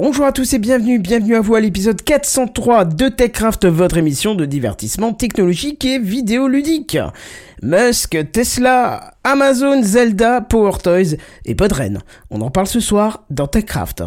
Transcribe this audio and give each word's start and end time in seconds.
Bonjour 0.00 0.26
à 0.26 0.30
tous 0.30 0.52
et 0.52 0.60
bienvenue, 0.60 1.00
bienvenue 1.00 1.34
à 1.34 1.40
vous 1.40 1.56
à 1.56 1.60
l'épisode 1.60 2.00
403 2.00 2.84
de 2.84 3.08
TechCraft, 3.08 3.66
votre 3.66 3.96
émission 3.96 4.36
de 4.36 4.44
divertissement 4.44 5.12
technologique 5.12 5.84
et 5.84 5.98
vidéoludique. 5.98 6.96
Musk, 7.64 8.16
Tesla, 8.30 9.14
Amazon, 9.24 9.82
Zelda, 9.82 10.40
Power 10.40 10.78
Toys 10.80 11.16
et 11.44 11.56
Podren. 11.56 12.00
On 12.30 12.40
en 12.42 12.50
parle 12.50 12.68
ce 12.68 12.78
soir 12.78 13.24
dans 13.28 13.48
TechCraft. 13.48 14.04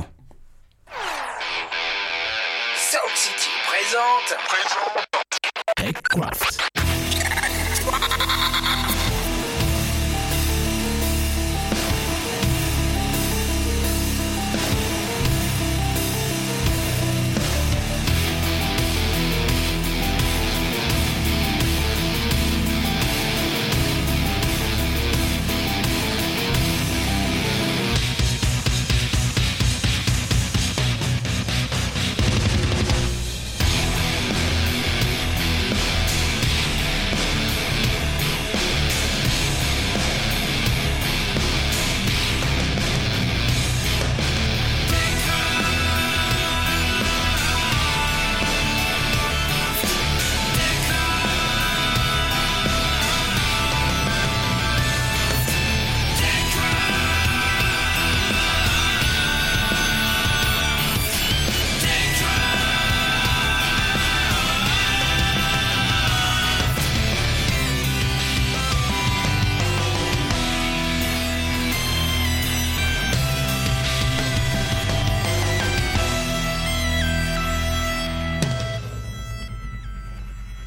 City 3.13 3.49
présente. 3.67 4.37
TechCraft. 5.75 6.70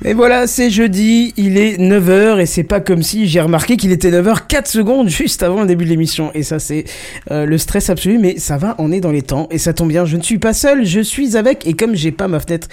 Et 0.07 0.13
voilà, 0.13 0.47
c'est 0.47 0.69
jeudi, 0.69 1.33
il 1.39 1.57
est 1.57 1.79
9h 1.79 2.39
et 2.39 2.45
c'est 2.45 2.63
pas 2.63 2.81
comme 2.81 3.03
si 3.03 3.27
j'ai 3.27 3.41
remarqué 3.41 3.79
qu'il 3.79 3.91
était 3.91 4.11
9h 4.11 4.47
4 4.47 4.69
secondes 4.69 5.09
juste 5.09 5.43
avant 5.43 5.63
le 5.63 5.67
début 5.67 5.85
de 5.87 5.89
l'émission. 5.91 6.31
Et 6.35 6.43
ça 6.43 6.59
c'est 6.59 6.85
euh, 7.31 7.47
le 7.47 7.57
stress 7.57 7.89
absolu, 7.89 8.19
mais 8.19 8.39
ça 8.39 8.59
va, 8.59 8.75
on 8.77 8.93
est 8.93 9.01
dans 9.01 9.11
les 9.11 9.23
temps 9.23 9.49
et 9.51 9.57
ça 9.57 9.73
tombe 9.73 9.89
bien, 9.89 10.05
je 10.05 10.19
ne 10.19 10.23
suis 10.23 10.39
pas 10.39 10.53
seul, 10.53 10.85
je 10.85 11.01
suis 11.01 11.39
avec 11.39 11.67
et 11.67 11.73
comme 11.73 11.95
j'ai 11.95 12.13
pas 12.13 12.29
ma 12.29 12.39
fenêtre 12.39 12.69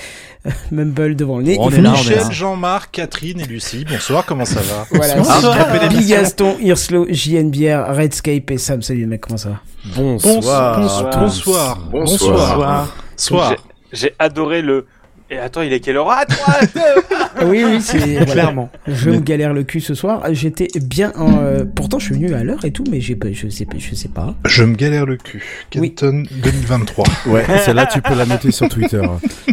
euh, 0.46 0.50
Mumble 0.72 1.16
devant 1.16 1.38
le 1.38 1.46
nez, 1.46 1.58
On 1.58 1.70
est 1.72 1.80
là, 1.80 1.92
on 1.92 1.94
est 1.96 1.98
Michel, 2.00 2.18
là. 2.18 2.30
Jean-Marc, 2.32 2.92
Catherine 2.92 3.40
et 3.40 3.46
Lucie. 3.46 3.86
Bonsoir, 3.90 4.26
comment 4.26 4.44
ça 4.46 4.60
va? 4.60 4.86
Voilà, 4.92 5.16
Bonsoir. 5.16 5.42
Bonsoir. 5.42 5.90
Bigaston, 5.90 6.58
Hirslo, 6.60 7.08
JNBR, 7.10 7.96
Redscape 7.96 8.52
et 8.52 8.58
Sam. 8.58 8.82
Salut 8.82 9.02
les 9.02 9.06
mecs, 9.06 9.22
comment 9.22 9.38
ça 9.38 9.50
va? 9.50 9.62
Bonsoir. 9.96 10.80
Bonsoir. 10.82 11.10
tous. 11.12 11.20
Bonsoir. 11.22 11.80
Bonsoir. 11.92 12.96
Soir. 13.16 13.56
J'ai- 13.94 13.98
J'ai 14.08 14.14
adoré 14.20 14.62
le. 14.62 14.86
Et 15.34 15.38
attends, 15.38 15.62
il 15.62 15.72
est 15.72 15.80
quelle 15.80 15.96
heure 15.96 16.10
Ah, 16.12 16.26
deux. 16.76 16.80
Ah 17.16 17.30
Oui, 17.46 17.64
oui, 17.66 17.82
c'est 17.82 18.26
clairement. 18.32 18.70
Je 18.86 19.10
me 19.10 19.20
galère 19.20 19.54
le 19.54 19.64
cul 19.64 19.80
ce 19.80 19.94
soir. 19.94 20.22
J'étais 20.32 20.68
bien. 20.82 21.14
En, 21.16 21.38
euh, 21.42 21.64
pourtant, 21.64 22.00
je 22.00 22.06
suis 22.08 22.16
venu 22.16 22.34
à 22.34 22.44
l'heure 22.44 22.66
et 22.66 22.72
tout, 22.72 22.84
mais 22.92 23.00
j'ai 23.00 23.16
pas, 23.16 23.32
je 23.32 23.48
sais, 23.48 23.64
pas- 23.66 23.78
je 23.80 23.96
sais 23.96 24.10
pas. 24.10 24.36
Je 24.46 24.66
me 24.66 24.76
galère 24.76 25.06
le 25.06 25.16
cul. 25.16 25.42
Oui. 25.78 25.96
Kenton 25.96 26.24
2023. 26.44 27.06
Ouais, 27.28 27.46
celle-là, 27.60 27.86
tu 27.86 28.02
peux 28.02 28.14
la 28.14 28.26
noter 28.26 28.52
sur 28.52 28.68
Twitter. 28.68 29.02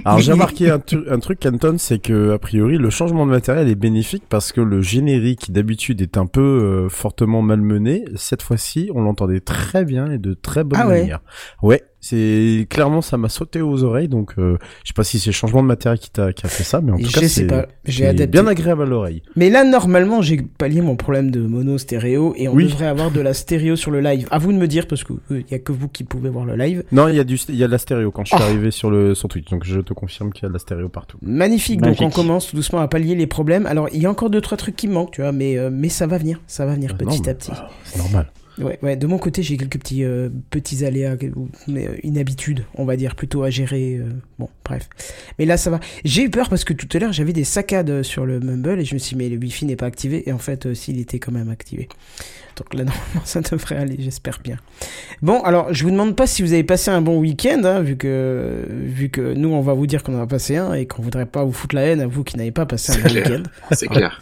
Alors, 0.04 0.18
j'ai 0.18 0.32
remarqué 0.32 0.68
un, 0.68 0.80
truc, 0.80 1.38
Canton, 1.38 1.76
c'est 1.78 2.00
que, 2.00 2.32
a 2.32 2.38
priori, 2.40 2.76
le 2.76 2.90
changement 2.90 3.24
de 3.24 3.30
matériel 3.30 3.68
est 3.68 3.76
bénéfique 3.76 4.24
parce 4.28 4.50
que 4.50 4.60
le 4.60 4.82
générique, 4.82 5.38
qui 5.42 5.52
d'habitude, 5.52 6.00
est 6.02 6.18
un 6.18 6.26
peu 6.26 6.40
euh, 6.40 6.88
fortement 6.88 7.40
malmené. 7.40 8.04
Cette 8.16 8.42
fois-ci, 8.42 8.90
on 8.94 9.02
l'entendait 9.02 9.40
très 9.40 9.84
bien 9.84 10.10
et 10.10 10.18
de 10.18 10.34
très 10.34 10.64
bonne 10.64 10.80
Ah 10.82 10.88
ouais 10.88 11.02
manière. 11.02 11.20
Ouais, 11.62 11.84
c'est 12.00 12.66
clairement, 12.70 13.02
ça 13.02 13.16
m'a 13.16 13.28
sauté 13.28 13.60
aux 13.60 13.82
oreilles. 13.84 14.08
Donc, 14.08 14.34
euh, 14.38 14.56
je 14.84 14.88
sais 14.88 14.94
pas 14.94 15.04
si 15.04 15.18
c'est 15.18 15.30
le 15.30 15.34
changement 15.34 15.62
de 15.62 15.66
matériel 15.68 15.98
qui, 15.98 16.10
t'a- 16.10 16.32
qui 16.32 16.46
a 16.46 16.48
fait 16.48 16.64
ça, 16.64 16.80
mais 16.80 16.92
en 16.92 16.96
tout 16.98 17.04
Je 17.06 17.20
cas, 17.20 17.28
c'est 17.28 17.46
pas. 17.46 17.66
J'ai 17.84 18.04
c'est 18.04 18.08
adapté. 18.08 18.26
bien 18.28 18.46
agréable 18.46 18.82
à 18.82 18.86
l'oreille. 18.86 19.22
Mais 19.36 19.50
là, 19.50 19.64
normalement, 19.64 20.22
j'ai 20.22 20.36
pallié 20.38 20.80
mon 20.80 20.96
problème 20.96 21.30
de 21.30 21.40
mono 21.40 21.76
stéréo 21.78 22.34
et 22.36 22.48
on 22.48 22.54
Oui. 22.54 22.64
devrait 22.64 22.86
avoir 22.86 23.10
de 23.10 23.20
la 23.20 23.34
stéréo 23.34 23.76
sur 23.76 23.90
le 23.90 24.00
live. 24.00 24.28
À 24.30 24.38
vous 24.38 24.52
de 24.52 24.58
me 24.58 24.66
dire 24.68 24.86
parce 24.86 25.04
que 25.04 25.12
il 25.30 25.44
y 25.50 25.54
a 25.54 25.58
que 25.58 25.72
vous 25.72 25.88
qui 25.88 26.04
pouvez 26.04 26.28
voir 26.30 26.44
le 26.44 26.56
live. 26.56 26.84
Non, 26.92 27.08
il 27.08 27.16
y 27.16 27.20
a 27.20 27.24
du, 27.24 27.36
il 27.48 27.56
y 27.56 27.64
a 27.64 27.66
de 27.66 27.72
la 27.72 27.78
stéréo 27.78 28.10
quand 28.10 28.24
je 28.24 28.34
suis 28.34 28.38
Oh. 28.40 28.44
arrivé 28.44 28.70
sur 28.70 28.90
le, 28.90 29.14
sur 29.14 29.28
Twitch. 29.28 29.48
Donc, 29.50 29.64
je 29.64 29.80
te 29.80 29.92
confirme 29.92 30.32
qu'il 30.32 30.44
y 30.44 30.46
a 30.46 30.48
de 30.48 30.52
la 30.54 30.58
stéréo 30.60 30.88
partout. 30.88 31.18
Magnifique. 31.22 31.80
Magique. 31.80 31.98
Donc 32.00 32.08
on 32.08 32.10
commence 32.14 32.48
tout 32.48 32.56
doucement 32.56 32.78
à 32.80 32.88
pallier 32.88 33.14
les 33.14 33.26
problèmes. 33.26 33.66
Alors 33.66 33.88
il 33.92 34.00
y 34.02 34.06
a 34.06 34.10
encore 34.10 34.30
deux 34.30 34.40
trois 34.40 34.56
trucs 34.56 34.76
qui 34.76 34.86
me 34.88 34.94
manquent, 34.94 35.10
tu 35.12 35.20
vois, 35.22 35.32
mais 35.32 35.58
euh, 35.58 35.70
mais 35.72 35.88
ça 35.88 36.06
va 36.06 36.18
venir, 36.18 36.40
ça 36.46 36.64
va 36.66 36.74
venir 36.74 36.90
Ah, 36.92 36.96
petit 36.96 37.06
non, 37.18 37.22
mais- 37.24 37.28
à 37.30 37.34
petit. 37.34 37.50
ah, 37.54 37.68
C'est 37.84 37.98
normal. 37.98 38.30
Ouais, 38.60 38.78
ouais, 38.82 38.96
de 38.96 39.06
mon 39.06 39.18
côté, 39.18 39.42
j'ai 39.42 39.56
quelques 39.56 39.78
petits, 39.78 40.04
euh, 40.04 40.28
petits 40.50 40.84
aléas, 40.84 41.16
ou- 41.36 41.48
mais 41.68 41.86
euh, 41.86 41.96
inhabitudes, 42.02 42.64
on 42.74 42.84
va 42.84 42.96
dire, 42.96 43.14
plutôt 43.14 43.42
à 43.42 43.50
gérer. 43.50 43.96
euh, 43.96 44.08
bon, 44.38 44.48
bref. 44.64 44.88
Mais 45.38 45.44
là, 45.46 45.56
ça 45.56 45.70
va. 45.70 45.80
J'ai 46.04 46.22
eu 46.24 46.30
peur 46.30 46.48
parce 46.48 46.64
que 46.64 46.72
tout 46.72 46.88
à 46.96 46.98
l'heure, 47.00 47.12
j'avais 47.12 47.32
des 47.32 47.44
saccades 47.44 47.90
euh, 47.90 48.02
sur 48.02 48.26
le 48.26 48.40
Mumble 48.40 48.80
et 48.80 48.84
je 48.84 48.94
me 48.94 48.98
suis 48.98 49.16
dit, 49.16 49.22
mais 49.22 49.28
le 49.28 49.36
Wi-Fi 49.36 49.66
n'est 49.66 49.76
pas 49.76 49.86
activé. 49.86 50.28
Et 50.28 50.32
en 50.32 50.38
fait, 50.38 50.66
euh, 50.66 50.74
s'il 50.74 50.98
était 51.00 51.18
quand 51.18 51.32
même 51.32 51.50
activé. 51.50 51.88
Donc 52.56 52.74
là, 52.74 52.84
normalement, 52.84 53.22
ça 53.24 53.40
devrait 53.40 53.76
aller, 53.76 53.96
j'espère 54.00 54.40
bien. 54.42 54.56
Bon, 55.22 55.40
alors, 55.42 55.72
je 55.72 55.84
vous 55.84 55.90
demande 55.90 56.16
pas 56.16 56.26
si 56.26 56.42
vous 56.42 56.52
avez 56.52 56.64
passé 56.64 56.90
un 56.90 57.00
bon 57.00 57.18
week-end, 57.20 57.60
hein, 57.64 57.80
vu, 57.82 57.96
que, 57.96 58.64
vu 58.70 59.08
que 59.10 59.34
nous, 59.34 59.50
on 59.50 59.60
va 59.60 59.74
vous 59.74 59.86
dire 59.86 60.02
qu'on 60.02 60.16
en 60.18 60.22
a 60.22 60.26
passé 60.26 60.56
un 60.56 60.74
et 60.74 60.86
qu'on 60.86 61.02
voudrait 61.02 61.26
pas 61.26 61.44
vous 61.44 61.52
foutre 61.52 61.74
la 61.76 61.82
haine 61.82 62.00
à 62.00 62.06
vous 62.06 62.24
qui 62.24 62.36
n'avez 62.36 62.50
pas 62.50 62.66
passé 62.66 62.92
un 62.92 62.98
bon 63.08 63.14
week-end. 63.14 63.42
C'est 63.72 63.86
clair. 63.88 64.20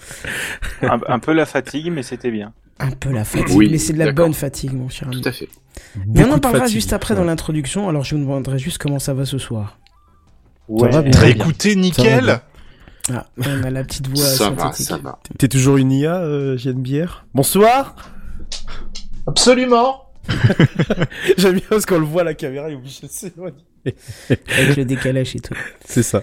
un, 0.82 1.00
un 1.06 1.18
peu 1.18 1.32
la 1.32 1.46
fatigue, 1.46 1.90
mais 1.90 2.02
c'était 2.02 2.30
bien. 2.30 2.52
Un 2.78 2.90
peu 2.90 3.10
la 3.10 3.24
fatigue, 3.24 3.56
Oui, 3.56 3.68
mais 3.70 3.78
c'est 3.78 3.92
de 3.94 3.98
la 3.98 4.12
bonne 4.12 4.34
fatigue, 4.34 4.72
mon 4.74 4.88
cher 4.88 5.08
ami. 5.08 5.20
Tout 5.22 5.28
à 5.28 5.32
fait. 5.32 5.48
Mais 6.06 6.24
on 6.24 6.32
en 6.32 6.38
parlera 6.38 6.64
fatigue. 6.64 6.74
juste 6.76 6.92
après 6.92 7.14
dans 7.14 7.20
Ouais. 7.22 7.26
l'introduction, 7.28 7.88
alors 7.88 8.04
je 8.04 8.14
vous 8.16 8.20
demanderai 8.22 8.58
juste 8.58 8.78
comment 8.78 8.98
ça 8.98 9.14
va 9.14 9.24
ce 9.24 9.38
soir. 9.38 9.78
Ça 10.78 10.88
va 10.88 11.02
bien. 11.02 11.10
T'as 11.10 11.18
Très 11.18 11.30
écouté 11.30 11.70
Ça 11.70 11.74
va 11.76 11.80
nickel. 11.80 12.40
Ah, 13.12 13.26
on 13.38 13.62
a 13.62 13.70
la 13.70 13.84
petite 13.84 14.08
voix 14.08 14.16
Ça 14.24 14.50
va, 14.50 14.62
synthétique. 14.64 14.86
ça 14.88 14.96
va. 14.98 15.20
T'es 15.38 15.48
toujours 15.48 15.76
une 15.76 15.92
IA, 15.92 16.16
euh, 16.16 16.56
JNBR 16.58 17.24
Bonsoir 17.34 17.94
Absolument. 19.26 20.02
J'aime 21.38 21.54
bien 21.54 21.62
parce 21.70 21.86
qu'on 21.86 21.98
le 21.98 22.04
voit 22.04 22.22
à 22.22 22.24
la 22.24 22.34
caméra, 22.34 22.68
il 22.68 22.72
est 22.72 22.76
obligé 22.76 23.06
de 23.06 23.12
s'éloigner. 23.12 23.64
Avec 24.30 24.76
le 24.76 24.84
décalage 24.84 25.36
et 25.36 25.40
tout. 25.40 25.54
C'est 25.84 26.02
ça. 26.02 26.22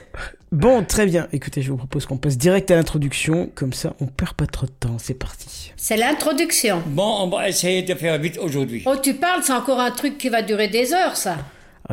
Bon, 0.51 0.83
très 0.83 1.07
bien. 1.07 1.27
Écoutez, 1.33 1.63
je 1.63 1.71
vous 1.71 1.77
propose 1.77 2.05
qu'on 2.05 2.17
passe 2.17 2.37
direct 2.37 2.69
à 2.69 2.75
l'introduction, 2.75 3.49
comme 3.55 3.73
ça 3.73 3.95
on 3.99 4.05
perd 4.05 4.33
pas 4.33 4.45
trop 4.45 4.67
de 4.67 4.71
temps. 4.71 4.97
C'est 4.99 5.15
parti. 5.15 5.71
C'est 5.75 5.97
l'introduction. 5.97 6.83
Bon, 6.85 7.23
on 7.23 7.27
va 7.27 7.49
essayer 7.49 7.81
de 7.81 7.95
faire 7.95 8.19
vite 8.19 8.37
aujourd'hui. 8.37 8.83
Oh, 8.85 8.95
tu 9.01 9.15
parles, 9.15 9.41
c'est 9.43 9.53
encore 9.53 9.79
un 9.79 9.91
truc 9.91 10.17
qui 10.17 10.29
va 10.29 10.43
durer 10.43 10.67
des 10.67 10.93
heures, 10.93 11.17
ça. 11.17 11.37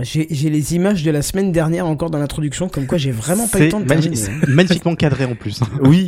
J'ai 0.02 0.28
j'ai 0.30 0.50
les 0.50 0.76
images 0.76 1.02
de 1.02 1.10
la 1.10 1.20
semaine 1.20 1.50
dernière 1.50 1.84
encore 1.86 2.10
dans 2.10 2.18
l'introduction, 2.18 2.68
comme 2.68 2.86
quoi 2.86 2.96
j'ai 2.96 3.10
vraiment 3.10 3.48
pas 3.48 3.58
eu 3.58 3.62
le 3.64 3.68
temps 3.70 3.80
de 3.80 3.86
terminer. 3.86 4.14
c'est 4.14 4.30
magnifiquement 4.46 4.94
cadré 4.94 5.24
en 5.24 5.34
plus. 5.34 5.60
Oui, 5.82 6.06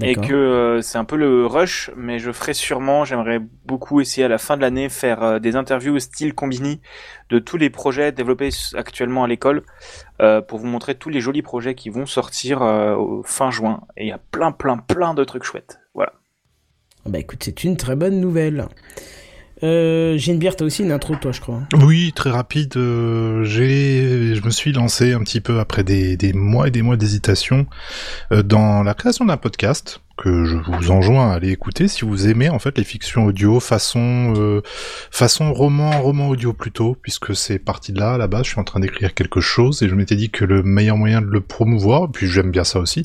Et 0.00 0.14
que 0.16 0.32
euh, 0.32 0.80
c'est 0.80 0.98
un 0.98 1.04
peu 1.04 1.16
le 1.16 1.46
rush, 1.46 1.90
mais 1.96 2.18
je 2.18 2.32
ferai 2.32 2.54
sûrement, 2.54 3.04
j'aimerais 3.04 3.40
beaucoup 3.66 4.00
essayer 4.00 4.24
à 4.24 4.28
la 4.28 4.38
fin 4.38 4.56
de 4.56 4.62
l'année 4.62 4.88
faire 4.88 5.22
euh, 5.22 5.38
des 5.38 5.54
interviews 5.54 5.94
au 5.94 5.98
style 5.98 6.34
combini 6.34 6.80
de 7.28 7.38
tous 7.38 7.56
les 7.56 7.68
projets 7.68 8.10
développés 8.10 8.48
actuellement 8.74 9.22
à 9.22 9.28
l'école 9.28 9.64
euh, 10.20 10.40
pour 10.40 10.58
vous 10.58 10.66
montrer 10.66 10.94
tous 10.94 11.10
les 11.10 11.20
jolis 11.20 11.42
projets 11.42 11.74
qui 11.74 11.90
vont 11.90 12.06
sortir 12.06 12.62
au 12.62 13.22
fin 13.22 13.50
juin. 13.50 13.82
Et 13.96 14.04
il 14.04 14.08
y 14.08 14.12
a 14.12 14.18
plein, 14.18 14.50
plein, 14.50 14.78
plein 14.78 15.14
de 15.14 15.24
trucs 15.24 15.44
chouettes. 15.44 15.80
Voilà. 15.94 16.14
Bah 17.04 17.18
écoute, 17.18 17.42
c'est 17.44 17.64
une 17.64 17.76
très 17.76 17.96
bonne 17.96 18.20
nouvelle. 18.20 18.66
Euh, 19.62 20.18
Genebière, 20.18 20.56
t'as 20.56 20.64
aussi 20.64 20.82
une 20.82 20.90
intro, 20.90 21.14
toi, 21.16 21.30
je 21.32 21.40
crois. 21.40 21.60
Oui, 21.80 22.12
très 22.14 22.30
rapide. 22.30 22.76
euh, 22.76 23.44
j'ai, 23.44 24.34
je 24.34 24.44
me 24.44 24.50
suis 24.50 24.72
lancé 24.72 25.12
un 25.12 25.20
petit 25.20 25.40
peu 25.40 25.60
après 25.60 25.84
des, 25.84 26.16
des 26.16 26.32
mois 26.32 26.68
et 26.68 26.70
des 26.72 26.82
mois 26.82 26.96
d'hésitation 26.96 27.66
euh, 28.32 28.42
dans 28.42 28.82
la 28.82 28.94
création 28.94 29.24
d'un 29.24 29.36
podcast 29.36 30.00
que 30.18 30.44
je 30.44 30.56
vous 30.56 30.90
enjoins 30.90 31.30
à 31.30 31.34
aller 31.36 31.50
écouter 31.50 31.88
si 31.88 32.04
vous 32.04 32.28
aimez 32.28 32.50
en 32.50 32.58
fait 32.58 32.76
les 32.76 32.84
fictions 32.84 33.24
audio 33.24 33.60
façon 33.60 34.34
euh, 34.36 34.60
façon 35.10 35.52
roman 35.54 36.02
roman 36.02 36.28
audio 36.28 36.52
plutôt 36.52 36.94
puisque 37.00 37.34
c'est 37.34 37.58
parti 37.58 37.92
de 37.92 37.98
là 37.98 38.14
à 38.14 38.18
la 38.18 38.26
base. 38.28 38.44
Je 38.44 38.50
suis 38.50 38.60
en 38.60 38.64
train 38.64 38.80
d'écrire 38.80 39.14
quelque 39.14 39.40
chose 39.40 39.82
et 39.82 39.88
je 39.88 39.94
m'étais 39.94 40.14
dit 40.14 40.30
que 40.30 40.44
le 40.44 40.62
meilleur 40.62 40.98
moyen 40.98 41.22
de 41.22 41.26
le 41.26 41.40
promouvoir, 41.40 42.10
puis 42.10 42.26
j'aime 42.28 42.50
bien 42.50 42.62
ça 42.62 42.78
aussi, 42.78 43.04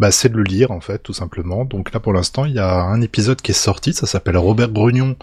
bah 0.00 0.10
c'est 0.10 0.30
de 0.30 0.36
le 0.36 0.44
lire 0.44 0.70
en 0.70 0.80
fait 0.80 0.98
tout 1.02 1.12
simplement. 1.12 1.64
Donc 1.66 1.92
là 1.92 2.00
pour 2.00 2.14
l'instant 2.14 2.46
il 2.46 2.54
y 2.54 2.58
a 2.58 2.80
un 2.80 3.00
épisode 3.02 3.42
qui 3.42 3.50
est 3.50 3.54
sorti, 3.54 3.92
ça 3.92 4.06
s'appelle 4.06 4.38
Robert 4.38 4.70
Grugnon 4.70 5.14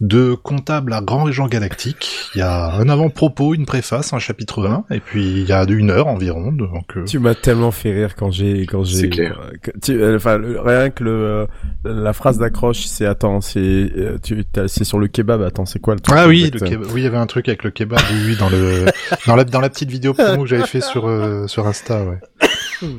de 0.00 0.34
comptable 0.34 0.92
à 0.92 1.00
Grand 1.00 1.24
Régent 1.24 1.46
Galactique. 1.46 2.28
Il 2.34 2.38
y 2.38 2.42
a 2.42 2.74
un 2.74 2.88
avant-propos, 2.88 3.54
une 3.54 3.64
préface, 3.64 4.12
un 4.12 4.18
chapitre 4.18 4.66
1, 4.66 4.84
et 4.94 5.00
puis 5.00 5.40
il 5.40 5.48
y 5.48 5.52
a 5.52 5.64
une 5.68 5.90
heure 5.90 6.06
environ. 6.08 6.52
Donc, 6.52 6.96
euh, 6.98 7.04
Tu 7.04 7.18
m'as 7.18 7.34
tellement 7.34 7.70
fait 7.70 7.92
rire 7.92 8.14
quand 8.14 8.30
j'ai 8.30 8.66
quand 8.66 8.84
j'ai 8.84 8.96
C'est 8.96 9.08
clair. 9.08 9.40
tu- 9.82 9.92
euh, 9.92 10.16
enfin 10.16 10.38
rien 10.64 10.90
que 10.90 11.02
le 11.02 11.10
euh, 11.10 11.46
la 11.84 12.12
phrase 12.12 12.38
d'accroche 12.38 12.84
c'est 12.86 13.06
attends 13.06 13.40
c'est 13.40 13.58
euh, 13.60 14.18
tu 14.22 14.44
c'est 14.66 14.84
sur 14.84 14.98
le 14.98 15.06
kebab 15.08 15.40
attends 15.42 15.64
c'est 15.66 15.78
quoi 15.78 15.94
le 15.94 16.00
truc 16.00 16.14
Ah 16.18 16.28
oui, 16.28 16.42
le 16.42 16.46
exact 16.48 16.66
kebab- 16.72 16.92
oui, 16.92 17.00
il 17.00 17.04
y 17.04 17.06
avait 17.06 17.16
un 17.16 17.26
truc 17.26 17.48
avec 17.48 17.64
le 17.64 17.70
kebab, 17.70 17.98
oui, 18.12 18.18
oui, 18.26 18.36
dans 18.36 18.50
le 18.50 18.84
dans 19.26 19.34
la 19.36 19.44
dans 19.44 19.60
la 19.60 19.70
petite 19.70 19.90
vidéo 19.90 20.12
promo 20.12 20.42
que 20.42 20.48
j'avais 20.48 20.66
fait 20.66 20.82
sur 20.82 21.08
euh, 21.08 21.46
sur 21.46 21.66
Insta, 21.66 22.04
ouais. 22.04 22.18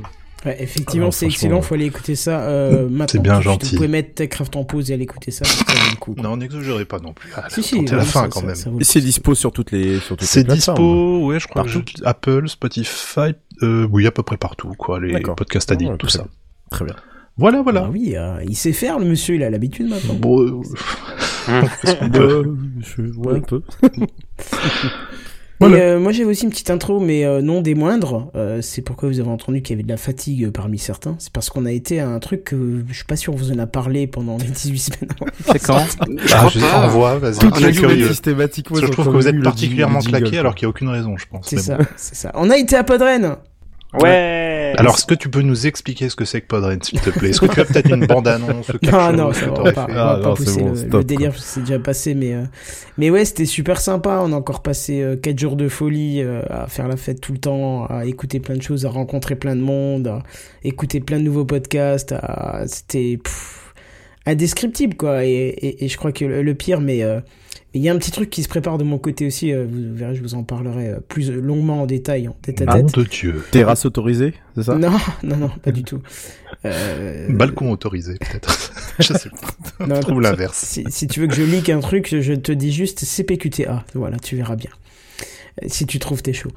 Ouais, 0.44 0.56
effectivement, 0.62 1.08
Ah, 1.08 1.12
c'est 1.12 1.26
excellent, 1.26 1.62
faut 1.62 1.74
aller 1.74 1.86
écouter 1.86 2.14
ça. 2.14 2.40
Euh, 2.42 2.88
maintenant, 2.88 3.06
C'est 3.10 3.18
bien 3.18 3.40
gentil. 3.40 3.70
Vous 3.70 3.76
pouvez 3.76 3.88
mettre 3.88 4.14
Techcraft 4.14 4.54
en 4.54 4.64
pause 4.64 4.90
et 4.90 4.94
aller 4.94 5.02
écouter 5.02 5.32
ça, 5.32 5.44
ça 5.44 5.64
vaut 5.66 5.90
le 5.90 5.96
coup. 5.96 6.14
Non, 6.16 6.36
n'exagérez 6.36 6.84
pas 6.84 7.00
non 7.00 7.12
plus. 7.12 7.30
Ah, 7.34 7.48
Si, 7.50 7.60
si, 7.62 7.74
attendez 7.74 7.90
la 7.96 8.02
fin 8.04 8.22
ça- 8.22 8.28
quand 8.28 8.42
même. 8.42 8.56
c'est 8.82 9.00
dispo 9.00 9.34
sur 9.34 9.50
toutes 9.52 9.72
les 9.72 9.98
sur 9.98 10.10
toutes 10.10 10.20
les 10.20 10.26
C'est 10.26 10.44
dispo, 10.44 11.26
ouais, 11.26 11.40
je 11.40 11.48
crois 11.48 11.64
que 11.64 11.68
Partout 11.72 11.84
je- 11.98 12.04
Apple, 12.04 12.48
Spotify, 12.48 13.34
euh, 13.62 13.88
oui, 13.90 14.06
à 14.06 14.12
peu 14.12 14.22
près 14.22 14.36
partout, 14.36 14.72
quoi, 14.78 15.00
les 15.00 15.20
podcasts 15.20 15.72
addicts, 15.72 15.90
Ouais, 15.90 15.96
tout 15.98 16.08
ça. 16.08 16.24
Très 16.70 16.84
bien. 16.84 16.94
Voilà, 17.36 17.62
voilà. 17.62 17.84
Ah 17.86 17.90
oui, 17.90 18.14
euh, 18.16 18.40
il 18.48 18.56
sait 18.56 18.72
faire, 18.72 18.98
le 18.98 19.06
monsieur, 19.06 19.34
il 19.36 19.42
a 19.42 19.50
l'habitude 19.50 19.88
maintenant. 19.88 20.14
Bon, 20.14 20.40
euh, 20.42 20.60
Euh, 22.14 22.44
je 22.80 23.02
ouais, 23.16 23.36
un 23.36 23.40
peu. 23.40 23.62
Voilà. 25.60 25.78
Et, 25.78 25.80
euh, 25.80 26.00
moi 26.00 26.12
j'avais 26.12 26.30
aussi 26.30 26.44
une 26.44 26.50
petite 26.50 26.70
intro, 26.70 27.00
mais 27.00 27.24
euh, 27.24 27.42
non 27.42 27.60
des 27.60 27.74
moindres. 27.74 28.30
Euh, 28.36 28.62
c'est 28.62 28.82
pourquoi 28.82 29.08
vous 29.08 29.20
avez 29.20 29.28
entendu 29.28 29.62
qu'il 29.62 29.74
y 29.74 29.76
avait 29.76 29.82
de 29.82 29.88
la 29.88 29.96
fatigue 29.96 30.50
parmi 30.50 30.78
certains. 30.78 31.16
C'est 31.18 31.32
parce 31.32 31.50
qu'on 31.50 31.66
a 31.66 31.72
été 31.72 32.00
à 32.00 32.08
un 32.08 32.18
truc 32.20 32.44
que 32.44 32.84
je 32.88 32.94
suis 32.94 33.04
pas 33.04 33.16
sûr 33.16 33.32
qu'on 33.32 33.38
vous 33.38 33.52
en 33.52 33.58
a 33.58 33.66
parlé 33.66 34.06
pendant 34.06 34.36
les 34.36 34.46
18 34.46 34.78
semaines. 34.78 35.10
C'est 35.52 35.64
quand? 35.64 35.84
Ah, 36.32 36.48
je 36.48 36.60
envoie, 36.60 37.18
vas-y. 37.18 37.34
Suis 37.34 37.48
journées 37.48 37.72
curieux. 37.72 38.08
systématiquement. 38.08 38.78
Je 38.78 38.86
trouve 38.86 39.06
que 39.06 39.10
vous 39.10 39.28
êtes 39.28 39.42
particulièrement 39.42 40.00
claqué 40.00 40.38
alors 40.38 40.54
qu'il 40.54 40.66
n'y 40.66 40.68
a 40.68 40.70
aucune 40.70 40.88
raison, 40.88 41.16
je 41.16 41.26
pense. 41.26 41.48
C'est 41.48 41.58
ça, 41.58 41.76
bon. 41.76 41.84
c'est 41.96 42.14
ça. 42.14 42.30
On 42.34 42.50
a 42.50 42.56
été 42.56 42.76
à 42.76 42.84
Podren. 42.84 43.36
Ouais. 43.94 44.74
Alors, 44.76 44.96
est-ce 44.96 45.06
que 45.06 45.14
tu 45.14 45.30
peux 45.30 45.40
nous 45.40 45.66
expliquer 45.66 46.10
ce 46.10 46.14
que 46.16 46.26
c'est 46.26 46.42
que 46.42 46.46
Podren, 46.46 46.80
s'il 46.82 47.00
te 47.00 47.08
plaît? 47.10 47.30
Est-ce 47.30 47.40
que 47.40 47.46
tu 47.46 47.58
as 47.60 47.64
peut-être 47.66 47.90
une 47.90 48.06
bande-annonce 48.06 48.66
quelque 48.66 49.12
Non, 49.16 49.32
ça 49.32 49.46
va 49.46 49.72
pas, 49.72 49.86
Ah, 49.90 50.18
pas 50.22 50.28
non, 50.28 50.34
pousser 50.34 50.60
bon, 50.60 50.68
le, 50.70 50.76
stop, 50.76 50.92
le 50.92 51.04
délire, 51.04 51.32
c'est 51.38 51.60
déjà 51.60 51.78
passé, 51.78 52.14
mais, 52.14 52.34
euh, 52.34 52.42
mais 52.98 53.08
ouais, 53.08 53.24
c'était 53.24 53.46
super 53.46 53.80
sympa. 53.80 54.20
On 54.22 54.32
a 54.32 54.36
encore 54.36 54.62
passé 54.62 55.18
4 55.22 55.38
jours 55.38 55.56
de 55.56 55.68
folie 55.68 56.20
euh, 56.22 56.42
à 56.50 56.66
faire 56.66 56.86
la 56.86 56.98
fête 56.98 57.20
tout 57.22 57.32
le 57.32 57.38
temps, 57.38 57.86
à 57.86 58.04
écouter 58.04 58.40
plein 58.40 58.56
de 58.56 58.62
choses, 58.62 58.84
à 58.84 58.90
rencontrer 58.90 59.36
plein 59.36 59.56
de 59.56 59.62
monde, 59.62 60.06
à 60.08 60.22
écouter 60.64 61.00
plein 61.00 61.18
de 61.18 61.24
nouveaux 61.24 61.46
podcasts. 61.46 62.12
à- 62.12 62.64
C'était 62.66 63.18
indescriptible, 64.26 64.96
quoi. 64.96 65.24
Et, 65.24 65.30
et, 65.30 65.84
et 65.84 65.88
je 65.88 65.96
crois 65.96 66.12
que 66.12 66.24
le, 66.26 66.42
le 66.42 66.54
pire, 66.54 66.80
mais 66.80 67.02
il 67.74 67.82
y 67.82 67.88
a 67.88 67.92
un 67.92 67.98
petit 67.98 68.10
truc 68.10 68.30
qui 68.30 68.42
se 68.42 68.48
prépare 68.48 68.78
de 68.78 68.84
mon 68.84 68.98
côté 68.98 69.26
aussi. 69.26 69.52
euh, 69.52 69.66
vous 69.70 69.94
verrez, 69.94 70.14
je 70.14 70.22
vous 70.22 70.34
en 70.34 70.42
parlerai 70.42 70.88
euh, 70.88 71.00
plus 71.06 71.30
longuement 71.30 71.82
en 71.82 71.86
détail, 71.86 72.26
en 72.28 72.36
tête 72.42 72.62
à 72.62 72.64
Ah, 72.68 72.78
nom 72.80 72.86
tête. 72.86 72.96
de 72.98 73.04
Dieu. 73.04 73.44
Terrasse 73.50 73.84
autorisée, 73.84 74.34
c'est 74.56 74.62
ça? 74.64 74.74
Non, 74.76 74.90
non, 75.22 75.36
non, 75.36 75.50
pas 75.62 75.70
du 75.72 75.82
tout. 75.84 76.00
Euh, 76.64 77.26
Balcon 77.30 77.70
autorisé, 77.70 78.14
peut-être. 78.18 78.72
je 78.98 79.12
sais 79.12 79.30
pas. 79.78 79.86
Non, 79.86 79.96
Je 79.96 80.00
trouve 80.00 80.20
l'inverse. 80.20 80.56
Si, 80.58 80.84
si 80.88 81.06
tu 81.06 81.20
veux 81.20 81.26
que 81.26 81.34
je 81.34 81.42
leak 81.42 81.68
un 81.68 81.80
truc, 81.80 82.08
je 82.20 82.32
te 82.32 82.52
dis 82.52 82.72
juste 82.72 83.04
CPQTA. 83.04 83.84
Voilà, 83.94 84.18
tu 84.18 84.34
verras 84.36 84.56
bien. 84.56 84.70
Si 85.66 85.86
tu 85.86 85.98
trouves 85.98 86.22
t'es 86.22 86.32
chaud. 86.32 86.52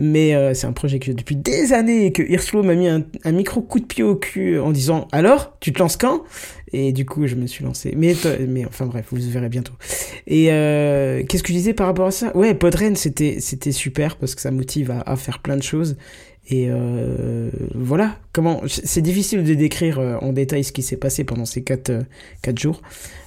Mais 0.00 0.34
euh, 0.34 0.54
c'est 0.54 0.66
un 0.66 0.72
projet 0.72 0.98
que 0.98 1.06
j'ai 1.06 1.14
depuis 1.14 1.36
des 1.36 1.72
années 1.72 2.06
et 2.06 2.12
que 2.12 2.20
Hirslo 2.22 2.64
m'a 2.64 2.74
mis 2.74 2.88
un, 2.88 3.04
un 3.24 3.30
micro 3.30 3.60
coup 3.62 3.78
de 3.78 3.84
pied 3.86 4.02
au 4.02 4.16
cul 4.16 4.58
en 4.58 4.72
disant 4.72 5.06
Alors, 5.12 5.56
tu 5.60 5.72
te 5.72 5.78
lances 5.78 5.96
quand? 5.96 6.24
Et 6.72 6.92
du 6.92 7.04
coup, 7.04 7.26
je 7.26 7.34
me 7.34 7.46
suis 7.46 7.64
lancé. 7.64 7.94
Mais, 7.96 8.14
mais 8.48 8.64
enfin 8.64 8.86
bref, 8.86 9.06
vous 9.10 9.18
verrez 9.30 9.48
bientôt. 9.48 9.72
Et 10.26 10.52
euh, 10.52 11.24
qu'est-ce 11.28 11.42
que 11.42 11.48
je 11.48 11.54
disais 11.54 11.74
par 11.74 11.86
rapport 11.86 12.06
à 12.06 12.10
ça? 12.10 12.36
Ouais, 12.36 12.54
Podren, 12.54 12.96
c'était 12.96 13.38
c'était 13.40 13.72
super 13.72 14.16
parce 14.16 14.34
que 14.34 14.40
ça 14.40 14.50
motive 14.50 14.92
à, 15.04 15.16
faire 15.16 15.40
plein 15.40 15.56
de 15.56 15.62
choses. 15.62 15.96
Et 16.48 16.66
euh, 16.68 17.50
voilà, 17.74 18.16
comment 18.32 18.62
c'est 18.66 19.02
difficile 19.02 19.44
de 19.44 19.54
décrire 19.54 20.00
euh, 20.00 20.16
en 20.20 20.32
détail 20.32 20.64
ce 20.64 20.72
qui 20.72 20.82
s'est 20.82 20.96
passé 20.96 21.22
pendant 21.22 21.44
ces 21.44 21.62
quatre, 21.62 21.90
euh, 21.90 22.02
quatre 22.42 22.58
jours. 22.58 22.82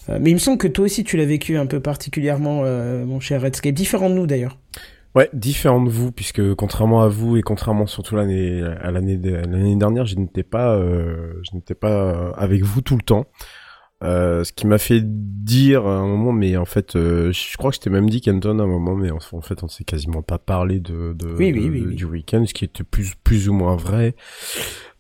Mais 0.10 0.32
il 0.32 0.34
me 0.34 0.40
semble 0.40 0.58
que 0.58 0.68
toi 0.68 0.84
aussi 0.84 1.06
tu 1.06 1.16
l'as 1.16 1.26
vécu 1.26 1.56
un 1.56 1.66
peu 1.66 1.80
particulièrement, 1.80 2.64
mon 3.06 3.22
cher 3.22 3.42
Redscape, 3.42 3.74
différent 3.74 4.10
de 4.10 4.16
nous 4.16 4.28
d'ailleurs. 4.28 4.58
Ouais, 5.16 5.30
différent 5.34 5.82
de 5.84 5.90
vous, 5.92 6.12
puisque 6.12 6.56
contrairement 6.56 7.04
à 7.04 7.08
vous 7.08 7.38
et 7.38 7.42
contrairement 7.44 7.86
surtout 7.86 8.16
l'année 8.16 8.64
à 8.64 8.90
l'année 8.92 9.18
de- 9.18 9.30
l'année 9.36 9.76
dernière, 9.76 10.06
je 10.08 10.16
n'étais 10.16 10.42
pas 10.44 10.76
euh, 10.76 11.34
je 11.44 11.56
n'étais 11.56 11.76
pas 11.76 11.92
euh, 11.92 12.32
avec 12.36 12.64
vous 12.64 12.82
tout 12.82 12.96
le 12.98 13.04
temps. 13.04 13.28
Euh, 14.04 14.44
ce 14.44 14.52
qui 14.52 14.68
m'a 14.68 14.80
fait 14.80 15.02
dire 15.06 15.86
à 15.88 15.96
un 16.00 16.06
moment, 16.08 16.34
mais 16.34 16.58
en 16.58 16.66
fait, 16.66 16.98
euh, 16.98 17.32
je 17.32 17.56
crois 17.56 17.70
que 17.70 17.76
je 17.78 17.80
t'ai 17.82 17.90
même 17.90 18.10
dit 18.10 18.20
Kenton 18.20 18.60
à 18.60 18.64
un 18.64 18.68
moment, 18.68 18.96
mais 18.96 19.12
en, 19.12 19.20
en 19.32 19.42
fait, 19.42 19.64
on 19.64 19.70
s'est 19.70 19.86
quasiment 19.86 20.22
pas 20.22 20.40
parlé 20.40 20.82
de, 20.82 21.14
de, 21.14 21.28
Oui, 21.28 21.54
oui, 21.54 21.54
de- 21.54 21.70
oui, 21.70 21.82
de- 21.82 21.88
oui. 21.88 21.96
du 21.96 22.04
week-end, 22.06 22.44
ce 22.46 22.54
qui 22.54 22.66
était 22.66 22.84
plus 22.84 23.14
plus 23.24 23.48
ou 23.48 23.54
moins 23.54 23.78
vrai. 23.78 24.16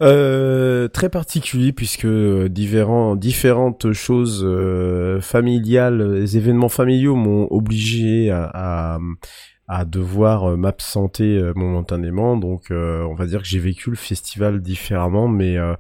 Euh, 0.01 0.87
très 0.87 1.09
particulier 1.09 1.73
puisque 1.73 2.07
différents, 2.07 3.15
différentes 3.15 3.91
choses 3.93 4.43
euh, 4.45 5.19
familiales, 5.21 6.13
les 6.21 6.37
événements 6.37 6.69
familiaux 6.69 7.15
m'ont 7.15 7.47
obligé 7.51 8.29
à, 8.31 8.49
à, 8.53 8.99
à 9.67 9.85
devoir 9.85 10.51
euh, 10.51 10.55
m'absenter 10.57 11.37
euh, 11.37 11.53
momentanément. 11.55 12.35
Donc, 12.37 12.71
euh, 12.71 13.01
on 13.03 13.13
va 13.15 13.25
dire 13.25 13.41
que 13.41 13.47
j'ai 13.47 13.59
vécu 13.59 13.89
le 13.89 13.95
festival 13.95 14.61
différemment, 14.61 15.27
mais 15.27 15.57
euh, 15.57 15.73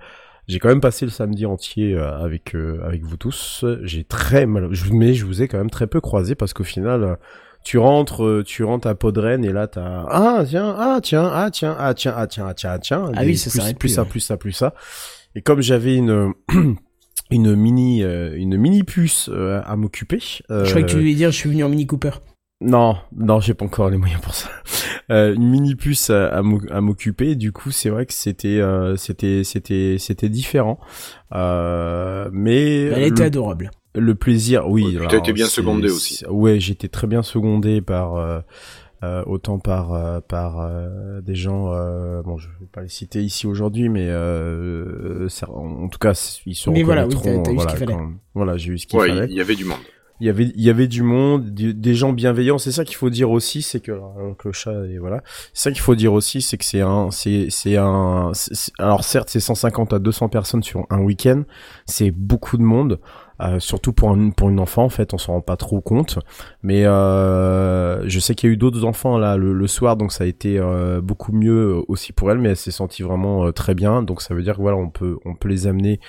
j'ai 0.47 0.59
quand 0.59 0.69
même 0.69 0.81
passé 0.81 1.05
le 1.05 1.11
samedi 1.11 1.45
entier 1.45 1.93
euh, 1.93 2.17
avec 2.17 2.55
euh, 2.55 2.79
avec 2.85 3.03
vous 3.03 3.17
tous. 3.17 3.65
J'ai 3.83 4.03
très 4.03 4.45
mal, 4.45 4.69
je- 4.71 4.91
mais 4.93 5.13
je 5.13 5.25
vous 5.25 5.41
ai 5.41 5.47
quand 5.47 5.57
même 5.57 5.69
très 5.69 5.87
peu 5.87 5.99
croisé 6.01 6.35
parce 6.35 6.53
qu'au 6.53 6.63
final. 6.63 7.17
tu 7.65 7.77
rentres, 7.77 8.43
tu 8.45 8.65
rentres 8.65 8.87
à 8.89 8.93
Podren 8.95 9.45
et 9.45 9.53
là 9.53 9.67
t'as 9.67 10.03
ah 10.09 10.43
tiens 10.45 10.75
ah 10.77 10.99
tiens 11.01 11.29
ah 11.33 11.49
tiens 11.49 11.73
ah 11.79 11.93
tiens 11.93 12.13
ah 12.17 12.27
tiens 12.27 12.45
ah 12.47 12.53
tiens 12.53 12.71
ah 12.73 12.79
tiens 12.79 13.11
Ah 13.15 13.21
oui, 13.23 13.37
ça 13.37 13.49
plus, 13.51 13.73
plus 13.79 13.89
ça 13.89 14.03
plus 14.03 14.19
ça 14.19 14.35
plus 14.35 14.51
ça 14.51 14.73
et 15.33 15.41
comme 15.41 15.61
j'avais 15.61 15.95
une 15.95 16.33
une 17.31 17.55
mini 17.55 18.01
une 18.03 18.57
mini 18.57 18.83
puce 18.83 19.29
à 19.65 19.75
m'occuper 19.77 20.19
Je 20.19 20.65
croyais 20.69 20.85
que 20.85 20.91
tu 20.91 20.97
voulais 20.97 21.13
dire 21.15 21.31
je 21.31 21.37
suis 21.37 21.49
venu 21.49 21.63
en 21.63 21.69
Mini 21.69 21.87
Cooper. 21.87 22.11
Non, 22.63 22.95
non, 23.15 23.39
j'ai 23.39 23.53
pas 23.53 23.65
encore 23.65 23.89
les 23.89 23.97
moyens 23.97 24.21
pour 24.21 24.33
ça. 24.33 24.49
Euh, 25.11 25.33
une 25.35 25.49
mini 25.49 25.75
puce 25.75 26.09
à, 26.09 26.27
à 26.29 26.41
m'o- 26.41 26.61
à 26.71 26.81
m'occuper. 26.81 27.35
Du 27.35 27.51
coup, 27.51 27.71
c'est 27.71 27.89
vrai 27.89 28.05
que 28.05 28.13
c'était, 28.13 28.59
euh, 28.59 28.95
c'était, 28.95 29.43
c'était, 29.43 29.97
c'était 29.99 30.29
différent. 30.29 30.79
Euh, 31.33 32.29
mais 32.31 32.83
Elle 32.85 33.03
était 33.03 33.21
le, 33.21 33.27
adorable. 33.27 33.71
le 33.95 34.15
plaisir, 34.15 34.69
oui. 34.69 34.93
T'as 34.95 34.99
alors, 35.09 35.13
été 35.15 35.33
bien 35.33 35.45
secondé 35.47 35.89
aussi. 35.89 36.23
Ouais, 36.29 36.59
j'étais 36.59 36.87
très 36.87 37.07
bien 37.07 37.21
secondé 37.23 37.81
par. 37.81 38.15
euh, 38.15 38.39
euh, 39.03 39.21
autant 39.25 39.59
par 39.59 39.93
euh, 39.93 40.21
par 40.21 40.61
euh, 40.61 41.19
des 41.19 41.35
gens, 41.35 41.73
euh, 41.73 42.21
bon, 42.21 42.37
je 42.37 42.47
vais 42.47 42.65
pas 42.71 42.81
les 42.81 42.87
citer 42.87 43.21
ici 43.21 43.45
aujourd'hui, 43.45 43.89
mais 43.89 44.07
euh, 44.07 45.27
ça- 45.27 45.49
en, 45.51 45.83
en 45.83 45.87
tout 45.89 45.99
cas, 45.99 46.13
ils 46.45 46.55
se 46.55 46.69
Mais 46.69 46.83
voilà, 46.83 47.05
oui, 47.05 47.15
t'as 47.21 47.33
eu 47.33 47.43
ce 47.45 47.51
voilà, 47.51 47.69
qu'il 47.71 47.79
fallait. 47.79 47.93
quand- 47.93 48.11
voilà, 48.33 48.55
j'ai 48.55 48.71
eu 48.71 48.77
ce 48.77 48.87
qu'il 48.87 48.97
Ouais, 48.97 49.09
fallait. 49.09 49.25
il 49.29 49.35
y 49.35 49.41
avait 49.41 49.55
du 49.55 49.65
monde. 49.65 49.79
Il 50.19 50.27
y 50.27 50.29
avait, 50.29 50.51
il 50.55 50.61
y 50.61 50.69
avait 50.69 50.87
du 50.87 51.03
monde, 51.03 51.53
des 51.53 51.95
gens 51.95 52.13
bienveillants. 52.13 52.57
C'est 52.57 52.71
ça 52.71 52.85
qu'il 52.85 52.95
faut 52.95 53.09
dire 53.09 53.31
aussi, 53.31 53.61
c'est 53.61 53.79
que, 53.79 53.91
que 54.37 54.47
le 54.47 54.53
chat 54.53 54.85
et 54.85 54.97
voilà. 54.97 55.21
C'est 55.53 55.63
ça 55.63 55.71
qu'il 55.71 55.81
faut 55.81 55.95
dire 55.95 56.13
aussi, 56.13 56.41
c'est 56.41 56.57
que 56.57 56.65
c'est 56.65 56.81
un, 56.81 57.11
c'est, 57.11 57.47
c'est 57.49 57.77
un, 57.77 58.31
alors 58.79 59.03
certes, 59.03 59.29
c'est 59.29 59.39
150 59.39 59.93
à 59.93 59.99
200 59.99 60.29
personnes 60.29 60.63
sur 60.63 60.85
un 60.89 60.99
week-end. 60.99 61.43
C'est 61.85 62.11
beaucoup 62.11 62.57
de 62.57 62.63
monde. 62.63 62.99
Euh, 63.43 63.59
surtout 63.59 63.93
pour 63.93 64.11
un, 64.11 64.29
pour 64.29 64.49
une 64.49 64.59
enfant 64.59 64.83
en 64.83 64.89
fait 64.89 65.13
on 65.13 65.17
s'en 65.17 65.33
rend 65.33 65.41
pas 65.41 65.57
trop 65.57 65.81
compte 65.81 66.19
mais 66.61 66.85
euh, 66.85 68.07
je 68.07 68.19
sais 68.19 68.35
qu'il 68.35 68.49
y 68.49 68.51
a 68.51 68.53
eu 68.53 68.57
d'autres 68.57 68.85
enfants 68.85 69.17
là 69.17 69.37
le, 69.37 69.53
le 69.53 69.67
soir 69.67 69.97
donc 69.97 70.11
ça 70.11 70.23
a 70.23 70.27
été 70.27 70.57
euh, 70.57 71.01
beaucoup 71.01 71.31
mieux 71.31 71.81
aussi 71.87 72.13
pour 72.13 72.31
elle 72.31 72.37
mais 72.37 72.49
elle 72.49 72.57
s'est 72.57 72.71
sentie 72.71 73.03
vraiment 73.03 73.45
euh, 73.45 73.51
très 73.51 73.75
bien 73.75 74.03
donc 74.03 74.21
ça 74.21 74.33
veut 74.33 74.43
dire 74.43 74.55
que 74.55 74.61
voilà 74.61 74.77
on 74.77 74.89
peut 74.89 75.17
on 75.25 75.35
peut 75.35 75.49
les 75.49 75.67
amener 75.67 75.99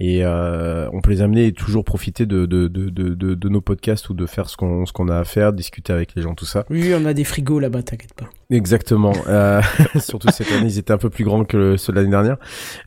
et 0.00 0.24
euh, 0.24 0.88
on 0.92 1.02
peut 1.02 1.10
les 1.10 1.20
amener 1.22 1.46
et 1.46 1.52
toujours 1.52 1.84
profiter 1.84 2.24
de 2.24 2.46
de, 2.46 2.68
de, 2.68 2.88
de, 2.88 3.14
de, 3.14 3.48
nos 3.48 3.60
podcasts 3.60 4.08
ou 4.08 4.14
de 4.14 4.24
faire 4.24 4.48
ce 4.48 4.56
qu'on 4.56 4.86
ce 4.86 4.92
qu'on 4.92 5.08
a 5.08 5.18
à 5.18 5.24
faire 5.24 5.52
discuter 5.52 5.92
avec 5.92 6.14
les 6.14 6.22
gens 6.22 6.34
tout 6.34 6.46
ça 6.46 6.64
Oui, 6.70 6.92
on 6.98 7.04
a 7.04 7.12
des 7.12 7.24
frigos 7.24 7.60
là-bas, 7.60 7.82
t'inquiète 7.82 8.14
pas. 8.14 8.26
Exactement. 8.50 9.12
Euh, 9.28 9.60
surtout 9.98 10.28
cette 10.30 10.50
année, 10.52 10.66
ils 10.66 10.78
étaient 10.78 10.92
un 10.92 10.98
peu 10.98 11.10
plus 11.10 11.24
grands 11.24 11.44
que 11.44 11.76
ceux 11.76 11.92
de 11.92 11.98
l'année 11.98 12.10
dernière. 12.10 12.36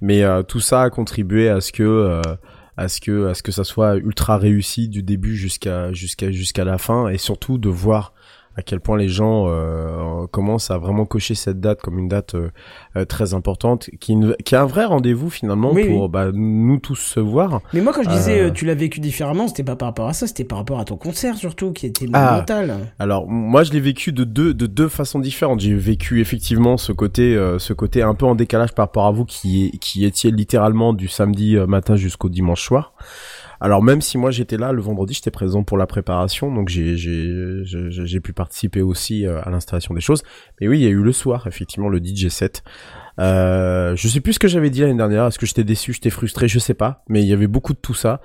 Mais 0.02 0.24
euh, 0.24 0.44
tout 0.44 0.60
ça 0.60 0.82
a 0.82 0.90
contribué 0.90 1.50
à 1.50 1.62
ce 1.62 1.72
que 1.72 1.84
euh, 1.84 2.22
à 2.78 2.88
ce 2.88 3.00
que 3.00 3.28
à 3.28 3.34
ce 3.34 3.44
que 3.44 3.52
ça 3.52 3.64
soit 3.64 3.96
ultra 3.98 4.38
réussi 4.38 4.90
du 4.90 5.04
début 5.04 5.36
jusqu'à 5.36 5.94
jusqu'à 5.94 6.32
jusqu'à 6.32 6.66
la 6.66 6.78
fin 6.78 7.08
et 7.08 7.18
surtout 7.18 7.58
de 7.58 7.70
voir 7.70 8.14
à 8.56 8.62
quel 8.62 8.80
point 8.80 8.98
les 8.98 9.10
gens 9.10 9.46
euh, 9.48 10.28
commencent 10.32 10.70
à 10.72 10.78
vraiment 10.78 11.06
cocher 11.06 11.34
cette 11.36 11.60
date 11.60 11.82
comme 11.82 11.98
une 11.98 12.08
date 12.08 12.36
euh, 12.36 12.50
euh, 12.98 13.06
très 13.06 13.34
importante 13.34 13.90
qui, 14.00 14.14
une- 14.14 14.36
qui 14.46 14.56
est 14.56 14.58
un 14.58 14.66
vrai 14.66 14.86
rendez-vous 14.86 15.30
finalement 15.30 15.72
Oui, 15.72 15.86
pour 15.88 16.04
oui. 16.04 16.10
bah, 16.10 16.32
nous 16.34 16.78
tous 16.78 16.96
se 16.96 17.20
voir 17.20 17.62
Mais 17.74 17.82
moi, 17.82 17.94
quand 17.94 18.04
je 18.04 18.10
disais 18.10 18.40
Euh. 18.42 18.48
euh, 18.48 18.52
tu 18.52 18.66
l'as 18.66 18.76
vécu 18.76 19.00
différemment, 19.00 19.48
c'était 19.48 19.64
pas 19.64 19.76
par 19.76 19.88
rapport 19.90 20.08
à 20.08 20.14
ça, 20.14 20.28
c'était 20.28 20.44
par 20.44 20.60
rapport 20.60 20.80
à 20.80 20.86
ton 20.86 20.98
concert 20.98 21.36
surtout, 21.36 21.72
qui 21.72 21.86
était 21.88 22.06
Ah. 22.14 22.26
monumental. 22.28 22.92
Alors 23.00 23.28
moi 23.28 23.64
je 23.64 23.72
l'ai 23.72 23.80
vécu 23.80 24.12
de 24.12 24.24
deux 24.24 24.54
de 24.54 24.68
deux 24.68 24.88
façons 24.90 25.20
différentes. 25.20 25.60
J'ai 25.62 25.74
vécu 25.76 26.22
effectivement 26.22 26.78
ce 26.78 26.92
côté 26.92 27.36
euh, 27.36 27.58
ce 27.60 27.74
côté 27.74 28.02
un 28.04 28.14
peu 28.14 28.26
en 28.26 28.36
décalage 28.36 28.74
par 28.74 28.86
rapport 28.86 29.06
à 29.08 29.12
vous 29.12 29.26
qui 29.26 29.72
qui 29.82 30.06
étiez 30.06 30.32
littéralement 30.32 30.94
du 30.94 31.08
samedi 31.08 31.56
matin 31.68 31.96
jusqu'au 31.96 32.30
dimanche 32.30 32.64
soir. 32.64 32.94
Alors 33.64 33.82
même 33.82 34.02
si 34.02 34.18
moi 34.18 34.30
j'étais 34.30 34.58
là 34.58 34.74
le 34.74 34.82
vendredi, 34.82 35.14
j'étais 35.14 35.32
présent 35.32 35.64
pour 35.64 35.78
la 35.78 35.88
préparation, 35.88 36.54
donc 36.54 36.68
j'ai 36.68 36.98
j'ai 36.98 37.64
j'ai 37.64 38.20
pu 38.20 38.34
participer 38.34 38.82
aussi 38.82 39.26
euh, 39.26 39.42
à 39.42 39.50
l'installation 39.52 39.94
des 39.94 40.02
choses. 40.02 40.22
Mais 40.60 40.68
oui, 40.68 40.80
il 40.80 40.84
y 40.84 40.88
a 40.88 40.90
eu 40.90 41.02
le 41.02 41.14
soir 41.14 41.48
effectivement 41.48 41.88
le 41.88 42.00
DJ 42.04 42.28
set. 42.28 42.62
Euh, 43.20 43.96
je 43.96 44.08
sais 44.08 44.20
plus 44.20 44.34
ce 44.34 44.40
que 44.40 44.50
j'avais 44.50 44.70
dit 44.70 44.82
l'année 44.82 44.98
dernière. 44.98 45.28
Est-ce 45.28 45.40
que 45.40 45.46
j'étais 45.46 45.64
déçu, 45.64 45.94
j'étais 45.94 46.10
frustré, 46.10 46.50
je 46.50 46.60
sais 46.60 46.74
pas. 46.74 47.04
Mais 47.08 47.22
il 47.22 47.28
y 47.28 47.34
avait 47.34 47.48
beaucoup 47.48 47.74
de 47.74 47.78
tout 47.78 47.94
ça. 47.94 48.22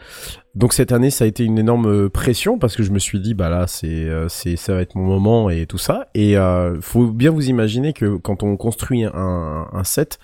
Donc 0.54 0.72
cette 0.72 0.92
année, 0.92 1.10
ça 1.10 1.24
a 1.24 1.28
été 1.28 1.44
une 1.44 1.58
énorme 1.58 1.86
euh, 1.86 2.08
pression 2.08 2.58
parce 2.58 2.74
que 2.74 2.82
je 2.82 2.90
me 2.90 2.98
suis 2.98 3.20
dit, 3.20 3.34
bah 3.34 3.48
là, 3.48 3.66
c'est, 3.66 3.86
euh, 3.86 4.28
c'est, 4.28 4.56
ça 4.56 4.74
va 4.74 4.80
être 4.80 4.96
mon 4.96 5.04
moment 5.04 5.50
et 5.50 5.66
tout 5.66 5.78
ça. 5.78 6.08
Et 6.14 6.36
euh, 6.36 6.80
faut 6.80 7.12
bien 7.12 7.30
vous 7.30 7.48
imaginer 7.48 7.92
que 7.92 8.16
quand 8.16 8.42
on 8.42 8.56
construit 8.56 9.04
un, 9.04 9.68
un 9.72 9.84
set 9.84 10.18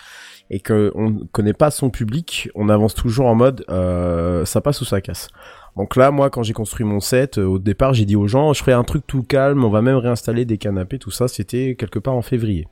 et 0.54 0.60
que 0.60 0.92
on 0.94 1.10
ne 1.10 1.24
connaît 1.24 1.52
pas 1.52 1.72
son 1.72 1.90
public, 1.90 2.48
on 2.54 2.68
avance 2.68 2.94
toujours 2.94 3.26
en 3.26 3.34
mode, 3.34 3.64
euh, 3.70 4.44
ça 4.44 4.60
passe 4.60 4.80
ou 4.80 4.84
ça 4.84 5.00
casse. 5.00 5.28
Donc 5.76 5.96
là, 5.96 6.10
moi, 6.10 6.30
quand 6.30 6.42
j'ai 6.42 6.52
construit 6.52 6.86
mon 6.86 7.00
set, 7.00 7.38
euh, 7.38 7.44
au 7.44 7.58
départ, 7.58 7.94
j'ai 7.94 8.04
dit 8.04 8.14
aux 8.16 8.28
gens, 8.28 8.52
je 8.52 8.60
ferai 8.60 8.72
un 8.72 8.84
truc 8.84 9.02
tout 9.06 9.22
calme, 9.22 9.64
on 9.64 9.70
va 9.70 9.82
même 9.82 9.96
réinstaller 9.96 10.44
des 10.44 10.56
canapés, 10.58 10.98
tout 10.98 11.10
ça. 11.10 11.26
C'était 11.28 11.74
quelque 11.78 11.98
part 11.98 12.14
en 12.14 12.22
février. 12.22 12.66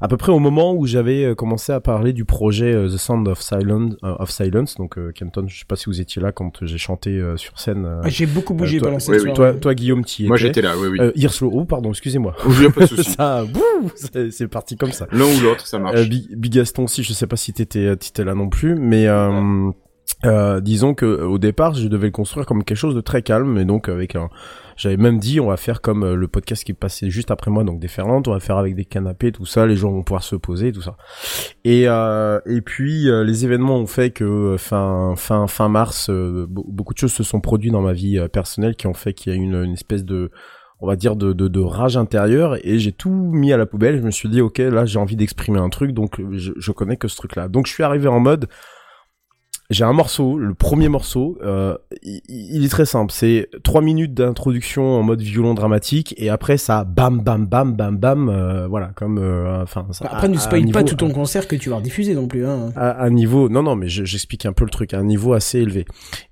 À 0.00 0.08
peu 0.08 0.16
près 0.16 0.32
au 0.32 0.38
moment 0.38 0.74
où 0.74 0.86
j'avais 0.86 1.24
euh, 1.24 1.34
commencé 1.34 1.72
à 1.72 1.80
parler 1.80 2.12
du 2.12 2.24
projet 2.24 2.72
euh, 2.74 2.88
The 2.88 2.98
Sound 2.98 3.26
of 3.28 3.40
Silence, 3.40 3.94
euh, 4.04 4.14
of 4.18 4.30
Silence. 4.30 4.74
Donc, 4.76 4.98
euh, 4.98 5.12
Kenton, 5.14 5.46
je 5.48 5.58
sais 5.60 5.64
pas 5.66 5.76
si 5.76 5.86
vous 5.86 6.00
étiez 6.00 6.20
là 6.20 6.32
quand 6.32 6.58
j'ai 6.66 6.78
chanté 6.78 7.10
euh, 7.10 7.36
sur 7.36 7.58
scène. 7.58 7.86
Ah, 8.02 8.08
J'ai 8.08 8.26
beaucoup 8.26 8.52
bougé 8.54 8.76
euh, 8.76 8.80
toi, 8.80 8.88
pendant 8.88 9.00
cette 9.00 9.14
oui, 9.14 9.20
soirée. 9.20 9.34
toi, 9.34 9.52
toi, 9.54 9.74
Guillaume, 9.74 10.04
tu 10.04 10.24
y 10.24 10.26
Moi 10.26 10.36
étais. 10.36 10.46
j'étais 10.48 10.62
là, 10.62 10.74
oui, 10.78 10.88
oui. 10.88 10.98
Euh, 11.00 11.12
Hirslo, 11.14 11.50
oh, 11.52 11.64
pardon, 11.64 11.90
excusez-moi. 11.90 12.34
Oh, 12.46 12.50
a 12.50 12.70
pas 12.70 12.80
de 12.82 12.86
souci. 12.96 13.10
ça, 13.12 13.44
bouh, 13.44 13.90
c'est 14.30 14.48
parti 14.48 14.76
comme 14.76 14.92
ça. 14.92 15.06
L'un 15.12 15.24
ou 15.24 15.40
l'autre, 15.42 15.66
ça 15.66 15.78
marche. 15.78 15.96
Euh, 16.00 16.04
Big, 16.04 16.36
Big 16.36 16.52
Gaston 16.52 16.84
aussi, 16.84 17.02
je 17.02 17.12
sais 17.14 17.26
pas 17.26 17.36
si 17.36 17.52
t'étais 17.52 17.96
t'étais 17.96 18.24
là 18.24 18.34
non 18.34 18.48
plus, 18.48 18.74
mais 18.74 19.06
euh, 19.06 19.70
euh, 20.24 20.60
disons 20.60 20.94
que 20.94 21.06
au 21.06 21.38
départ, 21.38 21.74
je 21.74 21.88
devais 21.88 22.06
le 22.06 22.12
construire 22.12 22.46
comme 22.46 22.64
quelque 22.64 22.76
chose 22.76 22.94
de 22.94 23.00
très 23.00 23.22
calme, 23.22 23.58
et 23.58 23.64
donc 23.64 23.88
avec 23.88 24.14
un, 24.16 24.28
j'avais 24.76 24.96
même 24.96 25.18
dit, 25.18 25.40
on 25.40 25.48
va 25.48 25.56
faire 25.56 25.80
comme 25.80 26.04
euh, 26.04 26.14
le 26.14 26.28
podcast 26.28 26.64
qui 26.64 26.72
passait 26.72 27.10
juste 27.10 27.30
après 27.30 27.50
moi, 27.50 27.64
donc 27.64 27.80
des 27.80 27.88
Ferlandes, 27.88 28.26
on 28.28 28.32
va 28.32 28.40
faire 28.40 28.56
avec 28.56 28.74
des 28.74 28.84
canapés, 28.84 29.32
tout 29.32 29.46
ça, 29.46 29.66
les 29.66 29.76
gens 29.76 29.90
vont 29.90 30.02
pouvoir 30.02 30.22
se 30.22 30.36
poser, 30.36 30.72
tout 30.72 30.82
ça. 30.82 30.96
Et 31.64 31.88
euh, 31.88 32.40
et 32.46 32.60
puis 32.60 33.08
euh, 33.08 33.24
les 33.24 33.44
événements 33.44 33.76
ont 33.76 33.86
fait 33.86 34.10
que 34.10 34.24
euh, 34.24 34.58
fin 34.58 35.14
fin 35.16 35.46
fin 35.46 35.68
mars, 35.68 36.08
euh, 36.08 36.46
be- 36.48 36.64
beaucoup 36.68 36.94
de 36.94 36.98
choses 36.98 37.12
se 37.12 37.22
sont 37.22 37.40
produites 37.40 37.72
dans 37.72 37.82
ma 37.82 37.92
vie 37.92 38.18
personnelle 38.32 38.76
qui 38.76 38.86
ont 38.86 38.94
fait 38.94 39.12
qu'il 39.14 39.32
y 39.32 39.36
a 39.36 39.38
une, 39.38 39.54
une 39.54 39.74
espèce 39.74 40.04
de 40.04 40.30
on 40.80 40.86
va 40.88 40.96
dire 40.96 41.14
de, 41.14 41.32
de, 41.32 41.46
de 41.46 41.60
rage 41.60 41.96
intérieure 41.96 42.56
et 42.66 42.80
j'ai 42.80 42.90
tout 42.90 43.10
mis 43.10 43.52
à 43.52 43.56
la 43.56 43.66
poubelle. 43.66 43.98
Je 43.98 44.02
me 44.02 44.10
suis 44.10 44.28
dit 44.28 44.40
ok 44.40 44.58
là 44.58 44.84
j'ai 44.84 44.98
envie 44.98 45.14
d'exprimer 45.14 45.60
un 45.60 45.68
truc 45.68 45.92
donc 45.92 46.20
je, 46.32 46.52
je 46.56 46.72
connais 46.72 46.96
que 46.96 47.06
ce 47.06 47.16
truc 47.16 47.36
là. 47.36 47.46
Donc 47.48 47.66
je 47.66 47.72
suis 47.72 47.84
arrivé 47.84 48.08
en 48.08 48.18
mode 48.18 48.48
j'ai 49.72 49.84
un 49.84 49.92
morceau, 49.92 50.38
le 50.38 50.54
premier 50.54 50.88
morceau, 50.88 51.38
euh, 51.42 51.76
il, 52.02 52.20
il 52.28 52.64
est 52.64 52.68
très 52.68 52.86
simple, 52.86 53.12
c'est 53.12 53.48
trois 53.64 53.80
minutes 53.80 54.14
d'introduction 54.14 54.84
en 54.98 55.02
mode 55.02 55.20
violon 55.22 55.54
dramatique 55.54 56.14
et 56.18 56.28
après 56.30 56.56
ça 56.56 56.84
bam 56.84 57.20
bam 57.20 57.46
bam 57.46 57.74
bam 57.74 57.96
bam, 57.96 58.28
euh, 58.28 58.66
voilà 58.68 58.88
comme 58.94 59.18
euh, 59.18 59.62
enfin. 59.62 59.86
ça- 59.92 60.06
Après, 60.10 60.28
ne 60.28 60.36
spoil 60.38 60.70
pas 60.70 60.82
tout 60.84 60.94
ton 60.96 61.10
concert 61.10 61.48
que 61.48 61.56
tu 61.56 61.70
vas 61.70 61.76
rediffuser 61.76 62.14
non 62.14 62.26
plus. 62.26 62.46
Hein. 62.46 62.70
à 62.76 63.04
un 63.04 63.10
niveau 63.10 63.48
non 63.48 63.62
non 63.62 63.74
mais 63.76 63.88
je- 63.88 64.04
j'explique 64.04 64.46
un 64.46 64.52
peu 64.52 64.64
le 64.64 64.70
truc 64.70 64.94
à 64.94 64.98
un 64.98 65.04
niveau 65.04 65.32
assez 65.32 65.58
élevé 65.60 65.84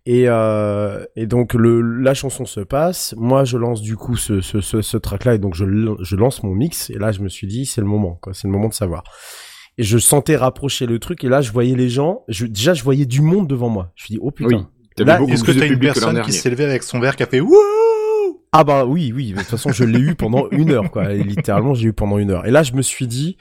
et 0.06 0.24
euh, 0.28 1.04
et 1.16 1.26
donc 1.26 1.54
le 1.54 1.80
la 1.80 2.14
chanson 2.14 2.44
se 2.44 2.60
passe 2.60 3.14
moi 3.16 3.44
je 3.44 3.56
lance 3.56 3.80
du 3.82 3.96
coup 3.96 4.16
ce 4.16 4.40
ce 4.40 4.60
ce, 4.60 4.82
ce 4.82 4.96
track 4.96 5.24
là 5.24 5.34
et 5.34 5.38
donc 5.38 5.54
je 5.54 5.64
je 6.00 6.16
lance 6.16 6.42
mon 6.42 6.54
mix 6.54 6.90
et 6.90 6.94
là 6.98 7.12
je 7.12 7.20
me 7.20 7.28
suis 7.28 7.46
dit 7.46 7.66
c'est 7.66 7.80
le 7.80 7.86
moment 7.86 8.18
quoi 8.20 8.34
c'est 8.34 8.48
le 8.48 8.52
moment 8.52 8.68
de 8.68 8.74
savoir 8.74 9.04
et 9.80 9.82
je 9.82 9.96
sentais 9.98 10.36
rapprocher 10.36 10.84
le 10.84 10.98
truc 10.98 11.24
et 11.24 11.28
là 11.28 11.40
je 11.40 11.50
voyais 11.52 11.74
les 11.74 11.88
gens 11.88 12.22
je, 12.28 12.44
déjà 12.44 12.74
je 12.74 12.84
voyais 12.84 13.06
du 13.06 13.22
monde 13.22 13.48
devant 13.48 13.70
moi 13.70 13.92
je 13.96 14.02
me 14.02 14.06
suis 14.06 14.14
dit 14.14 14.20
oh 14.22 14.30
putain 14.30 14.68
Oui. 14.98 15.04
Là, 15.06 15.18
Est-ce 15.26 15.44
que 15.44 15.52
t'as 15.52 15.66
une 15.66 15.78
personne 15.78 16.20
qui 16.20 16.32
s'est 16.32 16.50
levée 16.50 16.64
avec 16.64 16.82
son 16.82 17.00
verre 17.00 17.16
qui 17.16 17.22
a 17.22 17.26
fait 17.26 17.40
wouh 17.40 17.56
Ah 18.52 18.64
bah 18.64 18.84
oui, 18.84 19.12
oui. 19.14 19.32
De 19.32 19.38
toute 19.38 19.46
façon, 19.46 19.72
je 19.72 19.84
l'ai 19.84 19.98
eu 20.00 20.14
pendant 20.14 20.48
une 20.50 20.72
heure, 20.72 20.90
quoi. 20.90 21.14
Et 21.14 21.22
littéralement, 21.22 21.72
j'ai 21.72 21.88
eu 21.88 21.92
pendant 21.94 22.18
une 22.18 22.30
heure. 22.30 22.44
Et 22.46 22.50
là, 22.50 22.62
je 22.62 22.72
me 22.74 22.82
suis 22.82 23.06
dit. 23.06 23.38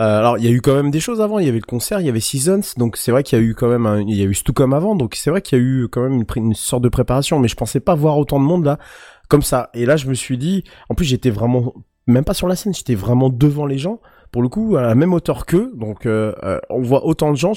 euh, 0.00 0.18
alors, 0.18 0.38
il 0.38 0.44
y 0.44 0.48
a 0.48 0.50
eu 0.52 0.60
quand 0.60 0.74
même 0.74 0.92
des 0.92 1.00
choses 1.00 1.20
avant. 1.20 1.40
Il 1.40 1.46
y 1.46 1.48
avait 1.48 1.58
le 1.58 1.64
concert, 1.64 1.98
il 2.00 2.06
y 2.06 2.08
avait 2.08 2.20
Seasons, 2.20 2.60
donc 2.76 2.96
c'est 2.96 3.10
vrai 3.10 3.24
qu'il 3.24 3.38
y 3.38 3.42
a 3.42 3.44
eu 3.44 3.54
quand 3.54 3.68
même, 3.68 3.86
un, 3.86 4.00
il 4.02 4.14
y 4.14 4.22
a 4.22 4.26
eu 4.26 4.34
Stucom 4.34 4.72
avant, 4.72 4.94
donc 4.94 5.16
c'est 5.16 5.30
vrai 5.30 5.42
qu'il 5.42 5.58
y 5.58 5.60
a 5.60 5.64
eu 5.64 5.88
quand 5.90 6.02
même 6.08 6.22
une 6.36 6.54
sorte 6.54 6.84
de 6.84 6.88
préparation. 6.88 7.40
Mais 7.40 7.48
je 7.48 7.56
pensais 7.56 7.80
pas 7.80 7.96
voir 7.96 8.16
autant 8.16 8.38
de 8.38 8.44
monde 8.44 8.64
là, 8.64 8.78
comme 9.28 9.42
ça. 9.42 9.70
Et 9.74 9.86
là, 9.86 9.96
je 9.96 10.06
me 10.06 10.14
suis 10.14 10.38
dit. 10.38 10.62
En 10.90 10.94
plus, 10.94 11.06
j'étais 11.06 11.30
vraiment 11.30 11.74
même 12.06 12.24
pas 12.24 12.34
sur 12.34 12.46
la 12.46 12.56
scène, 12.56 12.74
j'étais 12.74 12.94
vraiment 12.94 13.30
devant 13.30 13.66
les 13.66 13.78
gens. 13.78 14.00
Pour 14.32 14.42
le 14.42 14.48
coup, 14.48 14.76
à 14.76 14.82
la 14.82 14.94
même 14.94 15.12
hauteur 15.12 15.44
qu'eux, 15.44 15.72
donc 15.74 16.06
euh, 16.06 16.32
euh, 16.44 16.60
on 16.68 16.80
voit 16.80 17.04
autant 17.04 17.32
de 17.32 17.36
gens. 17.36 17.52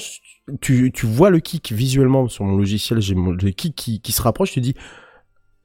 Tu, 0.60 0.90
tu 0.92 1.06
vois 1.06 1.30
le 1.30 1.40
kick 1.40 1.72
visuellement 1.72 2.28
sur 2.28 2.44
mon 2.44 2.56
logiciel, 2.56 3.00
j'ai 3.00 3.14
le 3.14 3.50
kick 3.50 3.74
qui, 3.76 4.00
qui 4.00 4.12
se 4.12 4.20
rapproche. 4.20 4.52
Tu 4.52 4.60
dis, 4.60 4.74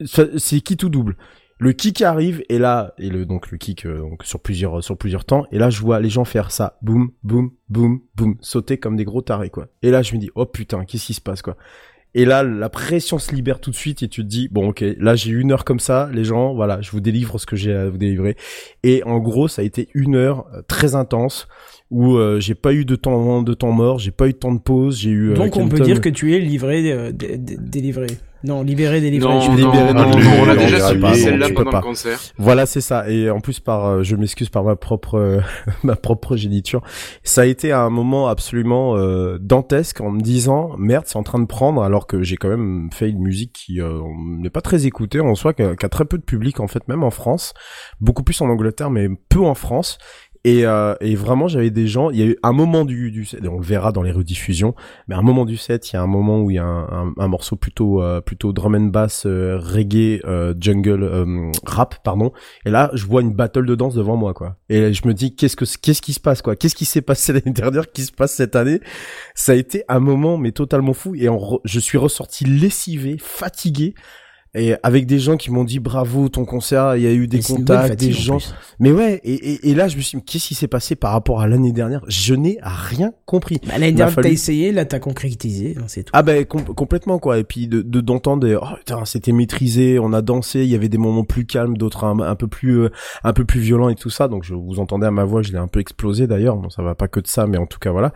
c'est 0.04 0.60
qui 0.60 0.76
tout 0.76 0.88
double? 0.88 1.16
Le 1.58 1.72
kick 1.74 2.00
arrive 2.00 2.42
et 2.48 2.58
là 2.58 2.94
et 2.96 3.10
le 3.10 3.26
donc 3.26 3.50
le 3.50 3.58
kick 3.58 3.84
euh, 3.84 3.98
donc 3.98 4.24
sur 4.24 4.40
plusieurs 4.40 4.82
sur 4.82 4.96
plusieurs 4.96 5.26
temps 5.26 5.44
et 5.52 5.58
là 5.58 5.68
je 5.68 5.78
vois 5.82 6.00
les 6.00 6.08
gens 6.08 6.24
faire 6.24 6.52
ça 6.52 6.78
boum 6.80 7.10
boum 7.22 7.50
boum 7.68 8.00
boum 8.14 8.38
sauter 8.40 8.78
comme 8.78 8.96
des 8.96 9.04
gros 9.04 9.20
tarés 9.20 9.50
quoi. 9.50 9.68
Et 9.82 9.90
là 9.90 10.00
je 10.00 10.14
me 10.14 10.18
dis 10.18 10.30
oh 10.34 10.46
putain 10.46 10.86
qu'est-ce 10.86 11.04
qui 11.04 11.12
se 11.12 11.20
passe 11.20 11.42
quoi? 11.42 11.58
Et 12.14 12.24
là 12.24 12.42
la 12.42 12.68
pression 12.68 13.18
se 13.20 13.32
libère 13.34 13.60
tout 13.60 13.70
de 13.70 13.76
suite 13.76 14.02
et 14.02 14.08
tu 14.08 14.22
te 14.22 14.26
dis 14.26 14.48
bon 14.50 14.70
ok 14.70 14.84
là 14.98 15.14
j'ai 15.14 15.30
une 15.30 15.52
heure 15.52 15.64
comme 15.64 15.78
ça 15.78 16.10
les 16.12 16.24
gens 16.24 16.54
voilà 16.54 16.80
je 16.80 16.90
vous 16.90 17.00
délivre 17.00 17.38
ce 17.38 17.46
que 17.46 17.54
j'ai 17.54 17.72
à 17.72 17.88
vous 17.88 17.98
délivrer 17.98 18.36
et 18.82 19.04
en 19.04 19.18
gros 19.20 19.46
ça 19.46 19.62
a 19.62 19.64
été 19.64 19.88
une 19.94 20.16
heure 20.16 20.46
euh, 20.54 20.62
très 20.66 20.96
intense 20.96 21.46
où 21.92 22.16
euh, 22.16 22.40
j'ai 22.40 22.56
pas 22.56 22.72
eu 22.72 22.84
de 22.84 22.96
temps 22.96 23.42
de 23.42 23.54
temps 23.54 23.70
mort 23.70 24.00
j'ai 24.00 24.10
pas 24.10 24.26
eu 24.26 24.32
de 24.32 24.38
temps 24.38 24.52
de 24.52 24.58
pause 24.60 24.98
j'ai 24.98 25.10
eu 25.10 25.30
euh, 25.30 25.34
Donc 25.34 25.56
on 25.56 25.68
peut 25.68 25.78
dire 25.84 26.00
que 26.00 26.08
tu 26.08 26.34
es 26.34 26.40
livré, 26.40 26.90
euh, 26.90 27.12
dé- 27.12 27.38
dé- 27.38 27.56
délivré. 27.60 28.08
Non, 28.42 28.62
libéré, 28.62 29.00
délivré. 29.00 29.28
Non, 29.28 29.40
je 29.40 29.50
non, 29.50 29.56
non, 29.56 29.72
non, 29.72 29.94
non, 29.94 30.10
non, 30.10 30.18
non, 30.18 30.30
on 30.42 30.48
a 30.48 30.56
déjà 30.56 30.88
subi 30.88 31.14
celle-là 31.14 31.48
pendant 31.54 31.72
le 31.72 31.80
concert. 31.80 32.18
Voilà, 32.38 32.66
c'est 32.66 32.80
ça. 32.80 33.08
Et 33.10 33.28
en 33.30 33.40
plus, 33.40 33.60
par, 33.60 33.86
euh, 33.86 34.02
je 34.02 34.16
m'excuse 34.16 34.48
par 34.48 34.64
ma 34.64 34.76
propre, 34.76 35.42
ma 35.82 35.96
propre 35.96 36.36
géniture. 36.36 36.82
Ça 37.22 37.42
a 37.42 37.44
été 37.44 37.72
un 37.72 37.90
moment 37.90 38.28
absolument 38.28 38.96
euh, 38.96 39.38
dantesque 39.40 40.00
en 40.00 40.10
me 40.10 40.20
disant 40.20 40.70
merde, 40.78 41.04
c'est 41.06 41.16
en 41.16 41.22
train 41.22 41.38
de 41.38 41.46
prendre, 41.46 41.82
alors 41.82 42.06
que 42.06 42.22
j'ai 42.22 42.36
quand 42.36 42.48
même 42.48 42.88
fait 42.92 43.10
une 43.10 43.20
musique 43.20 43.52
qui 43.52 43.80
euh, 43.80 44.00
n'est 44.38 44.50
pas 44.50 44.62
très 44.62 44.86
écoutée 44.86 45.20
en 45.20 45.34
soi, 45.34 45.52
qui 45.52 45.62
a, 45.62 45.76
qui 45.76 45.84
a 45.84 45.88
très 45.88 46.04
peu 46.04 46.18
de 46.18 46.22
public 46.22 46.60
en 46.60 46.66
fait, 46.66 46.86
même 46.88 47.02
en 47.02 47.10
France, 47.10 47.54
beaucoup 48.00 48.22
plus 48.22 48.40
en 48.40 48.48
Angleterre, 48.48 48.90
mais 48.90 49.08
peu 49.28 49.40
en 49.40 49.54
France. 49.54 49.98
Et, 50.44 50.64
euh, 50.64 50.94
et 51.00 51.14
vraiment, 51.16 51.48
j'avais 51.48 51.70
des 51.70 51.86
gens. 51.86 52.10
Il 52.10 52.18
y 52.18 52.22
a 52.22 52.26
eu 52.26 52.36
un 52.42 52.52
moment 52.52 52.86
du, 52.86 53.10
du 53.10 53.26
set, 53.26 53.40
on 53.46 53.58
le 53.58 53.64
verra 53.64 53.92
dans 53.92 54.02
les 54.02 54.10
rediffusions, 54.10 54.74
mais 55.06 55.14
un 55.14 55.22
moment 55.22 55.44
du 55.44 55.58
set, 55.58 55.90
il 55.90 55.96
y 55.96 55.98
a 55.98 56.02
un 56.02 56.06
moment 56.06 56.40
où 56.40 56.50
il 56.50 56.54
y 56.54 56.58
a 56.58 56.64
un, 56.64 57.12
un, 57.16 57.28
morceau 57.28 57.56
plutôt 57.56 58.02
euh, 58.02 58.22
plutôt 58.22 58.52
drum 58.52 58.74
and 58.74 58.86
bass, 58.86 59.24
euh, 59.26 59.58
reggae, 59.58 60.20
euh, 60.24 60.54
jungle, 60.58 61.02
euh, 61.02 61.52
rap, 61.66 62.02
pardon. 62.02 62.32
Et 62.64 62.70
là, 62.70 62.90
je 62.94 63.04
vois 63.04 63.20
une 63.20 63.34
battle 63.34 63.66
de 63.66 63.74
danse 63.74 63.94
devant 63.94 64.16
moi, 64.16 64.32
quoi. 64.32 64.56
Et 64.70 64.94
je 64.94 65.06
me 65.06 65.12
dis, 65.12 65.34
qu'est-ce 65.36 65.56
que 65.56 65.66
qu'est-ce 65.80 66.00
qui 66.00 66.14
se 66.14 66.20
passe, 66.20 66.40
quoi? 66.40 66.56
Qu'est-ce 66.56 66.74
qui 66.74 66.86
s'est 66.86 67.02
passé 67.02 67.32
l'année 67.34 67.52
dernière 67.52 67.92
Qui 67.92 68.02
se 68.02 68.12
passe 68.12 68.32
cette 68.34 68.56
année? 68.56 68.80
Ça 69.34 69.52
a 69.52 69.56
été 69.56 69.84
un 69.88 70.00
moment, 70.00 70.38
mais 70.38 70.52
totalement 70.52 70.94
fou. 70.94 71.14
Et 71.14 71.28
je 71.64 71.80
suis 71.80 71.98
ressorti 71.98 72.44
lessivé, 72.44 73.16
fatigué. 73.18 73.94
Et 74.52 74.74
avec 74.82 75.06
des 75.06 75.20
gens 75.20 75.36
qui 75.36 75.52
m'ont 75.52 75.62
dit 75.62 75.78
bravo 75.78 76.28
ton 76.28 76.44
concert, 76.44 76.96
il 76.96 77.02
y 77.02 77.06
a 77.06 77.12
eu 77.12 77.28
des 77.28 77.36
Mais 77.36 77.42
contacts, 77.44 78.00
des 78.00 78.06
fatigue, 78.10 78.12
gens 78.24 78.38
mais 78.80 78.90
ouais, 78.90 79.20
et, 79.22 79.34
et, 79.34 79.70
et 79.70 79.74
là 79.76 79.86
je 79.86 79.96
me 79.96 80.02
suis 80.02 80.18
dit, 80.18 80.24
qu'est-ce 80.24 80.48
qui 80.48 80.54
s'est 80.56 80.66
passé 80.66 80.96
par 80.96 81.12
rapport 81.12 81.40
à 81.40 81.46
l'année 81.46 81.70
dernière? 81.70 82.02
Je 82.08 82.34
n'ai 82.34 82.58
rien 82.62 83.12
compris. 83.26 83.58
Bah, 83.64 83.74
L'année 83.74 83.92
dernière, 83.92 84.12
fallu- 84.12 84.24
t'as 84.24 84.32
essayé, 84.32 84.72
là, 84.72 84.84
t'as 84.84 84.98
concrétisé, 84.98 85.76
hein, 85.78 85.84
c'est 85.86 86.02
tout. 86.02 86.10
Ah 86.14 86.22
ben 86.24 86.44
com- 86.44 86.64
complètement 86.64 87.20
quoi. 87.20 87.38
Et 87.38 87.44
puis 87.44 87.68
de 87.68 87.80
de- 87.80 88.00
d'entendre, 88.00 88.48
oh 88.60 88.76
putain, 88.78 89.04
c'était 89.04 89.30
maîtrisé, 89.30 90.00
on 90.00 90.12
a 90.12 90.20
dansé, 90.20 90.62
il 90.64 90.68
y 90.68 90.74
avait 90.74 90.88
des 90.88 90.98
moments 90.98 91.22
plus 91.24 91.46
calmes, 91.46 91.76
d'autres 91.76 92.02
un, 92.02 92.18
un 92.18 92.34
peu 92.34 92.48
plus 92.48 92.80
euh, 92.80 92.90
un 93.22 93.32
peu 93.32 93.44
plus 93.44 93.60
violents 93.60 93.88
et 93.88 93.94
tout 93.94 94.10
ça. 94.10 94.26
Donc 94.26 94.42
je 94.42 94.54
vous 94.54 94.80
entendez 94.80 95.06
à 95.06 95.12
ma 95.12 95.22
voix, 95.24 95.42
je 95.42 95.52
l'ai 95.52 95.58
un 95.58 95.68
peu 95.68 95.78
explosé 95.78 96.26
d'ailleurs. 96.26 96.56
Bon, 96.56 96.70
ça 96.70 96.82
va 96.82 96.96
pas 96.96 97.06
que 97.06 97.20
de 97.20 97.28
ça, 97.28 97.46
mais 97.46 97.56
en 97.58 97.66
tout 97.66 97.78
cas 97.78 97.92
voilà. 97.92 98.12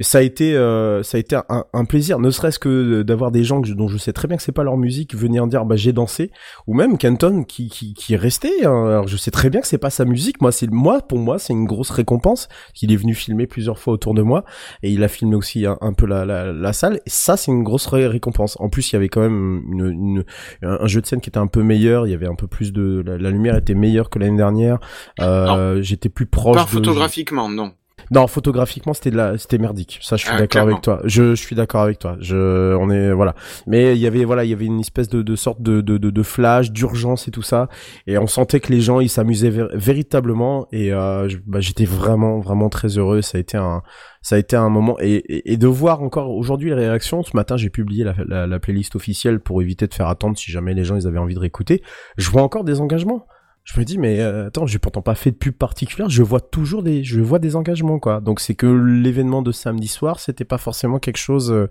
Ça 0.00 0.18
a 0.18 0.22
été 0.22 0.56
euh, 0.56 1.04
ça 1.04 1.18
a 1.18 1.20
été 1.20 1.36
un, 1.48 1.64
un 1.72 1.84
plaisir, 1.84 2.18
ne 2.18 2.30
serait-ce 2.30 2.58
que 2.58 3.02
d'avoir 3.02 3.30
des 3.30 3.44
gens 3.44 3.60
que 3.62 3.68
je- 3.68 3.74
dont 3.74 3.86
je 3.86 3.96
sais 3.96 4.12
très 4.12 4.26
bien 4.26 4.36
que 4.36 4.42
c'est 4.42 4.50
pas 4.50 4.64
leur 4.64 4.76
musique 4.76 5.14
venir 5.14 5.46
dire 5.46 5.64
bah 5.64 5.76
j'ai 5.76 5.92
dansé, 5.92 6.32
ou 6.66 6.74
même 6.74 6.98
Kenton 6.98 7.44
qui 7.44 7.68
qui, 7.68 7.94
qui 7.94 8.14
est 8.14 8.16
resté. 8.16 8.64
hein. 8.64 8.86
Alors 8.88 9.06
je 9.06 9.16
sais 9.16 9.30
très 9.30 9.50
bien 9.50 9.60
que 9.60 9.68
c'est 9.68 9.78
pas 9.78 9.90
sa 9.90 10.04
musique. 10.04 10.40
Moi 10.40 10.50
c'est 10.50 10.68
moi 10.68 11.00
pour 11.00 11.18
moi 11.20 11.38
c'est 11.38 11.52
une 11.52 11.64
grosse 11.64 11.90
récompense 11.90 12.48
qu'il 12.74 12.90
est 12.92 12.96
venu 12.96 13.14
filmer 13.14 13.46
plusieurs 13.46 13.78
fois 13.78 13.92
autour 13.94 14.14
de 14.14 14.22
moi 14.22 14.44
et 14.82 14.90
il 14.90 15.04
a 15.04 15.08
filmé 15.08 15.36
aussi 15.36 15.64
un, 15.64 15.78
un 15.80 15.92
peu 15.92 16.06
la, 16.06 16.24
la, 16.24 16.52
la 16.52 16.72
salle. 16.72 16.96
Et 17.06 17.10
ça 17.10 17.36
c'est 17.36 17.52
une 17.52 17.62
grosse 17.62 17.86
ré- 17.86 18.08
récompense. 18.08 18.56
En 18.58 18.68
plus 18.70 18.90
il 18.90 18.94
y 18.94 18.96
avait 18.96 19.08
quand 19.08 19.20
même 19.20 19.62
une, 19.70 19.86
une- 19.86 20.24
un 20.62 20.86
jeu 20.88 21.02
de 21.02 21.06
scène 21.06 21.20
qui 21.20 21.30
était 21.30 21.38
un 21.38 21.46
peu 21.46 21.62
meilleur. 21.62 22.08
Il 22.08 22.10
y 22.10 22.14
avait 22.14 22.26
un 22.26 22.34
peu 22.34 22.48
plus 22.48 22.72
de 22.72 23.00
la, 23.06 23.16
la 23.16 23.30
lumière 23.30 23.56
était 23.56 23.74
meilleure 23.74 24.10
que 24.10 24.18
l'année 24.18 24.36
dernière. 24.38 24.80
Euh, 25.20 25.80
J'étais 25.82 26.08
plus 26.08 26.26
proche. 26.26 26.56
Pas 26.56 26.64
de- 26.64 26.68
photographiquement, 26.68 27.48
non. 27.48 27.72
Non, 28.10 28.26
photographiquement, 28.26 28.92
c'était 28.94 29.10
de 29.10 29.16
la, 29.16 29.38
c'était 29.38 29.58
merdique. 29.58 29.98
Ça, 30.02 30.16
je 30.16 30.24
suis 30.24 30.32
Ah, 30.34 30.38
d'accord 30.38 30.62
avec 30.62 30.80
toi. 30.80 31.00
Je, 31.04 31.34
je 31.34 31.40
suis 31.42 31.56
d'accord 31.56 31.82
avec 31.82 31.98
toi. 31.98 32.16
Je, 32.20 32.74
on 32.76 32.90
est, 32.90 33.12
voilà. 33.12 33.34
Mais 33.66 33.94
il 33.96 34.00
y 34.00 34.06
avait, 34.06 34.24
voilà, 34.24 34.44
il 34.44 34.50
y 34.50 34.52
avait 34.52 34.66
une 34.66 34.80
espèce 34.80 35.08
de, 35.08 35.22
de 35.22 35.36
sorte 35.36 35.62
de, 35.62 35.80
de, 35.80 35.98
de, 35.98 36.10
de 36.10 36.22
flash, 36.22 36.70
d'urgence 36.70 37.28
et 37.28 37.30
tout 37.30 37.42
ça. 37.42 37.68
Et 38.06 38.18
on 38.18 38.26
sentait 38.26 38.60
que 38.60 38.72
les 38.72 38.80
gens, 38.80 39.00
ils 39.00 39.08
s'amusaient 39.08 39.52
véritablement. 39.74 40.66
Et 40.72 40.92
euh, 40.92 41.28
bah, 41.46 41.60
j'étais 41.60 41.84
vraiment, 41.86 42.40
vraiment 42.40 42.68
très 42.68 42.98
heureux. 42.98 43.22
Ça 43.22 43.38
a 43.38 43.40
été 43.40 43.56
un, 43.56 43.82
ça 44.22 44.36
a 44.36 44.38
été 44.38 44.56
un 44.56 44.68
moment. 44.68 44.96
Et, 45.00 45.14
et, 45.14 45.52
et 45.52 45.56
de 45.56 45.66
voir 45.66 46.02
encore 46.02 46.30
aujourd'hui 46.30 46.70
les 46.70 46.74
réactions. 46.74 47.22
Ce 47.22 47.36
matin, 47.36 47.56
j'ai 47.56 47.70
publié 47.70 48.04
la, 48.04 48.14
la, 48.26 48.46
la 48.46 48.58
playlist 48.58 48.96
officielle 48.96 49.40
pour 49.40 49.62
éviter 49.62 49.86
de 49.86 49.94
faire 49.94 50.08
attendre 50.08 50.36
si 50.38 50.50
jamais 50.50 50.74
les 50.74 50.84
gens 50.84 50.96
ils 50.96 51.06
avaient 51.06 51.18
envie 51.18 51.34
de 51.34 51.40
réécouter. 51.40 51.82
Je 52.16 52.30
vois 52.30 52.42
encore 52.42 52.64
des 52.64 52.80
engagements 52.80 53.26
je 53.64 53.80
me 53.80 53.84
dis 53.84 53.96
mais 53.96 54.20
euh, 54.20 54.48
attends 54.48 54.66
j'ai 54.66 54.78
pourtant 54.78 55.00
pas 55.00 55.14
fait 55.14 55.30
de 55.30 55.36
pub 55.36 55.54
particulière 55.54 56.10
je 56.10 56.22
vois 56.22 56.40
toujours 56.40 56.82
des 56.82 57.02
je 57.02 57.20
vois 57.20 57.38
des 57.38 57.56
engagements 57.56 57.98
quoi. 57.98 58.20
Donc 58.20 58.40
c'est 58.40 58.54
que 58.54 58.66
l'événement 58.66 59.40
de 59.40 59.52
samedi 59.52 59.88
soir 59.88 60.20
c'était 60.20 60.44
pas 60.44 60.58
forcément 60.58 60.98
quelque 60.98 61.16
chose 61.16 61.50
euh, 61.50 61.70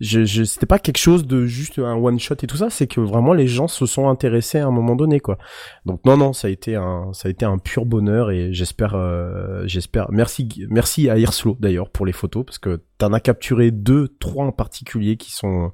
je, 0.00 0.24
je 0.24 0.42
c'était 0.42 0.66
pas 0.66 0.80
quelque 0.80 0.98
chose 0.98 1.26
de 1.26 1.46
juste 1.46 1.78
un 1.78 1.94
one 1.94 2.18
shot 2.18 2.34
et 2.42 2.48
tout 2.48 2.56
ça 2.56 2.68
c'est 2.68 2.88
que 2.88 3.00
vraiment 3.00 3.32
les 3.32 3.46
gens 3.46 3.68
se 3.68 3.86
sont 3.86 4.08
intéressés 4.08 4.58
à 4.58 4.66
un 4.66 4.72
moment 4.72 4.96
donné 4.96 5.20
quoi. 5.20 5.38
Donc 5.86 6.04
non 6.04 6.16
non 6.16 6.32
ça 6.32 6.48
a 6.48 6.50
été 6.50 6.74
un 6.74 7.12
ça 7.12 7.28
a 7.28 7.30
été 7.30 7.44
un 7.44 7.58
pur 7.58 7.86
bonheur 7.86 8.32
et 8.32 8.52
j'espère 8.52 8.94
euh, 8.96 9.62
j'espère 9.66 10.10
merci 10.10 10.48
merci 10.68 11.08
à 11.08 11.16
Irslo 11.16 11.56
d'ailleurs 11.60 11.90
pour 11.90 12.06
les 12.06 12.12
photos 12.12 12.44
parce 12.44 12.58
que 12.58 12.82
t'en 12.98 13.12
as 13.12 13.20
capturé 13.20 13.70
deux 13.70 14.08
trois 14.18 14.46
en 14.46 14.52
particulier 14.52 15.16
qui 15.16 15.30
sont 15.30 15.70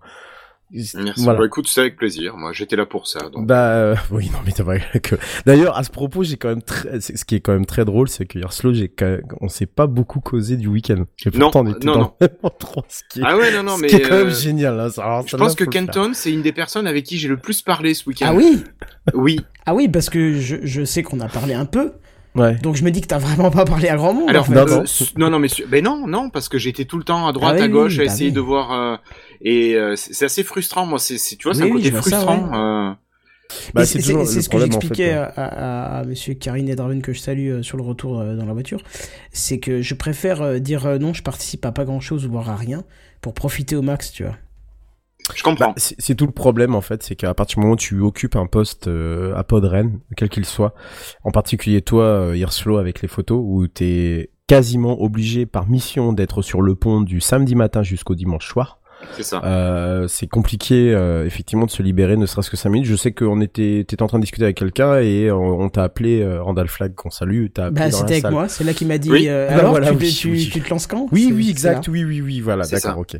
Merci. 0.72 1.22
Voilà. 1.22 1.38
Bah, 1.40 1.46
écoute, 1.46 1.68
c'est 1.68 1.80
avec 1.80 1.96
plaisir. 1.96 2.36
Moi, 2.36 2.52
j'étais 2.52 2.74
là 2.76 2.86
pour 2.86 3.06
ça. 3.06 3.20
Donc. 3.30 3.46
Bah 3.46 3.68
euh, 3.70 3.96
oui 4.10 4.28
non 4.32 4.38
mais 4.44 4.52
c'est 4.56 4.62
vrai 4.62 4.82
que 5.02 5.14
d'ailleurs 5.46 5.76
à 5.76 5.84
ce 5.84 5.90
propos 5.90 6.22
j'ai 6.24 6.36
quand 6.36 6.48
même 6.48 6.62
très 6.62 7.00
ce 7.00 7.24
qui 7.24 7.36
est 7.36 7.40
quand 7.40 7.52
même 7.52 7.66
très 7.66 7.84
drôle 7.84 8.08
c'est 8.08 8.26
que 8.26 8.38
hier 8.38 8.52
slow 8.52 8.72
j'ai 8.74 8.88
quand 8.88 9.06
même- 9.06 9.22
on 9.40 9.48
s'est 9.48 9.66
pas 9.66 9.86
beaucoup 9.86 10.20
causé 10.20 10.56
du 10.56 10.66
week-end 10.68 11.04
et 11.24 11.30
Non, 11.36 11.50
pourtant 11.50 11.60
on 11.60 11.70
était 11.70 11.86
non, 11.86 11.92
dans 11.92 11.98
non. 12.00 12.12
le 12.20 12.26
même 12.28 12.36
endroit 12.42 12.84
ce 12.88 13.02
qui 13.08 13.20
est, 13.20 13.22
Ah 13.24 13.36
ouais, 13.36 13.52
non, 13.52 13.62
non, 13.62 13.76
ce 13.76 13.82
mais 13.82 13.88
qui 13.88 13.96
est 13.96 14.00
quand 14.02 14.16
même 14.16 14.26
euh, 14.28 14.30
génial 14.34 14.80
hein. 14.80 14.88
Alors, 14.98 15.26
je 15.26 15.36
pense 15.36 15.54
que. 15.54 15.64
Kenton, 15.64 16.10
c'est 16.14 16.32
une 16.32 16.42
des 16.42 16.52
personnes 16.52 16.86
avec 16.86 17.04
qui 17.04 17.18
j'ai 17.18 17.28
le 17.28 17.36
plus 17.36 17.62
parlé 17.62 17.94
ce 17.94 18.08
week-end. 18.08 18.26
Ah 18.30 18.34
oui 18.34 18.64
Oui. 19.14 19.40
Ah 19.66 19.74
oui, 19.74 19.88
parce 19.88 20.10
que 20.10 20.34
je, 20.34 20.56
je 20.62 20.84
sais 20.84 21.02
qu'on 21.02 21.20
a 21.20 21.28
parlé 21.28 21.54
un 21.54 21.66
peu, 21.66 21.92
ouais 22.36 22.54
donc 22.56 22.76
je 22.76 22.84
me 22.84 22.90
dis 22.90 23.00
que 23.00 23.06
t'as 23.06 23.18
vraiment 23.18 23.50
pas 23.50 23.64
parlé 23.64 23.88
à 23.88 23.96
grand 23.96 24.14
monde. 24.14 24.30
Alors, 24.30 24.42
en 24.42 24.44
fait. 24.44 24.54
non, 24.54 24.66
euh, 24.66 24.82
non. 24.82 24.84
non, 25.16 25.30
non, 25.30 25.38
mais 25.38 25.48
su- 25.48 25.66
ben 25.66 25.82
non, 25.84 26.06
non, 26.06 26.30
parce 26.30 26.48
que 26.48 26.58
j'étais 26.58 26.84
tout 26.84 26.98
le 26.98 27.04
temps 27.04 27.26
à 27.26 27.32
droite, 27.32 27.54
Ah 27.54 27.58
oui, 27.58 27.62
à 27.64 27.68
gauche, 27.68 27.94
oui, 27.94 28.00
à 28.00 28.04
bah 28.04 28.12
essayer 28.12 28.30
oui. 28.30 28.32
de 28.32 28.40
voir. 28.40 28.72
euh, 28.72 28.96
et 29.40 29.74
euh, 29.76 29.94
c'est 29.96 30.24
assez 30.24 30.44
frustrant, 30.44 30.86
moi. 30.86 30.98
C'est, 30.98 31.16
tu 31.36 31.44
vois, 31.44 31.54
c'est 31.54 31.62
Oui, 31.62 31.68
un 31.70 31.72
côté 31.72 31.90
vois 31.90 32.02
ça, 32.02 32.18
frustrant. 32.20 32.90
euh, 32.90 32.94
Bah, 33.74 33.82
Et 33.82 33.86
c'est 33.86 34.00
ce 34.00 34.48
que 34.48 34.58
en 34.58 34.60
j'expliquais 34.64 35.12
à, 35.12 35.24
à, 35.24 35.98
à 36.00 36.04
monsieur 36.04 36.34
Karine 36.34 36.68
Edraven 36.68 37.00
que 37.02 37.12
je 37.12 37.20
salue 37.20 37.50
euh, 37.50 37.62
sur 37.62 37.76
le 37.76 37.82
retour 37.84 38.20
euh, 38.20 38.34
dans 38.36 38.46
la 38.46 38.52
voiture, 38.52 38.82
c'est 39.32 39.58
que 39.60 39.82
je 39.82 39.94
préfère 39.94 40.42
euh, 40.42 40.58
dire 40.58 40.86
euh, 40.86 40.98
non, 40.98 41.12
je 41.14 41.22
participe 41.22 41.64
à 41.64 41.72
pas 41.72 41.84
grand 41.84 42.00
chose, 42.00 42.26
voire 42.26 42.50
à 42.50 42.56
rien, 42.56 42.84
pour 43.20 43.34
profiter 43.34 43.76
au 43.76 43.82
max, 43.82 44.12
tu 44.12 44.24
vois. 44.24 44.36
Je 45.34 45.42
comprends. 45.42 45.68
Bah, 45.68 45.74
c'est 45.76 46.14
tout 46.14 46.26
le 46.26 46.32
problème 46.32 46.74
en 46.74 46.80
fait, 46.80 47.02
c'est 47.02 47.16
qu'à 47.16 47.34
partir 47.34 47.56
du 47.56 47.62
moment 47.62 47.74
où 47.74 47.76
tu 47.76 48.00
occupes 48.00 48.36
un 48.36 48.46
poste 48.46 48.88
euh, 48.88 49.34
à 49.34 49.44
Podren, 49.44 49.98
quel 50.16 50.28
qu'il 50.28 50.44
soit, 50.44 50.74
en 51.24 51.30
particulier 51.30 51.82
toi, 51.82 52.04
euh, 52.04 52.78
avec 52.78 53.02
les 53.02 53.08
photos, 53.08 53.40
où 53.42 53.66
t'es 53.66 54.30
quasiment 54.46 55.00
obligé 55.02 55.44
par 55.44 55.68
mission 55.68 56.12
d'être 56.12 56.42
sur 56.42 56.62
le 56.62 56.74
pont 56.74 57.00
du 57.00 57.20
samedi 57.20 57.54
matin 57.54 57.82
jusqu'au 57.82 58.14
dimanche 58.14 58.48
soir. 58.48 58.78
C'est 59.16 59.22
ça. 59.22 59.40
Euh, 59.44 60.08
c'est 60.08 60.26
compliqué 60.26 60.92
euh, 60.94 61.24
effectivement 61.26 61.66
de 61.66 61.70
se 61.70 61.82
libérer, 61.82 62.16
ne 62.16 62.26
serait-ce 62.26 62.50
que 62.50 62.56
5 62.56 62.70
minutes. 62.70 62.86
Je 62.88 62.96
sais 62.96 63.12
qu'on 63.12 63.40
était, 63.40 63.84
t'étais 63.86 64.02
en 64.02 64.06
train 64.06 64.18
de 64.18 64.22
discuter 64.24 64.44
avec 64.44 64.56
quelqu'un 64.56 64.98
et 65.00 65.30
on, 65.30 65.60
on 65.60 65.68
t'a 65.68 65.84
appelé 65.84 66.22
euh, 66.22 66.42
Randall 66.42 66.68
Flag 66.68 66.94
qu'on 66.94 67.10
salue, 67.10 67.46
t'as 67.52 67.66
appelé 67.66 67.80
Bah, 67.86 67.90
c'était 67.90 68.12
avec 68.12 68.22
salle. 68.22 68.32
moi, 68.32 68.48
c'est 68.48 68.64
là 68.64 68.72
qui 68.74 68.84
m'a 68.84 68.98
dit 68.98 69.10
Oui. 69.10 69.26
euh, 69.28 69.48
Bah, 69.48 69.54
alors 69.58 69.70
voilà, 69.70 69.90
tu, 69.90 69.96
oui, 69.96 70.12
tu, 70.12 70.30
oui. 70.30 70.50
tu 70.52 70.60
te 70.60 70.70
lances 70.70 70.86
quand? 70.86 71.08
Oui, 71.12 71.32
oui, 71.34 71.50
exact. 71.50 71.88
Oui, 71.88 72.04
oui, 72.04 72.20
oui, 72.20 72.40
voilà, 72.40 72.66
d'accord, 72.66 72.98
ok. 72.98 73.16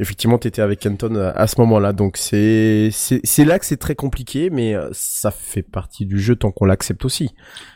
Effectivement, 0.00 0.38
t'étais 0.38 0.62
avec 0.62 0.80
Kenton 0.80 1.14
à, 1.16 1.30
à 1.30 1.46
ce 1.46 1.60
moment-là, 1.60 1.92
donc 1.92 2.16
c'est 2.16 2.88
c'est 2.92 3.20
c'est 3.24 3.44
là 3.44 3.58
que 3.58 3.66
c'est 3.66 3.76
très 3.76 3.94
compliqué, 3.94 4.50
mais 4.50 4.74
euh, 4.74 4.88
ça 4.92 5.30
fait 5.30 5.62
partie 5.62 6.06
du 6.06 6.18
jeu 6.20 6.36
tant 6.36 6.50
qu'on 6.50 6.64
l'accepte 6.64 7.04
aussi. 7.04 7.28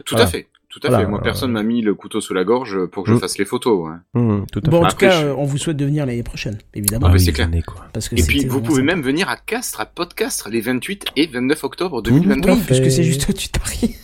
Tout 0.04 0.14
voilà. 0.14 0.24
à 0.26 0.28
fait. 0.28 0.46
Tout 0.78 0.86
à 0.86 0.90
Voilà, 0.90 1.04
fait. 1.04 1.10
Moi, 1.10 1.20
euh, 1.20 1.22
personne 1.22 1.52
m'a 1.52 1.62
mis 1.62 1.80
le 1.80 1.94
couteau 1.94 2.20
sous 2.20 2.34
la 2.34 2.44
gorge 2.44 2.84
pour 2.92 3.04
que 3.04 3.10
je 3.10 3.16
Mm. 3.16 3.20
fasse 3.20 3.38
les 3.38 3.46
photos. 3.46 3.88
tout 4.12 4.18
à 4.66 4.68
Bon, 4.68 4.78
en 4.78 4.80
tout 4.80 4.86
Après, 4.88 5.06
cas, 5.08 5.20
je- 5.22 5.26
euh, 5.28 5.34
on 5.38 5.44
vous 5.44 5.56
souhaite 5.56 5.78
de 5.78 5.86
venir 5.86 6.04
l'année 6.04 6.22
prochaine, 6.22 6.58
évidemment. 6.74 7.06
Ah, 7.06 7.08
bah, 7.08 7.14
oui, 7.14 7.24
c'est 7.24 7.32
clair. 7.32 7.48
venez, 7.48 7.62
quoi. 7.62 7.86
Parce 7.94 8.10
que 8.10 8.16
Et 8.16 8.22
puis, 8.22 8.44
vous 8.44 8.60
pouvez 8.60 8.82
sympa. 8.82 8.94
même 8.94 9.02
venir 9.02 9.28
à 9.30 9.36
Castres, 9.38 9.80
à 9.80 9.86
Podcastre, 9.86 10.50
les 10.50 10.60
28 10.60 11.06
et 11.16 11.26
29 11.28 11.64
octobre 11.64 12.02
Tout 12.02 12.10
2023. 12.10 12.54
Oui, 12.56 12.60
puisque 12.66 12.90
c'est 12.90 13.04
juste 13.04 13.26
au-dessus 13.30 13.48
de 13.54 13.58
Paris. 13.58 13.96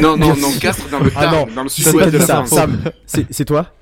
Non, 0.00 0.16
non, 0.16 0.34
non, 0.36 0.50
Castres 0.60 0.88
dans 0.90 0.98
le 0.98 1.12
Ah 1.14 1.30
non, 1.30 1.46
dans 1.54 1.62
le 1.62 1.68
sud-ouest 1.68 2.10
de 2.12 2.18
la 2.18 2.26
Sam, 2.26 2.46
France. 2.46 2.86
C'est 3.30 3.44
toi? 3.44 3.72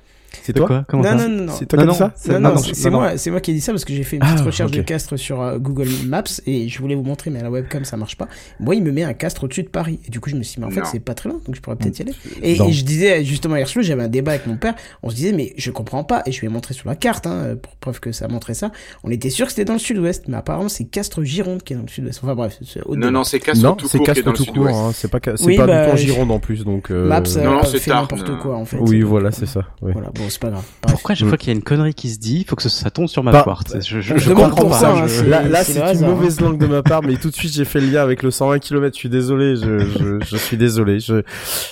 C'est 0.43 0.53
toi 0.53 0.67
quoi 0.67 0.85
Comment 0.87 1.03
non, 1.03 1.09
ça 1.17 1.27
non, 1.27 1.29
non, 1.35 1.43
non. 1.45 1.53
C'est 1.57 1.65
toi 1.65 1.79
qui 1.79 1.85
Non, 1.85 1.91
as 1.91 1.93
dit 1.93 1.97
ça 1.99 2.13
c'est- 2.15 2.29
Non, 2.33 2.39
non, 2.39 2.49
non, 2.49 2.55
non, 2.55 2.61
c'est 2.61 2.73
c'est 2.75 2.89
moi, 2.89 3.17
c'est 3.17 3.31
moi 3.31 3.41
qui 3.41 3.51
ai 3.51 3.53
dit 3.53 3.61
ça 3.61 3.71
parce 3.71 3.85
que 3.85 3.93
j'ai 3.93 4.03
fait 4.03 4.17
une 4.17 4.23
Ah, 4.23 4.33
petite 4.33 4.45
recherche 4.45 4.71
ok. 4.71 4.77
de 4.77 4.81
castre 4.83 5.17
sur 5.17 5.41
euh, 5.41 5.57
Google 5.57 5.87
Maps 6.05 6.23
et 6.45 6.67
je 6.69 6.79
voulais 6.79 6.95
vous 6.95 7.03
montrer, 7.03 7.29
mais 7.31 7.39
à 7.39 7.43
la 7.43 7.51
webcam 7.51 7.83
ça 7.85 7.97
marche 7.97 8.15
pas. 8.17 8.27
Moi, 8.59 8.75
il 8.75 8.83
me 8.83 8.91
met 8.91 9.03
un 9.03 9.13
castre 9.13 9.43
au-dessus 9.45 9.63
de 9.63 9.69
Paris. 9.69 9.99
Et 10.07 10.11
du 10.11 10.19
coup, 10.19 10.29
je 10.29 10.35
me 10.35 10.43
suis 10.43 10.55
dit, 10.55 10.61
mais 10.61 10.67
en 10.67 10.71
fait, 10.71 10.81
Non. 10.81 10.85
c'est 10.91 10.99
pas 10.99 11.13
très 11.13 11.29
loin, 11.29 11.39
donc 11.45 11.55
je 11.55 11.61
pourrais 11.61 11.75
peut-être 11.75 11.97
y 11.99 12.01
aller. 12.03 12.13
Et, 12.41 12.57
Non. 12.57 12.67
et 12.67 12.71
je 12.71 12.85
disais, 12.85 13.23
justement, 13.23 13.55
hier 13.55 13.67
soir, 13.67 13.83
j'avais 13.83 14.03
un 14.03 14.07
débat 14.07 14.31
avec 14.31 14.45
mon 14.47 14.57
père. 14.57 14.75
On 15.03 15.09
se 15.09 15.15
disait, 15.15 15.31
mais 15.31 15.53
je 15.57 15.71
comprends 15.71 16.03
pas. 16.03 16.21
Et 16.25 16.31
je 16.31 16.39
lui 16.41 16.47
ai 16.47 16.49
montré 16.49 16.73
sur 16.73 16.87
la 16.89 16.95
carte, 16.95 17.25
hein, 17.27 17.55
pour 17.61 17.75
preuve 17.77 17.99
que 17.99 18.11
ça 18.11 18.27
montrait 18.27 18.53
ça. 18.53 18.71
On 19.03 19.09
était 19.11 19.29
sûr 19.29 19.45
que 19.47 19.51
c'était 19.51 19.65
dans 19.65 19.73
le 19.73 19.79
sud-ouest, 19.79 20.25
mais 20.27 20.37
apparemment, 20.37 20.69
c'est 20.69 20.85
Castres 20.85 21.23
Gironde 21.23 21.63
qui 21.63 21.73
est 21.73 21.75
dans 21.75 21.83
le 21.83 21.87
sud-ouest. 21.89 22.19
Enfin 22.23 22.35
bref, 22.35 22.57
c'est 22.65 22.81
au 22.85 22.95
Non, 22.95 23.11
non, 23.11 23.23
c'est 23.23 23.39
Castres 23.39 23.63
Non, 23.63 23.75
tout 23.75 23.87
c'est 23.87 23.97
court 23.97 24.05
qui 24.05 24.11
est 24.11 24.13
Castres 24.15 24.25
dans 24.25 24.31
le 24.31 24.37
tout 24.37 24.45
court, 24.45 24.53
sud-ouest. 24.53 24.75
hein. 24.77 24.91
c'est 24.93 25.09
pas 25.11 25.19
ca- 25.23 25.37
c'est 25.37 25.45
Oui, 25.45 25.57
pas 25.57 25.65
bah, 25.65 25.81
du 25.83 25.87
tout 25.89 25.93
en 25.93 25.97
je- 25.97 26.05
Gironde 26.05 26.31
en 26.31 26.39
plus, 26.39 26.63
donc. 26.65 26.91
euh, 26.91 27.07
Maps 27.07 27.17
a 27.17 27.25
c'est 27.65 27.87
n'importe 27.87 28.29
euh. 28.29 28.37
quoi, 28.37 28.57
en 28.57 28.65
fait. 28.65 28.77
Oui, 28.79 29.01
voilà, 29.01 29.31
c'est 29.31 29.45
ça. 29.45 29.61
Voilà, 29.81 30.09
bon, 30.19 30.25
c'est 30.29 30.39
pas 30.39 30.49
grave. 30.49 30.63
Bref. 30.83 30.93
Pourquoi 30.93 31.15
chaque 31.15 31.25
Mm. 31.25 31.29
fois 31.29 31.37
qu'il 31.37 31.47
y 31.49 31.51
a 31.51 31.55
une 31.55 31.63
connerie 31.63 31.93
qui 31.93 32.09
se 32.09 32.19
dit, 32.19 32.39
il 32.41 32.45
faut 32.45 32.55
que 32.55 32.67
ça, 32.67 32.89
tombe 32.91 33.07
sur 33.07 33.23
ma 33.23 33.31
Bah, 33.31 33.43
poire 33.43 33.63
Je, 33.73 34.01
je, 34.01 34.17
je 34.17 34.31
comprends 34.33 34.49
pour 34.61 34.69
pas. 34.69 34.79
ça, 34.79 34.93
je- 35.07 35.21
hein, 35.21 35.27
Là, 35.27 35.41
là 35.43 35.63
c'est 35.63 35.73
une 35.77 35.81
hasard, 35.81 36.09
mauvaise 36.09 36.39
langue 36.41 36.57
de 36.59 36.67
ma 36.67 36.83
part, 36.83 37.01
mais 37.07 37.15
tout 37.15 37.29
de 37.29 37.35
suite 37.35 37.53
j'ai 37.53 37.65
fait 37.65 37.79
le 37.79 37.87
lien 37.87 38.01
avec 38.03 38.21
le 38.23 38.29
120 38.31 38.59
km. 38.59 38.93
Je 38.95 38.99
suis 38.99 39.09
désolé, 39.09 39.55
je, 39.55 39.79
je, 39.79 40.19
je 40.25 40.37
suis 40.37 40.57
désolé. 40.57 40.99
Je, 40.99 41.21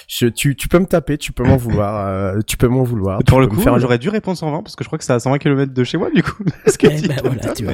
je, 0.07 0.27
tu, 0.27 0.55
tu 0.55 0.67
peux 0.67 0.79
me 0.79 0.85
taper, 0.85 1.17
tu 1.17 1.31
peux 1.33 1.43
m'en 1.43 1.57
vouloir, 1.57 2.07
euh, 2.07 2.39
tu 2.47 2.57
peux 2.57 2.67
m'en 2.67 2.83
vouloir. 2.83 3.19
Pour 3.23 3.39
le 3.39 3.47
coup, 3.47 3.59
faire 3.59 3.77
j'aurais 3.79 3.97
dû 3.99 4.09
répondre 4.09 4.37
120 4.37 4.63
parce 4.63 4.75
que 4.75 4.83
je 4.83 4.89
crois 4.89 4.97
que 4.97 5.03
c'est 5.05 5.13
à 5.13 5.19
120 5.19 5.37
km 5.39 5.73
de 5.73 5.83
chez 5.83 5.97
moi 5.97 6.09
du 6.13 6.23
coup. 6.23 6.43
Ce 6.67 6.77
que 6.77 6.87
Eh 6.89 7.07
ben 7.07 7.15
voilà, 7.23 7.53
tu 7.53 7.63
vois. 7.65 7.73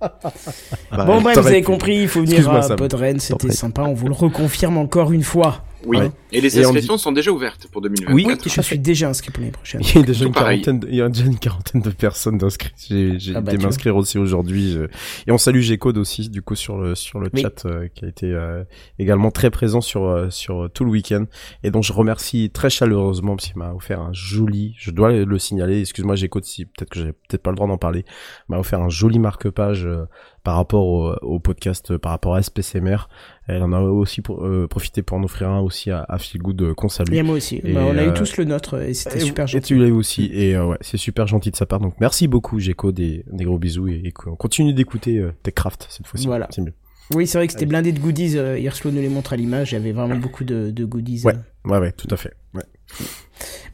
Bah, 0.00 1.04
Bon, 1.04 1.20
bref, 1.20 1.38
vous 1.38 1.46
avez 1.46 1.62
compris, 1.62 2.02
il 2.02 2.08
faut 2.08 2.20
venir 2.22 2.48
à. 2.50 2.76
Podren, 2.76 3.18
c'était 3.20 3.52
sympa, 3.52 3.82
on 3.82 3.94
vous 3.94 4.08
le 4.08 4.14
reconfirme 4.14 4.76
encore 4.78 5.12
une 5.12 5.22
fois. 5.22 5.62
Oui. 5.86 5.98
Ouais. 5.98 6.10
Et 6.32 6.40
les 6.40 6.58
inscriptions 6.58 6.98
sont 6.98 7.12
déjà 7.12 7.30
ouvertes 7.30 7.68
pour 7.70 7.80
2024. 7.80 8.12
Oui, 8.14 8.26
je 8.44 8.60
suis 8.60 8.78
déjà 8.78 9.08
inscrit 9.08 9.30
pour 9.30 9.40
l'année 9.40 9.52
prochaine. 9.52 9.80
Il 9.82 9.96
y 9.96 9.98
a 9.98 10.02
déjà 10.02 10.24
une 10.26 10.32
quarantaine, 10.32 10.80
de, 10.80 10.88
il 10.88 10.96
y 10.96 11.00
a 11.00 11.08
déjà 11.08 11.24
une 11.24 11.38
quarantaine 11.38 11.80
de 11.80 11.90
personnes 11.90 12.38
d'inscrits. 12.38 12.72
J'ai, 12.88 13.18
j'ai 13.18 13.34
Ah 13.36 13.40
bah, 13.40 13.52
été 13.54 13.64
m'inscrire 13.64 13.96
aussi 13.96 14.18
aujourd'hui. 14.18 14.72
je- 14.72 14.82
Et 15.26 15.32
on 15.32 15.38
salue 15.38 15.60
G-Code 15.60 15.96
aussi, 15.98 16.28
du 16.28 16.42
coup, 16.42 16.56
sur 16.56 16.78
le, 16.78 16.94
sur 16.94 17.20
le 17.20 17.30
Oui. 17.32 17.42
chat, 17.42 17.64
euh, 17.66 17.86
qui 17.94 18.04
a 18.04 18.08
été 18.08 18.26
euh, 18.32 18.64
également 18.98 19.30
très 19.30 19.50
présent 19.50 19.80
sur, 19.80 20.04
euh, 20.04 20.28
sur 20.30 20.68
tout 20.74 20.84
le 20.84 20.90
week-end. 20.90 21.24
Et 21.62 21.70
donc, 21.70 21.84
je 21.84 21.92
remercie 21.92 22.50
très 22.52 22.68
chaleureusement, 22.70 23.36
parce 23.36 23.46
qu'il 23.48 23.58
m'a 23.58 23.72
offert 23.72 24.00
un 24.00 24.12
joli, 24.12 24.74
je 24.78 24.90
dois 24.90 25.12
le, 25.12 25.24
le 25.24 25.38
signaler, 25.38 25.80
excuse-moi 25.80 26.16
G-Code 26.16 26.44
si 26.44 26.64
peut-être 26.66 26.90
que 26.90 26.98
j'ai 27.00 27.12
peut-être 27.12 27.42
pas 27.42 27.50
le 27.50 27.56
droit 27.56 27.68
d'en 27.68 27.78
parler, 27.78 28.04
m'a 28.48 28.58
offert 28.58 28.80
un 28.80 28.88
joli 28.88 29.18
marque-page 29.18 29.84
euh, 29.86 30.04
par 30.46 30.54
rapport 30.54 30.86
au, 30.86 31.12
au 31.22 31.40
podcast, 31.40 31.90
euh, 31.90 31.98
par 31.98 32.12
rapport 32.12 32.36
à 32.36 32.40
SPCMR. 32.42 33.08
Elle 33.48 33.62
en 33.64 33.72
a 33.72 33.80
aussi 33.80 34.22
pour, 34.22 34.44
euh, 34.46 34.68
profité 34.68 35.02
pour 35.02 35.16
en 35.18 35.22
offrir 35.24 35.48
un 35.50 35.58
aussi 35.58 35.90
à, 35.90 36.04
à 36.08 36.18
Feel 36.18 36.40
Good, 36.40 36.62
euh, 36.62 36.74
qu'on 36.74 36.88
salue. 36.88 37.12
Et 37.14 37.22
moi 37.24 37.34
aussi. 37.34 37.60
Et, 37.64 37.72
Bah, 37.72 37.80
on 37.84 37.96
a 37.98 38.02
euh, 38.02 38.10
eu 38.10 38.14
tous 38.14 38.36
le 38.36 38.44
nôtre 38.44 38.80
et 38.80 38.94
c'était 38.94 39.18
Et- 39.18 39.20
super 39.20 39.44
Et 39.44 39.48
gentil. 39.48 39.66
tu 39.66 39.76
l'as 39.76 39.88
eu 39.88 39.90
aussi. 39.90 40.30
Et 40.32 40.54
euh, 40.54 40.66
ouais, 40.66 40.76
c'est 40.82 40.96
super 40.98 41.26
gentil 41.26 41.50
de 41.50 41.56
sa 41.56 41.66
part. 41.66 41.80
Donc 41.80 41.94
merci 42.00 42.28
beaucoup, 42.28 42.60
Géco. 42.60 42.92
Des, 42.92 43.24
des 43.32 43.44
gros 43.44 43.58
bisous. 43.58 43.88
Et, 43.88 44.02
et 44.04 44.12
qu'on 44.12 44.36
continue 44.36 44.72
d'écouter 44.72 45.18
euh, 45.18 45.32
Techcraft 45.42 45.86
cette 45.90 46.06
fois-ci. 46.06 46.26
Voilà. 46.26 46.46
C'est 46.50 46.62
mieux. 46.62 46.74
Oui, 47.14 47.26
c'est 47.26 47.38
vrai 47.38 47.46
que 47.48 47.52
c'était 47.52 47.66
blindé 47.66 47.90
de 47.92 47.98
goodies. 47.98 48.38
euh, 48.38 48.56
Hirslo 48.58 48.90
nous 48.92 49.00
les 49.00 49.08
montre 49.08 49.32
à 49.32 49.36
l'image. 49.36 49.72
Il 49.72 49.74
y 49.74 49.78
avait 49.78 49.92
vraiment 49.92 50.16
beaucoup 50.16 50.44
de, 50.44 50.70
de 50.70 50.84
goodies. 50.84 51.22
Ouais. 51.24 51.34
euh. 51.34 51.70
Ouais, 51.70 51.78
ouais, 51.78 51.92
tout 51.92 52.08
à 52.12 52.16
fait. 52.16 52.34
Ouais. 52.54 52.62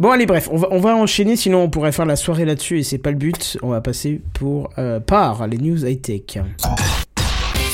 Bon, 0.00 0.10
allez, 0.10 0.26
bref, 0.26 0.48
on 0.50 0.56
va, 0.56 0.68
on 0.70 0.80
va 0.80 0.96
enchaîner. 0.96 1.36
Sinon, 1.36 1.62
on 1.62 1.70
pourrait 1.70 1.92
faire 1.92 2.06
la 2.06 2.16
soirée 2.16 2.44
là-dessus 2.44 2.80
et 2.80 2.82
c'est 2.82 2.98
pas 2.98 3.10
le 3.10 3.16
but. 3.16 3.56
On 3.62 3.68
va 3.68 3.80
passer 3.80 4.20
pour 4.34 4.70
euh, 4.78 4.98
par 5.00 5.46
les 5.46 5.58
news 5.58 5.84
high-tech. 5.86 6.38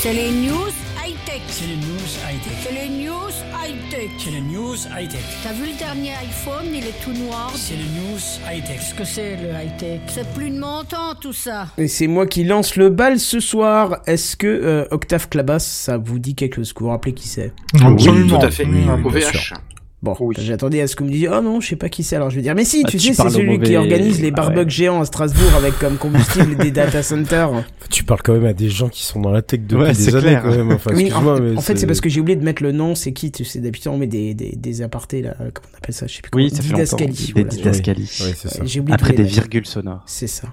C'est 0.01 0.13
les 0.13 0.31
news 0.31 0.69
high-tech. 1.03 1.41
C'est 1.49 1.67
les 1.67 1.77
news 1.77 2.09
high-tech. 2.29 2.53
C'est 2.63 2.73
les 2.73 2.89
news 3.05 3.31
high-tech. 3.65 4.11
C'est 4.19 4.31
les 4.31 4.41
news 4.43 4.77
high-tech. 4.97 5.21
T'as 5.43 5.53
vu 5.55 5.73
le 5.73 5.79
dernier 5.79 6.11
iPhone, 6.23 6.67
il 6.73 6.85
est 6.85 7.03
tout 7.03 7.13
noir. 7.13 7.51
C'est 7.55 7.75
les 7.75 7.83
news 7.83 8.21
high-tech. 8.47 8.77
Qu'est-ce 8.77 8.95
que 8.95 9.05
c'est 9.05 9.37
le 9.37 9.49
high-tech? 9.49 10.01
C'est 10.09 10.29
plus 10.35 10.51
de 10.51 10.59
mon 10.59 10.85
temps 10.85 11.15
tout 11.19 11.33
ça. 11.33 11.69
Et 11.79 11.89
c'est 11.89 12.09
moi 12.09 12.27
qui 12.27 12.45
lance 12.45 12.77
le 12.77 12.91
bal 12.91 13.19
ce 13.19 13.41
soir. 13.41 14.01
Est-ce 14.07 14.37
que 14.37 14.47
euh, 14.47 14.85
Octave 14.91 15.29
Clabas, 15.29 15.61
ça 15.61 15.97
vous 15.97 16.19
dit 16.19 16.35
quelque 16.35 16.57
chose? 16.57 16.75
Vous 16.77 16.85
vous 16.85 16.91
rappelez 16.91 17.15
qui 17.15 17.27
c'est? 17.27 17.53
Tout 17.73 18.37
à 18.37 18.51
fait. 18.51 18.67
Oui, 18.67 18.85
oui, 19.05 19.11
VH. 19.13 19.55
Bon, 20.01 20.15
Oui. 20.21 20.37
j'attendais 20.39 20.81
à 20.81 20.87
ce 20.87 20.95
que 20.95 21.03
vous 21.03 21.09
me 21.09 21.13
disiez, 21.13 21.29
oh 21.29 21.41
non, 21.43 21.61
je 21.61 21.69
sais 21.71 21.77
pas 21.77 21.89
qui 21.89 22.05
c'est. 22.05 22.15
Alors 22.15 22.31
je 22.31 22.37
vais 22.37 22.43
dire, 22.43 22.55
mais 22.55 22.65
si, 22.65 22.83
Ah, 22.85 22.89
tu 22.89 22.99
tu 22.99 23.09
sais, 23.09 23.15
c'est 23.15 23.31
celui 23.31 23.59
qui 23.59 23.75
organise 23.75 24.21
les 24.23 24.29
Ah 24.29 24.37
barbugs 24.37 24.65
ouais. 24.65 24.71
géants 24.71 25.01
à 25.01 25.05
Strasbourg 25.05 25.53
avec 25.57 25.77
comme 25.81 25.97
combustible 25.97 26.57
des 26.57 26.71
data 26.71 27.03
centers. 27.03 27.51
Tu 27.91 28.05
parles 28.05 28.21
quand 28.23 28.35
même 28.35 28.45
à 28.45 28.53
des 28.53 28.69
gens 28.69 28.89
qui 28.91 29.03
sont 29.03 29.19
dans 29.19 29.31
la 29.33 29.41
tech 29.43 29.61
depuis 29.61 29.77
Ouais, 29.83 29.89
des 29.89 29.95
c'est 29.95 30.11
années 30.15 30.21
clair. 30.21 30.43
quand 30.43 30.51
même. 30.55 30.71
Enfin, 30.73 30.91
Oui, 30.95 31.11
en, 31.13 31.41
mais 31.41 31.57
en 31.57 31.61
fait, 31.63 31.77
c'est 31.79 31.87
parce 31.87 32.01
que 32.03 32.09
j'ai 32.11 32.21
oublié 32.21 32.37
de 32.37 32.45
mettre 32.45 32.63
le 32.63 32.71
nom. 32.71 32.95
C'est 32.95 33.13
qui 33.13 33.33
Tu 33.33 33.45
sais, 33.47 33.61
d'habitude, 33.61 33.89
on 33.91 33.97
met 33.97 34.07
des, 34.07 34.35
des, 34.35 34.55
des 34.55 34.83
apartés 34.83 35.23
là. 35.23 35.35
Comment 35.39 35.69
on 35.73 35.77
appelle 35.79 35.95
ça 35.95 36.07
Je 36.07 36.17
sais 36.17 36.21
plus. 36.23 36.31
Oui, 36.35 36.51
comment- 36.51 36.63
ça 36.63 36.63
fait 36.69 36.73
longtemps. 36.75 36.97
Des 36.97 37.33
voilà. 37.33 37.49
Ouais, 37.73 38.35
c'est 38.37 38.49
ça. 38.49 38.63
Après 38.91 39.13
des 39.15 39.23
virgules 39.25 39.67
sonores. 39.67 40.03
C'est 40.07 40.27
ça. 40.27 40.49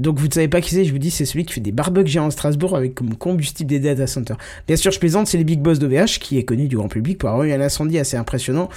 Donc 0.00 0.18
vous 0.18 0.28
ne 0.28 0.32
savez 0.32 0.48
pas 0.48 0.60
qui 0.60 0.74
c'est, 0.74 0.84
je 0.84 0.92
vous 0.92 0.98
dis, 0.98 1.10
c'est 1.10 1.24
celui 1.24 1.44
qui 1.44 1.54
fait 1.54 1.60
des 1.60 1.72
barbugs 1.72 2.06
géants 2.06 2.26
à 2.26 2.30
Strasbourg 2.30 2.76
avec 2.76 2.94
comme 2.94 3.14
combustible 3.14 3.68
des 3.68 3.80
data 3.80 4.06
centers. 4.06 4.38
Bien 4.66 4.76
sûr, 4.76 4.90
je 4.92 4.98
plaisante, 4.98 5.26
c'est 5.26 5.38
les 5.38 5.44
big 5.44 5.60
boss 5.60 5.78
d'OVH 5.78 6.18
qui 6.20 6.38
est 6.38 6.44
connu 6.44 6.68
du 6.68 6.76
grand 6.76 6.88
public 6.88 7.18
pour 7.18 7.28
avoir 7.28 7.44
eu 7.44 7.52
un 7.52 7.60
incendie 7.60 7.98
assez 7.98 8.16
impressionnant 8.16 8.68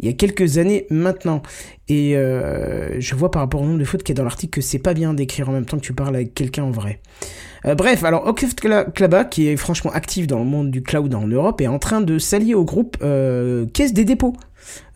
il 0.00 0.06
y 0.06 0.08
a 0.08 0.12
quelques 0.12 0.58
années 0.58 0.86
maintenant. 0.90 1.42
Et 1.88 2.16
euh, 2.16 3.00
je 3.00 3.14
vois 3.14 3.30
par 3.30 3.42
rapport 3.42 3.62
au 3.62 3.64
nombre 3.64 3.78
de 3.78 3.84
fautes 3.84 4.02
qu'il 4.02 4.14
y 4.14 4.16
a 4.16 4.20
dans 4.20 4.24
l'article 4.24 4.58
que 4.58 4.60
c'est 4.60 4.78
pas 4.78 4.94
bien 4.94 5.14
d'écrire 5.14 5.48
en 5.48 5.52
même 5.52 5.64
temps 5.64 5.78
que 5.78 5.82
tu 5.82 5.94
parles 5.94 6.14
avec 6.14 6.34
quelqu'un 6.34 6.64
en 6.64 6.70
vrai. 6.70 7.00
Euh, 7.64 7.74
bref, 7.74 8.04
alors 8.04 8.26
Octave 8.26 8.54
Klaba, 8.54 9.24
qui 9.24 9.48
est 9.48 9.56
franchement 9.56 9.90
actif 9.92 10.26
dans 10.26 10.38
le 10.38 10.44
monde 10.44 10.70
du 10.70 10.82
cloud 10.82 11.12
en 11.14 11.26
Europe, 11.26 11.60
est 11.60 11.66
en 11.66 11.78
train 11.78 12.00
de 12.00 12.18
s'allier 12.18 12.54
au 12.54 12.64
groupe 12.64 12.98
euh, 13.02 13.66
Caisse 13.72 13.92
des 13.92 14.04
dépôts 14.04 14.36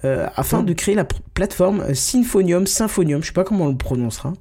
afin 0.04 0.64
de 0.64 0.72
créer 0.72 0.96
la 0.96 1.06
plateforme 1.32 1.94
Symphonium, 1.94 2.66
Symphonium, 2.66 3.22
je 3.22 3.28
sais 3.28 3.32
pas 3.32 3.44
comment 3.44 3.66
on 3.66 3.70
le 3.70 3.76
prononcera. 3.76 4.32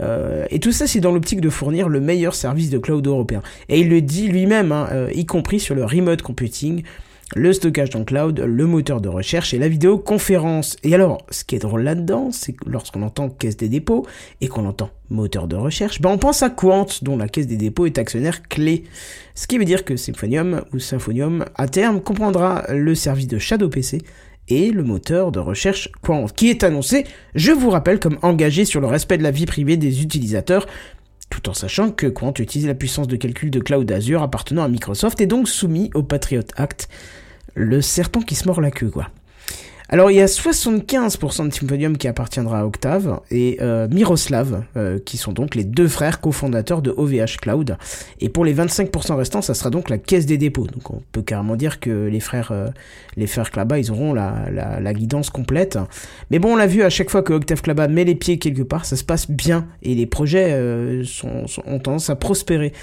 Euh, 0.00 0.46
et 0.50 0.60
tout 0.60 0.72
ça, 0.72 0.86
c'est 0.86 1.00
dans 1.00 1.12
l'optique 1.12 1.40
de 1.40 1.50
fournir 1.50 1.88
le 1.88 2.00
meilleur 2.00 2.34
service 2.34 2.70
de 2.70 2.78
cloud 2.78 3.06
européen. 3.06 3.42
Et 3.68 3.80
il 3.80 3.88
le 3.88 4.00
dit 4.00 4.28
lui-même, 4.28 4.72
hein, 4.72 4.88
euh, 4.92 5.10
y 5.14 5.26
compris 5.26 5.60
sur 5.60 5.74
le 5.74 5.84
remote 5.84 6.22
computing, 6.22 6.82
le 7.36 7.52
stockage 7.52 7.90
dans 7.90 7.98
le 7.98 8.04
cloud, 8.06 8.40
le 8.40 8.66
moteur 8.66 9.00
de 9.00 9.08
recherche 9.08 9.52
et 9.52 9.58
la 9.58 9.68
vidéoconférence. 9.68 10.76
Et 10.82 10.94
alors, 10.94 11.18
ce 11.30 11.44
qui 11.44 11.56
est 11.56 11.58
drôle 11.58 11.82
là-dedans, 11.82 12.30
c'est 12.32 12.52
que 12.54 12.68
lorsqu'on 12.68 13.02
entend 13.02 13.28
caisse 13.28 13.56
des 13.56 13.68
dépôts 13.68 14.06
et 14.40 14.48
qu'on 14.48 14.64
entend 14.64 14.90
moteur 15.10 15.46
de 15.46 15.56
recherche, 15.56 16.00
ben 16.00 16.10
on 16.10 16.18
pense 16.18 16.42
à 16.42 16.48
Quant, 16.48 16.86
dont 17.02 17.18
la 17.18 17.28
caisse 17.28 17.46
des 17.46 17.56
dépôts 17.56 17.84
est 17.84 17.98
actionnaire 17.98 18.42
clé. 18.48 18.84
Ce 19.34 19.46
qui 19.46 19.58
veut 19.58 19.66
dire 19.66 19.84
que 19.84 19.96
Symphonium 19.96 20.62
ou 20.72 20.78
Symphonium, 20.78 21.44
à 21.54 21.68
terme, 21.68 22.00
comprendra 22.00 22.64
le 22.70 22.94
service 22.94 23.28
de 23.28 23.38
Shadow 23.38 23.68
PC 23.68 24.02
et 24.48 24.70
le 24.70 24.82
moteur 24.82 25.32
de 25.32 25.38
recherche 25.38 25.90
Quant, 26.02 26.26
qui 26.26 26.50
est 26.50 26.64
annoncé, 26.64 27.04
je 27.34 27.52
vous 27.52 27.70
rappelle, 27.70 28.00
comme 28.00 28.18
engagé 28.22 28.64
sur 28.64 28.80
le 28.80 28.86
respect 28.86 29.18
de 29.18 29.22
la 29.22 29.30
vie 29.30 29.46
privée 29.46 29.76
des 29.76 30.02
utilisateurs, 30.02 30.66
tout 31.30 31.48
en 31.48 31.54
sachant 31.54 31.90
que 31.90 32.06
Quant 32.06 32.32
utilise 32.38 32.66
la 32.66 32.74
puissance 32.74 33.08
de 33.08 33.16
calcul 33.16 33.50
de 33.50 33.60
Cloud 33.60 33.90
Azure 33.90 34.22
appartenant 34.22 34.62
à 34.62 34.68
Microsoft 34.68 35.20
et 35.20 35.26
donc 35.26 35.48
soumis 35.48 35.90
au 35.94 36.02
Patriot 36.02 36.42
Act, 36.56 36.88
le 37.54 37.80
serpent 37.80 38.22
qui 38.22 38.34
se 38.34 38.46
mord 38.46 38.60
la 38.60 38.70
queue, 38.70 38.90
quoi. 38.90 39.08
Alors 39.90 40.10
il 40.10 40.18
y 40.18 40.20
a 40.20 40.26
75% 40.26 41.48
de 41.48 41.52
Symphonium 41.54 41.96
qui 41.96 42.08
appartiendra 42.08 42.60
à 42.60 42.64
Octave 42.66 43.20
et 43.30 43.56
euh, 43.62 43.88
Miroslav, 43.88 44.64
euh, 44.76 44.98
qui 44.98 45.16
sont 45.16 45.32
donc 45.32 45.54
les 45.54 45.64
deux 45.64 45.88
frères 45.88 46.20
cofondateurs 46.20 46.82
de 46.82 46.90
OVH 46.94 47.38
Cloud. 47.40 47.78
Et 48.20 48.28
pour 48.28 48.44
les 48.44 48.54
25% 48.54 49.14
restants, 49.14 49.40
ça 49.40 49.54
sera 49.54 49.70
donc 49.70 49.88
la 49.88 49.96
caisse 49.96 50.26
des 50.26 50.36
dépôts. 50.36 50.66
Donc 50.66 50.90
on 50.90 51.00
peut 51.12 51.22
carrément 51.22 51.56
dire 51.56 51.80
que 51.80 52.06
les 52.06 52.20
frères, 52.20 52.50
euh, 52.52 52.68
les 53.16 53.26
frères 53.26 53.50
Klaba, 53.50 53.78
ils 53.78 53.90
auront 53.90 54.12
la, 54.12 54.50
la, 54.52 54.78
la 54.78 54.92
guidance 54.92 55.30
complète. 55.30 55.78
Mais 56.30 56.38
bon, 56.38 56.52
on 56.52 56.56
l'a 56.56 56.66
vu 56.66 56.82
à 56.82 56.90
chaque 56.90 57.08
fois 57.08 57.22
que 57.22 57.32
Octave 57.32 57.62
Klaba 57.62 57.88
met 57.88 58.04
les 58.04 58.14
pieds 58.14 58.38
quelque 58.38 58.62
part, 58.62 58.84
ça 58.84 58.96
se 58.96 59.04
passe 59.04 59.30
bien 59.30 59.68
et 59.82 59.94
les 59.94 60.06
projets 60.06 61.02
sont, 61.06 61.46
sont- 61.46 61.62
ont 61.64 61.78
tendance 61.78 62.10
à 62.10 62.16
prospérer. 62.16 62.74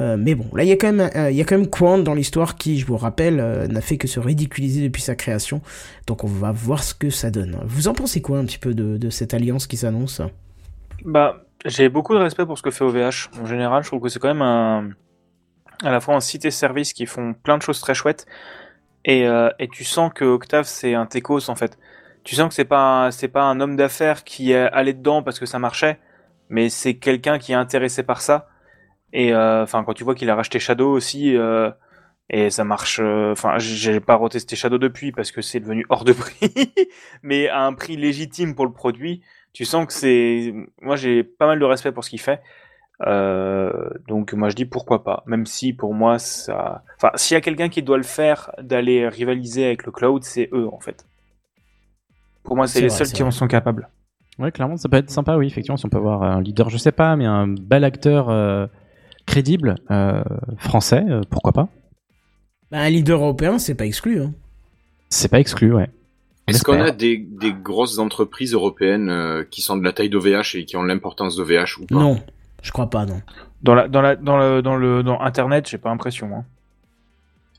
Euh, 0.00 0.16
mais 0.18 0.34
bon, 0.34 0.46
là 0.54 0.64
il 0.64 0.68
y 0.68 0.72
a 0.72 0.76
quand 0.76 0.92
même, 0.92 1.10
euh, 1.14 1.30
il 1.30 1.38
y 1.38 1.44
quand 1.44 1.56
même 1.56 1.68
Quant 1.68 1.98
dans 1.98 2.14
l'histoire 2.14 2.56
qui, 2.56 2.78
je 2.78 2.86
vous 2.86 2.96
rappelle, 2.96 3.40
euh, 3.40 3.66
n'a 3.66 3.80
fait 3.80 3.98
que 3.98 4.08
se 4.08 4.20
ridiculiser 4.20 4.82
depuis 4.82 5.02
sa 5.02 5.14
création. 5.14 5.60
Donc 6.06 6.24
on 6.24 6.28
va 6.28 6.50
voir 6.50 6.82
ce 6.82 6.94
que 6.94 7.10
ça 7.10 7.30
donne. 7.30 7.58
Vous 7.64 7.88
en 7.88 7.94
pensez 7.94 8.22
quoi 8.22 8.38
un 8.38 8.44
petit 8.44 8.58
peu 8.58 8.74
de, 8.74 9.10
cette 9.10 9.34
alliance 9.34 9.66
qui 9.66 9.76
s'annonce? 9.76 10.22
Bah, 11.04 11.44
j'ai 11.66 11.88
beaucoup 11.88 12.14
de 12.14 12.20
respect 12.20 12.46
pour 12.46 12.56
ce 12.56 12.62
que 12.62 12.70
fait 12.70 12.84
OVH. 12.84 13.30
En 13.40 13.46
général, 13.46 13.82
je 13.82 13.88
trouve 13.88 14.00
que 14.00 14.08
c'est 14.08 14.18
quand 14.18 14.28
même 14.28 14.42
un, 14.42 14.90
à 15.82 15.90
la 15.90 16.00
fois 16.00 16.14
un 16.14 16.20
site 16.20 16.44
et 16.44 16.50
service 16.50 16.92
qui 16.92 17.06
font 17.06 17.34
plein 17.34 17.58
de 17.58 17.62
choses 17.62 17.80
très 17.80 17.94
chouettes. 17.94 18.26
Et, 19.04 19.26
tu 19.72 19.84
sens 19.84 20.12
que 20.14 20.24
Octave, 20.24 20.64
c'est 20.64 20.94
un 20.94 21.06
techos, 21.06 21.50
en 21.50 21.56
fait. 21.56 21.76
Tu 22.24 22.36
sens 22.36 22.48
que 22.48 22.54
c'est 22.54 22.64
pas, 22.64 23.10
c'est 23.10 23.28
pas 23.28 23.42
un 23.42 23.60
homme 23.60 23.76
d'affaires 23.76 24.22
qui 24.22 24.52
est 24.52 24.68
allé 24.72 24.92
dedans 24.92 25.24
parce 25.24 25.40
que 25.40 25.46
ça 25.46 25.58
marchait, 25.58 25.98
mais 26.48 26.68
c'est 26.68 26.94
quelqu'un 26.94 27.38
qui 27.40 27.50
est 27.50 27.56
intéressé 27.56 28.04
par 28.04 28.20
ça. 28.20 28.48
Et, 29.12 29.32
euh, 29.32 29.62
enfin, 29.62 29.84
quand 29.84 29.94
tu 29.94 30.04
vois 30.04 30.14
qu'il 30.14 30.30
a 30.30 30.34
racheté 30.34 30.58
Shadow 30.58 30.90
aussi, 30.90 31.36
euh, 31.36 31.70
et 32.30 32.50
ça 32.50 32.64
marche, 32.64 32.98
euh, 33.02 33.32
enfin, 33.32 33.58
j'ai 33.58 34.00
pas 34.00 34.16
retesté 34.16 34.56
Shadow 34.56 34.78
depuis 34.78 35.12
parce 35.12 35.30
que 35.30 35.42
c'est 35.42 35.60
devenu 35.60 35.84
hors 35.90 36.04
de 36.04 36.12
prix, 36.14 36.72
mais 37.22 37.48
à 37.48 37.64
un 37.64 37.74
prix 37.74 37.96
légitime 37.96 38.54
pour 38.54 38.64
le 38.64 38.72
produit, 38.72 39.22
tu 39.52 39.64
sens 39.64 39.86
que 39.86 39.92
c'est, 39.92 40.54
moi 40.80 40.96
j'ai 40.96 41.24
pas 41.24 41.46
mal 41.46 41.58
de 41.58 41.64
respect 41.64 41.92
pour 41.92 42.04
ce 42.04 42.10
qu'il 42.10 42.20
fait. 42.20 42.40
Euh, 43.06 43.90
donc 44.06 44.32
moi 44.32 44.48
je 44.48 44.54
dis 44.54 44.64
pourquoi 44.64 45.02
pas, 45.02 45.24
même 45.26 45.44
si 45.44 45.72
pour 45.72 45.92
moi 45.92 46.18
ça, 46.18 46.84
enfin 46.96 47.10
s'il 47.16 47.34
y 47.34 47.38
a 47.38 47.40
quelqu'un 47.40 47.68
qui 47.68 47.82
doit 47.82 47.96
le 47.96 48.04
faire 48.04 48.52
d'aller 48.60 49.08
rivaliser 49.08 49.66
avec 49.66 49.84
le 49.84 49.90
cloud, 49.90 50.22
c'est 50.22 50.48
eux 50.52 50.68
en 50.72 50.78
fait. 50.78 51.04
Pour 52.44 52.54
moi 52.54 52.68
c'est 52.68 52.80
les 52.80 52.88
vrai, 52.88 52.96
seuls 52.96 53.08
qui 53.08 53.22
en 53.24 53.32
sont 53.32 53.48
capables. 53.48 53.88
Ouais, 54.38 54.52
clairement, 54.52 54.76
ça 54.76 54.88
peut 54.88 54.96
être 54.96 55.10
sympa, 55.10 55.36
oui, 55.36 55.46
effectivement, 55.46 55.76
si 55.76 55.84
on 55.84 55.90
peut 55.90 55.98
avoir 55.98 56.22
un 56.22 56.40
leader, 56.40 56.70
je 56.70 56.78
sais 56.78 56.92
pas, 56.92 57.16
mais 57.16 57.26
un 57.26 57.48
bel 57.48 57.84
acteur 57.84 58.30
euh, 58.30 58.66
crédible 59.26 59.76
euh, 59.90 60.22
français, 60.58 61.04
euh, 61.08 61.20
pourquoi 61.28 61.52
pas? 61.52 61.68
Bah, 62.70 62.78
Un 62.78 62.90
leader 62.90 63.20
européen, 63.20 63.58
c'est 63.58 63.74
pas 63.74 63.86
exclu. 63.86 64.20
Hein. 64.20 64.32
C'est 65.08 65.28
pas 65.28 65.40
exclu, 65.40 65.72
ouais. 65.72 65.88
Est-ce 66.48 66.64
qu'on 66.64 66.80
a 66.80 66.90
des, 66.90 67.18
des 67.18 67.52
grosses 67.52 67.98
entreprises 67.98 68.52
européennes 68.52 69.10
euh, 69.10 69.44
qui 69.48 69.62
sont 69.62 69.76
de 69.76 69.84
la 69.84 69.92
taille 69.92 70.10
d'OVH 70.10 70.56
et 70.56 70.64
qui 70.64 70.76
ont 70.76 70.82
l'importance 70.82 71.36
d'OVH 71.36 71.78
ou 71.80 71.86
pas? 71.86 71.94
Non, 71.94 72.20
je 72.62 72.72
crois 72.72 72.90
pas, 72.90 73.06
non. 73.06 73.22
Dans 73.62 73.74
la, 73.74 73.88
dans 73.88 74.00
la, 74.00 74.16
dans 74.16 74.36
le, 74.36 74.60
dans 74.60 74.76
le, 74.76 75.02
dans 75.02 75.20
Internet, 75.20 75.68
j'ai 75.68 75.78
pas 75.78 75.90
l'impression. 75.90 76.34
Hein. 76.34 76.44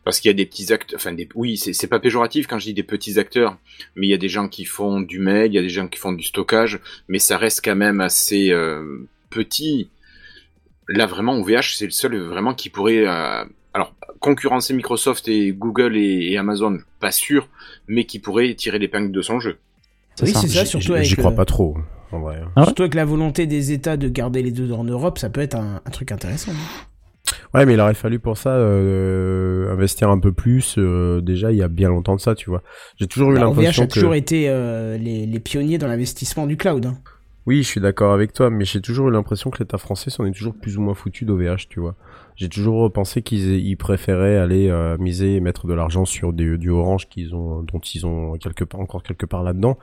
Parce 0.03 0.19
qu'il 0.19 0.29
y 0.29 0.33
a 0.33 0.35
des 0.35 0.45
petits 0.45 0.73
acteurs, 0.73 0.97
enfin 0.99 1.13
des, 1.13 1.29
oui, 1.33 1.55
c'est 1.55 1.71
c'est 1.71 1.87
pas 1.87 1.99
péjoratif 1.99 2.45
quand 2.45 2.59
je 2.59 2.65
dis 2.65 2.73
des 2.73 2.83
petits 2.83 3.19
acteurs, 3.19 3.57
mais 3.95 4.07
il 4.07 4.09
y 4.09 4.13
a 4.13 4.17
des 4.17 4.27
gens 4.27 4.49
qui 4.49 4.65
font 4.65 4.99
du 4.99 5.19
mail, 5.19 5.51
il 5.51 5.55
y 5.55 5.59
a 5.59 5.61
des 5.61 5.69
gens 5.69 5.87
qui 5.87 5.97
font 5.97 6.11
du 6.11 6.23
stockage, 6.23 6.81
mais 7.07 7.19
ça 7.19 7.37
reste 7.37 7.63
quand 7.63 7.75
même 7.75 8.01
assez 8.01 8.51
euh, 8.51 9.07
petit. 9.29 9.89
Là 10.95 11.05
vraiment, 11.05 11.37
OVH 11.39 11.75
c'est 11.77 11.85
le 11.85 11.91
seul 11.91 12.15
vraiment 12.17 12.53
qui 12.53 12.69
pourrait, 12.69 13.05
euh, 13.07 13.43
alors 13.73 13.93
concurrencer 14.19 14.73
Microsoft 14.73 15.27
et 15.27 15.51
Google 15.51 15.95
et, 15.97 16.31
et 16.31 16.37
Amazon, 16.37 16.77
pas 16.99 17.11
sûr, 17.11 17.47
mais 17.87 18.05
qui 18.05 18.19
pourrait 18.19 18.53
tirer 18.53 18.79
l'épingle 18.79 19.11
de 19.11 19.21
son 19.21 19.39
jeu. 19.39 19.57
C'est 20.15 20.25
Oui, 20.25 20.31
ça. 20.33 20.41
c'est 20.41 20.47
ça, 20.49 20.63
J'y- 20.63 20.69
surtout 20.69 20.85
j'y- 20.87 20.93
avec. 20.93 21.05
J'y 21.05 21.15
crois 21.15 21.31
euh, 21.31 21.35
pas 21.35 21.45
trop, 21.45 21.75
en 22.11 22.19
vrai. 22.19 22.39
Ah 22.55 22.59
ouais 22.61 22.65
Surtout 22.65 22.83
avec 22.83 22.93
la 22.93 23.05
volonté 23.05 23.47
des 23.47 23.71
États 23.71 23.97
de 23.97 24.07
garder 24.07 24.43
les 24.43 24.51
deux 24.51 24.71
en 24.71 24.83
Europe, 24.83 25.17
ça 25.17 25.29
peut 25.29 25.41
être 25.41 25.55
un, 25.55 25.81
un 25.83 25.89
truc 25.89 26.11
intéressant. 26.11 26.51
hein. 26.51 26.85
Ouais, 27.53 27.65
mais 27.65 27.73
il 27.73 27.79
aurait 27.79 27.93
fallu 27.93 28.19
pour 28.19 28.37
ça 28.37 28.49
euh, 28.55 29.71
investir 29.71 30.09
un 30.09 30.19
peu 30.19 30.31
plus. 30.33 30.75
euh, 30.77 31.21
déjà, 31.21 31.51
il 31.51 31.57
y 31.57 31.63
a 31.63 31.67
bien 31.67 31.89
longtemps 31.89 32.15
de 32.15 32.21
ça, 32.21 32.35
tu 32.35 32.49
vois. 32.49 32.61
J'ai 32.99 33.07
toujours 33.07 33.31
eu 33.31 33.35
Bah, 33.35 33.47
OVH 33.47 33.55
l'impression 33.57 33.83
a 33.83 33.87
que. 33.87 33.93
toujours 33.93 34.15
été 34.15 34.49
euh, 34.49 34.97
les, 34.97 35.25
les 35.25 35.39
pionniers 35.39 35.77
dans 35.77 35.87
l'investissement 35.87 36.45
du 36.45 36.57
cloud. 36.57 36.85
hein. 36.85 36.97
Oui, 37.45 37.61
je 37.61 37.67
suis 37.67 37.81
d'accord 37.81 38.13
avec 38.13 38.31
toi, 38.31 38.49
mais 38.49 38.63
j'ai 38.63 38.79
toujours 38.79 39.09
eu 39.09 39.11
l'impression 39.11 39.49
que 39.49 39.59
l'État 39.59 39.77
français 39.77 40.09
s'en 40.09 40.23
est 40.25 40.31
toujours 40.31 40.55
plus 40.55 40.77
ou 40.77 40.81
moins 40.81 40.93
foutu 40.93 41.25
d'OVH, 41.25 41.67
tu 41.67 41.81
vois. 41.81 41.95
J'ai 42.37 42.47
toujours 42.47 42.89
pensé 42.91 43.21
qu'ils 43.21 43.55
ils 43.67 43.75
préféraient 43.75 44.37
aller 44.37 44.69
euh, 44.69 44.97
miser 44.97 45.35
et 45.35 45.39
mettre 45.41 45.67
de 45.67 45.73
l'argent 45.73 46.05
sur 46.05 46.31
des, 46.31 46.57
du 46.57 46.69
Orange 46.69 47.09
qu'ils 47.09 47.35
ont, 47.35 47.61
dont 47.63 47.79
ils 47.79 48.05
ont 48.05 48.37
quelque 48.37 48.63
part 48.63 48.79
encore 48.79 49.03
quelque 49.03 49.25
part 49.25 49.43
là-dedans, 49.43 49.77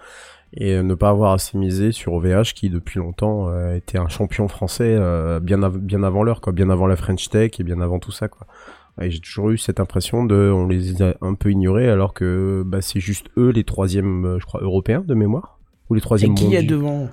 et 0.54 0.74
euh, 0.76 0.82
ne 0.82 0.94
pas 0.94 1.10
avoir 1.10 1.32
assez 1.32 1.58
misé 1.58 1.92
sur 1.92 2.14
OVH 2.14 2.54
qui 2.54 2.70
depuis 2.70 2.98
longtemps 2.98 3.50
euh, 3.50 3.76
était 3.76 3.98
un 3.98 4.08
champion 4.08 4.48
français 4.48 4.96
euh, 4.98 5.38
bien 5.38 5.62
av- 5.62 5.78
bien 5.78 6.02
avant 6.02 6.22
l'heure, 6.22 6.40
quoi, 6.40 6.54
bien 6.54 6.70
avant 6.70 6.86
la 6.86 6.96
French 6.96 7.28
Tech 7.28 7.52
et 7.60 7.62
bien 7.62 7.82
avant 7.82 7.98
tout 7.98 8.10
ça, 8.12 8.28
quoi. 8.28 8.46
Et 9.02 9.10
j'ai 9.10 9.20
toujours 9.20 9.50
eu 9.50 9.58
cette 9.58 9.80
impression 9.80 10.24
de, 10.24 10.50
on 10.50 10.66
les 10.66 11.02
a 11.02 11.14
un 11.20 11.34
peu 11.34 11.50
ignorés 11.50 11.88
alors 11.90 12.14
que 12.14 12.62
bah, 12.66 12.80
c'est 12.80 13.00
juste 13.00 13.28
eux 13.36 13.50
les 13.50 13.64
troisièmes, 13.64 14.24
euh, 14.24 14.38
je 14.40 14.46
crois, 14.46 14.62
européens 14.62 15.04
de 15.06 15.14
mémoire 15.14 15.58
ou 15.90 15.94
les 15.94 16.00
Et 16.00 16.02
troisièmes 16.02 16.34
qui 16.34 16.54
est 16.54 16.62
mondiaux. 16.62 16.62
devant? 16.62 17.10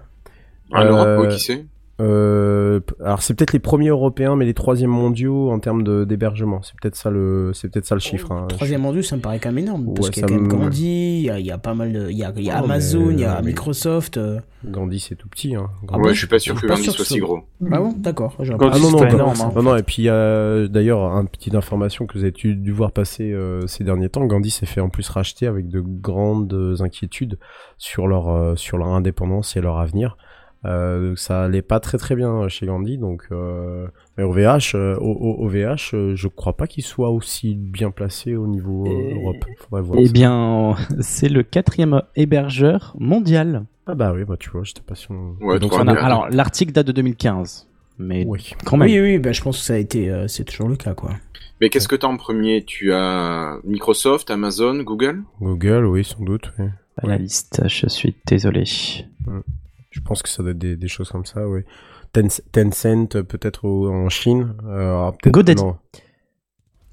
En 0.73 0.83
Europe, 0.85 1.07
Euh, 1.07 1.21
ouais, 1.21 1.27
qui 1.29 1.39
sait 1.39 1.65
Euh, 1.99 2.79
alors 3.03 3.23
c'est 3.23 3.33
peut-être 3.33 3.53
les 3.53 3.59
premiers 3.59 3.87
européens, 3.89 4.35
mais 4.35 4.45
les 4.45 4.53
troisièmes 4.53 4.91
mondiaux 4.91 5.49
en 5.49 5.57
termes 5.59 6.05
d'hébergement. 6.05 6.61
C'est 6.61 6.75
peut-être 6.79 6.95
ça 6.95 7.09
le, 7.09 7.51
c'est 7.55 7.69
peut-être 7.69 7.87
ça 7.87 7.95
le 7.95 8.01
chiffre. 8.01 8.31
hein. 8.31 8.45
Troisième 8.49 8.85
rendu, 8.85 9.01
ça 9.01 9.15
me 9.15 9.21
paraît 9.21 9.39
quand 9.39 9.49
même 9.49 9.57
énorme. 9.65 9.93
parce 9.95 10.11
qu'il 10.11 10.21
y 10.21 10.23
a 10.23 10.27
quand 10.27 10.33
même 10.35 10.43
me- 10.43 10.47
Gandhi, 10.47 11.17
il 11.19 11.25
y 11.25 11.29
a, 11.31 11.39
il 11.39 11.45
y 11.47 11.49
a 11.51 11.57
pas 11.57 11.73
mal 11.73 11.91
de. 11.93 12.07
Il 12.11 12.17
y 12.17 12.23
a, 12.23 12.31
il 12.35 12.43
y 12.43 12.51
a 12.51 12.59
Oh, 12.61 12.65
Amazon, 12.65 13.05
mais- 13.07 13.13
il 13.13 13.19
y 13.21 13.25
a 13.25 13.41
mais- 13.41 13.47
Microsoft. 13.47 14.17
euh. 14.17 14.39
Gandhi 14.63 14.99
c'est 14.99 15.15
tout 15.15 15.27
petit. 15.27 15.55
Hein. 15.55 15.69
Ah 15.91 15.97
bon 15.97 16.03
Ouais, 16.03 16.13
je 16.13 16.19
suis 16.19 16.27
pas 16.27 16.37
sûr 16.37 16.55
Je 16.55 16.61
que 16.61 16.67
Gandhi 16.67 16.83
sûr 16.83 16.93
soit 16.93 17.05
si 17.05 17.17
gros. 17.19 17.39
Ah 17.71 17.79
bon, 17.79 17.93
d'accord. 17.97 18.35
Ah 18.39 18.43
non 18.43 18.71
c'est 18.73 18.91
non, 18.91 19.07
énorme, 19.07 19.41
hein. 19.41 19.51
non 19.55 19.63
non 19.63 19.75
et 19.75 19.81
puis 19.83 20.03
il 20.03 20.05
y 20.05 20.09
a 20.09 20.67
d'ailleurs 20.67 21.01
un 21.03 21.25
petite 21.25 21.55
information 21.55 22.05
que 22.05 22.13
vous 22.15 22.23
avez 22.23 22.31
dû, 22.31 22.55
dû 22.55 22.71
voir 22.71 22.91
passer 22.91 23.31
euh, 23.33 23.65
ces 23.65 23.83
derniers 23.83 24.09
temps. 24.09 24.23
Gandhi 24.25 24.51
s'est 24.51 24.65
fait 24.67 24.81
en 24.81 24.89
plus 24.89 25.07
racheter 25.09 25.47
avec 25.47 25.67
de 25.67 25.79
grandes 25.81 26.75
inquiétudes 26.79 27.39
sur 27.79 28.07
leur 28.07 28.29
euh, 28.29 28.55
sur 28.55 28.77
leur 28.77 28.89
indépendance 28.89 29.55
et 29.57 29.61
leur 29.61 29.77
avenir. 29.79 30.15
Euh, 30.65 31.13
ça 31.15 31.43
allait 31.43 31.61
pas 31.61 31.79
très 31.79 31.99
très 31.99 32.15
bien 32.15 32.47
chez 32.49 32.65
Gandhi 32.65 32.97
donc 32.97 33.27
euh, 33.31 33.87
mais 34.17 34.23
OVH 34.23 34.73
euh, 34.73 34.97
au, 34.97 35.11
au- 35.11 35.45
OVH 35.45 35.91
euh, 35.93 36.15
je 36.15 36.27
crois 36.27 36.57
pas 36.57 36.65
qu'il 36.65 36.83
soit 36.83 37.11
aussi 37.11 37.53
bien 37.53 37.91
placé 37.91 38.35
au 38.35 38.47
niveau 38.47 38.85
euh, 38.87 38.89
Et- 38.89 39.13
Europe. 39.13 39.45
Faudrait 39.59 39.81
voir 39.83 39.99
Eh 40.01 40.09
bien, 40.09 40.75
c'est 40.99 41.29
le 41.29 41.43
quatrième 41.43 42.01
hébergeur 42.15 42.95
mondial. 42.99 43.65
Ah 43.85 43.93
bah 43.93 44.11
oui, 44.15 44.25
bah 44.25 44.35
tu 44.39 44.49
vois, 44.49 44.63
j'étais 44.63 44.81
pas 44.81 44.95
sûr. 44.95 45.15
Ouais, 45.41 45.59
donc 45.59 45.73
On 45.73 45.87
a- 45.87 45.93
alors, 45.93 46.27
l'article 46.29 46.71
date 46.73 46.87
de 46.87 46.91
2015, 46.91 47.67
mais 47.99 48.25
oui. 48.27 48.51
quand 48.65 48.77
même. 48.77 48.89
Oui, 48.89 48.99
oui, 48.99 49.17
bah, 49.19 49.31
je 49.33 49.41
pense 49.43 49.59
que 49.59 49.63
ça 49.63 49.75
a 49.75 49.77
été. 49.77 50.09
euh, 50.09 50.27
c'est 50.27 50.43
toujours 50.43 50.67
le 50.69 50.75
cas, 50.75 50.93
quoi. 50.95 51.11
Mais 51.61 51.69
qu'est-ce 51.69 51.87
que 51.87 51.95
t'as 51.95 52.07
en 52.07 52.17
premier? 52.17 52.63
Tu 52.65 52.91
as 52.93 53.57
Microsoft, 53.63 54.29
Amazon, 54.31 54.81
Google? 54.83 55.21
Google, 55.39 55.85
oui, 55.85 56.03
sans 56.03 56.23
doute. 56.23 56.51
oui. 56.59 56.65
Pas 56.99 57.07
la 57.07 57.17
liste, 57.17 57.61
je 57.67 57.87
suis 57.87 58.15
désolé. 58.25 58.63
Je 59.97 60.01
pense 60.01 60.21
que 60.21 60.29
ça 60.29 60.43
doit 60.43 60.51
être 60.51 60.57
des, 60.59 60.75
des 60.77 60.87
choses 60.87 61.09
comme 61.09 61.25
ça, 61.25 61.47
oui. 61.47 61.61
Ten- 62.13 62.29
Tencent, 62.51 63.07
peut-être 63.27 63.65
en 63.67 64.09
Chine. 64.09 64.53
Euh, 64.67 65.11
peut-être- 65.11 65.33
GoDaddy. 65.33 65.63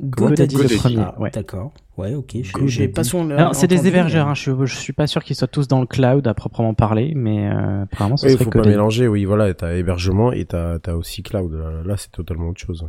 GoDaddy, 0.00 0.56
le 0.56 0.62
GoDaddy. 0.62 0.76
premier. 0.80 0.96
Ah, 1.00 1.20
ouais. 1.20 1.30
D'accord. 1.30 1.72
Ouais, 1.96 2.14
ok. 2.14 2.36
J'ai 2.66 2.88
pas 2.88 3.04
son. 3.04 3.30
Alors, 3.30 3.54
c'est 3.54 3.68
des 3.68 3.86
hébergeurs, 3.86 4.26
mais- 4.26 4.30
hein, 4.32 4.34
je, 4.34 4.64
je 4.66 4.76
suis 4.76 4.92
pas 4.92 5.06
sûr 5.06 5.22
qu'ils 5.22 5.36
soient 5.36 5.46
tous 5.48 5.68
dans 5.68 5.80
le 5.80 5.86
cloud 5.86 6.26
à 6.26 6.34
proprement 6.34 6.74
parler, 6.74 7.12
mais 7.14 7.48
euh, 7.48 7.82
apparemment, 7.84 8.16
ce 8.16 8.26
Oui, 8.26 8.32
il 8.32 8.34
serait 8.34 8.44
faut 8.44 8.50
pas 8.50 8.62
mélanger, 8.66 9.06
oui, 9.06 9.24
voilà, 9.24 9.52
t'as 9.54 9.74
hébergement 9.74 10.32
et 10.32 10.46
t'as 10.46 10.78
as 10.86 10.96
aussi 10.96 11.22
cloud. 11.22 11.52
Là, 11.52 11.70
là, 11.84 11.96
c'est 11.96 12.10
totalement 12.10 12.48
autre 12.48 12.60
chose. 12.60 12.86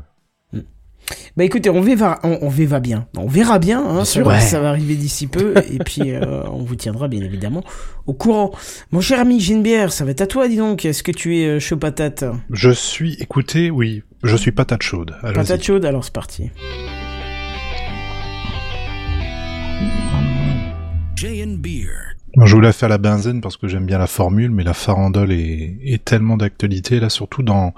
Bah 1.37 1.43
écoutez, 1.43 1.69
on 1.69 1.81
verra, 1.81 2.19
on, 2.23 2.39
on 2.41 2.49
verra 2.49 2.79
bien. 2.79 3.07
On 3.17 3.27
verra 3.27 3.59
bien, 3.59 3.83
hein, 3.85 4.05
ça, 4.05 4.05
sûr. 4.05 4.27
Ouais. 4.27 4.39
ça 4.39 4.59
va 4.59 4.69
arriver 4.69 4.95
d'ici 4.95 5.27
peu, 5.27 5.53
et 5.71 5.79
puis 5.79 6.11
euh, 6.11 6.43
on 6.51 6.63
vous 6.63 6.75
tiendra 6.75 7.07
bien 7.07 7.21
évidemment 7.21 7.63
au 8.07 8.13
courant. 8.13 8.51
Mon 8.91 9.01
cher 9.01 9.19
ami 9.19 9.39
Genebière, 9.39 9.91
ça 9.91 10.05
va 10.05 10.11
être 10.11 10.21
à 10.21 10.27
toi, 10.27 10.47
dis 10.47 10.57
donc. 10.57 10.85
Est-ce 10.85 11.03
que 11.03 11.11
tu 11.11 11.37
es 11.39 11.45
euh, 11.45 11.59
chaud 11.59 11.77
patate? 11.77 12.23
Je 12.51 12.71
suis, 12.71 13.15
écoutez, 13.19 13.69
oui, 13.69 14.03
je 14.23 14.35
suis 14.35 14.51
patate 14.51 14.83
chaude. 14.83 15.15
Patate 15.21 15.63
chaude, 15.63 15.85
alors 15.85 16.03
c'est 16.03 16.13
parti. 16.13 16.51
Je 22.43 22.53
voulais 22.53 22.73
faire 22.73 22.89
la 22.89 22.97
benzène 22.97 23.39
parce 23.39 23.55
que 23.55 23.67
j'aime 23.67 23.85
bien 23.85 23.97
la 23.97 24.07
formule, 24.07 24.51
mais 24.51 24.63
la 24.63 24.73
farandole 24.73 25.31
est, 25.31 25.77
est 25.83 26.03
tellement 26.03 26.35
d'actualité, 26.35 26.99
là, 26.99 27.09
surtout 27.09 27.43
dans, 27.43 27.73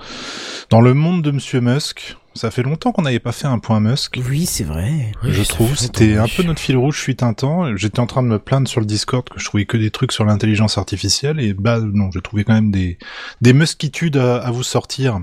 dans 0.70 0.82
le 0.82 0.94
monde 0.94 1.22
de 1.22 1.32
Monsieur 1.32 1.62
Musk. 1.62 2.18
Ça 2.38 2.52
fait 2.52 2.64
longtemps 2.64 2.92
qu'on 2.92 3.02
n'avait 3.02 3.20
pas 3.20 3.32
fait 3.32 3.48
un 3.48 3.60
point 3.60 3.80
Musk. 3.80 4.20
Oui, 4.30 4.46
c'est 4.46 4.64
vrai. 4.64 5.12
je 5.24 5.44
trouve 5.44 5.76
c'était 5.76 6.18
un 6.18 6.28
peu 6.28 6.44
notre 6.44 6.60
fil 6.60 6.78
rouge 6.78 7.00
suite 7.00 7.24
un 7.24 7.34
temps. 7.34 7.76
J'étais 7.76 8.00
en 8.00 8.08
train 8.08 8.24
de 8.24 8.28
me 8.28 8.40
plaindre 8.40 8.68
sur 8.68 8.80
le 8.80 8.86
Discord 8.86 9.28
que 9.28 9.40
je 9.40 9.46
trouvais 9.46 9.66
que 9.66 9.78
des 9.78 9.92
trucs 9.92 10.12
sur 10.12 10.24
l'intelligence 10.24 10.78
artificielle 10.78 11.40
et 11.40 11.54
bah 11.54 11.80
non, 11.80 12.10
j'ai 12.12 12.22
trouvé 12.22 12.44
quand 12.44 12.54
même 12.54 12.72
des 12.72 12.98
des 13.42 13.54
muskitudes 13.54 14.18
à, 14.18 14.38
à 14.38 14.52
vous 14.52 14.64
sortir. 14.64 15.20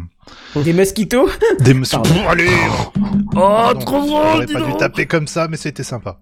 Des 0.56 0.72
mosquitos 0.72 1.28
Des. 1.60 1.74
Bon, 1.74 2.28
allez 2.28 2.48
Oh, 3.37 3.40
Pardon, 3.40 3.80
trop 3.80 4.06
drôle, 4.06 4.22
J'aurais 4.34 4.46
dis 4.46 4.52
pas 4.52 4.60
dû 4.60 4.76
taper 4.76 5.06
comme 5.06 5.26
ça, 5.26 5.48
mais 5.48 5.56
c'était 5.56 5.82
sympa. 5.82 6.18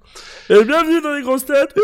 Et 0.49 0.65
bienvenue 0.65 1.01
dans 1.03 1.13
les 1.13 1.23
grosses 1.23 1.45
têtes 1.45 1.75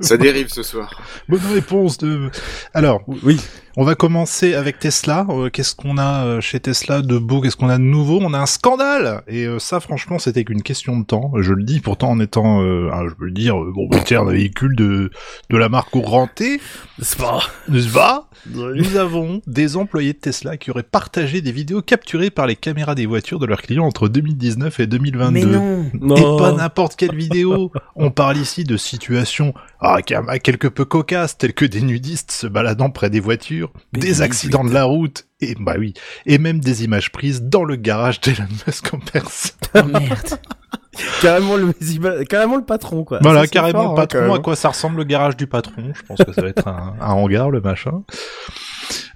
Ça 0.00 0.16
dérive 0.16 0.48
ce 0.48 0.62
soir. 0.62 1.00
Bonne 1.28 1.40
réponse 1.52 1.98
de. 1.98 2.30
Alors, 2.74 3.02
Oui. 3.24 3.40
on 3.76 3.84
va 3.84 3.94
commencer 3.96 4.54
avec 4.54 4.78
Tesla. 4.78 5.26
Euh, 5.30 5.50
qu'est-ce 5.50 5.74
qu'on 5.74 5.98
a 5.98 6.24
euh, 6.24 6.40
chez 6.40 6.60
Tesla 6.60 7.02
de 7.02 7.18
beau? 7.18 7.40
Qu'est-ce 7.40 7.56
qu'on 7.56 7.68
a 7.68 7.78
de 7.78 7.82
nouveau? 7.82 8.20
On 8.22 8.32
a 8.34 8.38
un 8.38 8.46
scandale. 8.46 9.22
Et 9.26 9.46
euh, 9.46 9.58
ça, 9.58 9.80
franchement, 9.80 10.18
c'était 10.20 10.44
qu'une 10.44 10.62
question 10.62 10.96
de 10.98 11.04
temps. 11.04 11.32
Je 11.40 11.52
le 11.52 11.64
dis, 11.64 11.80
pourtant 11.80 12.10
en 12.10 12.20
étant, 12.20 12.62
euh, 12.62 12.88
ah, 12.92 13.02
je 13.08 13.14
peux 13.14 13.24
le 13.26 13.32
dire, 13.32 13.56
bon, 13.56 13.88
bah, 13.88 13.98
tiens, 14.04 14.20
un 14.22 14.30
véhicule 14.32 14.76
de 14.76 15.10
de 15.50 15.56
la 15.56 15.68
marque 15.68 15.94
Ouranté, 15.96 16.60
C'est 17.00 17.18
pas. 17.18 17.40
n'est-ce 17.68 17.88
pas 17.92 18.28
Nous 18.54 18.96
avons 18.96 19.40
des 19.46 19.76
employés 19.98 20.12
de 20.12 20.18
Tesla 20.18 20.56
qui 20.56 20.70
auraient 20.70 20.84
partagé 20.84 21.40
des 21.40 21.50
vidéos 21.50 21.82
capturées 21.82 22.30
par 22.30 22.46
les 22.46 22.54
caméras 22.54 22.94
des 22.94 23.04
voitures 23.04 23.40
de 23.40 23.46
leurs 23.46 23.62
clients 23.62 23.84
entre 23.84 24.06
2019 24.06 24.78
et 24.78 24.86
2022. 24.86 25.32
Mais 25.32 25.58
non 26.00 26.16
Et 26.16 26.38
pas 26.38 26.52
n'importe 26.52 26.94
quelle 26.94 27.16
vidéo. 27.16 27.72
On 27.96 28.12
parle 28.12 28.36
ici 28.36 28.62
de 28.62 28.76
situations 28.76 29.54
ah, 29.80 30.00
quelque 30.02 30.68
peu 30.68 30.84
cocasses, 30.84 31.36
telles 31.36 31.52
que 31.52 31.64
des 31.64 31.82
nudistes 31.82 32.30
se 32.30 32.46
baladant 32.46 32.90
près 32.90 33.10
des 33.10 33.18
voitures, 33.18 33.72
Mais 33.92 33.98
des 33.98 34.22
accidents 34.22 34.62
de 34.62 34.72
la 34.72 34.84
route, 34.84 35.26
et 35.40 35.56
bah 35.58 35.74
oui, 35.76 35.94
et 36.26 36.38
même 36.38 36.60
des 36.60 36.84
images 36.84 37.10
prises 37.10 37.42
dans 37.42 37.64
le 37.64 37.74
garage 37.74 38.20
d'Elon 38.20 38.46
Musk 38.66 38.94
en 38.94 38.98
personne. 39.00 39.56
Oh 39.74 39.82
merde 39.98 40.38
Carrément 41.20 41.56
le, 41.56 41.72
carrément 42.24 42.56
le 42.56 42.64
patron, 42.64 43.04
quoi. 43.04 43.18
Voilà, 43.22 43.42
Ça, 43.42 43.46
carrément 43.48 43.82
fort, 43.82 43.94
le 43.96 44.00
hein, 44.02 44.06
patron, 44.06 44.34
à 44.34 44.38
quoi 44.38 44.56
ça 44.56 44.68
ressemble 44.68 44.98
le 44.98 45.04
garage 45.04 45.36
du 45.36 45.46
patron. 45.46 45.92
Je 45.92 46.02
pense 46.02 46.18
que 46.18 46.32
ça 46.32 46.42
va 46.42 46.48
être 46.48 46.66
un, 46.68 46.94
un 47.00 47.12
hangar, 47.12 47.50
le 47.50 47.60
machin. 47.60 48.02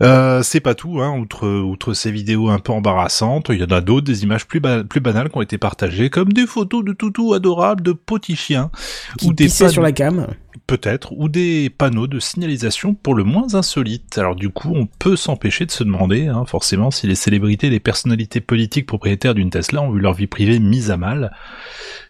Euh, 0.02 0.42
c'est 0.42 0.60
pas 0.60 0.74
tout, 0.74 1.00
hein. 1.00 1.16
Outre, 1.18 1.48
outre 1.48 1.94
ces 1.94 2.10
vidéos 2.10 2.48
un 2.48 2.58
peu 2.58 2.72
embarrassantes, 2.72 3.46
il 3.50 3.60
y 3.60 3.64
en 3.64 3.74
a 3.76 3.80
d'autres, 3.80 4.06
des 4.06 4.22
images 4.24 4.46
plus, 4.46 4.60
ba- 4.60 4.84
plus 4.84 5.00
banales 5.00 5.30
qui 5.30 5.36
ont 5.38 5.42
été 5.42 5.58
partagées, 5.58 6.10
comme 6.10 6.32
des 6.32 6.46
photos 6.46 6.84
de 6.84 6.92
toutous 6.92 7.34
adorables, 7.34 7.82
de 7.82 7.92
petits 7.92 8.36
chiens, 8.36 8.70
Qui 9.18 9.28
ou 9.28 9.32
des 9.32 9.48
sur 9.48 9.82
la 9.82 9.92
cam. 9.92 10.26
peut-être, 10.66 11.12
ou 11.12 11.28
des 11.28 11.70
panneaux 11.70 12.06
de 12.06 12.18
signalisation 12.18 12.94
pour 12.94 13.14
le 13.14 13.24
moins 13.24 13.54
insolites. 13.54 14.18
Alors 14.18 14.34
du 14.34 14.48
coup, 14.48 14.72
on 14.74 14.86
peut 14.86 15.16
s'empêcher 15.16 15.66
de 15.66 15.70
se 15.70 15.84
demander, 15.84 16.26
hein, 16.28 16.44
forcément, 16.46 16.90
si 16.90 17.06
les 17.06 17.14
célébrités 17.14 17.68
et 17.68 17.70
les 17.70 17.80
personnalités 17.80 18.40
politiques 18.40 18.86
propriétaires 18.86 19.34
d'une 19.34 19.50
Tesla 19.50 19.82
ont 19.82 19.90
vu 19.90 20.00
leur 20.00 20.14
vie 20.14 20.26
privée 20.26 20.58
mise 20.58 20.90
à 20.90 20.96
mal. 20.96 21.32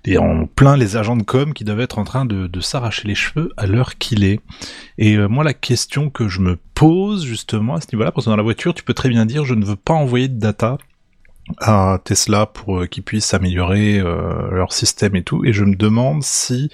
Et 0.05 0.19
on 0.19 0.47
plaint 0.47 0.79
les 0.79 0.97
agents 0.97 1.17
de 1.17 1.23
com 1.23 1.53
qui 1.55 1.65
doivent 1.65 1.81
être 1.81 1.99
en 1.99 2.05
train 2.05 2.25
de, 2.25 2.47
de 2.47 2.61
s'arracher 2.61 3.07
les 3.07 3.15
cheveux 3.15 3.53
à 3.57 3.67
l'heure 3.67 3.97
qu'il 3.99 4.25
est. 4.25 4.41
Et 4.99 5.15
euh, 5.17 5.29
moi, 5.29 5.45
la 5.45 5.55
question 5.55 6.11
que 6.11 6.29
je 6.29 6.41
me 6.41 6.57
pose 6.83 7.25
justement 7.25 7.77
à 7.77 7.81
ce 7.81 7.87
niveau-là, 7.93 8.11
parce 8.11 8.25
que 8.25 8.31
dans 8.31 8.37
la 8.37 8.43
voiture, 8.43 8.75
tu 8.75 8.83
peux 8.83 8.93
très 8.93 9.09
bien 9.09 9.25
dire, 9.25 9.45
je 9.45 9.55
ne 9.55 9.65
veux 9.65 9.77
pas 9.77 9.95
envoyer 9.95 10.27
de 10.27 10.39
data 10.39 10.79
à 11.59 12.01
Tesla 12.05 12.47
pour 12.47 12.81
euh, 12.81 12.87
qu'ils 12.87 13.05
puissent 13.05 13.35
améliorer 13.35 14.01
euh, 14.01 14.51
leur 14.51 14.73
système 14.73 15.15
et 15.15 15.23
tout. 15.23 15.45
Et 15.45 15.53
je 15.53 15.63
me 15.63 15.77
demande 15.77 16.25
si 16.25 16.71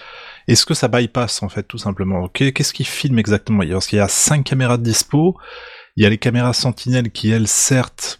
est-ce 0.46 0.64
que 0.64 0.72
ça 0.72 0.88
bypass 0.88 1.42
en 1.42 1.50
fait 1.50 1.64
tout 1.64 1.76
simplement? 1.76 2.26
Qu'est-ce 2.28 2.72
qui 2.72 2.84
filme 2.84 3.18
exactement? 3.18 3.62
Parce 3.68 3.86
qu'il 3.86 3.98
y 3.98 4.02
a 4.02 4.08
cinq 4.08 4.44
caméras 4.44 4.78
de 4.78 4.82
dispo. 4.82 5.36
Il 5.96 6.04
y 6.04 6.06
a 6.06 6.08
les 6.08 6.16
caméras 6.16 6.54
Sentinelle 6.54 7.10
qui 7.10 7.30
elles 7.30 7.48
certes 7.48 8.18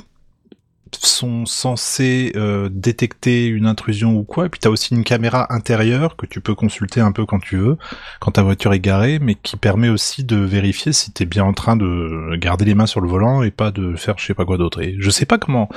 sont 0.93 1.47
censées 1.47 2.33
euh, 2.37 2.69
détecter 2.71 3.47
une 3.47 3.67
intrusion 3.67 4.15
ou 4.17 4.25
quoi. 4.25 4.47
Et 4.47 4.49
puis 4.49 4.61
t'as 4.61 4.71
aussi 4.71 4.95
une 4.95 5.05
caméra 5.05 5.53
intérieure 5.53 6.17
que 6.17 6.27
tu 6.27 6.41
peux 6.41 6.55
consulter 6.55 7.01
un 7.01 7.13
peu 7.13 7.27
quand 7.27 7.39
tu 7.39 7.57
veux, 7.57 7.77
quand 8.21 8.33
ta 8.33 8.43
voiture 8.43 8.73
est 8.73 8.81
garée, 8.81 9.19
mais 9.19 9.35
qui 9.35 9.57
permet 9.57 9.89
aussi 9.89 10.25
de 10.25 10.37
vérifier 10.37 10.93
si 10.93 11.11
t'es 11.13 11.25
bien 11.25 11.45
en 11.45 11.53
train 11.53 11.77
de 11.77 12.37
garder 12.37 12.65
les 12.65 12.75
mains 12.75 12.87
sur 12.87 13.01
le 13.01 13.09
volant 13.09 13.43
et 13.43 13.51
pas 13.51 13.71
de 13.71 13.95
faire 13.97 14.17
je 14.19 14.27
sais 14.27 14.35
pas 14.35 14.45
quoi 14.45 14.59
d'autre. 14.59 14.81
Et 14.81 14.97
je 14.99 15.11
sais 15.11 15.27
pas 15.27 15.39
comment 15.39 15.69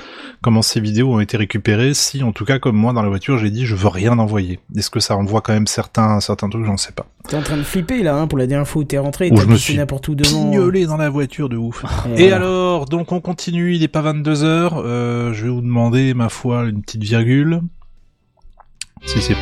comment 0.42 0.62
ces 0.62 0.80
vidéos 0.80 1.14
ont 1.14 1.20
été 1.20 1.38
récupérées. 1.38 1.94
Si 1.94 2.24
en 2.24 2.32
tout 2.32 2.46
cas 2.46 2.60
comme 2.60 2.76
moi 2.76 2.94
dans 2.94 3.04
la 3.04 3.10
voiture 3.10 3.38
j'ai 3.38 3.52
dit 3.52 3.66
je 3.66 3.76
veux 3.76 3.90
rien 3.90 4.18
envoyer. 4.20 4.60
Est-ce 4.76 4.90
que 4.90 5.00
ça 5.00 5.16
envoie 5.16 5.42
quand 5.42 5.54
même 5.54 5.68
certains 5.68 6.20
certains 6.20 6.50
trucs? 6.50 6.66
J'en 6.66 6.78
sais 6.78 6.92
pas. 6.92 7.06
T'es 7.28 7.36
en 7.38 7.42
train 7.42 7.58
de 7.58 7.64
flipper 7.64 8.02
là, 8.04 8.16
hein, 8.16 8.28
pour 8.28 8.38
la 8.38 8.48
dernière 8.48 8.68
fois 8.68 8.82
où 8.82 8.86
t'es 8.86 8.98
rentré, 8.98 9.30
Où 9.32 9.38
je 9.38 9.46
me 9.46 9.56
suis 9.56 9.78
n'importe 9.78 10.08
où 10.08 10.16
devant. 10.16 10.52
Dans 10.72 10.98
la 10.98 11.10
voiture 11.10 11.50
de 11.50 11.58
ouf. 11.58 11.84
Et 12.18 12.32
alors, 12.32 12.86
donc 12.86 13.12
on 13.12 13.20
continue, 13.20 13.76
il 13.76 13.84
est 13.84 13.88
pas 13.88 14.02
22h, 14.02 14.82
euh, 14.84 15.01
je 15.34 15.44
vais 15.44 15.50
vous 15.50 15.62
demander, 15.62 16.14
ma 16.14 16.30
foi, 16.30 16.64
une 16.70 16.82
petite 16.82 17.04
virgule. 17.04 17.62
Si 19.06 19.22
c'est... 19.22 19.36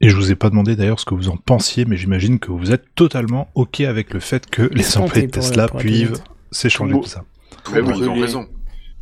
Et 0.00 0.08
je 0.10 0.14
vous 0.14 0.30
ai 0.30 0.36
pas 0.36 0.48
demandé 0.48 0.76
d'ailleurs 0.76 1.00
ce 1.00 1.04
que 1.04 1.14
vous 1.14 1.28
en 1.28 1.36
pensiez, 1.36 1.84
mais 1.84 1.96
j'imagine 1.96 2.38
que 2.38 2.52
vous 2.52 2.70
êtes 2.70 2.94
totalement 2.94 3.48
ok 3.54 3.80
avec 3.80 4.14
le 4.14 4.20
fait 4.20 4.48
que 4.48 4.62
les 4.72 4.96
employés 4.96 5.26
de 5.26 5.32
Tesla 5.32 5.66
puissent 5.68 6.22
s'échanger 6.52 6.92
tout 6.92 7.04
ça. 7.04 7.24
Mais 7.72 7.80
oui, 7.80 7.94
ils 7.96 8.04
ont 8.04 8.06
brûler. 8.06 8.22
raison. 8.22 8.46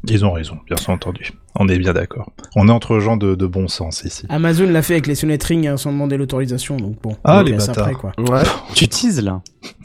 Ils 0.08 0.24
ont 0.24 0.32
raison, 0.32 0.58
bien 0.66 0.76
entendu. 0.88 1.32
On 1.54 1.68
est 1.68 1.78
bien 1.78 1.92
d'accord. 1.92 2.30
On 2.54 2.68
est 2.68 2.70
entre 2.72 2.98
gens 3.00 3.16
de, 3.16 3.34
de 3.34 3.46
bon 3.46 3.66
sens 3.68 4.04
ici. 4.04 4.26
Amazon 4.28 4.66
l'a 4.70 4.82
fait 4.82 4.94
avec 4.94 5.06
les 5.06 5.14
sonnettes 5.14 5.44
Ring 5.44 5.66
hein, 5.66 5.76
sans 5.76 5.92
demander 5.92 6.16
l'autorisation, 6.16 6.76
donc 6.76 7.00
bon. 7.02 7.16
Ah, 7.24 7.42
les 7.42 7.52
bâtards. 7.52 7.78
après, 7.78 7.94
quoi. 7.94 8.12
Ouais. 8.18 8.42
Tu 8.74 8.88
teases 8.88 9.22
là 9.22 9.40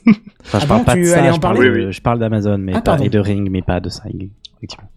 Enfin, 0.07 0.59
je 0.59 0.63
Ah 0.63 0.67
parle 0.67 0.79
bon, 0.79 0.85
pas 0.85 0.93
tu 0.93 1.01
de 1.01 1.05
ça, 1.05 1.21
en 1.21 1.33
je 1.33 1.39
parle, 1.39 1.39
parler 1.55 1.69
de- 1.69 1.75
Oui, 1.75 1.85
oui. 1.85 1.91
je 1.93 2.01
parle 2.01 2.19
d'Amazon, 2.19 2.57
mais 2.57 2.73
Ah, 2.75 2.81
pas, 2.81 2.97
et 2.99 3.09
de 3.09 3.19
Ring, 3.19 3.49
mais 3.49 3.61
pas 3.61 3.79
de 3.79 3.89
ça, 3.89 4.03
effectivement. 4.57 4.89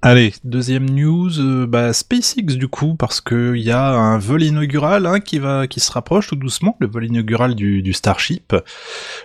Allez, 0.00 0.32
deuxième 0.44 0.88
news, 0.88 1.40
euh, 1.40 1.66
bah, 1.66 1.92
SpaceX 1.92 2.54
du 2.56 2.68
coup, 2.68 2.94
parce 2.94 3.20
que 3.20 3.56
il 3.56 3.62
y 3.62 3.72
a 3.72 3.90
un 3.90 4.16
vol 4.16 4.44
inaugural 4.44 5.06
hein, 5.06 5.18
qui 5.18 5.40
va, 5.40 5.66
qui 5.66 5.80
se 5.80 5.90
rapproche 5.90 6.28
tout 6.28 6.36
doucement, 6.36 6.76
le 6.78 6.86
vol 6.86 7.06
inaugural 7.06 7.56
du, 7.56 7.82
du 7.82 7.92
Starship, 7.92 8.54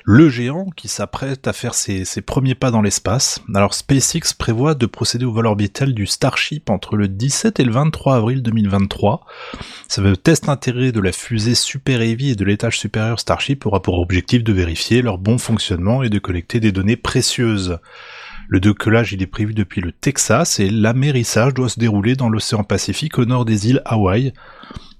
le 0.03 0.29
géant 0.29 0.65
qui 0.75 0.87
s'apprête 0.87 1.47
à 1.47 1.53
faire 1.53 1.75
ses, 1.75 2.05
premiers 2.25 2.55
pas 2.55 2.71
dans 2.71 2.81
l'espace. 2.81 3.39
Alors 3.53 3.75
SpaceX 3.75 4.33
prévoit 4.35 4.73
de 4.73 4.87
procéder 4.87 5.25
au 5.25 5.31
vol 5.31 5.45
orbital 5.45 5.93
du 5.93 6.07
Starship 6.07 6.71
entre 6.71 6.97
le 6.97 7.07
17 7.07 7.59
et 7.59 7.65
le 7.65 7.71
23 7.71 8.15
avril 8.15 8.41
2023. 8.41 9.27
Ça 9.87 10.01
veut 10.01 10.17
test 10.17 10.49
intégré 10.49 10.91
de 10.91 10.99
la 10.99 11.11
fusée 11.11 11.53
Super 11.53 12.01
Heavy 12.01 12.31
et 12.31 12.35
de 12.35 12.45
l'étage 12.45 12.79
supérieur 12.79 13.19
Starship 13.19 13.67
aura 13.67 13.83
pour 13.83 13.99
objectif 13.99 14.43
de 14.43 14.53
vérifier 14.53 15.03
leur 15.03 15.19
bon 15.19 15.37
fonctionnement 15.37 16.01
et 16.01 16.09
de 16.09 16.17
collecter 16.17 16.59
des 16.59 16.71
données 16.71 16.97
précieuses. 16.97 17.77
Le 18.49 18.59
décollage, 18.59 19.13
il 19.13 19.21
est 19.23 19.27
prévu 19.27 19.53
depuis 19.53 19.81
le 19.81 19.91
Texas 19.91 20.59
et 20.59 20.69
l'amérissage 20.69 21.53
doit 21.53 21.69
se 21.69 21.79
dérouler 21.79 22.15
dans 22.15 22.29
l'océan 22.29 22.63
Pacifique 22.63 23.17
au 23.17 23.25
nord 23.25 23.45
des 23.45 23.69
îles 23.69 23.81
Hawaï. 23.85 24.33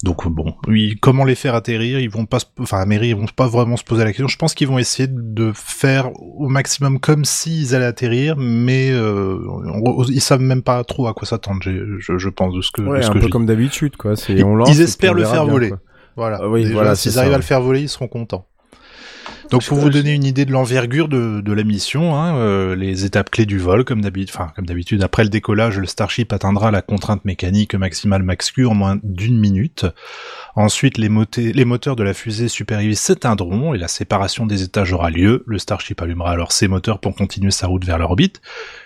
Donc 0.04 0.28
bon, 0.28 0.56
oui, 0.68 0.98
comment 1.02 1.24
les 1.24 1.36
faire 1.36 1.56
atterrir 1.56 2.00
Ils 2.00 2.10
vont 2.10 2.26
pas, 2.26 2.40
se- 2.40 2.46
enfin 2.60 2.84
ils 2.90 3.16
vont 3.16 3.26
pas 3.34 3.48
vraiment 3.48 3.78
se 3.78 3.86
poser 3.86 4.04
la 4.04 4.10
question. 4.12 4.28
Je 4.28 4.36
pense 4.38 4.54
qu'ils 4.54 4.68
vont 4.68 4.78
essayer 4.78 5.08
de 5.10 5.52
faire 5.56 6.10
au 6.20 6.50
maximum 6.50 7.00
comme 7.00 7.24
s'ils 7.24 7.74
allaient 7.74 7.86
atterrir, 7.86 8.36
mais 8.38 8.90
euh, 8.92 9.38
on- 9.48 10.04
ils 10.04 10.20
savent 10.20 10.42
même 10.42 10.62
pas 10.62 10.84
trop 10.84 11.08
à 11.08 11.14
quoi 11.14 11.26
s'attendre. 11.26 11.60
Je, 11.62 12.00
je 12.00 12.30
pense 12.30 12.54
de 12.54 12.62
ce 12.62 12.72
que, 12.72 12.82
de 12.82 12.88
Ouais, 12.88 13.02
ce 13.02 13.10
un 13.10 13.14
que 13.14 13.20
peu 13.20 13.26
je 13.28 13.32
comme 13.32 13.46
d'habitude, 13.46 13.96
quoi. 13.96 14.16
On 14.44 14.56
lance. 14.56 14.70
ils 14.76 14.82
espèrent 14.82 15.14
le 15.14 15.24
faire 15.24 15.44
bien, 15.46 15.54
voler. 15.54 15.70
quoi. 15.70 15.80
Voilà. 16.18 16.40
Ah 16.42 16.50
oui, 16.50 16.62
Déjà, 16.64 16.74
voilà, 16.74 16.96
s'ils 16.96 17.18
arrivent 17.18 17.30
ça, 17.32 17.36
à 17.36 17.40
le 17.40 17.44
faire 17.44 17.62
voler, 17.62 17.82
ils 17.82 17.90
seront 17.90 18.08
contents. 18.08 18.46
Donc 19.54 19.64
pour 19.66 19.78
vous 19.78 19.92
donner 19.92 20.14
une 20.14 20.24
idée 20.24 20.46
de 20.46 20.52
l'envergure 20.52 21.08
de, 21.08 21.40
de 21.40 21.54
la 21.54 21.64
mission, 21.64 22.16
hein, 22.16 22.36
euh, 22.38 22.76
les 22.76 23.06
étapes 23.06 23.30
clés 23.30 23.46
du 23.46 23.60
vol, 23.60 23.86
comme 23.86 24.02
d'habitude, 24.02 24.34
enfin 24.34 24.52
comme 24.56 24.66
d'habitude, 24.66 25.04
après 25.04 25.22
le 25.24 25.30
décollage, 25.30 25.78
le 25.78 25.86
Starship 25.86 26.34
atteindra 26.34 26.72
la 26.72 26.82
contrainte 26.82 27.24
mécanique 27.24 27.76
maximale 27.76 28.24
max 28.24 28.50
Q 28.50 28.66
en 28.66 28.74
moins 28.74 28.98
d'une 29.04 29.38
minute. 29.38 29.86
Ensuite, 30.56 30.98
les, 30.98 31.08
moteurs 31.08 31.96
de 31.96 32.02
la 32.02 32.16
fusée 32.16 32.48
Super 32.48 32.80
Heavy 32.80 32.96
s'éteindront 32.96 33.76
et 33.76 33.78
la 33.78 33.88
séparation 33.88 34.48
des 34.48 34.64
étages 34.64 34.92
aura 34.92 35.12
lieu. 35.12 35.44
Le 35.46 35.60
Starship 35.60 36.02
allumera 36.02 36.32
alors 36.32 36.52
ses 36.52 36.68
moteurs 36.68 37.00
pour 37.00 37.14
continuer 37.14 37.52
sa 37.52 37.68
route 37.68 37.86
vers 37.86 38.00
l'orbite. 38.00 38.42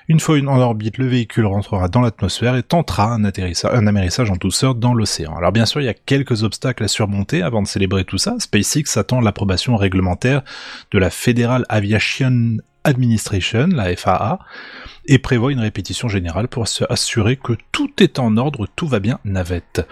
Une 0.10 0.22
fois 0.22 0.38
en 0.40 0.60
orbite, 0.60 0.98
le 1.00 1.06
véhicule 1.06 1.46
rentrera 1.46 1.90
dans 1.90 2.00
l'atmosphère 2.00 2.56
et 2.56 2.64
tentera 2.64 3.14
un, 3.14 3.26
amérissage 3.26 4.32
en 4.32 4.38
douceur 4.38 4.74
dans 4.74 4.94
l'océan. 4.94 5.36
Alors 5.36 5.52
bien 5.52 5.66
sûr, 5.66 5.82
il 5.82 5.86
y 5.86 5.90
a 5.90 5.94
quelques 5.94 6.44
obstacles 6.44 6.86
à 6.86 6.88
surmonter 6.88 7.42
avant 7.42 7.62
de 7.62 7.68
célébrer 7.68 8.06
tout 8.06 8.18
ça. 8.18 8.38
SpaceX 8.40 8.96
attend 8.96 9.20
l'approbation 9.20 9.76
réglementaire 9.76 10.44
de 10.92 10.98
la 10.98 11.10
Federal 11.10 11.66
Aviation 11.68 12.58
Administration, 12.86 13.68
la 13.68 13.94
FAA, 13.98 14.40
et 15.08 15.20
prévoit 15.20 15.52
une 15.52 15.60
répétition 15.60 16.08
générale 16.08 16.48
pour 16.48 16.70
se 16.70 16.86
assurer 16.90 17.36
que 17.36 17.54
tout 17.74 17.92
est 18.00 18.18
en 18.18 18.38
ordre, 18.38 18.66
tout 18.78 18.88
va 18.88 19.00
bien, 19.00 19.20
navette. 19.26 19.86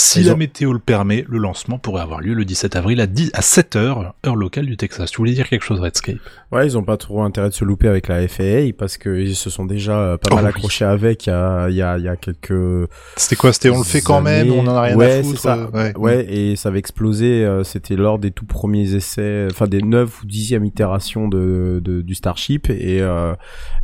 Si 0.00 0.22
la 0.22 0.32
ont- 0.34 0.36
météo 0.36 0.72
le 0.72 0.78
permet, 0.78 1.24
le 1.28 1.38
lancement 1.38 1.78
pourrait 1.78 2.02
avoir 2.02 2.20
lieu 2.20 2.32
le 2.34 2.44
17 2.44 2.74
avril 2.76 3.00
à, 3.00 3.06
10, 3.06 3.30
à 3.34 3.42
7 3.42 3.76
heures, 3.76 4.14
heure 4.26 4.36
locale 4.36 4.66
du 4.66 4.76
Texas. 4.76 5.10
Tu 5.10 5.18
voulais 5.18 5.32
dire 5.34 5.48
quelque 5.48 5.64
chose, 5.64 5.80
Redscape? 5.80 6.16
Ouais, 6.52 6.66
ils 6.66 6.76
ont 6.78 6.82
pas 6.82 6.96
trop 6.96 7.22
intérêt 7.22 7.48
de 7.48 7.54
se 7.54 7.64
louper 7.64 7.86
avec 7.88 8.08
la 8.08 8.26
FAA 8.26 8.72
parce 8.76 8.96
que 8.98 9.20
ils 9.20 9.36
se 9.36 9.50
sont 9.50 9.64
déjà 9.66 9.98
euh, 9.98 10.16
pas 10.16 10.30
Oh 10.32 10.34
mal 10.36 10.44
oui. 10.44 10.50
accrochés 10.50 10.84
avec 10.84 11.26
il 11.26 11.30
y 11.30 11.32
a, 11.32 11.68
il 11.68 11.76
y 11.76 11.82
a, 11.82 11.98
il 11.98 12.04
y 12.04 12.08
a 12.08 12.16
quelques 12.16 12.88
C'était 13.16 13.36
quoi 13.36 13.52
C'était 13.52 13.70
on 13.70 13.78
le 13.78 13.84
fait 13.84 14.00
quand 14.00 14.20
même, 14.22 14.50
on 14.52 14.66
en 14.66 14.74
a 14.74 14.80
rien 14.82 14.96
ouais, 14.96 15.18
à 15.18 15.22
foutre. 15.22 15.38
ça. 15.40 15.68
euh, 15.74 15.92
ouais. 15.96 16.26
Et 16.32 16.56
ça 16.56 16.70
avait 16.70 16.78
explosé. 16.78 17.44
euh, 17.44 17.62
C'était 17.62 17.96
lors 17.96 18.18
des 18.18 18.30
tout 18.30 18.46
premiers 18.46 18.94
essais, 18.94 19.46
enfin 19.50 19.66
des 19.66 19.82
9 19.82 20.22
ou 20.22 20.26
10e 20.26 20.64
itérations 20.66 21.28
de, 21.28 21.80
de, 21.84 22.00
du 22.02 22.14
Starship, 22.14 22.70
et, 22.70 23.00
euh, 23.00 23.34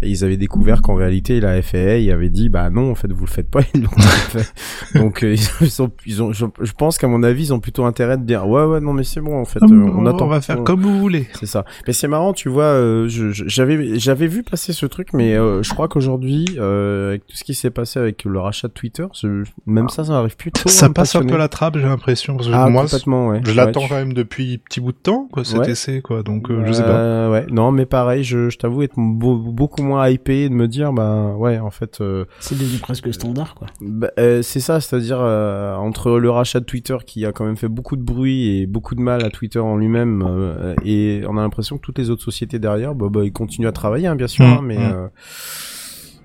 et 0.02 0.08
ils 0.08 0.24
avaient 0.24 0.36
découvert 0.36 0.80
qu'en 0.82 0.94
réalité 0.94 1.40
la 1.40 1.60
FAA 1.62 2.12
avait 2.12 2.30
dit 2.30 2.48
bah 2.48 2.70
non 2.70 2.90
en 2.90 2.94
fait 2.94 3.12
vous 3.12 3.24
le 3.26 3.30
faites 3.30 3.50
pas, 3.50 3.60
ils 3.74 3.82
l'ont 3.82 3.90
fait. 3.90 4.52
Donc 4.98 5.22
euh, 5.22 5.36
ils 5.60 5.82
ont, 5.82 5.90
ils 6.06 6.22
ont, 6.22 6.32
je, 6.32 6.46
je 6.60 6.72
pense 6.72 6.98
qu'à 6.98 7.08
mon 7.08 7.22
avis 7.22 7.44
ils 7.46 7.54
ont 7.54 7.60
plutôt 7.60 7.84
intérêt 7.84 8.16
de 8.16 8.22
dire 8.24 8.46
ouais 8.48 8.64
ouais 8.64 8.80
non 8.80 8.92
mais 8.92 9.04
c'est 9.04 9.20
bon 9.20 9.36
en 9.38 9.44
fait, 9.44 9.58
Ah, 9.62 9.66
euh, 9.70 9.90
on 9.94 10.06
attend. 10.06 10.26
on 10.26 10.28
va 10.28 10.40
faire 10.40 10.60
on- 10.60 10.64
comme 10.64 10.80
vous 10.82 10.98
voulez. 10.98 11.26
c'est 11.34 11.46
ça. 11.46 11.64
Mais 11.86 11.92
c'est 11.92 12.08
marrant, 12.08 12.32
tu 12.32 12.48
vois, 12.48 12.64
euh, 12.64 13.08
je- 13.08 13.30
je- 13.30 13.44
j'avais 13.46 13.98
j'avais 13.98 14.26
vu 14.26 14.42
passer 14.42 14.72
ce 14.72 14.86
truc, 14.86 15.12
mais 15.12 15.34
euh, 15.34 15.62
je 15.62 15.70
crois 15.72 15.88
qu'aujourd'hui, 15.88 16.46
euh, 16.58 17.10
avec 17.10 17.26
tout 17.26 17.36
ce 17.36 17.44
qui 17.44 17.54
s'est 17.54 17.70
passé 17.70 17.98
avec 17.98 18.24
le 18.24 18.38
rachat 18.38 18.68
de 18.68 18.72
Twitter, 18.72 19.06
ce- 19.12 19.44
même 19.66 19.88
ça, 19.88 20.04
ça 20.04 20.18
arrive 20.18 20.36
plus 20.36 20.52
trop. 20.52 20.68
Ça 20.68 20.88
me 20.88 20.94
passe 20.94 21.14
un 21.16 21.24
peu 21.24 21.36
la 21.36 21.48
trappe, 21.48 21.76
j'ai 21.78 21.84
l'impression. 21.84 22.36
parce 22.36 22.48
que 22.48 22.54
Ah, 22.54 22.68
moi, 22.68 22.82
complètement, 22.82 23.28
ouais. 23.28 23.40
je 23.44 23.50
Ouais, 23.50 23.54
l'attends 23.56 23.80
tu- 23.80 23.88
quand 23.88 23.94
même 23.96 24.12
depuis 24.12 24.58
petit 24.58 24.80
bout 24.80 24.92
de 24.92 24.96
temps, 24.98 25.28
quoi, 25.32 25.44
cet 25.44 25.58
Ouais. 25.58 25.70
essai, 25.70 26.00
quoi. 26.02 26.22
Donc, 26.22 26.50
euh, 26.50 26.62
je 26.66 26.72
sais 26.72 26.82
pas. 26.82 26.88
Euh, 26.90 27.30
ouais, 27.32 27.46
non, 27.50 27.72
mais 27.72 27.86
pareil, 27.86 28.22
je, 28.24 28.48
je 28.50 28.58
t'avoue 28.58 28.82
être 28.82 28.94
beau- 28.96 29.36
beaucoup 29.38 29.82
moins 29.82 30.08
hypé 30.08 30.44
et 30.44 30.48
de 30.48 30.54
me 30.54 30.68
dire, 30.68 30.92
bah 30.92 31.32
ouais, 31.36 31.58
en 31.58 31.70
fait, 31.70 31.98
euh, 32.00 32.24
C'est 32.40 32.58
devenu 32.58 32.78
presque 32.78 33.12
standard, 33.12 33.54
quoi. 33.54 33.66
bah, 33.80 34.10
euh, 34.18 34.42
c'est 34.42 34.60
ça, 34.60 34.80
c'est-à-dire 34.80 35.18
euh, 35.20 35.74
entre 35.86 36.18
le 36.18 36.30
rachat 36.30 36.60
de 36.60 36.64
Twitter 36.64 36.96
qui 37.06 37.24
a 37.24 37.32
quand 37.32 37.44
même 37.44 37.56
fait 37.56 37.68
beaucoup 37.68 37.96
de 37.96 38.02
bruit 38.02 38.58
et 38.60 38.66
beaucoup 38.66 38.94
de 38.94 39.00
mal 39.00 39.24
à 39.24 39.30
Twitter 39.30 39.58
en 39.58 39.76
lui-même, 39.76 40.22
euh, 40.26 40.74
et 40.84 41.22
on 41.28 41.36
a 41.38 41.40
l'impression 41.42 41.76
que 41.76 41.82
toutes 41.82 41.98
les 41.98 42.10
autres 42.10 42.22
sociétés 42.22 42.58
derrière, 42.58 42.94
bah, 42.94 43.06
bah 43.10 43.20
ils 43.24 43.32
continuent 43.32 43.68
à 43.68 43.72
travailler, 43.72 44.06
hein, 44.06 44.16
bien 44.16 44.26
sûr, 44.26 44.44
Mm, 44.44 44.48
hein, 44.52 44.60
mais 44.62 44.78
mm. 44.78 44.92
euh, 44.94 45.06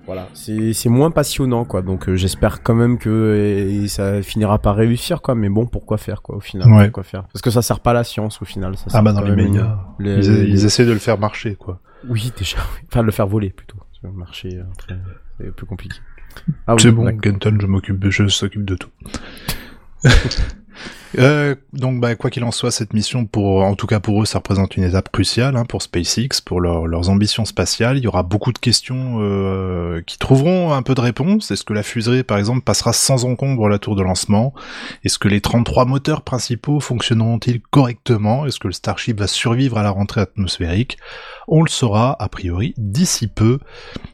voilà, 0.06 0.28
c'est 0.34 0.88
moins 0.88 1.10
passionnant, 1.12 1.64
quoi. 1.64 1.80
Donc 1.82 2.08
euh, 2.08 2.16
j'espère 2.16 2.62
quand 2.62 2.74
même 2.74 2.98
que 2.98 3.36
et 3.70 3.86
ça 3.88 4.20
finira 4.22 4.58
par 4.58 4.74
réussir, 4.74 5.22
quoi. 5.22 5.34
Mais 5.36 5.48
bon, 5.48 5.66
pourquoi 5.66 5.96
faire, 5.96 6.22
quoi, 6.22 6.36
au 6.36 6.40
final? 6.40 6.68
Ouais. 6.72 6.84
Pourquoi 6.86 7.04
faire? 7.04 7.22
Parce 7.32 7.40
que 7.42 7.50
ça 7.50 7.62
sert 7.62 7.80
pas 7.80 7.90
à 7.92 7.94
la 7.94 8.04
science, 8.04 8.42
au 8.42 8.44
final. 8.44 8.76
Ça 8.76 8.86
Ah 8.92 9.02
bah 9.02 9.12
dans 9.12 9.22
les 9.22 9.36
médias, 9.36 9.78
une- 10.00 10.04
les- 10.06 10.28
ils, 10.48 10.64
essaient 10.64 10.84
de 10.86 10.92
le 10.92 10.98
faire 10.98 11.18
marcher, 11.18 11.54
quoi. 11.54 11.80
Oui, 12.08 12.32
déjà. 12.36 12.56
oui. 12.58 12.86
Enfin, 12.90 13.02
le 13.02 13.12
faire 13.12 13.28
voler 13.28 13.50
plutôt. 13.50 13.76
Après, 14.04 14.96
c'est 15.38 15.52
plus 15.54 15.66
compliqué. 15.66 15.96
Ah 16.66 16.74
oui, 16.74 16.82
c'est 16.82 16.90
bon, 16.90 17.04
d'accord. 17.04 17.20
Kenton, 17.20 17.58
je 17.60 17.66
m'occupe, 17.66 18.08
je 18.08 18.28
s'occupe 18.28 18.64
de 18.64 18.76
tout. 18.76 18.90
Euh, 21.18 21.54
donc, 21.74 22.00
bah, 22.00 22.14
quoi 22.14 22.30
qu'il 22.30 22.42
en 22.42 22.50
soit, 22.50 22.70
cette 22.70 22.94
mission, 22.94 23.26
pour, 23.26 23.62
en 23.62 23.74
tout 23.74 23.86
cas 23.86 24.00
pour 24.00 24.22
eux, 24.22 24.24
ça 24.24 24.38
représente 24.38 24.78
une 24.78 24.84
étape 24.84 25.10
cruciale 25.12 25.56
hein, 25.58 25.66
pour 25.66 25.82
SpaceX, 25.82 26.40
pour 26.42 26.60
leur- 26.62 26.86
leurs 26.86 27.10
ambitions 27.10 27.44
spatiales. 27.44 27.98
Il 27.98 28.04
y 28.04 28.06
aura 28.06 28.22
beaucoup 28.22 28.50
de 28.52 28.58
questions 28.58 29.18
euh, 29.20 30.00
qui 30.06 30.16
trouveront 30.16 30.72
un 30.72 30.80
peu 30.80 30.94
de 30.94 31.02
réponse. 31.02 31.50
Est-ce 31.50 31.64
que 31.64 31.74
la 31.74 31.82
fusée, 31.82 32.22
par 32.22 32.38
exemple, 32.38 32.62
passera 32.62 32.94
sans 32.94 33.26
encombre 33.26 33.68
la 33.68 33.78
tour 33.78 33.94
de 33.94 34.02
lancement? 34.02 34.54
Est-ce 35.04 35.18
que 35.18 35.28
les 35.28 35.42
33 35.42 35.84
moteurs 35.84 36.22
principaux 36.22 36.80
fonctionneront-ils 36.80 37.60
correctement? 37.60 38.46
Est-ce 38.46 38.58
que 38.58 38.68
le 38.68 38.72
Starship 38.72 39.18
va 39.20 39.26
survivre 39.26 39.76
à 39.76 39.82
la 39.82 39.90
rentrée 39.90 40.22
atmosphérique? 40.22 40.96
On 41.48 41.62
le 41.62 41.68
saura, 41.68 42.16
a 42.18 42.28
priori, 42.28 42.74
d'ici 42.78 43.26
peu. 43.26 43.58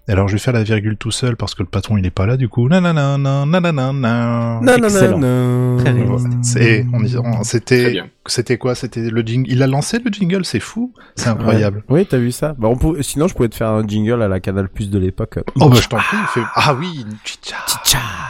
Alors, 0.09 0.29
je 0.29 0.35
vais 0.35 0.39
faire 0.39 0.55
la 0.55 0.63
virgule 0.63 0.97
tout 0.97 1.11
seul 1.11 1.37
parce 1.37 1.55
que 1.55 1.63
le 1.63 1.69
patron, 1.69 1.97
il 1.99 2.07
est 2.07 2.11
pas 2.11 2.27
là, 2.27 2.37
du 2.39 2.49
coup. 2.49 2.69
Nanana, 2.69 3.19
nanana, 3.19 3.61
nanana. 3.93 4.61
Non, 4.63 4.79
non, 4.79 4.85
Excellent. 4.89 5.19
non, 5.19 5.77
non. 5.77 5.85
Très 5.85 5.93
bien. 5.93 6.17
C'est, 6.43 6.87
on, 7.23 7.43
c'était, 7.45 8.01
c'était 8.27 8.57
quoi? 8.57 8.75
C'était 8.75 9.11
le 9.11 9.21
jingle. 9.23 9.51
Il 9.53 9.63
a 9.63 9.67
lancé 9.67 9.99
le 9.99 10.11
jingle, 10.11 10.45
c'est 10.45 10.61
fou, 10.61 10.93
c'est 11.17 11.29
incroyable. 11.29 11.85
Ouais. 11.89 12.01
Oui, 12.01 12.07
t'as 12.07 12.17
vu 12.19 12.33
ça? 12.33 12.55
Bah, 12.59 12.69
on 12.69 12.77
peut... 12.77 13.03
Sinon, 13.03 13.29
je 13.29 13.35
pouvais 13.35 13.49
te 13.51 13.57
faire 13.57 13.69
un 13.69 13.87
jingle 13.87 14.23
à 14.23 14.29
la 14.29 14.41
Canal 14.41 14.69
Plus 14.69 14.91
de 14.91 14.99
l'époque. 14.99 15.39
Oh 15.61 15.69
bah 15.69 15.77
je 15.83 15.89
t'en 15.89 15.99
prie. 15.99 16.17
il 16.21 16.27
fait- 16.29 16.47
Ah 16.55 16.75
oui, 16.75 17.05
chicha. 17.25 17.57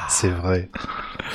C'est 0.08 0.30
vrai. 0.30 0.70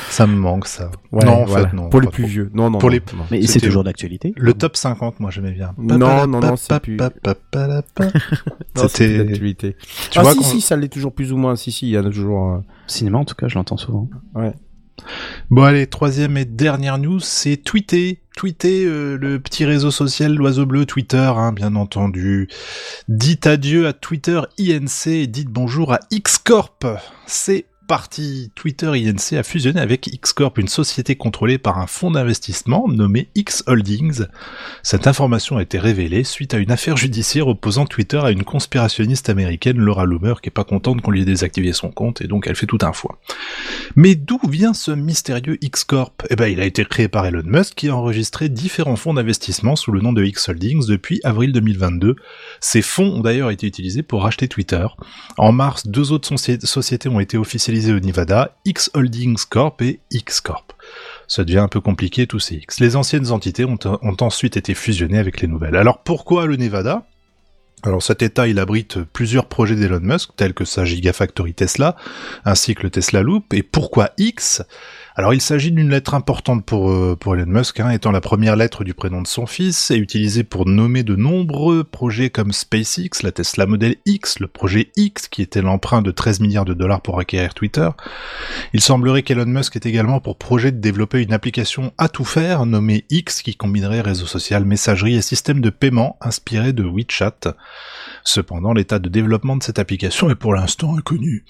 Ça 0.09 0.25
me 0.27 0.35
manque 0.35 0.67
ça. 0.67 0.89
Ouais, 1.11 1.23
non, 1.23 1.43
en 1.43 1.45
voilà. 1.45 1.69
fait 1.69 1.75
non. 1.75 1.87
Pour 1.89 2.01
les 2.01 2.07
plus 2.07 2.23
trop. 2.23 2.31
vieux. 2.31 2.51
Non, 2.53 2.69
non. 2.69 2.79
Pour 2.79 2.89
non, 2.89 2.95
les- 2.95 3.17
non. 3.17 3.23
Mais 3.31 3.45
c'est 3.45 3.59
toujours 3.59 3.83
d'actualité. 3.83 4.33
Le 4.35 4.53
top 4.53 4.75
50, 4.75 5.19
moi 5.19 5.29
j'aimais 5.31 5.51
bien. 5.51 5.73
Non, 5.77 5.97
non, 6.27 6.41
non, 6.41 6.55
c'est 6.55 6.79
plus- 6.79 6.97
C'était-. 8.75 9.75
Tu 10.11 10.19
ah 10.19 10.21
vois 10.21 10.33
si, 10.33 10.43
si, 10.43 10.61
ça 10.61 10.75
l'est 10.75 10.89
toujours 10.89 11.13
plus 11.13 11.31
ou 11.31 11.37
moins. 11.37 11.55
Si, 11.55 11.71
si, 11.71 11.87
il 11.87 11.91
y 11.91 11.97
a 11.97 12.03
toujours. 12.03 12.53
euh, 12.53 12.59
Cinéma, 12.87 13.19
en 13.19 13.25
tout 13.25 13.35
cas, 13.35 13.47
je 13.47 13.55
l'entends 13.55 13.77
souvent. 13.77 14.09
Bon 15.49 15.63
allez, 15.63 15.87
troisième 15.87 16.37
et 16.37 16.45
dernière 16.45 16.97
news, 16.97 17.19
c'est 17.19 17.57
tweeter. 17.57 18.19
Tweeter 18.35 18.85
euh, 18.85 19.15
le 19.15 19.39
petit 19.39 19.63
réseau 19.65 19.91
social 19.91 20.33
l'oiseau 20.33 20.65
bleu 20.65 20.85
Twitter, 20.85 21.17
hein, 21.17 21.51
bien 21.51 21.75
entendu. 21.75 22.47
Dites 23.07 23.45
adieu 23.45 23.87
à 23.87 23.93
Twitter 23.93 24.41
INC 24.59 25.07
et 25.07 25.27
dites 25.27 25.49
bonjour 25.49 25.93
à 25.93 25.99
Xcorp. 26.11 26.85
C'est 27.27 27.65
partie, 27.87 28.51
Twitter 28.55 28.87
INC 28.87 29.33
a 29.37 29.43
fusionné 29.43 29.79
avec 29.79 30.07
X-Corp, 30.07 30.57
une 30.57 30.67
société 30.67 31.15
contrôlée 31.15 31.57
par 31.57 31.79
un 31.79 31.87
fonds 31.87 32.11
d'investissement 32.11 32.87
nommé 32.87 33.29
X 33.35 33.63
Holdings. 33.67 34.23
Cette 34.81 35.07
information 35.07 35.57
a 35.57 35.61
été 35.61 35.79
révélée 35.79 36.23
suite 36.23 36.53
à 36.53 36.57
une 36.57 36.71
affaire 36.71 36.97
judiciaire 36.97 37.47
opposant 37.47 37.85
Twitter 37.85 38.17
à 38.17 38.31
une 38.31 38.43
conspirationniste 38.43 39.29
américaine, 39.29 39.77
Laura 39.77 40.05
Loomer, 40.05 40.41
qui 40.41 40.49
est 40.49 40.51
pas 40.51 40.63
contente 40.63 41.01
qu'on 41.01 41.11
lui 41.11 41.21
ait 41.21 41.25
désactivé 41.25 41.73
son 41.73 41.91
compte, 41.91 42.21
et 42.21 42.27
donc 42.27 42.47
elle 42.47 42.55
fait 42.55 42.65
tout 42.65 42.79
un 42.81 42.93
foin. 42.93 43.15
Mais 43.95 44.15
d'où 44.15 44.39
vient 44.47 44.73
ce 44.73 44.91
mystérieux 44.91 45.57
X-Corp? 45.61 46.23
Eh 46.29 46.35
ben, 46.35 46.47
il 46.47 46.59
a 46.61 46.65
été 46.65 46.85
créé 46.85 47.07
par 47.07 47.25
Elon 47.25 47.43
Musk, 47.45 47.75
qui 47.75 47.89
a 47.89 47.95
enregistré 47.95 48.49
différents 48.49 48.95
fonds 48.95 49.13
d'investissement 49.13 49.75
sous 49.75 49.91
le 49.91 50.01
nom 50.01 50.13
de 50.13 50.23
X 50.23 50.49
Holdings 50.49 50.87
depuis 50.87 51.19
avril 51.23 51.51
2022. 51.51 52.15
Ces 52.59 52.81
fonds 52.81 53.17
ont 53.17 53.21
d'ailleurs 53.21 53.51
été 53.51 53.67
utilisés 53.67 54.03
pour 54.03 54.23
racheter 54.23 54.47
Twitter. 54.47 54.85
En 55.37 55.51
mars, 55.51 55.87
deux 55.87 56.11
autres 56.11 56.29
soci- 56.33 56.65
sociétés 56.65 57.09
ont 57.09 57.19
été 57.19 57.37
au 57.73 57.99
Nevada, 57.99 58.55
X 58.65 58.91
Holdings 58.93 59.45
Corp 59.49 59.81
et 59.81 59.99
X 60.11 60.41
Corp. 60.41 60.73
Ça 61.27 61.43
devient 61.43 61.59
un 61.59 61.67
peu 61.67 61.81
compliqué 61.81 62.27
tous 62.27 62.39
ces 62.39 62.55
X. 62.55 62.79
Les 62.79 62.95
anciennes 62.95 63.31
entités 63.31 63.65
ont, 63.65 63.79
ont 63.85 64.17
ensuite 64.21 64.57
été 64.57 64.73
fusionnées 64.73 65.17
avec 65.17 65.41
les 65.41 65.47
nouvelles. 65.47 65.75
Alors 65.75 66.03
pourquoi 66.03 66.45
le 66.45 66.55
Nevada? 66.55 67.05
Alors 67.81 68.01
cet 68.01 68.21
état, 68.21 68.47
il 68.47 68.59
abrite 68.59 68.99
plusieurs 69.03 69.47
projets 69.47 69.75
d'Elon 69.75 69.99
Musk, 69.99 70.29
tels 70.37 70.53
que 70.53 70.63
sa 70.63 70.85
Gigafactory 70.85 71.53
Tesla, 71.53 71.97
ainsi 72.45 72.75
que 72.75 72.83
le 72.83 72.89
Tesla 72.89 73.21
Loop. 73.21 73.53
Et 73.53 73.63
pourquoi 73.63 74.11
X? 74.17 74.63
Alors 75.15 75.35
il 75.35 75.41
s'agit 75.41 75.71
d'une 75.71 75.91
lettre 75.91 76.15
importante 76.15 76.65
pour, 76.65 76.89
euh, 76.89 77.15
pour 77.15 77.35
Elon 77.35 77.45
Musk, 77.45 77.79
hein, 77.79 77.91
étant 77.91 78.09
la 78.09 78.19
première 78.19 78.55
lettre 78.55 78.83
du 78.83 78.95
prénom 78.95 79.21
de 79.21 79.27
son 79.27 79.45
fils, 79.45 79.91
et 79.91 79.95
utilisée 79.95 80.43
pour 80.43 80.67
nommer 80.67 81.03
de 81.03 81.15
nombreux 81.15 81.83
projets 81.83 82.31
comme 82.31 82.51
SpaceX, 82.51 83.21
la 83.21 83.31
Tesla 83.31 83.67
Model 83.67 83.97
X, 84.07 84.39
le 84.39 84.47
projet 84.47 84.89
X, 84.95 85.27
qui 85.27 85.43
était 85.43 85.61
l'emprunt 85.61 86.01
de 86.01 86.09
13 86.09 86.39
milliards 86.39 86.65
de 86.65 86.73
dollars 86.73 87.01
pour 87.01 87.19
acquérir 87.19 87.53
Twitter. 87.53 87.87
Il 88.73 88.81
semblerait 88.81 89.21
qu'Elon 89.21 89.45
Musk 89.45 89.75
ait 89.75 89.87
également 89.87 90.19
pour 90.19 90.35
projet 90.35 90.71
de 90.71 90.79
développer 90.79 91.21
une 91.21 91.33
application 91.33 91.93
à 91.99 92.09
tout 92.09 92.25
faire 92.25 92.65
nommée 92.65 93.05
X 93.11 93.43
qui 93.43 93.55
combinerait 93.55 94.01
réseau 94.01 94.25
social, 94.25 94.65
messagerie 94.65 95.15
et 95.15 95.21
système 95.21 95.61
de 95.61 95.69
paiement 95.69 96.17
inspiré 96.21 96.73
de 96.73 96.83
WeChat. 96.83 97.55
Cependant, 98.23 98.73
l'état 98.73 98.97
de 98.97 99.09
développement 99.09 99.57
de 99.57 99.63
cette 99.63 99.77
application 99.77 100.31
est 100.31 100.35
pour 100.35 100.55
l'instant 100.55 100.97
inconnu. 100.97 101.45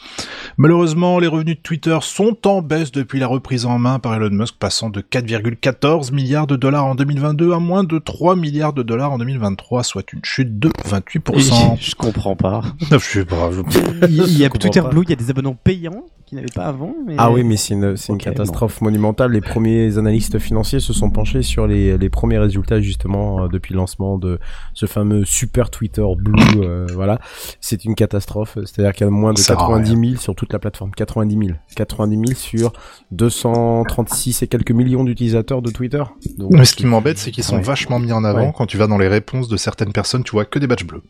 Malheureusement, 0.58 1.18
les 1.20 1.28
revenus 1.28 1.56
de 1.56 1.62
Twitter 1.62 1.98
sont 2.02 2.46
en 2.46 2.62
baisse 2.62 2.92
depuis 2.92 3.20
la 3.20 3.28
reprise 3.28 3.53
en 3.66 3.78
main 3.80 4.00
par 4.00 4.14
Elon 4.16 4.30
Musk, 4.32 4.56
passant 4.60 4.90
de 4.90 5.02
4,14 5.02 6.14
milliards 6.14 6.48
de 6.48 6.56
dollars 6.56 6.86
en 6.86 6.96
2022 6.96 7.54
à 7.54 7.60
moins 7.60 7.84
de 7.84 7.98
3 8.00 8.36
milliards 8.36 8.74
de 8.74 8.84
dollars 8.84 9.12
en 9.12 9.18
2023, 9.18 9.84
soit 9.84 10.12
une 10.14 10.24
chute 10.24 10.60
de 10.60 10.70
28%. 10.88 11.78
Je 11.80 11.96
comprends 11.96 12.36
pas. 12.36 12.62
Je 12.92 12.98
sais 12.98 13.26
pas, 13.26 13.50
je- 13.52 13.62
Il 14.08 14.38
y 14.38 14.46
a, 14.46 14.50
Twitter. 14.50 14.82
Blue, 14.90 15.04
il 15.04 15.10
y 15.10 15.14
a 15.14 15.16
des 15.16 15.30
abonnements 15.30 15.58
payants 15.64 16.06
qui 16.34 16.36
n'avaient 16.36 16.48
pas 16.54 16.66
avant. 16.66 16.96
Mais... 17.06 17.16
Ah 17.18 17.32
oui, 17.32 17.44
mais 17.44 17.58
c'est 17.58 17.74
une, 17.76 18.18
catastrophe 18.18 18.82
monumentale. 18.82 19.32
Les 19.32 19.42
premiers 19.42 19.98
analystes 19.98 20.40
financiers 20.40 20.80
se 20.80 20.94
sont 20.94 21.10
penchés 21.10 21.44
sur 21.44 21.68
les, 21.68 21.98
les 21.98 22.10
premiers 22.10 22.40
résultats 22.40 22.82
justement 22.82 23.44
euh, 23.44 23.48
depuis 23.48 23.74
le 23.74 23.78
lancement 23.78 24.18
de 24.18 24.40
ce 24.74 24.86
fameux 24.86 25.26
super 25.26 25.70
Twitter 25.70 26.04
Blue. 26.18 26.42
euh, 26.58 26.88
voilà, 26.94 27.20
c'est 27.62 27.86
une 27.86 27.96
catastrophe. 27.96 28.58
C'est-à-dire 28.66 28.94
qu'il 28.94 29.06
y 29.06 29.08
a 29.08 29.12
moins 29.12 29.34
de 29.34 29.38
Ça 29.38 29.54
sert 29.56 29.62
à 29.62 29.68
90 29.80 30.10
000 30.10 30.22
sur 30.22 30.36
toute 30.36 30.52
la 30.54 30.60
plateforme. 30.60 30.92
90 30.92 31.38
000. 31.48 31.58
90 31.76 32.16
000 32.16 32.26
sur 32.40 32.74
236 33.12 34.42
et 34.44 34.48
quelques 34.48 34.72
millions 34.72 35.04
d'utilisateurs 35.04 35.62
de 35.62 35.70
Twitter. 35.70 36.04
Donc, 36.38 36.52
Mais 36.52 36.66
ce 36.66 36.76
qui 36.76 36.86
m'embête, 36.86 37.18
c'est 37.18 37.32
qu'ils 37.32 37.44
sont 37.44 37.58
Ouais. 37.58 37.62
vachement 37.62 38.00
mis 38.00 38.12
en 38.12 38.24
avant. 38.24 38.48
Ouais. 38.48 38.54
Quand 38.56 38.66
tu 38.66 38.78
vas 38.78 38.88
dans 38.88 38.98
les 38.98 39.08
réponses 39.08 39.48
de 39.48 39.58
certaines 39.58 39.94
personnes, 39.94 40.24
tu 40.24 40.32
vois 40.32 40.46
que 40.46 40.58
des 40.60 40.68
badges 40.68 40.86
bleus. 40.86 41.04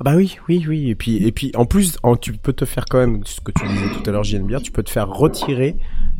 Ah 0.00 0.04
Bah 0.04 0.14
oui, 0.16 0.36
oui, 0.48 0.64
oui. 0.68 0.90
Et 0.90 0.94
puis, 0.94 1.16
et 1.26 1.32
puis, 1.32 1.52
en 1.54 1.64
plus, 1.66 1.96
en- 2.02 2.16
tu 2.16 2.32
peux 2.32 2.52
te 2.52 2.64
faire 2.64 2.84
quand 2.90 2.98
même, 2.98 3.20
ce 3.24 3.40
que 3.40 3.52
tu 3.52 3.66
disais 3.66 3.86
tout 3.94 4.08
à 4.08 4.12
l'heure, 4.12 4.24
JNBR, 4.24 4.60
tu 4.62 4.72
peux 4.72 4.82
te 4.82 4.90
faire 4.90 5.08
retirer 5.08 5.76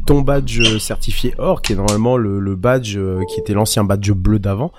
ton 0.06 0.20
badge 0.20 0.78
certifié 0.78 1.34
or, 1.38 1.62
qui 1.62 1.72
est 1.72 1.76
normalement 1.76 2.16
le, 2.18 2.38
le 2.38 2.56
badge 2.56 2.96
euh, 2.98 3.22
qui 3.28 3.40
était 3.40 3.54
l'ancien 3.54 3.84
badge 3.84 4.10
bleu 4.12 4.38
d'avant. 4.38 4.70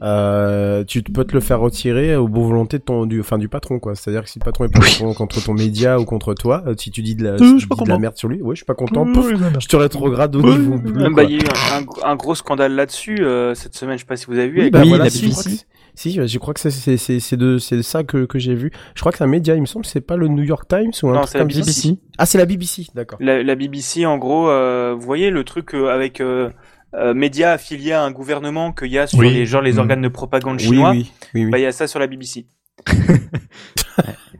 Euh, 0.00 0.82
tu 0.84 1.02
peux 1.02 1.24
te 1.24 1.32
le 1.34 1.40
faire 1.40 1.60
retirer 1.60 2.16
aux 2.16 2.26
bonnes 2.26 2.42
volontés 2.48 2.78
de 2.78 2.82
ton, 2.82 3.06
du, 3.06 3.20
enfin, 3.20 3.38
du 3.38 3.48
patron, 3.48 3.78
quoi. 3.78 3.94
C'est-à-dire 3.94 4.24
que 4.24 4.30
si 4.30 4.38
le 4.40 4.44
patron 4.44 4.64
est 4.64 4.72
pas 4.72 4.80
content 4.80 5.14
contre 5.14 5.44
ton 5.44 5.54
média 5.54 6.00
ou 6.00 6.04
contre 6.04 6.34
toi, 6.34 6.64
euh, 6.66 6.74
si 6.76 6.90
tu 6.90 7.02
dis 7.02 7.14
de 7.14 7.22
la, 7.24 7.38
si 7.38 7.44
tu 7.44 7.66
dis 7.76 7.82
de 7.84 7.88
la 7.88 7.98
merde 7.98 8.16
sur 8.16 8.28
lui, 8.28 8.42
ouais, 8.42 8.54
je 8.54 8.60
suis 8.60 8.64
pas 8.66 8.74
content. 8.74 9.04
pouf, 9.12 9.30
je 9.60 9.68
te 9.68 9.76
rétrograde 9.76 10.34
au 10.34 10.42
niveau 10.42 10.78
bleu. 10.78 11.04
Ah, 11.06 11.10
bah, 11.14 11.22
il 11.24 11.32
y 11.32 11.34
a 11.34 11.38
eu 11.38 11.46
un, 11.72 11.82
un- 11.82 12.10
un 12.12 12.16
gros 12.16 12.34
scandale 12.34 12.74
là-dessus 12.74 13.18
euh, 13.24 13.54
cette 13.54 13.76
semaine, 13.76 13.96
je 13.96 14.02
sais 14.02 14.06
pas 14.06 14.16
si 14.16 14.26
vous 14.26 14.38
avez 14.38 14.48
vu. 14.48 14.54
Oui, 14.56 14.60
avec 14.62 14.72
bah 14.72 14.80
Oui, 14.82 14.88
voilà, 14.88 15.04
la 15.04 15.10
BBC. 15.10 15.66
Si, 15.94 16.12
je 16.26 16.38
crois 16.38 16.54
que 16.54 16.60
c'est 16.60 17.36
de 17.36 17.58
ça 17.82 18.02
que 18.04 18.24
que 18.24 18.38
j'ai 18.38 18.54
vu. 18.54 18.70
Je 18.94 19.00
crois 19.00 19.12
que 19.12 19.18
c'est 19.18 19.24
un 19.24 19.28
média, 19.28 19.54
il 19.54 19.60
me 19.60 19.66
semble, 19.66 19.84
c'est 19.84 20.00
pas 20.00 20.16
le 20.16 20.26
New 20.28 20.42
York 20.42 20.66
Times 20.68 20.90
ou 21.02 21.08
un 21.10 21.12
Non, 21.14 21.20
truc 21.20 21.32
c'est 21.32 21.38
la 21.38 21.44
comme 21.44 21.50
ça. 21.50 21.58
BBC. 21.60 21.98
Ah, 22.18 22.24
c'est 22.26 22.38
la 22.38 22.46
BBC, 22.46 22.86
d'accord. 22.94 23.18
La, 23.20 23.42
la 23.42 23.54
BBC, 23.54 24.06
en 24.06 24.16
gros, 24.16 24.48
euh, 24.48 24.94
vous 24.98 25.04
voyez 25.04 25.30
le 25.30 25.44
truc 25.44 25.74
euh, 25.74 25.88
avec 25.88 26.20
euh, 26.22 26.48
euh, 26.94 27.12
médias 27.12 27.52
affiliés 27.52 27.92
à 27.92 28.02
un 28.04 28.10
gouvernement 28.10 28.72
qu'il 28.72 28.88
y 28.88 28.98
a 28.98 29.06
sur 29.06 29.18
Oui. 29.18 29.32
les 29.34 29.44
genre 29.46 29.60
les 29.62 29.74
Mm. 29.74 29.78
organes 29.78 30.02
de 30.02 30.08
propagande 30.08 30.56
Oui, 30.60 30.64
chinois. 30.66 30.90
oui, 30.92 31.10
oui, 31.34 31.44
oui. 31.44 31.50
Bah 31.50 31.58
il 31.58 31.62
y 31.62 31.66
a 31.66 31.72
ça 31.72 31.86
sur 31.86 31.98
la 31.98 32.06
BBC. 32.06 32.46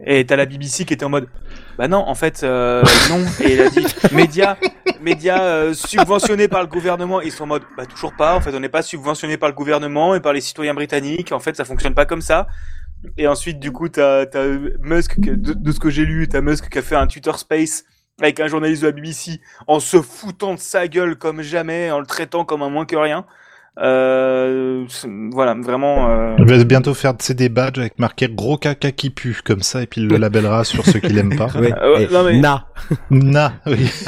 et 0.06 0.24
t'as 0.26 0.36
la 0.36 0.46
BBC 0.46 0.84
qui 0.84 0.94
était 0.94 1.04
en 1.04 1.10
mode 1.10 1.28
bah 1.78 1.88
non 1.88 1.98
en 2.06 2.14
fait 2.14 2.42
euh, 2.42 2.82
non. 3.08 3.24
Et 3.40 3.52
elle 3.54 3.62
a 3.62 3.70
dit 3.70 3.86
médias 4.12 4.56
médias 5.00 5.42
euh, 5.42 5.74
subventionnés 5.74 6.48
par 6.48 6.60
le 6.60 6.68
gouvernement. 6.68 7.20
Ils 7.20 7.32
sont 7.32 7.44
en 7.44 7.48
mode 7.48 7.62
bah 7.76 7.86
toujours 7.86 8.14
pas. 8.14 8.34
En 8.34 8.40
fait 8.40 8.54
on 8.54 8.60
n'est 8.60 8.68
pas 8.68 8.82
subventionné 8.82 9.36
par 9.36 9.48
le 9.48 9.54
gouvernement 9.54 10.14
et 10.14 10.20
par 10.20 10.32
les 10.32 10.40
citoyens 10.40 10.74
britanniques. 10.74 11.32
En 11.32 11.38
fait 11.40 11.56
ça 11.56 11.64
fonctionne 11.64 11.94
pas 11.94 12.06
comme 12.06 12.22
ça. 12.22 12.46
Et 13.16 13.26
ensuite 13.26 13.58
du 13.58 13.72
coup 13.72 13.88
t'as 13.88 14.26
t'as 14.26 14.46
Musk 14.80 15.18
de, 15.18 15.52
de 15.54 15.72
ce 15.72 15.80
que 15.80 15.90
j'ai 15.90 16.04
lu 16.04 16.28
t'as 16.28 16.40
Musk 16.40 16.68
qui 16.68 16.78
a 16.78 16.82
fait 16.82 16.96
un 16.96 17.06
Twitter 17.06 17.32
Space 17.36 17.84
avec 18.20 18.38
un 18.40 18.46
journaliste 18.46 18.82
de 18.82 18.88
la 18.88 18.92
BBC 18.92 19.40
en 19.66 19.80
se 19.80 20.00
foutant 20.00 20.54
de 20.54 20.60
sa 20.60 20.86
gueule 20.86 21.16
comme 21.16 21.42
jamais 21.42 21.90
en 21.90 21.98
le 21.98 22.06
traitant 22.06 22.44
comme 22.44 22.62
un 22.62 22.68
moins 22.68 22.84
que 22.84 22.96
rien 22.96 23.24
euh, 23.78 24.84
voilà 25.32 25.54
vraiment 25.54 26.10
euh, 26.10 26.36
Je 26.38 26.44
vais 26.44 26.64
bientôt 26.64 26.92
faire 26.94 27.14
c'est 27.18 27.34
des 27.34 27.48
badges 27.48 27.78
avec 27.78 27.98
marqué 27.98 28.28
gros 28.28 28.58
caca 28.58 28.92
qui 28.92 29.10
pue, 29.10 29.40
comme 29.44 29.62
ça, 29.62 29.82
et 29.82 29.86
puis 29.86 30.02
il 30.02 30.08
le 30.08 30.18
labellera 30.18 30.64
sur 30.64 30.84
ceux 30.84 31.00
qui 31.00 31.08
l'aiment 31.12 31.36
pas. 31.36 31.48
Euh, 31.56 31.98
Et 31.98 32.12
non, 32.12 32.24
mais- 32.24 32.38
Na. 32.38 32.66
Na, 33.10 33.52
oui. 33.66 33.88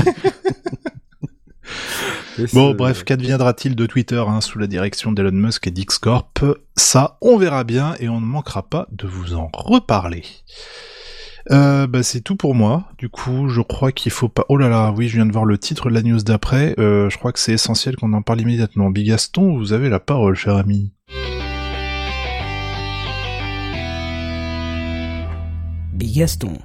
Bon, 2.52 2.74
bref, 2.74 3.04
qu'adviendra-t-il 3.04 3.76
de 3.76 3.86
Twitter 3.86 4.22
hein, 4.26 4.40
sous 4.40 4.58
la 4.58 4.66
direction 4.66 5.12
d'Elon 5.12 5.30
Musk 5.32 5.68
et 5.68 5.70
d'X-Corp 5.70 6.44
Ça, 6.76 7.16
on 7.20 7.36
verra 7.38 7.62
bien 7.62 7.94
et 8.00 8.08
on 8.08 8.20
ne 8.20 8.26
manquera 8.26 8.64
pas 8.64 8.88
de 8.90 9.06
vous 9.06 9.34
en 9.34 9.50
reparler. 9.54 10.24
Euh, 11.51 11.86
bah, 11.86 12.03
c'est 12.03 12.20
tout 12.20 12.36
pour 12.36 12.55
moi. 12.55 12.88
Du 12.99 13.09
coup, 13.09 13.49
je 13.49 13.61
crois 13.61 13.92
qu'il 13.92 14.12
faut 14.12 14.28
pas. 14.28 14.45
Oh 14.49 14.57
là 14.57 14.68
là, 14.68 14.92
oui, 14.97 15.09
je 15.09 15.16
viens 15.16 15.26
de 15.26 15.32
voir 15.32 15.45
le 15.45 15.59
titre 15.59 15.88
de 15.88 15.95
la 15.95 16.03
news 16.03 16.22
d'après. 16.22 16.74
Euh, 16.78 17.11
je 17.11 17.18
crois 17.18 17.32
que 17.32 17.38
c'est 17.38 17.53
essentiel 17.53 17.97
qu'on 17.97 18.12
en 18.12 18.22
parle 18.22 18.40
immédiatement. 18.40 18.90
Bigaston, 18.90 19.57
vous 19.57 19.72
avez 19.72 19.88
la 19.88 20.01
parole, 20.01 20.34
cher 20.34 20.57
ami. 20.57 20.92
Bigaston. 25.92 26.59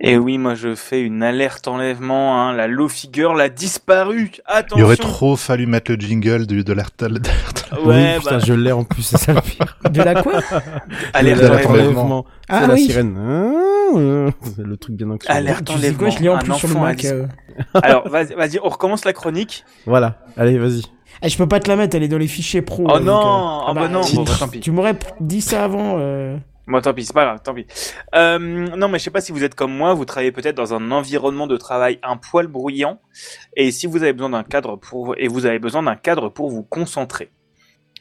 Et 0.00 0.16
oui, 0.16 0.38
moi 0.38 0.54
je 0.54 0.74
fais 0.74 1.02
une 1.02 1.22
alerte 1.22 1.68
enlèvement, 1.68 2.40
hein, 2.40 2.52
la 2.54 2.66
low 2.66 2.88
figure 2.88 3.34
l'a 3.34 3.48
disparu. 3.48 4.30
Attention. 4.46 4.76
Il 4.78 4.84
aurait 4.84 4.96
trop 4.96 5.36
fallu 5.36 5.66
mettre 5.66 5.92
le 5.92 5.98
jingle 6.00 6.46
de, 6.46 6.62
de 6.62 6.72
l'alerte. 6.72 7.00
d'alerte. 7.04 7.68
Ouais, 7.84 8.14
oui, 8.14 8.18
putain, 8.18 8.30
bah, 8.38 8.42
je 8.44 8.52
l'ai 8.52 8.72
en 8.72 8.84
plus, 8.84 9.02
c'est 9.02 9.18
ça 9.18 9.32
le 9.32 9.40
pire. 9.40 9.78
De 9.90 10.02
la 10.02 10.22
quoi? 10.22 10.40
Alerte 11.14 11.42
enlèvement. 11.42 11.70
enlèvement. 11.70 12.26
Ah 12.48 12.60
c'est 12.62 12.66
la 12.68 12.74
oui. 12.74 12.86
sirène. 12.86 13.16
Ah, 13.18 14.30
c'est 14.56 14.64
le 14.66 14.76
truc 14.76 14.96
bien 14.96 15.10
anxieux. 15.10 15.30
Alerte 15.30 15.64
Tu 15.64 15.72
sais 15.78 15.92
quoi, 15.94 16.08
enlèvement. 16.08 16.10
je 16.10 16.22
l'ai 16.22 16.28
en 16.28 16.38
plus 16.38 16.54
sur 16.54 16.68
le 16.68 16.74
Mac. 16.74 17.04
euh. 17.04 17.26
Alors, 17.82 18.08
vas-y, 18.08 18.34
vas-y, 18.34 18.58
on 18.62 18.68
recommence 18.68 19.04
la 19.04 19.12
chronique. 19.12 19.64
Voilà, 19.86 20.18
allez, 20.36 20.58
vas-y. 20.58 20.82
Ah, 21.22 21.28
je 21.28 21.36
peux 21.36 21.46
pas 21.48 21.60
te 21.60 21.68
la 21.68 21.76
mettre, 21.76 21.96
elle 21.96 22.02
est 22.04 22.08
dans 22.08 22.18
les 22.18 22.28
fichiers 22.28 22.62
pro. 22.62 22.84
Oh 22.86 22.98
donc, 22.98 23.02
non, 23.02 23.20
euh, 23.20 23.64
ah 23.68 23.72
bah 23.74 23.88
non, 23.88 24.00
tu- 24.02 24.16
bon, 24.16 24.22
bah, 24.24 24.32
tant 24.38 24.48
pis. 24.48 24.60
Tu 24.60 24.70
m'aurais 24.70 24.94
dit 25.20 25.40
ça 25.42 25.64
avant. 25.64 25.96
euh. 25.98 26.36
Bon, 26.70 26.80
tant 26.80 26.94
pis, 26.94 27.04
c'est 27.04 27.12
pas 27.12 27.24
grave, 27.24 27.40
tant 27.42 27.52
pis. 27.52 27.66
Euh, 28.14 28.38
non, 28.38 28.88
mais 28.88 29.00
je 29.00 29.04
sais 29.04 29.10
pas 29.10 29.20
si 29.20 29.32
vous 29.32 29.42
êtes 29.42 29.56
comme 29.56 29.76
moi, 29.76 29.92
vous 29.92 30.04
travaillez 30.04 30.30
peut-être 30.30 30.56
dans 30.56 30.72
un 30.72 30.92
environnement 30.92 31.48
de 31.48 31.56
travail 31.56 31.98
un 32.04 32.16
poil 32.16 32.46
bruyant, 32.46 33.00
et 33.56 33.72
si 33.72 33.88
vous 33.88 34.04
avez 34.04 34.12
besoin 34.12 34.30
d'un 34.30 34.44
cadre 34.44 34.76
pour, 34.76 35.16
et 35.18 35.26
vous 35.26 35.46
avez 35.46 35.58
besoin 35.58 35.82
d'un 35.82 35.96
cadre 35.96 36.28
pour 36.28 36.48
vous 36.48 36.62
concentrer. 36.62 37.32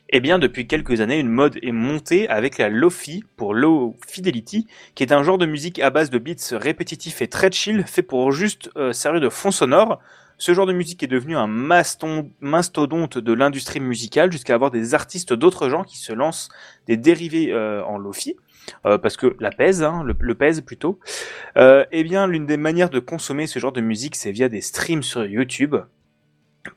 Eh 0.10 0.20
bien, 0.20 0.38
depuis 0.38 0.68
quelques 0.68 1.02
années, 1.02 1.18
une 1.18 1.30
mode 1.30 1.58
est 1.64 1.72
montée 1.72 2.30
avec 2.30 2.60
la 2.60 2.70
Lofi 2.70 3.24
pour 3.38 3.56
Low 3.56 3.96
Fidelity, 4.08 4.68
qui 4.94 5.02
est 5.02 5.14
un 5.14 5.24
genre 5.24 5.40
de 5.40 5.48
musique 5.48 5.80
à 5.80 5.90
base 5.90 6.12
de 6.12 6.20
beats 6.20 6.36
répétitifs 6.52 7.24
et 7.24 7.28
très 7.28 7.52
chill, 7.52 7.84
fait 7.88 8.04
pour 8.04 8.32
juste 8.32 8.70
euh, 8.78 8.94
servir 8.94 9.20
de 9.20 9.30
fond 9.30 9.50
sonore. 9.50 10.00
Ce 10.38 10.54
genre 10.54 10.68
de 10.68 10.74
musique 10.74 11.02
est 11.04 11.08
devenu 11.08 11.36
un 11.36 11.48
mastodonte 11.48 13.18
de 13.18 13.34
l'industrie 13.34 13.80
musicale 13.80 14.32
jusqu'à 14.32 14.54
avoir 14.54 14.70
des 14.72 14.94
artistes 14.94 15.34
d'autres 15.34 15.70
genres 15.70 15.86
qui 15.86 15.98
se 15.98 16.14
lancent 16.14 16.50
des 16.88 16.98
dérivés 16.98 17.52
euh, 17.52 17.84
en 17.84 17.98
Lofi. 17.98 18.36
Euh, 18.86 18.98
parce 18.98 19.18
que 19.18 19.36
la 19.40 19.52
pèse, 19.52 19.84
hein, 19.84 20.04
le, 20.04 20.36
pèse 20.36 20.62
plutôt. 20.62 21.00
Euh, 21.58 21.86
eh 21.92 22.04
bien, 22.04 22.28
l'une 22.28 22.46
des 22.46 22.58
manières 22.58 22.90
de 22.90 23.00
consommer 23.00 23.48
ce 23.48 23.60
genre 23.60 23.72
de 23.72 23.82
musique, 23.82 24.16
c'est 24.16 24.32
via 24.32 24.50
des 24.50 24.62
streams 24.62 25.04
sur 25.04 25.26
YouTube. 25.26 25.76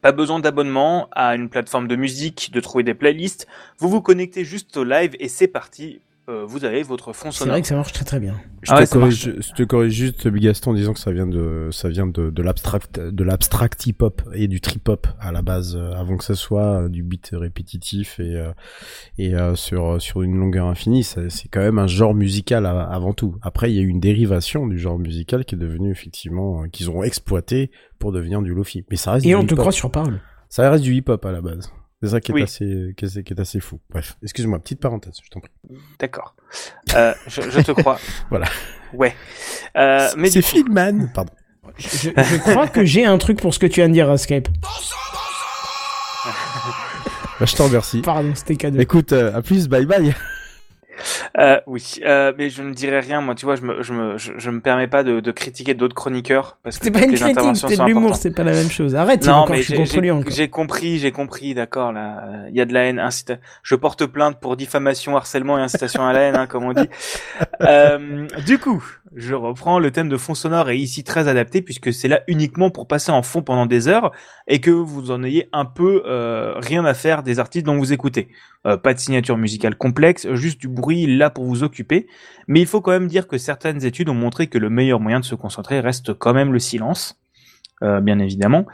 Pas 0.01 0.13
besoin 0.13 0.41
d'abonnement 0.41 1.09
à 1.13 1.35
une 1.35 1.49
plateforme 1.49 1.89
de 1.89 1.97
musique, 1.97 2.51
de 2.53 2.61
trouver 2.61 2.85
des 2.85 2.95
playlists. 2.95 3.47
Vous 3.79 3.89
vous 3.89 4.01
connectez 4.01 4.45
juste 4.45 4.77
au 4.77 4.85
live 4.85 5.17
et 5.19 5.29
c'est 5.29 5.49
parti 5.49 6.01
euh, 6.33 6.45
vous 6.47 6.65
avez 6.65 6.83
votre 6.83 7.13
fond 7.13 7.31
C'est 7.31 7.39
sonore. 7.39 7.53
vrai 7.55 7.63
que 7.63 7.69
ça 7.69 7.77
marche 7.77 7.93
très 7.93 8.05
très 8.05 8.19
bien. 8.19 8.35
Je, 8.63 8.73
Ah 8.73 8.87
te 8.87 8.93
corrige, 8.93 9.35
je 9.41 9.53
te 9.53 9.63
corrige 9.63 9.93
juste, 9.93 10.27
Bigaston, 10.29 10.71
en 10.71 10.75
disant 10.75 10.93
que 10.95 10.99
ça 11.01 11.13
vient 11.13 11.27
de, 11.27 11.69
ça 11.71 11.89
vient 11.89 12.07
de, 12.07 12.31
de 12.31 12.43
l'abstract, 12.43 12.99
de 12.99 13.25
l'abstract 13.25 13.87
hip-hop 13.87 14.23
et 14.35 14.49
du 14.49 14.61
trip-hop 14.61 15.07
à 15.21 15.33
la 15.33 15.43
base, 15.43 15.77
euh, 15.77 15.93
avant 15.93 16.17
que 16.17 16.25
ça 16.25 16.35
soit 16.35 16.83
euh, 16.83 16.89
du 16.89 17.03
beat 17.03 17.31
répétitif 17.33 18.19
et, 18.21 18.43
et 19.19 19.35
sur, 19.55 20.01
sur 20.01 20.23
une 20.23 20.37
longueur 20.37 20.67
infinie. 20.67 21.05
C'est 21.05 21.49
quand 21.51 21.61
même 21.61 21.79
un 21.79 21.87
genre 21.87 22.15
musical 22.15 22.67
avant 22.67 23.13
tout. 23.13 23.37
Après, 23.43 23.71
il 23.71 23.77
y 23.77 23.79
a 23.79 23.83
eu 23.83 23.89
une 23.89 24.01
dérivation 24.01 24.67
du 24.67 24.79
genre 24.79 24.99
musical 24.99 25.45
qui 25.45 25.55
est 25.55 25.59
devenu 25.59 25.91
effectivement, 25.91 26.65
qu'ils 26.69 26.91
ont 26.91 27.03
exploité 27.03 27.71
pour 27.99 28.13
devenir 28.13 28.43
du 28.43 28.55
lofi. 28.55 28.85
Mais 28.91 28.97
ça 28.97 29.13
reste 29.13 29.27
Et 29.27 29.31
du 29.31 29.35
on 29.35 29.45
te 29.47 29.55
croit 29.55 29.73
sur 29.73 29.91
parole. 29.91 30.21
Ça 30.49 30.69
reste 30.71 30.85
du 30.85 30.95
hip-hop 30.95 31.25
à 31.25 31.33
la 31.33 31.41
base. 31.41 31.71
C'est 32.03 32.09
ça 32.09 32.21
qui 32.21 32.33
est 32.33 32.35
Oui. 32.35 32.43
assez, 32.43 32.95
qui 32.97 33.05
est, 33.05 33.23
qui 33.23 33.33
est 33.33 33.41
assez 33.41 33.61
fou. 33.61 33.79
Bref, 33.91 34.17
excuse-moi, 34.23 34.59
petite 34.59 34.81
parenthèse, 34.81 35.15
je 35.23 35.29
t'en 35.31 35.41
prie. 35.41 35.53
D'accord. 36.01 36.35
Euh, 36.95 37.15
je, 37.29 37.43
je 37.43 37.61
te 37.61 37.71
crois. 37.73 37.99
Voilà. 38.31 38.47
Ouais. 38.93 39.15
Euh, 39.77 40.09
mais 40.17 40.31
c'est 40.31 40.41
du 40.41 40.65
coup- 40.65 40.73
pardon. 41.15 41.33
Je 41.79 42.39
crois 42.39 42.67
que 42.69 42.85
j'ai 42.85 43.05
un 43.07 43.17
truc 43.19 43.41
pour 43.41 43.55
ce 43.55 43.59
que 43.61 43.67
tu 43.67 43.77
viens 43.81 43.89
de 43.89 43.95
dire, 43.95 44.11
Escape. 44.11 44.49
Bah, 47.41 47.47
je 47.47 47.57
t'en 47.57 47.65
remercie. 47.67 48.03
Pardon, 48.03 48.33
c'était 48.35 48.57
cadeau. 48.57 48.79
Écoute, 48.81 49.13
euh, 49.13 49.35
à 49.35 49.43
plus, 49.43 49.69
bye 49.69 49.87
bye. 49.87 50.15
Euh, 51.39 51.61
oui, 51.67 52.01
euh, 52.05 52.33
mais 52.37 52.51
je 52.51 52.63
ne 52.63 52.73
dirais 52.75 53.01
rien. 53.01 53.21
Moi, 53.21 53.35
tu 53.35 53.45
vois, 53.47 53.57
je 53.57 53.63
me, 53.63 53.83
je 53.83 53.93
me, 53.93 54.19
je, 54.19 54.33
je 54.37 54.51
me 54.51 54.61
permets 54.61 54.89
pas 54.89 55.03
de, 55.03 55.21
de 55.21 55.31
critiquer 55.33 55.75
d'autres 55.75 55.95
chroniqueurs 55.95 56.59
parce 56.63 56.79
que 56.79 56.85
C'est 56.85 56.91
pas 56.91 57.01
une 57.01 57.15
critique, 57.15 57.39
c'est 57.55 57.77
de 57.77 57.85
l'humour, 57.87 58.17
c'est 58.17 58.31
pas 58.35 58.45
la 58.45 58.53
même 58.53 58.71
chose. 58.71 58.95
Arrête, 58.95 59.27
Non, 59.27 59.47
mais 59.49 59.63
j'ai- 59.63 60.49
compris, 60.49 60.99
j'ai 60.99 61.13
compris, 61.13 61.55
d'accord. 61.55 61.93
Là, 61.93 62.25
il 62.51 62.57
y 62.57 62.61
a 62.61 62.65
de 62.65 62.73
la 62.75 62.85
haine. 62.85 62.99
incita- 62.99 63.39
Je 63.63 63.75
porte 63.75 64.07
plainte 64.07 64.39
pour 64.41 64.57
diffamation, 64.57 65.17
harcèlement 65.17 65.59
et 65.59 65.63
incitation 65.63 66.05
à 66.07 66.13
la 66.13 66.21
haine, 66.21 66.37
hein, 66.37 66.47
comme 66.47 66.65
on 66.65 66.73
dit. 66.73 66.89
Euh, 67.63 68.27
du 68.45 68.59
coup, 68.59 68.83
je 69.15 69.35
reprends 69.35 69.79
le 69.79 69.91
thème 69.91 70.09
de 70.09 70.17
fond 70.17 70.35
sonore 70.35 70.71
est 70.71 70.79
ici 70.79 71.05
très 71.05 71.29
adapté 71.29 71.61
puisque 71.63 71.93
c'est 71.93 72.09
là 72.09 72.23
uniquement 72.29 72.71
pour 72.71 72.87
passer 72.87 73.13
en 73.13 73.23
fond 73.23 73.43
pendant 73.43 73.67
des 73.67 73.89
heures 73.89 74.13
et 74.47 74.61
que 74.61 74.71
vous 74.71 75.11
en 75.11 75.23
ayez 75.23 75.49
un 75.53 75.65
peu 75.65 76.03
euh, 76.07 76.55
rien 76.59 76.85
à 76.85 76.95
faire 76.95 77.23
des 77.23 77.39
artistes 77.39 77.67
dont 77.67 77.77
vous 77.77 77.93
écoutez. 77.93 78.29
Euh, 78.67 78.77
pas 78.77 78.95
de 78.95 78.99
signature 78.99 79.37
musicale 79.37 79.75
complexe, 79.75 80.33
juste 80.35 80.61
du 80.61 80.69
bruit 80.69 81.07
là 81.07 81.31
pour 81.31 81.45
vous 81.45 81.63
occuper. 81.63 82.07
Mais 82.49 82.61
il 82.61 82.67
faut 82.67 82.81
quand 82.81 82.93
même 82.93 83.09
dire 83.09 83.27
que 83.27 83.39
certaines 83.39 83.85
études 83.85 84.09
ont 84.09 84.15
montré 84.15 84.47
que 84.47 84.59
le 84.59 84.71
meilleur 84.71 85.01
moyen 85.01 85.21
de 85.21 85.25
se 85.25 85.35
concentrer 85.35 85.81
reste 85.81 86.15
quand 86.15 86.33
même 86.33 86.53
le 86.53 86.59
silence. 86.59 87.22
Euh, 87.83 88.01
bien 88.01 88.19
évidemment. 88.21 88.67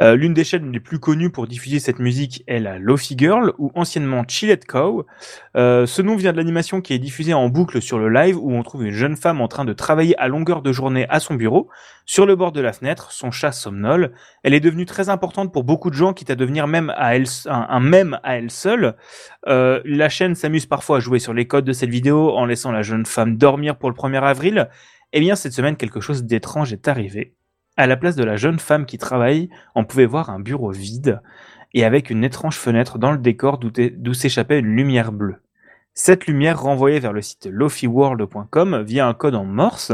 Euh, 0.00 0.16
L'une 0.16 0.34
des 0.34 0.44
chaînes 0.44 0.70
les 0.70 0.80
plus 0.80 0.98
connues 0.98 1.30
pour 1.30 1.46
diffuser 1.46 1.78
cette 1.78 1.98
musique 1.98 2.42
est 2.46 2.58
la 2.58 2.78
Lofi 2.78 3.14
Girl, 3.16 3.52
ou 3.58 3.70
anciennement 3.74 4.24
Chilled 4.26 4.64
Cow. 4.66 5.06
Euh, 5.56 5.86
ce 5.86 6.02
nom 6.02 6.16
vient 6.16 6.32
de 6.32 6.36
l'animation 6.36 6.80
qui 6.80 6.92
est 6.92 6.98
diffusée 6.98 7.32
en 7.32 7.48
boucle 7.48 7.80
sur 7.80 7.98
le 7.98 8.08
live, 8.08 8.36
où 8.38 8.52
on 8.52 8.62
trouve 8.62 8.84
une 8.84 8.92
jeune 8.92 9.16
femme 9.16 9.40
en 9.40 9.48
train 9.48 9.64
de 9.64 9.72
travailler 9.72 10.18
à 10.18 10.28
longueur 10.28 10.62
de 10.62 10.72
journée 10.72 11.06
à 11.08 11.20
son 11.20 11.34
bureau. 11.34 11.68
Sur 12.04 12.26
le 12.26 12.36
bord 12.36 12.52
de 12.52 12.60
la 12.60 12.72
fenêtre, 12.72 13.12
son 13.12 13.30
chat 13.30 13.52
somnole. 13.52 14.12
Elle 14.42 14.54
est 14.54 14.60
devenue 14.60 14.84
très 14.84 15.08
importante 15.08 15.52
pour 15.52 15.64
beaucoup 15.64 15.90
de 15.90 15.94
gens, 15.94 16.12
quitte 16.12 16.30
à 16.30 16.34
devenir 16.34 16.66
même 16.66 16.92
à 16.96 17.14
elle, 17.14 17.26
un, 17.46 17.80
mème 17.80 18.18
à 18.22 18.36
elle 18.36 18.50
seule. 18.50 18.96
Euh, 19.48 19.80
la 19.84 20.08
chaîne 20.08 20.34
s'amuse 20.34 20.66
parfois 20.66 20.98
à 20.98 21.00
jouer 21.00 21.18
sur 21.18 21.32
les 21.32 21.46
codes 21.46 21.64
de 21.64 21.72
cette 21.72 21.90
vidéo 21.90 22.30
en 22.36 22.44
laissant 22.44 22.72
la 22.72 22.82
jeune 22.82 23.06
femme 23.06 23.36
dormir 23.36 23.76
pour 23.76 23.90
le 23.90 23.96
1er 23.96 24.22
avril. 24.22 24.68
Eh 25.12 25.20
bien, 25.20 25.34
cette 25.34 25.52
semaine, 25.52 25.76
quelque 25.76 26.00
chose 26.00 26.24
d'étrange 26.24 26.72
est 26.72 26.88
arrivé. 26.88 27.34
À 27.80 27.86
la 27.86 27.96
place 27.96 28.14
de 28.14 28.24
la 28.24 28.36
jeune 28.36 28.58
femme 28.58 28.84
qui 28.84 28.98
travaille, 28.98 29.48
on 29.74 29.86
pouvait 29.86 30.04
voir 30.04 30.28
un 30.28 30.38
bureau 30.38 30.70
vide 30.70 31.22
et 31.72 31.82
avec 31.82 32.10
une 32.10 32.24
étrange 32.24 32.56
fenêtre 32.56 32.98
dans 32.98 33.10
le 33.10 33.16
décor 33.16 33.56
d'où 33.58 34.12
s'échappait 34.12 34.58
une 34.58 34.76
lumière 34.76 35.12
bleue. 35.12 35.36
Cette 35.94 36.26
lumière 36.26 36.60
renvoyait 36.60 37.00
vers 37.00 37.14
le 37.14 37.22
site 37.22 37.48
lofiworld.com 37.50 38.82
via 38.82 39.06
un 39.06 39.14
code 39.14 39.34
en 39.34 39.46
morse 39.46 39.92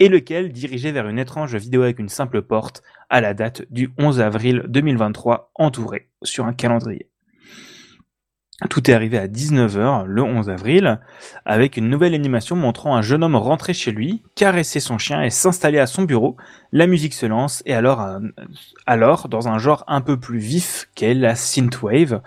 et 0.00 0.08
lequel 0.08 0.50
dirigeait 0.50 0.92
vers 0.92 1.08
une 1.08 1.18
étrange 1.18 1.54
vidéo 1.56 1.82
avec 1.82 1.98
une 1.98 2.08
simple 2.08 2.40
porte 2.40 2.82
à 3.10 3.20
la 3.20 3.34
date 3.34 3.66
du 3.68 3.92
11 3.98 4.18
avril 4.22 4.62
2023 4.68 5.50
entourée 5.56 6.08
sur 6.22 6.46
un 6.46 6.54
calendrier. 6.54 7.10
Tout 8.70 8.90
est 8.90 8.94
arrivé 8.94 9.18
à 9.18 9.28
19h 9.28 10.06
le 10.06 10.22
11 10.22 10.48
avril 10.48 10.98
avec 11.44 11.76
une 11.76 11.90
nouvelle 11.90 12.14
animation 12.14 12.56
montrant 12.56 12.96
un 12.96 13.02
jeune 13.02 13.22
homme 13.22 13.36
rentrer 13.36 13.74
chez 13.74 13.92
lui, 13.92 14.22
caresser 14.34 14.80
son 14.80 14.96
chien 14.96 15.22
et 15.22 15.28
s'installer 15.28 15.78
à 15.78 15.86
son 15.86 16.04
bureau. 16.04 16.38
La 16.72 16.86
musique 16.86 17.12
se 17.12 17.26
lance 17.26 17.62
et 17.66 17.74
alors, 17.74 18.00
euh, 18.00 18.18
alors 18.86 19.28
dans 19.28 19.48
un 19.48 19.58
genre 19.58 19.84
un 19.88 20.00
peu 20.00 20.18
plus 20.18 20.38
vif 20.38 20.88
qu'est 20.94 21.12
la 21.12 21.34
synthwave, 21.34 22.22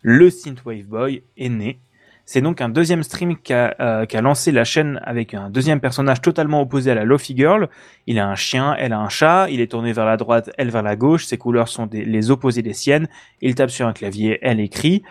le 0.00 0.30
synthwave 0.30 0.86
boy 0.86 1.22
est 1.36 1.50
né. 1.50 1.80
C'est 2.24 2.40
donc 2.40 2.62
un 2.62 2.70
deuxième 2.70 3.02
stream 3.02 3.36
qu'a 3.36 3.76
euh, 3.80 4.06
lancé 4.22 4.52
la 4.52 4.64
chaîne 4.64 4.98
avec 5.04 5.34
un 5.34 5.50
deuxième 5.50 5.80
personnage 5.80 6.22
totalement 6.22 6.62
opposé 6.62 6.90
à 6.90 6.94
la 6.94 7.04
Lofi 7.04 7.36
Girl. 7.36 7.68
Il 8.06 8.18
a 8.18 8.26
un 8.26 8.34
chien, 8.34 8.74
elle 8.78 8.94
a 8.94 8.98
un 8.98 9.10
chat, 9.10 9.48
il 9.50 9.60
est 9.60 9.70
tourné 9.70 9.92
vers 9.92 10.06
la 10.06 10.16
droite, 10.16 10.50
elle 10.56 10.70
vers 10.70 10.82
la 10.82 10.96
gauche, 10.96 11.26
ses 11.26 11.36
couleurs 11.36 11.68
sont 11.68 11.90
les 11.92 12.30
opposés 12.30 12.62
des 12.62 12.72
siennes, 12.72 13.08
il 13.42 13.54
tape 13.54 13.68
sur 13.68 13.86
un 13.86 13.92
clavier, 13.92 14.38
elle 14.40 14.60
écrit. 14.60 15.02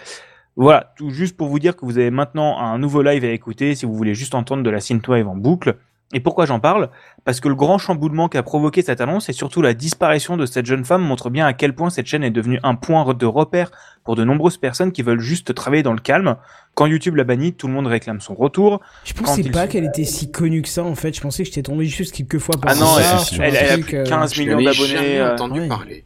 Voilà, 0.56 0.94
tout 0.98 1.10
juste 1.10 1.36
pour 1.36 1.48
vous 1.48 1.60
dire 1.60 1.76
que 1.76 1.86
vous 1.86 1.98
avez 1.98 2.12
maintenant 2.12 2.60
un 2.60 2.78
nouveau 2.78 3.02
live 3.02 3.24
à 3.26 3.30
écouter 3.30 3.74
si 3.76 3.86
vous 3.86 3.94
voulez 3.96 4.14
juste 4.14 4.36
entendre 4.36 4.62
de 4.64 4.70
la 4.70 4.80
synthwave 4.80 5.28
en 5.28 5.36
boucle. 5.36 5.78
Et 6.16 6.20
pourquoi 6.20 6.46
j'en 6.46 6.60
parle? 6.60 6.90
Parce 7.26 7.40
que 7.40 7.50
le 7.50 7.56
grand 7.56 7.80
chamboulement 7.80 8.30
qu'a 8.30 8.44
provoqué 8.44 8.84
cette 8.84 9.02
annonce 9.02 9.30
et 9.30 9.34
surtout 9.34 9.64
la 9.64 9.74
disparition 9.74 10.38
de 10.38 10.46
cette 10.46 10.68
jeune 10.68 10.86
femme 10.86 11.02
montre 11.02 11.32
bien 11.32 11.48
à 11.48 11.54
quel 11.54 11.74
point 11.74 11.90
cette 11.90 12.06
chaîne 12.06 12.24
est 12.24 12.30
devenue 12.30 12.60
un 12.62 12.76
point 12.76 13.12
de 13.16 13.26
repère 13.26 13.72
pour 14.04 14.16
de 14.16 14.24
nombreuses 14.24 14.58
personnes 14.58 14.92
qui 14.92 15.02
veulent 15.02 15.22
juste 15.22 15.56
travailler 15.56 15.82
dans 15.82 15.94
le 15.94 16.00
calme. 16.00 16.36
Quand 16.76 16.86
YouTube 16.86 17.16
l'a 17.16 17.24
banni, 17.24 17.54
tout 17.54 17.66
le 17.66 17.74
monde 17.74 17.88
réclame 17.88 18.22
son 18.22 18.36
retour. 18.36 18.80
Je 19.06 19.14
pensais 19.14 19.42
pas 19.50 19.66
qu'elle 19.66 19.86
était 19.86 20.04
si 20.04 20.30
connue 20.30 20.62
que 20.62 20.70
ça 20.70 20.84
en 20.84 20.94
fait. 20.94 21.16
Je 21.16 21.22
pensais 21.22 21.42
que 21.42 21.48
j'étais 21.50 21.64
tombé 21.64 21.86
juste 21.86 22.14
quelques 22.16 22.38
fois 22.38 22.54
par 22.62 22.72
Ah 22.72 22.76
non, 22.76 22.96
elle- 23.00 23.42
elle, 23.42 23.56
elle 23.56 23.70
a 23.72 23.74
plus 23.80 23.92
de 23.94 23.98
euh, 23.98 24.04
15 24.06 24.34
Je 24.36 24.42
millions 24.44 24.62
d'abonnés. 24.62 25.20
euh, 25.20 25.34
entendu 25.34 25.62
ouais. 25.62 25.68
parler. 25.68 26.06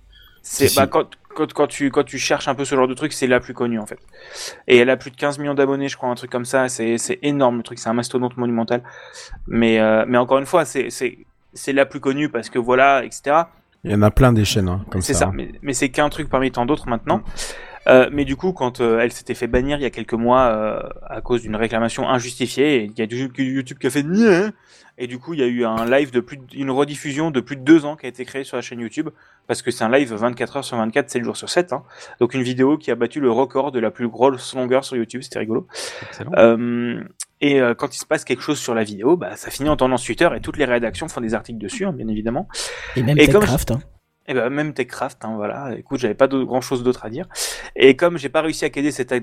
C'est 0.50 0.68
Si, 0.68 0.76
bah, 0.76 0.84
si. 0.84 0.89
quand, 0.89 1.10
quand, 1.36 1.54
quand 1.54 1.68
tu 1.68 1.91
quand 1.91 2.04
tu 2.04 2.18
cherches 2.18 2.48
un 2.48 2.56
peu 2.56 2.66
ce 2.66 2.76
genre 2.76 2.88
de 2.88 2.93
truc, 2.93 3.14
c'est 3.14 3.28
la 3.28 3.39
plus 3.39 3.54
connue 3.54 3.80
en 3.80 3.86
fait. 3.86 4.00
Et 4.68 4.78
elle 4.78 4.89
a 4.89 4.98
plus 4.98 5.12
de 5.12 5.16
15 5.18 5.38
millions 5.39 5.54
d'abonnés, 5.54 5.89
je 5.89 5.98
crois, 5.98 6.10
un 6.10 6.16
truc 6.16 6.32
comme 6.32 6.45
ça. 6.45 6.68
C'est 6.70 7.20
énorme 7.22 7.58
le 7.58 7.64
truc, 7.64 7.80
c'est 7.80 7.89
un 7.89 7.93
mastodonte 7.93 8.38
monumental. 8.38 8.82
Mais 9.48 9.80
euh, 9.80 10.06
mais 10.08 10.18
encore 10.18 10.39
une 10.39 10.45
fois, 10.45 10.66
c'est 10.66 11.74
la 11.74 11.86
plus 11.86 12.00
connue 12.00 12.30
parce 12.30 12.50
que 12.50 12.60
voilà, 12.60 13.04
etc. 13.04 13.43
Il 13.84 13.91
y 13.91 13.95
en 13.95 14.02
a 14.02 14.12
plein 14.12 14.34
des 14.34 14.43
chaînes, 14.45 14.68
hein, 14.68 14.84
comme 14.89 15.02
C'est 15.02 15.14
ça. 15.14 15.20
ça, 15.20 15.26
hein. 15.28 15.32
mais, 15.34 15.52
mais 15.62 15.74
c'est 15.74 15.89
qu'un 15.89 16.10
truc 16.10 16.30
parmi 16.30 16.52
tant 16.52 16.66
d'autres 16.66 16.88
maintenant. 16.89 17.22
Euh, 17.88 18.10
mais 18.12 18.26
du 18.26 18.36
coup, 18.36 18.52
quand 18.54 18.82
euh, 18.82 19.00
elle 19.00 19.12
s'était 19.12 19.34
fait 19.34 19.48
bannir 19.48 19.78
il 19.78 19.84
y 19.84 19.86
a 19.86 19.90
quelques 19.90 20.14
mois 20.14 20.42
euh, 20.48 20.82
à 21.06 21.22
cause 21.22 21.42
d'une 21.44 21.56
réclamation 21.56 22.08
injustifiée, 22.10 22.84
il 22.84 22.98
y 22.98 23.02
a 23.02 23.06
YouTube 23.06 23.78
qui 23.80 23.88
a 23.88 23.90
fait 23.90 24.04
et 25.00 25.06
du 25.06 25.20
coup 25.20 25.34
il 25.36 25.40
y 25.40 25.44
a 25.44 25.46
eu 25.46 25.64
un 25.64 25.86
live 25.86 26.12
de 26.12 26.20
plus 26.20 26.38
de- 26.38 26.44
une 26.56 26.72
rediffusion 26.72 27.30
de 27.30 27.40
plus 27.40 27.56
de 27.56 27.62
deux 27.62 27.86
ans 27.86 27.96
qui 27.96 28.08
a 28.08 28.10
été 28.10 28.26
créée 28.26 28.44
sur 28.44 28.58
la 28.58 28.62
chaîne 28.62 28.80
YouTube 28.80 29.10
parce 29.46 29.62
que 29.62 29.70
c'est 29.70 29.84
un 29.84 29.92
live 29.92 30.12
24 30.14 30.58
heures 30.58 30.64
sur 30.66 30.76
24, 30.78 31.10
7 31.10 31.24
jours 31.24 31.38
sur 31.38 31.50
7. 31.50 31.72
Hein. 31.72 31.84
Donc 32.20 32.34
une 32.34 32.42
vidéo 32.42 32.78
qui 32.78 32.90
a 32.92 32.96
battu 32.96 33.20
le 33.20 33.32
record 33.32 33.72
de 33.72 33.80
la 33.80 33.92
plus 33.92 34.08
grosse 34.10 34.56
longueur 34.56 34.84
sur 34.84 34.98
YouTube, 34.98 35.22
c'était 35.22 35.40
rigolo. 35.40 35.68
Et 37.40 37.62
euh, 37.62 37.76
quand 37.76 37.96
il 37.96 38.00
se 38.00 38.06
passe 38.06 38.26
quelque 38.26 38.42
chose 38.42 38.58
sur 38.60 38.74
la 38.74 38.84
vidéo, 38.84 39.16
bah, 39.16 39.36
ça 39.36 39.52
finit 39.52 39.70
en 39.70 39.78
tendance 39.78 40.04
Twitter 40.04 40.28
et 40.36 40.42
toutes 40.42 40.58
les 40.58 40.66
rédactions 40.66 41.08
font 41.08 41.22
des 41.22 41.36
articles 41.36 41.60
dessus, 41.60 41.86
hein, 41.86 41.94
bien 41.94 42.08
évidemment. 42.08 42.48
Et 42.96 43.04
même 43.04 43.18
Et 43.20 43.28
comme 43.28 43.42
Techcraft. 43.42 43.72
hein. 43.72 43.80
Et 44.28 44.34
ben 44.34 44.49
même 44.49 44.73
Techcraft, 44.73 45.23
hein, 45.23 45.36
voilà. 45.36 45.73
Écoute, 45.78 45.99
j'avais 45.99 46.13
pas 46.13 46.28
grand 46.28 46.59
chose 46.59 46.84
d'autre 46.84 47.05
à 47.05 47.09
dire. 47.09 47.28
Et 47.75 47.95
comme 47.95 48.17
j'ai 48.17 48.30
pas 48.30 48.41
réussi 48.41 48.65
à 48.65 48.69
caler 48.69 48.91
cette 48.91 49.13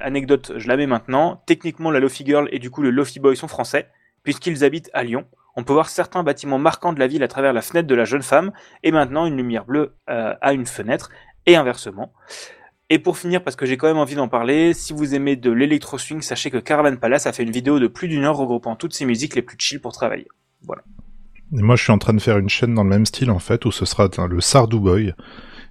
anecdote, 0.00 0.52
je 0.56 0.68
la 0.68 0.76
mets 0.76 0.86
maintenant. 0.86 1.42
Techniquement, 1.46 1.90
la 1.90 1.98
Lofi 1.98 2.24
Girl 2.24 2.48
et 2.52 2.60
du 2.60 2.70
coup 2.70 2.82
le 2.82 2.90
Lofi 2.90 3.18
Boy 3.18 3.36
sont 3.36 3.48
français, 3.48 3.88
puisqu'ils 4.22 4.64
habitent 4.64 4.90
à 4.94 5.02
Lyon. 5.02 5.26
On 5.56 5.64
peut 5.64 5.72
voir 5.72 5.88
certains 5.88 6.22
bâtiments 6.22 6.58
marquants 6.58 6.92
de 6.92 7.00
la 7.00 7.06
ville 7.06 7.22
à 7.22 7.28
travers 7.28 7.52
la 7.52 7.62
fenêtre 7.62 7.88
de 7.88 7.94
la 7.94 8.04
jeune 8.04 8.22
femme, 8.22 8.52
et 8.82 8.92
maintenant 8.92 9.26
une 9.26 9.36
lumière 9.36 9.64
bleue 9.64 9.94
euh, 10.08 10.34
à 10.40 10.52
une 10.52 10.66
fenêtre, 10.66 11.10
et 11.46 11.56
inversement. 11.56 12.12
Et 12.90 12.98
pour 12.98 13.18
finir, 13.18 13.42
parce 13.42 13.56
que 13.56 13.66
j'ai 13.66 13.76
quand 13.76 13.86
même 13.86 13.98
envie 13.98 14.14
d'en 14.14 14.28
parler, 14.28 14.74
si 14.74 14.92
vous 14.92 15.14
aimez 15.14 15.36
de 15.36 15.50
l'électro 15.50 15.98
swing, 15.98 16.22
sachez 16.22 16.50
que 16.50 16.58
Caravan 16.58 16.96
Palace 16.96 17.26
a 17.26 17.32
fait 17.32 17.42
une 17.42 17.50
vidéo 17.50 17.78
de 17.78 17.86
plus 17.86 18.08
d'une 18.08 18.24
heure 18.24 18.36
regroupant 18.36 18.76
toutes 18.76 18.94
ces 18.94 19.04
musiques 19.04 19.34
les 19.34 19.42
plus 19.42 19.56
chill 19.58 19.80
pour 19.80 19.92
travailler. 19.92 20.28
Et 21.52 21.62
moi, 21.62 21.76
je 21.76 21.82
suis 21.82 21.92
en 21.92 21.98
train 21.98 22.14
de 22.14 22.20
faire 22.20 22.38
une 22.38 22.48
chaîne 22.48 22.74
dans 22.74 22.84
le 22.84 22.90
même 22.90 23.06
style, 23.06 23.30
en 23.30 23.38
fait, 23.38 23.64
où 23.64 23.72
ce 23.72 23.84
sera 23.84 24.08
le 24.26 24.40
Sardou 24.40 24.80
Boy. 24.80 25.12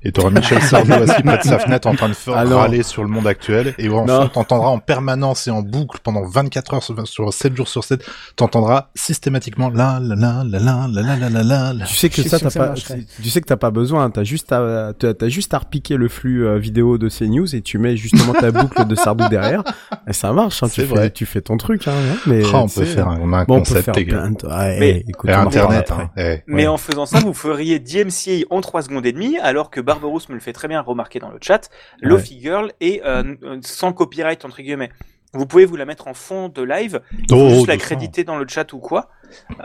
Et 0.05 0.11
t'auras 0.11 0.29
Michel 0.31 0.61
Sardou 0.61 0.91
assis 0.93 1.23
près 1.23 1.37
de 1.37 1.43
sa 1.43 1.59
fenêtre 1.59 1.87
en 1.87 1.95
train 1.95 2.09
de 2.09 2.13
faire 2.13 2.35
Ah 2.37 2.45
non. 2.45 2.57
râler 2.57 2.83
sur 2.83 3.03
le 3.03 3.09
monde 3.09 3.25
actuel. 3.27 3.73
Et 3.77 3.87
en 3.89 4.05
fond, 4.05 4.27
t'entendras 4.33 4.67
en 4.67 4.79
permanence 4.79 5.47
et 5.47 5.51
en 5.51 5.61
boucle 5.61 5.99
pendant 6.03 6.25
24 6.25 6.73
heures 6.73 6.83
sur, 6.83 7.07
sur 7.07 7.33
7 7.33 7.55
jours 7.55 7.67
sur 7.67 7.83
7, 7.83 8.03
t'entendras 8.35 8.89
systématiquement 8.95 9.69
la 9.69 9.99
la 10.01 10.15
la 10.15 10.43
la 10.43 10.59
la 10.59 10.87
la 10.87 11.01
la 11.01 11.15
la 11.15 11.29
la 11.29 11.43
la 11.43 11.73
la. 11.73 11.85
Tu 11.85 11.95
sais 11.95 12.09
que 12.09 12.21
ça, 12.23 12.39
t'as 12.39 12.51
pas, 12.51 12.73
tu 12.73 13.29
sais 13.29 13.41
que 13.41 13.45
t'as 13.47 13.55
pas 13.57 13.71
besoin. 13.71 14.09
T'as 14.09 14.23
juste 14.23 14.51
à, 14.51 14.91
t'as 14.97 15.27
juste 15.29 15.53
à 15.53 15.59
repiquer 15.59 15.95
le 15.95 16.09
flux 16.09 16.45
euh, 16.45 16.57
vidéo 16.57 16.97
de 16.97 17.07
CNews 17.09 17.55
et 17.55 17.61
tu 17.61 17.77
mets 17.77 17.95
justement 17.95 18.33
ta 18.33 18.51
boucle 18.51 18.85
de 18.85 18.95
Sardou 18.95 19.27
derrière. 19.29 19.63
Et 20.07 20.13
ça 20.13 20.33
marche. 20.33 20.61
Hein, 20.63 20.67
tu 20.67 20.81
fais, 20.81 20.87
vrai. 20.87 21.11
tu 21.11 21.25
fais 21.25 21.41
ton 21.41 21.57
truc. 21.57 21.87
Hein, 21.87 21.93
hein, 21.95 22.17
mais 22.27 22.41
Ah, 22.53 22.57
on 22.57 22.67
peut 22.67 22.83
faire 22.85 23.07
un, 23.07 23.19
on 23.21 23.31
a 23.33 23.37
un 23.39 23.43
Bon, 23.45 23.55
on 23.55 23.63
peut 23.63 23.69
concept 23.75 23.95
faire 23.95 24.05
plein 24.05 24.31
de... 24.31 24.47
ouais, 24.47 24.77
Mais- 24.79 25.03
écoute, 25.07 25.29
on 25.33 25.39
Internet, 25.47 25.91
hein. 25.91 26.09
Eh, 26.17 26.43
Mais 26.47 26.63
ouais. 26.63 26.67
en 26.67 26.77
faisant 26.77 27.05
ça, 27.05 27.19
vous 27.19 27.33
feriez 27.33 27.79
DMCA 27.79 28.45
en 28.49 28.61
3 28.61 28.83
secondes 28.83 29.05
et 29.05 29.11
demie, 29.13 29.37
alors 29.37 29.69
que 29.69 29.79
Barberousse 29.93 30.29
me 30.29 30.35
le 30.35 30.39
fait 30.39 30.53
très 30.53 30.67
bien 30.67 30.81
remarquer 30.81 31.19
dans 31.19 31.29
le 31.29 31.37
chat. 31.41 31.69
Lofi 32.01 32.39
Girl 32.39 32.71
est 32.79 33.01
euh, 33.05 33.35
sans 33.61 33.93
copyright 33.93 34.45
entre 34.45 34.61
guillemets. 34.61 34.91
vous 35.33 35.45
pouvez 35.45 35.65
vous 35.65 35.75
la 35.75 35.85
mettre 35.85 36.07
en 36.07 36.13
fond 36.13 36.49
de 36.49 36.61
live, 36.61 37.01
il 37.11 37.25
faut 37.29 37.35
Oh, 37.35 37.49
juste 37.49 37.67
la 37.67 38.23
dans 38.23 38.37
le 38.37 38.47
chat 38.47 38.71
ou 38.73 38.79
quoi. 38.79 39.09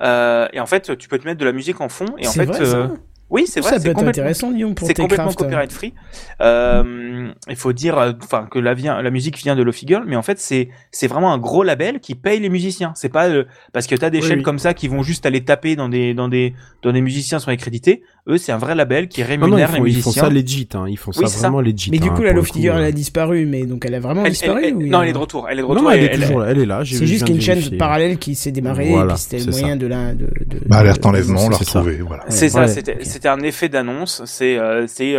Euh, 0.03 0.49
et 0.53 0.61
en 0.61 0.66
fait, 0.66 0.97
tu 0.99 1.09
peux 1.09 1.18
te 1.18 1.26
mettre 1.26 1.41
de 1.41 1.45
la 1.45 1.53
musique 1.53 1.81
en 1.81 1.89
fond. 1.89 2.07
Et 2.18 2.26
en 2.26 2.33
fait, 2.33 2.47
vrai, 2.47 2.61
euh, 2.62 2.89
oui, 3.31 3.45
c'est 3.47 3.61
vrai, 3.61 3.70
Ça 3.70 3.76
c'est 3.79 3.85
peut 3.85 3.91
être 3.91 3.97
complètement- 3.97 4.09
intéressant, 4.22 4.51
Lyon, 4.51 4.74
pour 4.74 4.87
c'est 4.87 4.95
complètement 4.95 5.31
hein. 5.31 5.35
copyright 5.37 5.72
free. 5.72 5.93
Euh, 6.41 7.29
il 7.49 7.57
faut 7.57 7.72
dire, 7.72 7.99
euh, 7.99 8.12
enfin, 8.22 8.47
que 8.51 8.59
la, 8.59 8.74
vient, 8.74 9.03
la 9.03 9.11
musique 9.11 9.37
vient 9.39 9.57
de 9.57 9.62
Lofi 9.62 9.87
Girl, 9.87 10.05
mais 10.07 10.16
en 10.16 10.22
fait, 10.22 10.39
c'est 10.39 10.68
c'est 10.93 11.07
vraiment 11.09 11.33
un 11.33 11.39
gros 11.39 11.62
label 11.62 12.01
qui 12.01 12.14
paye 12.14 12.41
les 12.41 12.49
musiciens. 12.49 12.93
C'est 12.95 13.09
pas 13.09 13.29
euh, 13.29 13.45
parce 13.72 13.87
que 13.87 13.95
t'as 13.97 14.11
des 14.11 14.20
Oui, 14.20 14.29
chaînes 14.29 14.39
oui. 14.39 14.45
comme 14.45 14.59
ça 14.59 14.74
qui 14.74 14.89
vont 14.89 15.03
juste 15.03 15.26
aller 15.26 15.45
taper 15.45 15.76
dans 15.76 15.89
des 15.89 16.14
dans 16.14 16.29
des 16.29 16.55
dans 16.83 16.93
des 16.93 17.01
musiciens 17.01 17.39
sont 17.39 17.55
crédités. 17.57 18.03
Eux, 18.29 18.37
c'est 18.39 18.53
un 18.53 18.59
vrai 18.59 18.74
label 18.74 19.09
qui 19.09 19.22
Non, 19.22 19.26
rémunère 19.29 19.51
non, 19.51 19.57
ils 19.59 19.62
les 19.62 19.68
font, 19.68 19.85
ils 19.87 20.03
font 20.03 20.09
musiciens. 20.11 20.22
ça 20.24 20.31
legit, 20.31 20.68
hein. 20.74 20.85
Ils 20.89 20.99
font 20.99 21.11
Oui, 21.16 21.22
ça 21.24 21.26
c'est 21.29 21.39
ça. 21.39 21.49
vraiment 21.49 21.61
legit. 21.62 21.91
Mais 21.91 21.99
du 21.99 22.09
hein, 22.09 22.14
coup, 22.14 22.22
la 22.22 22.33
Lofi 22.33 22.61
Girl, 22.61 22.76
euh. 22.76 22.81
elle 22.81 22.87
a 22.89 22.93
disparu, 22.93 23.47
mais 23.47 23.64
donc 23.64 23.85
elle 23.87 23.95
a 23.95 24.01
vraiment 24.01 24.22
Elle- 24.24 24.33
disparu 24.33 24.64
elle- 24.66 24.74
ou 24.76 24.81
il 24.83 24.87
y 24.89 24.91
non, 24.91 24.99
a- 24.99 25.03
elle 25.05 25.09
est 25.11 25.12
de 25.14 25.18
retour. 25.18 25.49
Elle 25.51 25.59
est 25.59 25.62
de 25.62 25.66
Non, 25.66 25.68
retour. 25.70 25.85
non, 25.85 25.91
elle 25.91 26.05
est 26.05 26.14
toujours 26.20 26.41
là. 26.41 26.47
Elle 26.51 26.59
est 26.61 26.66
là. 26.66 26.85
j'ai- 26.85 26.97
C'est 26.97 27.07
juste 27.07 27.24
qu'une 27.24 27.41
chaîne 27.41 27.76
parallèle 27.79 28.18
qui 28.18 28.35
s'est 28.35 28.53
démarrée 28.53 28.91
et 28.93 28.95
puis 29.07 29.16
c'était 29.16 29.39
le 29.45 29.51
moyen 29.51 29.76
de 29.76 29.87
la. 29.87 30.12
Bah, 30.66 30.79
alerte 30.79 31.05
enlèvement, 31.07 31.41
on 31.47 31.49
l'a 31.49 31.57
c'est 31.59 31.64
ça. 31.64 31.81
retrouvé, 31.81 32.03
voilà. 32.07 32.24
C'est 32.29 32.49
ça, 32.51 32.66
c'était 32.68 32.97
c'était 33.18 33.28
un 33.28 33.40
effet 33.40 33.68
d'annonce. 33.68 34.22
C'est 34.24 34.58
c'est 34.86 35.16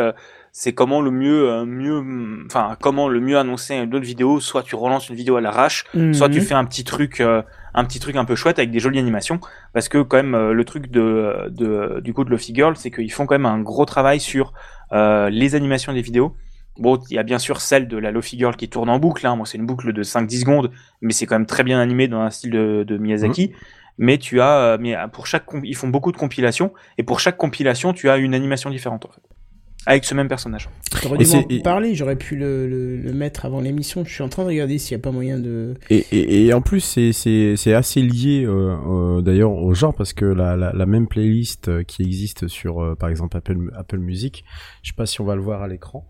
c'est 0.51 0.73
comment 0.73 1.01
le 1.01 1.11
mieux 1.11 1.63
mieux 1.65 2.03
enfin 2.45 2.75
comment 2.81 3.07
le 3.07 3.19
mieux 3.19 3.37
annoncer 3.37 3.75
une 3.75 3.93
autre 3.93 4.05
vidéo. 4.05 4.39
Soit 4.39 4.63
tu 4.63 4.75
relances 4.75 5.09
une 5.09 5.15
vidéo 5.15 5.35
à 5.35 5.41
l'arrache, 5.41 5.85
Mhm. 5.93 6.13
soit 6.13 6.29
tu 6.29 6.41
fais 6.41 6.55
un 6.55 6.65
petit 6.65 6.83
truc 6.83 7.19
euh, 7.21 7.41
un 7.73 7.83
petit 7.85 7.99
truc 7.99 8.15
un 8.15 8.25
peu 8.25 8.35
chouette 8.35 8.57
avec 8.57 8.71
des 8.71 8.79
jolies 8.79 8.99
animations 8.99 9.39
parce 9.73 9.89
que 9.89 10.01
quand 10.01 10.17
même 10.17 10.33
euh, 10.33 10.53
le 10.53 10.65
truc 10.65 10.89
de, 10.89 11.49
de 11.49 11.99
du 12.03 12.13
coup 12.13 12.23
de 12.23 12.29
Luffy 12.31 12.53
Girl 12.55 12.75
c'est 12.75 12.89
qu'ils 12.89 13.11
font 13.11 13.25
quand 13.27 13.35
même 13.35 13.45
un 13.45 13.59
gros 13.59 13.85
travail 13.85 14.19
sur 14.19 14.53
euh, 14.91 15.29
les 15.29 15.53
animations 15.53 15.93
des 15.93 16.01
vidéos 16.01 16.35
bon 16.79 16.97
il 17.11 17.15
y 17.15 17.19
a 17.19 17.23
bien 17.23 17.37
sûr 17.37 17.61
celle 17.61 17.87
de 17.87 17.97
la 17.97 18.09
Luffy 18.09 18.39
Girl 18.39 18.55
qui 18.55 18.69
tourne 18.69 18.89
en 18.89 18.97
boucle 18.97 19.25
hein. 19.27 19.35
moi 19.35 19.45
c'est 19.45 19.59
une 19.59 19.67
boucle 19.67 19.93
de 19.93 20.01
5-10 20.01 20.39
secondes 20.39 20.71
mais 21.01 21.13
c'est 21.13 21.27
quand 21.27 21.35
même 21.35 21.45
très 21.45 21.63
bien 21.63 21.79
animé 21.79 22.07
dans 22.07 22.21
un 22.21 22.31
style 22.31 22.51
de, 22.51 22.83
de 22.83 22.97
Miyazaki 22.97 23.51
mais 23.99 24.17
tu 24.17 24.41
as 24.41 24.73
euh, 24.73 24.77
mais 24.79 24.95
pour 25.13 25.27
chaque 25.27 25.45
ils 25.63 25.75
font 25.75 25.89
beaucoup 25.89 26.11
de 26.11 26.17
compilations 26.17 26.73
et 26.97 27.03
pour 27.03 27.19
chaque 27.19 27.37
compilation 27.37 27.93
tu 27.93 28.09
as 28.09 28.17
une 28.17 28.33
animation 28.33 28.71
différente 28.71 29.05
en 29.05 29.09
fait 29.11 29.21
avec 29.85 30.03
ce 30.05 30.13
même 30.13 30.27
personnage 30.27 30.69
T'aurais 31.01 31.15
Et 31.21 31.25
dû 31.25 31.57
m'en 31.57 31.63
parler, 31.63 31.95
j'aurais 31.95 32.17
pu 32.17 32.35
le, 32.35 32.67
le, 32.67 32.97
le 32.97 33.13
mettre 33.13 33.45
avant 33.45 33.61
l'émission. 33.61 34.03
Je 34.03 34.11
suis 34.13 34.23
en 34.23 34.29
train 34.29 34.43
de 34.43 34.49
regarder 34.49 34.77
s'il 34.77 34.95
n'y 34.97 35.01
a 35.01 35.03
pas 35.03 35.11
moyen 35.11 35.39
de. 35.39 35.75
Et, 35.89 36.05
et, 36.11 36.45
et 36.47 36.53
en 36.53 36.61
plus, 36.61 36.81
c'est 36.81 37.73
assez 37.73 38.01
lié 38.01 38.43
euh, 38.45 38.75
euh, 38.87 39.21
d'ailleurs 39.21 39.51
au 39.51 39.73
genre 39.73 39.95
parce 39.95 40.13
que 40.13 40.25
la, 40.25 40.57
la, 40.57 40.73
la 40.73 40.85
même 40.85 41.07
playlist 41.07 41.69
euh, 41.69 41.83
qui 41.83 42.01
existe 42.03 42.47
sur 42.47 42.83
euh, 42.83 42.95
par 42.95 43.09
exemple 43.09 43.37
Apple 43.37 43.71
Apple 43.75 43.99
Music, 43.99 44.43
je 44.83 44.89
sais 44.89 44.95
pas 44.95 45.05
si 45.05 45.21
on 45.21 45.25
va 45.25 45.35
le 45.35 45.41
voir 45.41 45.61
à 45.61 45.67
l'écran. 45.67 46.07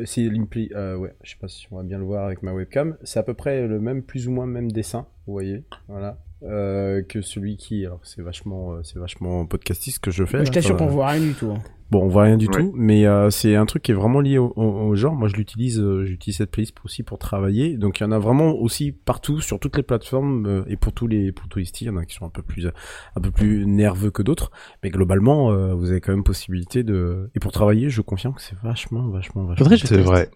Euh, 0.00 0.04
C'est 0.06 0.26
euh, 0.74 0.96
ouais, 0.96 1.14
je 1.22 1.30
sais 1.30 1.38
pas 1.40 1.48
si 1.48 1.66
on 1.70 1.76
va 1.76 1.82
bien 1.82 1.98
le 1.98 2.04
voir 2.04 2.24
avec 2.24 2.42
ma 2.42 2.52
webcam. 2.54 2.96
C'est 3.04 3.18
à 3.18 3.22
peu 3.22 3.34
près 3.34 3.66
le 3.66 3.78
même, 3.78 4.02
plus 4.02 4.26
ou 4.26 4.30
moins 4.30 4.46
même 4.46 4.72
dessin, 4.72 5.06
vous 5.26 5.32
voyez, 5.34 5.64
voilà, 5.88 6.18
euh, 6.42 7.02
que 7.02 7.20
celui 7.22 7.56
qui, 7.56 7.86
alors 7.86 8.00
c'est 8.02 8.22
vachement, 8.22 8.74
euh, 8.74 8.80
c'est 8.82 8.98
vachement 8.98 9.46
podcastiste 9.46 10.00
que 10.00 10.10
je 10.10 10.24
fais. 10.24 10.38
je 10.40 10.44
là, 10.44 10.50
t'assure 10.50 10.76
qu'on 10.76 10.86
voit 10.86 11.08
rien 11.08 11.20
du 11.20 11.34
tout. 11.34 11.50
hein. 11.50 11.58
Bon, 11.92 12.02
on 12.02 12.08
voit 12.08 12.24
rien 12.24 12.36
du 12.36 12.46
Ouais. 12.46 12.52
tout, 12.52 12.72
mais 12.74 13.06
euh, 13.06 13.30
c'est 13.30 13.54
un 13.54 13.64
truc 13.64 13.84
qui 13.84 13.92
est 13.92 13.94
vraiment 13.94 14.18
lié 14.20 14.38
au, 14.38 14.52
au- 14.56 14.88
au 14.88 14.96
genre. 14.96 15.14
Moi, 15.14 15.28
je 15.28 15.36
l'utilise, 15.36 15.78
euh, 15.80 16.04
j'utilise 16.04 16.38
cette 16.38 16.50
playlist 16.50 16.74
aussi 16.84 17.04
pour 17.04 17.16
travailler. 17.20 17.76
Donc, 17.76 18.00
il 18.00 18.02
y 18.02 18.06
en 18.06 18.10
a 18.10 18.18
vraiment 18.18 18.50
aussi 18.56 18.90
partout 18.90 19.40
sur 19.40 19.60
toutes 19.60 19.76
les 19.76 19.84
plateformes 19.84 20.46
euh, 20.46 20.64
et 20.66 20.76
pour 20.76 20.92
tous 20.92 21.06
les 21.06 21.30
pour 21.30 21.46
tous 21.48 21.60
les 21.60 21.64
styles. 21.64 21.86
Il 21.86 21.90
y 21.92 21.94
en 21.94 21.96
a 21.98 22.04
qui 22.04 22.16
sont 22.16 22.24
un 22.26 22.30
peu 22.30 22.42
plus 22.42 22.66
un 22.66 23.20
peu 23.20 23.30
plus 23.30 23.66
nerveux 23.66 24.10
que 24.10 24.22
d'autres, 24.22 24.50
mais 24.82 24.90
globalement, 24.90 25.52
euh, 25.52 25.74
vous 25.74 25.92
avez 25.92 26.00
quand 26.00 26.10
même 26.10 26.24
possibilité 26.24 26.82
de. 26.82 27.30
Et 27.36 27.38
pour 27.38 27.52
travailler, 27.52 27.88
je 27.88 28.00
confirme 28.02 28.34
que 28.34 28.42
c'est 28.42 28.58
vachement, 28.64 29.06
vachement, 29.08 29.44
vachement. 29.44 29.68
Je 29.70 29.86
C'est 29.86 29.98
vrai. 30.02 30.28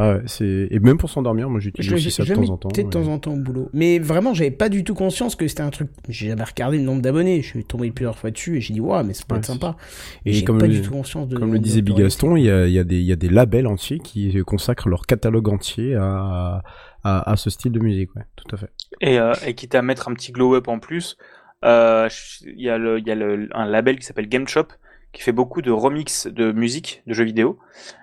Ah 0.00 0.12
ouais, 0.14 0.22
c'est 0.26 0.68
et 0.70 0.78
même 0.78 0.96
pour 0.96 1.10
s'endormir, 1.10 1.50
moi 1.50 1.58
j'utilise 1.58 1.90
Je 1.90 1.94
aussi 1.96 2.04
l'ai 2.04 2.10
ça 2.12 2.22
de 2.22 2.28
jamais 2.28 2.46
temps 2.46 2.52
en 2.52 2.56
temps. 2.56 2.68
de 2.68 2.82
temps 2.88 3.06
en 3.08 3.18
temps 3.18 3.32
au 3.34 3.36
boulot. 3.36 3.68
Mais 3.72 3.98
vraiment, 3.98 4.32
j'avais 4.32 4.52
pas 4.52 4.68
du 4.68 4.84
tout 4.84 4.94
conscience 4.94 5.34
que 5.34 5.48
c'était 5.48 5.62
un 5.62 5.70
truc. 5.70 5.88
J'ai 6.08 6.28
jamais 6.28 6.44
regardé 6.44 6.78
le 6.78 6.84
nombre 6.84 7.02
d'abonnés. 7.02 7.42
Je 7.42 7.48
suis 7.48 7.64
tombé 7.64 7.90
plusieurs 7.90 8.16
fois 8.16 8.30
dessus 8.30 8.56
et 8.56 8.60
j'ai 8.60 8.74
dit, 8.74 8.80
waouh, 8.80 9.04
mais 9.04 9.12
ça 9.12 9.24
peut 9.26 9.34
Ouais, 9.34 9.40
être 9.40 9.46
sympa. 9.46 9.76
Et 10.24 10.32
j'ai 10.32 10.44
comme 10.44 10.58
pas 10.58 10.68
le- 10.68 10.74
du 10.74 10.82
tout 10.82 10.92
conscience 10.92 11.26
de. 11.28 11.36
Comme 11.36 11.52
le 11.52 11.58
disait 11.58 11.80
de- 11.82 11.86
Big 11.86 11.96
Gaston, 11.96 12.36
il 12.36 12.44
y 12.44 12.50
a, 12.50 12.66
il 12.68 12.72
y, 12.72 12.78
a 12.78 12.84
des- 12.84 13.00
il 13.00 13.04
y 13.06 13.12
a 13.12 13.16
des 13.16 13.28
labels 13.28 13.66
entiers 13.66 13.98
qui 13.98 14.38
consacrent 14.46 14.88
leur 14.88 15.04
catalogue 15.04 15.48
entier 15.48 15.96
à, 15.96 16.62
à, 17.02 17.30
à 17.32 17.36
ce 17.36 17.50
style 17.50 17.72
de 17.72 17.80
musique, 17.80 18.14
ouais, 18.14 18.22
tout 18.36 18.54
à 18.54 18.58
fait. 18.58 18.68
et, 19.00 19.18
euh, 19.18 19.32
et 19.46 19.54
quitte 19.54 19.74
à 19.74 19.82
mettre 19.82 20.08
un 20.08 20.14
petit 20.14 20.30
glow 20.32 20.54
up 20.54 20.68
en 20.68 20.78
plus, 20.78 21.16
euh, 21.64 22.08
il 22.46 22.60
y 22.62 22.68
a, 22.70 22.78
le, 22.78 22.98
il 23.00 23.06
y 23.06 23.10
a 23.10 23.14
le, 23.16 23.48
un 23.52 23.66
label 23.66 23.98
qui 23.98 24.04
s'appelle 24.06 24.28
Game 24.28 24.46
Shop 24.46 24.66
qui 25.12 25.22
fait 25.22 25.32
beaucoup 25.32 25.62
de 25.62 25.70
remix 25.70 26.26
de 26.26 26.52
musique, 26.52 27.02
de 27.06 27.14
jeux 27.14 27.24
vidéo. 27.24 27.58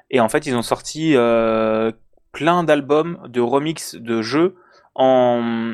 Et 0.09 0.19
en 0.19 0.29
fait, 0.29 0.45
ils 0.45 0.55
ont 0.55 0.61
sorti 0.61 1.15
euh, 1.15 1.91
plein 2.31 2.63
d'albums 2.63 3.19
de 3.27 3.41
remix 3.41 3.95
de 3.95 4.21
jeux 4.21 4.55
en, 4.93 5.73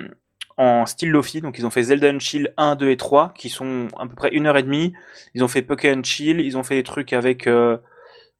style 0.85 1.09
Lofi. 1.09 1.41
Donc, 1.41 1.57
ils 1.57 1.65
ont 1.65 1.69
fait 1.69 1.83
Zelda 1.83 2.11
and 2.11 2.19
Chill 2.19 2.53
1, 2.57 2.75
2 2.75 2.89
et 2.89 2.97
3, 2.97 3.33
qui 3.35 3.49
sont 3.49 3.87
à 3.97 4.07
peu 4.07 4.15
près 4.15 4.29
une 4.29 4.45
heure 4.45 4.57
et 4.57 4.63
demie. 4.63 4.93
Ils 5.33 5.43
ont 5.43 5.47
fait 5.47 5.61
Pokémon 5.61 6.03
Chill, 6.03 6.39
ils 6.39 6.57
ont 6.57 6.63
fait 6.63 6.75
des 6.75 6.83
trucs 6.83 7.13
avec 7.13 7.47
euh, 7.47 7.77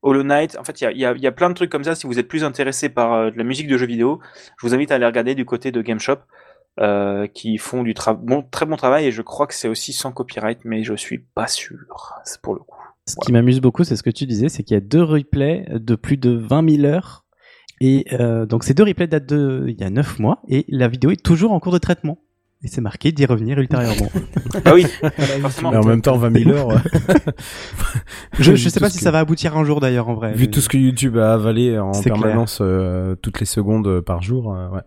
Hollow 0.02 0.24
Knight. 0.24 0.58
En 0.58 0.64
fait, 0.64 0.82
il 0.82 0.98
y 0.98 1.06
a, 1.06 1.32
plein 1.32 1.50
de 1.50 1.56
trucs 1.56 1.72
comme 1.72 1.84
ça. 1.84 1.96
Si 1.96 2.08
vous 2.08 2.20
êtes 2.20 2.28
plus 2.28 2.44
intéressé 2.44 2.90
par 2.90 3.14
euh, 3.14 3.32
de 3.32 3.38
la 3.38 3.44
musique 3.44 3.68
de 3.68 3.78
jeux 3.78 3.88
vidéo, 3.88 4.20
je 4.58 4.68
vous 4.68 4.74
invite 4.74 4.92
à 4.92 4.96
aller 4.96 5.06
regarder 5.06 5.36
du 5.36 5.46
côté 5.46 5.72
de 5.72 5.82
Game 5.82 6.00
Shop 6.00 6.20
euh, 6.80 7.28
qui 7.28 7.58
font 7.58 7.84
du 7.84 7.94
bon, 8.20 8.44
très 8.44 8.66
bon 8.66 8.76
travail 8.76 9.06
et 9.06 9.12
je 9.12 9.22
crois 9.22 9.46
que 9.46 9.54
c'est 9.54 9.68
aussi 9.68 9.94
sans 9.94 10.12
copyright, 10.12 10.60
mais 10.64 10.84
je 10.84 10.94
suis 10.96 11.20
pas 11.20 11.48
sûr. 11.48 11.78
C'est 12.24 12.42
pour 12.42 12.54
le 12.54 12.62
coup. 12.62 12.81
Ce 13.12 13.26
qui 13.26 13.32
m'amuse 13.32 13.62
beaucoup, 13.62 13.84
c'est 13.84 13.96
ce 13.96 14.04
que 14.04 14.10
tu 14.10 14.26
disais, 14.26 14.50
c'est 14.50 14.64
qu'il 14.64 14.76
y 14.76 14.78
a 14.78 14.82
deux 14.82 15.04
replays 15.04 15.66
de 15.74 15.96
plus 15.96 16.18
de 16.18 16.32
20 16.32 16.70
000 16.82 16.86
heures. 16.86 17.26
Et 17.84 18.06
euh, 18.14 18.46
donc 18.46 18.64
ces 18.64 18.74
deux 18.76 18.84
replays 18.84 19.08
datent 19.08 19.28
de 19.30 19.66
il 19.68 19.80
y 19.80 19.84
a 19.84 19.90
9 19.90 20.20
mois 20.20 20.42
et 20.48 20.66
la 20.70 20.88
vidéo 20.88 21.10
est 21.12 21.24
toujours 21.24 21.52
en 21.52 21.60
cours 21.60 21.74
de 21.74 21.80
traitement. 21.80 22.20
Et 22.64 22.68
c'est 22.68 22.82
marqué 22.82 23.12
d'y 23.12 23.26
revenir 23.26 23.58
ultérieurement. 23.60 24.08
Ah 24.66 24.74
oui, 24.76 24.86
forcément. 25.42 25.72
Mais 25.72 25.78
en 25.78 25.84
même 25.86 26.02
temps, 26.02 26.16
20 26.18 26.44
000 26.44 26.50
heures. 26.52 26.80
je, 28.40 28.54
je 28.56 28.70
sais 28.70 28.80
pas 28.80 28.90
si 28.90 28.98
que- 28.98 29.04
ça 29.04 29.10
va 29.12 29.20
aboutir 29.20 29.58
un 29.58 29.64
jour 29.64 29.80
d'ailleurs 29.80 30.10
en 30.10 30.14
vrai. 30.14 30.34
Vu 30.34 30.50
tout 30.52 30.62
ce 30.62 30.70
que 30.70 30.78
YouTube 30.78 31.18
a 31.18 31.34
avalé 31.34 31.80
en 31.80 31.92
permanence 32.02 32.60
euh, 32.62 33.16
toutes 33.16 33.40
les 33.40 33.46
secondes 33.46 33.88
euh, 33.88 34.02
par 34.02 34.22
jour, 34.22 34.54
euh, 34.54 34.70
ouais. 34.70 34.82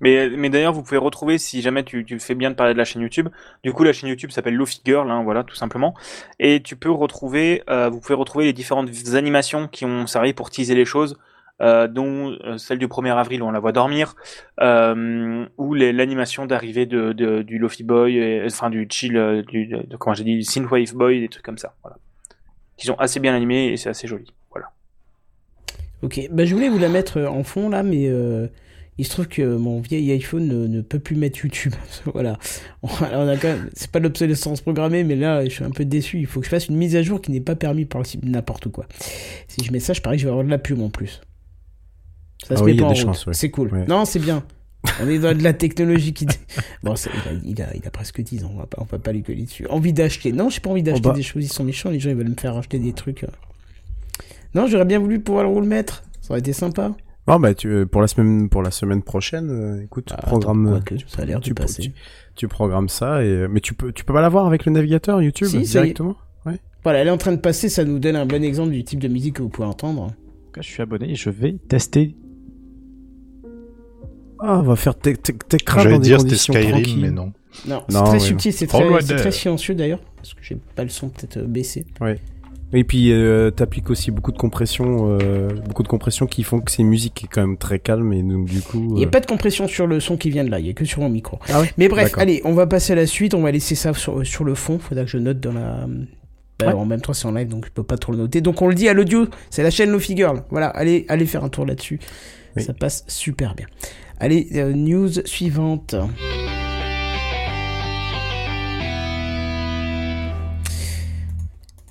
Mais, 0.00 0.30
mais 0.30 0.48
d'ailleurs, 0.48 0.72
vous 0.72 0.82
pouvez 0.82 0.98
retrouver, 0.98 1.38
si 1.38 1.60
jamais 1.60 1.82
tu, 1.82 2.04
tu 2.04 2.18
fais 2.20 2.34
bien 2.34 2.50
de 2.50 2.54
parler 2.54 2.72
de 2.72 2.78
la 2.78 2.84
chaîne 2.84 3.02
YouTube, 3.02 3.28
du 3.64 3.72
coup, 3.72 3.84
la 3.84 3.92
chaîne 3.92 4.08
YouTube 4.08 4.30
s'appelle 4.30 4.54
Lofi 4.54 4.80
Girl, 4.84 5.10
hein, 5.10 5.22
voilà, 5.24 5.44
tout 5.44 5.56
simplement. 5.56 5.94
Et 6.38 6.62
tu 6.62 6.76
peux 6.76 6.90
retrouver, 6.90 7.62
euh, 7.68 7.88
vous 7.88 8.00
pouvez 8.00 8.14
retrouver 8.14 8.44
les 8.44 8.52
différentes 8.52 8.88
animations 9.14 9.68
qui 9.68 9.84
ont 9.84 10.06
servi 10.06 10.32
pour 10.32 10.50
teaser 10.50 10.74
les 10.74 10.84
choses, 10.84 11.18
euh, 11.60 11.88
dont 11.88 12.36
euh, 12.44 12.56
celle 12.56 12.78
du 12.78 12.86
1er 12.86 13.16
avril 13.16 13.42
où 13.42 13.46
on 13.46 13.50
la 13.50 13.58
voit 13.58 13.72
dormir, 13.72 14.14
euh, 14.60 15.44
ou 15.56 15.74
l'animation 15.74 16.46
d'arrivée 16.46 16.86
de, 16.86 17.12
de, 17.12 17.42
du 17.42 17.58
Lofi 17.58 17.82
Boy, 17.82 18.44
enfin 18.46 18.70
du 18.70 18.86
chill, 18.88 19.16
euh, 19.16 19.42
du, 19.42 19.66
de, 19.66 19.96
comment 19.96 20.14
j'ai 20.14 20.24
dit, 20.24 20.44
Synthwave 20.44 20.94
Boy, 20.94 21.20
des 21.20 21.28
trucs 21.28 21.44
comme 21.44 21.58
ça, 21.58 21.74
voilà. 21.82 21.96
Qui 22.76 22.86
sont 22.86 22.94
assez 22.94 23.18
bien 23.18 23.34
animés 23.34 23.72
et 23.72 23.76
c'est 23.76 23.88
assez 23.88 24.06
joli, 24.06 24.32
voilà. 24.52 24.68
Ok, 26.02 26.28
bah, 26.30 26.44
je 26.44 26.54
voulais 26.54 26.68
vous 26.68 26.78
la 26.78 26.88
mettre 26.88 27.18
euh, 27.18 27.26
en 27.26 27.42
fond 27.42 27.68
là, 27.70 27.82
mais 27.82 28.08
il 28.98 29.04
se 29.06 29.10
trouve 29.10 29.28
que 29.28 29.56
mon 29.56 29.80
vieil 29.80 30.10
iPhone 30.12 30.46
ne, 30.46 30.66
ne 30.66 30.80
peut 30.80 30.98
plus 30.98 31.14
mettre 31.16 31.38
YouTube. 31.44 31.72
voilà. 32.12 32.38
On, 32.82 32.88
on 32.88 33.28
a 33.28 33.36
quand 33.36 33.48
même, 33.48 33.70
c'est 33.74 33.90
pas 33.90 34.00
de 34.00 34.04
l'obsolescence 34.04 34.60
programmée, 34.60 35.04
mais 35.04 35.14
là, 35.16 35.44
je 35.44 35.50
suis 35.50 35.64
un 35.64 35.70
peu 35.70 35.84
déçu. 35.84 36.18
Il 36.18 36.26
faut 36.26 36.40
que 36.40 36.46
je 36.46 36.50
fasse 36.50 36.66
une 36.68 36.76
mise 36.76 36.96
à 36.96 37.02
jour 37.02 37.20
qui 37.20 37.30
n'est 37.30 37.40
pas 37.40 37.54
permis 37.56 37.84
par 37.84 38.00
le 38.00 38.06
site 38.06 38.24
n'importe 38.24 38.68
quoi. 38.68 38.86
Si 39.46 39.64
je 39.64 39.70
mets 39.72 39.80
ça, 39.80 39.92
je 39.92 40.00
parie 40.02 40.16
que 40.16 40.22
je 40.22 40.26
vais 40.26 40.30
avoir 40.32 40.44
de 40.44 40.50
la 40.50 40.58
pub 40.58 40.80
en 40.82 40.90
plus. 40.90 41.20
Ça 42.46 42.54
Ah 42.54 42.56
se 42.56 42.62
oui, 42.62 42.74
met 42.74 42.78
pas 42.80 42.86
en 42.86 42.94
route. 42.94 43.26
ouais. 43.26 43.34
C'est 43.34 43.50
cool. 43.50 43.72
Ouais. 43.72 43.84
Non, 43.86 44.04
c'est 44.04 44.18
bien. 44.20 44.42
On 45.02 45.08
est 45.08 45.18
dans 45.18 45.36
de 45.36 45.42
la 45.42 45.52
technologie 45.52 46.12
qui. 46.12 46.26
Bon, 46.84 46.94
il, 46.94 47.08
a, 47.08 47.32
il, 47.44 47.62
a, 47.62 47.76
il 47.76 47.86
a 47.86 47.90
presque 47.90 48.20
10 48.20 48.44
ans, 48.44 48.52
on 48.54 48.58
va 48.58 48.66
pas, 48.66 48.78
on 48.80 48.84
va 48.84 48.98
pas 48.98 49.10
lui 49.12 49.22
coller 49.24 49.42
dessus. 49.42 49.66
Envie 49.68 49.92
d'acheter. 49.92 50.32
Non, 50.32 50.48
j'ai 50.50 50.60
pas 50.60 50.70
envie 50.70 50.82
d'acheter 50.84 51.08
bah. 51.08 51.12
des 51.14 51.22
choses, 51.22 51.44
ils 51.44 51.52
sont 51.52 51.64
méchants, 51.64 51.90
les 51.90 51.98
gens 51.98 52.10
ils 52.10 52.16
veulent 52.16 52.28
me 52.28 52.36
faire 52.36 52.56
acheter 52.56 52.78
des 52.78 52.92
trucs. 52.92 53.24
euh. 53.24 53.28
Non, 54.54 54.66
j'aurais 54.68 54.84
bien 54.84 54.98
voulu 55.00 55.20
pouvoir 55.20 55.44
le 55.44 55.50
remettre. 55.50 56.04
Ça 56.20 56.30
aurait 56.30 56.40
été 56.40 56.52
sympa. 56.52 56.94
Non, 57.28 57.38
bah, 57.38 57.54
tu, 57.54 57.68
euh, 57.68 57.86
pour 57.86 58.00
la 58.00 58.08
semaine, 58.08 58.48
pour 58.48 58.62
la 58.62 58.70
semaine 58.70 59.02
prochaine, 59.02 59.50
euh, 59.50 59.84
écoute, 59.84 60.12
Ah, 60.16 60.22
programme, 60.22 60.66
attends, 60.66 60.76
euh, 60.76 60.80
quoique, 60.80 61.04
ça 61.08 61.22
a 61.22 61.24
l'air 61.26 61.40
tu, 61.40 61.50
de 61.50 61.54
passer. 61.54 61.82
tu, 61.82 61.92
tu 62.34 62.48
programmes 62.48 62.88
ça 62.88 63.22
et, 63.24 63.46
mais 63.48 63.60
tu 63.60 63.74
peux, 63.74 63.92
tu 63.92 64.04
peux 64.04 64.14
pas 64.14 64.22
l'avoir 64.22 64.46
avec 64.46 64.64
le 64.64 64.72
navigateur 64.72 65.20
YouTube 65.22 65.48
Si, 65.48 65.60
directement? 65.60 66.16
Voilà, 66.84 67.00
elle 67.00 67.08
est 67.08 67.10
en 67.10 67.18
train 67.18 67.32
de 67.32 67.40
passer, 67.40 67.68
ça 67.68 67.84
nous 67.84 67.98
donne 67.98 68.14
un 68.16 68.24
bon 68.24 68.42
exemple 68.42 68.70
du 68.70 68.82
type 68.84 69.00
de 69.00 69.08
musique 69.08 69.34
que 69.36 69.42
vous 69.42 69.48
pouvez 69.48 69.66
entendre. 69.68 70.02
En 70.02 70.08
tout 70.08 70.14
cas, 70.54 70.62
je 70.62 70.68
suis 70.68 70.80
abonné 70.80 71.10
et 71.10 71.16
je 71.16 71.28
vais 71.28 71.56
tester. 71.68 72.14
Ah, 74.38 74.60
on 74.60 74.62
va 74.62 74.76
faire 74.76 74.94
tech, 74.94 75.16
dans 75.20 75.84
des 75.84 75.98
dire 75.98 76.20
c'était 76.20 76.28
conditions 76.30 76.54
Skyrim, 76.54 76.70
tranquilles. 76.72 77.00
mais 77.02 77.10
non. 77.10 77.32
Non, 77.66 77.82
c'est 77.88 77.94
Non, 77.94 78.04
très 78.04 78.12
ouais, 78.12 78.18
subtil, 78.20 78.52
c'est 78.52 78.66
très, 78.68 79.00
très 79.16 79.32
silencieux 79.32 79.74
d'ailleurs, 79.74 80.00
parce 80.16 80.32
que 80.34 80.40
j'ai 80.42 80.56
pas 80.76 80.84
le 80.84 80.88
son 80.88 81.08
peut-être 81.08 81.38
euh, 81.38 81.46
baissé. 81.46 81.84
Et 82.72 82.84
puis, 82.84 83.12
euh, 83.12 83.50
t'appliques 83.50 83.88
aussi 83.88 84.10
beaucoup 84.10 84.32
de 84.32 84.36
compression, 84.36 85.18
euh, 85.20 85.48
beaucoup 85.66 85.82
de 85.82 85.88
compression 85.88 86.26
qui 86.26 86.42
font 86.42 86.60
que 86.60 86.70
c'est 86.70 86.82
une 86.82 86.88
musique 86.88 87.14
qui 87.14 87.24
est 87.24 87.28
quand 87.28 87.40
même 87.40 87.56
très 87.56 87.78
calme 87.78 88.12
et 88.12 88.22
donc 88.22 88.44
du 88.44 88.60
coup. 88.60 88.88
Il 88.90 88.94
n'y 88.96 89.04
a 89.04 89.06
euh, 89.06 89.10
pas 89.10 89.20
de 89.20 89.26
compression 89.26 89.66
sur 89.66 89.86
le 89.86 90.00
son 90.00 90.16
qui 90.18 90.28
vient 90.28 90.44
de 90.44 90.50
là, 90.50 90.58
il 90.58 90.66
y 90.66 90.70
a 90.70 90.74
que 90.74 90.84
sur 90.84 91.00
mon 91.00 91.08
micro. 91.08 91.38
Ah 91.48 91.60
ouais 91.60 91.72
Mais 91.78 91.88
bref, 91.88 92.12
allez, 92.18 92.42
on 92.44 92.52
va 92.52 92.66
passer 92.66 92.92
à 92.92 92.96
la 92.96 93.06
suite, 93.06 93.32
on 93.32 93.40
va 93.40 93.52
laisser 93.52 93.74
ça 93.74 93.94
sur, 93.94 94.26
sur 94.26 94.44
le 94.44 94.54
fond, 94.54 94.78
faudra 94.78 95.04
que 95.04 95.10
je 95.10 95.18
note 95.18 95.40
dans 95.40 95.52
la... 95.52 95.86
Bah, 96.58 96.66
Ouais. 96.66 96.72
En 96.72 96.86
même 96.86 97.00
temps, 97.00 97.12
c'est 97.12 97.26
en 97.28 97.32
live, 97.32 97.46
donc 97.46 97.66
je 97.66 97.70
peux 97.70 97.84
pas 97.84 97.96
trop 97.96 98.10
le 98.10 98.18
noter. 98.18 98.40
Donc 98.40 98.60
on 98.62 98.66
le 98.66 98.74
dit 98.74 98.88
à 98.88 98.92
l'audio, 98.92 99.28
c'est 99.48 99.62
la 99.62 99.70
chaîne 99.70 99.92
Lofi 99.92 100.16
Girl. 100.16 100.42
Voilà, 100.50 100.66
allez, 100.66 101.06
allez 101.08 101.24
faire 101.24 101.44
un 101.44 101.48
tour 101.48 101.64
là-dessus. 101.64 102.00
Oui. 102.56 102.64
Ça 102.64 102.74
passe 102.74 103.04
super 103.06 103.54
bien. 103.54 103.66
Allez, 104.18 104.48
euh, 104.56 104.72
news 104.72 105.08
suivante. 105.24 105.94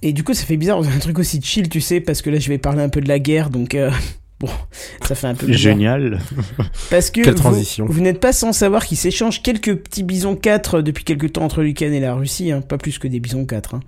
Et 0.07 0.13
du 0.13 0.23
coup, 0.23 0.33
ça 0.33 0.45
fait 0.45 0.57
bizarre, 0.57 0.79
un 0.79 0.99
truc 0.99 1.19
aussi 1.19 1.41
chill, 1.41 1.67
tu 1.69 1.81
sais, 1.81 1.99
parce 1.99 2.21
que 2.21 2.29
là, 2.29 2.39
je 2.39 2.47
vais 2.47 2.57
parler 2.57 2.81
un 2.81 2.89
peu 2.89 3.01
de 3.01 3.07
la 3.09 3.19
guerre, 3.19 3.49
donc 3.49 3.75
euh, 3.75 3.91
bon, 4.39 4.47
ça 5.01 5.15
fait 5.15 5.27
un 5.27 5.35
peu 5.35 5.47
bizarre. 5.47 5.61
Génial. 5.73 6.19
Parce 6.89 7.09
que 7.11 7.21
Quelle 7.21 7.33
vous- 7.33 7.39
transition. 7.39 7.85
vous, 7.89 7.99
n'êtes 8.01 8.19
pas 8.19 8.31
sans 8.31 8.53
savoir 8.53 8.85
qu'ils 8.85 8.97
s'échangent 8.97 9.41
quelques 9.43 9.75
petits 9.75 10.03
bisons 10.03 10.35
4 10.35 10.81
depuis 10.81 11.03
quelques 11.03 11.33
temps 11.33 11.43
entre 11.43 11.61
l'Ukraine 11.61 11.93
et 11.93 11.99
la 11.99 12.13
Russie, 12.15 12.51
hein, 12.51 12.61
pas 12.61 12.77
plus 12.77 12.99
que 12.99 13.07
des 13.09 13.19
bisons 13.19 13.45
4. 13.45 13.75
hein. 13.75 13.79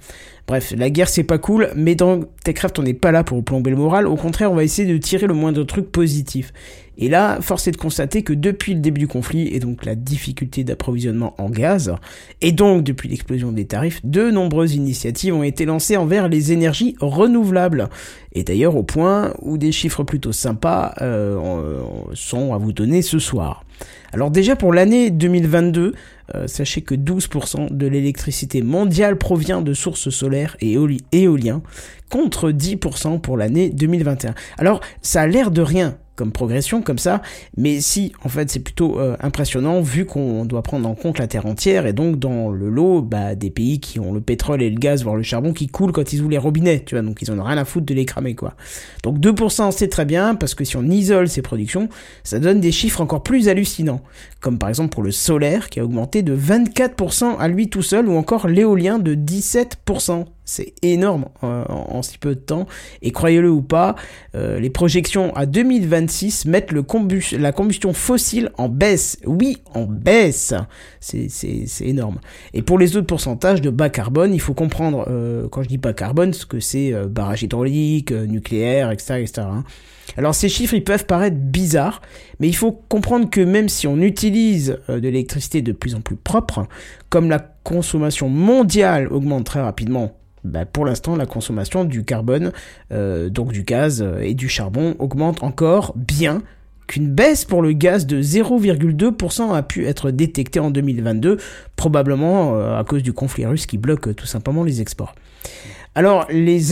Bref, 0.50 0.74
la 0.76 0.90
guerre 0.90 1.10
c'est 1.10 1.24
pas 1.24 1.38
cool, 1.38 1.70
mais 1.76 1.94
dans 1.94 2.22
Techcraft 2.44 2.80
on 2.80 2.82
n'est 2.82 2.96
pas 2.96 3.12
là 3.12 3.24
pour 3.24 3.44
plomber 3.44 3.70
le 3.70 3.76
moral, 3.76 4.08
au 4.08 4.16
contraire 4.16 4.52
on 4.52 4.56
va 4.56 4.64
essayer 4.64 4.92
de 4.92 4.98
tirer 4.98 5.28
le 5.28 5.36
moindre 5.36 5.64
truc 5.64 5.92
positif. 5.92 6.52
Et 6.98 7.08
là, 7.08 7.38
force 7.40 7.68
est 7.68 7.72
de 7.72 7.78
constater 7.78 8.24
que 8.24 8.34
depuis 8.34 8.74
le 8.74 8.80
début 8.80 9.02
du 9.02 9.08
conflit, 9.08 9.48
et 9.54 9.60
donc 9.60 9.86
la 9.86 9.94
difficulté 9.94 10.64
d'approvisionnement 10.64 11.36
en 11.38 11.52
gaz, 11.52 11.94
et 12.42 12.52
donc 12.52 12.84
depuis 12.84 13.08
l'explosion 13.10 13.52
des 13.52 13.66
tarifs, 13.66 14.04
de 14.04 14.32
nombreuses 14.32 14.74
initiatives 14.74 15.36
ont 15.36 15.44
été 15.44 15.66
lancées 15.66 15.98
envers 15.98 16.28
les 16.28 16.52
énergies 16.52 16.96
renouvelables. 17.00 17.88
Et 18.34 18.42
d'ailleurs 18.44 18.76
au 18.76 18.84
point 18.84 19.36
où 19.44 19.60
des 19.60 19.72
chiffres 19.72 20.04
plutôt 20.04 20.32
sympas 20.32 20.96
euh, 21.02 21.38
en- 21.38 22.08
sont 22.16 22.56
à 22.56 22.58
vous 22.58 22.74
donner 22.74 23.04
ce 23.04 23.20
soir. 23.20 23.64
Alors 24.14 24.32
déjà 24.32 24.56
pour 24.56 24.74
l'année 24.74 25.10
2022, 25.12 25.94
euh, 26.36 26.48
sachez 26.48 26.82
que 26.82 26.96
12% 26.96 27.76
de 27.76 27.88
l'électricité 27.88 28.62
mondiale 28.62 29.18
provient 29.18 29.62
de 29.62 29.74
sources 29.74 30.10
solaires 30.10 30.58
et 30.62 30.76
éoli- 30.76 31.02
éoliens, 31.12 31.62
contre 32.10 32.52
10% 32.52 33.20
pour 33.20 33.38
l'année 33.38 33.70
2021. 33.70 34.34
Alors 34.58 34.82
ça 35.02 35.22
a 35.22 35.28
l'air 35.28 35.52
de 35.52 35.62
rien 35.62 35.98
progression 36.28 36.82
comme 36.82 36.98
ça, 36.98 37.22
mais 37.58 37.82
si 37.82 38.12
en 38.24 38.30
fait 38.30 38.50
c'est 38.50 38.60
plutôt 38.60 39.00
euh, 39.00 39.16
impressionnant 39.22 39.82
vu 39.82 40.06
qu'on 40.06 40.46
doit 40.46 40.62
prendre 40.62 40.88
en 40.88 40.96
compte 40.96 41.20
la 41.20 41.28
terre 41.28 41.46
entière 41.46 41.86
et 41.86 41.94
donc 41.94 42.20
dans 42.20 42.50
le 42.50 42.70
lot 42.70 43.02
bah, 43.02 43.36
des 43.36 43.50
pays 43.50 43.80
qui 43.80 44.00
ont 44.00 44.14
le 44.14 44.22
pétrole 44.22 44.62
et 44.62 44.70
le 44.70 44.78
gaz 44.78 45.04
voire 45.04 45.16
le 45.16 45.24
charbon 45.24 45.54
qui 45.54 45.68
coulent 45.68 45.92
quand 45.92 46.14
ils 46.14 46.22
ouvrent 46.22 46.32
les 46.32 46.38
robinets, 46.38 46.84
tu 46.86 46.96
vois, 46.96 47.02
donc 47.02 47.22
ils 47.22 47.32
en 47.32 47.40
ont 47.40 47.44
rien 47.44 47.58
à 47.58 47.66
foutre 47.66 47.86
de 47.86 47.94
les 47.94 48.06
cramer 48.06 48.36
quoi. 48.36 48.56
Donc 49.04 49.20
2% 49.20 49.72
c'est 49.72 49.88
très 49.88 50.06
bien 50.06 50.36
parce 50.36 50.56
que 50.56 50.64
si 50.64 50.78
on 50.78 50.84
isole 50.84 51.30
ces 51.30 51.42
productions, 51.42 51.90
ça 52.24 52.40
donne 52.40 52.60
des 52.60 52.72
chiffres 52.72 53.02
encore 53.02 53.24
plus 53.24 53.48
hallucinants, 53.48 54.02
comme 54.42 54.58
par 54.58 54.70
exemple 54.70 54.90
pour 54.90 55.04
le 55.04 55.12
solaire 55.12 55.70
qui 55.70 55.80
a 55.80 55.86
augmenté 55.86 56.22
de 56.22 56.36
24% 56.36 57.38
à 57.38 57.48
lui 57.48 57.70
tout 57.70 57.82
seul 57.82 58.08
ou 58.08 58.16
encore 58.16 58.48
l'éolien 58.48 59.00
de 59.00 59.16
17%. 59.16 60.26
C'est 60.50 60.74
énorme 60.82 61.26
euh, 61.44 61.64
en, 61.68 62.02
si 62.02 62.18
peu 62.18 62.34
de 62.34 62.40
temps. 62.40 62.66
Et 63.04 63.12
croyez-le 63.12 63.52
ou 63.52 63.62
pas, 63.62 63.96
euh, 64.34 64.60
les 64.60 64.72
projections 64.72 65.32
à 65.36 65.46
2026 65.46 66.46
mettent 66.46 66.72
la 66.72 67.52
combustion 67.52 67.94
fossile 67.94 68.50
en 68.58 68.68
baisse. 68.68 69.20
Oui, 69.28 69.58
en 69.76 69.84
baisse. 69.84 70.56
C'est 71.00 71.62
énorme. 71.82 72.18
Et 72.56 72.64
pour 72.64 72.80
les 72.80 72.98
autres 72.98 73.06
pourcentages 73.06 73.62
de 73.62 73.70
bas 73.70 73.90
carbone, 73.90 74.34
il 74.34 74.42
faut 74.42 74.56
comprendre, 74.56 75.06
euh, 75.08 75.48
quand 75.50 75.62
je 75.62 75.68
dis 75.68 75.78
bas 75.78 75.94
carbone, 75.94 76.34
ce 76.34 76.48
que 76.48 76.60
c'est 76.60 76.94
barrage 77.08 77.44
hydraulique, 77.44 78.12
nucléaire, 78.12 78.90
etc. 78.90 79.30
hein. 79.42 79.64
Alors 80.18 80.34
ces 80.34 80.50
chiffres, 80.50 80.74
ils 80.74 80.84
peuvent 80.84 81.06
paraître 81.06 81.38
bizarres, 81.38 82.02
mais 82.40 82.48
il 82.48 82.56
faut 82.56 82.72
comprendre 82.72 83.30
que 83.30 83.42
même 83.42 83.70
si 83.70 83.86
on 83.86 84.02
utilise 84.02 84.80
de 84.88 84.96
l'électricité 84.96 85.62
de 85.62 85.72
plus 85.72 85.94
en 85.94 86.02
plus 86.02 86.16
propre, 86.16 86.68
comme 87.10 87.30
la 87.30 87.38
consommation 87.38 88.30
mondiale 88.30 89.08
augmente 89.10 89.46
très 89.46 89.62
rapidement, 89.62 90.19
bah, 90.44 90.66
pour 90.66 90.86
l'instant 90.86 91.16
la 91.16 91.26
consommation 91.26 91.84
du 91.84 92.04
carbone, 92.04 92.52
euh, 92.92 93.30
donc 93.30 93.52
du 93.52 93.64
gaz 93.64 94.02
euh, 94.02 94.22
et 94.22 94.34
du 94.34 94.50
charbon, 94.50 94.96
augmente 95.00 95.44
encore 95.44 95.94
bien 95.96 96.42
qu'une 96.88 97.14
baisse 97.14 97.46
pour 97.46 97.62
le 97.62 97.72
gaz 97.72 98.08
de 98.08 98.22
0,2% 98.22 99.54
a 99.54 99.62
pu 99.62 99.86
être 99.86 100.10
détectée 100.10 100.60
en 100.60 100.72
2022, 100.72 101.38
probablement 101.76 102.56
euh, 102.56 102.80
à 102.80 102.84
cause 102.84 103.04
du 103.04 103.14
conflit 103.14 103.46
russe 103.46 103.68
qui 103.68 103.78
bloque 103.78 104.16
tout 104.16 104.26
simplement 104.26 104.64
les 104.64 104.82
exports. 104.82 105.14
Alors, 106.00 106.28
les, 106.30 106.72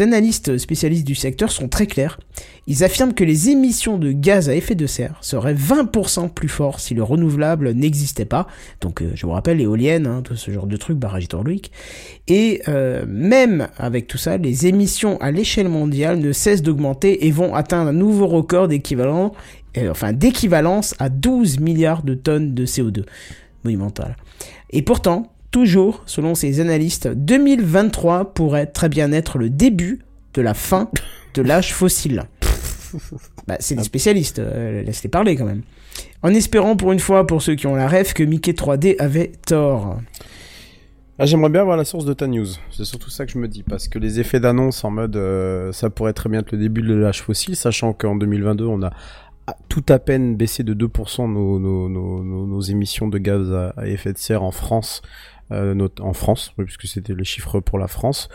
analystes 0.00 0.56
spécialistes 0.56 1.06
du 1.06 1.14
secteur 1.14 1.52
sont 1.52 1.68
très 1.68 1.86
clairs. 1.86 2.18
Ils 2.66 2.82
affirment 2.82 3.12
que 3.12 3.22
les 3.22 3.50
émissions 3.50 3.98
de 3.98 4.10
gaz 4.10 4.48
à 4.48 4.54
effet 4.54 4.74
de 4.74 4.86
serre 4.86 5.18
seraient 5.20 5.52
20% 5.52 6.30
plus 6.30 6.48
fortes 6.48 6.80
si 6.80 6.94
le 6.94 7.02
renouvelable 7.02 7.72
n'existait 7.72 8.24
pas. 8.24 8.46
Donc, 8.80 9.02
euh, 9.02 9.10
je 9.14 9.26
vous 9.26 9.32
rappelle, 9.32 9.58
l'éolienne, 9.58 10.06
hein, 10.06 10.22
tout 10.24 10.34
ce 10.34 10.50
genre 10.50 10.66
de 10.66 10.78
trucs, 10.78 10.96
barrage 10.96 11.24
hydraulique. 11.24 11.72
Et 12.26 12.62
euh, 12.68 13.04
même 13.06 13.68
avec 13.76 14.06
tout 14.06 14.16
ça, 14.16 14.38
les 14.38 14.66
émissions 14.66 15.20
à 15.20 15.30
l'échelle 15.30 15.68
mondiale 15.68 16.18
ne 16.18 16.32
cessent 16.32 16.62
d'augmenter 16.62 17.26
et 17.26 17.30
vont 17.30 17.54
atteindre 17.54 17.90
un 17.90 17.92
nouveau 17.92 18.28
record 18.28 18.70
euh, 18.70 20.12
d'équivalence 20.14 20.94
à 20.98 21.10
12 21.10 21.60
milliards 21.60 22.02
de 22.02 22.14
tonnes 22.14 22.54
de 22.54 22.64
CO2 22.64 23.04
monumental. 23.62 24.16
Et 24.70 24.80
pourtant, 24.80 25.32
toujours, 25.50 26.02
selon 26.06 26.34
ces 26.34 26.60
analystes, 26.60 27.08
2023 27.08 28.34
pourrait 28.34 28.66
très 28.66 28.88
bien 28.88 29.12
être 29.12 29.38
le 29.38 29.50
début 29.50 30.00
de 30.34 30.42
la 30.42 30.54
fin 30.54 30.90
de 31.34 31.42
l'âge 31.42 31.74
fossile. 31.74 32.24
Bah, 33.46 33.56
c'est 33.60 33.74
des 33.74 33.82
spécialistes, 33.82 34.40
euh, 34.40 34.82
laisse-les 34.82 35.08
parler 35.08 35.34
quand 35.34 35.46
même. 35.46 35.62
En 36.22 36.28
espérant 36.34 36.76
pour 36.76 36.92
une 36.92 37.00
fois, 37.00 37.26
pour 37.26 37.40
ceux 37.40 37.54
qui 37.54 37.66
ont 37.66 37.74
la 37.74 37.88
rêve, 37.88 38.12
que 38.12 38.22
Mickey 38.22 38.52
3D 38.52 38.96
avait 38.98 39.32
tort. 39.46 39.98
Ah, 41.18 41.26
j'aimerais 41.26 41.50
bien 41.50 41.64
voir 41.64 41.76
la 41.76 41.84
source 41.84 42.04
de 42.04 42.12
ta 42.12 42.26
news. 42.26 42.46
C'est 42.70 42.84
surtout 42.84 43.10
ça 43.10 43.26
que 43.26 43.32
je 43.32 43.38
me 43.38 43.48
dis, 43.48 43.62
parce 43.62 43.88
que 43.88 43.98
les 43.98 44.20
effets 44.20 44.38
d'annonce 44.38 44.84
en 44.84 44.90
mode 44.90 45.16
euh, 45.16 45.72
ça 45.72 45.90
pourrait 45.90 46.12
très 46.12 46.28
bien 46.28 46.40
être 46.40 46.52
le 46.52 46.58
début 46.58 46.82
de 46.82 46.94
l'âge 46.94 47.22
fossile, 47.22 47.56
sachant 47.56 47.92
qu'en 47.92 48.16
2022 48.16 48.64
on 48.66 48.82
a 48.82 48.90
tout 49.68 49.84
à 49.88 49.98
peine 49.98 50.36
baissé 50.36 50.62
de 50.62 50.74
2% 50.74 51.30
nos, 51.32 51.58
nos, 51.58 51.88
nos, 51.88 52.22
nos, 52.22 52.46
nos 52.46 52.60
émissions 52.60 53.08
de 53.08 53.18
gaz 53.18 53.52
à, 53.52 53.86
effet 53.86 54.12
de 54.12 54.18
serre 54.18 54.42
en 54.42 54.50
France, 54.50 55.02
en 55.50 56.12
France, 56.12 56.52
puisque 56.56 56.86
c'était 56.86 57.14
le 57.14 57.24
chiffre 57.24 57.60
pour 57.60 57.78
la 57.78 57.88
France. 57.88 58.28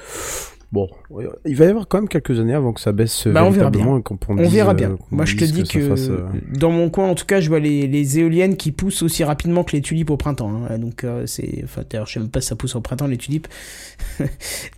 Bon, 0.71 0.89
ouais, 1.11 1.27
il 1.45 1.55
va 1.55 1.65
y 1.65 1.67
avoir 1.67 1.87
quand 1.87 1.99
même 1.99 2.09
quelques 2.09 2.39
années 2.39 2.55
avant 2.55 2.73
que 2.73 2.81
ça 2.81 2.91
baisse 2.93 3.27
Bah, 3.27 3.45
on 3.45 3.51
verra 3.51 3.69
véritablement 3.69 3.99
bien. 3.99 3.99
et 3.99 4.31
On 4.31 4.43
dise, 4.43 4.53
verra 4.55 4.71
euh, 4.71 4.73
bien. 4.73 4.97
Moi, 5.11 5.23
je 5.25 5.35
te 5.35 5.43
dis 5.45 5.61
que, 5.65 5.87
fasse, 5.89 6.09
euh, 6.09 6.25
dans 6.57 6.71
mon 6.71 6.89
coin, 6.89 7.07
en 7.09 7.13
tout 7.13 7.27
cas, 7.27 7.39
je 7.41 7.47
vois 7.49 7.59
les, 7.59 7.85
les 7.85 8.17
éoliennes 8.17 8.57
qui 8.57 8.71
poussent 8.71 9.03
aussi 9.03 9.23
rapidement 9.23 9.63
que 9.63 9.73
les 9.73 9.83
tulipes 9.83 10.09
au 10.09 10.17
printemps. 10.17 10.51
hein. 10.67 10.79
Donc, 10.79 11.03
euh, 11.03 11.27
c'est, 11.27 11.61
enfin, 11.63 11.83
d'ailleurs, 11.87 12.07
je 12.07 12.13
sais 12.13 12.19
même 12.19 12.29
pas 12.29 12.41
si 12.41 12.47
ça 12.47 12.55
pousse 12.55 12.75
au 12.75 12.81
printemps 12.81 13.05
les 13.05 13.17
tulipes, 13.17 13.47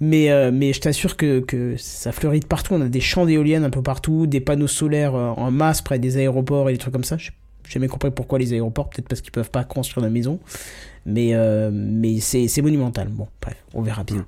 mais 0.02 0.32
euh, 0.32 0.52
mais 0.54 0.74
je 0.74 0.82
t'assure 0.82 1.16
que 1.16 1.40
que 1.40 1.76
ça 1.78 2.12
fleurit 2.12 2.42
de 2.42 2.46
partout. 2.46 2.74
On 2.74 2.82
a 2.82 2.90
des 2.90 3.00
champs 3.00 3.26
d'éoliennes 3.26 3.64
un 3.64 3.70
peu 3.70 3.82
partout, 3.82 4.28
des 4.28 4.42
panneaux 4.42 4.68
solaires 4.68 5.16
euh, 5.16 5.30
en 5.30 5.50
masse 5.50 5.82
près 5.82 5.98
des 5.98 6.18
aéroports 6.18 6.70
et 6.70 6.74
des 6.74 6.80
trucs 6.80 6.94
comme 6.94 7.06
ça. 7.06 7.16
Je 7.18 7.32
j'ai 7.68 7.72
jamais 7.72 7.88
compris 7.88 8.12
pourquoi 8.12 8.38
les 8.38 8.54
aéroports, 8.54 8.90
peut-être 8.92 9.08
parce 9.08 9.22
qu'ils 9.22 9.32
peuvent 9.32 9.50
pas 9.50 9.64
construire 9.64 10.04
la 10.06 10.12
maison, 10.12 10.40
mais 11.06 11.34
euh, 11.34 11.70
mais 11.74 12.20
c'est 12.20 12.48
c'est 12.48 12.62
monumental. 12.62 13.08
Bon, 13.10 13.28
bref, 13.42 13.64
on 13.74 13.82
verra 13.82 14.04
bien. 14.04 14.26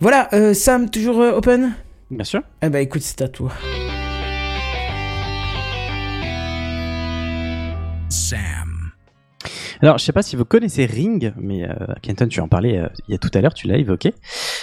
Voilà, 0.00 0.28
euh, 0.34 0.52
Sam, 0.54 0.90
toujours 0.90 1.20
euh, 1.20 1.32
open? 1.32 1.74
Bien 2.10 2.24
sûr. 2.24 2.42
Eh 2.62 2.68
bah 2.68 2.80
écoute, 2.80 3.02
c'est 3.02 3.22
à 3.22 3.28
toi. 3.28 3.52
Sam. 8.08 8.92
Alors, 9.82 9.98
je 9.98 10.04
sais 10.04 10.12
pas 10.12 10.22
si 10.22 10.36
vous 10.36 10.44
connaissez 10.44 10.86
Ring, 10.86 11.32
mais 11.36 11.64
euh, 11.68 11.74
Kenton, 12.02 12.28
tu 12.28 12.40
en 12.40 12.48
parlais 12.48 12.78
euh, 12.78 12.88
il 13.08 13.12
y 13.12 13.14
a 13.14 13.18
tout 13.18 13.30
à 13.34 13.40
l'heure, 13.40 13.52
tu 13.52 13.66
l'as 13.66 13.76
évoqué. 13.76 14.14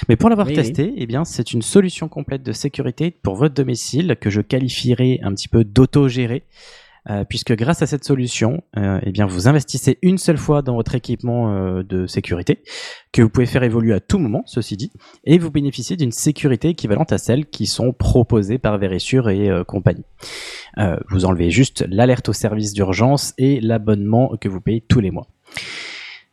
Mais 0.10 0.16
pour 0.16 0.30
l'avoir 0.30 0.48
Oui, 0.48 0.54
testé, 0.54 0.94
eh 0.98 1.06
bien, 1.06 1.24
c'est 1.24 1.54
une 1.54 1.62
solution 1.62 2.08
complète 2.08 2.42
de 2.42 2.52
sécurité 2.52 3.12
pour 3.12 3.36
votre 3.36 3.54
domicile 3.54 4.16
que 4.20 4.30
je 4.30 4.42
qualifierais 4.42 5.20
un 5.22 5.32
petit 5.34 5.48
peu 5.48 5.64
d'auto-géré. 5.64 6.44
Euh, 7.10 7.24
puisque 7.26 7.54
grâce 7.56 7.82
à 7.82 7.88
cette 7.88 8.04
solution, 8.04 8.64
euh, 8.78 9.00
eh 9.04 9.12
bien, 9.12 9.26
vous 9.26 9.48
investissez 9.48 10.00
une 10.02 10.18
seule 10.18 10.38
fois 10.38 10.62
dans 10.62 10.76
votre 10.76 10.96
équipement 10.96 11.52
euh, 11.52 11.84
de 11.84 12.08
sécurité, 12.08 12.64
que 13.12 13.22
vous 13.22 13.30
pouvez 13.30 13.46
faire 13.46 13.64
évoluer 13.64 13.94
à 13.94 14.00
tout 14.00 14.20
moment, 14.20 14.44
ceci 14.46 14.78
dit, 14.78 14.92
et 15.26 15.38
vous 15.38 15.52
bénéficiez 15.52 15.98
d'une 15.98 16.12
sécurité 16.12 16.70
équivalente 16.70 17.12
à 17.12 17.18
celles 17.18 17.46
qui 17.46 17.66
sont 17.66 17.92
proposées 17.94 18.58
par 18.58 18.78
Verisure 18.78 19.30
et 19.30 19.50
euh, 19.50 19.64
compagnie. 19.64 20.06
Vous 21.10 21.26
enlevez 21.26 21.52
juste 21.52 21.86
l'alerte 21.88 22.30
au 22.30 22.34
service 22.34 22.74
d'urgence 22.74 23.34
et 23.38 23.62
l'abonnement 23.62 24.36
que 24.42 24.50
vous 24.50 24.60
payez 24.60 24.82
tous 24.82 25.00
les 25.00 25.12
mois. 25.12 25.28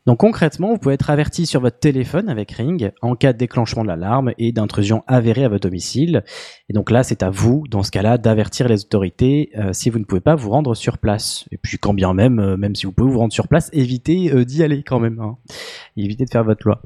Donc 0.07 0.19
concrètement, 0.19 0.69
vous 0.69 0.77
pouvez 0.79 0.95
être 0.95 1.11
averti 1.11 1.45
sur 1.45 1.61
votre 1.61 1.79
téléphone 1.79 2.27
avec 2.27 2.51
Ring 2.51 2.91
en 3.01 3.15
cas 3.15 3.33
de 3.33 3.37
déclenchement 3.37 3.83
de 3.83 3.87
l'alarme 3.87 4.33
et 4.39 4.51
d'intrusion 4.51 5.03
avérée 5.05 5.43
à 5.43 5.49
votre 5.49 5.67
domicile. 5.67 6.23
Et 6.69 6.73
donc 6.73 6.89
là, 6.89 7.03
c'est 7.03 7.21
à 7.21 7.29
vous, 7.29 7.65
dans 7.69 7.83
ce 7.83 7.91
cas-là, 7.91 8.17
d'avertir 8.17 8.67
les 8.67 8.83
autorités 8.83 9.51
euh, 9.57 9.73
si 9.73 9.89
vous 9.91 9.99
ne 9.99 10.05
pouvez 10.05 10.21
pas 10.21 10.35
vous 10.35 10.49
rendre 10.49 10.73
sur 10.73 10.97
place. 10.97 11.45
Et 11.51 11.57
puis 11.57 11.77
quand 11.77 11.93
bien 11.93 12.13
même, 12.13 12.39
euh, 12.39 12.57
même 12.57 12.75
si 12.75 12.87
vous 12.87 12.91
pouvez 12.91 13.11
vous 13.11 13.19
rendre 13.19 13.33
sur 13.33 13.47
place, 13.47 13.69
évitez 13.73 14.31
euh, 14.31 14.43
d'y 14.43 14.63
aller 14.63 14.81
quand 14.81 14.99
même. 14.99 15.19
Hein. 15.19 15.37
Évitez 15.97 16.25
de 16.25 16.31
faire 16.31 16.43
votre 16.43 16.65
loi. 16.65 16.81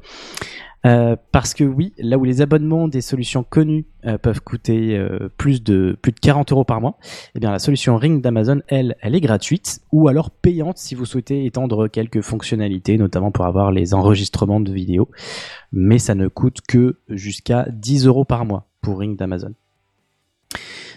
Euh, 0.86 1.16
parce 1.32 1.52
que 1.52 1.64
oui, 1.64 1.92
là 1.98 2.16
où 2.16 2.24
les 2.24 2.42
abonnements 2.42 2.86
des 2.86 3.00
solutions 3.00 3.42
connues 3.42 3.86
euh, 4.04 4.18
peuvent 4.18 4.40
coûter 4.40 4.96
euh, 4.96 5.28
plus 5.36 5.62
de 5.62 5.98
plus 6.00 6.12
de 6.12 6.20
40 6.20 6.52
euros 6.52 6.64
par 6.64 6.80
mois, 6.80 6.96
eh 7.34 7.40
bien 7.40 7.50
la 7.50 7.58
solution 7.58 7.96
Ring 7.96 8.22
d'Amazon, 8.22 8.60
elle, 8.68 8.96
elle 9.00 9.16
est 9.16 9.20
gratuite 9.20 9.80
ou 9.90 10.06
alors 10.06 10.30
payante 10.30 10.78
si 10.78 10.94
vous 10.94 11.04
souhaitez 11.04 11.44
étendre 11.44 11.88
quelques 11.88 12.20
fonctionnalités, 12.20 12.98
notamment 12.98 13.32
pour 13.32 13.46
avoir 13.46 13.72
les 13.72 13.94
enregistrements 13.94 14.60
de 14.60 14.72
vidéos. 14.72 15.10
Mais 15.72 15.98
ça 15.98 16.14
ne 16.14 16.28
coûte 16.28 16.60
que 16.68 17.00
jusqu'à 17.08 17.66
10 17.72 18.06
euros 18.06 18.24
par 18.24 18.44
mois 18.44 18.68
pour 18.80 19.00
Ring 19.00 19.18
d'Amazon. 19.18 19.54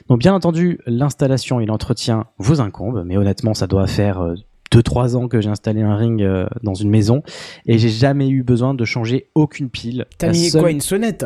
Donc 0.07 0.19
bien 0.19 0.35
entendu, 0.35 0.79
l'installation 0.85 1.59
et 1.59 1.65
l'entretien 1.65 2.25
vous 2.37 2.61
incombent, 2.61 3.03
mais 3.05 3.17
honnêtement, 3.17 3.53
ça 3.55 3.65
doit 3.65 3.87
faire 3.87 4.35
2-3 4.71 5.15
ans 5.15 5.27
que 5.27 5.41
j'ai 5.41 5.49
installé 5.49 5.81
un 5.81 5.95
ring 5.95 6.21
euh, 6.21 6.45
dans 6.63 6.73
une 6.75 6.89
maison 6.89 7.23
et 7.65 7.77
j'ai 7.77 7.89
jamais 7.89 8.29
eu 8.29 8.43
besoin 8.43 8.73
de 8.73 8.85
changer 8.85 9.29
aucune 9.35 9.69
pile. 9.69 10.05
T'as 10.17 10.29
mis 10.31 10.49
seule- 10.49 10.61
quoi, 10.61 10.71
une 10.71 10.81
sonnette 10.81 11.25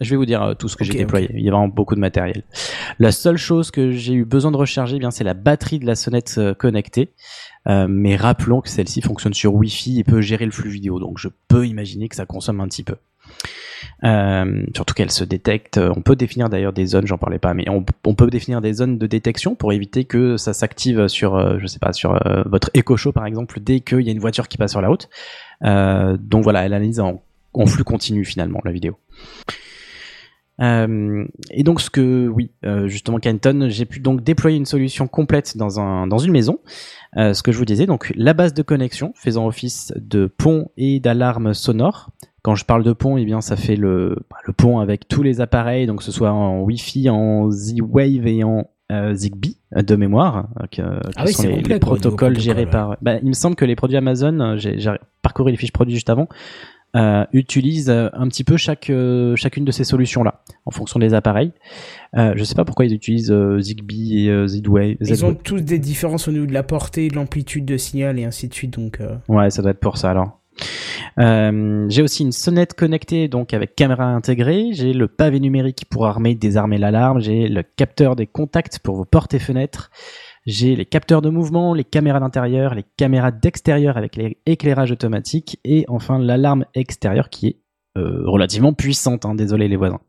Je 0.00 0.10
vais 0.10 0.16
vous 0.16 0.26
dire 0.26 0.42
euh, 0.42 0.54
tout 0.54 0.68
ce 0.68 0.76
que 0.76 0.84
j'ai 0.84 0.92
déployé. 0.94 1.30
Il 1.34 1.40
y 1.44 1.48
a 1.48 1.52
vraiment 1.52 1.68
beaucoup 1.68 1.94
de 1.94 2.00
matériel. 2.00 2.42
La 2.98 3.12
seule 3.12 3.36
chose 3.36 3.70
que 3.70 3.92
j'ai 3.92 4.14
eu 4.14 4.24
besoin 4.24 4.50
de 4.50 4.56
recharger, 4.56 4.96
eh 4.96 4.98
bien 4.98 5.10
c'est 5.12 5.24
la 5.24 5.34
batterie 5.34 5.78
de 5.78 5.86
la 5.86 5.94
sonnette 5.94 6.34
euh, 6.38 6.54
connectée. 6.54 7.12
Mais 7.66 8.16
rappelons 8.16 8.60
que 8.60 8.68
celle-ci 8.68 9.02
fonctionne 9.02 9.34
sur 9.34 9.54
Wi-Fi 9.54 10.00
et 10.00 10.04
peut 10.04 10.20
gérer 10.20 10.44
le 10.46 10.50
flux 10.50 10.68
vidéo, 10.70 10.98
donc 10.98 11.18
je 11.18 11.28
peux 11.46 11.64
imaginer 11.64 12.08
que 12.08 12.16
ça 12.16 12.26
consomme 12.26 12.60
un 12.60 12.66
petit 12.66 12.82
peu. 12.82 12.96
Euh, 14.04 14.64
surtout 14.74 14.94
qu'elle 14.94 15.10
se 15.10 15.24
détecte. 15.24 15.78
On 15.78 16.02
peut 16.02 16.16
définir 16.16 16.48
d'ailleurs 16.48 16.72
des 16.72 16.86
zones, 16.86 17.06
j'en 17.06 17.18
parlais 17.18 17.38
pas, 17.38 17.54
mais 17.54 17.66
on, 17.68 17.82
peut 17.82 18.30
définir 18.30 18.60
des 18.60 18.72
zones 18.74 18.98
de 18.98 19.06
détection 19.06 19.54
pour 19.54 19.72
éviter 19.72 20.04
que 20.04 20.36
ça 20.36 20.52
s'active 20.52 21.06
sur, 21.08 21.36
euh, 21.36 21.58
je 21.58 21.66
sais 21.66 21.78
pas, 21.78 21.92
sur 21.92 22.14
euh, 22.26 22.42
votre 22.46 22.70
Echo 22.74 22.96
Show 22.96 23.12
par 23.12 23.26
exemple, 23.26 23.60
dès 23.60 23.80
qu'il 23.80 24.00
y 24.00 24.08
a 24.08 24.12
une 24.12 24.18
voiture 24.18 24.48
qui 24.48 24.58
passe 24.58 24.72
sur 24.72 24.80
la 24.80 24.88
route. 24.88 25.08
Euh, 25.64 26.16
donc 26.18 26.42
voilà, 26.42 26.64
elle 26.64 26.74
analyse 26.74 27.00
en 27.00 27.66
flux 27.66 27.84
continu 27.84 28.24
finalement 28.24 28.60
la 28.64 28.72
vidéo. 28.72 28.98
Euh, 30.62 31.24
et 31.50 31.64
donc 31.64 31.80
ce 31.80 31.90
que 31.90 32.28
oui 32.28 32.52
euh, 32.64 32.86
justement 32.86 33.18
Kenton 33.18 33.66
j'ai 33.68 33.84
pu 33.84 33.98
donc 33.98 34.22
déployer 34.22 34.56
une 34.56 34.66
solution 34.66 35.08
complète 35.08 35.56
dans 35.56 35.80
un 35.80 36.06
dans 36.06 36.18
une 36.18 36.32
maison 36.32 36.60
Euh, 37.18 37.34
ce 37.34 37.42
que 37.42 37.52
je 37.52 37.58
vous 37.58 37.66
disais 37.66 37.84
donc 37.84 38.10
la 38.16 38.32
base 38.32 38.54
de 38.54 38.62
connexion 38.62 39.12
faisant 39.14 39.46
office 39.46 39.92
de 39.96 40.26
pont 40.26 40.70
et 40.78 40.98
d'alarme 40.98 41.52
sonore 41.52 42.10
quand 42.42 42.54
je 42.54 42.64
parle 42.64 42.84
de 42.84 42.92
pont 42.92 43.18
eh 43.18 43.24
bien 43.24 43.40
ça 43.42 43.56
fait 43.56 43.76
le 43.76 44.16
bah, 44.30 44.38
le 44.46 44.52
pont 44.54 44.78
avec 44.78 45.08
tous 45.08 45.22
les 45.22 45.40
appareils 45.40 45.86
donc 45.86 45.98
que 45.98 46.04
ce 46.04 46.12
soit 46.12 46.32
en 46.32 46.60
Wi-Fi 46.60 47.10
en 47.10 47.50
Z-Wave 47.50 48.26
et 48.26 48.44
en 48.44 48.66
Zigbee 49.12 49.58
de 49.74 49.96
mémoire 49.96 50.48
que, 50.70 50.82
Ah 51.16 51.24
oui, 51.26 51.32
sont 51.32 51.42
c'est 51.42 51.48
les, 51.48 51.54
complet, 51.56 51.74
les 51.74 51.80
protocoles 51.80 52.10
protocole, 52.16 52.40
gérés 52.40 52.64
ouais. 52.64 52.70
par 52.70 52.96
bah, 53.02 53.16
il 53.22 53.28
me 53.28 53.32
semble 53.32 53.56
que 53.56 53.64
les 53.64 53.76
produits 53.76 53.96
Amazon 53.96 54.56
j'ai 54.56 54.78
parcouru 55.22 55.50
les 55.50 55.56
fiches 55.56 55.72
produits 55.72 55.94
juste 55.94 56.10
avant 56.10 56.28
euh, 56.94 57.24
utilisent 57.32 57.90
euh, 57.90 58.08
un 58.12 58.28
petit 58.28 58.44
peu 58.44 58.56
chaque 58.56 58.90
euh, 58.90 59.34
chacune 59.36 59.64
de 59.64 59.72
ces 59.72 59.84
solutions 59.84 60.22
là 60.22 60.42
en 60.66 60.70
fonction 60.70 60.98
des 60.98 61.14
appareils. 61.14 61.52
Euh, 62.16 62.34
je 62.36 62.44
sais 62.44 62.54
pas 62.54 62.64
pourquoi 62.64 62.84
ils 62.84 62.92
utilisent 62.92 63.32
euh, 63.32 63.60
Zigbee 63.60 64.26
et 64.26 64.30
euh, 64.30 64.46
Z-Wave. 64.46 64.96
Ils 65.00 65.24
ont 65.24 65.34
tous 65.34 65.60
des 65.60 65.78
différences 65.78 66.28
au 66.28 66.32
niveau 66.32 66.46
de 66.46 66.52
la 66.52 66.62
portée, 66.62 67.08
de 67.08 67.14
l'amplitude 67.14 67.64
de 67.64 67.76
signal 67.76 68.18
et 68.18 68.24
ainsi 68.24 68.48
de 68.48 68.54
suite. 68.54 68.74
Donc, 68.78 69.00
euh, 69.00 69.16
Ouais, 69.28 69.50
ça 69.50 69.62
doit 69.62 69.70
être 69.70 69.80
pour 69.80 69.96
ça 69.96 70.10
alors. 70.10 70.38
Euh, 71.18 71.86
j'ai 71.88 72.02
aussi 72.02 72.22
une 72.22 72.32
sonnette 72.32 72.74
connectée 72.74 73.28
donc 73.28 73.54
avec 73.54 73.74
caméra 73.74 74.04
intégrée. 74.04 74.68
J'ai 74.72 74.92
le 74.92 75.08
pavé 75.08 75.40
numérique 75.40 75.84
pour 75.90 76.06
armer, 76.06 76.34
désarmer 76.34 76.78
l'alarme. 76.78 77.20
J'ai 77.20 77.48
le 77.48 77.62
capteur 77.62 78.16
des 78.16 78.26
contacts 78.26 78.78
pour 78.78 78.96
vos 78.96 79.04
portes 79.04 79.34
et 79.34 79.38
fenêtres. 79.38 79.90
J'ai 80.44 80.74
les 80.74 80.86
capteurs 80.86 81.22
de 81.22 81.30
mouvement, 81.30 81.74
les 81.74 81.84
caméras 81.84 82.20
d'intérieur, 82.20 82.74
les 82.74 82.84
caméras 82.96 83.30
d'extérieur 83.30 83.96
avec 83.96 84.16
l'éclairage 84.16 84.90
automatique 84.90 85.60
et 85.64 85.84
enfin 85.88 86.18
l'alarme 86.18 86.64
extérieure 86.74 87.28
qui 87.28 87.46
est 87.46 87.56
euh, 87.98 88.22
relativement 88.24 88.72
puissante. 88.72 89.24
Hein, 89.24 89.34
désolé 89.34 89.68
les 89.68 89.76
voisins. 89.76 90.00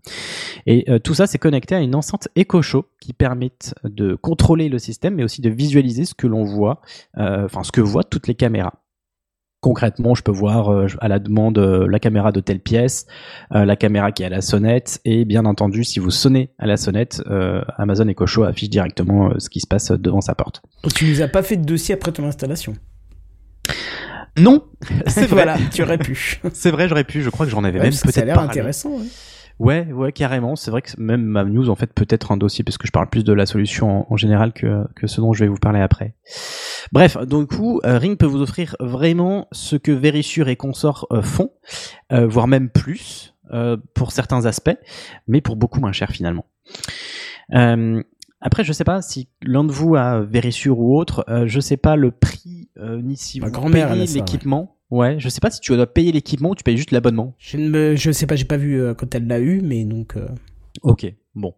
Et 0.66 0.90
euh, 0.90 1.00
tout 1.00 1.14
ça 1.14 1.28
c'est 1.28 1.38
connecté 1.38 1.76
à 1.76 1.82
une 1.82 1.96
enceinte 1.96 2.30
Echo 2.36 2.62
Show 2.62 2.86
qui 3.00 3.14
permettent 3.14 3.76
de 3.84 4.16
contrôler 4.16 4.70
le 4.70 4.80
système 4.80 5.16
mais 5.16 5.24
aussi 5.24 5.42
de 5.42 5.50
visualiser 5.50 6.06
ce 6.06 6.16
que 6.16 6.26
l'on 6.26 6.44
voit, 6.44 6.82
euh, 7.18 7.46
enfin 7.46 7.64
ce 7.64 7.72
que 7.72 7.82
voient 7.82 8.04
toutes 8.04 8.28
les 8.28 8.36
caméras. 8.36 8.83
Concrètement, 9.64 10.14
je 10.14 10.22
peux 10.24 10.32
voir 10.32 10.72
euh, 10.72 10.88
à 11.00 11.08
la 11.08 11.20
demande 11.20 11.58
euh, 11.58 11.88
la 11.90 11.98
caméra 11.98 12.32
de 12.34 12.42
telle 12.42 12.60
pièce, 12.60 13.08
euh, 13.56 13.64
la 13.64 13.76
caméra 13.78 14.12
qui 14.12 14.22
est 14.24 14.26
à 14.26 14.30
la 14.30 14.42
sonnette, 14.42 15.00
et 15.06 15.24
bien 15.24 15.46
entendu, 15.46 15.86
si 15.86 16.00
vous 16.00 16.12
sonnez 16.12 16.50
à 16.60 16.68
la 16.68 16.76
sonnette, 16.76 17.22
euh, 17.32 17.62
Amazon 17.78 18.08
Echo 18.10 18.26
Show 18.28 18.44
affiche 18.44 18.70
directement 18.70 19.32
ce 19.40 19.50
qui 19.50 19.62
se 19.62 19.68
passe 19.68 19.92
devant 19.92 20.20
sa 20.22 20.36
porte. 20.36 20.62
donc 20.84 20.94
tu 20.94 21.06
nous 21.06 21.22
as 21.22 21.30
pas 21.30 21.42
fait 21.44 21.56
de 21.56 21.64
dossier 21.66 21.96
après 21.96 22.12
ton 22.12 22.26
installation? 22.28 22.74
Non, 24.38 24.64
c'est 25.08 25.22
vrai. 25.28 25.44
voilà, 25.46 25.58
tu 25.72 25.82
aurais 25.84 25.98
pu. 25.98 26.42
C'est 26.54 26.72
vrai, 26.72 26.88
j'aurais 26.90 27.04
pu. 27.04 27.22
Je 27.22 27.30
crois 27.30 27.46
que 27.46 27.52
j'en 27.52 27.64
avais 27.64 27.78
Ouais, 27.78 27.86
même 27.86 27.92
ça 27.94 28.10
a 28.10 28.12
peut-être 28.12 28.26
l'air 28.26 28.36
parlé. 28.36 28.50
intéressant. 28.50 28.90
ouais. 28.90 29.06
Ouais, 29.64 29.88
ouais, 29.94 30.12
carrément. 30.12 30.58
C'est 30.58 30.72
vrai 30.72 30.82
que 30.82 30.92
même 30.98 31.24
ma 31.24 31.46
news 31.46 31.70
en 31.70 31.76
fait 31.76 31.94
peut 31.94 32.06
être 32.10 32.34
un 32.34 32.38
dossier 32.38 32.66
parce 32.66 32.78
que 32.78 32.86
je 32.86 32.92
parle 32.92 33.10
plus 33.10 33.24
de 33.24 33.32
la 33.32 33.46
solution 33.46 34.02
en, 34.02 34.14
en 34.14 34.18
général 34.18 34.52
que, 34.52 34.84
que 34.96 35.08
ce 35.08 35.22
dont 35.22 35.32
je 35.32 35.46
vais 35.46 35.48
vous 35.48 35.58
parler 35.58 35.80
après. 35.80 36.16
Bref, 36.92 37.18
donc 37.26 37.50
du 37.50 37.58
coup, 37.58 37.80
euh, 37.86 37.98
Ring 37.98 38.18
peut 38.18 38.26
vous 38.26 38.42
offrir 38.42 38.76
vraiment 38.82 39.48
ce 39.54 39.78
que 39.78 39.94
Verisure 39.94 40.50
et 40.50 40.58
consorts 40.58 41.08
euh, 41.12 41.22
font, 41.22 41.52
euh, 42.12 42.28
voire 42.28 42.48
même 42.48 42.70
plus 42.70 43.36
euh, 43.54 43.78
pour 43.94 44.12
certains 44.12 44.46
aspects, 44.46 44.78
mais 45.28 45.40
pour 45.40 45.56
beaucoup 45.56 45.80
moins 45.80 45.94
cher 45.94 46.10
finalement. 46.12 46.46
Après, 48.46 48.66
je 48.66 48.74
sais 48.74 48.84
pas 48.84 49.02
si 49.02 49.30
l'un 49.42 49.64
de 49.64 49.72
vous 49.72 49.96
a 49.96 50.20
Verisure 50.20 50.78
ou 50.78 50.98
autre, 51.00 51.24
je 51.46 51.62
sais 51.62 51.78
pas 51.78 51.96
le 51.96 52.12
prix 52.12 52.70
ni 52.78 53.16
si 53.16 53.40
Ma 53.40 53.48
vous 53.48 53.70
payez 53.70 54.06
l'équipement. 54.06 54.76
Ouais, 54.94 55.16
je 55.18 55.28
sais 55.28 55.40
pas 55.42 55.50
si 55.50 55.60
tu 55.60 55.76
dois 55.76 55.88
payer 55.88 56.12
l'équipement 56.12 56.52
ou 56.52 56.56
tu 56.56 56.64
payes 56.64 56.78
juste 56.78 56.92
l'abonnement. 56.92 57.34
Je 57.40 57.58
ne 57.58 57.68
me, 57.68 57.96
je 57.96 58.12
sais 58.12 58.28
pas, 58.28 58.36
j'ai 58.36 58.46
pas 58.46 58.58
vu 58.58 58.80
euh, 58.80 58.94
quand 58.94 59.16
elle 59.16 59.26
l'a 59.26 59.40
eu, 59.40 59.60
mais 59.62 59.86
donc. 59.86 60.16
euh, 60.16 60.28
Ok, 60.84 61.12
bon. 61.34 61.56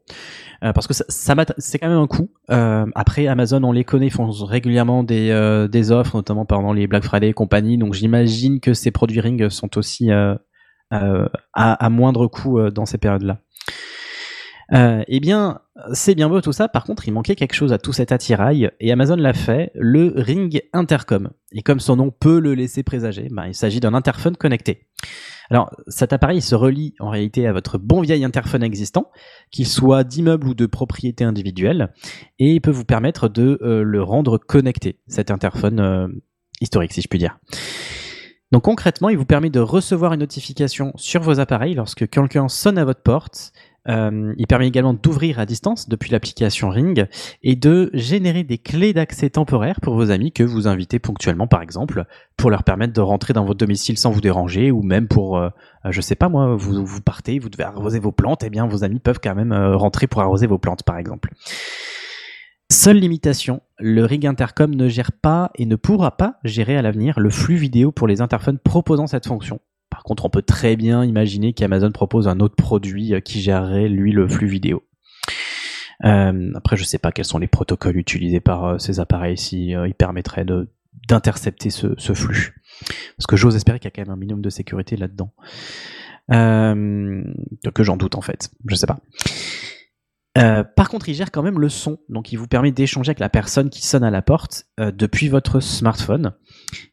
Euh, 0.64 0.72
parce 0.72 0.88
que 0.88 0.94
ça, 0.94 1.06
c'est 1.58 1.78
quand 1.78 1.90
même 1.90 1.98
un 1.98 2.08
coût. 2.08 2.32
Euh, 2.50 2.86
après, 2.96 3.28
Amazon, 3.28 3.62
on 3.66 3.74
les 3.74 3.84
connaît, 3.84 4.08
ils 4.08 4.12
font 4.14 4.32
régulièrement 4.32 5.04
des, 5.04 5.68
des 5.70 5.92
offres, 5.92 6.16
notamment 6.16 6.46
pendant 6.46 6.72
les 6.72 6.88
Black 6.88 7.04
Friday 7.04 7.28
et 7.28 7.34
compagnie. 7.34 7.78
Donc 7.78 7.94
j'imagine 7.94 8.62
que 8.62 8.74
ces 8.74 8.92
produits 8.92 9.20
Ring 9.20 9.50
sont 9.50 9.78
aussi 9.78 10.12
à, 10.12 10.40
à 10.92 11.90
moindre 11.90 12.28
coût 12.28 12.70
dans 12.72 12.86
ces 12.86 12.98
périodes-là. 12.98 13.40
Euh, 14.74 15.04
eh 15.08 15.20
bien, 15.20 15.62
c'est 15.94 16.16
bien 16.16 16.30
beau 16.30 16.42
tout 16.42 16.54
ça. 16.54 16.68
Par 16.68 16.84
contre, 16.84 17.08
il 17.08 17.12
manquait 17.12 17.36
quelque 17.36 17.54
chose 17.54 17.74
à 17.74 17.78
tout 17.78 17.94
cet 17.94 18.12
attirail, 18.12 18.72
et 18.80 18.92
Amazon 18.92 19.16
l'a 19.16 19.34
fait, 19.34 19.72
le 19.76 20.14
Ring 20.16 20.62
Intercom. 20.74 21.30
Et 21.52 21.62
comme 21.62 21.80
son 21.80 21.96
nom 21.96 22.12
peut 22.12 22.40
le 22.40 22.56
laisser 22.56 22.84
présager, 22.84 23.28
ben, 23.32 23.46
il 23.48 23.56
s'agit 23.56 23.80
d'un 23.80 23.94
interphone 23.94 24.36
connecté. 24.36 24.88
Alors, 25.50 25.70
cet 25.88 26.14
appareil 26.14 26.42
se 26.42 26.56
relie 26.56 26.96
en 27.00 27.10
réalité 27.10 27.46
à 27.46 27.54
votre 27.54 27.78
bon 27.78 28.02
vieil 28.02 28.26
interphone 28.26 28.64
existant, 28.64 29.12
qu'il 29.52 29.68
soit 29.68 30.04
d'immeuble 30.04 30.48
ou 30.48 30.56
de 30.56 30.66
propriété 30.66 31.24
individuelle, 31.24 31.94
et 32.40 32.54
il 32.54 32.62
peut 32.62 32.72
vous 32.72 32.86
permettre 32.86 33.30
de 33.30 33.60
euh, 33.62 33.84
le 33.84 34.02
rendre 34.02 34.38
connecté, 34.38 35.00
cet 35.08 35.30
interphone 35.30 35.80
euh, 35.80 36.08
historique, 36.62 36.94
si 36.94 37.02
je 37.02 37.08
puis 37.08 37.20
dire. 37.20 37.38
Donc 38.52 38.64
concrètement, 38.64 39.10
il 39.10 39.18
vous 39.18 39.26
permet 39.26 39.50
de 39.50 39.60
recevoir 39.60 40.14
une 40.14 40.22
notification 40.22 40.94
sur 40.96 41.22
vos 41.22 41.40
appareils 41.40 41.74
lorsque 41.74 42.08
quelqu'un 42.08 42.48
sonne 42.48 42.78
à 42.78 42.86
votre 42.86 43.02
porte. 43.02 43.52
Euh, 43.88 44.34
il 44.38 44.48
permet 44.48 44.68
également 44.68 44.94
d'ouvrir 44.94 45.40
à 45.40 45.46
distance 45.46 45.88
depuis 45.88 46.12
l'application 46.12 46.70
Ring 46.70 47.08
et 47.44 47.56
de 47.56 47.92
générer 47.94 48.44
des 48.44 48.58
clés 48.58 48.94
d'accès 48.94 49.30
temporaires 49.30 49.80
pour 49.82 49.96
vos 49.96 50.12
amis 50.12 50.32
que 50.32 50.44
vous 50.44 50.68
invitez 50.68 51.00
ponctuellement, 51.00 51.48
par 51.48 51.62
exemple, 51.62 52.06
pour 52.38 52.50
leur 52.50 52.64
permettre 52.64 52.94
de 52.94 53.02
rentrer 53.02 53.34
dans 53.34 53.46
votre 53.46 53.60
domicile 53.60 53.98
sans 53.98 54.12
vous 54.12 54.22
déranger, 54.22 54.72
ou 54.72 54.82
même 54.82 55.08
pour, 55.08 55.38
euh, 55.38 55.50
je 55.90 56.02
sais 56.02 56.16
pas 56.16 56.30
moi, 56.30 56.56
vous, 56.56 57.02
partez, 57.02 57.40
vous 57.40 57.50
devez 57.50 57.64
arroser 57.64 58.00
vos 58.00 58.12
plantes, 58.12 58.44
et 58.44 58.50
bien 58.50 58.66
vos 58.66 58.84
amis 58.84 59.00
peuvent 59.00 59.20
quand 59.24 59.36
même 59.36 59.52
euh, 59.52 59.76
rentrer 59.76 60.08
pour 60.08 60.22
arroser 60.22 60.48
vos 60.48 60.58
plantes, 60.58 60.84
par 60.84 60.98
exemple. 60.98 61.32
Seule 62.72 62.98
limitation, 62.98 63.62
le 63.78 64.04
Ring 64.06 64.26
Intercom 64.26 64.74
ne 64.74 64.90
gère 64.90 65.12
pas 65.12 65.52
et 65.56 65.68
ne 65.68 65.76
pourra 65.76 66.18
pas 66.18 66.40
gérer 66.44 66.76
à 66.76 66.82
l'avenir 66.82 67.20
le 67.20 67.30
flux 67.30 67.58
vidéo 67.58 67.92
pour 67.92 68.08
les 68.08 68.22
interphones 68.22 68.58
proposant 68.58 69.06
cette 69.06 69.28
fonction. 69.28 69.60
Contre, 70.06 70.26
on 70.26 70.30
peut 70.30 70.44
très 70.44 70.76
bien 70.76 71.04
imaginer 71.04 71.54
qu'Amazon 71.54 71.92
propose 71.92 72.28
un 72.28 72.40
autre 72.40 72.56
produit 72.56 73.16
euh, 73.16 73.22
qui 73.22 73.42
gérerait 73.42 73.90
lui 73.90 74.12
le 74.12 74.28
flux 74.28 74.48
vidéo. 74.48 74.84
Euh, 76.04 76.52
après, 76.54 76.78
je 76.78 76.84
sais 76.84 77.00
pas 77.00 77.12
quels 77.12 77.26
sont 77.26 77.40
les 77.40 77.48
protocoles 77.48 77.98
utilisés 77.98 78.40
par 78.40 78.66
euh, 78.66 78.78
ces 78.78 79.00
appareils 79.00 79.36
si 79.36 79.70
ils 79.70 79.96
permettraient 79.96 80.46
d'intercepter 81.10 81.72
ce, 81.72 81.96
ce 81.98 82.14
flux. 82.14 82.62
Parce 83.18 83.26
que 83.26 83.36
j'ose 83.36 83.56
espérer 83.56 83.80
qu'il 83.80 83.88
y 83.88 83.94
a 83.94 83.96
quand 83.96 84.04
même 84.04 84.14
un 84.14 84.20
minimum 84.20 84.44
de 84.44 84.52
sécurité 84.52 84.96
là-dedans. 84.96 85.34
Que 86.30 87.84
j'en 87.84 87.98
doute 87.98 88.14
en 88.14 88.22
fait. 88.22 88.52
Je 88.68 88.76
sais 88.76 88.88
pas. 88.88 89.00
Par 90.76 90.90
contre, 90.90 91.10
il 91.10 91.16
gère 91.16 91.32
quand 91.32 91.42
même 91.42 91.60
le 91.60 91.70
son, 91.70 91.98
donc 92.10 92.32
il 92.32 92.36
vous 92.36 92.48
permet 92.48 92.72
d'échanger 92.72 93.10
avec 93.10 93.20
la 93.20 93.30
personne 93.30 93.72
qui 93.72 93.86
sonne 93.86 94.04
à 94.04 94.12
la 94.12 94.22
porte 94.22 94.66
depuis 94.78 95.30
votre 95.30 95.62
smartphone. 95.62 96.34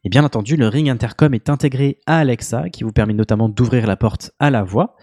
Et 0.04 0.08
bien 0.08 0.24
entendu, 0.24 0.56
le 0.56 0.68
Ring 0.68 0.88
Intercom 0.88 1.34
est 1.34 1.48
intégré 1.48 1.98
à 2.06 2.18
Alexa, 2.18 2.68
qui 2.70 2.84
vous 2.84 2.92
permet 2.92 3.14
notamment 3.14 3.48
d'ouvrir 3.48 3.86
la 3.86 3.96
porte 3.96 4.32
à 4.38 4.50
la 4.50 4.62
voix. 4.62 4.96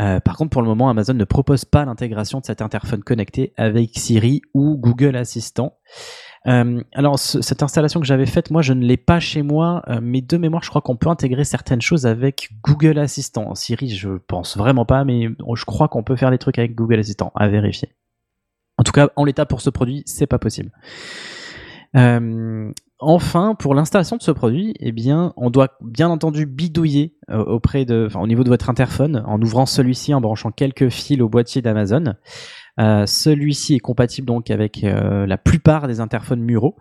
Euh, 0.00 0.18
par 0.20 0.36
contre, 0.36 0.50
pour 0.50 0.60
le 0.62 0.66
moment, 0.68 0.88
Amazon 0.90 1.14
ne 1.14 1.24
propose 1.24 1.64
pas 1.64 1.84
l'intégration 1.84 2.40
de 2.40 2.44
cet 2.44 2.60
interphone 2.62 3.02
connecté 3.04 3.52
avec 3.56 3.90
Siri 3.94 4.42
ou 4.52 4.76
Google 4.76 5.14
Assistant. 5.14 5.78
Euh, 6.46 6.82
alors, 6.92 7.18
ce- 7.18 7.40
cette 7.40 7.62
installation 7.62 8.00
que 8.00 8.06
j'avais 8.06 8.26
faite, 8.26 8.50
moi, 8.50 8.60
je 8.60 8.72
ne 8.72 8.84
l'ai 8.84 8.96
pas 8.96 9.20
chez 9.20 9.42
moi, 9.42 9.82
euh, 9.88 10.00
mais 10.02 10.20
de 10.20 10.36
mémoire, 10.36 10.62
je 10.64 10.68
crois 10.68 10.82
qu'on 10.82 10.96
peut 10.96 11.08
intégrer 11.08 11.44
certaines 11.44 11.80
choses 11.80 12.06
avec 12.06 12.50
Google 12.64 12.98
Assistant. 12.98 13.54
Siri, 13.54 13.88
je 13.90 14.10
pense 14.26 14.56
vraiment 14.58 14.84
pas, 14.84 15.04
mais 15.04 15.28
je 15.54 15.64
crois 15.64 15.86
qu'on 15.88 16.02
peut 16.02 16.16
faire 16.16 16.30
des 16.32 16.38
trucs 16.38 16.58
avec 16.58 16.74
Google 16.74 16.98
Assistant, 16.98 17.30
à 17.36 17.48
vérifier. 17.48 17.90
En 18.76 18.82
tout 18.82 18.92
cas, 18.92 19.10
en 19.14 19.24
l'état 19.24 19.46
pour 19.46 19.60
ce 19.60 19.70
produit, 19.70 20.02
c'est 20.06 20.26
pas 20.26 20.40
possible. 20.40 20.72
Euh, 21.96 22.72
enfin, 23.06 23.54
pour 23.54 23.74
l'installation 23.74 24.16
de 24.16 24.22
ce 24.22 24.30
produit, 24.30 24.74
eh 24.80 24.92
bien, 24.92 25.32
on 25.36 25.50
doit 25.50 25.76
bien 25.80 26.08
entendu 26.08 26.46
bidouiller 26.46 27.16
euh, 27.30 27.44
auprès 27.44 27.84
de, 27.84 28.08
au 28.14 28.26
niveau 28.26 28.44
de 28.44 28.48
votre 28.48 28.70
interphone, 28.70 29.22
en 29.26 29.40
ouvrant 29.40 29.66
celui-ci, 29.66 30.14
en 30.14 30.20
branchant 30.20 30.50
quelques 30.50 30.88
fils 30.88 31.20
au 31.20 31.28
boîtier 31.28 31.62
d'Amazon. 31.62 32.14
Euh, 32.80 33.06
Celui-ci 33.06 33.74
est 33.74 33.80
compatible 33.80 34.26
donc 34.26 34.50
avec 34.50 34.82
euh, 34.84 35.26
la 35.26 35.38
plupart 35.38 35.86
des 35.86 36.00
interphones 36.00 36.40
muraux. 36.40 36.76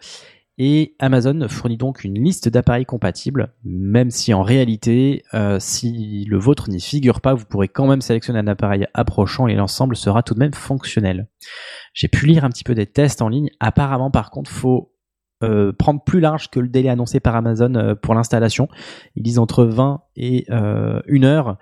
Et 0.59 0.95
Amazon 0.99 1.47
fournit 1.49 1.77
donc 1.77 2.03
une 2.03 2.23
liste 2.23 2.47
d'appareils 2.47 2.85
compatibles, 2.85 3.53
même 3.63 4.11
si 4.11 4.35
en 4.35 4.43
réalité, 4.43 5.23
si 5.57 6.25
le 6.29 6.37
vôtre 6.37 6.69
n'y 6.69 6.79
figure 6.79 7.21
pas, 7.21 7.33
vous 7.33 7.45
pourrez 7.45 7.67
quand 7.67 7.87
même 7.87 8.01
sélectionner 8.01 8.37
un 8.37 8.45
appareil 8.45 8.85
approchant 8.93 9.47
et 9.47 9.55
l'ensemble 9.55 9.95
sera 9.95 10.21
tout 10.21 10.35
de 10.35 10.39
même 10.39 10.53
fonctionnel. 10.53 11.27
J'ai 11.95 12.07
pu 12.07 12.27
lire 12.27 12.45
un 12.45 12.49
petit 12.49 12.63
peu 12.63 12.75
des 12.75 12.85
tests 12.85 13.23
en 13.23 13.29
ligne. 13.29 13.49
Apparemment, 13.59 14.11
par 14.11 14.29
contre, 14.29 14.51
faut 14.51 14.92
euh, 15.43 15.71
prendre 15.71 16.03
plus 16.03 16.19
large 16.19 16.49
que 16.49 16.59
le 16.59 16.67
délai 16.67 16.89
annoncé 16.89 17.19
par 17.19 17.35
Amazon 17.35 17.75
euh, 17.75 17.95
pour 17.95 18.15
l'installation. 18.15 18.67
Ils 19.15 19.23
disent 19.23 19.39
entre 19.39 19.65
20 19.65 20.01
et 20.15 20.45
euh, 20.49 21.01
1 21.09 21.23
heure. 21.23 21.57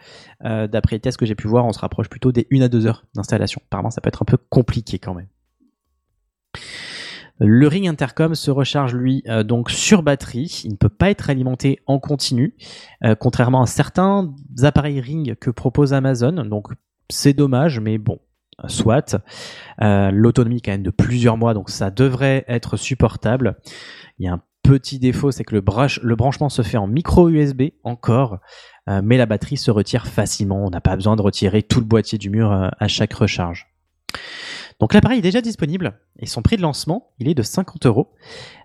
Euh, 0.46 0.68
D'après 0.68 0.96
les 0.96 1.00
tests 1.00 1.18
que 1.18 1.26
j'ai 1.26 1.36
pu 1.36 1.48
voir, 1.48 1.66
on 1.66 1.74
se 1.74 1.80
rapproche 1.80 2.10
plutôt 2.10 2.32
des 2.32 2.48
1 2.52 2.62
à 2.62 2.68
2 2.68 2.86
heures 2.86 3.06
d'installation. 3.16 3.62
Apparemment, 3.68 3.90
ça 3.90 4.02
peut 4.02 4.08
être 4.08 4.22
un 4.22 4.26
peu 4.26 4.38
compliqué 4.38 5.00
quand 5.00 5.14
même. 5.14 5.28
Le 7.40 7.68
ring 7.68 7.88
intercom 7.88 8.36
se 8.36 8.52
recharge 8.52 8.94
lui 8.94 9.24
donc 9.46 9.72
sur 9.72 10.04
batterie. 10.04 10.62
Il 10.64 10.74
ne 10.74 10.76
peut 10.76 10.90
pas 10.90 11.10
être 11.10 11.32
alimenté 11.32 11.80
en 11.88 11.98
continu, 11.98 12.56
contrairement 13.20 13.64
à 13.64 13.66
certains 13.66 14.32
appareils 14.62 15.02
ring 15.02 15.36
que 15.36 15.50
propose 15.50 15.92
Amazon. 15.94 16.34
Donc 16.46 16.68
c'est 17.10 17.34
dommage, 17.34 17.80
mais 17.80 17.98
bon, 17.98 18.20
soit. 18.68 19.18
Euh, 19.82 20.12
L'autonomie 20.12 20.62
quand 20.62 20.72
même 20.72 20.84
de 20.84 20.92
plusieurs 20.92 21.38
mois, 21.38 21.54
donc 21.54 21.70
ça 21.70 21.92
devrait 21.92 22.46
être 22.48 22.78
supportable. 22.78 23.58
Il 24.20 24.26
y 24.26 24.30
a 24.30 24.34
un 24.34 24.42
petit 24.64 25.00
défaut, 25.00 25.32
c'est 25.32 25.44
que 25.44 25.56
le, 25.56 25.62
branch- 25.62 26.00
le 26.04 26.16
branchement 26.16 26.50
se 26.50 26.62
fait 26.62 26.78
en 26.78 26.88
micro 26.88 27.30
USB 27.30 27.64
encore, 27.84 28.40
euh, 28.90 29.02
mais 29.04 29.18
la 29.18 29.26
batterie 29.26 29.58
se 29.58 29.72
retire 29.72 30.08
facilement. 30.08 30.66
On 30.66 30.70
n'a 30.70 30.82
pas 30.82 30.96
besoin 30.96 31.16
de 31.16 31.22
retirer 31.22 31.64
tout 31.64 31.80
le 31.80 31.86
boîtier 31.86 32.18
du 32.18 32.30
mur 32.30 32.52
euh, 32.52 32.70
à 32.80 32.88
chaque 32.88 33.14
recharge. 33.14 33.68
Donc 34.80 34.94
l'appareil 34.94 35.20
est 35.20 35.24
déjà 35.24 35.42
disponible 35.42 36.00
et 36.20 36.26
son 36.26 36.42
prix 36.42 36.58
de 36.58 36.62
lancement, 36.64 37.12
il 37.20 37.28
est 37.28 37.36
de 37.36 37.44
50 37.44 37.86
euros, 37.86 38.14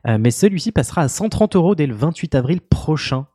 mais 0.07 0.31
celui-ci 0.31 0.73
passera 0.73 1.03
à 1.03 1.09
130 1.09 1.57
euros 1.57 1.75
dès 1.75 1.87
le 1.87 1.95
28 1.95 2.35
avril 2.35 2.61
prochain. 2.63 3.27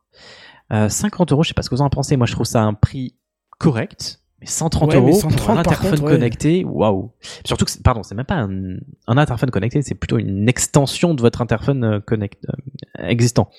Euh, 0.72 0.88
50 0.88 1.32
euros, 1.32 1.42
je 1.42 1.48
sais 1.48 1.54
pas 1.54 1.62
ce 1.62 1.70
que 1.70 1.74
vous 1.74 1.82
en 1.82 1.90
pensez. 1.90 2.16
Moi, 2.16 2.26
je 2.26 2.32
trouve 2.32 2.46
ça 2.46 2.62
un 2.62 2.74
prix 2.74 3.16
correct. 3.58 4.21
Mais 4.42 4.48
130 4.48 4.88
Ouais, 4.90 5.00
mais 5.00 5.06
euros 5.10 5.20
130 5.20 5.38
pour 5.38 5.50
un 5.50 5.56
interphone 5.58 5.90
contre, 5.90 6.02
ouais. 6.02 6.12
connecté, 6.14 6.64
waouh. 6.64 7.12
Surtout 7.44 7.64
que, 7.64 7.70
pardon, 7.82 8.02
c'est 8.02 8.16
même 8.16 8.26
pas 8.26 8.34
un, 8.34 8.76
un 9.06 9.16
interphone 9.16 9.50
connecté, 9.52 9.82
c'est 9.82 9.94
plutôt 9.94 10.18
une 10.18 10.48
extension 10.48 11.14
de 11.14 11.20
votre 11.20 11.40
interphone 11.40 11.84
euh, 11.84 12.00
connect, 12.00 12.44
euh, 12.48 13.06
existant. 13.06 13.50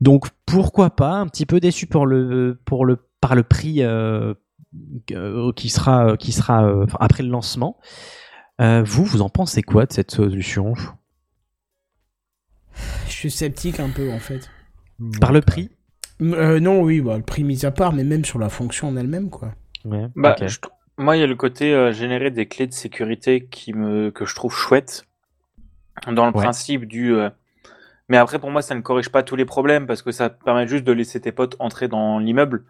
Donc 0.00 0.28
pourquoi 0.46 0.90
pas 0.90 1.14
un 1.14 1.26
petit 1.26 1.44
peu 1.44 1.58
déçu 1.58 1.88
pour 1.88 2.06
le 2.06 2.56
pour 2.64 2.86
le 2.86 2.98
par 3.20 3.34
le 3.34 3.42
prix 3.42 3.82
euh, 3.82 4.34
qui 5.56 5.68
sera 5.70 6.16
qui 6.16 6.30
sera 6.30 6.64
euh, 6.64 6.86
après 7.00 7.24
le 7.24 7.30
lancement. 7.30 7.78
Vous 8.60 9.04
vous 9.04 9.22
en 9.22 9.28
pensez 9.28 9.62
quoi 9.62 9.86
de 9.86 9.92
cette 9.92 10.12
solution? 10.12 10.74
Je 13.06 13.12
suis 13.12 13.30
sceptique 13.30 13.80
un 13.80 13.90
peu 13.90 14.12
en 14.12 14.20
fait. 14.20 14.50
Par 15.20 15.32
le 15.32 15.40
prix? 15.40 15.70
Euh, 16.22 16.60
non, 16.60 16.80
oui, 16.82 17.00
bah, 17.00 17.16
le 17.16 17.22
prix 17.22 17.44
mis 17.44 17.64
à 17.64 17.70
part, 17.70 17.92
mais 17.92 18.04
même 18.04 18.24
sur 18.24 18.38
la 18.38 18.48
fonction 18.48 18.88
en 18.88 18.96
elle-même, 18.96 19.30
quoi. 19.30 19.54
Ouais. 19.84 20.06
Bah, 20.16 20.36
je 20.40 20.58
moi, 20.96 21.16
il 21.16 21.20
y 21.20 21.22
a 21.22 21.26
le 21.26 21.34
côté 21.34 21.74
euh, 21.74 21.92
générer 21.92 22.30
des 22.30 22.46
clés 22.46 22.66
de 22.68 22.72
sécurité 22.72 23.46
qui 23.46 23.72
me 23.72 24.10
que 24.10 24.24
je 24.26 24.34
trouve 24.34 24.54
chouette 24.54 25.04
dans 26.06 26.26
le 26.26 26.32
Ouais. 26.32 26.42
principe 26.42 26.84
du. 26.86 27.14
euh, 27.14 27.30
Mais 28.08 28.16
après, 28.16 28.38
pour 28.38 28.50
moi, 28.50 28.62
ça 28.62 28.74
ne 28.74 28.80
corrige 28.80 29.08
pas 29.10 29.22
tous 29.22 29.34
les 29.36 29.44
problèmes 29.44 29.86
parce 29.86 30.02
que 30.02 30.12
ça 30.12 30.30
permet 30.30 30.68
juste 30.68 30.84
de 30.84 30.92
laisser 30.92 31.20
tes 31.20 31.32
potes 31.32 31.56
entrer 31.58 31.88
dans 31.88 32.18
l'immeuble. 32.18 32.64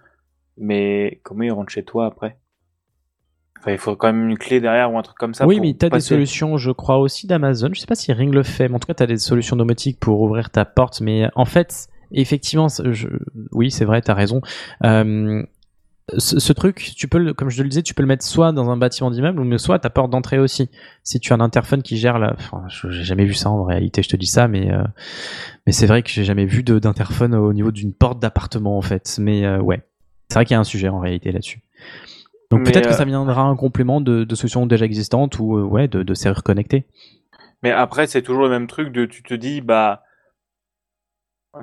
Mais 0.57 1.21
comment 1.23 1.43
ils 1.43 1.51
rentrent 1.53 1.73
chez 1.73 1.85
toi 1.85 2.07
après? 2.07 2.39
Enfin, 3.59 3.73
il 3.73 3.79
faut 3.79 3.97
quand 3.97 4.13
même 4.13 4.29
une 4.31 4.39
clé 4.39 4.61
derrière 4.61 4.93
ou 4.93 4.99
un 4.99 5.03
truc 5.03 5.17
comme 5.19 5.35
ça. 5.35 5.47
oui, 5.47 5.57
pour 5.57 5.65
mais 5.67 5.75
tu 5.75 5.87
as 5.87 5.91
des 5.91 6.01
solutions, 6.01 6.57
je 6.59 6.71
crois, 6.71 6.99
aussi 6.99 7.27
d'Amazon. 7.27 7.71
Je 7.73 7.81
sais 7.81 7.87
pas 7.87 7.95
si 7.95 8.13
Ring 8.13 8.33
le 8.33 8.43
fait, 8.43 8.69
mais 8.69 8.75
en 8.77 8.79
tout 8.79 8.87
cas, 8.87 8.95
tu 8.95 9.03
as 9.03 9.07
des 9.07 9.17
solutions 9.17 9.57
domotiques 9.57 9.99
pour 9.99 10.21
ouvrir 10.21 10.51
ta 10.51 10.65
porte. 10.65 11.01
Mais 11.01 11.29
en 11.35 11.47
fait, 11.47 11.89
effectivement, 12.13 12.69
je... 12.69 13.09
oui, 13.53 13.71
c'est 13.71 13.85
vrai, 13.87 14.03
tu 14.03 14.11
as 14.11 14.15
raison. 14.15 14.41
Euh, 14.85 15.43
ce, 16.19 16.39
ce 16.39 16.53
truc, 16.53 16.93
tu 16.97 17.09
peux, 17.09 17.19
le- 17.19 17.33
comme 17.35 17.49
je 17.51 17.57
te 17.57 17.63
le 17.63 17.69
disais, 17.69 17.83
tu 17.83 17.95
peux 17.95 18.03
le 18.03 18.07
mettre 18.09 18.25
soit 18.25 18.53
dans 18.53 18.71
un 18.71 18.77
bâtiment 18.77 19.11
d'immeuble, 19.11 19.43
mais 19.45 19.59
soit 19.59 19.77
à 19.77 19.79
ta 19.79 19.91
porte 19.91 20.11
d'entrée 20.11 20.39
aussi. 20.39 20.71
Si 21.03 21.19
tu 21.19 21.33
as 21.33 21.37
un 21.37 21.41
interphone 21.41 21.83
qui 21.83 21.97
gère 21.97 22.19
la... 22.19 22.35
Enfin, 22.35 22.65
je- 22.69 22.91
j'ai 22.91 23.05
jamais 23.05 23.25
vu 23.25 23.35
ça 23.35 23.51
en 23.51 23.65
réalité, 23.65 24.03
je 24.03 24.09
te 24.11 24.17
dis 24.17 24.27
ça, 24.27 24.47
mais, 24.49 24.71
euh, 24.71 24.83
mais 25.67 25.73
c'est 25.73 25.87
vrai 25.87 26.03
que 26.03 26.11
j'ai 26.11 26.25
jamais 26.25 26.45
vu 26.45 26.63
d'interphone 26.63 27.35
au 27.35 27.53
niveau 27.53 27.71
d'une 27.73 27.95
porte 27.95 28.21
d'appartement, 28.21 28.77
en 28.77 28.83
fait. 28.83 29.17
Mais 29.19 29.45
euh, 29.47 29.59
ouais, 29.61 29.83
c'est 30.29 30.35
vrai 30.35 30.45
qu'il 30.45 30.55
y 30.55 30.57
a 30.57 30.61
un 30.61 30.65
sujet 30.65 30.89
en 30.89 30.99
réalité 30.99 31.33
là-dessus. 31.33 31.63
Donc 32.51 32.65
peut-être 32.65 32.87
que 32.87 32.93
euh, 32.93 32.97
ça 32.97 33.05
viendra 33.07 33.43
un 33.43 33.57
complément 33.57 34.01
de, 34.01 34.25
de 34.25 34.35
solutions 34.35 34.67
déjà 34.67 34.85
existantes 34.85 35.39
ou 35.39 35.57
euh, 35.57 35.63
ouais, 35.63 35.89
de, 35.89 36.03
de 36.03 36.15
serrures 36.15 36.43
connectées. 36.43 36.87
Mais 37.63 37.71
après, 37.71 38.07
c'est 38.07 38.21
toujours 38.21 38.43
le 38.43 38.51
même 38.51 38.67
truc 38.67 38.93
de 38.93 39.07
tu 39.07 39.23
te 39.23 39.33
dis, 39.33 39.63
bah, 39.63 40.03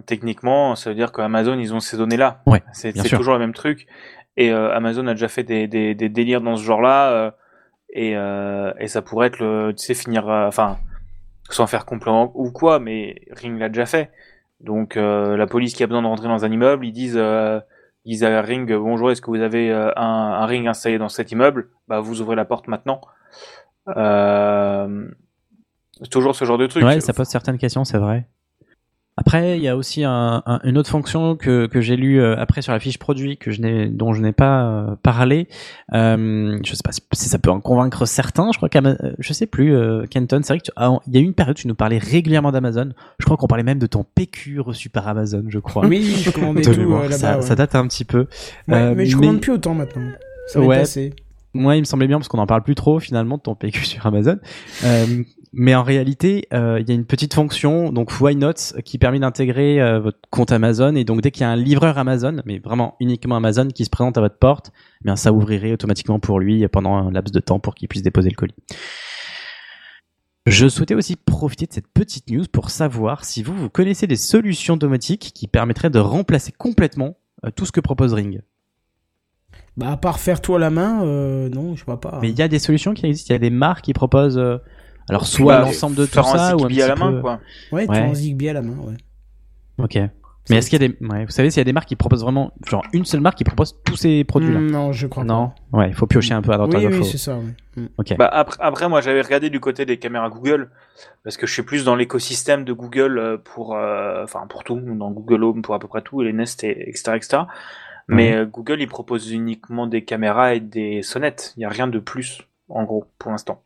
techniquement, 0.06 0.76
ça 0.76 0.90
veut 0.90 0.96
dire 0.96 1.12
qu'Amazon, 1.12 1.60
ils 1.60 1.74
ont 1.74 1.80
ces 1.80 1.98
données-là. 1.98 2.42
Ouais, 2.46 2.64
c'est 2.74 2.94
toujours 2.94 3.34
le 3.34 3.40
même 3.40 3.54
truc. 3.54 3.88
Et 4.38 4.52
euh, 4.52 4.74
Amazon 4.74 5.08
a 5.08 5.14
déjà 5.14 5.28
fait 5.28 5.44
des, 5.44 5.68
des, 5.68 5.96
délires 6.10 6.42
dans 6.42 6.56
ce 6.56 6.64
genre-là. 6.64 7.12
euh, 7.12 7.32
et, 7.94 8.16
euh, 8.16 8.72
et 8.80 8.88
ça 8.88 9.02
pourrait 9.02 9.28
être 9.28 9.40
le, 9.40 9.74
tu 9.78 9.86
sais, 9.86 9.94
finir, 9.94 10.28
enfin, 10.28 10.78
sans 11.50 11.68
faire 11.68 11.86
complètement 11.86 12.32
ou 12.36 12.52
quoi, 12.52 12.80
mais 12.80 13.22
Ring 13.32 13.60
l'a 13.60 13.68
déjà 13.68 13.86
fait. 13.86 14.12
Donc, 14.62 14.96
la 14.96 15.48
police 15.48 15.74
qui 15.74 15.84
a 15.84 15.88
besoin 15.88 16.02
de 16.02 16.08
rentrer 16.08 16.28
dans 16.28 16.46
un 16.46 16.52
immeuble, 16.52 16.86
ils 16.86 16.94
disent, 16.94 17.22
ils 18.06 18.12
disent 18.12 18.24
à 18.24 18.42
Ring, 18.42 18.74
bonjour, 18.74 19.12
est-ce 19.12 19.22
que 19.22 19.30
vous 19.30 19.42
avez 19.42 19.72
un, 19.72 19.92
un 19.98 20.46
ring 20.46 20.68
installé 20.68 20.98
dans 20.98 21.10
cet 21.10 21.32
immeuble? 21.32 21.70
Bah, 21.90 22.00
vous 22.00 22.22
ouvrez 22.22 22.38
la 22.38 22.46
porte 22.46 22.68
maintenant. 22.70 23.02
Euh, 23.98 25.08
toujours 26.10 26.36
ce 26.36 26.46
genre 26.46 26.58
de 26.58 26.68
truc. 26.68 26.84
Ouais, 26.84 27.00
ça 27.00 27.14
pose 27.14 27.28
certaines 27.28 27.58
questions, 27.58 27.84
c'est 27.84 27.98
vrai. 27.98 28.28
Après, 29.18 29.58
il 29.58 29.64
y 29.64 29.68
a 29.68 29.76
aussi 29.76 30.04
un- 30.06 30.42
un- 30.46 30.60
une 30.64 30.78
autre 30.78 30.90
fonction 30.90 31.36
que, 31.36 31.68
que 31.68 31.82
j'ai 31.82 31.96
lu 31.98 32.20
euh, 32.20 32.36
après 32.40 32.62
sur 32.62 32.72
la 32.72 32.80
fiche 32.80 32.98
produit 32.98 33.38
que 33.38 33.52
je 33.52 33.62
n'ai, 33.62 33.88
dont 33.88 34.14
je 34.14 34.22
n'ai 34.22 34.32
pas 34.32 34.64
euh, 34.64 34.96
parlé. 35.04 35.48
Euh, 35.94 36.58
je 36.64 36.74
sais 36.74 36.82
pas 36.84 36.92
si 36.92 37.30
ça 37.30 37.38
peut 37.38 37.52
en 37.52 37.60
convaincre 37.60 38.06
certains. 38.06 38.50
Je 38.54 38.58
crois 38.58 38.70
qu'Ama- 38.70 38.96
euh, 39.04 39.12
je 39.20 39.34
sais 39.34 39.48
plus, 39.48 39.76
euh, 39.76 40.06
Kenton. 40.10 40.40
C'est 40.44 40.54
vrai 40.54 40.60
que 40.60 40.64
tu- 40.66 40.72
ah, 40.78 40.98
il 41.08 41.14
y 41.14 41.18
a 41.18 41.22
eu 41.22 41.26
une 41.26 41.34
période 41.34 41.58
où 41.58 41.62
tu 41.62 41.68
nous 41.68 41.76
parlais 41.76 41.98
régulièrement 41.98 42.52
d'Amazon. 42.54 42.90
Je 43.20 43.26
crois 43.26 43.36
qu'on 43.38 43.48
parlait 43.48 43.64
même 43.66 43.80
de 43.80 43.86
ton 43.88 44.04
PQ 44.16 44.62
reçu 44.62 44.90
par 44.90 45.08
Amazon, 45.08 45.44
je 45.50 45.60
crois. 45.60 45.86
Oui, 45.86 46.04
je 46.24 46.32
commandais 46.32 46.62
tout 46.62 46.72
euh, 46.72 47.02
là-bas. 47.04 47.12
ça, 47.18 47.36
ouais. 47.36 47.42
ça 47.42 47.56
date 47.56 47.76
un 47.76 47.88
petit 47.88 48.06
peu. 48.06 48.28
Ouais, 48.70 48.76
Euh, 48.76 48.94
mais 48.96 49.06
je 49.06 49.18
mais- 49.18 49.28
commande 49.28 49.42
plus 49.42 49.52
autant 49.52 49.74
maintenant. 49.76 50.08
Ça 50.48 50.62
Ouais. 50.62 50.80
passé. 50.80 51.14
Moi, 51.54 51.76
il 51.76 51.80
me 51.82 51.86
semblait 51.86 52.08
bien 52.08 52.18
parce 52.18 52.30
qu'on 52.30 52.40
en 52.40 52.48
parle 52.48 52.64
plus 52.64 52.76
trop 52.76 53.00
finalement 53.02 53.36
de 53.36 53.42
ton 53.42 53.56
PQ 53.56 53.84
sur 53.86 54.06
Amazon. 54.06 54.38
Mais 55.54 55.76
en 55.76 55.84
réalité, 55.84 56.48
euh, 56.54 56.80
il 56.80 56.88
y 56.88 56.92
a 56.92 56.96
une 56.96 57.06
petite 57.06 57.34
fonction, 57.34 57.92
donc 57.92 58.22
Why 58.22 58.38
Not, 58.38 58.82
qui 58.86 58.98
permet 58.98 59.20
d'intégrer 59.20 59.82
euh, 59.82 60.00
votre 60.00 60.20
compte 60.30 60.52
Amazon. 60.52 60.96
Et 60.96 61.04
donc, 61.04 61.22
dès 61.22 61.32
qu'il 61.32 61.42
y 61.42 61.44
a 61.44 61.50
un 61.50 61.58
livreur 61.58 61.98
Amazon, 61.98 62.42
mais 62.46 62.60
vraiment 62.60 62.96
uniquement 63.02 63.36
Amazon, 63.36 63.68
qui 63.68 63.84
se 63.84 63.90
présente 63.90 64.18
à 64.18 64.22
votre 64.22 64.38
porte, 64.38 64.72
eh 65.02 65.06
bien, 65.06 65.18
ça 65.18 65.34
ouvrirait 65.34 65.74
automatiquement 65.74 66.20
pour 66.20 66.40
lui 66.40 66.66
pendant 66.70 66.96
un 66.96 67.12
laps 67.12 67.34
de 67.34 67.42
temps 67.42 67.60
pour 67.60 67.76
qu'il 67.76 67.90
puisse 67.90 68.04
déposer 68.04 68.30
le 68.30 68.36
colis. 68.36 68.56
Je 70.48 70.68
souhaitais 70.68 70.96
aussi 70.96 71.16
profiter 71.16 71.68
de 71.68 71.74
cette 71.74 71.88
petite 71.88 72.30
news 72.32 72.46
pour 72.52 72.72
savoir 72.72 73.26
si 73.26 73.44
vous, 73.44 73.54
vous 73.54 73.70
connaissez 73.70 74.08
des 74.08 74.16
solutions 74.16 74.76
domotiques 74.76 75.32
qui 75.36 75.48
permettraient 75.48 75.92
de 75.92 76.00
remplacer 76.00 76.52
complètement 76.52 77.18
euh, 77.46 77.52
tout 77.56 77.66
ce 77.66 77.72
que 77.72 77.80
propose 77.80 78.14
Ring. 78.14 78.42
Bah, 79.78 79.92
à 79.92 79.98
part 79.98 80.20
faire 80.20 80.42
tout 80.42 80.56
à 80.56 80.60
la 80.60 80.72
main, 80.72 81.06
euh, 81.06 81.48
non, 81.50 81.76
je 81.76 81.86
vois 81.86 82.02
pas. 82.02 82.18
Mais 82.22 82.30
il 82.30 82.38
y 82.38 82.42
a 82.42 82.48
des 82.48 82.58
solutions 82.58 82.94
qui 82.94 83.06
existent, 83.06 83.28
il 83.30 83.34
y 83.34 83.36
a 83.36 83.40
des 83.40 83.52
marques 83.52 83.86
qui 83.86 83.94
proposent 83.94 84.40
euh, 84.40 84.58
alors 85.10 85.26
soit 85.28 85.58
Bah, 85.60 85.66
l'ensemble 85.66 85.96
de 85.96 86.06
tout 86.06 86.12
faire 86.14 86.28
un 86.28 86.38
ça 86.38 86.56
ou 86.58 86.66
un 86.66 86.68
petit 86.68 86.82
à 86.82 86.88
la 86.88 86.96
main, 86.96 87.12
peu- 87.12 87.22
quoi. 87.22 87.40
Ouais, 87.72 87.86
tu 87.86 87.92
Ouais. 87.92 88.02
en 88.02 88.14
Zigbee 88.14 88.50
à 88.50 88.54
la 88.54 88.62
main, 88.62 88.76
ouais. 88.86 88.96
Ok. 89.78 89.98
Mais 90.50 90.58
est-ce 90.58 90.72
qu'il 90.72 90.82
y 90.82 90.86
a 90.86 90.88
des 90.88 90.98
ouais, 91.08 91.24
vous 91.26 91.32
savez 91.32 91.52
s'il 91.52 91.60
y 91.60 91.62
a 91.62 91.66
des 91.66 91.72
marques 91.72 91.88
qui 91.88 91.96
proposent 91.96 92.24
vraiment 92.24 92.52
genre 92.68 92.84
une 92.94 93.06
seule 93.06 93.22
marque 93.22 93.38
qui 93.38 93.44
propose 93.44 93.76
tous 93.86 93.96
ces 93.96 94.24
produits 94.24 94.52
là 94.52 94.60
Mm, 94.60 94.72
non, 94.72 94.92
je 94.92 95.06
crois 95.06 95.24
Non. 95.24 95.52
Ouais, 95.72 95.90
il 95.90 95.94
faut 95.94 96.08
piocher 96.08 96.34
un 96.34 96.42
peu 96.42 96.52
à 96.52 96.58
pas. 96.58 96.66
droite 96.68 96.74
à 96.74 96.78
Oui, 96.80 96.84
gauche. 96.86 96.94
oui, 96.94 97.00
faut- 97.00 97.04
c'est 97.12 97.18
ça. 97.20 97.38
ouais. 97.38 97.54
Mm. 97.84 97.88
Ok. 98.00 98.16
Bah, 98.18 98.28
après, 98.28 98.58
après, 98.60 98.90
moi, 98.90 99.02
j'avais 99.02 99.22
regardé 99.22 99.50
du 99.52 99.60
côté 99.60 99.86
des 99.86 99.98
caméras 99.98 100.30
Google 100.30 100.72
parce 101.24 101.38
que 101.38 101.46
je 101.46 101.54
suis 101.54 101.62
plus 101.62 101.86
dans 101.86 101.96
l'écosystème 101.96 102.66
de 102.66 102.74
Google 102.74 103.20
euh, 103.20 103.38
pour, 103.38 103.76
euh, 103.76 104.24
enfin, 104.24 104.48
pour 104.50 104.64
tout, 104.64 104.80
dans 104.80 105.12
Google 105.12 105.44
Home 105.44 105.62
pour 105.62 105.76
à 105.76 105.80
peu 105.80 105.88
près 105.88 106.02
tout, 106.02 106.22
et 106.24 106.26
les 106.26 106.34
Nest, 106.34 106.64
et, 106.64 106.90
etc., 106.90 107.12
etc. 107.16 107.44
Mais 108.08 108.34
euh, 108.36 108.46
Google, 108.46 108.82
il 108.82 108.88
propose 108.88 109.32
uniquement 109.32 109.86
des 109.88 110.04
caméras 110.04 110.56
et 110.56 110.60
des 110.60 111.02
sonnettes. 111.04 111.54
Il 111.56 111.60
n'y 111.60 111.66
a 111.66 111.70
rien 111.70 111.88
de 111.88 112.00
plus, 112.00 112.42
en 112.68 112.84
gros, 112.84 113.06
pour 113.20 113.32
l'instant. 113.32 113.62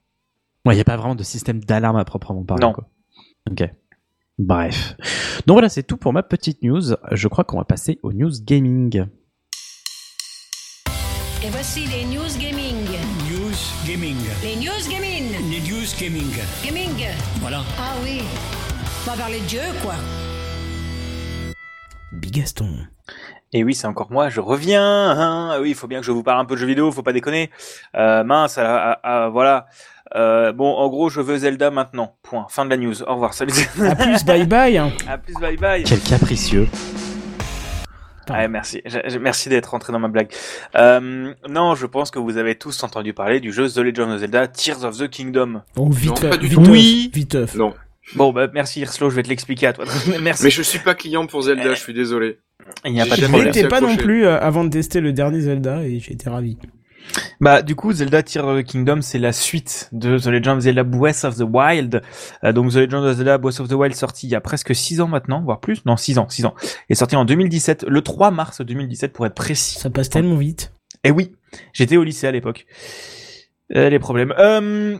Ouais, 0.66 0.74
il 0.74 0.78
n'y 0.78 0.82
a 0.82 0.86
pas 0.86 0.98
vraiment 0.98 1.16
de 1.16 1.24
système 1.24 1.64
d'alarme 1.64 1.98
à 1.98 2.06
proprement 2.06 2.44
parler. 2.44 2.62
Non. 2.66 2.74
Quoi. 2.74 2.86
Ok. 3.52 3.70
Bref. 4.40 4.96
Donc 5.46 5.56
voilà, 5.56 5.70
c'est 5.70 5.84
tout 5.84 5.98
pour 5.98 6.12
ma 6.12 6.24
petite 6.24 6.62
news. 6.64 6.82
Je 7.12 7.28
crois 7.28 7.44
qu'on 7.44 7.58
va 7.58 7.66
passer 7.66 8.00
aux 8.04 8.12
news 8.14 8.32
gaming. 8.42 9.06
Et 11.44 11.50
voici 11.50 11.86
les 11.86 12.04
news 12.06 12.38
gaming. 12.40 12.76
News 13.30 13.54
Gaming. 13.88 14.18
Les 14.42 14.56
news 14.56 14.90
gaming. 14.90 15.32
Les 15.52 15.60
News 15.62 15.86
Gaming. 16.00 16.34
Gaming. 16.66 17.08
Voilà. 17.40 17.62
Ah 17.80 17.94
oui. 18.04 18.22
On 19.06 19.12
va 19.12 19.18
parler 19.18 19.40
de 19.42 19.46
Dieu, 19.46 19.62
quoi. 19.84 19.94
Bigaston. 22.12 22.70
Et 23.54 23.64
oui, 23.64 23.76
c'est 23.76 23.88
encore 23.88 24.12
moi, 24.12 24.30
je 24.30 24.42
reviens. 24.42 24.82
hein. 24.84 25.50
Ah 25.54 25.62
oui, 25.62 25.70
il 25.70 25.76
faut 25.76 25.88
bien 25.88 26.00
que 26.00 26.06
je 26.06 26.12
vous 26.12 26.24
parle 26.24 26.40
un 26.40 26.46
peu 26.46 26.56
de 26.56 26.60
jeux 26.60 26.66
vidéo, 26.66 26.92
faut 26.92 27.04
pas 27.04 27.14
déconner. 27.14 27.52
Euh, 27.96 28.24
mince, 28.24 28.58
ah, 28.58 29.00
ah, 29.04 29.30
voilà. 29.30 29.68
Euh, 30.16 30.54
bon, 30.54 30.74
en 30.74 30.88
gros, 30.90 31.10
je 31.10 31.20
veux 31.22 31.38
Zelda 31.38 31.72
maintenant. 31.72 32.16
Point. 32.24 32.46
Fin 32.50 32.66
de 32.66 32.70
la 32.70 32.78
news. 32.78 33.04
Au 33.04 33.14
revoir. 33.14 33.34
Salut. 33.34 33.52
À 33.82 33.96
plus, 33.96 34.24
bye 34.26 34.46
bye. 34.46 34.78
hein. 34.78 34.92
à 35.10 35.18
plus, 35.18 35.34
bye 35.36 35.58
bye. 35.58 35.84
Quel 35.84 36.00
capricieux. 36.00 36.68
Ouais, 38.30 38.48
merci. 38.48 38.82
Je- 38.86 38.98
je- 39.08 39.20
merci 39.20 39.50
d'être 39.50 39.68
rentré 39.68 39.94
dans 39.94 40.00
ma 40.00 40.08
blague. 40.08 40.30
Euh, 40.76 41.32
non, 41.48 41.76
je 41.76 41.86
pense 41.86 42.10
que 42.10 42.18
vous 42.18 42.38
avez 42.38 42.56
tous 42.56 42.82
entendu 42.84 43.14
parler 43.14 43.40
du 43.40 43.52
jeu 43.52 43.70
The 43.70 43.78
Legend 43.78 44.12
of 44.14 44.20
Zelda 44.22 44.48
Tears 44.48 44.84
of 44.84 44.98
the 44.98 45.08
Kingdom. 45.08 45.62
Bon, 45.76 45.90
vite, 45.90 46.24
Non, 46.24 46.30
pas 46.32 46.38
du 46.38 46.48
vite, 46.48 46.64
tout. 46.64 46.72
oui. 46.72 47.12
vite. 47.14 47.36
euh, 47.36 47.46
Non. 47.56 47.74
Bon, 48.16 48.32
bah, 48.34 48.48
merci 48.52 48.80
Irslo, 48.82 49.10
je 49.12 49.16
vais 49.16 49.24
te 49.24 49.30
l'expliquer 49.30 49.68
à 49.68 49.74
toi. 49.74 49.86
merci. 50.22 50.44
Mais 50.44 50.50
je 50.50 50.62
suis 50.64 50.80
pas 50.80 50.96
client 50.96 51.28
pour 51.28 51.44
Zelda, 51.44 51.74
je 51.76 51.80
suis 51.80 51.94
désolé. 51.94 52.40
Il 52.84 52.94
n'y 52.94 53.02
a 53.02 53.06
pas 53.06 53.16
de 53.16 53.22
Je 53.22 53.26
problème. 53.28 53.46
l'étais 53.48 53.68
pas 53.68 53.82
non 53.82 53.96
plus 53.96 54.26
euh, 54.26 54.40
avant 54.40 54.64
de 54.64 54.70
tester 54.70 55.02
le 55.02 55.12
dernier 55.14 55.42
Zelda 55.42 55.84
et 55.84 56.00
j'ai 56.00 56.14
été 56.14 56.28
ravi. 56.30 56.58
Bah, 57.40 57.62
du 57.62 57.76
coup, 57.76 57.92
Zelda 57.94 58.24
Tears 58.24 58.48
of 58.48 58.60
the 58.60 58.66
Kingdom, 58.66 59.02
c'est 59.02 59.20
la 59.20 59.32
suite 59.32 59.90
de 59.92 60.18
The 60.18 60.28
Legend 60.28 60.58
of 60.58 60.64
Zelda 60.64 60.84
Breath 60.84 61.24
of 61.24 61.38
the 61.38 61.46
Wild. 61.48 62.02
Euh, 62.44 62.52
donc, 62.52 62.72
The 62.72 62.76
Legend 62.76 63.06
of 63.06 63.18
Zelda 63.18 63.38
Breath 63.38 63.60
of 63.60 63.68
the 63.68 63.74
Wild 63.74 63.96
sorti 63.96 64.28
il 64.28 64.32
y 64.32 64.36
a 64.36 64.42
presque 64.42 64.76
6 64.76 65.02
ans 65.02 65.08
maintenant, 65.08 65.42
voire 65.42 65.60
plus. 65.60 65.86
Non, 65.86 65.98
6 65.98 66.18
ans, 66.18 66.30
6 66.30 66.46
ans. 66.46 66.56
Est 66.90 66.96
sorti 66.96 67.16
en 67.16 67.26
2017, 67.26 67.86
le 67.88 68.02
3 68.02 68.32
mars 68.32 68.62
2017 68.62 69.14
pour 69.14 69.26
être 69.26 69.36
précis. 69.36 69.80
Ça 69.80 69.90
passe 69.90 70.10
tellement 70.10 70.38
vite. 70.38 70.72
Et 71.04 71.12
oui, 71.12 71.34
j'étais 71.74 71.98
au 71.98 72.04
lycée 72.04 72.28
à 72.28 72.32
l'époque. 72.32 72.66
Euh, 73.76 73.90
les 73.90 74.00
problèmes. 74.00 74.34
Euh, 74.38 74.98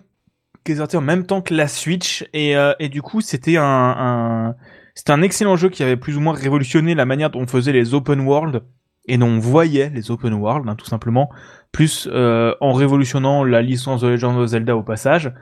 qui 0.66 0.72
est 0.72 0.76
sorti 0.78 0.98
en 0.98 1.02
même 1.02 1.26
temps 1.26 1.42
que 1.42 1.54
la 1.54 1.68
Switch 1.68 2.28
et, 2.34 2.58
euh, 2.58 2.74
et 2.80 2.90
du 2.90 3.04
coup 3.04 3.22
c'était 3.22 3.58
un, 3.58 3.64
un 3.64 4.56
c'était 4.96 5.12
un 5.12 5.22
excellent 5.22 5.56
jeu 5.56 5.70
qui 5.70 5.84
avait 5.84 5.96
plus 5.96 6.18
ou 6.18 6.22
moins 6.22 6.34
révolutionné 6.34 6.96
la 6.96 7.06
manière 7.06 7.30
dont 7.30 7.42
on 7.42 7.48
faisait 7.48 7.72
les 7.72 7.94
open 7.94 8.22
world 8.22 8.64
et 9.08 9.22
on 9.22 9.40
voyait 9.40 9.90
les 9.90 10.12
open 10.12 10.34
world 10.34 10.68
hein, 10.68 10.76
tout 10.76 10.86
simplement 10.86 11.30
plus 11.72 12.08
euh, 12.12 12.54
en 12.62 12.74
révolutionnant 12.74 13.44
la 13.44 13.62
licence 13.62 14.02
de 14.02 14.08
Legend 14.08 14.38
of 14.38 14.48
Zelda 14.48 14.76
au 14.76 14.84
passage. 14.84 15.34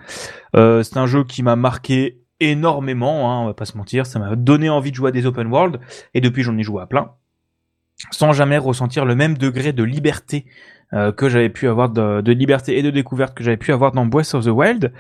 Euh, 0.56 0.84
c'est 0.84 0.98
un 0.98 1.06
jeu 1.06 1.24
qui 1.24 1.44
m'a 1.44 1.56
marqué 1.56 2.22
énormément, 2.40 3.32
hein, 3.32 3.42
on 3.44 3.46
va 3.46 3.54
pas 3.54 3.66
se 3.66 3.78
mentir, 3.78 4.06
ça 4.06 4.20
m'a 4.20 4.36
donné 4.36 4.70
envie 4.70 4.92
de 4.92 4.96
jouer 4.96 5.10
à 5.10 5.12
des 5.12 5.26
open 5.26 5.48
world 5.48 5.80
et 6.14 6.22
depuis 6.22 6.44
j'en 6.44 6.58
ai 6.58 6.64
joué 6.64 6.82
à 6.82 6.88
plein 6.88 7.12
sans 8.12 8.34
jamais 8.34 8.58
ressentir 8.58 9.06
le 9.06 9.16
même 9.16 9.38
degré 9.38 9.72
de 9.72 9.84
liberté 9.84 10.46
euh, 10.94 11.12
que 11.12 11.30
j'avais 11.30 11.50
pu 11.50 11.68
avoir 11.68 11.90
de 11.90 12.32
liberté 12.32 12.78
et 12.78 12.84
de 12.84 12.90
découverte 12.90 13.36
que 13.36 13.44
j'avais 13.44 13.58
pu 13.58 13.72
avoir 13.72 13.92
dans 13.92 14.06
Breath 14.06 14.34
of 14.34 14.46
the 14.46 14.50
Wild. 14.50 14.92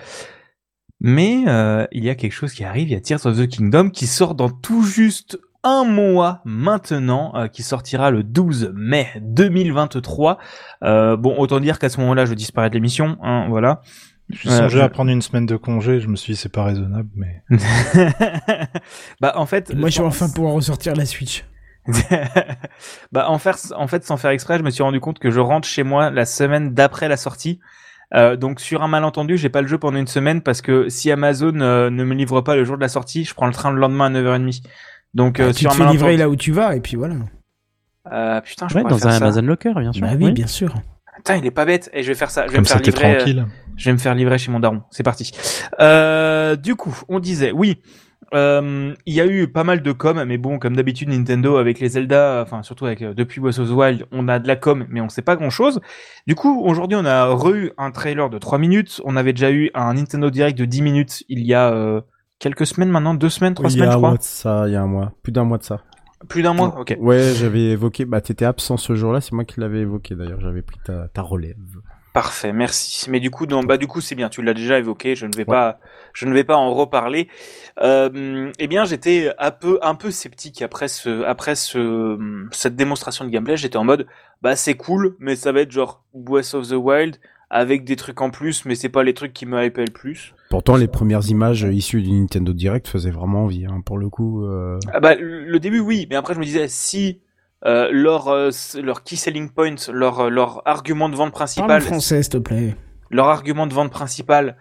Mais 0.99 1.43
euh, 1.47 1.85
il 1.91 2.03
y 2.03 2.09
a 2.09 2.15
quelque 2.15 2.31
chose 2.31 2.53
qui 2.53 2.63
arrive, 2.63 2.87
il 2.87 2.93
y 2.93 2.95
a 2.95 3.01
Tears 3.01 3.25
of 3.25 3.37
the 3.37 3.47
Kingdom 3.47 3.89
qui 3.89 4.07
sort 4.07 4.35
dans 4.35 4.49
tout 4.49 4.83
juste 4.83 5.37
un 5.63 5.83
mois 5.85 6.41
maintenant, 6.45 7.31
euh, 7.35 7.47
qui 7.47 7.63
sortira 7.63 8.11
le 8.11 8.23
12 8.23 8.71
mai 8.75 9.07
2023. 9.21 10.37
Euh, 10.83 11.15
bon, 11.17 11.35
autant 11.37 11.59
dire 11.59 11.79
qu'à 11.79 11.89
ce 11.89 11.99
moment-là, 12.01 12.25
je 12.25 12.33
disparais 12.33 12.69
de 12.69 12.75
l'émission, 12.75 13.17
hein, 13.23 13.45
voilà. 13.49 13.81
Je 14.29 14.47
Euh, 14.49 14.57
songeais 14.57 14.77
je- 14.79 14.83
à 14.83 14.89
prendre 14.89 15.11
une 15.11 15.21
semaine 15.21 15.45
de 15.45 15.55
congé, 15.57 15.99
je 15.99 16.07
me 16.07 16.15
suis 16.15 16.33
dit 16.33 16.39
c'est 16.39 16.51
pas 16.51 16.63
raisonnable, 16.63 17.09
mais 17.15 17.43
bah 19.21 19.33
en 19.35 19.45
fait, 19.45 19.73
Moi, 19.75 19.89
je 19.89 19.99
vais 20.01 20.07
enfin 20.07 20.29
pouvoir 20.29 20.53
ressortir 20.53 20.95
la 20.95 21.05
Switch. 21.05 21.45
bah 23.11 23.29
en, 23.29 23.37
faire, 23.37 23.57
en 23.75 23.87
fait, 23.87 24.05
sans 24.05 24.15
faire 24.17 24.31
exprès, 24.31 24.57
je 24.57 24.63
me 24.63 24.69
suis 24.69 24.83
rendu 24.83 24.99
compte 24.99 25.19
que 25.19 25.31
je 25.31 25.39
rentre 25.41 25.67
chez 25.67 25.83
moi 25.83 26.09
la 26.09 26.25
semaine 26.25 26.73
d'après 26.73 27.07
la 27.09 27.17
sortie. 27.17 27.59
Euh, 28.15 28.35
donc 28.35 28.59
sur 28.59 28.83
un 28.83 28.87
malentendu, 28.87 29.37
j'ai 29.37 29.49
pas 29.49 29.61
le 29.61 29.67
jeu 29.67 29.77
pendant 29.79 29.97
une 29.97 30.07
semaine 30.07 30.41
parce 30.41 30.61
que 30.61 30.87
si 30.87 31.11
Amazon 31.11 31.59
euh, 31.61 31.89
ne 31.89 32.03
me 32.03 32.13
livre 32.13 32.41
pas 32.41 32.55
le 32.55 32.63
jour 32.63 32.75
de 32.77 32.81
la 32.81 32.87
sortie, 32.87 33.23
je 33.25 33.33
prends 33.33 33.47
le 33.47 33.53
train 33.53 33.71
le 33.71 33.79
lendemain 33.79 34.05
à 34.05 34.09
9h30. 34.11 34.61
Donc 35.13 35.39
euh, 35.39 35.47
Ah, 35.49 35.53
tu 35.53 35.59
sur 35.61 35.71
te 35.71 35.75
fais 35.75 35.85
livrer 35.87 36.17
là 36.17 36.29
où 36.29 36.35
tu 36.35 36.51
vas 36.51 36.75
et 36.75 36.81
puis 36.81 36.95
voilà. 36.95 37.15
Euh, 38.11 38.41
putain, 38.41 38.67
je 38.67 38.75
Ouais, 38.75 38.83
dans 38.83 38.97
faire 38.97 39.07
un 39.07 39.11
ça. 39.11 39.17
Amazon 39.17 39.41
Locker, 39.43 39.73
bien 39.75 39.93
sûr. 39.93 40.01
Bah 40.05 40.13
oui, 40.17 40.25
Oui. 40.25 40.31
bien 40.33 40.47
sûr. 40.47 40.73
Putain, 41.17 41.37
il 41.37 41.45
est 41.45 41.51
pas 41.51 41.65
bête. 41.65 41.89
Et 41.93 42.03
je 42.03 42.07
vais 42.09 42.15
faire 42.15 42.31
ça. 42.31 42.43
Je 42.43 42.47
vais 42.47 42.55
comme 42.55 42.63
me 42.63 42.67
faire 42.67 42.77
ça 42.77 42.83
t'es 42.83 42.91
livrer. 42.91 43.11
euh, 43.13 43.17
tranquille. 43.17 43.45
Je 43.77 43.85
vais 43.85 43.93
me 43.93 43.97
faire 43.97 44.15
livrer 44.15 44.37
chez 44.37 44.51
mon 44.51 44.59
daron. 44.59 44.81
C'est 44.91 45.03
parti. 45.03 45.31
Euh, 45.79 46.55
du 46.55 46.75
coup, 46.75 46.95
on 47.07 47.19
disait, 47.19 47.51
oui, 47.51 47.81
euh, 48.33 48.93
il 49.05 49.13
y 49.13 49.21
a 49.21 49.25
eu 49.25 49.47
pas 49.47 49.63
mal 49.63 49.81
de 49.81 49.91
com, 49.91 50.23
mais 50.25 50.37
bon, 50.37 50.59
comme 50.59 50.75
d'habitude, 50.75 51.09
Nintendo 51.09 51.57
avec 51.57 51.79
les 51.79 51.89
Zelda, 51.89 52.41
enfin 52.43 52.63
surtout 52.63 52.85
avec 52.87 53.01
euh, 53.03 53.13
depuis 53.13 53.39
Breath 53.39 53.59
of 53.59 53.69
the 53.69 53.73
Wild, 53.73 54.05
on 54.11 54.27
a 54.27 54.39
de 54.39 54.47
la 54.47 54.55
com, 54.55 54.85
mais 54.89 55.01
on 55.01 55.09
sait 55.09 55.21
pas 55.21 55.35
grand-chose. 55.35 55.79
Du 56.27 56.35
coup, 56.35 56.61
aujourd'hui, 56.65 56.97
on 56.99 57.05
a 57.05 57.25
re-eu 57.27 57.71
un 57.77 57.91
trailer 57.91 58.29
de 58.29 58.37
3 58.39 58.57
minutes. 58.57 59.01
On 59.05 59.15
avait 59.15 59.33
déjà 59.33 59.51
eu 59.51 59.69
un 59.75 59.93
Nintendo 59.93 60.29
Direct 60.29 60.57
de 60.57 60.65
10 60.65 60.81
minutes 60.81 61.23
il 61.29 61.45
y 61.45 61.53
a 61.53 61.71
euh, 61.71 62.01
quelques 62.43 62.67
semaines 62.67 62.89
maintenant, 62.89 63.13
deux 63.13 63.29
semaines, 63.29 63.53
trois 63.53 63.69
il 63.69 63.73
y 63.73 63.75
semaines, 63.77 63.89
a 63.89 63.91
je 63.93 63.97
un 63.97 63.99
crois. 63.99 64.09
mois 64.09 64.17
de 64.17 64.23
ça, 64.23 64.63
il 64.67 64.73
y 64.73 64.75
a 64.75 64.81
un 64.81 64.87
mois. 64.87 65.13
Plus 65.23 65.31
d'un 65.31 65.45
mois 65.45 65.57
de 65.57 65.63
ça. 65.63 65.81
Plus 66.27 66.43
d'un 66.43 66.53
mois. 66.53 66.75
Ok. 66.79 66.95
Ouais, 66.99 67.33
j'avais 67.35 67.71
évoqué, 67.71 68.05
bah 68.05 68.21
t'étais 68.21 68.45
absent 68.45 68.77
ce 68.77 68.95
jour-là, 68.95 69.21
c'est 69.21 69.31
moi 69.31 69.45
qui 69.45 69.59
l'avais 69.59 69.79
évoqué 69.79 70.13
d'ailleurs, 70.15 70.41
j'avais 70.41 70.61
pris 70.61 70.77
ta, 70.85 71.07
ta 71.07 71.21
relève. 71.21 71.55
Parfait, 72.13 72.53
merci. 72.53 73.09
Mais 73.09 73.19
du 73.19 73.31
coup, 73.31 73.47
bah 73.47 73.77
du 73.77 73.87
coup, 73.87 73.99
c'est 73.99 74.13
bien. 74.13 74.29
Tu 74.29 74.43
l'as 74.43 74.53
déjà 74.53 74.77
évoqué. 74.77 75.15
Je 75.15 75.25
ne 75.25 75.35
vais 75.35 75.45
pas, 75.45 75.79
je 76.13 76.27
ne 76.27 76.33
vais 76.33 76.43
pas 76.43 76.55
en 76.55 76.71
reparler. 76.71 77.27
Euh, 77.81 78.51
eh 78.59 78.67
bien, 78.67 78.85
j'étais 78.85 79.31
un 79.39 79.49
peu, 79.49 79.79
un 79.81 79.95
peu 79.95 80.11
sceptique 80.11 80.61
après 80.61 80.87
ce, 80.87 81.23
après 81.23 81.55
ce, 81.55 82.19
cette 82.51 82.75
démonstration 82.75 83.25
de 83.25 83.31
gameplay. 83.31 83.57
J'étais 83.57 83.77
en 83.77 83.83
mode, 83.83 84.05
bah 84.43 84.55
c'est 84.55 84.75
cool, 84.75 85.15
mais 85.17 85.35
ça 85.35 85.51
va 85.51 85.61
être 85.61 85.71
genre 85.71 86.03
Breath 86.13 86.53
of 86.53 86.67
the 86.69 86.73
Wild 86.73 87.17
avec 87.49 87.83
des 87.83 87.95
trucs 87.95 88.19
en 88.21 88.29
plus, 88.31 88.65
mais 88.65 88.75
c'est 88.75 88.89
pas 88.89 89.03
les 89.03 89.13
trucs 89.13 89.33
qui 89.33 89.45
me 89.45 89.63
hypaient 89.63 89.85
le 89.85 89.91
plus. 89.93 90.33
Pourtant, 90.49 90.75
les 90.75 90.87
premières 90.87 91.27
images 91.29 91.63
issues 91.71 92.01
du 92.01 92.11
Nintendo 92.11 92.51
Direct 92.53 92.87
faisaient 92.87 93.11
vraiment 93.11 93.43
envie, 93.43 93.65
hein, 93.65 93.81
pour 93.85 93.97
le 93.97 94.09
coup. 94.09 94.45
euh, 94.45 94.79
Ah 94.93 94.99
bah, 94.99 95.15
le 95.15 95.59
début, 95.59 95.79
oui, 95.79 96.07
mais 96.09 96.15
après, 96.15 96.33
je 96.33 96.39
me 96.39 96.45
disais, 96.45 96.67
si 96.67 97.21
euh, 97.65 97.89
leur, 97.91 98.27
euh, 98.27 98.49
leur 98.81 99.03
key 99.03 99.15
selling 99.15 99.49
point, 99.49 99.75
leur, 99.91 100.29
leur 100.29 100.61
argument 100.67 101.09
de 101.09 101.15
vente 101.15 101.31
Parle 101.31 101.45
principal, 101.47 101.81
français, 101.81 102.23
s'il 102.23 102.33
te 102.33 102.37
plaît. 102.37 102.75
leur 103.09 103.27
argument 103.27 103.67
de 103.67 103.73
vente 103.73 103.91
principal, 103.91 104.57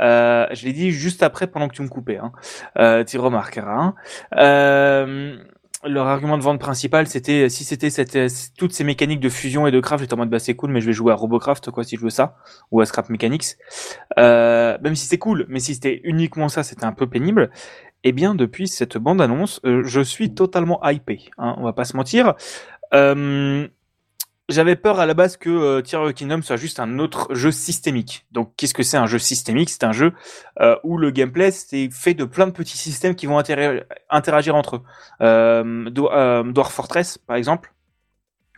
euh, 0.00 0.46
je 0.52 0.64
l'ai 0.64 0.72
dit 0.72 0.90
juste 0.90 1.22
après 1.22 1.46
pendant 1.46 1.68
que 1.68 1.74
tu 1.74 1.82
me 1.82 1.88
coupais, 1.88 2.16
hein. 2.18 2.32
euh, 2.78 3.04
tu 3.04 3.18
remarqueras. 3.18 3.94
Hein. 4.32 5.36
Euh, 5.84 5.88
leur 5.88 6.06
argument 6.06 6.38
de 6.38 6.42
vente 6.42 6.60
principal, 6.60 7.06
c'était 7.06 7.48
si 7.48 7.64
c'était 7.64 7.90
cette, 7.90 8.16
euh, 8.16 8.28
toutes 8.56 8.72
ces 8.72 8.84
mécaniques 8.84 9.20
de 9.20 9.28
fusion 9.28 9.66
et 9.66 9.70
de 9.70 9.80
craft, 9.80 10.02
j'étais 10.02 10.14
en 10.14 10.18
mode 10.18 10.30
bah 10.30 10.38
c'est 10.38 10.54
cool, 10.54 10.70
mais 10.70 10.80
je 10.80 10.86
vais 10.86 10.92
jouer 10.92 11.12
à 11.12 11.14
Robocraft 11.14 11.70
quoi 11.70 11.84
si 11.84 11.96
je 11.96 12.02
veux 12.02 12.10
ça, 12.10 12.36
ou 12.70 12.80
à 12.80 12.86
Scrap 12.86 13.08
Mechanics. 13.10 13.56
Euh, 14.18 14.78
même 14.82 14.94
si 14.94 15.06
c'est 15.06 15.18
cool, 15.18 15.46
mais 15.48 15.60
si 15.60 15.74
c'était 15.74 16.00
uniquement 16.04 16.48
ça, 16.48 16.62
c'était 16.62 16.84
un 16.84 16.92
peu 16.92 17.08
pénible. 17.08 17.50
Eh 18.04 18.12
bien, 18.12 18.34
depuis 18.34 18.66
cette 18.66 18.98
bande-annonce, 18.98 19.60
euh, 19.64 19.82
je 19.84 20.00
suis 20.00 20.34
totalement 20.34 20.80
hypé. 20.84 21.30
Hein, 21.38 21.54
on 21.58 21.62
va 21.64 21.72
pas 21.72 21.84
se 21.84 21.96
mentir. 21.96 22.34
Euh, 22.94 23.68
j'avais 24.52 24.76
peur 24.76 25.00
à 25.00 25.06
la 25.06 25.14
base 25.14 25.36
que 25.36 25.50
euh, 25.50 26.12
Kingdom 26.12 26.42
soit 26.42 26.56
juste 26.56 26.80
un 26.80 26.98
autre 26.98 27.34
jeu 27.34 27.50
systémique. 27.50 28.26
Donc, 28.32 28.52
qu'est-ce 28.56 28.74
que 28.74 28.82
c'est 28.82 28.96
un 28.96 29.06
jeu 29.06 29.18
systémique? 29.18 29.70
C'est 29.70 29.84
un 29.84 29.92
jeu 29.92 30.12
euh, 30.60 30.76
où 30.84 30.98
le 30.98 31.10
gameplay 31.10 31.50
c'est 31.50 31.88
fait 31.90 32.14
de 32.14 32.24
plein 32.24 32.46
de 32.46 32.52
petits 32.52 32.78
systèmes 32.78 33.14
qui 33.14 33.26
vont 33.26 33.38
interagir, 33.38 34.54
entre 34.54 34.76
eux. 34.76 34.82
Euh, 35.22 35.90
euh, 35.96 36.42
Dwarf 36.44 36.72
Fortress, 36.72 37.18
par 37.18 37.36
exemple, 37.36 37.72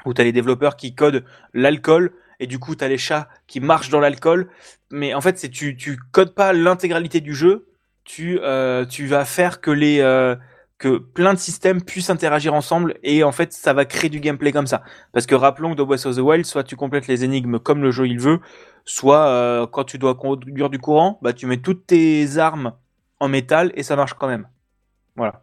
où 0.05 0.13
tu 0.13 0.21
as 0.21 0.25
les 0.25 0.33
développeurs 0.33 0.77
qui 0.77 0.95
codent 0.95 1.25
l'alcool 1.55 2.13
et 2.41 2.47
du 2.47 2.59
coup 2.59 2.75
tu 2.75 2.85
as 2.85 2.89
les 2.89 2.99
chats 2.99 3.29
qui 3.47 3.61
marchent 3.61 3.91
dans 3.91 4.01
l'alcool. 4.01 4.49
Mais 4.91 5.15
en 5.15 5.21
fait, 5.21 5.39
c'est 5.39 5.49
tu 5.49 5.77
tu 5.77 5.99
codes 6.13 6.35
pas 6.35 6.53
l'intégralité 6.53 7.21
du 7.21 7.35
jeu. 7.35 7.69
Tu 8.05 8.39
vas 8.39 9.25
faire 9.25 9.61
que 9.61 9.71
les 9.71 10.03
plein 10.89 11.35
de 11.35 11.39
systèmes 11.39 11.83
puissent 11.83 12.11
interagir 12.11 12.55
ensemble 12.55 12.97
et 13.03 13.25
en 13.25 13.33
fait 13.33 13.53
ça 13.53 13.73
va 13.73 13.85
créer 13.85 14.11
du 14.11 14.21
gameplay 14.21 14.53
comme 14.53 14.67
ça. 14.67 14.83
Parce 15.13 15.27
que 15.27 15.35
rappelons 15.35 15.73
que 15.73 15.77
dans 15.77 15.87
Breath 15.87 16.07
of 16.07 16.17
the 16.17 16.21
Wild, 16.21 16.45
soit 16.45 16.65
tu 16.65 16.77
complètes 16.77 17.07
les 17.07 17.25
énigmes 17.25 17.59
comme 17.59 17.83
le 17.83 17.91
jeu 17.91 18.07
il 18.07 18.21
veut, 18.21 18.41
soit 18.85 19.27
euh, 19.27 19.67
quand 19.67 19.85
tu 19.85 19.99
dois 19.99 20.15
conduire 20.15 20.71
du 20.71 20.79
courant, 20.79 21.19
bah 21.23 21.33
tu 21.33 21.47
mets 21.47 21.59
toutes 21.59 21.87
tes 21.87 22.39
armes 22.39 22.73
en 23.21 23.29
métal 23.29 23.73
et 23.75 23.83
ça 23.83 23.97
marche 23.97 24.15
quand 24.15 24.29
même. 24.29 24.49
Voilà. 25.17 25.43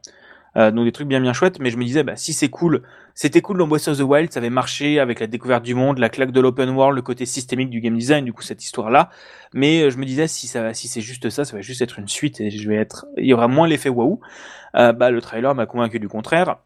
Euh, 0.58 0.70
donc 0.72 0.84
des 0.84 0.92
trucs 0.92 1.08
bien 1.08 1.22
bien 1.22 1.32
chouettes, 1.32 1.60
mais 1.60 1.70
je 1.70 1.78
me 1.78 1.84
disais 1.86 2.04
bah 2.04 2.18
si 2.18 2.34
c'est 2.34 2.50
cool, 2.50 2.82
c'était 3.14 3.40
cool 3.42 3.58
dans 3.58 3.72
of 3.72 3.98
the 3.98 4.02
Wild, 4.02 4.34
ça 4.34 4.40
avait 4.40 4.50
marché 4.50 5.00
avec 5.00 5.22
la 5.22 5.28
découverte 5.28 5.64
du 5.64 5.76
monde, 5.76 5.98
la 5.98 6.10
claque 6.10 6.32
de 6.32 6.42
l'open 6.42 6.70
world, 6.72 6.96
le 6.96 7.02
côté 7.02 7.26
systémique 7.26 7.70
du 7.70 7.80
game 7.80 7.98
design, 7.98 8.26
du 8.26 8.34
coup 8.34 8.42
cette 8.42 8.62
histoire 8.64 8.90
là. 8.90 9.10
Mais 9.54 9.84
euh, 9.84 9.90
je 9.90 9.98
me 9.98 10.06
disais 10.06 10.28
si 10.28 10.48
ça 10.48 10.74
si 10.74 10.90
c'est 10.90 11.00
juste 11.02 11.30
ça, 11.30 11.46
ça 11.46 11.56
va 11.56 11.62
juste 11.62 11.82
être 11.82 12.00
une 12.00 12.10
suite 12.10 12.42
et 12.42 12.50
je 12.50 12.68
vais 12.68 12.76
être, 12.76 13.06
il 13.18 13.26
y 13.26 13.34
aura 13.34 13.48
moins 13.48 13.68
l'effet 13.68 13.90
waouh. 13.90 14.20
Euh, 14.76 14.92
bah 14.92 15.10
le 15.10 15.22
trailer 15.22 15.56
m'a 15.56 15.66
convaincu 15.66 16.00
du 16.00 16.10
contraire. 16.10 16.58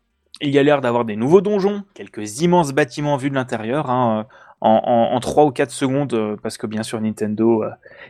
Il 0.41 0.49
y 0.49 0.59
a 0.59 0.63
l'air 0.63 0.81
d'avoir 0.81 1.05
des 1.05 1.15
nouveaux 1.15 1.41
donjons, 1.41 1.83
quelques 1.93 2.41
immenses 2.41 2.73
bâtiments 2.73 3.15
vus 3.17 3.29
de 3.29 3.35
l'intérieur, 3.35 3.89
hein, 3.89 4.25
en, 4.61 4.81
en, 4.83 5.15
en 5.15 5.19
3 5.19 5.45
ou 5.45 5.51
4 5.51 5.71
secondes, 5.71 6.13
euh, 6.13 6.35
parce 6.41 6.57
que 6.57 6.67
bien 6.67 6.83
sûr 6.83 6.99
Nintendo, 6.99 7.63
euh, 7.63 7.69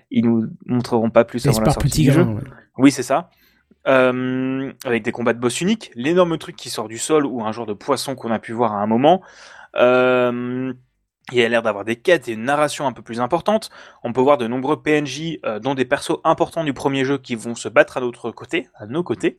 ils 0.10 0.26
nous 0.26 0.48
montreront 0.66 1.10
pas 1.10 1.24
plus 1.26 1.46
avant 1.48 1.60
la 1.60 1.72
sortie 1.72 2.04
du 2.04 2.12
jeu. 2.12 2.24
ouais. 2.24 2.42
Oui, 2.78 2.92
c'est 2.92 3.04
ça. 3.04 3.30
Euh, 3.88 4.74
avec 4.84 5.04
des 5.04 5.12
combats 5.12 5.34
de 5.34 5.40
boss 5.40 5.62
uniques, 5.62 5.92
l'énorme 5.96 6.38
truc 6.40 6.56
qui 6.56 6.70
sort 6.72 6.88
du 6.88 6.98
sol 6.98 7.26
ou 7.26 7.44
un 7.44 7.52
genre 7.52 7.68
de 7.68 7.74
poisson 7.74 8.16
qu'on 8.16 8.32
a 8.32 8.40
pu 8.40 8.52
voir 8.52 8.74
à 8.74 8.78
un 8.78 8.88
moment. 8.88 9.22
Euh, 9.76 10.74
Il 11.32 11.42
a 11.42 11.50
l'air 11.50 11.64
d'avoir 11.64 11.86
des 11.86 11.96
quêtes 11.96 12.28
et 12.28 12.34
une 12.34 12.44
narration 12.44 12.86
un 12.88 12.94
peu 12.94 13.02
plus 13.02 13.20
importante. 13.20 13.72
On 14.04 14.14
peut 14.14 14.22
voir 14.22 14.38
de 14.38 14.48
nombreux 14.48 14.82
PNJ, 14.84 15.40
euh, 15.46 15.60
dont 15.60 15.74
des 15.76 15.86
persos 15.86 16.20
importants 16.24 16.64
du 16.64 16.74
premier 16.74 17.04
jeu 17.06 17.18
qui 17.18 17.36
vont 17.36 17.56
se 17.56 17.68
battre 17.70 17.98
à 17.98 18.02
notre 18.02 18.32
côté, 18.32 18.70
à 18.76 18.86
nos 18.88 19.04
côtés. 19.04 19.38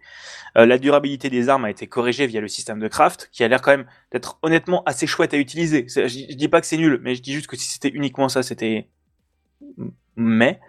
Euh, 0.59 0.67
la 0.67 0.79
durabilité 0.79 1.31
des 1.31 1.49
armes 1.49 1.65
a 1.65 1.71
été 1.71 1.87
corrigée 1.89 2.27
via 2.27 2.41
le 2.41 2.49
système 2.49 2.81
de 2.81 2.89
craft, 2.89 3.31
qui 3.33 3.45
a 3.45 3.49
l'air 3.49 3.63
quand 3.63 3.71
même 3.73 3.87
d'être 4.13 4.39
honnêtement 4.43 4.83
assez 4.85 5.07
chouette 5.07 5.35
à 5.35 5.39
utiliser. 5.39 5.87
Je, 5.89 6.09
je 6.09 6.35
dis 6.35 6.49
pas 6.49 6.61
que 6.61 6.67
c'est 6.67 6.77
nul, 6.77 7.01
mais 7.03 7.15
je 7.15 7.23
dis 7.23 7.33
juste 7.33 7.47
que 7.47 7.57
si 7.57 7.69
c'était 7.69 7.89
uniquement 7.91 8.29
ça, 8.29 8.43
c'était 8.43 8.89
mais 10.17 10.61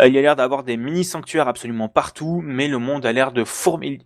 euh, 0.00 0.08
il 0.08 0.14
y 0.14 0.18
a 0.18 0.22
l'air 0.22 0.36
d'avoir 0.36 0.64
des 0.64 0.76
mini 0.76 1.04
sanctuaires 1.04 1.48
absolument 1.48 1.88
partout, 1.88 2.40
mais 2.44 2.68
le 2.68 2.78
monde 2.78 3.04
a 3.06 3.12
l'air 3.12 3.32
de 3.32 3.44
fourmiller. 3.44 4.00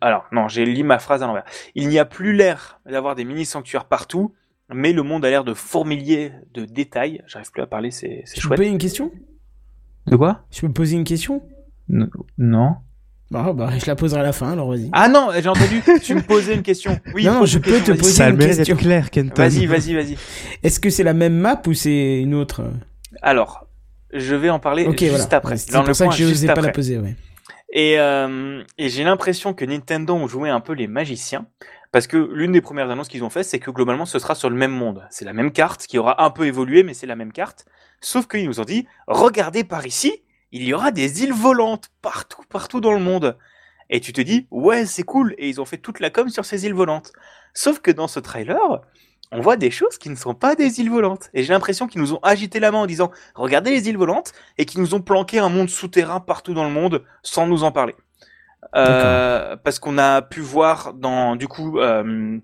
Alors 0.00 0.26
non, 0.32 0.48
j'ai 0.48 0.64
lu 0.64 0.82
ma 0.84 0.98
phrase 0.98 1.22
à 1.22 1.26
l'envers. 1.26 1.44
Il 1.74 1.88
n'y 1.88 1.98
a 1.98 2.04
plus 2.04 2.32
l'air 2.34 2.80
d'avoir 2.86 3.14
des 3.14 3.24
mini 3.24 3.44
sanctuaires 3.44 3.84
partout, 3.86 4.32
mais 4.72 4.92
le 4.92 5.02
monde 5.02 5.24
a 5.24 5.30
l'air 5.30 5.44
de 5.44 5.54
fourmiller 5.54 6.32
de 6.54 6.64
détails. 6.64 7.22
J'arrive 7.26 7.50
plus 7.50 7.62
à 7.62 7.66
parler, 7.66 7.90
c'est 7.90 8.22
c'est 8.24 8.36
Je 8.36 8.42
peux 8.42 8.48
chouette. 8.48 8.58
poser 8.58 8.70
une 8.70 8.78
question? 8.78 9.10
De 10.06 10.16
quoi? 10.16 10.44
Je 10.50 10.60
peux 10.60 10.68
me 10.68 10.72
poser 10.72 10.96
une 10.96 11.04
question? 11.04 11.42
Non. 11.88 12.76
bah, 13.30 13.52
bah, 13.52 13.70
je 13.78 13.86
la 13.86 13.96
poserai 13.96 14.20
à 14.20 14.22
la 14.22 14.32
fin, 14.32 14.52
alors 14.52 14.70
vas-y. 14.70 14.88
Ah 14.92 15.08
non, 15.08 15.30
j'ai 15.34 15.48
entendu. 15.48 15.82
tu 16.02 16.14
me 16.14 16.22
posais 16.22 16.54
une 16.54 16.62
question. 16.62 16.98
Oui. 17.14 17.24
Non, 17.24 17.44
je 17.44 17.58
peux 17.58 17.72
question, 17.72 17.94
te 17.94 17.98
poser 18.00 18.24
une 18.24 18.38
question. 18.38 18.76
clair, 18.76 19.10
Kenton. 19.10 19.34
Vas-y, 19.42 19.66
vas-y, 19.66 19.94
vas-y. 19.94 20.16
Est-ce 20.62 20.80
que 20.80 20.90
c'est 20.90 21.02
la 21.04 21.12
même 21.14 21.34
map 21.34 21.60
ou 21.66 21.74
c'est 21.74 22.20
une 22.20 22.34
autre? 22.34 22.62
Alors, 23.20 23.66
je 24.12 24.34
vais 24.34 24.50
en 24.50 24.58
parler 24.58 24.84
juste 24.84 25.10
voilà. 25.10 25.36
après. 25.36 25.56
C'est 25.56 25.72
le 25.72 25.82
pour 25.84 25.94
ça 25.94 26.06
que 26.08 26.14
je 26.14 26.24
n'osais 26.24 26.46
pas 26.46 26.60
la 26.60 26.70
poser, 26.70 26.98
ouais. 26.98 27.16
Et, 27.72 27.98
euh, 27.98 28.62
et 28.76 28.88
j'ai 28.90 29.02
l'impression 29.02 29.54
que 29.54 29.64
Nintendo 29.64 30.14
ont 30.14 30.26
joué 30.26 30.50
un 30.50 30.60
peu 30.60 30.74
les 30.74 30.86
magiciens. 30.86 31.46
Parce 31.90 32.06
que 32.06 32.16
l'une 32.16 32.52
des 32.52 32.62
premières 32.62 32.90
annonces 32.90 33.08
qu'ils 33.08 33.22
ont 33.22 33.30
fait, 33.30 33.42
c'est 33.42 33.58
que 33.58 33.70
globalement, 33.70 34.06
ce 34.06 34.18
sera 34.18 34.34
sur 34.34 34.48
le 34.48 34.56
même 34.56 34.70
monde. 34.70 35.06
C'est 35.10 35.26
la 35.26 35.34
même 35.34 35.52
carte 35.52 35.86
qui 35.86 35.98
aura 35.98 36.24
un 36.24 36.30
peu 36.30 36.46
évolué, 36.46 36.82
mais 36.82 36.94
c'est 36.94 37.06
la 37.06 37.16
même 37.16 37.32
carte. 37.32 37.66
Sauf 38.00 38.26
qu'ils 38.26 38.46
nous 38.46 38.60
ont 38.60 38.64
dit, 38.64 38.86
regardez 39.06 39.62
par 39.62 39.86
ici, 39.86 40.22
il 40.52 40.64
y 40.64 40.72
aura 40.72 40.90
des 40.90 41.22
îles 41.22 41.34
volantes 41.34 41.90
partout, 42.00 42.42
partout 42.48 42.80
dans 42.80 42.92
le 42.92 42.98
monde. 42.98 43.36
Et 43.90 44.00
tu 44.00 44.14
te 44.14 44.22
dis, 44.22 44.46
ouais, 44.50 44.86
c'est 44.86 45.02
cool. 45.02 45.34
Et 45.36 45.50
ils 45.50 45.60
ont 45.60 45.66
fait 45.66 45.76
toute 45.76 46.00
la 46.00 46.08
com 46.08 46.30
sur 46.30 46.46
ces 46.46 46.64
îles 46.64 46.74
volantes. 46.74 47.12
Sauf 47.52 47.80
que 47.80 47.90
dans 47.90 48.08
ce 48.08 48.20
trailer, 48.20 48.80
on 49.32 49.40
voit 49.40 49.56
des 49.56 49.70
choses 49.70 49.98
qui 49.98 50.10
ne 50.10 50.14
sont 50.14 50.34
pas 50.34 50.54
des 50.54 50.80
îles 50.80 50.90
volantes. 50.90 51.30
Et 51.32 51.42
j'ai 51.42 51.52
l'impression 51.52 51.88
qu'ils 51.88 52.02
nous 52.02 52.12
ont 52.12 52.20
agité 52.22 52.60
la 52.60 52.70
main 52.70 52.78
en 52.78 52.86
disant, 52.86 53.10
regardez 53.34 53.70
les 53.70 53.88
îles 53.88 53.96
volantes, 53.96 54.32
et 54.58 54.66
qu'ils 54.66 54.80
nous 54.80 54.94
ont 54.94 55.00
planqué 55.00 55.38
un 55.38 55.48
monde 55.48 55.70
souterrain 55.70 56.20
partout 56.20 56.52
dans 56.52 56.64
le 56.64 56.70
monde 56.70 57.02
sans 57.22 57.46
nous 57.46 57.64
en 57.64 57.72
parler. 57.72 57.94
Euh, 58.76 59.56
parce 59.56 59.78
qu'on 59.78 59.98
a 59.98 60.22
pu 60.22 60.40
voir 60.40 60.92
dans, 60.94 61.34
du 61.34 61.48
coup, 61.48 61.78
euh, 61.78 62.38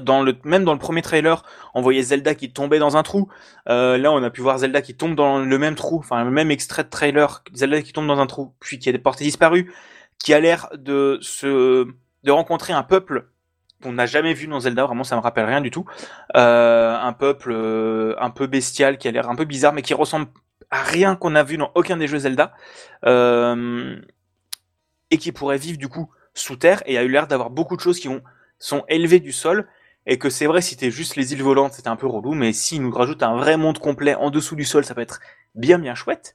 dans 0.00 0.22
le, 0.22 0.36
même 0.44 0.64
dans 0.64 0.72
le 0.72 0.78
premier 0.78 1.02
trailer, 1.02 1.44
on 1.74 1.82
voyait 1.82 2.02
Zelda 2.02 2.34
qui 2.34 2.52
tombait 2.52 2.80
dans 2.80 2.96
un 2.96 3.04
trou. 3.04 3.28
Euh, 3.68 3.96
là, 3.96 4.12
on 4.12 4.22
a 4.24 4.30
pu 4.30 4.40
voir 4.40 4.58
Zelda 4.58 4.82
qui 4.82 4.96
tombe 4.96 5.14
dans 5.14 5.38
le 5.38 5.58
même 5.58 5.76
trou, 5.76 5.98
enfin 5.98 6.24
le 6.24 6.30
même 6.30 6.50
extrait 6.50 6.82
de 6.82 6.90
trailer, 6.90 7.44
Zelda 7.54 7.80
qui 7.80 7.92
tombe 7.92 8.08
dans 8.08 8.18
un 8.18 8.26
trou, 8.26 8.54
puis 8.58 8.78
qui 8.80 8.88
a 8.88 8.92
des 8.92 8.98
portées 8.98 9.24
disparues, 9.24 9.72
qui 10.18 10.34
a 10.34 10.40
l'air 10.40 10.68
de 10.76 11.18
se, 11.20 11.86
de 12.24 12.30
rencontrer 12.30 12.72
un 12.72 12.82
peuple 12.82 13.31
qu'on 13.82 13.92
n'a 13.92 14.06
jamais 14.06 14.34
vu 14.34 14.46
dans 14.46 14.60
Zelda. 14.60 14.86
Vraiment, 14.86 15.04
ça 15.04 15.16
me 15.16 15.20
rappelle 15.20 15.44
rien 15.44 15.60
du 15.60 15.70
tout. 15.70 15.84
Euh, 16.36 16.96
un 16.96 17.12
peuple 17.12 17.50
euh, 17.52 18.14
un 18.18 18.30
peu 18.30 18.46
bestial, 18.46 18.98
qui 18.98 19.08
a 19.08 19.10
l'air 19.10 19.28
un 19.28 19.34
peu 19.34 19.44
bizarre, 19.44 19.72
mais 19.72 19.82
qui 19.82 19.94
ressemble 19.94 20.26
à 20.70 20.82
rien 20.82 21.16
qu'on 21.16 21.34
a 21.34 21.42
vu 21.42 21.58
dans 21.58 21.70
aucun 21.74 21.96
des 21.96 22.08
jeux 22.08 22.18
Zelda. 22.18 22.54
Euh, 23.04 24.00
et 25.10 25.18
qui 25.18 25.30
pourrait 25.30 25.58
vivre 25.58 25.78
du 25.78 25.88
coup 25.88 26.10
sous 26.34 26.56
terre 26.56 26.82
et 26.86 26.96
a 26.98 27.02
eu 27.02 27.08
l'air 27.08 27.26
d'avoir 27.26 27.50
beaucoup 27.50 27.76
de 27.76 27.82
choses 27.82 28.00
qui 28.00 28.08
ont, 28.08 28.22
sont 28.58 28.84
élevées 28.88 29.20
du 29.20 29.32
sol 29.32 29.68
et 30.06 30.18
que 30.18 30.30
c'est 30.30 30.46
vrai 30.46 30.62
si 30.62 30.70
c'était 30.70 30.90
juste 30.90 31.16
les 31.16 31.32
îles 31.34 31.42
volantes 31.42 31.74
c'était 31.74 31.88
un 31.88 31.96
peu 31.96 32.06
relou 32.06 32.32
mais 32.32 32.52
s'ils 32.54 32.82
nous 32.82 32.90
rajoutent 32.90 33.22
un 33.22 33.36
vrai 33.36 33.58
monde 33.58 33.78
complet 33.78 34.14
en 34.14 34.30
dessous 34.30 34.56
du 34.56 34.64
sol 34.64 34.84
ça 34.84 34.94
peut 34.94 35.02
être 35.02 35.20
bien 35.54 35.78
bien 35.78 35.94
chouette 35.94 36.34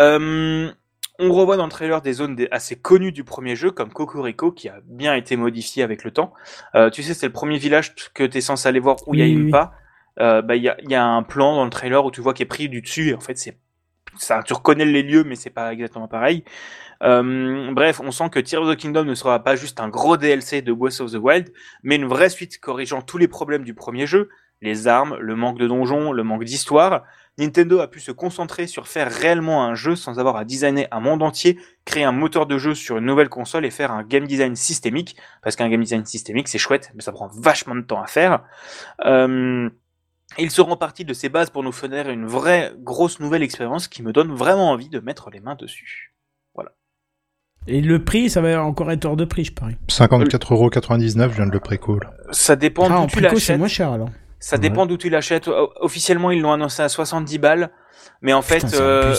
euh, 0.00 0.72
on 1.18 1.32
revoit 1.32 1.56
dans 1.56 1.64
le 1.64 1.70
trailer 1.70 2.02
des 2.02 2.12
zones 2.12 2.36
assez 2.50 2.76
connues 2.76 3.12
du 3.12 3.24
premier 3.24 3.56
jeu 3.56 3.70
comme 3.70 3.92
Cocorico 3.92 4.52
qui 4.52 4.68
a 4.68 4.80
bien 4.84 5.14
été 5.14 5.36
modifié 5.36 5.82
avec 5.82 6.04
le 6.04 6.10
temps. 6.10 6.32
Euh, 6.74 6.90
tu 6.90 7.02
sais 7.02 7.14
c'est 7.14 7.26
le 7.26 7.32
premier 7.32 7.58
village 7.58 7.94
que 8.14 8.24
tu 8.24 8.38
es 8.38 8.40
censé 8.40 8.68
aller 8.68 8.80
voir 8.80 8.96
où 9.06 9.14
il 9.14 9.20
y 9.20 9.22
a 9.22 9.26
une 9.26 9.46
oui. 9.46 9.50
pas. 9.50 9.72
Euh, 10.18 10.42
bah 10.42 10.56
il 10.56 10.62
y 10.62 10.68
a, 10.68 10.76
il 10.82 10.90
y 10.90 10.94
a 10.94 11.04
un 11.04 11.22
plan 11.22 11.54
dans 11.56 11.64
le 11.64 11.70
trailer 11.70 12.04
où 12.04 12.10
tu 12.10 12.20
vois 12.20 12.32
qu'il 12.32 12.44
est 12.44 12.48
pris 12.48 12.68
du 12.68 12.80
dessus 12.80 13.10
et 13.10 13.14
en 13.14 13.20
fait 13.20 13.36
c'est 13.36 13.58
ça 14.16 14.42
tu 14.42 14.54
reconnais 14.54 14.86
les 14.86 15.02
lieux 15.02 15.24
mais 15.24 15.36
c'est 15.36 15.50
pas 15.50 15.72
exactement 15.72 16.08
pareil. 16.08 16.44
Euh, 17.02 17.70
bref, 17.72 18.00
on 18.00 18.10
sent 18.10 18.30
que 18.30 18.40
Tears 18.40 18.62
of 18.62 18.74
the 18.74 18.78
Kingdom 18.78 19.04
ne 19.04 19.14
sera 19.14 19.42
pas 19.42 19.56
juste 19.56 19.80
un 19.80 19.88
gros 19.88 20.16
DLC 20.16 20.62
de 20.62 20.72
Breath 20.72 21.00
of 21.00 21.12
the 21.12 21.16
Wild, 21.16 21.52
mais 21.82 21.96
une 21.96 22.06
vraie 22.06 22.30
suite 22.30 22.58
corrigeant 22.58 23.02
tous 23.02 23.18
les 23.18 23.28
problèmes 23.28 23.64
du 23.64 23.74
premier 23.74 24.06
jeu, 24.06 24.30
les 24.60 24.88
armes, 24.88 25.16
le 25.20 25.36
manque 25.36 25.58
de 25.58 25.66
donjons, 25.66 26.12
le 26.12 26.22
manque 26.22 26.44
d'histoire. 26.44 27.04
Nintendo 27.38 27.80
a 27.80 27.88
pu 27.88 28.00
se 28.00 28.12
concentrer 28.12 28.66
sur 28.66 28.88
faire 28.88 29.12
réellement 29.12 29.62
un 29.64 29.74
jeu 29.74 29.94
sans 29.94 30.18
avoir 30.18 30.36
à 30.36 30.44
designer 30.46 30.88
un 30.90 31.00
monde 31.00 31.22
entier, 31.22 31.58
créer 31.84 32.04
un 32.04 32.12
moteur 32.12 32.46
de 32.46 32.56
jeu 32.56 32.74
sur 32.74 32.96
une 32.96 33.04
nouvelle 33.04 33.28
console 33.28 33.66
et 33.66 33.70
faire 33.70 33.92
un 33.92 34.02
game 34.02 34.26
design 34.26 34.56
systémique, 34.56 35.16
parce 35.42 35.54
qu'un 35.54 35.68
game 35.68 35.82
design 35.82 36.06
systémique 36.06 36.48
c'est 36.48 36.56
chouette, 36.58 36.90
mais 36.94 37.02
ça 37.02 37.12
prend 37.12 37.28
vachement 37.28 37.74
de 37.74 37.82
temps 37.82 38.00
à 38.02 38.06
faire. 38.06 38.42
Euh, 39.04 39.68
ils 40.38 40.50
seront 40.50 40.76
partis 40.76 41.04
de 41.04 41.12
ces 41.12 41.28
bases 41.28 41.50
pour 41.50 41.62
nous 41.62 41.72
fournir 41.72 42.08
une 42.08 42.24
vraie 42.26 42.72
grosse 42.78 43.20
nouvelle 43.20 43.42
expérience 43.42 43.86
qui 43.86 44.02
me 44.02 44.12
donne 44.12 44.32
vraiment 44.32 44.70
envie 44.70 44.88
de 44.88 44.98
mettre 45.00 45.28
les 45.30 45.40
mains 45.40 45.56
dessus. 45.56 46.14
Et 47.68 47.80
le 47.80 48.04
prix, 48.04 48.30
ça 48.30 48.40
va 48.40 48.62
encore 48.62 48.92
être 48.92 49.06
hors 49.06 49.16
de 49.16 49.24
prix, 49.24 49.44
je 49.44 49.52
parie. 49.52 49.74
54,99€, 49.88 51.30
je 51.30 51.34
viens 51.34 51.46
de 51.46 51.50
le 51.50 51.58
préco. 51.58 51.98
Ça 52.30 52.54
dépend 52.54 52.88
Ah, 52.88 52.98
en 52.98 53.02
d'où 53.06 53.10
tu 53.10 53.16
préco, 53.16 53.30
c'est 53.30 53.32
l'achètes. 53.34 53.58
moins 53.58 53.66
cher 53.66 53.90
alors. 53.90 54.08
Ça 54.38 54.58
dépend 54.58 54.86
d'où 54.86 54.96
tu 54.96 55.08
l'achètes. 55.08 55.48
Officiellement, 55.80 56.30
ils 56.30 56.40
l'ont 56.40 56.52
annoncé 56.52 56.82
à 56.82 56.88
70 56.88 57.38
balles. 57.38 57.70
Mais 58.22 58.32
en 58.32 58.42
fait, 58.42 58.64
Putain, 58.64 58.80
euh, 58.80 59.14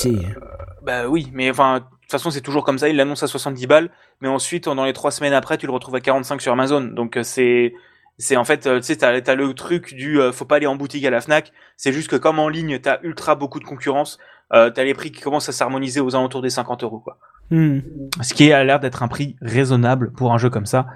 bah 0.83 1.07
oui, 1.07 1.29
mais 1.33 1.49
enfin, 1.49 1.79
de 1.79 1.83
toute 2.01 2.11
façon, 2.11 2.31
c'est 2.31 2.41
toujours 2.41 2.63
comme 2.63 2.77
ça. 2.77 2.87
Ils 2.89 2.95
l'annoncent 2.95 3.25
à 3.25 3.27
70 3.27 3.67
balles. 3.67 3.89
Mais 4.21 4.27
ensuite, 4.27 4.65
dans 4.65 4.85
les 4.85 4.93
trois 4.93 5.11
semaines 5.11 5.33
après, 5.33 5.57
tu 5.57 5.65
le 5.65 5.71
retrouves 5.71 5.95
à 5.95 6.01
45 6.01 6.41
sur 6.41 6.53
Amazon. 6.53 6.81
Donc, 6.81 7.17
euh, 7.17 7.23
c'est, 7.23 7.73
c'est 8.17 8.37
en 8.37 8.43
fait, 8.43 8.65
euh, 8.65 8.77
tu 8.77 8.85
sais, 8.85 8.95
t'as, 8.97 9.19
t'as 9.21 9.35
le 9.35 9.53
truc 9.53 9.93
du, 9.93 10.19
euh, 10.19 10.31
faut 10.31 10.45
pas 10.45 10.55
aller 10.55 10.67
en 10.67 10.75
boutique 10.75 11.05
à 11.05 11.09
la 11.09 11.21
Fnac. 11.21 11.51
C'est 11.75 11.91
juste 11.91 12.09
que 12.09 12.15
comme 12.15 12.39
en 12.39 12.49
ligne, 12.49 12.79
t'as 12.79 12.99
ultra 13.03 13.35
beaucoup 13.35 13.59
de 13.59 13.65
concurrence. 13.65 14.17
Euh, 14.53 14.69
t'as 14.69 14.83
les 14.83 14.93
prix 14.93 15.11
qui 15.11 15.21
commencent 15.21 15.49
à 15.49 15.51
s'harmoniser 15.51 15.99
aux 15.99 16.15
alentours 16.15 16.41
des 16.41 16.49
50 16.49 16.83
euros, 16.83 16.99
quoi. 16.99 17.17
Hmm. 17.49 17.79
Ce 18.21 18.33
qui 18.33 18.51
a 18.51 18.63
l'air 18.63 18.79
d'être 18.79 19.03
un 19.03 19.07
prix 19.07 19.35
raisonnable 19.41 20.11
pour 20.13 20.33
un 20.33 20.37
jeu 20.37 20.49
comme 20.49 20.65
ça, 20.65 20.87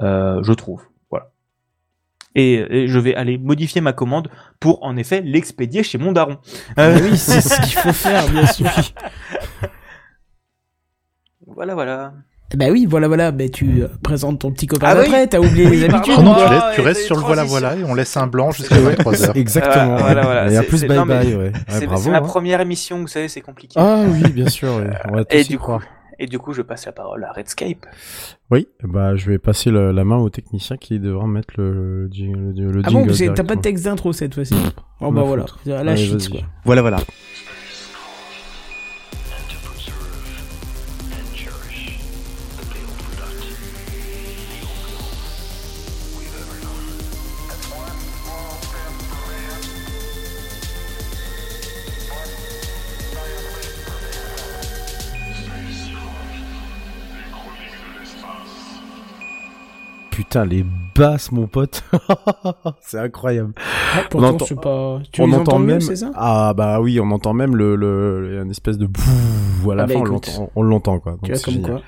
euh, 0.00 0.42
je 0.42 0.52
trouve. 0.52 0.82
Et, 2.34 2.54
et 2.68 2.88
je 2.88 2.98
vais 2.98 3.14
aller 3.14 3.38
modifier 3.38 3.80
ma 3.80 3.92
commande 3.92 4.28
pour 4.60 4.82
en 4.82 4.96
effet 4.96 5.20
l'expédier 5.20 5.82
chez 5.82 5.98
mon 5.98 6.12
daron. 6.12 6.38
Ah 6.76 6.90
oui, 7.00 7.16
c'est 7.16 7.40
ce 7.40 7.60
qu'il 7.60 7.74
faut 7.78 7.92
faire, 7.92 8.28
bien 8.28 8.46
sûr. 8.46 8.66
Voilà, 11.46 11.74
voilà. 11.74 12.12
Bah 12.56 12.66
oui, 12.70 12.86
voilà, 12.88 13.08
voilà. 13.08 13.32
Bah, 13.32 13.48
tu 13.48 13.82
euh, 13.82 13.88
présentes 14.02 14.40
ton 14.40 14.52
petit 14.52 14.66
copain 14.66 14.86
Ah 14.90 14.94
oui. 14.98 15.06
après, 15.06 15.26
t'as 15.26 15.38
oublié 15.40 15.66
Oui, 15.68 15.76
les 15.78 15.84
habitudes. 15.84 16.18
Non, 16.20 16.34
tu 16.34 16.44
restes, 16.44 16.64
tu 16.74 16.80
et 16.80 16.84
restes 16.84 17.02
sur 17.06 17.16
le 17.16 17.22
voilà 17.22 17.44
voilà 17.44 17.74
et 17.76 17.84
on 17.84 17.94
laisse 17.94 18.16
un 18.16 18.26
blanc 18.26 18.50
jusqu'à 18.52 18.76
Ouais, 18.80 18.94
23h. 18.94 19.36
Exactement. 19.36 19.96
Euh, 19.96 20.00
voilà, 20.00 20.22
voilà, 20.22 20.42
a 20.42 20.50
c'est- 20.50 20.62
plus 20.64 20.84
bye 20.84 20.96
non, 20.96 21.04
mais 21.04 21.18
bye, 21.24 21.34
ouais. 21.34 21.38
Ouais, 21.52 21.52
c'est 21.68 22.10
ma 22.10 22.18
hein. 22.18 22.20
première 22.22 22.60
émission, 22.60 22.98
vous 23.00 23.08
savez, 23.08 23.28
c'est 23.28 23.40
compliqué. 23.40 23.74
Ah 23.80 24.02
oui, 24.06 24.30
bien 24.30 24.48
sûr. 24.48 24.76
ouais. 24.76 24.90
On 25.10 25.16
va 25.16 25.24
tous 25.24 25.36
et, 25.36 25.40
y 25.40 25.48
du 25.48 25.56
coup, 25.58 25.64
croire. 25.64 25.82
Et 26.18 26.26
du 26.26 26.38
coup, 26.38 26.52
je 26.52 26.62
passe 26.62 26.86
la 26.86 26.92
parole 26.92 27.24
à 27.24 27.32
Redscape. 27.32 27.86
Oui, 28.50 28.68
bah 28.82 29.16
je 29.16 29.30
vais 29.30 29.38
passer 29.38 29.70
le- 29.70 29.92
la 29.92 30.04
main 30.04 30.18
au 30.18 30.28
technicien 30.30 30.76
qui 30.76 30.98
devra 31.00 31.26
mettre 31.26 31.54
le, 31.58 32.08
le, 32.08 32.52
le, 32.52 32.70
le 32.72 32.82
Ah 32.84 32.90
bon, 32.90 32.98
jingle 33.00 33.10
vous 33.12 33.22
avez- 33.22 33.34
t'as 33.34 33.44
pas 33.44 33.56
de 33.56 33.60
texte 33.62 33.84
d'intro 33.84 34.12
cette 34.12 34.34
fois-ci 34.34 34.54
Oh 35.00 35.10
bah 35.10 35.22
voilà, 35.22 35.46
la 35.66 35.78
Allez, 35.80 35.96
shit 35.96 36.12
vas-y. 36.14 36.28
quoi. 36.30 36.40
Voilà, 36.64 36.80
voilà. 36.82 36.98
Putain, 60.34 60.46
les 60.46 60.64
basses, 60.96 61.30
mon 61.30 61.46
pote. 61.46 61.84
c'est 62.80 62.98
incroyable. 62.98 63.52
Ah, 63.94 64.00
pourtant, 64.10 64.30
entend- 64.30 64.46
c'est 64.46 64.60
pas... 64.60 64.98
Tu 65.12 65.20
on 65.22 65.28
les 65.28 65.34
entend 65.36 65.60
mieux, 65.60 65.66
même. 65.74 65.80
c'est 65.80 65.94
ça? 65.94 66.10
Ah 66.16 66.52
bah 66.56 66.80
oui, 66.80 66.98
on 66.98 67.08
entend 67.12 67.34
même 67.34 67.54
le, 67.54 67.76
le 67.76 68.40
une 68.42 68.50
espèce 68.50 68.76
de 68.76 68.86
bouh 68.88 69.70
à 69.70 69.76
la 69.76 69.84
Ah 69.84 69.86
bah 69.86 69.94
fin. 69.94 70.00
on 70.00 70.04
l'entend- 70.04 70.50
on 70.56 70.62
l'entend 70.64 70.98
quoi. 70.98 71.12
Donc 71.12 71.20
Tu 71.22 71.30
vois 71.32 71.40
comme 71.40 71.54
génial. 71.54 71.70
quoi 71.70 71.82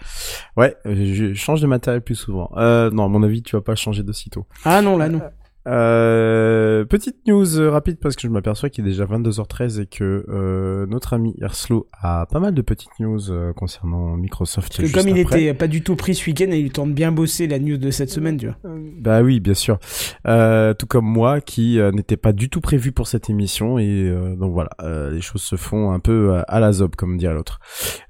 Ouais, 0.62 0.76
euh, 0.86 0.94
je 1.12 1.34
change 1.34 1.60
de 1.60 1.66
matériel 1.66 2.02
plus 2.02 2.14
souvent. 2.14 2.52
Euh, 2.56 2.88
non, 2.92 3.06
à 3.06 3.08
mon 3.08 3.24
avis, 3.24 3.42
tu 3.42 3.56
vas 3.56 3.62
pas 3.62 3.74
changer 3.74 4.04
d'aussitôt. 4.04 4.46
Ah 4.64 4.80
non, 4.80 4.96
là 4.96 5.08
non. 5.08 5.20
Euh, 5.66 6.84
petite 6.84 7.16
news 7.26 7.58
euh, 7.58 7.70
rapide 7.70 7.98
parce 8.00 8.14
que 8.14 8.22
je 8.22 8.28
m'aperçois 8.28 8.70
qu'il 8.70 8.84
est 8.86 8.90
déjà 8.90 9.04
22h13 9.04 9.80
et 9.82 9.86
que 9.86 10.24
euh, 10.28 10.86
notre 10.86 11.12
ami 11.14 11.34
Erslo 11.40 11.88
a 12.00 12.26
pas 12.26 12.38
mal 12.40 12.54
de 12.54 12.62
petites 12.62 12.98
news 13.00 13.30
euh, 13.30 13.52
concernant 13.52 14.16
Microsoft. 14.16 14.68
Parce 14.68 14.78
que 14.78 14.84
juste 14.84 14.96
comme 14.96 15.08
il 15.08 15.20
après. 15.20 15.42
était 15.42 15.54
pas 15.54 15.66
du 15.66 15.82
tout 15.82 15.96
pris 15.96 16.14
ce 16.14 16.24
week-end, 16.30 16.50
il 16.50 16.70
tente 16.70 16.94
bien 16.94 17.10
bosser 17.12 17.46
la 17.48 17.58
news 17.58 17.78
de 17.78 17.90
cette 17.90 18.10
semaine, 18.10 18.36
tu 18.36 18.46
vois. 18.46 18.56
Bah 19.00 19.22
oui, 19.22 19.40
bien 19.40 19.54
sûr. 19.54 19.78
Euh, 20.26 20.72
tout 20.74 20.86
comme 20.86 21.06
moi, 21.06 21.40
qui 21.40 21.80
euh, 21.80 21.90
n'était 21.90 22.16
pas 22.16 22.32
du 22.32 22.48
tout 22.48 22.60
prévu 22.60 22.92
pour 22.92 23.08
cette 23.08 23.28
émission, 23.28 23.78
et 23.78 24.08
euh, 24.08 24.36
donc 24.36 24.52
voilà, 24.52 24.70
euh, 24.82 25.10
les 25.10 25.20
choses 25.20 25.42
se 25.42 25.56
font 25.56 25.90
un 25.92 26.00
peu 26.00 26.34
euh, 26.34 26.42
à 26.48 26.60
la 26.60 26.72
zob, 26.72 26.94
comme 26.96 27.16
dirait 27.16 27.34
l'autre. 27.34 27.58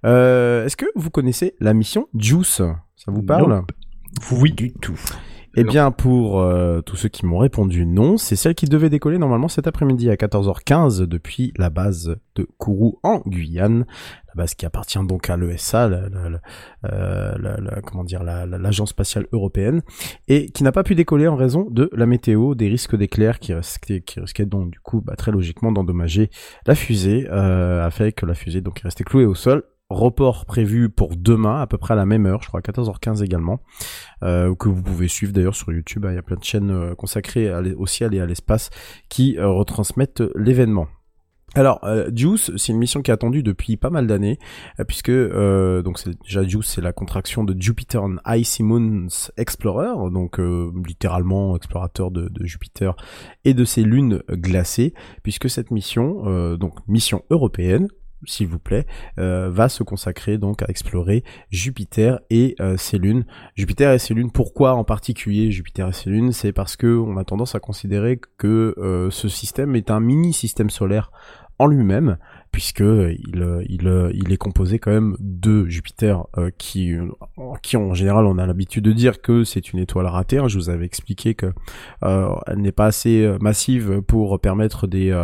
Euh, 0.05 0.67
Est-ce 0.67 0.77
que 0.77 0.87
vous 0.95 1.11
connaissez 1.11 1.55
la 1.61 1.73
mission 1.75 2.07
Juice? 2.15 2.61
Ça 2.97 3.13
vous 3.13 3.23
parle? 3.23 3.63
Oui. 4.33 4.53
Du 4.53 4.73
tout. 4.73 4.99
Eh 5.59 5.65
Non. 5.65 5.71
bien, 5.73 5.91
pour 5.91 6.41
euh, 6.41 6.83
tous 6.83 6.97
ceux 6.97 7.09
qui 7.09 7.25
m'ont 7.25 7.39
répondu 7.39 7.87
non, 7.87 8.19
c'est 8.19 8.37
celle 8.37 8.55
qui 8.55 8.67
devait 8.67 8.91
décoller 8.91 9.17
normalement 9.17 9.49
cet 9.49 9.67
après-midi 9.67 10.11
à 10.11 10.15
14h15 10.17 11.03
depuis 11.05 11.55
la 11.57 11.71
base 11.71 12.17
de 12.35 12.47
Kourou 12.59 12.99
en 13.03 13.23
Guyane, 13.27 13.87
la 14.29 14.35
base 14.35 14.55
qui 14.55 14.67
appartient 14.67 14.99
donc 15.07 15.31
à 15.31 15.39
l'ESA, 15.39 15.89
la, 15.89 16.09
la- 16.11 16.29
la- 16.29 16.41
euh, 16.93 17.81
comment 17.87 18.05
dire, 18.05 18.23
la- 18.23 18.45
la- 18.45 18.59
l'agence 18.59 18.91
spatiale 18.91 19.27
européenne, 19.33 19.81
et 20.29 20.51
qui 20.51 20.63
n'a 20.63 20.73
pas 20.73 20.83
pu 20.83 20.95
décoller 20.95 21.27
en 21.27 21.37
raison 21.37 21.67
de 21.71 21.89
la 21.95 22.05
météo, 22.05 22.55
des 22.55 22.69
risques 22.69 22.95
d'éclairs 22.97 23.39
qui 23.39 23.55
risquaient, 23.55 24.03
qui 24.03 24.21
risquaient 24.21 24.45
donc 24.47 24.71
du 24.71 24.81
coup, 24.81 25.01
bah, 25.01 25.15
très 25.17 25.33
logiquement, 25.33 25.73
d'endommager 25.73 26.29
la 26.67 26.75
fusée, 26.75 27.27
euh, 27.31 27.83
a 27.85 27.91
fait 27.91 28.13
que 28.13 28.27
la 28.27 28.35
fusée 28.35 28.61
donc 28.61 28.81
est 28.81 28.85
restée 28.85 29.05
clouée 29.05 29.25
au 29.25 29.35
sol. 29.35 29.63
Report 29.89 30.47
prévu 30.47 30.89
pour 30.89 31.17
demain, 31.17 31.61
à 31.61 31.69
peu 31.69 31.79
près 31.79 31.93
à 31.93 31.97
la 31.97 32.07
même 32.07 32.27
heure, 32.27 32.43
je 32.43 32.49
crois 32.49 32.59
à 32.59 32.63
14h15 32.63 33.23
également 33.23 33.61
euh, 34.25 34.53
que 34.57 34.69
vous 34.69 34.83
pouvez 34.83 35.07
suivre 35.07 35.33
d'ailleurs 35.33 35.55
sur 35.55 35.73
YouTube. 35.73 36.05
hein. 36.05 36.11
Il 36.11 36.17
y 36.17 36.19
a 36.19 36.23
plein 36.23 36.37
de 36.37 36.43
chaînes 36.43 36.73
euh, 36.73 36.97
consacrées 36.97 37.53
au 37.77 37.87
ciel 37.87 38.13
et 38.13 38.19
à 38.19 38.27
l'espace 38.27 38.71
qui 39.09 39.39
euh, 39.39 39.49
retransmettent 39.49 40.23
euh, 40.23 40.33
l'événement. 40.35 40.89
Alors, 41.55 41.79
euh, 41.85 42.11
Juice, 42.13 42.51
c'est 42.57 42.73
une 42.73 42.79
mission 42.79 43.01
qui 43.01 43.13
est 43.13 43.15
attendue 43.15 43.45
depuis 43.45 43.77
pas 43.77 43.89
mal 43.89 44.09
d'années, 44.09 44.41
puisque 44.89 45.13
donc 45.13 46.01
c'est 46.01 46.21
déjà 46.21 46.43
Juice, 46.43 46.67
c'est 46.67 46.81
la 46.81 46.93
contraction 46.93 47.45
de 47.45 47.55
Jupiter 47.59 48.03
and 48.03 48.17
Icy 48.27 48.65
Moons 48.65 49.31
Explorer, 49.37 50.11
donc 50.11 50.39
littéralement 50.85 51.57
explorateur 51.57 52.11
de, 52.11 52.29
Jupiter 52.45 52.97
et 53.45 53.55
de 53.55 53.65
ses 53.65 53.85
lunes 53.85 54.23
glacées, 54.29 54.93
puisque 55.23 55.49
cette 55.49 55.71
mission, 55.71 56.57
donc 56.57 56.75
mission 56.89 57.23
européenne, 57.31 57.89
s'il 58.27 58.49
vous 58.49 58.59
plaît, 58.59 58.87
euh, 59.19 59.49
va 59.51 59.69
se 59.69 59.83
consacrer 59.83 60.39
donc 60.39 60.63
à 60.63 60.67
explorer 60.69 61.25
Jupiter 61.51 62.21
et 62.31 62.55
euh, 62.61 62.77
ses 62.77 62.99
lunes. 62.99 63.25
Jupiter 63.55 63.93
et 63.93 63.99
ses 63.99 64.15
lunes, 64.15 64.31
pourquoi 64.31 64.75
en 64.75 64.85
particulier 64.85 65.51
Jupiter 65.51 65.89
et 65.89 65.93
ses 65.93 66.11
lunes? 66.11 66.33
C'est 66.33 66.53
parce 66.53 66.77
que 66.77 66.99
on 66.99 67.17
a 67.17 67.25
tendance 67.25 67.55
à 67.55 67.61
considérer 67.61 68.21
que 68.39 68.75
euh, 68.79 69.11
ce 69.11 69.29
système 69.29 69.77
est 69.77 69.91
un 69.91 70.01
mini 70.01 70.33
système 70.33 70.71
solaire 70.71 71.11
en 71.59 71.67
lui-même, 71.67 72.19
puisque 72.57 72.81
il, 72.81 73.43
euh, 73.43 73.63
il, 73.69 73.87
euh, 73.87 74.11
il 74.15 74.33
est 74.33 74.39
composé 74.39 74.79
quand 74.79 74.91
même 74.91 75.15
de 75.21 75.67
Jupiter, 75.67 76.25
euh, 76.39 76.49
qui, 76.57 76.95
qui 77.63 77.77
en 77.77 77.93
général 77.93 78.25
on 78.25 78.39
a 78.39 78.47
l'habitude 78.47 78.83
de 78.83 78.93
dire 78.93 79.21
que 79.21 79.45
c'est 79.45 79.75
une 79.75 79.79
étoile 79.79 80.07
ratée. 80.07 80.39
hein. 80.39 80.49
Je 80.49 80.57
vous 80.57 80.71
avais 80.71 80.87
expliqué 80.87 81.35
que 81.35 81.53
elle 82.01 82.63
n'est 82.63 82.73
pas 82.73 82.87
assez 82.87 83.31
massive 83.43 84.01
pour 84.01 84.41
permettre 84.41 84.87
des 84.87 85.15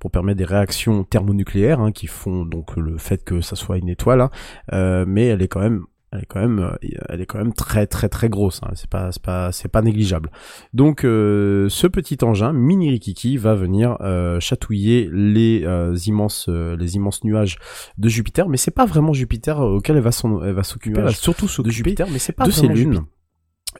pour 0.00 0.10
permettre 0.10 0.38
des 0.38 0.44
réactions 0.44 1.04
thermonucléaires 1.04 1.78
hein, 1.78 1.92
qui 1.92 2.08
font 2.08 2.44
donc 2.44 2.76
le 2.76 2.98
fait 2.98 3.22
que 3.22 3.40
ça 3.40 3.54
soit 3.54 3.78
une 3.78 3.88
étoile, 3.88 4.20
hein. 4.20 5.04
Mais 5.06 5.26
elle 5.26 5.42
est 5.42 5.48
quand 5.48 5.60
même 5.60 5.84
elle 6.12 6.22
est 6.22 6.26
quand 6.26 6.40
même 6.40 6.58
euh, 6.58 6.88
elle 7.08 7.20
est 7.20 7.26
quand 7.26 7.38
même 7.38 7.52
très 7.52 7.86
très 7.86 8.08
très 8.08 8.28
grosse 8.28 8.60
hein. 8.64 8.70
c'est 8.74 8.90
pas 8.90 9.12
c'est 9.12 9.22
pas 9.22 9.52
c'est 9.52 9.68
pas 9.68 9.80
négligeable. 9.82 10.30
Donc 10.74 11.04
euh, 11.04 11.68
ce 11.68 11.86
petit 11.86 12.18
engin 12.22 12.52
mini 12.52 12.90
rikiki 12.90 13.36
va 13.36 13.54
venir 13.54 13.96
euh, 14.00 14.40
chatouiller 14.40 15.08
les 15.12 15.62
euh, 15.64 15.96
immenses 16.06 16.46
euh, 16.48 16.76
les 16.76 16.96
immenses 16.96 17.22
nuages 17.24 17.58
de 17.98 18.08
Jupiter. 18.08 18.48
Mais 18.48 18.56
c'est 18.56 18.70
pas 18.72 18.86
vraiment 18.86 19.12
Jupiter 19.12 19.60
auquel 19.60 19.96
elle 19.96 20.02
va 20.02 20.12
s'en- 20.12 20.42
elle 20.42 20.54
va 20.54 20.62
s'occuper. 20.64 20.96
Elle 20.98 21.04
va 21.04 21.10
Nuages 21.10 21.18
surtout 21.18 21.46
s'occuper 21.48 21.68
de 21.68 21.74
Jupiter, 21.74 22.06
mais 22.10 22.18
c'est 22.18 22.32
pas 22.32 22.44
de 22.44 22.50
ses 22.50 22.66
lunes. 22.74 23.04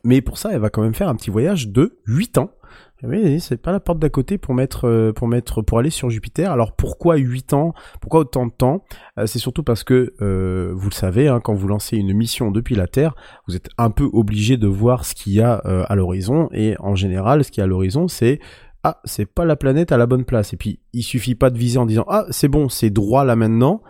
Mais 0.04 0.20
pour 0.20 0.38
ça 0.38 0.50
elle 0.52 0.60
va 0.60 0.70
quand 0.70 0.82
même 0.82 0.94
faire 0.94 1.08
un 1.08 1.16
petit 1.16 1.30
voyage 1.30 1.68
de 1.68 1.98
8 2.06 2.38
ans 2.38 2.52
oui, 3.04 3.40
c'est 3.40 3.56
pas 3.56 3.72
la 3.72 3.80
porte 3.80 3.98
d'à 3.98 4.08
côté 4.10 4.38
pour 4.38 4.54
mettre 4.54 4.86
euh, 4.86 5.12
pour 5.12 5.28
mettre 5.28 5.62
pour 5.62 5.78
aller 5.78 5.90
sur 5.90 6.10
Jupiter. 6.10 6.50
Alors 6.50 6.72
pourquoi 6.72 7.16
8 7.16 7.54
ans? 7.54 7.74
Pourquoi 8.00 8.20
autant 8.20 8.46
de 8.46 8.52
temps? 8.52 8.84
Euh, 9.18 9.26
C'est 9.26 9.38
surtout 9.38 9.62
parce 9.62 9.84
que 9.84 10.14
euh, 10.20 10.72
vous 10.74 10.88
le 10.88 10.94
savez, 10.94 11.28
hein, 11.28 11.40
quand 11.40 11.54
vous 11.54 11.68
lancez 11.68 11.96
une 11.96 12.12
mission 12.12 12.50
depuis 12.50 12.74
la 12.74 12.86
Terre, 12.86 13.14
vous 13.46 13.56
êtes 13.56 13.68
un 13.78 13.90
peu 13.90 14.08
obligé 14.12 14.56
de 14.56 14.66
voir 14.66 15.04
ce 15.04 15.14
qu'il 15.14 15.32
y 15.32 15.40
a 15.40 15.54
à 15.54 15.94
l'horizon. 15.96 16.48
Et 16.52 16.76
en 16.78 16.94
général, 16.94 17.44
ce 17.44 17.50
qu'il 17.50 17.60
y 17.60 17.62
a 17.62 17.64
à 17.64 17.68
l'horizon, 17.68 18.08
c'est 18.08 18.40
ah, 18.82 19.00
c'est 19.04 19.26
pas 19.26 19.44
la 19.44 19.56
planète 19.56 19.92
à 19.92 19.96
la 19.96 20.06
bonne 20.06 20.24
place. 20.24 20.52
Et 20.52 20.56
puis 20.56 20.80
il 20.92 21.02
suffit 21.02 21.34
pas 21.34 21.50
de 21.50 21.58
viser 21.58 21.78
en 21.78 21.86
disant 21.86 22.04
ah, 22.08 22.26
c'est 22.30 22.48
bon, 22.48 22.68
c'est 22.68 22.90
droit 22.90 23.24
là 23.24 23.36
maintenant 23.36 23.82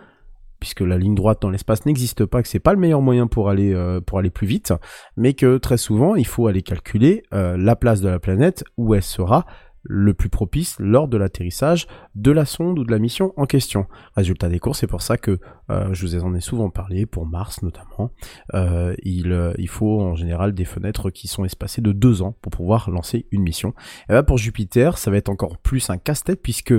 puisque 0.61 0.79
la 0.81 0.97
ligne 0.97 1.15
droite 1.15 1.41
dans 1.41 1.49
l'espace 1.49 1.85
n'existe 1.85 2.25
pas, 2.25 2.41
que 2.41 2.47
c'est 2.47 2.59
pas 2.59 2.71
le 2.71 2.79
meilleur 2.79 3.01
moyen 3.01 3.27
pour 3.27 3.49
aller 3.49 3.73
euh, 3.73 3.99
pour 3.99 4.19
aller 4.19 4.29
plus 4.29 4.47
vite, 4.47 4.73
mais 5.17 5.33
que 5.33 5.57
très 5.57 5.77
souvent 5.77 6.15
il 6.15 6.25
faut 6.25 6.47
aller 6.47 6.61
calculer 6.61 7.23
euh, 7.33 7.57
la 7.57 7.75
place 7.75 7.99
de 7.99 8.07
la 8.07 8.19
planète 8.19 8.63
où 8.77 8.95
elle 8.95 9.03
sera 9.03 9.45
le 9.83 10.13
plus 10.13 10.29
propice 10.29 10.75
lors 10.79 11.07
de 11.07 11.17
l'atterrissage 11.17 11.87
de 12.15 12.31
la 12.31 12.45
sonde 12.45 12.79
ou 12.79 12.83
de 12.83 12.91
la 12.91 12.99
mission 12.99 13.33
en 13.37 13.45
question. 13.45 13.87
Résultat 14.15 14.49
des 14.49 14.59
cours, 14.59 14.75
c'est 14.75 14.87
pour 14.87 15.01
ça 15.01 15.17
que 15.17 15.39
euh, 15.69 15.93
je 15.93 16.05
vous 16.05 16.23
en 16.23 16.35
ai 16.35 16.41
souvent 16.41 16.69
parlé, 16.69 17.05
pour 17.05 17.25
Mars 17.25 17.61
notamment, 17.63 18.11
euh, 18.53 18.95
il, 19.03 19.31
euh, 19.31 19.53
il 19.57 19.69
faut 19.69 20.01
en 20.01 20.15
général 20.15 20.53
des 20.53 20.65
fenêtres 20.65 21.09
qui 21.09 21.27
sont 21.27 21.45
espacées 21.45 21.81
de 21.81 21.91
deux 21.91 22.21
ans 22.21 22.35
pour 22.41 22.51
pouvoir 22.51 22.89
lancer 22.89 23.27
une 23.31 23.41
mission. 23.41 23.73
Et 24.09 24.13
là 24.13 24.23
pour 24.23 24.37
Jupiter, 24.37 24.97
ça 24.97 25.11
va 25.11 25.17
être 25.17 25.29
encore 25.29 25.57
plus 25.57 25.89
un 25.89 25.97
casse-tête 25.97 26.41
puisque 26.41 26.73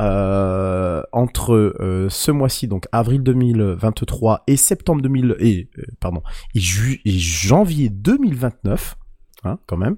euh, 0.00 1.02
entre 1.12 1.74
ce 2.08 2.30
mois-ci, 2.30 2.68
donc 2.68 2.86
avril 2.92 3.22
2023 3.22 4.44
et 4.46 4.56
septembre 4.56 5.02
2000 5.02 5.36
et 5.38 5.68
euh, 5.78 5.82
pardon 6.00 6.22
et 6.54 6.60
janvier 7.18 7.88
2029, 7.88 8.96
hein, 9.46 9.58
quand 9.66 9.76
même, 9.76 9.96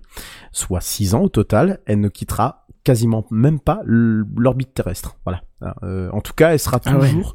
soit 0.52 0.80
6 0.80 1.14
ans 1.14 1.22
au 1.22 1.28
total, 1.28 1.80
elle 1.86 2.00
ne 2.00 2.08
quittera 2.08 2.66
quasiment 2.84 3.26
même 3.30 3.60
pas 3.60 3.80
l'orbite 3.84 4.72
terrestre. 4.74 5.16
Voilà. 5.24 5.42
Euh, 5.82 6.08
en 6.12 6.20
tout 6.20 6.32
cas, 6.32 6.52
elle 6.52 6.58
sera 6.58 6.80
Ah 6.84 6.96
ouais. 6.96 7.08
toujours. 7.10 7.34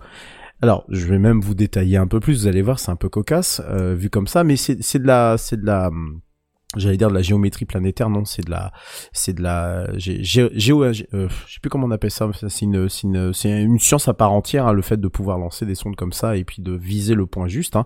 Alors, 0.61 0.85
je 0.89 1.05
vais 1.07 1.19
même 1.19 1.41
vous 1.41 1.55
détailler 1.55 1.97
un 1.97 2.07
peu 2.07 2.19
plus. 2.19 2.41
Vous 2.41 2.47
allez 2.47 2.61
voir, 2.61 2.79
c'est 2.79 2.89
un 2.91 2.95
peu 2.95 3.09
cocasse 3.09 3.61
euh, 3.67 3.93
vu 3.95 4.09
comme 4.09 4.27
ça, 4.27 4.43
mais 4.43 4.55
c'est 4.55 4.81
c'est 4.81 4.99
de 4.99 5.05
la 5.07 5.37
c'est 5.37 5.59
de 5.59 5.65
la 5.65 5.87
hum, 5.89 6.21
J'allais 6.75 6.97
dire 6.97 7.09
de 7.09 7.13
la 7.13 7.21
géométrie 7.21 7.65
planétaire, 7.65 8.09
non, 8.09 8.25
c'est 8.25 8.43
de 8.45 8.49
la, 8.51 8.71
c'est 9.11 9.33
de 9.33 9.41
la 9.43 9.87
gé, 9.97 10.21
gé- 10.21 10.49
géo, 10.53 10.83
gé- 10.91 11.07
euh, 11.13 11.27
je 11.47 11.53
sais 11.53 11.59
plus 11.59 11.69
comment 11.69 11.87
on 11.87 11.91
appelle 11.91 12.11
ça. 12.11 12.29
C'est 12.47 12.65
une, 12.65 12.89
c'est 12.89 13.07
une, 13.07 13.33
une 13.45 13.79
science 13.79 14.07
à 14.07 14.13
part 14.13 14.31
entière, 14.31 14.67
hein, 14.67 14.73
le 14.73 14.81
fait 14.81 14.97
de 14.99 15.07
pouvoir 15.07 15.37
lancer 15.37 15.65
des 15.65 15.75
sondes 15.75 15.95
comme 15.95 16.13
ça 16.13 16.35
et 16.37 16.43
puis 16.43 16.61
de 16.61 16.71
viser 16.73 17.13
le 17.15 17.25
point 17.25 17.47
juste. 17.47 17.75
hein. 17.75 17.85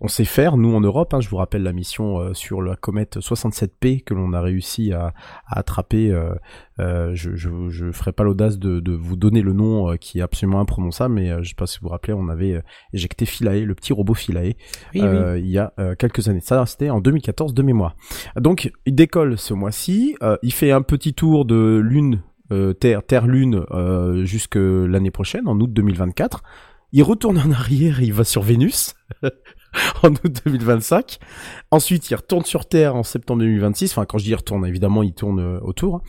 On 0.00 0.08
sait 0.08 0.24
faire, 0.24 0.56
nous 0.56 0.74
en 0.74 0.80
Europe. 0.80 1.12
hein, 1.14 1.20
je 1.20 1.28
vous 1.28 1.36
rappelle 1.38 1.62
la 1.62 1.72
mission 1.72 2.20
euh, 2.20 2.34
sur 2.34 2.62
la 2.62 2.76
comète 2.76 3.18
67P 3.18 4.04
que 4.04 4.14
l'on 4.14 4.32
a 4.32 4.40
réussi 4.40 4.92
à, 4.92 5.12
à 5.46 5.58
attraper. 5.58 6.10
euh, 6.10 6.32
euh, 6.80 7.14
je, 7.14 7.36
je, 7.36 7.48
je 7.68 7.92
ferai 7.92 8.12
pas 8.12 8.24
l'audace 8.24 8.58
de, 8.58 8.80
de 8.80 8.92
vous 8.92 9.16
donner 9.16 9.42
le 9.42 9.52
nom 9.52 9.90
euh, 9.90 9.96
qui 9.96 10.18
est 10.18 10.22
absolument 10.22 10.60
imprononçable, 10.60 11.14
mais 11.14 11.30
euh, 11.30 11.42
je 11.42 11.50
sais 11.50 11.54
pas 11.54 11.66
si 11.66 11.78
vous 11.78 11.86
vous 11.86 11.90
rappelez, 11.90 12.14
on 12.14 12.28
avait 12.28 12.54
euh, 12.54 12.62
éjecté 12.92 13.26
Philae, 13.26 13.64
le 13.64 13.74
petit 13.74 13.92
robot 13.92 14.14
Philae, 14.14 14.54
Oui, 14.94 15.02
il 15.38 15.46
y 15.46 15.58
a 15.58 15.72
quelques 15.98 16.28
années. 16.28 16.40
Ça, 16.40 16.64
c'était 16.66 16.90
en 16.90 17.00
2014 17.00 17.54
de 17.54 17.62
mémoire. 17.62 17.94
Donc, 18.36 18.72
il 18.86 18.94
décolle 18.94 19.38
ce 19.38 19.54
mois-ci. 19.54 20.16
il 20.42 20.52
fait 20.52 20.72
un 20.72 20.82
petit 20.82 21.14
tour 21.14 21.44
de 21.44 21.78
Lune, 21.82 22.22
Terre, 22.80 23.04
Terre-Lune 23.04 23.64
euh, 23.70 24.24
jusque 24.24 24.56
l'année 24.56 25.10
prochaine, 25.10 25.46
en 25.46 25.58
août 25.60 25.72
2024. 25.72 26.42
Il 26.92 27.02
retourne 27.02 27.38
en 27.38 27.52
arrière, 27.52 28.00
et 28.00 28.04
il 28.04 28.12
va 28.12 28.24
sur 28.24 28.42
Vénus 28.42 28.94
en 30.02 30.10
août 30.10 30.42
2025. 30.44 31.18
Ensuite, 31.70 32.10
il 32.10 32.14
retourne 32.14 32.44
sur 32.44 32.66
Terre 32.66 32.96
en 32.96 33.02
septembre 33.02 33.40
2026. 33.40 33.92
Enfin, 33.92 34.04
quand 34.04 34.18
je 34.18 34.24
dis 34.24 34.34
retourne, 34.34 34.66
évidemment, 34.66 35.02
il 35.02 35.12
tourne 35.12 35.40
euh, 35.40 35.60
autour. 35.62 36.02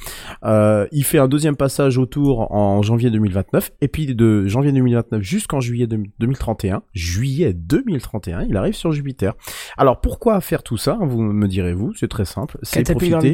Euh, 0.43 0.87
il 0.91 1.03
fait 1.03 1.17
un 1.17 1.27
deuxième 1.27 1.55
passage 1.55 1.97
autour 1.97 2.51
en 2.51 2.81
janvier 2.81 3.09
2029. 3.09 3.71
Et 3.81 3.87
puis 3.87 4.13
de 4.15 4.47
janvier 4.47 4.71
2029 4.71 5.21
jusqu'en 5.21 5.59
juillet 5.59 5.87
2031, 5.87 6.83
juillet 6.93 7.53
2031, 7.53 8.43
il 8.43 8.57
arrive 8.57 8.73
sur 8.73 8.91
Jupiter. 8.91 9.33
Alors 9.77 10.01
pourquoi 10.01 10.41
faire 10.41 10.63
tout 10.63 10.77
ça 10.77 10.97
Vous 11.01 11.21
me 11.21 11.47
direz-vous, 11.47 11.93
c'est 11.93 12.07
très 12.07 12.25
simple. 12.25 12.57
C'est 12.63 12.89
profiter. 12.89 13.33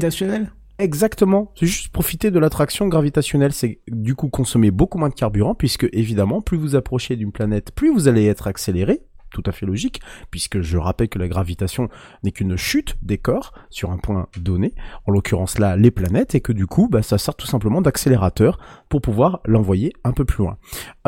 Exactement. 0.79 1.51
C'est 1.55 1.65
juste 1.65 1.91
profiter 1.91 2.29
de 2.29 2.37
l'attraction 2.39 2.87
gravitationnelle. 2.87 3.51
C'est 3.51 3.79
du 3.87 4.15
coup 4.15 4.29
consommer 4.29 4.69
beaucoup 4.69 4.97
moins 4.97 5.09
de 5.09 5.15
carburant 5.15 5.55
puisque 5.55 5.87
évidemment, 5.91 6.41
plus 6.41 6.57
vous 6.57 6.75
approchez 6.75 7.15
d'une 7.15 7.31
planète, 7.31 7.71
plus 7.71 7.91
vous 7.91 8.07
allez 8.07 8.25
être 8.25 8.47
accéléré. 8.47 9.01
Tout 9.31 9.43
à 9.45 9.51
fait 9.51 9.65
logique, 9.65 10.01
puisque 10.31 10.61
je 10.61 10.77
rappelle 10.77 11.09
que 11.09 11.19
la 11.19 11.27
gravitation 11.27 11.89
n'est 12.23 12.31
qu'une 12.31 12.55
chute 12.55 12.97
des 13.01 13.17
corps 13.17 13.53
sur 13.69 13.91
un 13.91 13.97
point 13.97 14.27
donné, 14.37 14.73
en 15.05 15.11
l'occurrence 15.11 15.59
là 15.59 15.75
les 15.75 15.91
planètes, 15.91 16.35
et 16.35 16.41
que 16.41 16.53
du 16.53 16.67
coup 16.67 16.87
bah, 16.89 17.01
ça 17.01 17.17
sert 17.17 17.35
tout 17.35 17.47
simplement 17.47 17.81
d'accélérateur 17.81 18.59
pour 18.89 19.01
pouvoir 19.01 19.41
l'envoyer 19.45 19.93
un 20.03 20.13
peu 20.13 20.25
plus 20.25 20.43
loin. 20.43 20.57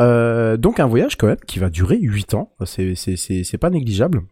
Euh, 0.00 0.56
donc 0.56 0.80
un 0.80 0.86
voyage 0.86 1.16
quand 1.16 1.26
même 1.26 1.36
qui 1.46 1.58
va 1.58 1.70
durer 1.70 1.98
8 2.00 2.34
ans, 2.34 2.52
c'est 2.64 3.58
pas 3.58 3.70
négligeable. 3.70 4.22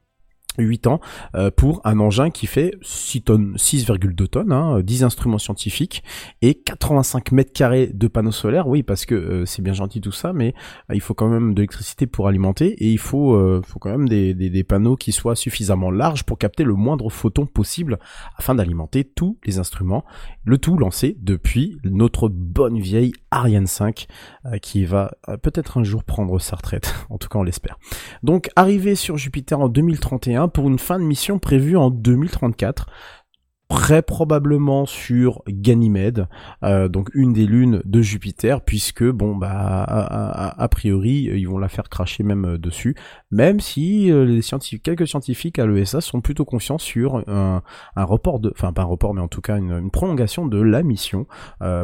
8 0.58 0.86
ans 0.86 1.00
euh, 1.34 1.50
pour 1.50 1.80
un 1.84 1.98
engin 2.00 2.30
qui 2.30 2.46
fait 2.46 2.74
6 2.82 3.22
tonnes 3.22 3.54
6,2 3.56 4.26
tonnes 4.28 4.52
hein, 4.52 4.80
10 4.80 5.04
instruments 5.04 5.38
scientifiques 5.38 6.02
et 6.42 6.54
85 6.54 7.32
mètres 7.32 7.52
carrés 7.52 7.88
de 7.92 8.08
panneaux 8.08 8.32
solaires. 8.32 8.68
Oui 8.68 8.82
parce 8.82 9.06
que 9.06 9.14
euh, 9.14 9.46
c'est 9.46 9.62
bien 9.62 9.72
gentil 9.72 10.00
tout 10.00 10.12
ça 10.12 10.32
mais 10.32 10.54
euh, 10.90 10.94
il 10.94 11.00
faut 11.00 11.14
quand 11.14 11.28
même 11.28 11.54
de 11.54 11.60
l'électricité 11.60 12.06
pour 12.06 12.28
alimenter 12.28 12.68
et 12.84 12.90
il 12.90 12.98
faut 12.98 13.34
euh, 13.34 13.62
faut 13.66 13.78
quand 13.78 13.90
même 13.90 14.08
des, 14.08 14.34
des, 14.34 14.50
des 14.50 14.64
panneaux 14.64 14.96
qui 14.96 15.12
soient 15.12 15.36
suffisamment 15.36 15.90
larges 15.90 16.24
pour 16.24 16.38
capter 16.38 16.64
le 16.64 16.74
moindre 16.74 17.10
photon 17.10 17.46
possible 17.46 17.98
afin 18.36 18.54
d'alimenter 18.54 19.04
tous 19.04 19.38
les 19.44 19.58
instruments 19.58 20.04
le 20.44 20.58
tout 20.58 20.76
lancé 20.76 21.16
depuis 21.20 21.78
notre 21.84 22.28
bonne 22.28 22.78
vieille 22.78 23.12
Ariane 23.30 23.66
5 23.66 24.06
euh, 24.46 24.58
qui 24.58 24.84
va 24.84 25.12
euh, 25.28 25.36
peut-être 25.36 25.78
un 25.78 25.84
jour 25.84 26.04
prendre 26.04 26.38
sa 26.38 26.56
retraite. 26.56 26.94
En 27.10 27.16
tout 27.16 27.28
cas 27.28 27.38
on 27.38 27.42
l'espère. 27.42 27.78
Donc 28.22 28.50
arrivé 28.54 28.94
sur 28.94 29.16
Jupiter 29.16 29.60
en 29.60 29.68
2031 29.68 30.47
pour 30.48 30.68
une 30.68 30.78
fin 30.78 30.98
de 30.98 31.04
mission 31.04 31.38
prévue 31.38 31.76
en 31.76 31.90
2034 31.90 32.86
très 33.68 34.00
probablement 34.00 34.86
sur 34.86 35.42
Ganymède, 35.46 36.26
euh, 36.62 36.88
donc 36.88 37.10
une 37.14 37.34
des 37.34 37.46
lunes 37.46 37.82
de 37.84 38.00
Jupiter, 38.00 38.62
puisque 38.62 39.04
bon 39.04 39.36
bah 39.36 39.84
a, 39.84 40.68
priori 40.68 41.28
ils 41.34 41.46
vont 41.46 41.58
la 41.58 41.68
faire 41.68 41.90
cracher 41.90 42.22
même 42.22 42.46
euh, 42.46 42.58
dessus, 42.58 42.96
même 43.30 43.60
si 43.60 44.10
euh, 44.10 44.40
quelques 44.82 45.06
scientifiques 45.06 45.58
à 45.58 45.66
l'ESA 45.66 46.00
sont 46.00 46.22
plutôt 46.22 46.46
confiants 46.46 46.78
sur 46.78 47.22
un, 47.28 47.62
report 47.96 48.40
de, 48.40 48.50
enfin 48.54 48.72
pas 48.72 48.82
un 48.82 48.86
report 48.86 49.14
mais 49.14 49.20
en 49.20 49.28
tout 49.28 49.42
cas 49.42 49.58
une, 49.58 49.90
prolongation 49.90 50.46
de 50.46 50.60
la 50.60 50.82
mission 50.82 51.26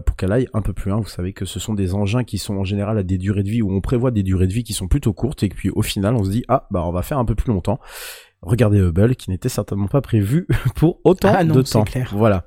pour 0.07 0.17
qu'elle 0.17 0.33
aille 0.33 0.49
un 0.55 0.63
peu 0.63 0.73
plus 0.73 0.91
loin. 0.91 1.01
Vous 1.01 1.09
savez 1.09 1.33
que 1.33 1.45
ce 1.45 1.59
sont 1.59 1.75
des 1.75 1.95
engins 1.95 2.25
qui 2.25 2.39
sont 2.39 2.57
en 2.57 2.65
général 2.65 2.99
à 2.99 3.03
des 3.03 3.19
durées 3.19 3.43
de 3.43 3.51
vie 3.51 3.63
où 3.63 3.71
on 3.71 3.81
prévoit 3.81 4.11
des 4.11 4.23
durées 4.23 4.47
de 4.47 4.53
vie 4.53 4.65
qui 4.65 4.73
sont 4.73 4.89
plutôt 4.89 5.13
courtes 5.13 5.43
et 5.43 5.49
puis 5.49 5.71
au 5.71 5.83
final 5.83 6.15
on 6.15 6.25
se 6.25 6.31
dit 6.31 6.45
ah 6.49 6.67
bah 6.71 6.83
on 6.87 6.93
va 6.93 7.03
faire 7.03 7.19
un 7.19 7.25
peu 7.25 7.35
plus 7.35 7.53
longtemps. 7.53 7.79
Regardez 8.45 8.79
Hubble 8.81 9.17
qui 9.17 9.31
n'était 9.31 9.49
certainement 9.49 9.89
pas 9.89 10.01
prévu 10.01 10.47
pour 10.77 11.01
autant 11.05 11.33
Ah 11.37 11.45
non, 11.45 11.55
de 11.55 11.63
temps. 11.63 11.85
clair. 11.85 12.11
Voilà. 12.15 12.45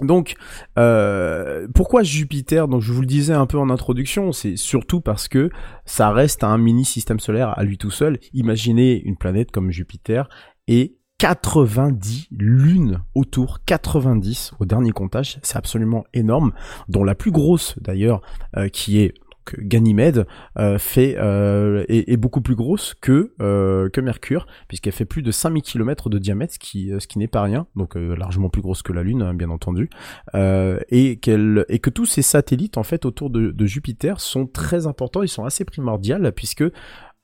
Donc, 0.00 0.34
euh, 0.76 1.68
pourquoi 1.72 2.02
Jupiter? 2.02 2.66
Donc, 2.66 2.82
je 2.82 2.92
vous 2.92 3.00
le 3.00 3.06
disais 3.06 3.32
un 3.32 3.46
peu 3.46 3.58
en 3.58 3.70
introduction, 3.70 4.32
c'est 4.32 4.56
surtout 4.56 5.00
parce 5.00 5.28
que 5.28 5.50
ça 5.84 6.10
reste 6.10 6.42
un 6.42 6.58
mini 6.58 6.84
système 6.84 7.20
solaire 7.20 7.56
à 7.56 7.62
lui 7.62 7.78
tout 7.78 7.92
seul. 7.92 8.18
Imaginez 8.32 9.00
une 9.04 9.16
planète 9.16 9.52
comme 9.52 9.70
Jupiter 9.70 10.28
et 10.66 10.96
90 11.18 12.26
lunes 12.32 13.02
autour, 13.14 13.60
90 13.64 14.54
au 14.58 14.64
dernier 14.66 14.90
comptage, 14.90 15.38
c'est 15.42 15.56
absolument 15.56 16.04
énorme, 16.12 16.52
dont 16.88 17.04
la 17.04 17.14
plus 17.14 17.30
grosse 17.30 17.76
d'ailleurs, 17.80 18.20
euh, 18.56 18.68
qui 18.68 18.98
est 18.98 19.14
donc, 19.44 19.60
Ganymède, 19.60 20.26
euh, 20.58 20.78
fait 20.78 21.16
euh, 21.18 21.84
est, 21.88 22.16
beaucoup 22.16 22.40
plus 22.40 22.54
grosse 22.54 22.94
que 22.94 23.34
euh, 23.40 23.88
que 23.90 24.00
Mercure, 24.00 24.46
puisqu'elle 24.68 24.92
fait 24.92 25.04
plus 25.04 25.22
de 25.22 25.30
5000 25.30 25.62
km 25.62 26.08
de 26.08 26.18
diamètre, 26.18 26.54
ce 26.54 26.58
qui 26.58 26.92
ce 26.98 27.06
qui 27.06 27.18
n'est 27.18 27.28
pas 27.28 27.42
rien, 27.42 27.66
donc 27.76 27.94
largement 27.94 28.48
plus 28.48 28.62
grosse 28.62 28.82
que 28.82 28.92
la 28.92 29.02
Lune, 29.02 29.22
hein, 29.22 29.34
bien 29.34 29.50
entendu, 29.50 29.90
et 30.34 31.18
qu'elle 31.20 31.64
et 31.68 31.78
que 31.78 31.90
tous 31.90 32.06
ces 32.06 32.22
satellites 32.22 32.78
en 32.78 32.82
fait 32.82 33.04
autour 33.04 33.30
de, 33.30 33.66
Jupiter 33.66 34.20
sont 34.20 34.46
très 34.46 34.86
importants, 34.86 35.22
ils 35.22 35.28
sont 35.28 35.44
assez 35.44 35.64
primordiaux 35.64 36.30
puisque 36.32 36.64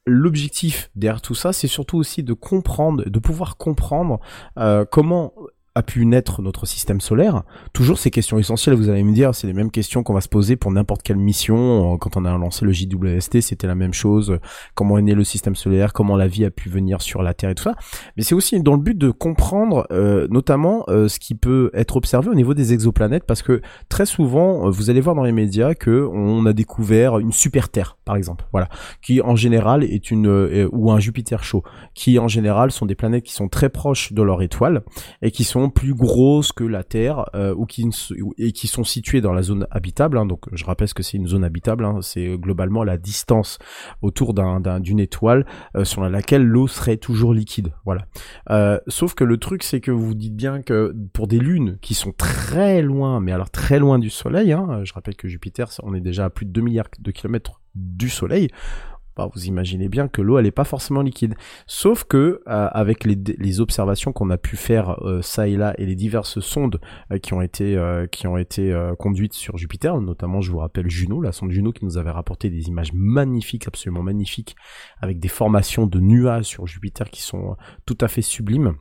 l'objectif 0.07 0.91
derrière 0.97 1.21
tout 1.21 1.35
ça, 1.35 1.53
c'est 1.53 1.69
surtout 1.69 1.99
aussi 1.99 2.23
de 2.23 2.33
comprendre, 2.33 3.05
de 3.05 3.19
pouvoir 3.19 3.57
comprendre 3.57 4.21
comment 4.91 5.33
a 5.77 5.83
pu 5.83 6.05
naître 6.05 6.43
notre 6.43 6.67
système 6.67 7.01
solaire. 7.01 7.45
Toujours 7.73 7.99
ces 7.99 8.11
questions 8.11 8.39
essentielles, 8.39 8.75
vous 8.75 8.89
allez 8.89 9.05
me 9.05 9.13
dire, 9.13 9.35
c'est 9.37 9.47
les 9.47 9.53
mêmes 9.53 9.71
questions 9.71 10.03
qu'on 10.03 10.15
va 10.15 10.21
se 10.21 10.29
poser 10.29 10.57
pour 10.57 10.73
n'importe 10.73 11.03
quelle 11.03 11.17
mission. 11.17 11.95
Euh, 11.95 11.97
Quand 11.97 12.17
on 12.17 12.25
a 12.25 12.37
lancé 12.37 12.65
le 12.65 12.73
JWST, 12.73 13.41
c'était 13.41 13.69
la 13.69 13.77
même 13.77 13.95
chose. 13.95 14.39
Comment 14.75 14.99
est 14.99 15.03
né 15.03 15.15
le 15.15 15.23
système 15.23 15.55
solaire, 15.55 15.93
comment 15.93 16.17
la 16.17 16.27
vie 16.27 16.45
a 16.45 16.51
pu 16.51 16.69
venir 16.69 17.03
sur 17.03 17.23
la 17.23 17.35
Terre 17.35 17.51
et 17.51 17.55
tout 17.55 17.63
ça. 17.63 17.77
Mais 18.17 18.25
c'est 18.25 18.35
aussi 18.35 18.61
dans 18.61 18.73
le 18.73 18.81
but 18.81 18.99
de 18.99 19.11
comprendre 19.11 19.87
euh, 19.93 20.27
notamment 20.29 20.85
euh, 20.89 21.07
ce 21.07 21.21
qui 21.21 21.37
peut 21.37 21.71
être 21.73 21.97
observé 21.97 22.29
au 22.29 22.35
niveau 22.35 22.53
des 22.53 22.73
exoplanètes, 22.73 23.25
parce 23.25 23.43
que 23.43 23.63
très 23.89 24.07
souvent, 24.07 24.69
vous 24.71 24.91
allez 24.91 25.01
voir 25.01 25.15
dans 25.15 25.23
les 25.23 25.33
médias 25.33 25.75
que 25.75 26.09
on 26.13 26.47
a 26.47 26.53
découvert 26.53 27.19
une 27.21 27.33
super 27.33 27.69
Terre, 27.69 27.97
par 28.05 28.17
exemple, 28.17 28.47
voilà, 28.51 28.69
qui 29.03 29.21
en 29.21 29.37
général 29.37 29.85
est 29.85 30.11
une 30.11 30.69
ou 30.73 30.91
un 30.91 30.99
Jupiter 30.99 31.45
chaud, 31.45 31.63
qui 31.95 32.19
en 32.19 32.27
général 32.27 32.73
sont 32.73 32.87
des 32.87 32.95
planètes 32.97 33.25
qui 33.25 33.33
sont 33.33 33.49
très 33.49 33.69
proches 33.69 34.13
de 34.13 34.23
leur 34.23 34.43
étoile 34.43 34.83
et 35.23 35.31
qui 35.31 35.45
sont 35.45 35.60
plus 35.69 35.95
grosses 35.95 36.53
que 36.53 36.65
la 36.65 36.83
Terre 36.85 37.27
euh, 37.35 37.55
ou 37.55 37.67
qui 37.67 37.87
et 38.39 38.53
qui 38.53 38.67
sont 38.69 38.85
situées 38.85 39.21
dans 39.21 39.33
la 39.33 39.43
zone 39.43 39.67
habitable. 39.71 40.17
hein. 40.19 40.27
donc, 40.27 40.45
je 40.53 40.65
rappelle 40.65 40.89
ce 40.89 40.95
que 40.95 41.03
c'est 41.03 41.17
une 41.19 41.27
zone 41.29 41.45
habitable. 41.45 41.85
hein. 41.85 41.99
c'est 42.03 42.39
globalement 42.39 42.83
la 42.85 42.97
distance 42.97 43.59
autour 44.03 44.33
d'un- 44.35 44.61
d'un- 44.61 44.81
d'une 44.81 45.01
étoile 45.01 45.45
euh, 45.77 45.85
sur 45.85 46.09
laquelle 46.09 46.45
l'eau 46.45 46.67
serait 46.69 46.97
toujours 46.97 47.35
liquide. 47.35 47.73
Voilà. 47.85 48.07
Euh, 48.51 48.79
sauf 48.87 49.15
que 49.15 49.25
le 49.25 49.37
truc, 49.39 49.63
c'est 49.63 49.81
que 49.81 49.91
vous 49.91 50.15
dites 50.15 50.37
bien 50.37 50.63
que 50.63 50.95
pour 51.13 51.27
des 51.27 51.39
lunes 51.39 51.79
qui 51.83 51.95
sont 51.95 52.13
très 52.13 52.81
loin, 52.83 53.21
mais 53.21 53.33
alors 53.33 53.51
très 53.51 53.79
loin 53.79 53.99
du 53.99 54.11
Soleil, 54.11 54.53
hein, 54.53 54.81
je 54.85 54.93
rappelle 54.93 55.17
que 55.17 55.29
Jupiter, 55.29 55.69
on 55.83 55.95
est 55.95 56.01
déjà 56.01 56.27
à 56.27 56.31
plus 56.31 56.47
de 56.47 56.53
2 56.53 56.61
milliards 56.61 56.87
de 56.99 57.11
kilomètres 57.11 57.61
du 57.75 58.09
Soleil. 58.09 58.49
Bah, 59.17 59.29
vous 59.35 59.47
imaginez 59.47 59.89
bien 59.89 60.09
que 60.09 60.23
l'eau 60.23 60.39
elle 60.39 60.47
est 60.47 60.51
pas 60.51 60.65
forcément 60.65 61.03
liquide. 61.03 61.35
Sauf 61.67 62.05
que 62.05 62.41
euh, 62.47 62.69
avec 62.73 63.05
les, 63.05 63.61
observations 63.61 64.13
qu'on 64.13 64.31
a 64.31 64.39
pu 64.39 64.57
faire 64.57 65.03
euh, 65.05 65.23
ça 65.23 65.49
et 65.49 65.57
là 65.57 65.75
et 65.79 65.87
les 65.87 65.97
diverses 65.97 66.41
sondes 66.41 66.81
euh, 67.13 67.19
qui 67.19 67.35
ont 67.35 67.43
été 67.43 67.77
euh, 67.77 68.07
qui 68.07 68.27
ont 68.27 68.37
été 68.37 68.75
conduites 68.99 69.35
sur 69.35 69.57
Jupiter, 69.57 70.01
notamment 70.01 70.41
je 70.41 70.51
vous 70.51 70.59
rappelle 70.59 70.89
Juno, 70.89 71.21
la 71.21 71.33
sonde 71.33 71.51
Juno 71.51 71.73
qui 71.73 71.85
nous 71.85 71.99
avait 71.99 72.11
rapporté 72.11 72.51
des 72.51 72.69
images 72.69 72.93
magnifiques, 72.93 73.67
absolument 73.67 74.03
magnifiques, 74.03 74.57
avec 75.01 75.19
des 75.19 75.29
formations 75.29 75.87
de 75.87 76.01
nuages 76.01 76.45
sur 76.45 76.67
Jupiter 76.67 77.11
qui 77.11 77.23
sont 77.23 77.57
tout 77.87 77.99
à 78.01 78.09
fait 78.09 78.23
sublimes. 78.23 78.75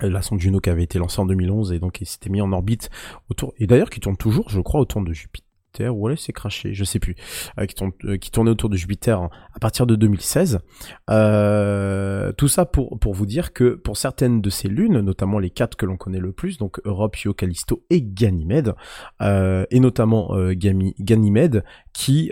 La 0.00 0.22
sonde 0.22 0.40
Juno 0.40 0.60
qui 0.60 0.70
avait 0.70 0.82
été 0.82 0.98
lancée 0.98 1.20
en 1.20 1.26
2011 1.26 1.72
et 1.72 1.78
donc 1.78 1.92
qui 1.92 2.06
s'était 2.06 2.30
mis 2.30 2.40
en 2.40 2.50
orbite 2.52 2.90
autour 3.30 3.52
et 3.58 3.66
d'ailleurs 3.66 3.90
qui 3.90 4.00
tourne 4.00 4.16
toujours, 4.16 4.48
je 4.48 4.60
crois, 4.60 4.80
autour 4.80 5.02
de 5.02 5.12
Jupiter 5.12 5.51
ou 5.80 6.08
elle 6.08 6.18
s'est 6.18 6.32
craché, 6.32 6.74
je 6.74 6.84
sais 6.84 6.98
plus, 6.98 7.14
euh, 7.58 7.66
euh, 8.04 8.16
qui 8.18 8.30
tournait 8.30 8.50
autour 8.50 8.68
de 8.68 8.76
Jupiter 8.76 9.20
à 9.54 9.58
partir 9.60 9.86
de 9.86 9.96
2016. 9.96 10.60
Euh, 11.10 12.32
tout 12.32 12.48
ça 12.48 12.64
pour 12.66 12.98
pour 12.98 13.14
vous 13.14 13.26
dire 13.26 13.52
que 13.52 13.74
pour 13.74 13.96
certaines 13.96 14.40
de 14.40 14.50
ces 14.50 14.68
lunes, 14.68 15.00
notamment 15.00 15.38
les 15.38 15.50
quatre 15.50 15.76
que 15.76 15.86
l'on 15.86 15.96
connaît 15.96 16.18
le 16.18 16.32
plus, 16.32 16.58
donc 16.58 16.80
Europe, 16.84 17.16
Io, 17.24 17.32
Callisto 17.34 17.84
et 17.90 18.02
Ganymède, 18.02 18.74
euh, 19.20 19.64
et 19.70 19.80
notamment 19.80 20.34
Ganymède, 20.52 21.64
qui 21.92 22.30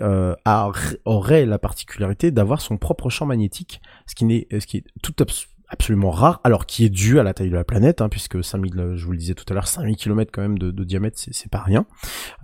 aurait 1.04 1.46
la 1.46 1.58
particularité 1.58 2.30
d'avoir 2.30 2.60
son 2.60 2.76
propre 2.76 3.08
champ 3.10 3.26
magnétique, 3.26 3.80
ce 4.06 4.14
qui 4.14 4.24
n'est 4.24 4.46
ce 4.52 4.66
qui 4.66 4.78
est 4.78 4.84
tout 5.02 5.14
abs- 5.20 5.46
absolument 5.70 6.10
rare, 6.10 6.40
alors 6.42 6.66
qui 6.66 6.84
est 6.84 6.90
dû 6.90 7.20
à 7.20 7.22
la 7.22 7.32
taille 7.32 7.48
de 7.48 7.54
la 7.54 7.64
planète, 7.64 8.00
hein, 8.00 8.08
puisque 8.08 8.42
5000, 8.42 8.78
euh, 8.78 8.96
je 8.96 9.06
vous 9.06 9.12
le 9.12 9.18
disais 9.18 9.34
tout 9.34 9.44
à 9.48 9.54
l'heure, 9.54 9.68
5000 9.68 9.96
km 9.96 10.30
quand 10.32 10.42
même 10.42 10.58
de, 10.58 10.84
diamètre, 10.84 11.16
c'est 11.18 11.50
pas 11.50 11.60
rien, 11.60 11.86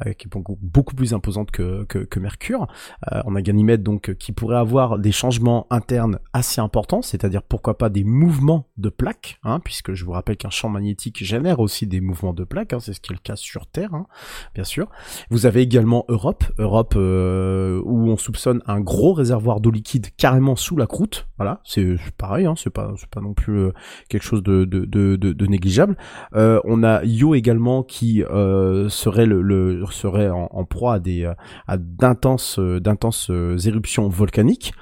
euh, 0.06 0.12
qui 0.12 0.28
est 0.28 0.30
beaucoup, 0.30 0.58
beaucoup 0.62 0.94
plus 0.94 1.12
imposante 1.12 1.50
que, 1.50 1.84
que, 1.84 2.20
Mercure. 2.20 2.66
Euh, 3.12 3.20
on 3.26 3.34
a 3.34 3.42
Ganymède 3.42 3.82
donc 3.82 4.14
qui 4.14 4.32
pourrait 4.32 4.56
avoir 4.56 4.98
des 4.98 5.12
changements 5.12 5.66
internes 5.70 6.18
assez 6.32 6.60
importants, 6.60 7.02
c'est-à-dire 7.02 7.42
pourquoi 7.42 7.76
pas 7.76 7.88
des 7.88 8.04
mouvements 8.04 8.68
de 8.78 8.88
plaques, 8.88 9.38
hein, 9.42 9.60
puisque 9.62 9.92
je 9.92 10.04
vous 10.04 10.12
rappelle 10.12 10.36
qu'un 10.36 10.50
champ 10.50 10.68
magnétique 10.68 11.22
génère 11.22 11.60
aussi 11.60 11.86
des 11.86 12.00
mouvements 12.00 12.32
de 12.32 12.44
plaques, 12.44 12.72
hein, 12.72 12.80
c'est 12.80 12.94
ce 12.94 13.00
qui 13.00 13.12
est 13.12 13.16
le 13.16 13.20
cas 13.20 13.36
sur 13.36 13.66
Terre, 13.66 13.92
hein, 13.92 14.06
bien 14.54 14.64
sûr. 14.64 14.88
Vous 15.30 15.46
avez 15.46 15.62
également 15.62 16.04
Europe, 16.08 16.44
Europe 16.58 16.94
où 16.94 18.10
on 18.10 18.16
soupçonne 18.16 18.62
un 18.66 18.80
gros 18.80 19.12
réservoir 19.12 19.60
d'eau 19.60 19.70
liquide 19.70 20.08
carrément 20.16 20.56
sous 20.56 20.76
la 20.76 20.86
croûte. 20.86 21.28
Voilà, 21.38 21.60
c'est 21.64 21.96
pareil, 22.16 22.46
hein, 22.46 22.54
c'est 22.56 22.70
pas 22.70 22.94
pas 23.16 23.22
non 23.22 23.32
plus 23.32 23.58
euh, 23.58 23.72
quelque 24.10 24.22
chose 24.22 24.42
de 24.42 24.64
de, 24.66 25.46
négligeable. 25.46 25.96
Euh, 26.34 26.60
on 26.64 26.82
a 26.82 27.02
Io 27.04 27.34
également 27.34 27.82
qui 27.82 28.22
euh, 28.22 28.88
serait 28.90 29.26
le, 29.26 29.84
serait 29.90 30.28
en, 30.28 30.48
en 30.52 30.64
proie 30.64 30.94
à 30.94 30.98
des 30.98 31.32
à 31.66 31.76
d'intenses 31.78 33.30
éruptions 33.64 34.08
volcaniques. 34.08 34.72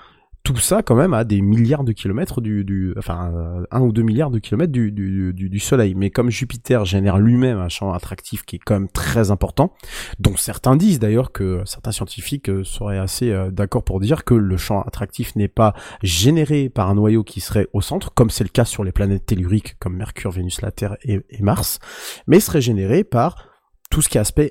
Tout 0.45 0.59
ça 0.59 0.83
quand 0.83 0.95
même 0.95 1.15
à 1.15 1.25
des 1.25 1.41
milliards 1.41 1.85
de 1.85 1.93
kilomètres 1.93 2.43
du, 2.43 2.65
du 2.65 2.93
enfin 2.99 3.65
un 3.71 3.81
ou 3.81 3.93
deux 3.93 4.03
milliards 4.03 4.31
de 4.31 4.39
kilomètres 4.39 4.73
du, 4.73 5.59
Soleil. 5.59 5.95
Mais 5.95 6.11
comme 6.11 6.29
Jupiter 6.29 6.85
génère 6.85 7.16
lui-même 7.16 7.59
un 7.59 7.71
champ 7.71 7.95
attractif 7.95 8.45
qui 8.45 8.57
est 8.57 8.59
quand 8.59 8.75
même 8.75 8.91
très 8.91 9.31
important, 9.31 9.73
dont 10.19 10.37
certains 10.37 10.77
disent 10.77 10.99
d'ailleurs 10.99 11.33
que 11.33 11.62
certains 11.65 11.93
scientifiques 11.93 12.51
euh, 12.51 12.62
seraient 12.62 12.99
assez 12.99 13.31
euh, 13.31 13.51
d'accord 13.51 13.85
pour 13.85 14.01
dire 14.01 14.25
que 14.25 14.35
le 14.35 14.59
champ 14.59 14.83
attractif 14.83 15.35
n'est 15.35 15.49
pas 15.49 15.73
généré 16.03 16.69
par 16.69 16.91
un 16.91 16.95
noyau 16.97 17.25
qui 17.25 17.41
serait 17.41 17.69
au 17.73 17.81
centre, 17.81 18.12
comme 18.12 18.29
c'est 18.29 18.45
le 18.45 18.51
cas 18.51 18.66
sur 18.66 18.85
les 18.85 18.93
planètes 18.93 19.25
telluriques 19.25 19.79
comme 19.79 19.97
Mercure, 19.97 20.31
Vénus, 20.31 20.61
la 20.61 20.73
Terre 20.73 20.99
et 21.05 21.23
Mars, 21.41 21.79
mais 22.27 22.39
serait 22.39 22.61
généré 22.61 23.03
par 23.03 23.54
tout 23.95 24.03
ce 24.03 24.09
qui 24.09 24.19
est 24.19 24.21
aspect 24.21 24.51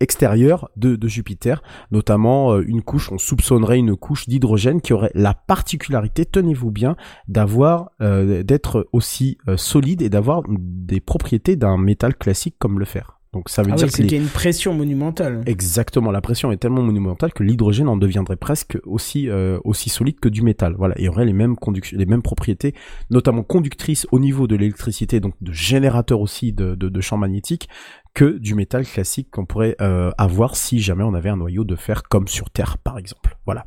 extérieur 0.00 0.70
de, 0.76 0.96
de 0.96 1.06
Jupiter, 1.08 1.62
notamment 1.90 2.54
euh, 2.54 2.64
une 2.66 2.80
couche, 2.82 3.12
on 3.12 3.18
soupçonnerait 3.18 3.78
une 3.78 3.94
couche 3.94 4.26
d'hydrogène 4.26 4.80
qui 4.80 4.94
aurait 4.94 5.10
la 5.14 5.34
particularité, 5.34 6.24
tenez-vous 6.24 6.70
bien, 6.70 6.96
d'avoir 7.28 7.90
euh, 8.00 8.42
d'être 8.42 8.88
aussi 8.92 9.36
euh, 9.48 9.58
solide 9.58 10.00
et 10.00 10.08
d'avoir 10.08 10.42
des 10.48 11.00
propriétés 11.00 11.56
d'un 11.56 11.76
métal 11.76 12.14
classique 12.16 12.54
comme 12.58 12.78
le 12.78 12.86
fer. 12.86 13.18
Donc 13.32 13.48
ça 13.48 13.62
veut 13.62 13.70
Ah 13.72 13.76
dire 13.76 13.86
oui, 13.86 13.92
que 13.92 13.98
les- 13.98 14.02
c'était 14.08 14.16
une 14.16 14.26
pression 14.28 14.74
monumentale. 14.74 15.42
Exactement, 15.46 16.10
la 16.10 16.20
pression 16.20 16.50
est 16.50 16.56
tellement 16.56 16.82
monumentale 16.82 17.32
que 17.32 17.44
l'hydrogène 17.44 17.86
en 17.88 17.96
deviendrait 17.96 18.34
presque 18.34 18.76
aussi 18.84 19.28
euh, 19.28 19.60
aussi 19.62 19.88
solide 19.88 20.18
que 20.18 20.28
du 20.28 20.42
métal. 20.42 20.74
Voilà, 20.76 20.98
et 21.00 21.08
aurait 21.08 21.26
les 21.26 21.32
mêmes 21.32 21.54
les 21.92 22.06
mêmes 22.06 22.22
propriétés, 22.22 22.74
notamment 23.08 23.44
conductrices 23.44 24.04
au 24.10 24.18
niveau 24.18 24.48
de 24.48 24.56
l'électricité, 24.56 25.20
donc 25.20 25.34
de 25.42 25.52
générateur 25.52 26.20
aussi 26.20 26.52
de, 26.52 26.74
de, 26.74 26.88
de 26.88 27.00
champs 27.00 27.18
magnétiques, 27.18 27.68
que 28.14 28.38
du 28.38 28.54
métal 28.54 28.84
classique 28.84 29.28
qu'on 29.30 29.46
pourrait 29.46 29.76
euh, 29.80 30.10
avoir 30.18 30.56
si 30.56 30.80
jamais 30.80 31.04
on 31.04 31.14
avait 31.14 31.28
un 31.28 31.36
noyau 31.36 31.64
de 31.64 31.76
fer 31.76 32.02
comme 32.04 32.28
sur 32.28 32.50
Terre, 32.50 32.78
par 32.78 32.98
exemple. 32.98 33.36
Voilà. 33.46 33.64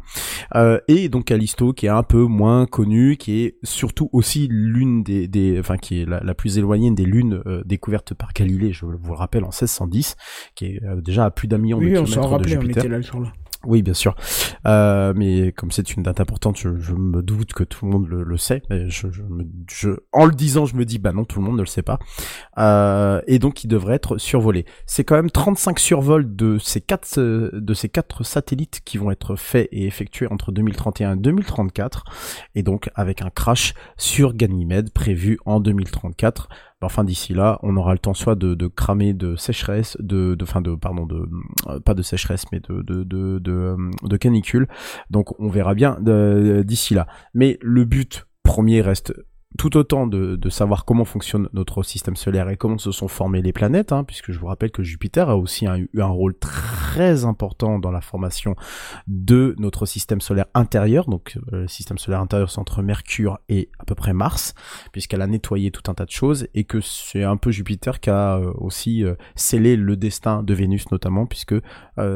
Euh, 0.56 0.80
et 0.88 1.10
donc 1.10 1.26
Callisto, 1.26 1.74
qui 1.74 1.86
est 1.86 1.90
un 1.90 2.04
peu 2.04 2.24
moins 2.24 2.66
connu, 2.66 3.18
qui 3.18 3.44
est 3.44 3.58
surtout 3.64 4.10
aussi 4.14 4.48
l'une 4.50 5.04
des, 5.04 5.28
des, 5.28 5.60
enfin 5.60 5.78
qui 5.78 6.02
est 6.02 6.06
la, 6.06 6.20
la 6.22 6.34
plus 6.34 6.58
éloignée 6.58 6.92
des 6.92 7.06
lunes 7.06 7.42
euh, 7.46 7.64
découvertes 7.66 8.14
par 8.14 8.34
Galilée, 8.34 8.74
je 8.74 8.86
vous 8.86 8.92
le 8.92 9.14
rappelle, 9.14 9.44
en 9.44 9.48
1610, 9.50 10.16
qui 10.56 10.66
est 10.66 10.84
euh, 10.84 11.02
déjà 11.02 11.26
à 11.26 11.32
plus 11.32 11.48
d'un 11.48 11.58
million 11.58 11.78
Oui, 11.78 11.86
de 11.86 11.90
kilomètres 11.92 12.22
de 12.22 12.26
rappelait, 12.28 12.58
on 12.58 12.62
Jupiter. 12.62 12.84
était 12.86 12.90
là 12.90 12.98
le. 12.98 13.28
Oui, 13.66 13.82
bien 13.82 13.94
sûr. 13.94 14.16
Euh, 14.68 15.14
mais 15.16 15.52
comme 15.54 15.72
c'est 15.72 15.96
une 15.96 16.04
date 16.04 16.20
importante, 16.20 16.58
je, 16.58 16.70
me 16.94 17.22
doute 17.22 17.54
que 17.54 17.64
tout 17.64 17.86
le 17.86 17.92
monde 17.92 18.08
le, 18.08 18.38
sait. 18.38 18.62
En 20.12 20.26
le 20.26 20.34
disant, 20.34 20.66
je 20.66 20.76
me 20.76 20.86
dis, 20.86 21.00
bah 21.00 21.14
non, 21.14 21.24
tout 21.24 21.40
le 21.40 21.46
monde 21.46 21.56
ne 21.56 21.62
le 21.62 21.68
sait 21.68 21.82
pas. 21.82 22.00
Euh, 22.58 23.22
et 23.28 23.40
donc, 23.40 23.64
il 23.64 23.68
devrait 23.68 23.96
être 23.96 24.18
survolé. 24.18 24.66
C'est 24.86 25.04
quand 25.04 25.16
même 25.16 25.32
35 25.32 25.80
survols 25.80 26.36
de 26.36 26.58
ces 26.60 26.82
quatre, 26.82 27.20
de 27.20 27.74
ces 27.74 27.90
quatre 27.90 28.24
satellites 28.24 28.82
qui 28.84 28.98
vont 28.98 29.12
être 29.12 29.36
faits 29.36 29.70
et 29.72 29.86
effectués 29.86 30.28
entre 30.30 30.52
2031 30.52 31.14
et 31.14 31.20
2034. 31.20 32.04
Et 32.56 32.64
donc, 32.64 32.90
avec 32.96 33.22
un 33.22 33.30
crash 33.30 33.74
sur 33.98 34.34
Ganymède 34.34 34.92
prévu 34.92 35.40
en 35.46 35.60
2034. 35.60 36.50
Enfin, 36.84 37.04
d'ici 37.04 37.34
là, 37.34 37.60
on 37.64 37.76
aura 37.78 37.94
le 37.94 38.00
temps 38.00 38.14
soit 38.14 38.36
de, 38.36 38.68
cramer 38.68 39.14
de 39.14 39.36
sécheresse, 39.36 39.98
de, 40.00 40.36
de, 40.36 40.46
fin 40.46 40.62
de, 40.62 40.76
pardon, 40.76 41.08
euh, 41.12 41.80
pas 41.80 41.94
de 41.94 42.02
sécheresse, 42.02 42.46
mais 42.52 42.60
de, 42.60 42.82
de, 42.82 43.40
euh, 43.48 44.18
canicule. 44.18 44.68
Donc, 45.10 45.40
on 45.40 45.50
verra 45.50 45.74
bien 45.74 45.98
de- 46.02 46.64
d'ici 46.66 46.94
là. 46.94 47.08
Mais 47.34 47.58
le 47.62 47.86
but 47.86 48.28
premier 48.44 48.82
reste 48.82 49.14
tout 49.58 49.78
autant 49.78 50.08
de, 50.08 50.36
de 50.36 50.50
savoir 50.50 50.86
comment 50.86 51.06
fonctionne 51.06 51.50
notre 51.54 51.84
système 51.84 52.16
solaire 52.16 52.50
et 52.50 52.58
comment 52.58 52.78
se 52.78 52.92
sont 52.92 53.08
formées 53.08 53.42
les 53.42 53.54
planètes, 53.54 53.92
hein, 53.92 54.04
puisque 54.04 54.32
je 54.32 54.40
vous 54.40 54.48
rappelle 54.48 54.72
que 54.72 54.84
Jupiter 54.84 55.30
a 55.30 55.38
aussi 55.38 55.66
eu 55.66 56.02
un 56.02 56.08
rôle 56.08 56.38
très 56.38 57.26
important 57.26 57.80
dans 57.80 57.92
la 57.92 58.02
formation 58.02 58.56
de 59.08 59.56
notre 59.60 59.86
système 59.86 60.22
solaire 60.22 60.46
intérieur. 60.54 61.08
Donc 61.08 61.38
euh, 61.52 61.62
le 61.62 61.68
système 61.68 61.98
solaire 61.98 62.20
intérieur 62.20 62.50
c'est 62.50 62.60
entre 62.60 62.82
Mercure 62.82 63.40
et 63.50 63.70
à 63.80 63.86
peu 63.86 63.96
près 63.96 64.14
Mars, 64.14 64.54
puisqu'elle 64.92 65.22
a 65.22 65.28
nettoyé 65.28 65.72
tout 65.72 65.90
un 65.90 65.94
tas 65.94 66.06
de 66.06 66.12
choses 66.12 66.48
et 66.54 66.64
que 66.64 66.82
c'est 66.82 67.24
un 67.24 67.38
peu 67.38 67.52
Jupiter 67.52 68.00
qui 68.00 68.10
a 68.10 68.38
euh, 68.38 68.52
aussi 68.56 69.04
euh, 69.04 69.16
scellé 69.36 69.76
le 69.76 69.96
destin 69.98 70.44
de 70.44 70.54
Vénus 70.54 70.92
notamment, 70.92 71.26
puisque 71.26 71.56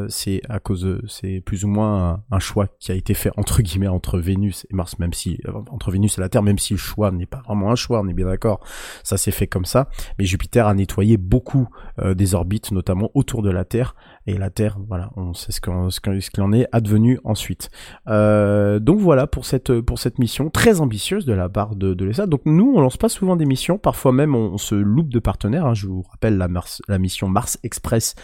c'est 0.09 0.41
à 0.49 0.59
cause 0.59 0.81
de, 0.81 1.03
c'est 1.07 1.41
plus 1.45 1.63
ou 1.63 1.67
moins 1.67 2.09
un, 2.09 2.23
un 2.31 2.39
choix 2.39 2.67
qui 2.79 2.91
a 2.91 2.95
été 2.95 3.13
fait 3.13 3.29
entre 3.37 3.61
guillemets 3.61 3.87
entre 3.87 4.17
Vénus 4.17 4.65
et 4.71 4.75
Mars, 4.75 4.97
même 4.97 5.13
si 5.13 5.39
entre 5.69 5.91
Vénus 5.91 6.17
et 6.17 6.21
la 6.21 6.29
Terre, 6.29 6.41
même 6.41 6.57
si 6.57 6.73
le 6.73 6.79
choix 6.79 7.11
n'est 7.11 7.26
pas 7.27 7.41
vraiment 7.45 7.71
un 7.71 7.75
choix, 7.75 8.01
on 8.01 8.07
est 8.07 8.13
bien 8.13 8.27
d'accord, 8.27 8.59
ça 9.03 9.17
s'est 9.17 9.31
fait 9.31 9.47
comme 9.47 9.65
ça. 9.65 9.89
Mais 10.17 10.25
Jupiter 10.25 10.67
a 10.67 10.73
nettoyé 10.73 11.17
beaucoup 11.17 11.69
euh, 11.99 12.13
des 12.13 12.35
orbites, 12.35 12.71
notamment 12.71 13.11
autour 13.13 13.41
de 13.41 13.51
la 13.51 13.65
Terre, 13.65 13.95
et 14.27 14.37
la 14.37 14.49
Terre, 14.49 14.77
voilà, 14.87 15.09
on 15.15 15.33
sait 15.33 15.51
ce 15.51 15.61
qu'en- 15.61 15.89
ce 15.89 15.99
qu'il 16.01 16.43
en 16.43 16.51
est 16.53 16.67
advenu 16.71 17.19
ensuite. 17.23 17.69
Euh, 18.07 18.79
donc 18.79 18.99
voilà 18.99 19.25
pour 19.25 19.45
cette 19.45 19.79
pour 19.81 19.99
cette 19.99 20.19
mission 20.19 20.49
très 20.49 20.81
ambitieuse 20.81 21.25
de 21.25 21.33
la 21.33 21.49
part 21.49 21.75
de, 21.75 21.93
de 21.93 22.05
l'ESA. 22.05 22.27
Donc 22.27 22.41
nous, 22.45 22.73
on 22.75 22.81
lance 22.81 22.97
pas 22.97 23.09
souvent 23.09 23.35
des 23.35 23.45
missions, 23.45 23.77
parfois 23.77 24.11
même 24.11 24.35
on, 24.35 24.53
on 24.53 24.57
se 24.57 24.75
loupe 24.75 25.09
de 25.09 25.19
partenaires. 25.19 25.65
hein. 25.65 25.73
Je 25.73 25.87
vous 25.87 26.01
rappelle 26.03 26.37
la, 26.37 26.47
Mars, 26.47 26.81
la 26.87 26.99
mission 26.99 27.27
Mars 27.27 27.57
Express 27.63 28.15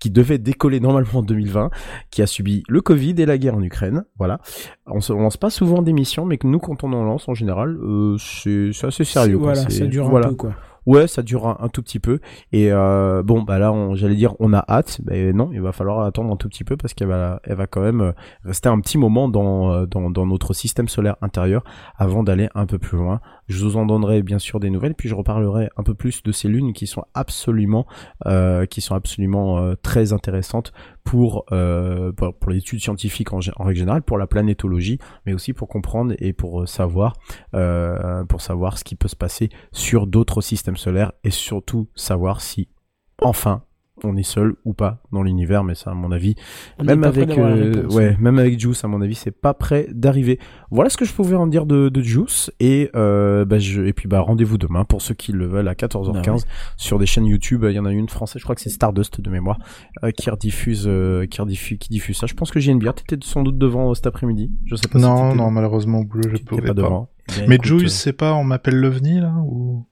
qui 0.00 0.10
devait 0.10 0.38
décoller 0.38 0.80
normalement 0.80 1.20
en 1.20 1.22
2020, 1.22 1.70
qui 2.10 2.22
a 2.22 2.26
subi 2.26 2.62
le 2.68 2.80
Covid 2.80 3.14
et 3.18 3.26
la 3.26 3.38
guerre 3.38 3.54
en 3.56 3.62
Ukraine. 3.62 4.04
Voilà, 4.18 4.40
on 4.86 5.00
se 5.00 5.12
on 5.12 5.20
lance 5.20 5.36
pas 5.36 5.50
souvent 5.50 5.82
des 5.82 5.92
missions, 5.92 6.26
mais 6.26 6.38
que 6.38 6.46
nous 6.46 6.58
quand 6.58 6.84
on 6.84 6.92
en 6.92 7.04
lance 7.04 7.28
en 7.28 7.34
général, 7.34 7.76
euh, 7.82 8.16
c'est 8.18 8.70
c'est 8.72 8.86
assez 8.88 9.04
sérieux. 9.04 9.38
quoi. 9.38 9.52
Voilà, 9.52 9.68
C'est- 9.70 9.78
ça 9.78 9.86
dure 9.86 10.08
voilà. 10.08 10.26
un 10.26 10.30
peu, 10.30 10.36
quoi. 10.36 10.54
Ouais, 10.86 11.06
ça 11.06 11.22
dure 11.22 11.46
un, 11.46 11.68
tout 11.68 11.82
petit 11.82 12.00
peu. 12.00 12.18
Et 12.52 12.72
euh, 12.72 13.22
bon, 13.22 13.42
bah 13.42 13.58
là, 13.58 13.72
j'allais 13.94 14.16
dire, 14.16 14.34
on 14.40 14.52
a 14.52 14.64
hâte. 14.68 15.00
Mais 15.04 15.32
non, 15.32 15.50
il 15.52 15.60
va 15.60 15.72
falloir 15.72 16.00
attendre 16.00 16.32
un 16.32 16.36
tout 16.36 16.48
petit 16.48 16.64
peu 16.64 16.76
parce 16.76 16.94
qu'elle 16.94 17.08
va, 17.08 17.40
elle 17.44 17.56
va 17.56 17.66
quand 17.66 17.80
même 17.82 18.00
euh, 18.00 18.12
rester 18.44 18.68
un 18.68 18.80
petit 18.80 18.98
moment 18.98 19.28
dans, 19.28 19.72
euh, 19.72 19.86
dans, 19.86 20.10
dans 20.10 20.26
notre 20.26 20.54
système 20.54 20.88
solaire 20.88 21.16
intérieur 21.22 21.62
avant 21.96 22.22
d'aller 22.22 22.48
un 22.54 22.66
peu 22.66 22.78
plus 22.78 22.98
loin. 22.98 23.20
Je 23.48 23.64
vous 23.64 23.76
en 23.76 23.86
donnerai 23.86 24.22
bien 24.22 24.38
sûr 24.38 24.60
des 24.60 24.70
nouvelles, 24.70 24.94
puis 24.94 25.08
je 25.08 25.14
reparlerai 25.14 25.68
un 25.76 25.82
peu 25.82 25.94
plus 25.94 26.22
de 26.22 26.32
ces 26.32 26.48
lunes 26.48 26.72
qui 26.72 26.86
sont 26.86 27.04
absolument, 27.12 27.86
euh, 28.26 28.66
qui 28.66 28.80
sont 28.80 28.94
absolument 28.94 29.58
euh, 29.58 29.74
très 29.82 30.12
intéressantes 30.12 30.72
pour 31.04 31.44
euh, 31.52 32.12
pour, 32.12 32.50
l'étude 32.50 32.80
scientifique 32.80 33.32
en, 33.32 33.40
en 33.56 33.64
règle 33.64 33.78
générale, 33.78 34.02
pour 34.02 34.18
la 34.18 34.26
planétologie, 34.26 34.98
mais 35.26 35.34
aussi 35.34 35.52
pour 35.52 35.68
comprendre 35.68 36.14
et 36.18 36.32
pour 36.32 36.62
euh, 36.62 36.66
savoir, 36.66 37.14
euh, 37.54 38.24
pour 38.24 38.40
savoir 38.40 38.78
ce 38.78 38.84
qui 38.84 38.94
peut 38.96 39.08
se 39.08 39.16
passer 39.16 39.50
sur 39.72 40.06
d'autres 40.06 40.40
systèmes 40.40 40.76
solaires 40.76 41.12
et 41.24 41.30
surtout 41.30 41.88
savoir 41.94 42.40
si 42.40 42.68
enfin 43.20 43.62
on 44.04 44.16
est 44.16 44.22
seul 44.22 44.54
ou 44.64 44.72
pas 44.74 45.02
dans 45.12 45.22
l'univers 45.22 45.64
mais 45.64 45.74
ça 45.74 45.90
à 45.90 45.94
mon 45.94 46.12
avis 46.12 46.34
On 46.78 46.84
même 46.84 47.04
avec 47.04 47.36
euh, 47.38 47.86
ouais 47.88 48.16
même 48.20 48.38
avec 48.38 48.58
Juice 48.60 48.84
à 48.84 48.88
mon 48.88 49.00
avis 49.02 49.14
c'est 49.14 49.30
pas 49.30 49.54
prêt 49.54 49.86
d'arriver. 49.92 50.38
Voilà 50.70 50.90
ce 50.90 50.96
que 50.96 51.04
je 51.04 51.12
pouvais 51.12 51.36
en 51.36 51.46
dire 51.46 51.66
de, 51.66 51.88
de 51.88 52.00
Juice 52.02 52.50
et 52.60 52.90
euh, 52.94 53.44
bah, 53.44 53.58
je, 53.58 53.82
et 53.82 53.92
puis 53.92 54.08
bah 54.08 54.20
rendez-vous 54.20 54.58
demain 54.58 54.84
pour 54.84 55.02
ceux 55.02 55.14
qui 55.14 55.32
le 55.32 55.46
veulent 55.46 55.68
à 55.68 55.74
14h15 55.74 56.24
Bah 56.24 56.32
ouais. 56.32 56.38
sur 56.76 56.98
des 56.98 57.06
chaînes 57.06 57.26
YouTube. 57.26 57.64
Il 57.68 57.74
y 57.74 57.78
en 57.78 57.84
a 57.84 57.92
une 57.92 58.08
française 58.08 58.38
je 58.40 58.44
crois 58.44 58.54
que 58.54 58.60
c'est 58.60 58.70
Stardust 58.70 59.20
de 59.20 59.30
mémoire 59.30 59.58
euh, 60.04 60.10
qui 60.10 60.30
rediffuse 60.30 60.84
euh, 60.86 61.26
qui 61.26 61.40
rediffuse 61.40 61.78
qui 61.78 61.88
diffuse 61.90 62.16
ça. 62.16 62.26
Je 62.26 62.34
pense 62.34 62.50
que 62.50 62.60
JNBR 62.60 62.94
t'étais 62.94 63.16
sans 63.26 63.42
doute 63.42 63.58
devant 63.58 63.92
cet 63.94 64.06
après-midi. 64.06 64.50
Je 64.66 64.76
sais 64.76 64.88
pas 64.88 64.98
si 64.98 65.04
Non, 65.04 65.34
non, 65.34 65.50
malheureusement, 65.50 66.02
je 66.14 66.28
t'étais 66.30 66.44
pouvais 66.44 66.62
pas 66.62 66.68
pas. 66.68 66.74
devant. 66.74 67.10
Eh 67.30 67.32
bien, 67.40 67.46
Mais 67.48 67.54
écoute, 67.56 67.66
Juice, 67.66 67.92
c'est 67.94 68.12
pas, 68.12 68.34
on 68.34 68.44
m'appelle 68.44 68.76
l'OVNI, 68.76 69.20
là, 69.20 69.34
ou... 69.44 69.86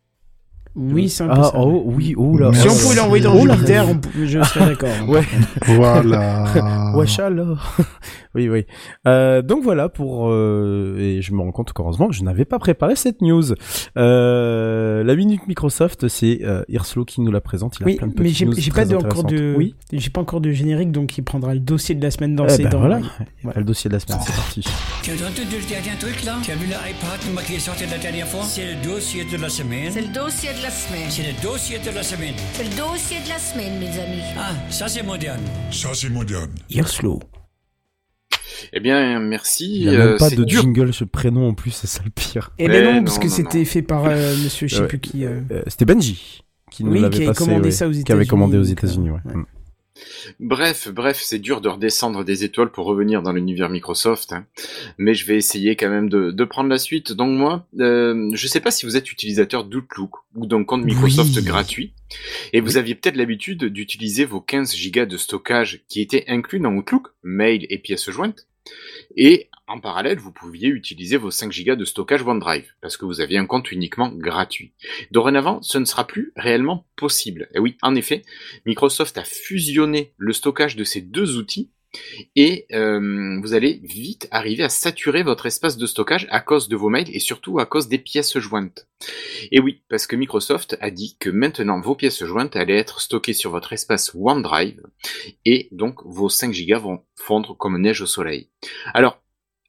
Oui, 0.76 1.08
c'est 1.08 1.24
un 1.24 1.28
peu 1.28 1.34
ah 1.36 1.42
ça. 1.44 1.52
oh 1.56 1.82
oui 1.86 2.14
oh 2.16 2.38
là 2.38 2.52
Si 2.52 2.68
on 2.68 2.72
oh, 2.72 2.76
pouvait 2.80 2.94
l'envoyer 2.96 3.24
dans 3.24 3.34
oh. 3.34 3.48
Jupiter, 3.48 3.88
on 3.88 4.00
je 4.24 4.42
serais 4.42 4.66
d'accord. 4.66 4.88
Ouais. 5.08 5.22
Voilà. 5.66 6.92
Wesh 6.94 7.18
alors. 7.18 7.76
oui, 8.34 8.48
oui. 8.48 8.66
Euh, 9.06 9.42
donc 9.42 9.62
voilà 9.64 9.88
pour 9.88 10.28
euh, 10.30 10.96
et 10.98 11.22
je 11.22 11.32
me 11.32 11.40
rends 11.40 11.50
compte 11.52 11.72
qu'heureusement 11.72 12.12
je 12.12 12.22
n'avais 12.22 12.44
pas 12.44 12.58
préparé 12.58 12.94
cette 12.96 13.20
news. 13.20 13.54
Euh, 13.96 15.02
la 15.04 15.14
minute 15.16 15.46
Microsoft, 15.48 16.08
c'est 16.08 16.40
euh, 16.42 16.62
Irslo 16.68 17.04
qui 17.04 17.20
nous 17.20 17.32
la 17.32 17.40
présente. 17.40 17.76
Il 17.80 17.82
a 17.82 17.86
Oui, 17.86 17.96
plein 17.96 18.06
de 18.06 18.12
mais 18.16 18.22
petites 18.24 18.36
j'ai 18.36 18.46
news 18.46 18.54
j'ai 18.56 18.70
pas 18.70 18.84
de, 18.84 18.96
encore 18.96 19.24
de. 19.24 19.54
Oui. 19.56 19.74
j'ai 19.92 20.10
pas 20.10 20.20
encore 20.20 20.40
de 20.40 20.50
générique, 20.52 20.92
donc 20.92 21.16
il 21.18 21.22
prendra 21.22 21.54
le 21.54 21.60
dossier 21.60 21.94
de 21.94 22.02
la 22.02 22.10
semaine 22.10 22.36
dans 22.36 22.46
Eh 22.46 22.50
ses 22.50 22.62
ben 22.64 22.70
dents. 22.70 22.78
voilà. 22.80 23.00
Voilà. 23.42 23.58
Le 23.60 23.64
dossier 23.64 23.88
de 23.88 23.94
la 23.94 24.00
semaine, 24.00 24.18
c'est 24.24 24.34
parti. 24.34 24.64
Tu 25.02 25.10
as 25.10 25.14
entendu 25.14 25.56
le 25.60 25.68
dernier 25.68 25.98
truc 25.98 26.24
là 26.24 26.36
Tu 26.42 26.52
as 26.52 26.56
vu 26.56 26.66
l'iPad 26.66 27.32
moi, 27.32 27.42
qui 27.42 27.54
est 27.54 27.58
sorti 27.58 27.84
la 27.90 27.98
dernière 27.98 28.26
fois? 28.26 28.42
C'est 28.44 28.66
le 28.74 28.84
dossier 28.84 29.24
de 29.24 29.36
la 29.36 29.48
semaine. 29.48 29.90
C'est 29.90 30.02
le 30.02 30.12
dossier 30.12 30.50
de 30.50 30.59
la 30.62 30.70
semaine. 30.70 31.06
C'est 31.10 31.22
le 31.22 31.42
dossier 31.42 31.78
de 31.78 31.90
la 31.94 32.02
semaine. 32.02 32.34
C'est 32.54 32.64
le 32.64 32.70
dossier 32.76 33.18
de 33.24 33.28
la 33.28 33.38
semaine, 33.38 33.78
mes 33.78 33.88
amis. 34.00 34.22
Ah, 34.36 34.52
ça 34.70 34.88
c'est 34.88 35.02
moderne. 35.02 35.40
Ça, 35.70 35.90
c'est 35.94 36.08
moderne. 36.10 36.50
Irslo. 36.70 37.20
Eh 38.72 38.80
bien, 38.80 39.18
merci. 39.20 39.80
Il 39.82 39.88
n'y 39.90 39.96
a 39.96 40.00
euh, 40.00 40.08
même 40.10 40.18
pas 40.18 40.28
c'est 40.28 40.36
de 40.36 40.44
dur. 40.44 40.62
jingle, 40.62 40.92
ce 40.92 41.04
prénom 41.04 41.48
en 41.48 41.54
plus, 41.54 41.70
c'est 41.70 41.86
ça 41.86 42.02
le 42.04 42.10
pire. 42.10 42.52
Eh 42.58 42.68
ben 42.68 42.84
non, 42.84 42.94
non, 42.96 43.04
parce 43.04 43.18
que 43.18 43.28
c'était 43.28 43.64
fait 43.64 43.82
par 43.82 44.04
euh, 44.04 44.36
monsieur, 44.36 44.68
je 44.68 44.76
sais 44.76 44.80
Ouais. 44.82 44.88
plus 44.88 45.00
qui. 45.00 45.24
euh, 45.24 45.40
Euh, 45.50 45.62
C'était 45.66 45.86
Benji 45.86 46.42
qui 46.70 46.84
nous 46.84 46.92
Oui, 46.92 47.00
l'avait 47.00 47.10
qui 47.16 47.22
avait 47.22 47.26
passé, 47.32 47.44
commandé 47.44 47.64
ouais, 47.64 47.70
ça 47.72 47.88
aux 47.88 47.90
qui 47.90 47.96
avait 47.96 48.02
États-Unis, 48.22 48.26
commandé 48.28 48.58
aux 48.58 48.68
euh, 48.68 48.72
États-Unis. 48.72 49.10
ouais. 49.10 49.18
ouais. 49.24 49.42
Bref, 50.38 50.88
bref, 50.88 51.20
c'est 51.22 51.38
dur 51.38 51.60
de 51.60 51.68
redescendre 51.68 52.24
des 52.24 52.44
étoiles 52.44 52.70
pour 52.70 52.86
revenir 52.86 53.22
dans 53.22 53.32
l'univers 53.32 53.68
Microsoft, 53.68 54.32
hein. 54.32 54.46
mais 54.98 55.14
je 55.14 55.26
vais 55.26 55.36
essayer 55.36 55.76
quand 55.76 55.90
même 55.90 56.08
de, 56.08 56.30
de 56.30 56.44
prendre 56.44 56.68
la 56.68 56.78
suite. 56.78 57.12
Donc 57.12 57.36
moi, 57.36 57.66
euh, 57.78 58.30
je 58.32 58.46
sais 58.46 58.60
pas 58.60 58.70
si 58.70 58.86
vous 58.86 58.96
êtes 58.96 59.10
utilisateur 59.12 59.64
d'Outlook 59.64 60.12
ou 60.34 60.46
d'un 60.46 60.64
compte 60.64 60.84
Microsoft 60.84 61.36
Oui. 61.36 61.42
gratuit, 61.42 61.92
et 62.52 62.60
vous 62.60 62.76
aviez 62.76 62.94
peut-être 62.94 63.16
l'habitude 63.16 63.64
d'utiliser 63.64 64.24
vos 64.24 64.40
15 64.40 64.74
gigas 64.74 65.06
de 65.06 65.16
stockage 65.16 65.82
qui 65.88 66.00
étaient 66.00 66.24
inclus 66.28 66.60
dans 66.60 66.72
Outlook, 66.74 67.08
mail 67.22 67.66
et 67.68 67.78
pièces 67.78 68.10
jointes, 68.10 68.46
et 69.16 69.49
en 69.70 69.80
parallèle, 69.80 70.18
vous 70.18 70.32
pouviez 70.32 70.68
utiliser 70.68 71.16
vos 71.16 71.30
5 71.30 71.52
gigas 71.52 71.76
de 71.76 71.84
stockage 71.84 72.22
OneDrive, 72.22 72.74
parce 72.80 72.96
que 72.96 73.04
vous 73.04 73.20
aviez 73.20 73.38
un 73.38 73.46
compte 73.46 73.70
uniquement 73.70 74.10
gratuit. 74.12 74.72
Dorénavant, 75.12 75.62
ce 75.62 75.78
ne 75.78 75.84
sera 75.84 76.06
plus 76.06 76.32
réellement 76.36 76.86
possible. 76.96 77.48
Et 77.54 77.60
oui, 77.60 77.76
en 77.80 77.94
effet, 77.94 78.22
Microsoft 78.66 79.16
a 79.16 79.24
fusionné 79.24 80.12
le 80.18 80.32
stockage 80.32 80.74
de 80.74 80.84
ces 80.84 81.00
deux 81.00 81.36
outils 81.36 81.70
et 82.36 82.66
euh, 82.72 83.40
vous 83.40 83.54
allez 83.54 83.80
vite 83.82 84.28
arriver 84.30 84.62
à 84.62 84.68
saturer 84.68 85.22
votre 85.22 85.46
espace 85.46 85.76
de 85.76 85.86
stockage 85.86 86.26
à 86.30 86.40
cause 86.40 86.68
de 86.68 86.76
vos 86.76 86.88
mails 86.88 87.10
et 87.12 87.18
surtout 87.18 87.58
à 87.58 87.66
cause 87.66 87.88
des 87.88 87.98
pièces 87.98 88.38
jointes. 88.38 88.88
Et 89.50 89.60
oui, 89.60 89.82
parce 89.88 90.06
que 90.06 90.16
Microsoft 90.16 90.76
a 90.80 90.90
dit 90.90 91.16
que 91.18 91.30
maintenant 91.30 91.80
vos 91.80 91.96
pièces 91.96 92.24
jointes 92.24 92.54
allaient 92.56 92.76
être 92.76 93.00
stockées 93.00 93.32
sur 93.32 93.50
votre 93.50 93.72
espace 93.72 94.12
OneDrive 94.14 94.82
et 95.44 95.68
donc 95.72 96.00
vos 96.04 96.28
5 96.28 96.52
gigas 96.52 96.78
vont 96.78 97.02
fondre 97.16 97.56
comme 97.56 97.80
neige 97.80 98.02
au 98.02 98.06
soleil. 98.06 98.48
Alors, 98.94 99.20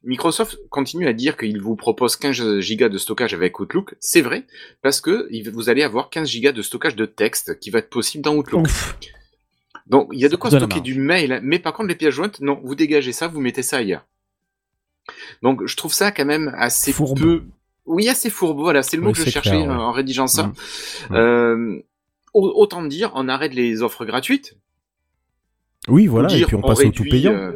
Microsoft 0.04 0.58
continue 0.68 1.06
à 1.06 1.12
dire 1.12 1.36
qu'il 1.36 1.60
vous 1.60 1.76
propose 1.76 2.16
15 2.16 2.58
gigas 2.58 2.88
de 2.88 2.98
stockage 2.98 3.34
avec 3.34 3.58
Outlook. 3.60 3.94
C'est 4.00 4.20
vrai, 4.20 4.46
parce 4.82 5.00
que 5.00 5.28
vous 5.50 5.68
allez 5.68 5.82
avoir 5.82 6.10
15 6.10 6.28
gigas 6.28 6.52
de 6.52 6.62
stockage 6.62 6.96
de 6.96 7.06
texte 7.06 7.58
qui 7.60 7.70
va 7.70 7.78
être 7.78 7.90
possible 7.90 8.22
dans 8.24 8.34
Outlook. 8.34 8.62
Ouf. 8.66 8.96
Donc, 9.86 10.08
il 10.12 10.18
y 10.20 10.24
a 10.24 10.28
de 10.28 10.36
quoi 10.36 10.50
de 10.50 10.58
stocker 10.58 10.80
du 10.80 10.94
mail, 10.98 11.40
mais 11.42 11.58
par 11.58 11.72
contre, 11.72 11.88
les 11.88 11.94
pièces 11.94 12.14
jointes, 12.14 12.40
non, 12.40 12.60
vous 12.64 12.74
dégagez 12.74 13.12
ça, 13.12 13.28
vous 13.28 13.40
mettez 13.40 13.62
ça 13.62 13.78
ailleurs. 13.78 14.06
Donc, 15.42 15.66
je 15.66 15.76
trouve 15.76 15.92
ça 15.92 16.10
quand 16.12 16.24
même 16.24 16.52
assez 16.56 16.92
Fourbe. 16.92 17.18
peu... 17.20 17.42
Oui, 17.84 18.08
assez 18.08 18.30
fourbe, 18.30 18.58
voilà, 18.60 18.82
c'est 18.84 18.96
le 18.96 19.02
mot 19.02 19.10
que 19.12 19.18
je 19.18 19.28
cherchais 19.28 19.50
clair, 19.50 19.62
ouais. 19.62 19.74
euh, 19.74 19.76
en 19.78 19.90
rédigeant 19.90 20.28
ça. 20.28 20.44
Mm. 20.46 20.52
Ouais. 21.10 21.18
Euh, 21.18 21.82
au- 22.32 22.52
autant 22.54 22.82
dire, 22.84 23.10
on 23.16 23.28
arrête 23.28 23.52
les 23.54 23.82
offres 23.82 24.04
gratuites. 24.04 24.56
Oui, 25.88 26.06
voilà, 26.06 26.28
dire, 26.28 26.42
et 26.42 26.46
puis 26.46 26.54
on 26.54 26.60
passe 26.62 26.84
au 26.84 26.90
tout 26.92 27.02
payant. 27.02 27.32
euh, 27.32 27.52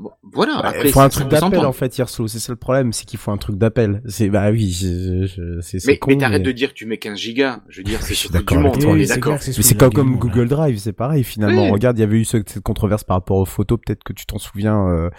bon, 0.00 0.10
voilà, 0.32 0.60
Bah, 0.62 0.68
après, 0.70 0.88
il 0.88 0.92
faut 0.92 1.00
un 1.00 1.08
truc 1.08 1.28
d'appel 1.28 1.60
en 1.60 1.72
fait, 1.72 1.96
Hirslo. 1.98 2.26
C'est 2.28 2.38
ça 2.38 2.52
le 2.52 2.56
problème, 2.56 2.92
c'est 2.92 3.04
qu'il 3.04 3.18
faut 3.18 3.30
un 3.30 3.36
truc 3.36 3.56
d'appel. 3.56 4.02
C'est 4.06 4.28
bah 4.28 4.50
oui, 4.50 4.70
je- 4.70 5.26
je- 5.26 5.60
c'est 5.60 5.78
c'est 5.78 5.86
Mais, 5.92 5.98
con. 5.98 6.10
mais 6.10 6.18
t'arrêtes 6.18 6.40
mais- 6.42 6.46
de 6.46 6.52
dire 6.52 6.70
que 6.70 6.74
tu 6.74 6.86
mets 6.86 6.98
15 6.98 7.18
gigas. 7.18 7.60
Je 7.68 7.78
veux 7.78 7.84
dire, 7.84 8.00
c'est 8.02 8.08
Je 8.10 8.14
suis 8.14 8.28
sur 8.28 8.30
tout 8.30 8.32
d'accord 8.34 8.58
du 8.58 8.64
avec 8.64 8.72
monde, 8.74 8.82
toi. 8.82 8.90
on 8.90 8.94
Oui, 8.94 9.02
est 9.02 9.06
c'est 9.06 9.14
d'accord. 9.14 9.40
c'est 9.40 9.56
Mais 9.56 9.62
c'est 9.62 9.74
comme, 9.78 9.92
comme 9.92 10.16
Google 10.18 10.48
Drive, 10.48 10.78
c'est 10.78 10.92
pareil 10.92 11.24
finalement. 11.24 11.64
Oui. 11.64 11.70
Regarde, 11.70 11.96
il 11.98 12.00
y 12.00 12.04
avait 12.04 12.18
eu 12.18 12.24
ce- 12.24 12.38
cette 12.46 12.62
controverse 12.62 13.04
par 13.04 13.16
rapport 13.16 13.38
aux 13.38 13.44
photos, 13.44 13.78
peut-être 13.84 14.02
que 14.04 14.12
tu 14.12 14.26
t'en 14.26 14.38
souviens, 14.38 14.88
euh, 14.88 15.10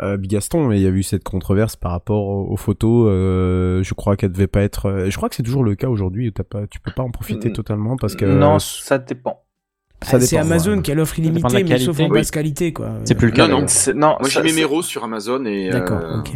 euh, 0.00 0.16
Bigaston, 0.16 0.66
mais 0.68 0.78
il 0.78 0.82
y 0.82 0.86
avait 0.86 0.98
eu 0.98 1.02
cette 1.02 1.24
controverse 1.24 1.76
par 1.76 1.92
rapport 1.92 2.26
aux 2.26 2.56
photos. 2.56 3.08
euh, 3.10 3.82
je 3.82 3.94
crois 3.94 4.16
qu'elle 4.16 4.32
devait 4.32 4.46
pas 4.46 4.62
être. 4.62 4.86
euh, 4.86 5.10
Je 5.10 5.16
crois 5.16 5.28
que 5.28 5.34
c'est 5.34 5.42
toujours 5.42 5.64
le 5.64 5.74
cas 5.74 5.88
aujourd'hui 5.88 6.28
où 6.28 6.30
t'as 6.30 6.42
pas, 6.44 6.66
tu 6.66 6.80
peux 6.80 6.90
pas 6.92 7.02
en 7.02 7.10
profiter 7.10 7.48
Mm. 7.50 7.52
totalement 7.52 7.96
parce 7.96 8.14
que 8.16 8.24
Non, 8.24 8.58
ça 8.58 8.98
dépend. 8.98 9.42
Ah, 10.06 10.20
c'est 10.20 10.38
Amazon 10.38 10.76
ouais. 10.76 10.82
qui 10.82 10.92
a 10.92 10.94
l'offre 10.94 11.18
illimitée, 11.18 11.64
mais 11.64 11.78
sauf 11.78 11.98
en 12.00 12.08
basse 12.08 12.30
qualité, 12.30 12.72
quoi. 12.72 12.92
C'est 13.04 13.14
plus 13.14 13.28
le 13.28 13.32
cas. 13.32 13.48
non. 13.48 13.66
Moi, 14.20 14.28
j'ai 14.28 14.42
mes 14.42 14.52
méros 14.52 14.82
sur 14.82 15.04
Amazon 15.04 15.44
et... 15.44 15.70
D'accord, 15.70 16.00
euh, 16.00 16.18
ok. 16.20 16.30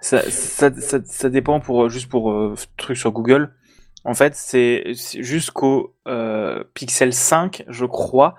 Ça, 0.00 0.20
ça, 0.28 0.70
ça, 0.78 0.98
ça 1.04 1.28
dépend 1.30 1.60
pour 1.60 1.84
euh, 1.84 1.88
juste 1.88 2.08
pour 2.08 2.32
euh, 2.32 2.54
truc 2.76 2.96
sur 2.96 3.12
Google. 3.12 3.52
En 4.04 4.14
fait, 4.14 4.34
c'est 4.34 4.84
jusqu'au 5.20 5.94
euh, 6.06 6.62
Pixel 6.74 7.12
5, 7.12 7.64
je 7.68 7.84
crois, 7.84 8.34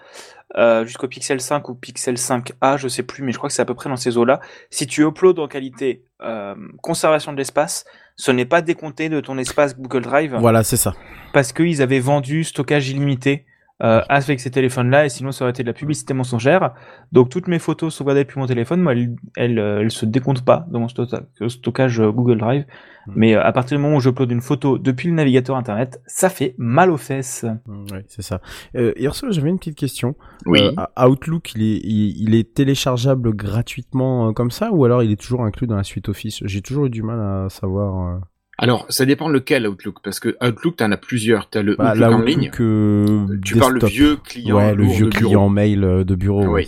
euh, 0.57 0.85
jusqu'au 0.85 1.07
Pixel 1.07 1.39
5 1.39 1.69
ou 1.69 1.75
Pixel 1.75 2.15
5a, 2.15 2.77
je 2.77 2.87
sais 2.87 3.03
plus, 3.03 3.23
mais 3.23 3.31
je 3.31 3.37
crois 3.37 3.49
que 3.49 3.53
c'est 3.53 3.61
à 3.61 3.65
peu 3.65 3.73
près 3.75 3.89
dans 3.89 3.95
ces 3.95 4.17
eaux-là. 4.17 4.41
Si 4.69 4.85
tu 4.87 5.03
uploads 5.05 5.39
en 5.41 5.47
qualité 5.47 6.03
euh, 6.21 6.55
conservation 6.81 7.31
de 7.31 7.37
l'espace, 7.37 7.85
ce 8.15 8.31
n'est 8.31 8.45
pas 8.45 8.61
décompté 8.61 9.09
de 9.09 9.21
ton 9.21 9.37
espace 9.37 9.77
Google 9.77 10.01
Drive 10.01 10.35
Voilà, 10.39 10.63
c'est 10.63 10.77
ça. 10.77 10.93
parce 11.33 11.53
qu'ils 11.53 11.81
avaient 11.81 11.99
vendu 12.01 12.43
stockage 12.43 12.89
illimité 12.89 13.45
euh, 13.81 14.01
avec 14.09 14.39
ces 14.39 14.51
téléphones-là, 14.51 15.05
et 15.05 15.09
sinon 15.09 15.31
ça 15.31 15.45
aurait 15.45 15.51
été 15.51 15.63
de 15.63 15.67
la 15.67 15.73
publicité 15.73 16.13
mensongère. 16.13 16.73
Donc 17.11 17.29
toutes 17.29 17.47
mes 17.47 17.59
photos 17.59 17.93
sauvegardées 17.95 18.23
depuis 18.23 18.39
mon 18.39 18.45
téléphone, 18.47 18.81
moi, 18.81 18.91
elles, 18.93 19.15
elles, 19.37 19.59
euh, 19.59 19.81
elles 19.81 19.91
se 19.91 20.05
décomptent 20.05 20.43
pas 20.45 20.65
dans 20.69 20.79
mon 20.81 20.87
sto- 20.87 21.05
stockage 21.47 21.99
euh, 22.01 22.11
Google 22.11 22.37
Drive. 22.39 22.65
Mm. 23.07 23.11
Mais 23.15 23.35
euh, 23.35 23.43
à 23.43 23.51
partir 23.53 23.77
du 23.77 23.83
moment 23.83 23.95
où 23.95 23.99
j'upload 24.01 24.29
une 24.31 24.41
photo 24.41 24.77
depuis 24.77 25.07
le 25.07 25.13
navigateur 25.15 25.55
internet, 25.55 26.01
ça 26.07 26.29
fait 26.29 26.55
mal 26.57 26.91
aux 26.91 26.97
fesses. 26.97 27.45
Mm, 27.67 27.85
Ouais, 27.93 28.05
c'est 28.09 28.21
ça. 28.21 28.41
Euh, 28.75 28.91
Hirslo, 28.97 29.31
j'avais 29.31 29.49
une 29.49 29.57
petite 29.59 29.77
question. 29.77 30.15
Oui. 30.45 30.59
Euh, 30.61 31.05
Outlook, 31.07 31.53
il 31.55 31.61
est, 31.63 31.77
il, 31.83 32.21
il 32.21 32.35
est 32.35 32.53
téléchargeable 32.53 33.33
gratuitement 33.33 34.29
euh, 34.29 34.31
comme 34.33 34.51
ça 34.51 34.71
ou 34.71 34.83
alors 34.85 35.03
il 35.03 35.11
est 35.11 35.19
toujours 35.19 35.43
inclus 35.45 35.67
dans 35.67 35.77
la 35.77 35.83
suite 35.83 36.09
Office? 36.09 36.39
J'ai 36.45 36.61
toujours 36.61 36.85
eu 36.87 36.89
du 36.89 37.01
mal 37.01 37.19
à 37.19 37.49
savoir. 37.49 38.19
Alors, 38.61 38.85
ça 38.89 39.05
dépend 39.05 39.29
lequel 39.29 39.67
Outlook, 39.67 39.97
parce 40.03 40.19
que 40.19 40.35
Outlook, 40.45 40.75
t'en 40.77 40.91
as 40.91 40.97
plusieurs. 40.97 41.49
T'as 41.49 41.61
le 41.61 41.75
bah, 41.75 41.93
Outlook 41.93 42.07
en 42.11 42.13
Outlook, 42.19 42.27
ligne. 42.27 42.51
euh, 42.59 43.27
Tu 43.43 43.55
parles 43.57 43.79
le 43.79 43.87
vieux 43.87 44.17
client 44.17 44.57
Ouais, 44.57 44.75
le 44.75 44.83
vieux 44.83 45.07
bureau. 45.07 45.25
client 45.27 45.49
mail 45.49 45.83
euh, 45.83 46.03
de 46.03 46.15
bureau. 46.15 46.43
Oui. 46.45 46.51
ouais. 46.51 46.67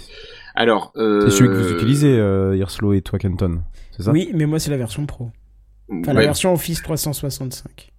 Alors, 0.55 0.91
euh... 0.95 1.29
C'est 1.29 1.37
celui 1.37 1.49
que 1.49 1.53
vous 1.61 1.71
utilisez, 1.73 2.17
euh, 2.17 2.55
Hirslo 2.57 2.93
et 2.93 3.01
toi, 3.01 3.19
Kenton. 3.19 3.61
C'est 3.95 4.03
ça? 4.03 4.11
Oui, 4.11 4.31
mais 4.33 4.45
moi, 4.45 4.59
c'est 4.59 4.71
la 4.71 4.77
version 4.77 5.05
pro. 5.05 5.31
Enfin, 5.89 6.13
la 6.13 6.19
ouais, 6.21 6.25
version 6.25 6.53
Office 6.53 6.81
365. 6.81 7.91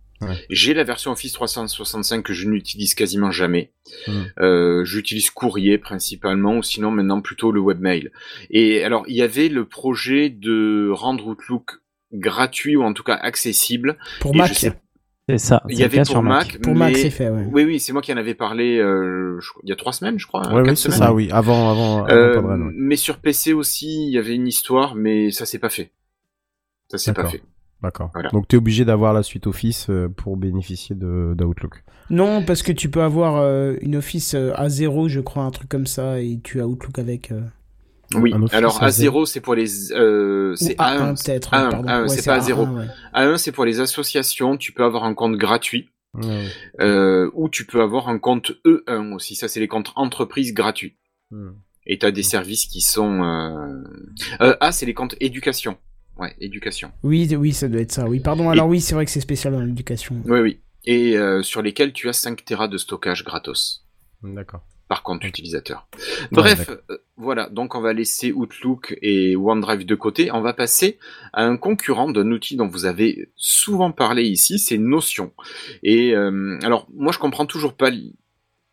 J'ai 0.51 0.73
la 0.73 0.85
version 0.85 1.11
Office 1.11 1.33
365 1.33 2.23
que 2.23 2.33
je 2.33 2.49
n'utilise 2.49 2.95
quasiment 2.95 3.31
jamais. 3.33 3.73
Mm. 4.07 4.13
Euh, 4.41 4.85
J'utilise 4.85 5.31
courrier 5.31 5.79
principalement, 5.79 6.59
ou 6.59 6.63
sinon 6.63 6.91
maintenant 6.93 7.21
plutôt 7.21 7.51
le 7.51 7.61
webmail. 7.61 8.11
Et 8.51 8.85
alors, 8.85 9.05
il 9.09 9.17
y 9.17 9.23
avait 9.23 9.49
le 9.49 9.65
projet 9.65 10.31
de 10.31 10.91
rendre 10.93 11.27
Outlook 11.27 11.82
gratuit 12.13 12.77
ou 12.77 12.83
en 12.83 12.93
tout 12.93 13.03
cas 13.03 13.15
accessible. 13.15 13.97
Pour 14.21 14.35
Et 14.35 14.39
Mac. 14.39 14.55
sais- 14.55 14.73
C'est 15.29 15.39
ça. 15.39 15.63
Il 15.69 15.79
y 15.79 15.85
avait 15.85 15.99
pour 15.99 16.07
sur 16.07 16.23
Mac, 16.23 16.59
Pour 16.61 16.73
mais... 16.75 16.79
Mac, 16.81 16.97
c'est 16.97 17.11
fait, 17.11 17.29
ouais. 17.31 17.47
Oui, 17.53 17.63
oui, 17.65 17.79
c'est 17.79 17.93
moi 17.93 18.03
qui 18.03 18.13
en 18.13 18.17
avais 18.17 18.35
parlé 18.35 18.79
euh, 18.79 19.39
je- 19.41 19.51
il 19.63 19.69
y 19.69 19.73
a 19.73 19.77
trois 19.77 19.93
semaines, 19.93 20.19
je 20.19 20.27
crois. 20.27 20.53
Ouais, 20.53 20.63
oui, 20.69 20.77
c'est 20.77 20.91
ça, 20.91 21.13
oui. 21.15 21.29
Avant, 21.31 21.71
avant, 21.71 22.05
avant 22.05 22.09
Euh, 22.15 22.35
Podren, 22.35 22.63
ouais. 22.67 22.73
Mais 22.77 22.97
sur 22.97 23.19
PC 23.19 23.53
aussi, 23.53 24.09
il 24.09 24.13
y 24.13 24.19
avait 24.19 24.35
une 24.35 24.49
histoire, 24.49 24.95
mais 24.97 25.31
ça 25.31 25.47
s'est 25.47 25.61
pas 25.61 25.69
fait. 25.71 25.93
Ça 26.89 26.99
s'est 26.99 27.13
pas 27.15 27.27
fait. 27.27 27.41
D'accord. 27.83 28.11
Voilà. 28.15 28.31
Donc 28.31 28.47
t'es 28.49 28.57
obligé 28.57 28.85
d'avoir 28.85 29.13
la 29.13 29.23
suite 29.23 29.47
Office 29.47 29.87
euh, 29.91 30.09
pour 30.09 30.37
bénéficier 30.37 30.95
de 30.95 31.35
d'Outlook. 31.37 31.83
Non, 32.11 32.45
parce 32.45 32.63
que 32.63 32.71
tu 32.73 32.91
peux 32.91 33.03
avoir 33.03 33.37
euh, 33.37 33.75
une 33.81 33.97
Office 33.97 34.35
à 34.35 34.69
zéro, 34.69 35.09
je 35.09 35.21
crois, 35.21 35.45
un 35.45 35.51
truc 35.51 35.69
comme 35.69 35.87
ça, 35.87 36.21
et 36.21 36.41
tu 36.45 36.61
as 36.61 36.67
Outlook 36.67 36.99
avec. 36.99 37.31
euh, 37.33 37.41
Oui. 38.21 38.35
Alors 38.53 38.83
à 38.83 38.89
A0, 38.89 39.27
c'est 39.27 39.41
pour 39.41 39.55
les, 39.55 39.93
euh, 39.93 40.55
c'est 40.57 40.77
A1 40.79 41.15
A1. 41.15 41.25
peut-être. 41.25 41.51
A1, 41.53 41.71
pardon. 41.71 41.89
A1, 41.89 42.03
Ouais, 42.03 42.09
c'est 42.09 42.25
pas 42.27 42.39
A1, 42.39 42.53
A0. 42.53 42.77
ouais. 42.79 42.87
A1, 43.15 43.37
c'est 43.39 43.53
pour 43.53 43.65
les 43.65 43.81
associations. 43.81 44.57
Tu 44.57 44.73
peux 44.73 44.85
avoir 44.85 45.05
un 45.05 45.15
compte 45.15 45.37
gratuit. 45.37 45.89
Ouais. 46.15 46.47
Euh, 46.81 47.31
ou 47.35 47.49
tu 47.49 47.65
peux 47.65 47.81
avoir 47.81 48.09
un 48.09 48.19
compte 48.19 48.53
E1 48.67 49.15
aussi. 49.15 49.35
Ça, 49.35 49.49
c'est 49.49 49.61
les 49.61 49.69
comptes 49.69 49.93
entreprises 49.97 50.53
gratuits. 50.53 50.97
Hmm. 51.31 51.53
Et 51.87 51.99
tu 51.99 52.07
as 52.07 52.11
des 52.13 52.23
services 52.23 52.67
qui 52.67 52.81
sont... 52.81 53.23
Euh... 53.25 53.83
Euh, 54.41 54.57
A, 54.61 54.73
c'est 54.73 54.87
les 54.87 54.95
comptes 54.95 55.17
éducation. 55.21 55.79
Ouais, 56.19 56.35
éducation. 56.39 56.93
Oui, 57.03 57.35
oui, 57.35 57.53
ça 57.53 57.69
doit 57.69 57.81
être 57.81 57.91
ça. 57.93 58.07
Oui, 58.07 58.21
pardon. 58.21 58.51
Alors 58.51 58.69
oui, 58.69 58.81
c'est 58.81 58.95
vrai 58.95 59.05
que 59.07 59.11
c'est 59.11 59.21
spécial 59.21 59.55
dans 59.55 59.61
l'éducation. 59.61 60.21
Oui, 60.27 60.41
oui. 60.41 60.61
Et 60.85 61.17
euh, 61.17 61.43
sur 61.43 61.63
lesquels 61.63 61.93
tu 61.93 62.09
as 62.09 62.13
5 62.13 62.45
Tera 62.45 62.69
de 62.69 62.77
stockage 62.77 63.25
gratos. 63.25 63.87
D'accord. 64.23 64.63
Par 64.93 65.03
compte 65.03 65.25
utilisateur. 65.25 65.87
Bref, 66.33 66.69
euh, 66.91 66.99
voilà, 67.17 67.49
donc 67.49 67.75
on 67.75 67.81
va 67.81 67.95
laisser 67.95 68.31
Outlook 68.31 68.95
et 69.01 69.37
OneDrive 69.37 69.87
de 69.87 69.95
côté. 69.95 70.31
On 70.31 70.43
va 70.43 70.53
passer 70.53 70.99
à 71.33 71.47
un 71.47 71.57
concurrent 71.57 72.11
d'un 72.11 72.31
outil 72.31 72.57
dont 72.57 72.69
vous 72.69 72.85
avez 72.85 73.31
souvent 73.35 73.91
parlé 73.91 74.25
ici, 74.25 74.59
c'est 74.59 74.77
Notion. 74.77 75.33
Et 75.83 76.15
euh, 76.15 76.59
alors, 76.63 76.89
moi 76.93 77.11
je 77.11 77.19
comprends 77.19 77.47
toujours 77.47 77.73
pas 77.73 77.91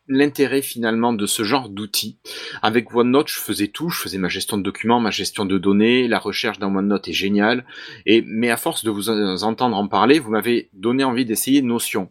l'intérêt 0.09 0.61
finalement 0.61 1.13
de 1.13 1.25
ce 1.25 1.43
genre 1.43 1.69
d'outil. 1.69 2.17
Avec 2.61 2.93
OneNote, 2.93 3.29
je 3.29 3.37
faisais 3.37 3.67
tout, 3.67 3.89
je 3.89 3.99
faisais 4.01 4.17
ma 4.17 4.27
gestion 4.27 4.57
de 4.57 4.63
documents, 4.63 4.99
ma 4.99 5.11
gestion 5.11 5.45
de 5.45 5.57
données, 5.57 6.07
la 6.07 6.19
recherche 6.19 6.59
dans 6.59 6.75
OneNote 6.75 7.07
est 7.07 7.13
géniale. 7.13 7.63
Et 8.05 8.23
mais 8.25 8.49
à 8.49 8.57
force 8.57 8.83
de 8.83 8.89
vous 8.91 9.09
en- 9.09 9.41
entendre 9.43 9.77
en 9.77 9.87
parler, 9.87 10.19
vous 10.19 10.31
m'avez 10.31 10.69
donné 10.73 11.03
envie 11.03 11.25
d'essayer 11.25 11.61
Notion. 11.61 12.09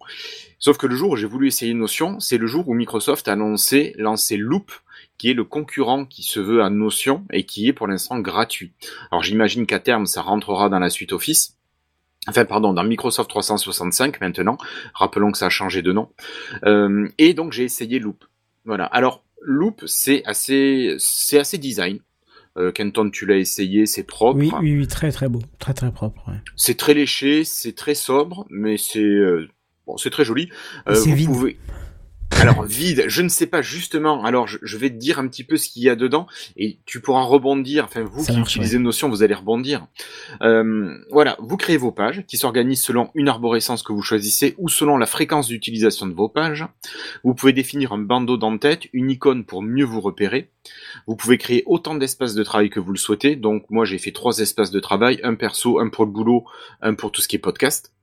Sauf 0.61 0.79
que 0.79 0.87
le 0.87 0.95
jour 0.97 1.11
où 1.11 1.17
j'ai 1.17 1.27
voulu 1.27 1.49
essayer 1.49 1.75
Notion, 1.75 2.19
c'est 2.21 2.39
le 2.39 2.47
jour 2.47 2.69
où 2.69 2.75
Microsoft 2.75 3.29
a 3.29 3.33
annoncé 3.33 3.95
lancer 3.99 4.37
Loop, 4.37 4.73
qui 5.19 5.31
est 5.31 5.35
le 5.35 5.45
concurrent 5.45 6.05
qui 6.05 6.23
se 6.23 6.39
veut 6.41 6.63
à 6.63 6.71
Notion 6.71 7.25
et 7.33 7.45
qui 7.45 7.67
est 7.69 7.73
pour 7.73 7.89
l'instant 7.89 8.21
gratuit. 8.21 8.73
Alors 9.11 9.23
j'imagine 9.23 9.67
qu'à 9.67 9.81
terme, 9.81 10.07
ça 10.07 10.23
rentrera 10.23 10.69
dans 10.69 10.79
la 10.79 10.91
suite 10.91 11.13
Office. 11.13 11.58
Enfin, 12.27 12.45
pardon, 12.45 12.73
dans 12.73 12.85
Microsoft 12.85 13.31
365 13.31 14.21
maintenant. 14.21 14.59
Rappelons 14.95 15.31
que 15.33 15.39
ça 15.39 15.47
a 15.47 15.51
changé 15.51 15.83
de 15.83 15.93
nom. 15.93 16.11
Euh, 16.65 17.09
et 17.19 17.33
donc 17.35 17.53
j'ai 17.53 17.65
essayé 17.65 17.99
Loop. 17.99 18.25
Voilà. 18.65 18.85
Alors 18.87 19.25
Loop, 19.43 19.83
c'est 19.87 20.23
assez, 20.27 20.97
c'est 20.99 21.39
assez 21.39 21.59
design. 21.59 22.01
Euh, 22.57 22.73
Kenton, 22.73 23.09
tu 23.11 23.25
l'as 23.25 23.37
essayé, 23.37 23.87
c'est 23.87 24.03
propre. 24.03 24.39
Oui, 24.41 24.51
oui, 24.61 24.79
oui, 24.79 24.87
très 24.89 25.13
très 25.13 25.29
beau, 25.29 25.41
très 25.61 25.75
très 25.75 25.93
propre. 25.93 26.29
ouais. 26.29 26.39
C'est 26.57 26.77
très 26.77 26.93
léché, 26.93 27.45
c'est 27.45 27.73
très 27.73 27.95
sobre, 27.95 28.47
mais 28.51 28.77
c'est 28.77 28.99
euh, 28.99 29.49
bon, 29.87 29.97
c'est 29.97 30.11
très 30.11 30.25
joli. 30.25 30.51
C'est 30.93 31.11
vous 31.11 31.15
vide. 31.15 31.27
pouvez- 31.29 31.59
Alors 32.31 32.65
vide, 32.65 33.05
je 33.09 33.23
ne 33.23 33.29
sais 33.29 33.47
pas 33.47 33.63
justement. 33.63 34.25
Alors 34.25 34.47
je, 34.47 34.59
je 34.63 34.77
vais 34.77 34.91
te 34.91 34.97
dire 34.97 35.19
un 35.19 35.27
petit 35.27 35.45
peu 35.45 35.57
ce 35.57 35.69
qu'il 35.69 35.83
y 35.83 35.89
a 35.89 35.97
dedans 35.97 36.27
et 36.57 36.79
tu 36.87 37.01
pourras 37.01 37.23
rebondir. 37.23 37.85
Enfin 37.85 38.03
vous 38.03 38.23
Ça 38.23 38.33
qui 38.33 38.39
marche, 38.39 38.55
utilisez 38.55 38.79
Notion, 38.79 39.09
vous 39.09 39.23
allez 39.23 39.35
rebondir. 39.35 39.87
Euh, 40.43 40.97
voilà, 41.11 41.37
vous 41.41 41.57
créez 41.57 41.77
vos 41.77 41.91
pages 41.91 42.25
qui 42.27 42.37
s'organisent 42.37 42.83
selon 42.83 43.11
une 43.15 43.29
arborescence 43.29 43.83
que 43.83 43.93
vous 43.93 44.03
choisissez 44.03 44.55
ou 44.59 44.69
selon 44.69 44.99
la 44.99 45.07
fréquence 45.07 45.49
d'utilisation 45.49 46.07
de 46.07 46.15
vos 46.15 46.29
pages. 46.29 46.67
Vous 47.25 47.35
pouvez 47.35 47.53
définir 47.53 47.93
un 47.93 47.99
bandeau 47.99 48.37
d'en-tête, 48.37 48.87
une 48.93 49.11
icône 49.11 49.45
pour 49.45 49.63
mieux 49.63 49.85
vous 49.85 50.01
repérer. 50.01 50.51
Vous 51.07 51.17
pouvez 51.17 51.39
créer 51.39 51.65
autant 51.67 51.95
d'espaces 51.95 52.35
de 52.35 52.43
travail 52.45 52.71
que 52.71 52.81
vous 52.81 52.93
le 52.93 52.99
souhaitez. 52.99 53.37
Donc 53.37 53.65
moi 53.71 53.85
j'ai 53.85 53.99
fait 53.99 54.13
trois 54.13 54.39
espaces 54.39 54.71
de 54.71 54.81
travail, 54.81 55.19
un 55.25 55.35
perso, 55.35 55.81
un 55.81 55.89
pour 55.89 56.05
le 56.05 56.13
boulot, 56.13 56.45
un 56.83 56.95
pour 56.95 57.11
tout 57.11 57.21
ce 57.21 57.29
qui 57.29 57.37
est 57.37 57.41
podcast. 57.41 57.95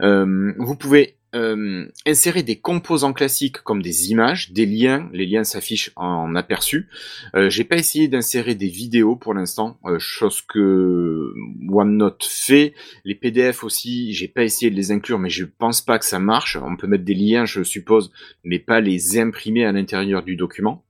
Euh, 0.00 0.52
vous 0.58 0.76
pouvez 0.76 1.16
euh, 1.34 1.86
insérer 2.06 2.42
des 2.42 2.56
composants 2.56 3.12
classiques 3.12 3.58
comme 3.62 3.80
des 3.82 4.10
images, 4.10 4.52
des 4.52 4.66
liens. 4.66 5.08
Les 5.12 5.26
liens 5.26 5.44
s'affichent 5.44 5.90
en 5.96 6.34
aperçu. 6.34 6.88
Euh, 7.34 7.48
J'ai 7.48 7.64
pas 7.64 7.76
essayé 7.76 8.08
d'insérer 8.08 8.54
des 8.54 8.68
vidéos 8.68 9.16
pour 9.16 9.32
l'instant, 9.32 9.78
euh, 9.86 9.98
chose 9.98 10.42
que 10.42 11.32
OneNote 11.70 12.24
fait. 12.24 12.74
Les 13.04 13.14
PDF 13.14 13.64
aussi, 13.64 14.12
j'ai 14.12 14.28
pas 14.28 14.44
essayé 14.44 14.70
de 14.70 14.76
les 14.76 14.90
inclure, 14.92 15.18
mais 15.18 15.30
je 15.30 15.44
pense 15.44 15.80
pas 15.80 15.98
que 15.98 16.04
ça 16.04 16.18
marche. 16.18 16.56
On 16.56 16.76
peut 16.76 16.86
mettre 16.86 17.04
des 17.04 17.14
liens, 17.14 17.46
je 17.46 17.62
suppose, 17.62 18.12
mais 18.44 18.58
pas 18.58 18.80
les 18.80 19.18
imprimer 19.18 19.64
à 19.64 19.72
l'intérieur 19.72 20.22
du 20.22 20.36
document. 20.36 20.84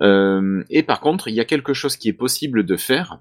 Euh, 0.00 0.64
et 0.70 0.82
par 0.82 1.00
contre, 1.00 1.28
il 1.28 1.34
y 1.34 1.40
a 1.40 1.44
quelque 1.44 1.74
chose 1.74 1.96
qui 1.96 2.08
est 2.08 2.12
possible 2.14 2.64
de 2.64 2.76
faire. 2.76 3.18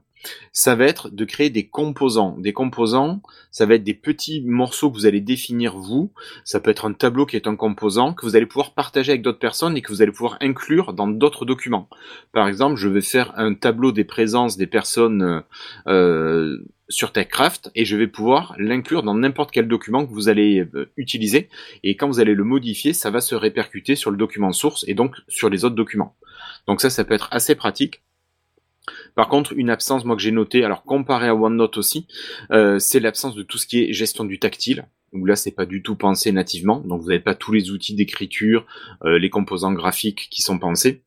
Ça 0.51 0.75
va 0.75 0.85
être 0.85 1.09
de 1.09 1.25
créer 1.25 1.49
des 1.49 1.67
composants. 1.67 2.37
Des 2.37 2.53
composants, 2.53 3.21
ça 3.49 3.65
va 3.65 3.75
être 3.75 3.83
des 3.83 3.93
petits 3.93 4.41
morceaux 4.41 4.91
que 4.91 4.95
vous 4.95 5.05
allez 5.05 5.21
définir 5.21 5.77
vous. 5.77 6.11
Ça 6.43 6.59
peut 6.59 6.69
être 6.69 6.85
un 6.85 6.93
tableau 6.93 7.25
qui 7.25 7.35
est 7.35 7.47
un 7.47 7.55
composant 7.55 8.13
que 8.13 8.25
vous 8.25 8.35
allez 8.35 8.45
pouvoir 8.45 8.73
partager 8.73 9.11
avec 9.11 9.23
d'autres 9.23 9.39
personnes 9.39 9.77
et 9.77 9.81
que 9.81 9.91
vous 9.91 10.01
allez 10.01 10.11
pouvoir 10.11 10.37
inclure 10.41 10.93
dans 10.93 11.07
d'autres 11.07 11.45
documents. 11.45 11.89
Par 12.33 12.47
exemple, 12.47 12.75
je 12.75 12.87
vais 12.87 13.01
faire 13.01 13.33
un 13.35 13.53
tableau 13.55 13.91
des 13.91 14.03
présences 14.03 14.57
des 14.57 14.67
personnes 14.67 15.43
euh, 15.87 16.57
sur 16.91 17.11
TechCraft 17.11 17.71
et 17.73 17.85
je 17.85 17.95
vais 17.95 18.07
pouvoir 18.07 18.53
l'inclure 18.57 19.01
dans 19.03 19.15
n'importe 19.15 19.51
quel 19.51 19.67
document 19.67 20.05
que 20.05 20.11
vous 20.11 20.29
allez 20.29 20.67
euh, 20.75 20.91
utiliser. 20.97 21.49
Et 21.83 21.95
quand 21.95 22.07
vous 22.07 22.19
allez 22.19 22.35
le 22.35 22.43
modifier, 22.43 22.93
ça 22.93 23.09
va 23.09 23.21
se 23.21 23.33
répercuter 23.33 23.95
sur 23.95 24.11
le 24.11 24.17
document 24.17 24.51
source 24.51 24.85
et 24.87 24.93
donc 24.93 25.15
sur 25.27 25.49
les 25.49 25.65
autres 25.65 25.75
documents. 25.75 26.15
Donc 26.67 26.81
ça, 26.81 26.89
ça 26.89 27.03
peut 27.03 27.13
être 27.13 27.29
assez 27.31 27.55
pratique. 27.55 28.01
Par 29.15 29.27
contre, 29.27 29.53
une 29.55 29.69
absence, 29.69 30.05
moi 30.05 30.15
que 30.15 30.21
j'ai 30.21 30.31
noté, 30.31 30.63
alors 30.63 30.83
comparé 30.83 31.27
à 31.27 31.35
OneNote 31.35 31.77
aussi, 31.77 32.07
euh, 32.51 32.79
c'est 32.79 32.99
l'absence 32.99 33.35
de 33.35 33.43
tout 33.43 33.57
ce 33.57 33.67
qui 33.67 33.83
est 33.83 33.93
gestion 33.93 34.23
du 34.23 34.39
tactile 34.39 34.87
où 35.13 35.25
là 35.25 35.35
c'est 35.35 35.51
pas 35.51 35.65
du 35.65 35.81
tout 35.81 35.95
pensé 35.95 36.31
nativement, 36.31 36.79
donc 36.79 37.01
vous 37.01 37.09
n'avez 37.09 37.19
pas 37.19 37.35
tous 37.35 37.51
les 37.51 37.71
outils 37.71 37.95
d'écriture, 37.95 38.65
euh, 39.03 39.19
les 39.19 39.29
composants 39.29 39.73
graphiques 39.73 40.27
qui 40.29 40.41
sont 40.41 40.57
pensés. 40.57 41.03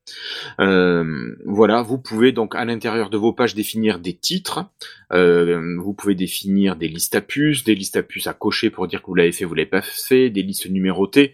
Euh, 0.61 1.35
voilà, 1.47 1.83
vous 1.83 1.99
pouvez 1.99 2.33
donc 2.33 2.55
à 2.55 2.65
l'intérieur 2.65 3.09
de 3.09 3.17
vos 3.17 3.33
pages 3.33 3.55
définir 3.55 3.99
des 3.99 4.15
titres, 4.15 4.67
euh, 5.13 5.77
vous 5.81 5.95
pouvez 5.95 6.15
définir 6.15 6.77
des 6.77 6.89
listes 6.89 7.15
à 7.15 7.21
puces, 7.21 7.65
des 7.65 7.75
listes 7.75 7.97
à 7.97 8.03
puces 8.03 8.27
à 8.27 8.35
cocher 8.35 8.71
pour 8.71 8.87
dire 8.87 9.01
que 9.01 9.07
vous 9.07 9.15
l'avez 9.15 9.33
fait, 9.33 9.45
vous 9.45 9.55
l'avez 9.55 9.69
pas 9.69 9.83
fait, 9.83 10.29
des 10.29 10.43
listes 10.43 10.69
numérotées. 10.69 11.33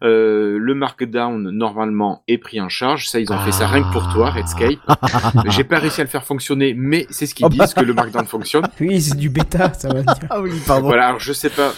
le 0.00 0.74
markdown 0.74 1.50
normalement 1.50 2.22
est 2.28 2.38
pris 2.38 2.60
en 2.60 2.68
charge, 2.68 3.08
ça 3.08 3.18
ils 3.18 3.32
ont 3.32 3.38
fait 3.38 3.52
ça 3.52 3.66
rien 3.66 3.82
que 3.82 3.92
pour 3.92 4.12
toi, 4.12 4.30
Redscape. 4.30 4.78
J'ai 5.50 5.64
pas 5.64 5.78
réussi 5.78 6.00
à 6.00 6.04
le 6.04 6.10
faire 6.10 6.24
fonctionner, 6.24 6.74
mais 6.74 7.06
c'est 7.10 7.26
ce 7.26 7.34
qu'ils 7.34 7.48
disent 7.48 7.74
que 7.74 7.84
le 7.84 7.94
markdown 7.94 8.26
fonctionne. 8.26 8.64
Oui, 8.80 9.00
c'est 9.00 9.16
du 9.16 9.30
bêta, 9.30 9.72
ça 9.74 9.88
va 9.88 10.02
dire. 10.02 10.26
Ah 10.28 10.40
oui, 10.40 10.50
pardon. 10.66 10.88
Voilà, 10.88 11.08
alors 11.08 11.20
je 11.20 11.32
sais 11.32 11.50
pas, 11.50 11.72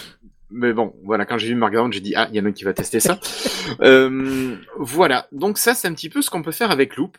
mais 0.51 0.73
bon, 0.73 0.93
voilà, 1.03 1.25
quand 1.25 1.37
j'ai 1.37 1.47
vu 1.47 1.55
Markdown, 1.55 1.91
j'ai 1.91 2.01
dit 2.01 2.13
ah, 2.15 2.27
il 2.31 2.37
y 2.37 2.39
en 2.39 2.45
a 2.45 2.49
un 2.49 2.51
qui 2.51 2.63
va 2.63 2.73
tester 2.73 2.99
ça. 2.99 3.19
euh, 3.81 4.55
voilà, 4.77 5.27
donc 5.31 5.57
ça 5.57 5.73
c'est 5.73 5.87
un 5.87 5.93
petit 5.93 6.09
peu 6.09 6.21
ce 6.21 6.29
qu'on 6.29 6.43
peut 6.43 6.51
faire 6.51 6.71
avec 6.71 6.95
Loop. 6.95 7.17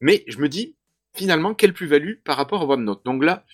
Mais 0.00 0.24
je 0.26 0.38
me 0.38 0.48
dis 0.48 0.74
finalement 1.14 1.54
quelle 1.54 1.72
plus-value 1.72 2.14
par 2.24 2.36
rapport 2.36 2.62
à 2.62 2.66
OneNote. 2.66 3.04
Donc 3.04 3.22
là, 3.24 3.44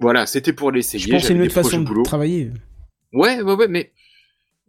voilà, 0.00 0.26
c'était 0.26 0.52
pour 0.52 0.70
l'essayer. 0.70 1.04
Je 1.04 1.10
pense 1.10 1.24
c'est 1.24 1.34
une 1.34 1.42
autre 1.42 1.52
façon 1.52 1.80
de 1.80 2.02
travailler. 2.02 2.50
Ouais, 3.12 3.40
ouais, 3.40 3.54
ouais, 3.54 3.68
mais 3.68 3.92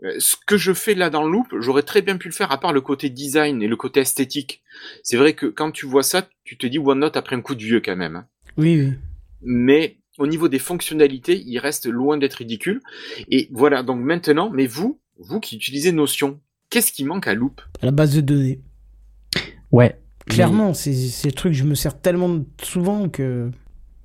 euh, 0.04 0.16
ce 0.20 0.36
que 0.46 0.58
je 0.58 0.74
fais 0.74 0.94
là 0.94 1.10
dans 1.10 1.24
le 1.24 1.32
Loop, 1.32 1.48
j'aurais 1.60 1.84
très 1.84 2.02
bien 2.02 2.18
pu 2.18 2.28
le 2.28 2.34
faire 2.34 2.52
à 2.52 2.60
part 2.60 2.72
le 2.72 2.82
côté 2.82 3.10
design 3.10 3.62
et 3.62 3.68
le 3.68 3.76
côté 3.76 4.00
esthétique. 4.00 4.62
C'est 5.04 5.18
vrai 5.18 5.34
que 5.34 5.48
quand 5.48 5.72
tu 5.72 5.86
vois 5.86 6.04
ça, 6.04 6.28
tu 6.44 6.58
te 6.58 6.68
dis 6.68 6.80
OneNote 6.80 7.18
a 7.18 7.22
pris 7.22 7.36
un 7.36 7.42
coup 7.42 7.56
de 7.56 7.64
vieux 7.64 7.82
quand 7.82 7.96
même. 7.96 8.16
Hein. 8.16 8.28
Oui, 8.58 8.80
oui. 8.80 8.94
Mais 9.42 9.97
au 10.18 10.28
niveau 10.28 10.48
des 10.48 10.60
fonctionnalités, 10.60 11.44
il 11.46 11.60
reste 11.60 11.88
loin 11.88 12.18
d'être 12.18 12.36
ridicule. 12.36 12.82
Et 13.30 13.50
voilà, 13.52 13.84
donc 13.84 14.02
maintenant, 14.02 14.50
mais 14.50 14.68
vous, 14.68 15.00
vous 15.20 15.40
qui 15.40 15.56
utilisez 15.56 15.92
Notion, 15.92 16.40
qu'est-ce 16.70 16.92
qui 16.92 17.04
manque 17.04 17.28
à 17.28 17.34
Loop? 17.34 17.62
La 17.82 17.92
base 17.92 18.16
de 18.16 18.22
données. 18.22 18.62
Ouais. 19.72 20.00
Clairement, 20.26 20.74
c'est 20.74 20.94
c'est 20.94 21.30
le 21.30 21.34
truc, 21.34 21.54
je 21.54 21.64
me 21.64 21.74
sers 21.74 22.00
tellement 22.00 22.44
souvent 22.62 23.08
que... 23.08 23.50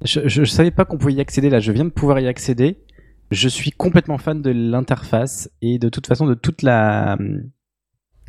Je, 0.05 0.28
je, 0.28 0.44
savais 0.44 0.70
pas 0.70 0.84
qu'on 0.84 0.98
pouvait 0.98 1.14
y 1.14 1.20
accéder 1.20 1.51
là, 1.51 1.60
je 1.60 1.72
viens 1.72 1.84
de 1.84 1.90
pouvoir 1.90 2.20
y 2.20 2.28
accéder. 2.28 2.78
Je 3.30 3.48
suis 3.48 3.70
complètement 3.70 4.18
fan 4.18 4.43
de 4.43 4.51
l'interface 4.51 5.51
et 5.62 5.78
de 5.78 5.89
toute 5.89 6.06
façon 6.06 6.26
de 6.26 6.34
toute 6.34 6.62
la 6.62 7.16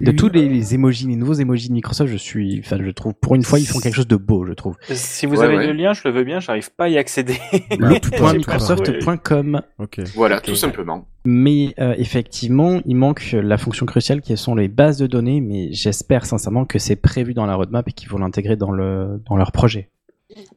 de 0.04 0.12
tous 0.12 0.30
les, 0.30 0.48
les 0.50 0.76
emojis, 0.76 1.08
les 1.08 1.16
nouveaux 1.16 1.34
emojis 1.34 1.70
de 1.70 1.74
Microsoft, 1.74 2.12
je 2.12 2.18
suis, 2.18 2.60
enfin, 2.60 2.78
je 2.82 2.92
trouve, 2.92 3.14
pour 3.14 3.36
une 3.36 3.44
fois, 3.44 3.60
ils 3.60 3.66
font 3.66 3.80
quelque 3.80 3.96
chose 3.96 4.08
de 4.08 4.16
beau, 4.16 4.46
je 4.46 4.54
trouve. 4.54 4.78
Si 4.90 5.26
vous 5.26 5.42
avez 5.42 5.66
le 5.68 5.74
lien, 5.74 5.94
je 5.94 6.02
le 6.06 6.12
veux 6.12 6.24
bien, 6.24 6.40
j'arrive 6.40 6.72
pas 6.74 6.86
à 6.86 6.90
y 6.90 6.98
accéder. 6.98 7.38
Loop.microsoft.com. 7.80 9.62
Okay. 9.80 10.04
Voilà, 10.16 10.42
tout 10.42 10.56
simplement. 10.56 11.08
Mais 11.26 11.74
euh, 11.80 11.96
effectivement, 11.98 12.82
il 12.86 12.96
manque 12.96 13.32
la 13.32 13.58
fonction 13.58 13.86
cruciale 13.86 14.22
qui 14.22 14.36
sont 14.36 14.56
les 14.56 14.68
bases 14.68 14.98
de 14.98 15.08
données, 15.08 15.40
mais 15.40 15.72
j'espère 15.72 16.26
sincèrement 16.26 16.66
que 16.66 16.80
c'est 16.80 16.98
prévu 16.98 17.34
dans 17.34 17.46
la 17.46 17.56
roadmap 17.56 17.88
et 17.88 17.94
qu'ils 17.94 18.10
vont 18.10 18.18
l'intégrer 18.18 18.58
dans 18.58 18.72
le 18.72 19.22
dans 19.26 19.38
leur 19.38 19.54
projet. 19.54 19.90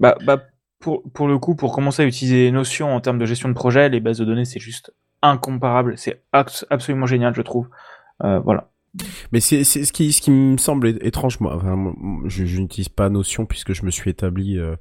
Bah, 0.01 0.17
bah 0.25 0.43
pour, 0.81 1.03
pour 1.13 1.29
le 1.29 1.39
coup, 1.39 1.55
pour 1.55 1.73
commencer 1.73 2.03
à 2.03 2.07
utiliser 2.07 2.51
Notion 2.51 2.95
en 2.95 3.01
termes 3.01 3.19
de 3.19 3.27
gestion 3.27 3.49
de 3.49 3.55
projet, 3.55 3.89
les 3.89 4.01
bases 4.01 4.19
de 4.19 4.25
données, 4.25 4.45
c'est 4.45 4.61
juste 4.61 4.93
incomparable. 5.23 5.97
C'est 5.97 6.23
absolument 6.33 7.07
génial, 7.07 7.35
je 7.35 7.43
trouve. 7.43 7.69
Euh, 8.25 8.39
voilà. 8.41 8.71
Mais 9.33 9.41
c'est 9.41 9.65
ce 9.65 9.93
qui 9.93 10.13
ce 10.13 10.21
qui 10.21 10.31
me 10.31 10.57
semble 10.57 10.89
étrange 11.05 11.41
moi. 11.41 11.57
Enfin, 11.57 11.95
je, 12.27 12.45
je 12.45 12.61
n'utilise 12.61 12.89
pas 12.89 13.09
Notion 13.09 13.47
puisque 13.47 13.73
je 13.73 13.85
me 13.85 13.91
suis 13.91 14.11
établi 14.11 14.59
euh, 14.59 14.77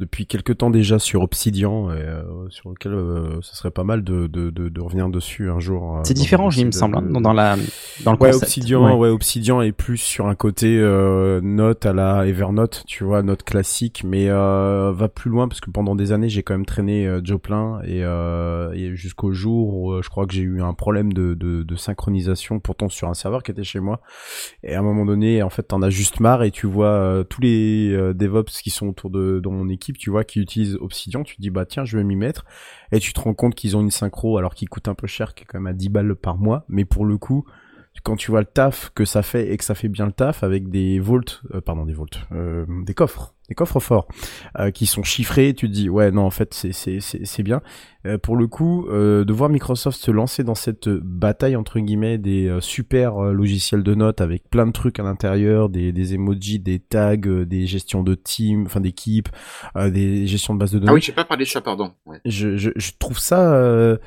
depuis 0.00 0.26
quelque 0.26 0.54
temps 0.54 0.70
déjà 0.70 0.98
sur 0.98 1.20
Obsidian, 1.20 1.92
et, 1.92 1.98
euh, 1.98 2.22
sur 2.48 2.70
lequel 2.70 2.94
euh, 2.94 3.38
ce 3.42 3.54
serait 3.54 3.70
pas 3.70 3.84
mal 3.84 4.02
de, 4.02 4.26
de, 4.26 4.48
de, 4.48 4.70
de 4.70 4.80
revenir 4.80 5.10
dessus 5.10 5.50
un 5.50 5.60
jour. 5.60 5.98
Euh, 5.98 6.00
c'est 6.04 6.14
différent, 6.14 6.50
il 6.50 6.66
me 6.66 6.70
semble, 6.70 6.96
hein, 6.96 7.02
dans, 7.02 7.34
la 7.34 7.56
dans 8.02 8.12
le 8.12 8.18
ouais, 8.18 8.30
concept. 8.30 8.44
Obsidian, 8.44 8.86
ouais. 8.86 8.94
ouais. 8.94 9.08
Obsidian 9.10 9.60
est 9.60 9.72
plus 9.72 9.98
sur 9.98 10.26
un 10.26 10.34
côté 10.34 10.80
note 11.42 11.84
à 11.84 11.92
la 11.92 12.26
Evernote, 12.26 12.84
tu 12.86 13.04
vois, 13.04 13.22
note 13.22 13.42
classique, 13.42 14.02
mais 14.04 14.28
va 14.28 15.08
plus 15.14 15.30
loin 15.30 15.48
parce 15.48 15.60
que 15.60 15.70
pendant 15.70 15.94
des 15.94 16.12
années 16.12 16.30
j'ai 16.30 16.42
quand 16.42 16.54
même 16.54 16.66
traîné 16.66 17.20
Joplin 17.22 17.80
et, 17.84 18.00
et 18.00 18.96
jusqu'au 18.96 19.32
jour 19.32 19.74
où 19.74 20.02
je 20.02 20.08
crois 20.08 20.26
que 20.26 20.32
j'ai 20.32 20.42
eu 20.42 20.62
un 20.62 20.72
problème 20.72 21.12
de, 21.12 21.34
de, 21.34 21.62
de, 21.62 21.76
synchronisation 21.76 22.58
pourtant 22.58 22.88
sur 22.88 23.08
un 23.08 23.14
serveur 23.14 23.42
qui 23.42 23.50
était 23.50 23.64
chez 23.64 23.80
moi. 23.80 24.00
Et 24.62 24.74
à 24.74 24.78
un 24.78 24.82
moment 24.82 25.04
donné, 25.04 25.42
en 25.42 25.50
fait, 25.50 25.64
t'en 25.64 25.82
as 25.82 25.90
juste 25.90 26.20
marre 26.20 26.42
et 26.42 26.50
tu 26.50 26.66
vois 26.66 27.22
tous 27.28 27.42
les 27.42 28.14
DevOps 28.14 28.62
qui 28.62 28.70
sont 28.70 28.88
autour 28.88 29.10
de 29.10 29.40
dans 29.42 29.50
mon 29.50 29.68
équipe 29.68 29.89
tu 29.98 30.10
vois, 30.10 30.24
qui 30.24 30.40
utilise 30.40 30.76
Obsidian, 30.76 31.22
tu 31.22 31.36
te 31.36 31.40
dis 31.42 31.50
bah 31.50 31.66
tiens, 31.66 31.84
je 31.84 31.96
vais 31.96 32.04
m'y 32.04 32.16
mettre, 32.16 32.44
et 32.92 32.98
tu 32.98 33.12
te 33.12 33.20
rends 33.20 33.34
compte 33.34 33.54
qu'ils 33.54 33.76
ont 33.76 33.80
une 33.80 33.90
synchro 33.90 34.38
alors 34.38 34.54
qu'ils 34.54 34.68
coûtent 34.68 34.88
un 34.88 34.94
peu 34.94 35.06
cher, 35.06 35.34
qui 35.34 35.44
est 35.44 35.46
quand 35.46 35.58
même 35.58 35.66
à 35.66 35.72
10 35.72 35.88
balles 35.88 36.14
par 36.14 36.38
mois, 36.38 36.64
mais 36.68 36.84
pour 36.84 37.04
le 37.04 37.18
coup, 37.18 37.44
quand 38.02 38.16
tu 38.16 38.30
vois 38.30 38.40
le 38.40 38.46
taf 38.46 38.90
que 38.94 39.04
ça 39.04 39.22
fait 39.22 39.52
et 39.52 39.56
que 39.56 39.64
ça 39.64 39.74
fait 39.74 39.88
bien 39.88 40.06
le 40.06 40.12
taf 40.12 40.42
avec 40.42 40.68
des 40.70 41.00
volts, 41.00 41.42
euh, 41.54 41.60
pardon 41.60 41.84
des 41.84 41.92
volts, 41.92 42.20
euh, 42.32 42.64
des 42.84 42.94
coffres, 42.94 43.34
des 43.50 43.54
coffres 43.54 43.80
forts 43.80 44.06
euh, 44.58 44.70
qui 44.70 44.86
sont 44.86 45.02
chiffrés, 45.02 45.52
tu 45.54 45.68
te 45.68 45.74
dis 45.74 45.90
ouais 45.90 46.10
non 46.12 46.22
en 46.22 46.30
fait 46.30 46.54
c'est 46.54 46.72
c'est 46.72 47.00
c'est 47.00 47.42
bien. 47.42 47.60
Euh, 48.06 48.16
pour 48.16 48.36
le 48.36 48.46
coup, 48.46 48.86
euh, 48.88 49.26
de 49.26 49.32
voir 49.34 49.50
Microsoft 49.50 49.98
se 49.98 50.10
lancer 50.10 50.42
dans 50.42 50.54
cette 50.54 50.88
bataille 50.88 51.54
entre 51.54 51.78
guillemets 51.80 52.16
des 52.16 52.48
euh, 52.48 52.60
super 52.60 53.20
logiciels 53.20 53.82
de 53.82 53.94
notes 53.94 54.22
avec 54.22 54.48
plein 54.48 54.66
de 54.66 54.72
trucs 54.72 54.98
à 54.98 55.02
l'intérieur, 55.02 55.68
des 55.68 55.92
des 55.92 56.14
emojis, 56.14 56.60
des 56.60 56.78
tags, 56.78 57.16
des 57.16 57.66
gestions 57.66 58.02
de 58.02 58.14
team, 58.14 58.64
enfin 58.64 58.80
d'équipe, 58.80 59.28
des 59.76 60.26
gestions 60.26 60.54
de 60.54 60.60
base 60.60 60.70
de 60.70 60.78
données. 60.78 60.92
Ah 60.92 60.94
oui, 60.94 61.02
j'ai 61.02 61.12
pas 61.12 61.24
parlé 61.24 61.44
de 61.44 61.50
ça, 61.50 61.60
pardon. 61.60 61.92
Ouais. 62.06 62.20
Je, 62.24 62.56
je 62.56 62.70
je 62.76 62.92
trouve 62.98 63.18
ça 63.18 63.98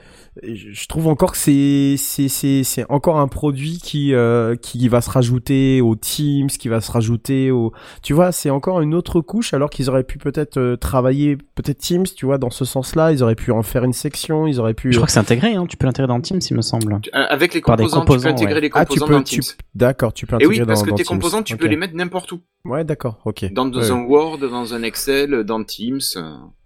je 0.41 0.87
trouve 0.87 1.07
encore 1.07 1.33
que 1.33 1.37
c'est 1.37 1.95
c'est 1.97 2.27
c'est 2.27 2.63
c'est 2.63 2.89
encore 2.89 3.19
un 3.19 3.27
produit 3.27 3.77
qui 3.77 4.13
euh, 4.13 4.55
qui 4.55 4.87
va 4.87 5.01
se 5.01 5.09
rajouter 5.09 5.81
aux 5.81 5.95
Teams, 5.95 6.47
qui 6.47 6.69
va 6.69 6.81
se 6.81 6.91
rajouter 6.91 7.51
au 7.51 7.71
tu 8.01 8.13
vois, 8.13 8.31
c'est 8.31 8.49
encore 8.49 8.81
une 8.81 8.95
autre 8.95 9.21
couche 9.33 9.55
alors 9.55 9.71
qu'ils 9.71 9.89
auraient 9.89 10.03
pu 10.03 10.19
peut-être 10.19 10.57
euh, 10.57 10.77
travailler 10.77 11.37
peut-être 11.55 11.79
Teams, 11.79 12.03
tu 12.03 12.27
vois, 12.27 12.37
dans 12.37 12.51
ce 12.51 12.65
sens-là, 12.65 13.11
ils 13.11 13.23
auraient 13.23 13.33
pu 13.33 13.51
en 13.51 13.63
faire 13.63 13.83
une 13.83 13.93
section, 13.93 14.45
ils 14.45 14.59
auraient 14.59 14.75
pu 14.75 14.91
Je 14.91 14.97
crois 14.97 15.07
que 15.07 15.11
c'est 15.11 15.19
intégré 15.19 15.55
hein, 15.55 15.65
tu 15.67 15.75
peux 15.75 15.87
l'intégrer 15.87 16.07
dans 16.07 16.21
Teams, 16.21 16.39
il 16.51 16.55
me 16.55 16.61
semble. 16.61 16.93
Euh, 16.93 17.25
avec 17.29 17.55
les 17.55 17.61
composants, 17.61 18.01
composants, 18.01 18.19
tu 18.19 18.23
peux 18.23 18.29
intégrer 18.29 18.53
ouais. 18.53 18.61
les 18.61 18.69
composants 18.69 18.91
ah, 18.91 19.05
tu 19.05 19.07
peux, 19.07 19.13
dans 19.15 19.23
Teams. 19.23 19.57
D'accord, 19.73 20.13
tu 20.13 20.27
peux 20.27 20.35
intégrer 20.35 20.55
Et 20.55 20.59
oui, 20.59 20.65
parce 20.67 20.81
dans, 20.81 20.85
que 20.85 20.89
dans 20.91 20.95
tes 20.97 21.03
Teams. 21.03 21.17
composants, 21.17 21.41
tu 21.41 21.53
okay. 21.53 21.61
peux 21.61 21.67
les 21.67 21.77
mettre 21.77 21.95
n'importe 21.95 22.31
où. 22.31 22.41
Ouais, 22.63 22.83
d'accord, 22.83 23.19
OK. 23.25 23.51
Dans, 23.51 23.65
dans 23.65 23.79
ouais. 23.79 23.91
un 23.91 24.03
Word, 24.03 24.37
dans 24.37 24.75
un 24.75 24.83
Excel, 24.83 25.43
dans 25.43 25.63
Teams. 25.63 25.99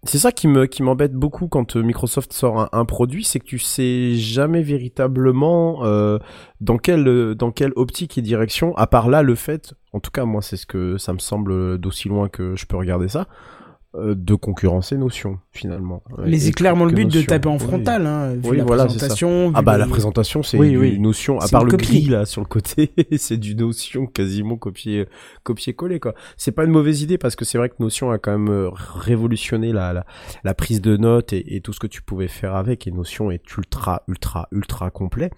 C'est 0.03 0.19
ça 0.19 0.31
qui 0.31 0.47
me 0.47 0.65
qui 0.65 0.83
m'embête 0.83 1.13
beaucoup 1.13 1.47
quand 1.47 1.75
Microsoft 1.75 2.33
sort 2.33 2.59
un, 2.59 2.69
un 2.71 2.85
produit, 2.85 3.23
c'est 3.23 3.39
que 3.39 3.45
tu 3.45 3.59
sais 3.59 4.13
jamais 4.15 4.61
véritablement 4.61 5.85
euh, 5.85 6.19
dans 6.61 6.77
quelle 6.77 7.35
dans 7.35 7.51
quelle 7.51 7.71
optique 7.75 8.17
et 8.17 8.21
direction. 8.21 8.75
À 8.77 8.87
part 8.87 9.09
là, 9.09 9.23
le 9.23 9.35
fait, 9.35 9.73
en 9.97 9.99
tout 9.99 10.11
cas 10.11 10.25
moi, 10.25 10.43
c'est 10.43 10.57
ce 10.57 10.67
que 10.67 10.97
ça 10.97 11.11
me 11.11 11.19
semble 11.19 11.79
d'aussi 11.79 12.07
loin 12.07 12.29
que 12.29 12.55
je 12.55 12.65
peux 12.67 12.77
regarder 12.77 13.07
ça, 13.07 13.27
de 13.97 14.35
concurrencer 14.35 14.97
Notion 14.97 15.39
finalement. 15.51 16.03
Mais 16.25 16.37
c'est 16.37 16.51
clairement 16.51 16.85
le 16.85 16.91
but 16.91 17.05
Notion. 17.05 17.21
de 17.21 17.25
taper 17.25 17.49
en 17.49 17.59
frontal, 17.59 18.01
oui. 18.03 18.07
hein, 18.07 18.33
vu 18.35 18.49
oui, 18.49 18.57
la 18.57 18.63
voilà, 18.63 18.85
présentation. 18.85 19.51
Ah 19.55 19.61
bah 19.61 19.77
la 19.77 19.87
présentation 19.87 20.43
c'est 20.43 20.57
oui, 20.57 20.77
oui. 20.77 20.99
Notion, 20.99 21.39
à 21.39 21.47
part 21.47 21.63
le 21.63 21.75
gris 21.75 22.05
là 22.05 22.25
sur 22.25 22.41
le 22.41 22.47
côté, 22.47 22.91
c'est 23.17 23.37
du 23.37 23.55
Notion 23.55 24.05
quasiment 24.05 24.57
copié 24.57 25.07
copié 25.43 25.73
collé 25.73 25.99
quoi. 25.99 26.13
C'est 26.37 26.51
pas 26.51 26.63
une 26.65 26.71
mauvaise 26.71 27.01
idée 27.01 27.17
parce 27.17 27.35
que 27.35 27.45
c'est 27.45 27.57
vrai 27.57 27.69
que 27.69 27.75
Notion 27.79 28.11
a 28.11 28.17
quand 28.17 28.31
même 28.31 28.49
euh, 28.49 28.69
révolutionné 28.71 29.71
la 29.73 29.93
la, 29.93 30.05
la 30.43 30.53
prise 30.53 30.81
de 30.81 30.97
notes 30.97 31.33
et, 31.33 31.55
et, 31.55 31.61
tout 31.61 31.73
ce 31.73 31.79
que 31.79 31.87
tu 31.87 32.01
pouvais 32.01 32.27
faire 32.27 32.55
avec 32.55 32.87
et 32.87 32.91
Notion 32.91 33.31
est 33.31 33.43
ultra 33.55 34.03
ultra 34.07 34.47
ultra 34.51 34.91
complet. 34.91 35.31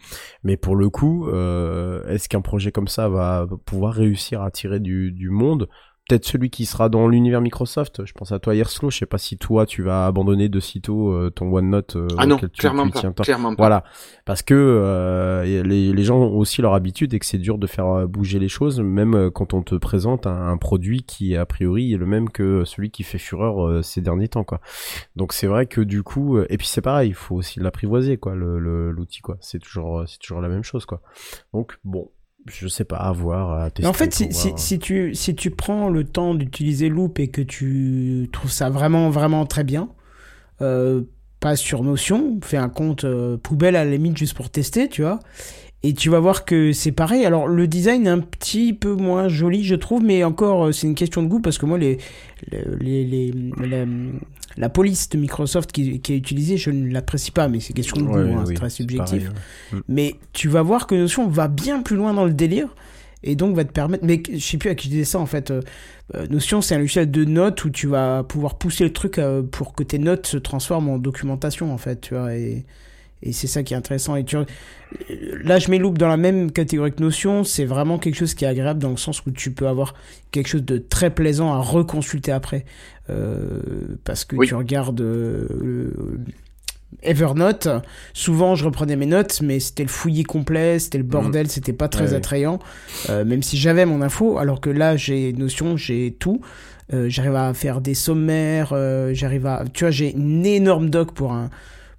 Mais 0.43 0.57
pour 0.57 0.75
le 0.75 0.89
coup, 0.89 1.27
euh, 1.27 2.05
est-ce 2.07 2.29
qu'un 2.29 2.41
projet 2.41 2.71
comme 2.71 2.87
ça 2.87 3.09
va 3.09 3.47
pouvoir 3.65 3.93
réussir 3.93 4.41
à 4.41 4.47
attirer 4.47 4.79
du, 4.79 5.11
du 5.11 5.29
monde? 5.29 5.69
Peut-être 6.09 6.25
celui 6.25 6.49
qui 6.49 6.65
sera 6.65 6.89
dans 6.89 7.07
l'univers 7.07 7.39
Microsoft. 7.39 8.03
Je 8.05 8.13
pense 8.13 8.31
à 8.31 8.39
toi, 8.39 8.55
Yerslo. 8.55 8.89
Je 8.89 8.97
sais 8.97 9.05
pas 9.05 9.19
si 9.19 9.37
toi, 9.37 9.65
tu 9.67 9.83
vas 9.83 10.07
abandonner 10.07 10.49
de 10.49 10.59
sitôt 10.59 11.13
euh, 11.13 11.29
ton 11.29 11.53
OneNote. 11.53 11.95
euh, 11.95 12.07
Ah 12.17 12.25
non, 12.25 12.37
tu- 12.37 12.49
clairement 12.49 12.89
tu 12.89 13.11
pas. 13.11 13.23
Clairement. 13.23 13.53
Voilà, 13.57 13.83
parce 14.25 14.41
que 14.41 14.53
euh, 14.55 15.43
les, 15.63 15.93
les 15.93 16.03
gens 16.03 16.17
ont 16.17 16.35
aussi 16.37 16.61
leur 16.61 16.73
habitude 16.73 17.13
et 17.13 17.19
que 17.19 17.25
c'est 17.25 17.37
dur 17.37 17.57
de 17.59 17.67
faire 17.67 17.85
euh, 17.87 18.07
bouger 18.07 18.39
les 18.39 18.49
choses, 18.49 18.79
même 18.81 19.29
quand 19.31 19.53
on 19.53 19.61
te 19.61 19.75
présente 19.75 20.25
un, 20.27 20.47
un 20.49 20.57
produit 20.57 21.03
qui 21.03 21.35
a 21.35 21.45
priori 21.45 21.93
est 21.93 21.97
le 21.97 22.05
même 22.07 22.29
que 22.29 22.63
celui 22.65 22.89
qui 22.91 23.03
fait 23.03 23.19
fureur 23.19 23.65
euh, 23.67 23.81
ces 23.83 24.01
derniers 24.01 24.27
temps, 24.29 24.43
quoi. 24.43 24.59
Donc 25.15 25.33
c'est 25.33 25.47
vrai 25.47 25.67
que 25.67 25.81
du 25.81 26.01
coup, 26.03 26.39
et 26.41 26.57
puis 26.57 26.67
c'est 26.67 26.81
pareil, 26.81 27.09
il 27.09 27.13
faut 27.15 27.35
aussi 27.35 27.59
l'apprivoiser, 27.59 28.17
quoi, 28.17 28.33
le 28.35 28.57
le- 28.59 28.91
l'outil, 28.91 29.21
quoi. 29.21 29.37
C'est 29.41 29.59
toujours, 29.59 30.03
c'est 30.07 30.17
toujours 30.19 30.41
la 30.41 30.49
même 30.49 30.63
chose, 30.63 30.85
quoi. 30.85 31.01
Donc 31.53 31.77
bon, 31.83 32.09
je 32.47 32.67
sais 32.67 32.83
pas, 32.83 32.97
à 32.97 33.11
voir, 33.11 33.51
à 33.61 33.69
tester. 33.69 33.83
Mais 33.83 33.87
en 33.89 33.93
fait, 33.93 34.13
si, 34.13 34.31
si, 34.31 34.47
voir. 34.49 34.59
si 34.59 34.79
tu, 34.79 35.13
si 35.15 35.35
tu 35.35 35.51
prends 35.51 35.89
le 35.89 36.03
temps 36.03 36.33
d'utiliser 36.33 36.89
Loop 36.89 37.19
et 37.19 37.27
que 37.27 37.41
tu 37.41 38.27
trouves 38.31 38.51
ça 38.51 38.69
vraiment, 38.69 39.09
vraiment 39.09 39.45
très 39.45 39.63
bien, 39.63 39.89
euh, 40.61 41.03
pas 41.39 41.55
sur 41.55 41.83
Notion, 41.83 42.39
fais 42.43 42.57
un 42.57 42.69
compte 42.69 43.03
euh, 43.05 43.37
poubelle 43.37 43.75
à 43.75 43.85
la 43.85 43.91
limite 43.91 44.17
juste 44.17 44.33
pour 44.35 44.49
tester, 44.49 44.89
tu 44.89 45.01
vois. 45.03 45.19
Et 45.81 45.93
tu 45.93 46.09
vas 46.09 46.19
voir 46.19 46.43
que 46.43 46.73
c'est 46.73 46.91
pareil. 46.91 47.25
Alors, 47.25 47.47
le 47.47 47.65
design 47.65 48.05
est 48.05 48.09
un 48.09 48.19
petit 48.19 48.73
peu 48.73 48.93
moins 48.95 49.29
joli, 49.29 49.63
je 49.63 49.75
trouve, 49.75 50.03
mais 50.03 50.25
encore, 50.25 50.65
euh, 50.67 50.71
c'est 50.73 50.87
une 50.87 50.95
question 50.95 51.23
de 51.23 51.27
goût 51.29 51.39
parce 51.39 51.57
que 51.57 51.65
moi, 51.65 51.77
les, 51.77 51.97
les, 52.51 53.05
les, 53.05 53.31
les- 53.61 53.85
la, 54.59 54.69
police 54.69 55.09
de 55.09 55.17
Microsoft 55.17 55.71
qui, 55.71 55.99
qui 56.01 56.13
est 56.13 56.17
utilisée, 56.17 56.57
je 56.57 56.69
ne 56.69 56.91
l'apprécie 56.91 57.31
pas, 57.31 57.47
mais 57.47 57.59
c'est 57.59 57.73
question 57.73 57.97
de 57.97 58.03
goût, 58.03 58.13
Ouais, 58.15 58.33
hein, 58.33 58.43
oui, 58.45 58.53
très 58.55 58.69
subjectif. 58.69 59.23
pareil, 59.23 59.27
ouais. 59.73 59.79
Mm. 59.79 59.81
Mais 59.87 60.15
tu 60.33 60.47
vas 60.49 60.61
voir 60.61 60.85
que 60.87 60.95
Notion 60.95 61.27
va 61.27 61.47
bien 61.47 61.81
plus 61.81 61.95
loin 61.95 62.13
dans 62.13 62.25
le 62.25 62.33
délire 62.33 62.67
et 63.23 63.35
donc 63.35 63.55
va 63.55 63.65
te 63.65 63.71
permettre. 63.71 64.05
Mais 64.05 64.21
je 64.31 64.37
sais 64.39 64.57
plus 64.57 64.69
à 64.69 64.75
qui 64.75 64.87
je 64.87 64.91
disais 64.93 65.05
ça 65.05 65.19
en 65.19 65.25
fait. 65.25 65.51
euh, 65.51 65.61
euh, 66.15 66.25
Notion, 66.27 66.61
c'est 66.61 66.75
un 66.75 66.79
logiciel 66.79 67.09
de 67.11 67.25
notes 67.25 67.63
où 67.65 67.69
tu 67.69 67.87
vas 67.87 68.23
pouvoir 68.23 68.55
pousser 68.57 68.83
le 68.83 68.93
truc 68.93 69.17
euh, 69.17 69.41
pour 69.43 69.73
que 69.73 69.83
tes 69.83 69.99
notes 69.99 70.25
se 70.27 70.37
transforment 70.37 70.89
en 70.89 70.97
documentation 70.97 71.71
en 71.73 71.77
fait, 71.77 72.01
tu 72.01 72.13
vois. 72.15 72.33
Et, 72.35 72.65
et 73.21 73.33
c'est 73.33 73.47
ça 73.47 73.63
qui 73.63 73.73
est 73.73 73.77
intéressant. 73.77 74.15
Et 74.15 74.23
tu, 74.23 74.37
là, 75.43 75.59
je 75.59 75.69
mets 75.69 75.77
Loop 75.77 75.97
dans 75.97 76.07
la 76.07 76.15
même 76.15 76.51
catégorie 76.51 76.93
que 76.93 77.01
Notion. 77.03 77.43
C'est 77.43 77.65
vraiment 77.65 77.99
quelque 77.99 78.15
chose 78.15 78.33
qui 78.33 78.45
est 78.45 78.47
agréable 78.47 78.79
dans 78.79 78.89
le 78.91 78.97
sens 78.97 79.21
où 79.25 79.31
tu 79.31 79.51
peux 79.51 79.67
avoir 79.67 79.93
quelque 80.31 80.47
chose 80.47 80.63
de 80.63 80.77
très 80.77 81.09
plaisant 81.13 81.51
à 81.53 81.57
reconsulter 81.59 82.31
après. 82.31 82.63
Euh, 83.09 83.59
parce 84.03 84.25
que 84.25 84.35
Oui. 84.35 84.47
tu 84.47 84.55
regardes 84.55 85.01
euh, 85.01 85.47
le- 85.61 85.93
Evernote, 87.03 87.67
souvent 88.13 88.55
je 88.55 88.65
reprenais 88.65 88.95
mes 88.95 89.05
notes, 89.05 89.41
mais 89.41 89.59
c'était 89.59 89.83
le 89.83 89.89
fouillis 89.89 90.23
complet, 90.23 90.79
c'était 90.79 90.97
le 90.97 91.03
bordel, 91.03 91.47
c'était 91.47 91.71
pas 91.73 91.87
très 91.87 92.09
Ouais, 92.11 92.15
attrayant, 92.15 92.59
euh, 93.09 93.23
même 93.23 93.43
si 93.43 93.57
j'avais 93.57 93.85
mon 93.85 94.01
info, 94.01 94.37
alors 94.39 94.59
que 94.59 94.69
là 94.71 94.97
j'ai 94.97 95.31
Notion, 95.33 95.77
j'ai 95.77 96.15
tout. 96.19 96.41
Euh, 96.91 97.07
j'arrive 97.07 97.35
à 97.35 97.53
faire 97.53 97.81
des 97.81 97.93
sommaires, 97.93 98.71
euh, 98.73 99.13
j'arrive 99.13 99.45
à... 99.45 99.63
Tu 99.71 99.83
vois, 99.83 99.91
j'ai 99.91 100.11
une 100.15 100.43
énorme 100.43 100.89
doc 100.89 101.13
pour 101.13 101.31
un, 101.33 101.51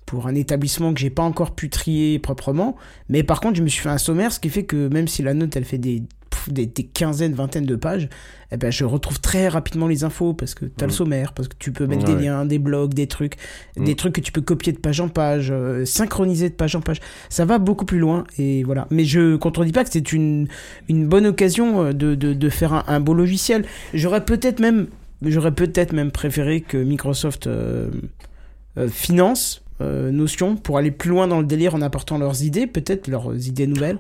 pour 0.05 0.27
un 0.27 0.35
établissement 0.35 0.93
que 0.93 0.99
j'ai 0.99 1.11
pas 1.11 1.23
encore 1.23 1.55
pu 1.55 1.71
trier 1.71 2.19
proprement, 2.19 2.75
mais 3.09 3.23
par 3.23 3.41
contre 3.41 3.57
je 3.57 3.63
me 3.63 3.69
suis 3.69 3.83
fait 3.83 3.89
un 3.89 3.99
sommaire, 3.99 4.33
ce 4.33 4.41
qui 4.41 4.49
fait 4.49 4.65
que 4.65 4.89
même 4.89 5.07
si 5.07 5.23
la 5.23 5.33
note 5.35 5.55
elle 5.55 5.65
fait 5.65 5.79
des, 5.79 6.03
des 6.49 6.67
quinzaines, 6.69 7.35
vingtaines 7.35 7.67
de 7.67 7.77
pages, 7.77 8.09
eh 8.53 8.57
ben, 8.57 8.71
je 8.73 8.85
retrouve 8.85 9.21
très 9.21 9.49
rapidement 9.49 9.87
les 9.87 10.03
infos 10.05 10.35
parce 10.35 10.55
que 10.55 10.65
tu 10.65 10.83
as 10.83 10.87
le 10.87 10.93
Mm. 10.93 10.97
sommaire, 10.97 11.33
parce 11.33 11.49
que 11.49 11.55
tu 11.59 11.71
peux 11.73 11.87
mettre 11.87 12.09
Ouais. 12.09 12.17
des 12.17 12.25
liens, 12.25 12.45
des 12.45 12.59
blogs, 12.59 12.95
des 12.95 13.07
trucs, 13.07 13.37
Mm. 13.77 13.85
des 13.85 13.95
trucs 13.95 14.15
que 14.15 14.21
tu 14.21 14.33
peux 14.33 14.41
copier 14.41 14.73
de 14.73 14.79
page 14.79 15.01
en 15.01 15.09
page, 15.09 15.49
euh, 15.53 15.85
synchroniser 15.85 16.49
de 16.51 16.55
page 16.55 16.75
en 16.75 16.81
page. 16.81 17.01
Ça 17.29 17.45
va 17.45 17.59
beaucoup 17.59 17.85
plus 17.85 17.99
loin 18.01 18.25
et 18.39 18.63
voilà. 18.65 18.87
Mais 18.91 19.05
je 19.05 19.37
contredis 19.37 19.73
pas 19.73 19.85
que 19.85 19.91
c'est 19.93 20.13
une, 20.13 20.49
une 20.89 21.07
bonne 21.07 21.27
occasion 21.27 21.85
euh, 21.85 21.93
de, 21.93 22.15
de, 22.15 22.33
de 22.35 22.49
faire 22.49 22.73
un, 22.73 22.85
un 22.89 23.01
beau 23.01 23.15
logiciel. 23.15 23.65
J'aurais 23.95 24.25
peut-être 24.25 24.59
même, 24.61 24.89
j'aurais 25.23 25.53
peut-être 25.55 25.93
même 25.93 26.11
préféré 26.11 26.61
que 26.61 26.77
Microsoft 26.77 27.47
euh, 27.47 27.89
euh, 28.79 28.89
finance 28.89 29.63
euh, 29.81 30.11
Notion 30.11 30.57
pour 30.57 30.77
aller 30.77 30.91
plus 30.91 31.09
loin 31.11 31.27
dans 31.27 31.41
le 31.41 31.47
délire 31.47 31.75
en 31.75 31.81
apportant 31.83 32.19
leurs 32.19 32.43
idées, 32.43 32.67
peut-être 32.67 33.09
leurs 33.09 33.47
idées 33.49 33.67
nouvelles. 33.67 33.99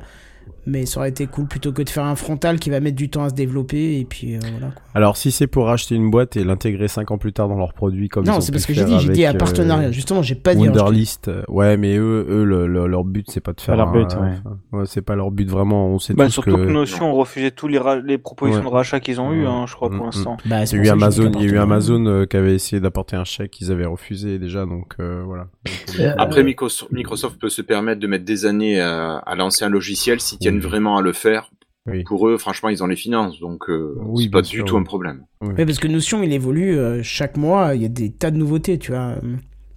Mais 0.66 0.84
ça 0.86 1.00
aurait 1.00 1.08
été 1.08 1.26
cool 1.26 1.46
plutôt 1.46 1.72
que 1.72 1.82
de 1.82 1.88
faire 1.88 2.04
un 2.04 2.16
frontal 2.16 2.58
qui 2.58 2.70
va 2.70 2.80
mettre 2.80 2.96
du 2.96 3.08
temps 3.08 3.24
à 3.24 3.30
se 3.30 3.34
développer 3.34 3.98
et 3.98 4.04
puis 4.04 4.34
euh, 4.36 4.38
voilà. 4.42 4.66
Quoi. 4.72 4.82
Alors 4.94 5.16
si 5.16 5.30
c'est 5.30 5.46
pour 5.46 5.70
acheter 5.70 5.94
une 5.94 6.10
boîte 6.10 6.36
et 6.36 6.44
l'intégrer 6.44 6.86
cinq 6.88 7.10
ans 7.10 7.18
plus 7.18 7.32
tard 7.32 7.48
dans 7.48 7.56
leur 7.56 7.72
produit 7.72 8.08
comme 8.08 8.24
Non, 8.26 8.40
c'est 8.40 8.52
parce 8.52 8.66
que 8.66 8.74
j'ai 8.74 8.84
dit, 8.84 8.98
j'ai 9.00 9.08
dit 9.08 9.24
à 9.24 9.34
partenariat. 9.34 9.88
euh, 9.88 9.92
Justement, 9.92 10.22
j'ai 10.22 10.34
pas 10.34 10.54
dit. 10.54 10.62
Wunderlist, 10.66 11.28
euh, 11.28 11.42
ouais, 11.48 11.76
mais 11.76 11.96
eux, 11.96 12.26
eux, 12.28 12.44
le- 12.44 12.66
le- 12.66 12.86
leur 12.86 13.04
but 13.04 13.26
c'est 13.30 13.40
pas 13.40 13.52
de 13.52 13.60
faire. 13.60 13.76
leur 13.76 13.88
un- 13.88 13.92
but, 13.92 14.12
ouais. 14.14 14.38
enfin, 14.44 14.58
ouais, 14.72 14.84
c'est 14.86 15.02
pas 15.02 15.16
leur 15.16 15.30
but 15.30 15.48
vraiment. 15.48 15.88
On 15.88 15.98
sait 15.98 16.14
Bah, 16.14 16.26
tous 16.26 16.32
surtout 16.32 16.56
que, 16.56 16.64
que. 16.66 16.70
Notion 16.70 17.10
ont 17.12 17.16
refusé 17.16 17.50
tous 17.50 17.66
les, 17.68 17.78
ra- 17.78 18.00
les 18.00 18.18
propositions 18.18 18.60
Ouais. 18.62 18.68
de 18.70 18.74
rachat 18.74 19.00
qu'ils 19.00 19.20
ont 19.20 19.32
eu, 19.32 19.42
Ouais. 19.42 19.46
hein, 19.48 19.64
je 19.66 19.74
crois, 19.74 19.88
pour 19.90 20.02
Mm, 20.02 20.04
l'instant. 20.06 20.36
Bah, 20.44 20.64
Il 20.64 20.76
y 20.76 20.80
a 20.80 20.84
eu 20.84 20.88
Amazon, 20.88 21.32
il 21.36 21.46
y 21.46 21.48
a 21.50 21.52
eu 21.54 21.58
Amazon 21.58 22.04
euh, 22.06 22.26
qui 22.26 22.36
avait 22.36 22.54
essayé 22.54 22.80
d'apporter 22.80 23.16
un 23.16 23.24
chèque, 23.24 23.60
ils 23.60 23.72
avaient 23.72 23.86
refusé 23.86 24.38
déjà, 24.38 24.66
donc 24.66 24.94
voilà. 24.98 25.46
Après, 26.18 26.42
Microsoft, 26.42 26.92
Microsoft 26.92 27.40
peut 27.40 27.48
se 27.48 27.62
permettre 27.62 28.00
de 28.00 28.06
mettre 28.06 28.24
des 28.24 28.44
années 28.46 28.80
à, 28.80 29.22
lancer 29.36 29.64
un 29.64 29.68
logiciel 29.70 30.20
s'ils 30.20 30.38
tiennent 30.50 30.62
Oui. 30.62 30.68
vraiment 30.68 30.96
à 30.96 31.02
le 31.02 31.12
faire. 31.12 31.50
Oui. 31.86 32.04
Pour 32.04 32.28
eux, 32.28 32.36
franchement, 32.36 32.68
ils 32.68 32.82
ont 32.82 32.86
les 32.86 32.96
finances, 32.96 33.40
donc 33.40 33.68
euh, 33.70 33.96
Oui, 34.04 34.24
c'est 34.24 34.30
pas 34.30 34.42
du 34.42 34.62
tout 34.64 34.74
oui. 34.74 34.80
un 34.80 34.84
problème. 34.84 35.24
Ouais, 35.40 35.64
parce 35.64 35.78
que 35.78 35.88
Notion, 35.88 36.22
il 36.22 36.32
évolue 36.32 36.78
euh, 36.78 37.02
chaque 37.02 37.36
mois. 37.38 37.74
Il 37.74 37.82
y 37.82 37.86
a 37.86 37.88
des 37.88 38.10
tas 38.12 38.30
de 38.30 38.36
nouveautés, 38.36 38.78
tu 38.78 38.92
vois. 38.92 39.14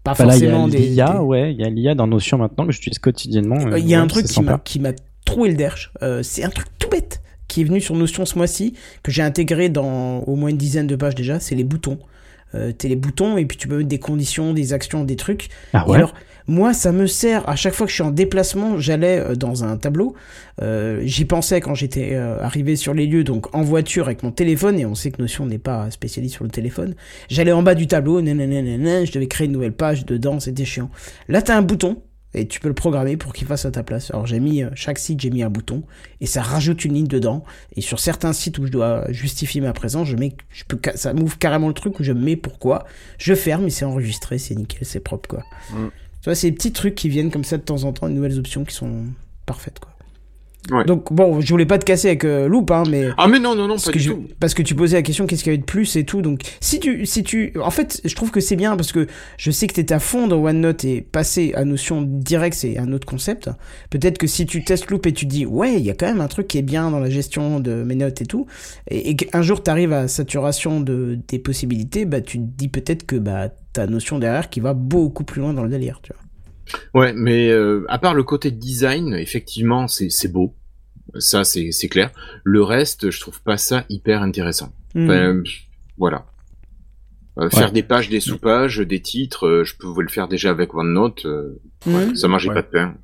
Pas 0.03 0.13
Bah 0.13 0.25
là, 0.25 0.35
il 0.35 0.43
y 0.43 0.47
a 0.47 0.49
forcément 0.49 0.67
des. 0.67 0.79
l'IA, 0.79 1.13
des- 1.13 1.19
ouais, 1.19 1.53
il 1.53 1.61
y 1.61 1.63
a 1.63 1.69
l'IA 1.69 1.95
dans 1.95 2.07
Notion 2.07 2.37
maintenant 2.37 2.65
que 2.65 2.73
j'utilise 2.73 2.99
quotidiennement. 2.99 3.55
Euh, 3.67 3.71
euh, 3.73 3.79
Il 3.79 3.87
y 3.87 3.95
a 3.95 4.01
un 4.01 4.07
truc 4.07 4.25
qui 4.25 4.41
m'a 4.41 4.51
sympa. 4.51 4.61
qui 4.65 4.79
m'a 4.81 4.91
troué 5.25 5.49
le 5.49 5.55
derche. 5.55 5.93
Euh, 6.01 6.21
c'est 6.23 6.43
un 6.43 6.49
truc 6.49 6.67
tout 6.77 6.89
bête 6.89 7.21
qui 7.47 7.61
est 7.61 7.63
venu 7.63 7.79
sur 7.79 7.95
Notion 7.95 8.25
ce 8.25 8.37
mois-ci 8.37 8.73
que 9.01 9.11
j'ai 9.11 9.21
intégré 9.21 9.69
dans 9.69 10.19
au 10.23 10.35
moins 10.35 10.49
une 10.49 10.57
dizaine 10.57 10.87
de 10.87 10.97
pages 10.97 11.15
déjà. 11.15 11.39
C'est 11.39 11.55
les 11.55 11.63
boutons. 11.63 11.99
Euh, 12.55 12.71
t'as 12.71 12.87
les 12.87 12.95
boutons 12.95 13.37
et 13.37 13.45
puis 13.45 13.57
tu 13.57 13.67
peux 13.67 13.77
mettre 13.77 13.89
des 13.89 13.99
conditions, 13.99 14.53
des 14.53 14.73
actions, 14.73 15.03
des 15.03 15.15
trucs. 15.15 15.49
Ah 15.73 15.83
Et 15.87 15.91
ouais. 15.91 15.97
alors, 15.97 16.13
moi, 16.47 16.73
ça 16.73 16.91
me 16.91 17.07
sert 17.07 17.47
à 17.47 17.55
chaque 17.55 17.73
fois 17.73 17.85
que 17.85 17.89
je 17.89 17.95
suis 17.95 18.03
en 18.03 18.11
déplacement, 18.11 18.77
j'allais 18.77 19.19
euh, 19.19 19.35
dans 19.35 19.63
un 19.63 19.77
tableau. 19.77 20.13
Euh, 20.61 21.01
J'y 21.05 21.25
pensais 21.25 21.61
quand 21.61 21.73
j'étais 21.73 22.11
euh, 22.13 22.37
arrivé 22.41 22.75
sur 22.75 22.93
les 22.93 23.07
lieux, 23.07 23.23
donc 23.23 23.55
en 23.55 23.61
voiture 23.61 24.05
avec 24.05 24.23
mon 24.23 24.31
téléphone, 24.31 24.77
et 24.79 24.85
on 24.85 24.93
sait 24.93 25.11
que 25.11 25.21
Notion 25.21 25.45
n'est 25.45 25.57
pas 25.57 25.89
spécialiste 25.89 26.35
sur 26.35 26.43
le 26.43 26.49
téléphone. 26.49 26.95
J'allais 27.29 27.53
en 27.53 27.63
bas 27.63 27.75
du 27.75 27.87
tableau, 27.87 28.21
nanana, 28.21 29.05
je 29.05 29.11
devais 29.11 29.27
créer 29.27 29.47
une 29.47 29.53
nouvelle 29.53 29.73
page 29.73 30.05
dedans, 30.05 30.39
c'était 30.39 30.65
chiant. 30.65 30.89
Là, 31.29 31.41
t'as 31.41 31.57
un 31.57 31.61
bouton, 31.61 32.01
et 32.33 32.47
tu 32.47 32.59
peux 32.59 32.67
le 32.67 32.73
programmer 32.73 33.17
pour 33.17 33.33
qu'il 33.33 33.47
fasse 33.47 33.65
à 33.65 33.71
ta 33.71 33.83
place. 33.83 34.11
Alors, 34.11 34.25
j'ai 34.25 34.39
mis, 34.39 34.63
euh, 34.63 34.69
chaque 34.73 34.97
site, 34.97 35.19
j'ai 35.19 35.29
mis 35.29 35.43
un 35.43 35.49
bouton, 35.49 35.83
et 36.21 36.25
ça 36.25 36.41
rajoute 36.41 36.83
une 36.85 36.93
ligne 36.93 37.07
dedans. 37.07 37.43
Et 37.75 37.81
sur 37.81 37.99
certains 37.99 38.33
sites 38.33 38.57
où 38.57 38.65
je 38.65 38.71
dois 38.71 39.11
justifier 39.11 39.61
ma 39.61 39.73
présence, 39.73 40.07
je 40.07 40.15
mets, 40.15 40.35
je 40.49 40.63
peux, 40.63 40.79
ça 40.95 41.13
m'ouvre 41.13 41.37
carrément 41.37 41.67
le 41.67 41.73
truc 41.73 41.99
où 41.99 42.03
je 42.03 42.11
mets 42.11 42.35
pourquoi. 42.35 42.85
Je 43.17 43.33
ferme, 43.33 43.67
et 43.67 43.69
c'est 43.69 43.85
enregistré, 43.85 44.37
c'est 44.37 44.55
nickel, 44.55 44.85
c'est 44.85 44.99
propre, 44.99 45.29
quoi. 45.29 45.43
Mm. 45.71 45.89
Tu 46.21 46.25
vois, 46.25 46.35
c'est 46.35 46.49
des 46.49 46.55
petits 46.55 46.71
trucs 46.71 46.95
qui 46.95 47.09
viennent 47.09 47.31
comme 47.31 47.43
ça 47.43 47.57
de 47.57 47.63
temps 47.63 47.83
en 47.83 47.93
temps, 47.93 48.07
de 48.07 48.13
nouvelles 48.13 48.39
options 48.39 48.63
qui 48.63 48.73
sont 48.73 49.05
parfaites, 49.45 49.79
quoi. 49.79 49.92
Ouais. 50.71 50.85
Donc, 50.85 51.11
bon, 51.11 51.41
je 51.41 51.49
voulais 51.49 51.65
pas 51.65 51.77
te 51.77 51.83
casser 51.83 52.07
avec 52.07 52.23
euh, 52.23 52.47
Loop, 52.47 52.71
hein, 52.71 52.83
mais. 52.89 53.09
Ah 53.17 53.27
mais 53.27 53.37
non 53.39 53.53
non 53.53 53.63
non 53.67 53.73
Parce 53.75 53.85
pas 53.85 53.91
que, 53.91 53.97
du 53.97 54.03
je- 54.05 54.11
tout. 54.13 54.23
parce 54.39 54.53
que 54.53 54.61
tu 54.61 54.75
posais 54.75 54.95
la 54.95 55.01
question 55.01 55.27
qu'est-ce 55.27 55.43
qu'il 55.43 55.51
y 55.51 55.55
avait 55.55 55.61
de 55.61 55.65
plus 55.65 55.95
et 55.97 56.05
tout 56.05 56.21
donc 56.21 56.39
si 56.61 56.79
tu 56.79 57.05
si 57.05 57.21
tu 57.23 57.51
en 57.61 57.69
fait 57.69 57.99
je 58.05 58.15
trouve 58.15 58.31
que 58.31 58.39
c'est 58.39 58.55
bien 58.55 58.77
parce 58.77 58.93
que 58.93 59.07
je 59.37 59.51
sais 59.51 59.67
que 59.67 59.73
t'étais 59.73 59.93
à 59.93 59.99
fond 59.99 60.27
dans 60.27 60.37
OneNote 60.37 60.85
et 60.85 61.01
passer 61.01 61.51
à 61.55 61.65
Notion 61.65 62.01
direct 62.01 62.55
c'est 62.55 62.77
un 62.77 62.93
autre 62.93 63.05
concept 63.05 63.49
peut-être 63.89 64.17
que 64.17 64.25
si 64.27 64.45
tu 64.45 64.63
testes 64.63 64.89
Loop 64.89 65.05
et 65.05 65.11
tu 65.11 65.25
dis 65.25 65.45
ouais 65.45 65.73
il 65.75 65.81
y 65.83 65.89
a 65.89 65.93
quand 65.95 66.05
même 66.07 66.21
un 66.21 66.27
truc 66.29 66.47
qui 66.47 66.57
est 66.59 66.61
bien 66.63 66.91
dans 66.91 66.99
la 66.99 67.09
gestion 67.09 67.59
de 67.59 67.83
mes 67.83 67.95
notes 67.95 68.21
et 68.21 68.25
tout 68.25 68.45
et, 68.89 69.09
et 69.09 69.15
qu'un 69.17 69.41
jour 69.41 69.61
t'arrives 69.63 69.91
à 69.93 70.07
saturation 70.07 70.79
de 70.79 71.19
des 71.27 71.39
possibilités 71.39 72.05
bah 72.05 72.21
tu 72.21 72.37
te 72.39 72.43
dis 72.45 72.69
peut-être 72.69 73.05
que 73.05 73.17
bah 73.17 73.49
t'as 73.73 73.85
Notion 73.87 74.17
derrière 74.17 74.49
qui 74.49 74.61
va 74.61 74.73
beaucoup 74.73 75.25
plus 75.25 75.41
loin 75.41 75.53
dans 75.53 75.63
le 75.63 75.69
délire 75.69 75.99
tu 76.01 76.13
vois 76.13 76.21
Ouais, 76.93 77.13
mais 77.13 77.49
euh, 77.49 77.85
à 77.89 77.99
part 77.99 78.13
le 78.13 78.23
côté 78.23 78.51
design, 78.51 79.13
effectivement, 79.13 79.87
c'est 79.87 80.09
c'est 80.09 80.27
beau. 80.31 80.55
Ça, 81.19 81.43
c'est 81.43 81.71
c'est 81.71 81.89
clair. 81.89 82.11
Le 82.43 82.63
reste, 82.63 83.09
je 83.11 83.19
trouve 83.19 83.41
pas 83.41 83.57
ça 83.57 83.85
hyper 83.89 84.21
intéressant. 84.21 84.71
Hmm. 84.95 85.03
Enfin, 85.09 85.43
voilà. 85.97 86.25
Euh, 87.39 87.49
Faire 87.49 87.71
des 87.71 87.81
pages, 87.83 88.09
des 88.09 88.19
sous-pages, 88.19 88.77
des 88.77 89.01
titres, 89.01 89.47
euh, 89.47 89.63
je 89.63 89.75
pouvais 89.75 90.03
le 90.03 90.09
faire 90.09 90.27
déjà 90.27 90.51
avec 90.51 90.73
OneNote. 90.73 91.25
euh, 91.25 91.59
Hmm. 91.85 92.15
Ça 92.15 92.27
mangeait 92.29 92.47
Ouais. 92.49 92.55
pas 92.55 92.61
de 92.61 92.67
pain. 92.67 92.95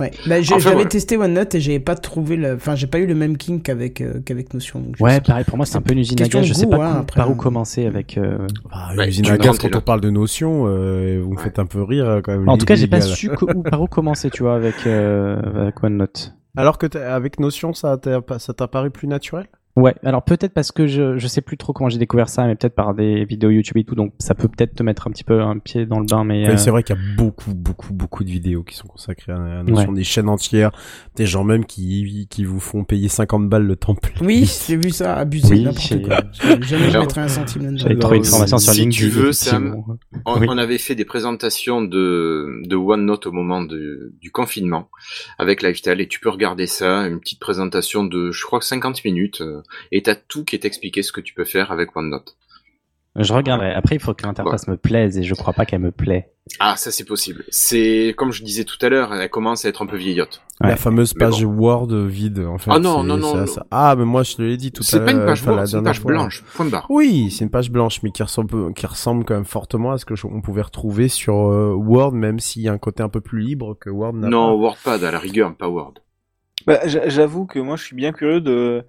Ouais 0.00 0.10
bah, 0.26 0.36
Enfin, 0.40 0.58
j'avais 0.58 0.84
testé 0.86 1.16
OneNote 1.16 1.54
et 1.54 1.60
j'ai 1.60 1.80
pas 1.80 1.94
trouvé 1.94 2.36
le 2.36 2.54
enfin 2.54 2.74
j'ai 2.74 2.86
pas 2.86 2.98
eu 2.98 3.06
le 3.06 3.14
même 3.14 3.36
kink 3.36 3.62
qu'avec 3.62 4.00
euh, 4.00 4.20
qu'avec 4.24 4.52
Notion 4.54 4.80
donc 4.80 4.96
Ouais, 5.00 5.20
pareil, 5.20 5.44
pour 5.44 5.56
moi, 5.56 5.66
c'est 5.66 5.76
un 5.76 5.80
peu 5.82 5.92
une 5.92 6.00
usine 6.00 6.20
à 6.22 6.28
gaz. 6.28 6.44
Je 6.44 6.52
sais 6.52 6.66
pas 6.66 6.76
hein, 6.90 6.98
après, 7.00 7.18
par 7.20 7.28
où 7.30 7.32
hein. 7.32 7.36
commencer 7.36 7.86
avec. 7.86 8.18
euh, 8.18 8.46
Bah, 8.70 8.88
Ouais, 8.96 9.08
usine 9.08 9.26
à 9.28 9.32
me 9.32 9.38
gaz, 9.38 9.58
quand 9.58 9.74
on 9.74 9.80
parle 9.80 10.00
de 10.00 10.10
notion, 10.10 10.64
euh, 10.66 11.20
vous 11.22 11.32
me 11.32 11.38
faites 11.38 11.58
un 11.58 11.66
peu 11.66 11.82
rire 11.82 12.20
quand 12.24 12.32
même. 12.36 12.48
En 12.48 12.58
tout 12.58 12.66
cas, 12.66 12.74
j'ai 12.74 12.86
pas 12.86 13.00
su 13.00 13.30
où- 13.30 13.62
par 13.62 13.80
où 13.82 13.86
commencer, 13.86 14.30
tu 14.30 14.42
vois, 14.42 14.56
avec, 14.56 14.86
euh, 14.86 15.40
avec 15.62 15.82
OneNote. 15.82 16.34
Alors 16.56 16.78
que 16.78 16.86
avec 16.98 17.38
notion, 17.40 17.74
ça 17.74 17.96
t'a 17.98 18.20
pas- 18.22 18.38
ça 18.38 18.54
t'a 18.54 18.66
paru 18.68 18.90
plus 18.90 19.06
naturel? 19.08 19.46
Ouais, 19.76 19.94
alors 20.02 20.24
peut-être 20.24 20.54
parce 20.54 20.72
que 20.72 20.86
je, 20.86 21.18
je 21.18 21.26
sais 21.26 21.42
plus 21.42 21.58
trop 21.58 21.74
comment 21.74 21.90
j'ai 21.90 21.98
découvert 21.98 22.30
ça, 22.30 22.46
mais 22.46 22.54
peut-être 22.56 22.74
par 22.74 22.94
des 22.94 23.26
vidéos 23.26 23.50
YouTube 23.50 23.76
et 23.76 23.84
tout, 23.84 23.94
donc 23.94 24.14
ça 24.18 24.34
peut 24.34 24.48
peut-être 24.48 24.74
te 24.74 24.82
mettre 24.82 25.06
un 25.06 25.10
petit 25.10 25.22
peu 25.22 25.42
un 25.42 25.58
pied 25.58 25.84
dans 25.84 26.00
le 26.00 26.06
bain, 26.06 26.24
mais... 26.24 26.44
Mais 26.46 26.54
euh, 26.54 26.56
c'est 26.56 26.70
vrai 26.70 26.82
qu'il 26.82 26.96
y 26.96 26.98
a 26.98 27.02
beaucoup, 27.16 27.52
beaucoup, 27.54 27.92
beaucoup 27.92 28.24
de 28.24 28.30
vidéos 28.30 28.62
qui 28.62 28.74
sont 28.74 28.86
consacrées 28.88 29.32
à 29.32 29.38
la 29.38 29.62
notion 29.62 29.92
des 29.92 30.02
chaînes 30.02 30.30
entières, 30.30 30.70
des 31.16 31.26
gens 31.26 31.44
même 31.44 31.66
qui, 31.66 32.26
qui 32.30 32.44
vous 32.44 32.58
font 32.58 32.84
payer 32.84 33.08
50 33.08 33.48
balles 33.50 33.66
le 33.66 33.76
temple. 33.76 34.12
Oui, 34.22 34.50
j'ai 34.66 34.76
vu 34.78 34.88
ça, 34.90 35.14
abusé, 35.16 35.54
Oui, 35.54 35.62
n'importe 35.64 36.02
quoi. 36.02 36.20
Jamais 36.62 36.86
Alors, 36.86 37.02
mettre 37.02 37.18
un 37.18 37.28
centime 37.28 37.62
là-dedans. 37.64 37.78
J'avais 37.82 37.98
trouvé 37.98 38.16
une 38.16 38.24
formation 38.24 38.58
sur 38.58 38.72
si 38.72 38.80
LinkedIn. 38.80 39.04
tu 39.04 39.10
veux, 39.10 39.32
Sam. 39.32 39.82
On, 40.24 40.40
Oui. 40.40 40.46
on 40.48 40.56
avait 40.56 40.78
fait 40.78 40.94
des 40.94 41.04
présentations 41.04 41.82
de, 41.82 42.62
de 42.66 42.76
OneNote 42.76 43.26
au 43.26 43.32
moment 43.32 43.62
de- 43.62 44.14
du 44.22 44.30
confinement 44.30 44.88
avec 45.38 45.62
Lifestyle 45.62 46.00
et 46.00 46.08
tu 46.08 46.18
peux 46.18 46.30
regarder 46.30 46.66
ça, 46.66 47.06
une 47.06 47.20
petite 47.20 47.40
présentation 47.40 48.04
de, 48.04 48.30
je 48.30 48.42
crois 48.44 48.58
que 48.58 48.64
50 48.64 49.04
minutes, 49.04 49.42
euh, 49.42 49.60
et 49.92 50.02
t'as 50.02 50.14
tout 50.14 50.44
qui 50.44 50.56
est 50.56 50.64
expliqué 50.64 51.02
ce 51.02 51.12
que 51.12 51.20
tu 51.20 51.34
peux 51.34 51.44
faire 51.44 51.72
avec 51.72 51.96
OneNote. 51.96 52.36
Je 53.18 53.32
regarderai. 53.32 53.72
Après, 53.72 53.94
il 53.96 53.98
faut 53.98 54.12
que 54.12 54.26
l'interface 54.26 54.68
me 54.68 54.76
plaise 54.76 55.16
et 55.16 55.22
je 55.22 55.34
crois 55.34 55.54
pas 55.54 55.64
qu'elle 55.64 55.80
me 55.80 55.90
plaît. 55.90 56.32
Ah, 56.60 56.76
ça 56.76 56.90
c'est 56.90 57.06
possible. 57.06 57.44
C'est, 57.48 58.12
comme 58.14 58.30
je 58.30 58.44
disais 58.44 58.64
tout 58.64 58.76
à 58.84 58.90
l'heure, 58.90 59.14
elle 59.14 59.30
commence 59.30 59.64
à 59.64 59.70
être 59.70 59.80
un 59.80 59.86
peu 59.86 59.96
vieillotte. 59.96 60.42
Ouais. 60.60 60.68
La 60.68 60.76
fameuse 60.76 61.14
page 61.14 61.42
bon. 61.42 61.50
Word 61.50 61.94
vide, 62.06 62.40
en 62.40 62.58
fait. 62.58 62.70
Ah 62.74 62.78
non, 62.78 63.00
c'est- 63.00 63.06
non, 63.06 63.16
non, 63.16 63.44
Ah, 63.70 63.94
mais 63.96 64.04
moi, 64.04 64.22
je 64.22 64.36
te 64.36 64.42
l'ai 64.42 64.58
dit 64.58 64.70
tout 64.70 64.82
à 64.82 64.84
C'est 64.84 64.96
l'heure. 64.98 65.06
pas 65.06 65.12
une 65.12 65.24
page 65.24 65.42
Word, 65.46 65.66
c'est 65.66 65.78
une 65.78 65.84
page 65.84 66.00
fois. 66.00 66.10
blanche, 66.12 66.44
point 66.54 66.66
barre. 66.66 66.86
Oui, 66.90 67.30
c'est 67.30 67.44
une 67.44 67.50
page 67.50 67.70
blanche, 67.70 68.02
mais 68.02 68.10
qui 68.10 68.22
ressemble, 68.22 68.74
qui 68.74 68.86
ressemble 68.86 69.24
quand 69.24 69.34
même 69.34 69.46
fortement 69.46 69.92
à 69.92 69.98
ce 69.98 70.04
que 70.04 70.14
je- 70.14 70.26
on 70.26 70.42
pouvait 70.42 70.60
retrouver 70.62 71.08
sur 71.08 71.34
euh, 71.50 71.72
Word, 71.74 72.12
même 72.12 72.38
s'il 72.38 72.62
y 72.62 72.68
a 72.68 72.72
un 72.72 72.78
côté 72.78 73.02
un 73.02 73.08
peu 73.08 73.22
plus 73.22 73.40
libre 73.40 73.78
que 73.80 73.88
Word 73.88 74.12
n'a 74.12 74.28
Non, 74.28 74.48
pas. 74.50 74.56
WordPad 74.56 75.04
à 75.04 75.10
la 75.10 75.18
rigueur, 75.18 75.56
pas 75.56 75.68
Word. 75.68 75.94
Bah, 76.66 76.80
j'a- 76.86 77.08
J'avoue 77.08 77.46
que 77.46 77.58
moi 77.58 77.76
je 77.76 77.84
suis 77.84 77.96
bien 77.96 78.12
curieux 78.12 78.40
de. 78.42 78.84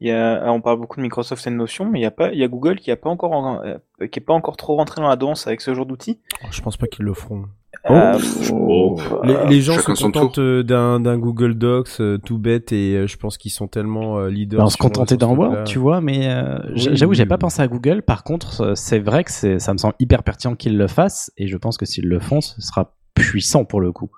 Il 0.00 0.08
y 0.08 0.12
a... 0.12 0.50
On 0.52 0.60
parle 0.60 0.78
beaucoup 0.78 0.96
de 0.98 1.02
Microsoft 1.02 1.46
et 1.46 1.50
de 1.50 1.54
Notion, 1.56 1.88
mais 1.90 2.00
il 2.00 2.02
y 2.02 2.06
a 2.06 2.10
pas, 2.10 2.32
il 2.32 2.38
y 2.38 2.44
a 2.44 2.48
Google 2.48 2.78
qui 2.78 2.90
a 2.90 2.96
pas 2.96 3.08
encore, 3.10 3.32
en- 3.32 3.62
euh, 3.64 3.78
qui 4.10 4.18
est 4.18 4.22
pas 4.22 4.34
encore 4.34 4.56
trop 4.56 4.76
rentré 4.76 5.00
dans 5.00 5.08
la 5.08 5.16
danse 5.16 5.46
avec 5.46 5.60
ce 5.60 5.72
genre 5.74 5.86
d'outils. 5.86 6.20
Oh, 6.44 6.48
Je 6.50 6.60
pense 6.60 6.76
pas 6.76 6.86
qu'ils 6.86 7.04
le 7.04 7.14
feront. 7.14 7.44
Euh, 7.90 8.18
Oh. 8.52 8.96
Les, 9.22 9.36
les 9.48 9.60
gens 9.60 9.74
chacun 9.74 9.94
se 9.94 10.02
contentent 10.04 10.38
euh, 10.38 10.62
d'un 10.62 10.98
d'un 10.98 11.18
Google 11.18 11.54
Docs 11.54 12.00
euh, 12.00 12.16
tout 12.18 12.38
bête 12.38 12.72
et 12.72 12.94
euh, 12.96 13.06
je 13.06 13.16
pense 13.18 13.36
qu'ils 13.36 13.50
sont 13.50 13.68
tellement 13.68 14.18
euh, 14.18 14.28
leaders. 14.30 14.58
Bah, 14.60 14.64
on 14.66 14.70
se 14.70 14.78
contentait 14.78 15.22
Word, 15.22 15.36
truc-là. 15.36 15.64
tu 15.64 15.78
vois, 15.78 16.00
mais 16.00 16.26
euh, 16.28 16.58
Oui, 16.74 16.88
j'avoue, 16.94 17.12
j'ai 17.14 17.26
pas 17.26 17.36
pensé 17.38 17.60
à 17.60 17.68
Google. 17.68 18.02
Par 18.02 18.24
contre, 18.24 18.60
euh, 18.62 18.74
c'est 18.74 18.98
vrai 18.98 19.24
que 19.24 19.30
c'est, 19.30 19.58
ça 19.58 19.72
me 19.74 19.78
semble 19.78 19.94
hyper 20.00 20.22
pertinent 20.22 20.54
qu'ils 20.56 20.76
le 20.78 20.86
fassent, 20.88 21.30
et 21.36 21.46
je 21.48 21.56
pense 21.58 21.76
que 21.76 21.84
s'ils 21.84 22.06
le 22.08 22.18
font, 22.18 22.40
ce 22.40 22.60
sera 22.62 22.94
puissant 23.14 23.64
pour 23.66 23.80
le 23.82 23.92
coup. 23.92 24.10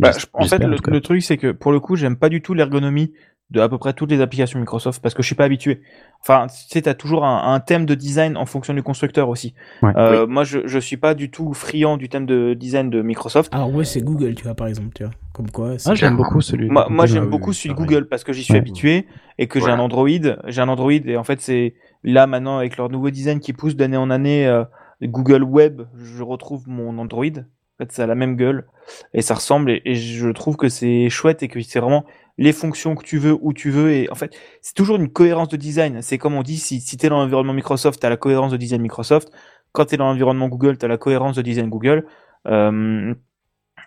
Bah, 0.00 0.10
en 0.32 0.46
fait, 0.46 0.58
le 0.64 1.00
truc, 1.00 1.22
c'est 1.22 1.36
que 1.36 1.52
pour 1.52 1.70
le 1.70 1.78
coup, 1.78 1.94
j'aime 1.96 2.16
pas 2.16 2.28
du 2.30 2.42
tout 2.42 2.52
l'ergonomie 2.54 3.12
de 3.52 3.60
à 3.60 3.68
peu 3.68 3.78
près 3.78 3.92
toutes 3.92 4.10
les 4.10 4.20
applications 4.20 4.58
Microsoft 4.58 5.00
parce 5.02 5.14
que 5.14 5.22
je 5.22 5.26
suis 5.26 5.34
pas 5.36 5.44
habitué. 5.44 5.82
Enfin, 6.20 6.46
tu 6.48 6.56
sais, 6.68 6.82
t'as 6.82 6.94
toujours 6.94 7.24
un, 7.24 7.52
un 7.54 7.60
thème 7.60 7.84
de 7.86 7.94
design 7.94 8.36
en 8.36 8.46
fonction 8.46 8.74
du 8.74 8.82
constructeur 8.82 9.28
aussi. 9.28 9.54
Ouais. 9.82 9.92
Euh, 9.96 10.26
Moi, 10.26 10.44
je, 10.44 10.60
je 10.66 10.78
suis 10.78 10.96
pas 10.96 11.14
du 11.14 11.30
tout 11.30 11.52
friand 11.52 11.96
du 11.96 12.08
thème 12.08 12.26
de 12.26 12.54
design 12.54 12.90
de 12.90 13.02
Microsoft. 13.02 13.54
Alors 13.54 13.72
ouais, 13.74 13.84
c'est 13.84 14.00
Google, 14.02 14.34
tu 14.34 14.44
vois, 14.44 14.54
par 14.54 14.66
exemple, 14.68 14.88
tu 14.94 15.04
vois. 15.04 15.12
Comme 15.32 15.50
quoi, 15.50 15.74
Ah, 15.86 15.94
j'aime 15.94 16.16
beaucoup 16.16 16.40
celui. 16.40 16.68
Moi, 16.68 16.86
moi 16.90 17.04
Google. 17.06 17.12
j'aime 17.20 17.30
beaucoup 17.30 17.52
celui 17.52 17.74
de. 17.74 17.78
Google 17.78 18.08
parce 18.08 18.24
que 18.24 18.32
j'y 18.32 18.42
suis 18.42 18.54
Ouais. 18.54 18.58
habitué 18.60 19.06
et 19.38 19.46
que 19.48 19.60
j'ai 19.60 19.70
un 19.70 19.78
Android. 19.78 20.08
J'ai 20.46 20.60
un 20.60 20.68
Android 20.68 20.90
et 20.92 21.16
en 21.16 21.24
fait, 21.24 21.40
c'est 21.40 21.74
là 22.04 22.26
maintenant 22.26 22.58
avec 22.58 22.76
leur 22.76 22.88
nouveau 22.88 23.10
design 23.10 23.38
qui 23.40 23.52
pousse 23.52 23.76
d'année 23.76 23.96
en 23.96 24.10
année, 24.10 24.46
euh, 24.46 24.64
Google 25.02 25.42
Web, 25.42 25.82
je 25.96 26.22
retrouve 26.22 26.68
mon 26.68 26.98
Android. 26.98 27.24
En 27.26 27.84
fait, 27.84 27.90
ça 27.92 28.04
a 28.04 28.06
la 28.06 28.14
même 28.14 28.36
gueule 28.36 28.66
et 29.14 29.22
ça 29.22 29.34
ressemble 29.34 29.70
et, 29.70 29.82
et 29.84 29.94
je 29.94 30.28
trouve 30.28 30.56
que 30.56 30.68
c'est 30.68 31.08
chouette 31.08 31.42
et 31.42 31.48
que 31.48 31.60
c'est 31.62 31.80
vraiment 31.80 32.04
les 32.42 32.52
fonctions 32.52 32.96
que 32.96 33.04
tu 33.04 33.18
veux 33.18 33.38
où 33.40 33.52
tu 33.52 33.70
veux 33.70 33.92
et 33.92 34.10
en 34.10 34.16
fait, 34.16 34.36
c'est 34.62 34.74
toujours 34.74 34.96
une 34.96 35.08
cohérence 35.08 35.48
de 35.48 35.56
design. 35.56 36.02
C'est 36.02 36.18
comme 36.18 36.34
on 36.34 36.42
dit, 36.42 36.58
si, 36.58 36.80
si 36.80 36.96
tu 36.96 37.06
es 37.06 37.08
dans 37.08 37.18
l'environnement 37.18 37.52
Microsoft, 37.52 38.00
tu 38.00 38.06
as 38.06 38.10
la 38.10 38.16
cohérence 38.16 38.50
de 38.50 38.56
design 38.56 38.82
Microsoft. 38.82 39.30
Quand 39.70 39.86
tu 39.86 39.94
es 39.94 39.96
dans 39.96 40.06
l'environnement 40.06 40.48
Google, 40.48 40.76
tu 40.76 40.84
as 40.84 40.88
la 40.88 40.98
cohérence 40.98 41.36
de 41.36 41.42
design 41.42 41.68
Google. 41.68 42.04
Euh, 42.48 43.14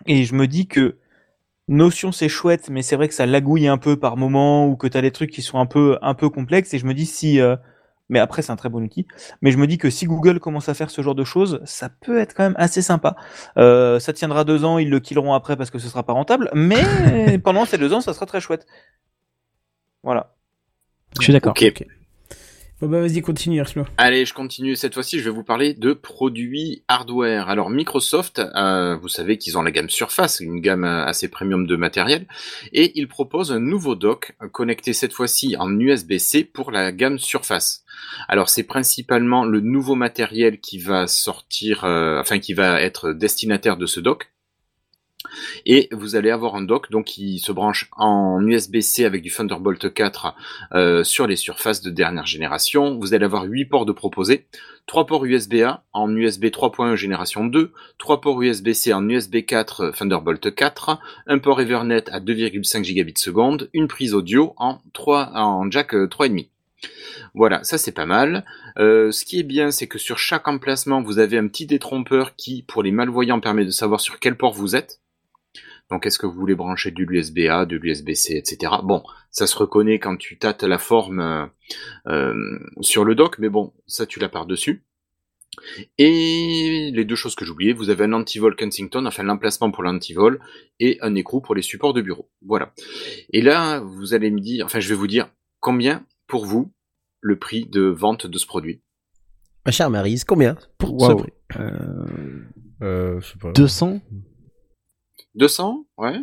et 0.06 0.24
je 0.24 0.34
me 0.34 0.46
dis 0.46 0.66
que 0.68 0.96
Notion 1.68 2.12
c'est 2.12 2.28
chouette, 2.30 2.70
mais 2.70 2.80
c'est 2.80 2.96
vrai 2.96 3.08
que 3.08 3.14
ça 3.14 3.26
lagouille 3.26 3.68
un 3.68 3.76
peu 3.76 3.98
par 3.98 4.16
moment 4.16 4.66
ou 4.68 4.76
que 4.76 4.86
tu 4.86 4.96
as 4.96 5.02
des 5.02 5.10
trucs 5.10 5.30
qui 5.30 5.42
sont 5.42 5.58
un 5.58 5.66
peu 5.66 5.98
un 6.00 6.14
peu 6.14 6.30
complexes. 6.30 6.72
Et 6.72 6.78
je 6.78 6.86
me 6.86 6.94
dis 6.94 7.06
si, 7.06 7.40
euh, 7.40 7.56
mais 8.08 8.18
après 8.18 8.42
c'est 8.42 8.52
un 8.52 8.56
très 8.56 8.68
bon 8.68 8.82
outil. 8.82 9.06
Mais 9.42 9.50
je 9.50 9.58
me 9.58 9.66
dis 9.66 9.78
que 9.78 9.90
si 9.90 10.06
Google 10.06 10.40
commence 10.40 10.68
à 10.68 10.74
faire 10.74 10.90
ce 10.90 11.02
genre 11.02 11.14
de 11.14 11.24
choses, 11.24 11.60
ça 11.64 11.88
peut 11.88 12.18
être 12.18 12.34
quand 12.34 12.44
même 12.44 12.56
assez 12.58 12.82
sympa. 12.82 13.16
Euh, 13.58 13.98
ça 13.98 14.12
tiendra 14.12 14.44
deux 14.44 14.64
ans, 14.64 14.78
ils 14.78 14.90
le 14.90 15.00
killeront 15.00 15.34
après 15.34 15.56
parce 15.56 15.70
que 15.70 15.78
ce 15.78 15.88
sera 15.88 16.02
pas 16.02 16.12
rentable. 16.12 16.50
Mais 16.54 17.38
pendant 17.44 17.64
ces 17.64 17.78
deux 17.78 17.92
ans, 17.92 18.00
ça 18.00 18.14
sera 18.14 18.26
très 18.26 18.40
chouette. 18.40 18.66
Voilà. 20.02 20.34
Je 21.18 21.24
suis 21.24 21.32
d'accord. 21.32 21.52
Ok. 21.52 21.86
Bon 22.78 22.88
bah 22.88 23.00
vas-y, 23.00 23.22
continue. 23.22 23.62
Allez, 23.96 24.26
je 24.26 24.34
continue. 24.34 24.76
Cette 24.76 24.92
fois-ci, 24.92 25.18
je 25.18 25.24
vais 25.24 25.30
vous 25.30 25.42
parler 25.42 25.72
de 25.72 25.94
produits 25.94 26.84
hardware. 26.88 27.48
Alors, 27.48 27.70
Microsoft, 27.70 28.38
euh, 28.38 28.96
vous 28.96 29.08
savez 29.08 29.38
qu'ils 29.38 29.56
ont 29.56 29.62
la 29.62 29.70
gamme 29.70 29.88
Surface, 29.88 30.40
une 30.40 30.60
gamme 30.60 30.84
euh, 30.84 31.06
assez 31.06 31.28
premium 31.28 31.66
de 31.66 31.74
matériel, 31.74 32.26
et 32.74 32.92
ils 32.94 33.08
proposent 33.08 33.50
un 33.50 33.60
nouveau 33.60 33.94
dock 33.94 34.36
connecté 34.52 34.92
cette 34.92 35.14
fois-ci 35.14 35.56
en 35.58 35.70
USB-C 35.70 36.44
pour 36.44 36.70
la 36.70 36.92
gamme 36.92 37.18
Surface. 37.18 37.82
Alors, 38.28 38.50
c'est 38.50 38.64
principalement 38.64 39.46
le 39.46 39.60
nouveau 39.60 39.94
matériel 39.94 40.60
qui 40.60 40.78
va 40.78 41.06
sortir, 41.06 41.84
euh, 41.84 42.20
enfin, 42.20 42.38
qui 42.38 42.52
va 42.52 42.82
être 42.82 43.14
destinataire 43.14 43.78
de 43.78 43.86
ce 43.86 44.00
dock. 44.00 44.30
Et 45.64 45.88
vous 45.92 46.16
allez 46.16 46.30
avoir 46.30 46.54
un 46.54 46.62
dock 46.62 46.90
donc 46.90 47.06
qui 47.06 47.38
se 47.38 47.52
branche 47.52 47.88
en 47.96 48.40
USB-C 48.46 49.04
avec 49.04 49.22
du 49.22 49.30
Thunderbolt 49.30 49.92
4 49.92 50.34
euh, 50.72 51.04
sur 51.04 51.26
les 51.26 51.36
surfaces 51.36 51.82
de 51.82 51.90
dernière 51.90 52.26
génération. 52.26 52.98
Vous 52.98 53.14
allez 53.14 53.24
avoir 53.24 53.44
8 53.44 53.66
ports 53.66 53.86
de 53.86 53.92
proposés, 53.92 54.46
3 54.86 55.06
ports 55.06 55.24
USB-A 55.24 55.84
en 55.92 56.14
USB 56.14 56.46
3.1 56.46 56.94
génération 56.94 57.44
2, 57.44 57.72
3 57.98 58.20
ports 58.20 58.42
USB-C 58.42 58.92
en 58.92 59.08
USB 59.08 59.44
4 59.44 59.92
Thunderbolt 59.96 60.54
4, 60.54 60.98
un 61.26 61.38
port 61.38 61.60
Ethernet 61.60 62.08
à 62.10 62.20
2,5 62.20 62.84
gigabits 62.84 63.14
seconde, 63.16 63.68
une 63.72 63.88
prise 63.88 64.14
audio 64.14 64.54
en 64.56 64.78
3 64.92 65.32
en 65.34 65.70
jack 65.70 65.94
euh, 65.94 66.06
3,5. 66.06 66.48
Voilà, 67.34 67.62
ça 67.64 67.78
c'est 67.78 67.92
pas 67.92 68.06
mal. 68.06 68.44
Euh, 68.78 69.10
ce 69.10 69.24
qui 69.24 69.38
est 69.38 69.44
bien, 69.44 69.70
c'est 69.70 69.86
que 69.86 69.98
sur 69.98 70.18
chaque 70.18 70.48
emplacement, 70.48 71.02
vous 71.02 71.18
avez 71.18 71.38
un 71.38 71.48
petit 71.48 71.66
détrompeur 71.66 72.34
qui, 72.36 72.62
pour 72.62 72.82
les 72.82 72.92
malvoyants, 72.92 73.40
permet 73.40 73.64
de 73.64 73.70
savoir 73.70 74.00
sur 74.00 74.18
quel 74.18 74.36
port 74.36 74.52
vous 74.52 74.76
êtes. 74.76 75.00
Donc, 75.90 76.04
est-ce 76.06 76.18
que 76.18 76.26
vous 76.26 76.38
voulez 76.38 76.54
brancher 76.54 76.90
de 76.90 77.02
l'USB-A, 77.02 77.64
de 77.64 77.76
l'USB-C, 77.76 78.34
etc. 78.36 78.72
Bon, 78.82 79.02
ça 79.30 79.46
se 79.46 79.56
reconnaît 79.56 79.98
quand 79.98 80.16
tu 80.16 80.38
tâtes 80.38 80.64
la 80.64 80.78
forme 80.78 81.20
euh, 81.20 81.46
euh, 82.08 82.58
sur 82.80 83.04
le 83.04 83.14
dock, 83.14 83.38
mais 83.38 83.48
bon, 83.48 83.72
ça 83.86 84.06
tu 84.06 84.18
l'as 84.18 84.28
par-dessus. 84.28 84.84
Et 85.96 86.90
les 86.92 87.04
deux 87.04 87.14
choses 87.14 87.34
que 87.34 87.44
j'oubliais, 87.44 87.72
vous 87.72 87.88
avez 87.88 88.04
un 88.04 88.12
anti-vol 88.12 88.56
Kensington, 88.56 89.06
enfin 89.06 89.22
l'emplacement 89.22 89.70
pour 89.70 89.84
l'anti-vol, 89.84 90.40
et 90.80 90.98
un 91.02 91.14
écrou 91.14 91.40
pour 91.40 91.54
les 91.54 91.62
supports 91.62 91.94
de 91.94 92.02
bureau. 92.02 92.28
Voilà. 92.44 92.72
Et 93.30 93.40
là, 93.40 93.80
vous 93.80 94.12
allez 94.12 94.30
me 94.30 94.40
dire, 94.40 94.66
enfin 94.66 94.80
je 94.80 94.88
vais 94.88 94.94
vous 94.94 95.06
dire, 95.06 95.30
combien 95.60 96.04
pour 96.26 96.44
vous 96.44 96.72
le 97.20 97.38
prix 97.38 97.64
de 97.64 97.82
vente 97.82 98.26
de 98.26 98.38
ce 98.38 98.46
produit? 98.46 98.82
Ma 99.64 99.72
chère 99.72 99.90
Marise, 99.90 100.24
combien 100.24 100.56
pour 100.78 101.00
ce 101.00 101.12
prix? 101.12 101.32
Euh, 102.82 103.20
je 103.20 103.26
sais 103.26 103.38
pas. 103.38 103.52
200 103.52 104.00
200 105.36 105.84
Ouais 105.98 106.18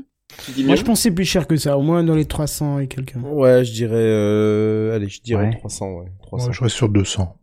Moi, 0.65 0.75
je 0.75 0.83
pensais 0.83 1.11
plus 1.11 1.25
cher 1.25 1.47
que 1.47 1.55
ça, 1.55 1.77
au 1.77 1.81
moins 1.81 2.03
dans 2.03 2.15
les 2.15 2.25
300 2.25 2.79
et 2.79 2.87
quelqu'un. 2.87 3.21
Ouais, 3.21 3.63
je 3.63 3.71
dirais, 3.71 3.93
euh, 3.95 4.95
allez, 4.95 5.07
je 5.09 5.21
dirais 5.21 5.49
Ouais. 5.49 5.57
300, 5.57 5.91
ouais. 5.99 6.11
300. 6.23 6.45
Moi, 6.45 6.53
je 6.53 6.61
reste 6.61 6.75
sur 6.75 6.89
200. 6.89 7.37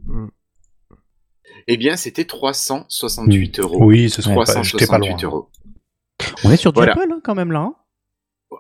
Eh 1.69 1.77
bien, 1.77 1.97
c'était 1.97 2.25
368 2.25 3.61
euros. 3.61 3.85
Oui, 3.85 4.11
ce 4.11 4.23
serait 4.23 4.35
pas, 4.35 4.45
j'étais 4.63 4.87
pas 4.87 4.99
368 4.99 5.23
loin. 5.23 5.31
euros. 5.31 5.49
On 6.45 6.51
est 6.51 6.57
sur 6.57 6.73
du 6.73 6.77
Voilà. 6.79 6.93
Apple 6.93 7.09
hein, 7.13 7.21
quand 7.23 7.35
même 7.35 7.53
là. 7.53 7.61
hein 7.61 7.75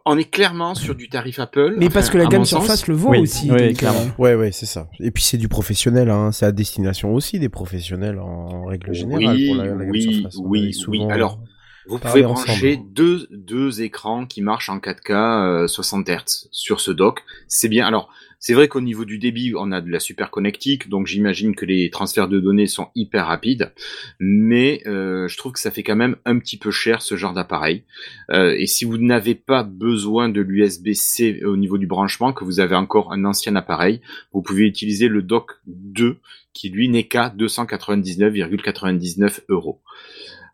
On 0.06 0.16
est 0.16 0.30
clairement 0.30 0.74
sur 0.74 0.94
du 0.94 1.08
tarif 1.08 1.38
Apple. 1.40 1.74
Mais 1.78 1.86
enfin, 1.86 1.94
parce 1.94 2.10
que 2.10 2.18
la 2.18 2.26
gamme. 2.26 2.44
Surface 2.44 2.86
le 2.86 2.94
vaut 2.94 3.10
Oui, 3.10 3.18
aussi. 3.20 3.44
oui, 3.50 3.58
donc, 3.58 3.60
euh, 3.60 3.72
clairement. 3.74 4.06
Ouais, 4.18 4.34
ouais, 4.34 4.52
c'est 4.52 4.66
ça. 4.66 4.88
Et 5.00 5.10
puis 5.10 5.22
c'est 5.24 5.36
du 5.38 5.48
professionnel, 5.48 6.08
hein. 6.10 6.30
C'est 6.32 6.46
à 6.46 6.52
destination 6.52 7.12
aussi 7.14 7.38
des 7.40 7.48
professionnels 7.48 8.18
en 8.18 8.66
règle 8.66 8.92
générale. 8.94 9.34
Oui, 9.34 9.46
pour 9.48 9.56
la, 9.56 9.64
la 9.66 9.70
gamme 9.76 9.90
oui, 9.90 10.02
Surface. 10.14 10.36
Oui, 10.42 10.74
oui. 10.88 11.02
Alors, 11.10 11.40
Vous 11.86 11.98
pouvez 11.98 12.23
brancher 12.23 12.78
deux, 12.90 13.27
deux 13.31 13.82
écrans 13.82 14.27
qui 14.27 14.43
marchent 14.43 14.69
en 14.69 14.78
4K 14.78 15.65
euh, 15.65 15.66
60 15.66 16.09
Hz 16.09 16.48
sur 16.51 16.81
ce 16.81 16.90
dock. 16.90 17.24
C'est 17.48 17.69
bien. 17.69 17.86
Alors, 17.86 18.11
c'est 18.43 18.55
vrai 18.55 18.69
qu'au 18.69 18.81
niveau 18.81 19.05
du 19.05 19.19
débit, 19.19 19.52
on 19.55 19.70
a 19.70 19.82
de 19.82 19.90
la 19.90 20.01
super 20.01 20.31
connectique, 20.31 20.89
donc 20.89 21.07
j'imagine 21.07 21.55
que 21.55 21.66
les 21.66 21.90
transferts 21.90 22.28
de 22.28 22.40
données 22.40 22.66
sont 22.66 22.89
hyper 22.94 23.27
rapides, 23.27 23.70
mais 24.19 24.81
euh, 24.86 25.28
je 25.28 25.36
trouve 25.36 25.52
que 25.52 25.61
ça 25.61 25.70
fait 25.70 25.82
quand 25.82 25.94
même 25.94 26.16
un 26.24 26.39
petit 26.39 26.57
peu 26.57 26.70
cher 26.70 27.02
ce 27.02 27.16
genre 27.16 27.35
d'appareil. 27.35 27.85
Euh, 28.31 28.55
et 28.57 28.66
si 28.66 28.86
vous 28.86 28.97
n'avez 28.97 29.35
pas 29.35 29.62
besoin 29.62 30.31
de 30.31 30.40
l'USB-C 30.40 31.44
au 31.44 31.59
niveau 31.59 31.77
du 31.77 31.86
branchement, 31.86 32.32
que 32.32 32.44
vous 32.44 32.61
avez 32.61 32.77
encore 32.77 33.12
un 33.12 33.27
ancien 33.27 33.57
appareil, 33.57 34.01
vous 34.32 34.40
pouvez 34.40 34.65
utiliser 34.65 35.09
le 35.09 35.20
dock 35.20 35.61
2 35.66 36.16
qui 36.55 36.70
lui 36.70 36.89
n'est 36.89 37.07
qu'à 37.07 37.28
299,99 37.36 39.40
euros. 39.51 39.82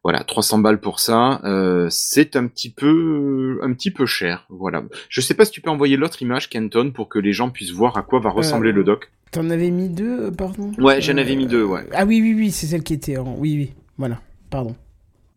Voilà, 0.08 0.22
300 0.22 0.58
balles 0.58 0.78
pour 0.80 1.00
ça, 1.00 1.40
euh, 1.42 1.88
c'est 1.90 2.36
un 2.36 2.46
petit 2.46 2.70
peu 2.70 3.58
un 3.60 3.72
petit 3.72 3.90
peu 3.90 4.06
cher. 4.06 4.46
Voilà. 4.50 4.84
Je 5.08 5.20
sais 5.20 5.34
pas 5.34 5.44
si 5.44 5.50
tu 5.50 5.60
peux 5.60 5.68
envoyer 5.68 5.96
l'autre 5.96 6.22
image, 6.22 6.48
Kenton, 6.48 6.92
pour 6.92 7.08
que 7.08 7.18
les 7.18 7.32
gens 7.32 7.50
puissent 7.50 7.72
voir 7.72 7.96
à 7.96 8.02
quoi 8.02 8.20
va 8.20 8.30
ressembler 8.30 8.70
Euh, 8.70 8.74
le 8.74 8.84
dock. 8.84 9.10
T'en 9.32 9.50
avais 9.50 9.70
mis 9.72 9.88
deux, 9.88 10.26
euh, 10.26 10.30
pardon? 10.30 10.70
Ouais, 10.78 11.00
j'en 11.00 11.16
avais 11.16 11.34
mis 11.34 11.48
deux, 11.48 11.64
ouais. 11.64 11.84
Ah 11.92 12.04
oui, 12.04 12.20
oui, 12.22 12.34
oui, 12.36 12.52
c'est 12.52 12.68
celle 12.68 12.84
qui 12.84 12.94
était 12.94 13.16
en... 13.16 13.34
Oui, 13.36 13.56
oui, 13.56 13.72
voilà, 13.98 14.20
pardon. 14.48 14.76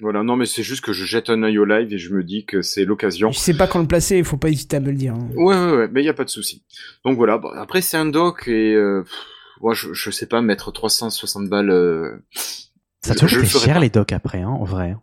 Voilà, 0.02 0.22
non 0.22 0.36
mais 0.36 0.46
c'est 0.46 0.62
juste 0.62 0.82
que 0.86 0.94
je 0.94 1.04
jette 1.04 1.32
un 1.32 1.42
œil 1.42 1.58
au 1.58 1.66
live 1.66 1.92
et 1.92 1.98
je 1.98 2.14
me 2.14 2.24
dis 2.24 2.46
que 2.46 2.62
c'est 2.62 2.86
l'occasion. 2.86 3.32
Je 3.32 3.40
sais 3.40 3.56
pas 3.58 3.66
quand 3.66 3.80
le 3.82 3.88
placer, 3.88 4.20
il 4.20 4.24
faut 4.24 4.38
pas 4.38 4.50
hésiter 4.50 4.78
à 4.78 4.82
me 4.82 4.92
le 4.92 4.98
dire. 4.98 5.16
hein. 5.16 5.30
Ouais, 5.36 5.56
ouais, 5.56 5.78
ouais, 5.78 5.88
mais 5.92 6.04
y 6.04 6.10
a 6.10 6.14
pas 6.14 6.26
de 6.26 6.30
souci. 6.30 6.62
Donc 7.04 7.18
voilà, 7.18 7.40
bon, 7.40 7.50
après 7.56 7.82
c'est 7.82 7.98
un 7.98 8.06
dock 8.06 8.48
et 8.48 8.76
euh, 8.76 9.02
pff, 9.02 9.14
moi 9.62 9.74
je, 9.74 9.94
je 9.94 10.12
sais 10.12 10.28
pas 10.28 10.42
mettre 10.44 10.72
360 10.72 11.50
balles. 11.50 11.72
euh, 11.72 12.12
Ça 13.02 13.14
je- 13.14 13.40
te 13.40 13.46
cher 13.46 13.76
pas. 13.76 13.80
les 13.80 13.90
docs 13.90 14.12
après, 14.12 14.42
hein, 14.42 14.50
en 14.50 14.64
vrai. 14.66 14.96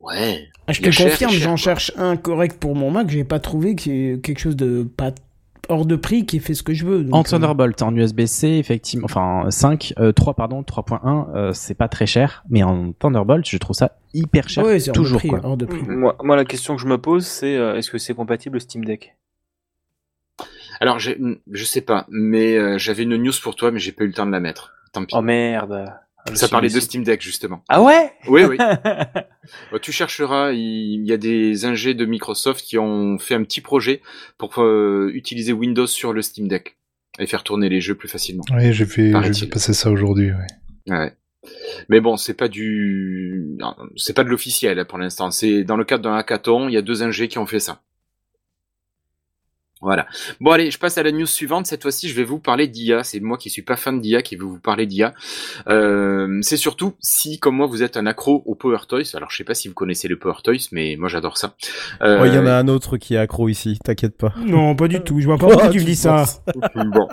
Ouais. 0.00 0.48
Ah, 0.66 0.72
je 0.72 0.80
te 0.80 0.90
cher, 0.90 1.10
confirme, 1.10 1.32
j'en 1.32 1.56
cherche 1.56 1.92
un 1.96 2.16
correct 2.16 2.58
pour 2.60 2.74
mon 2.76 2.90
Mac, 2.90 3.10
j'ai 3.10 3.24
pas 3.24 3.40
trouvé 3.40 3.74
quelque 3.74 4.38
chose 4.38 4.56
de 4.56 4.84
pas 4.84 5.10
hors 5.68 5.84
de 5.84 5.96
prix 5.96 6.24
qui 6.24 6.38
fait 6.38 6.54
ce 6.54 6.62
que 6.62 6.72
je 6.72 6.86
veux. 6.86 7.02
donc, 7.04 7.14
en 7.14 7.20
euh, 7.20 7.22
Thunderbolt, 7.24 7.82
en 7.82 7.94
USB-C, 7.94 8.46
effectivement, 8.48 9.04
enfin 9.06 9.50
5, 9.50 9.92
euh, 9.98 10.12
3 10.12 10.34
pardon, 10.34 10.62
3.1, 10.62 11.28
euh, 11.34 11.52
c'est 11.52 11.74
pas 11.74 11.88
très 11.88 12.06
cher, 12.06 12.44
mais 12.48 12.62
en 12.62 12.92
Thunderbolt, 12.92 13.46
je 13.46 13.56
trouve 13.58 13.74
ça 13.76 13.96
hyper 14.14 14.48
cher, 14.48 14.64
ouais, 14.64 14.78
c'est 14.78 14.90
hors 14.90 14.94
de 14.96 15.00
toujours 15.00 15.18
prix, 15.18 15.28
quoi. 15.28 15.40
hors 15.42 15.56
de 15.56 15.66
prix. 15.66 15.82
Moi, 15.82 16.16
moi, 16.22 16.36
la 16.36 16.44
question 16.44 16.76
que 16.76 16.80
je 16.82 16.86
me 16.86 16.96
pose, 16.98 17.26
c'est 17.26 17.56
euh, 17.56 17.76
est-ce 17.76 17.90
que 17.90 17.98
c'est 17.98 18.14
compatible 18.14 18.60
Steam 18.60 18.84
Deck? 18.84 19.16
Alors 20.80 21.00
j'ai- 21.00 21.18
je 21.50 21.64
sais 21.64 21.80
pas, 21.80 22.06
mais 22.08 22.56
euh, 22.56 22.78
j'avais 22.78 23.02
une 23.02 23.16
news 23.16 23.32
pour 23.42 23.56
toi, 23.56 23.72
mais 23.72 23.80
j'ai 23.80 23.90
pas 23.92 24.04
eu 24.04 24.06
le 24.06 24.12
temps 24.12 24.26
de 24.26 24.30
la 24.32 24.40
mettre. 24.40 24.74
Tant 24.92 25.04
pis. 25.04 25.14
Oh 25.16 25.22
merde. 25.22 25.92
Je 26.30 26.34
Ça 26.34 26.48
parlait 26.48 26.68
de. 26.68 26.78
Steam 26.80 27.04
Deck 27.04 27.22
justement. 27.22 27.62
Ah 27.68 27.82
ouais? 27.82 28.12
Oui, 28.28 28.42
oui. 28.44 28.56
Bah, 29.72 29.78
tu 29.80 29.92
chercheras, 29.92 30.52
il 30.52 31.06
y 31.06 31.12
a 31.12 31.16
des 31.16 31.64
ingés 31.64 31.94
de 31.94 32.04
Microsoft 32.04 32.62
qui 32.62 32.76
ont 32.76 33.18
fait 33.18 33.34
un 33.34 33.42
petit 33.44 33.62
projet 33.62 34.02
pour 34.36 34.58
euh, 34.58 35.10
utiliser 35.14 35.54
Windows 35.54 35.86
sur 35.86 36.12
le 36.12 36.20
Steam 36.20 36.48
Deck 36.48 36.76
et 37.18 37.26
faire 37.26 37.42
tourner 37.44 37.70
les 37.70 37.80
jeux 37.80 37.94
plus 37.94 38.08
facilement. 38.08 38.44
Oui, 38.54 38.74
j'ai 38.74 38.84
fait, 38.84 39.06
j'ai 39.06 39.12
Paraît-il. 39.12 39.44
vu 39.44 39.48
passer 39.50 39.72
ça 39.72 39.90
aujourd'hui. 39.90 40.32
ouais. 40.32 40.92
Ouais. 40.94 41.14
Mais 41.88 42.00
bon, 42.00 42.18
c'est 42.18 42.34
pas 42.34 42.48
du, 42.48 43.56
c'est 43.96 44.12
pas 44.14 44.22
de 44.24 44.28
l'officiel 44.28 44.78
hein, 44.78 44.84
pour 44.84 44.98
l'instant. 44.98 45.30
C'est 45.30 45.64
dans 45.64 45.76
le 45.78 45.84
cadre 45.84 46.02
d'un 46.04 46.14
hackathon, 46.14 46.68
il 46.68 46.74
y 46.74 46.76
a 46.76 46.82
deux 46.82 47.02
ingés 47.02 47.28
qui 47.28 47.38
ont 47.38 47.46
fait 47.46 47.60
ça. 47.60 47.80
Voilà. 49.80 50.06
Bon 50.40 50.50
allez, 50.50 50.70
je 50.70 50.78
passe 50.78 50.98
à 50.98 51.02
la 51.02 51.12
news 51.12 51.26
suivante. 51.26 51.66
Cette 51.66 51.82
fois-ci, 51.82 52.08
je 52.08 52.14
vais 52.14 52.24
vous 52.24 52.38
parler 52.40 52.66
d'IA. 52.66 53.04
C'est 53.04 53.20
moi 53.20 53.38
qui 53.38 53.50
suis 53.50 53.62
pas 53.62 53.76
fan 53.76 54.00
d'IA 54.00 54.22
qui 54.22 54.36
vais 54.36 54.44
vous 54.44 54.58
parler 54.58 54.86
d'IA. 54.86 55.14
Euh, 55.68 56.38
c'est 56.42 56.56
surtout 56.56 56.94
si, 57.00 57.38
comme 57.38 57.56
moi, 57.56 57.66
vous 57.66 57.82
êtes 57.82 57.96
un 57.96 58.06
accro 58.06 58.42
au 58.46 58.54
Power 58.54 58.78
Toys. 58.88 59.02
Alors, 59.14 59.30
je 59.30 59.36
sais 59.36 59.44
pas 59.44 59.54
si 59.54 59.68
vous 59.68 59.74
connaissez 59.74 60.08
le 60.08 60.18
Power 60.18 60.36
Toys, 60.42 60.68
mais 60.72 60.96
moi, 60.98 61.08
j'adore 61.08 61.36
ça. 61.38 61.54
Euh, 62.02 62.20
Ouais, 62.20 62.28
il 62.28 62.34
y 62.34 62.38
en 62.38 62.46
a 62.46 62.54
un 62.54 62.66
autre 62.68 62.96
qui 62.96 63.14
est 63.14 63.18
accro 63.18 63.48
ici, 63.48 63.78
t'inquiète 63.84 64.16
pas. 64.16 64.34
Non, 64.38 64.74
pas 64.74 64.88
du 64.88 65.00
tout. 65.00 65.20
Je 65.20 65.26
vois 65.26 65.36
pas 65.38 65.46
pourquoi 65.46 65.68
Oh, 65.68 65.72
tu 65.72 65.78
me 65.80 65.84
dis 65.84 65.94
ça. 65.96 66.24
bon. 66.74 67.08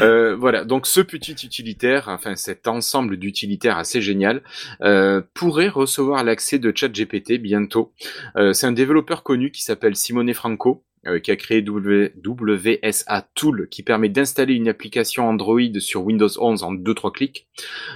Euh, 0.00 0.36
voilà, 0.36 0.64
donc 0.64 0.86
ce 0.86 1.00
petit 1.00 1.32
utilitaire, 1.32 2.08
enfin 2.08 2.36
cet 2.36 2.68
ensemble 2.68 3.16
d'utilitaires 3.18 3.76
assez 3.76 4.00
génial, 4.00 4.42
euh, 4.82 5.20
pourrait 5.34 5.68
recevoir 5.68 6.24
l'accès 6.24 6.58
de 6.58 6.72
ChatGPT 6.74 7.34
bientôt. 7.40 7.92
Euh, 8.36 8.52
c'est 8.52 8.66
un 8.66 8.72
développeur 8.72 9.22
connu 9.22 9.50
qui 9.50 9.62
s'appelle 9.62 9.96
Simone 9.96 10.32
Franco. 10.32 10.82
Euh, 11.06 11.18
qui 11.18 11.30
a 11.30 11.36
créé 11.36 11.64
WSA 11.64 13.28
Tool, 13.34 13.68
qui 13.70 13.82
permet 13.82 14.08
d'installer 14.10 14.54
une 14.54 14.68
application 14.68 15.28
Android 15.28 15.78
sur 15.78 16.04
Windows 16.04 16.28
11 16.38 16.62
en 16.62 16.74
2-3 16.74 17.12
clics, 17.12 17.48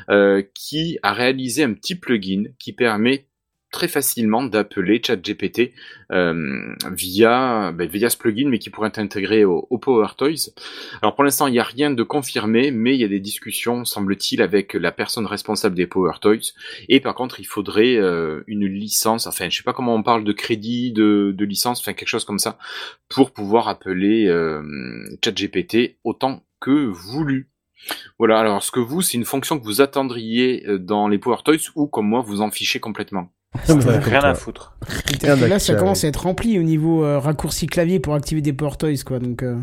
euh, 0.08 0.42
qui 0.54 0.98
a 1.02 1.12
réalisé 1.12 1.64
un 1.64 1.74
petit 1.74 1.96
plugin 1.96 2.44
qui 2.58 2.72
permet 2.72 3.26
très 3.74 3.88
facilement 3.88 4.44
d'appeler 4.44 5.02
ChatGPT 5.04 5.72
euh, 6.12 6.76
via 6.92 7.72
ben, 7.72 7.88
via 7.88 8.08
ce 8.08 8.16
plugin, 8.16 8.48
mais 8.48 8.60
qui 8.60 8.70
pourrait 8.70 8.86
être 8.86 9.00
intégré 9.00 9.44
au, 9.44 9.66
au 9.68 9.78
Power 9.78 10.06
Toys. 10.16 10.52
Alors 11.02 11.16
pour 11.16 11.24
l'instant, 11.24 11.48
il 11.48 11.54
n'y 11.54 11.58
a 11.58 11.64
rien 11.64 11.90
de 11.90 12.04
confirmé, 12.04 12.70
mais 12.70 12.94
il 12.94 13.00
y 13.00 13.04
a 13.04 13.08
des 13.08 13.18
discussions, 13.18 13.84
semble-t-il, 13.84 14.42
avec 14.42 14.74
la 14.74 14.92
personne 14.92 15.26
responsable 15.26 15.74
des 15.74 15.88
Power 15.88 16.12
Toys. 16.20 16.52
Et 16.88 17.00
par 17.00 17.16
contre, 17.16 17.40
il 17.40 17.46
faudrait 17.46 17.96
euh, 17.96 18.44
une 18.46 18.64
licence, 18.64 19.26
enfin, 19.26 19.50
je 19.50 19.56
sais 19.56 19.64
pas 19.64 19.72
comment 19.72 19.96
on 19.96 20.04
parle 20.04 20.22
de 20.22 20.32
crédit, 20.32 20.92
de, 20.92 21.34
licence, 21.40 21.80
enfin 21.80 21.94
quelque 21.94 22.08
chose 22.08 22.24
comme 22.24 22.38
ça, 22.38 22.58
pour 23.08 23.32
pouvoir 23.32 23.66
appeler 23.66 24.28
euh, 24.28 24.62
ChatGPT 25.24 25.96
autant 26.04 26.44
que 26.60 26.86
voulu. 26.86 27.50
Voilà, 28.20 28.38
alors 28.38 28.58
est-ce 28.58 28.70
que 28.70 28.78
vous, 28.78 29.02
c'est 29.02 29.18
une 29.18 29.24
fonction 29.24 29.58
que 29.58 29.64
vous 29.64 29.80
attendriez 29.80 30.64
dans 30.78 31.08
les 31.08 31.18
Power 31.18 31.38
Toys 31.44 31.72
ou 31.74 31.88
comme 31.88 32.06
moi, 32.06 32.20
vous 32.20 32.40
en 32.40 32.52
fichez 32.52 32.78
complètement? 32.78 33.32
Rien 33.68 34.20
à 34.22 34.34
foutre. 34.34 34.76
Rien 35.22 35.36
là, 35.36 35.58
ça 35.58 35.74
commence 35.74 36.04
à 36.04 36.08
être 36.08 36.22
rempli 36.22 36.58
au 36.58 36.62
niveau 36.62 37.04
euh, 37.04 37.18
raccourci 37.18 37.66
clavier 37.66 38.00
pour 38.00 38.14
activer 38.14 38.40
des 38.42 38.52
Power 38.52 38.72
Toys, 38.78 39.02
quoi. 39.06 39.18
Donc, 39.20 39.42
euh, 39.42 39.56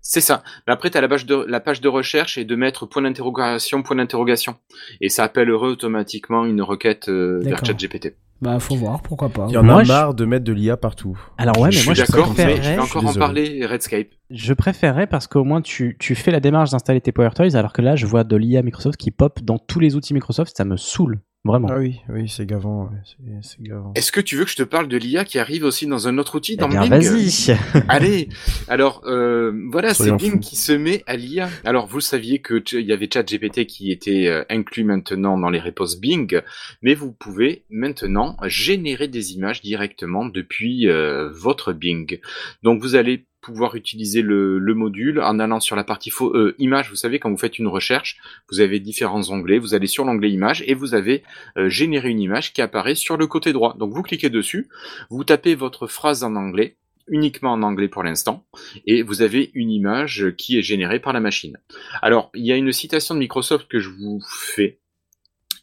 C'est 0.00 0.20
ça. 0.20 0.42
Mais 0.66 0.72
après, 0.72 0.90
tu 0.90 0.98
as 0.98 1.00
la 1.00 1.08
page, 1.08 1.26
de, 1.26 1.44
la 1.48 1.60
page 1.60 1.80
de 1.80 1.88
recherche 1.88 2.36
et 2.38 2.44
de 2.44 2.56
mettre 2.56 2.86
point 2.86 3.02
d'interrogation, 3.02 3.82
point 3.82 3.96
d'interrogation. 3.96 4.56
Et 5.00 5.08
ça 5.08 5.24
appellerait 5.24 5.68
automatiquement 5.68 6.44
une 6.44 6.62
requête 6.62 7.08
euh, 7.08 7.40
vers. 7.42 7.64
ChatGPT. 7.64 8.16
bah, 8.40 8.58
faut 8.58 8.74
voir, 8.74 9.02
pourquoi 9.02 9.28
pas. 9.28 9.46
Il 9.48 9.54
y 9.54 9.56
en 9.56 9.62
Moi, 9.62 9.80
a 9.80 9.84
je- 9.84 9.88
marre 9.88 10.14
de 10.14 10.24
mettre 10.24 10.44
de 10.44 10.52
l'IA 10.52 10.76
partout. 10.76 11.16
Alors 11.38 11.58
ouais, 11.60 11.70
je 11.70 11.76
mais 11.76 11.80
suis 11.80 11.86
moi 11.88 11.94
je 11.94 12.00
mais 12.00 12.06
je 12.06 12.12
préférerais, 12.34 12.74
vais 12.74 12.78
encore 12.82 13.06
en 13.06 13.14
parler, 13.14 13.64
Redscape. 13.66 14.08
je 14.30 14.52
préférerais 14.52 15.06
parce 15.06 15.28
qu'au 15.28 15.44
moins 15.44 15.62
tu, 15.62 15.96
tu 16.00 16.16
fais 16.16 16.32
la 16.32 16.40
démarche 16.40 16.70
d'installer 16.70 17.00
tes 17.00 17.12
Power 17.12 17.30
Toys, 17.36 17.54
alors 17.56 17.72
que 17.72 17.82
là 17.82 17.94
je 17.94 18.04
vois 18.06 18.24
de 18.24 18.34
l'IA 18.36 18.62
Microsoft 18.62 18.96
qui 18.96 19.12
pop 19.12 19.40
dans 19.42 19.58
tous 19.58 19.78
les 19.78 19.94
outils 19.94 20.12
Microsoft, 20.12 20.56
ça 20.56 20.64
me 20.64 20.76
saoule, 20.76 21.20
vraiment. 21.44 21.68
Ah 21.70 21.78
oui, 21.78 22.00
oui, 22.08 22.28
c'est 22.28 22.46
gavant, 22.46 22.84
ouais, 22.84 23.40
c'est- 23.42 23.60
gavant. 23.62 23.92
Est-ce 23.94 24.12
que 24.12 24.20
tu 24.20 24.36
veux 24.36 24.44
que 24.44 24.50
je 24.50 24.56
te 24.56 24.62
parle 24.62 24.88
de 24.88 24.96
l'IA 24.96 25.24
qui 25.24 25.38
arrive 25.38 25.64
aussi 25.64 25.86
dans 25.86 26.06
un 26.08 26.18
autre 26.18 26.36
outil, 26.36 26.52
Eh 26.52 26.56
dans 26.56 26.68
bien, 26.68 26.82
Bing 26.82 26.90
vas-y. 26.92 27.56
Allez, 27.88 28.28
alors 28.68 29.02
euh, 29.06 29.52
voilà, 29.70 29.92
c'est 29.94 30.12
Bing 30.12 30.40
qui 30.40 30.56
se 30.56 30.72
met 30.72 31.02
à 31.06 31.16
l'IA. 31.16 31.48
Alors 31.64 31.86
vous 31.86 32.00
saviez 32.00 32.38
que 32.40 32.62
il 32.72 32.86
y 32.86 32.92
avait 32.92 33.08
ChatGPT 33.12 33.66
qui 33.66 33.90
était 33.90 34.28
euh, 34.28 34.44
inclus 34.50 34.84
maintenant 34.84 35.36
dans 35.38 35.50
les 35.50 35.60
réponses 35.60 35.98
Bing, 35.98 36.40
mais 36.82 36.94
vous 36.94 37.12
pouvez 37.12 37.64
maintenant 37.70 38.36
générer 38.46 39.08
des 39.08 39.32
images 39.32 39.62
directement 39.62 40.26
depuis 40.26 40.88
euh, 40.88 41.28
votre 41.32 41.72
Bing. 41.72 42.20
Donc 42.62 42.80
vous 42.80 42.94
allez 42.94 43.26
pouvoir 43.42 43.74
utiliser 43.74 44.22
le, 44.22 44.58
le 44.58 44.74
module 44.74 45.20
en 45.20 45.38
allant 45.38 45.60
sur 45.60 45.76
la 45.76 45.84
partie 45.84 46.10
fo- 46.10 46.34
euh, 46.34 46.54
image. 46.58 46.88
Vous 46.88 46.96
savez 46.96 47.18
quand 47.18 47.30
vous 47.30 47.36
faites 47.36 47.58
une 47.58 47.68
recherche, 47.68 48.18
vous 48.50 48.60
avez 48.60 48.80
différents 48.80 49.30
onglets. 49.30 49.58
Vous 49.58 49.74
allez 49.74 49.88
sur 49.88 50.04
l'onglet 50.06 50.30
image 50.30 50.64
et 50.66 50.72
vous 50.74 50.94
avez 50.94 51.22
euh, 51.58 51.68
généré 51.68 52.08
une 52.08 52.20
image 52.20 52.54
qui 52.54 52.62
apparaît 52.62 52.94
sur 52.94 53.18
le 53.18 53.26
côté 53.26 53.52
droit. 53.52 53.76
Donc 53.78 53.92
vous 53.92 54.02
cliquez 54.02 54.30
dessus, 54.30 54.68
vous 55.10 55.24
tapez 55.24 55.54
votre 55.54 55.86
phrase 55.86 56.24
en 56.24 56.34
anglais 56.36 56.76
uniquement 57.08 57.52
en 57.52 57.62
anglais 57.62 57.88
pour 57.88 58.04
l'instant, 58.04 58.46
et 58.86 59.02
vous 59.02 59.22
avez 59.22 59.50
une 59.54 59.72
image 59.72 60.34
qui 60.38 60.56
est 60.56 60.62
générée 60.62 61.00
par 61.00 61.12
la 61.12 61.18
machine. 61.18 61.58
Alors, 62.00 62.30
il 62.32 62.46
y 62.46 62.52
a 62.52 62.56
une 62.56 62.70
citation 62.70 63.16
de 63.16 63.18
Microsoft 63.18 63.66
que 63.66 63.80
je 63.80 63.90
vous 63.90 64.22
fais, 64.24 64.78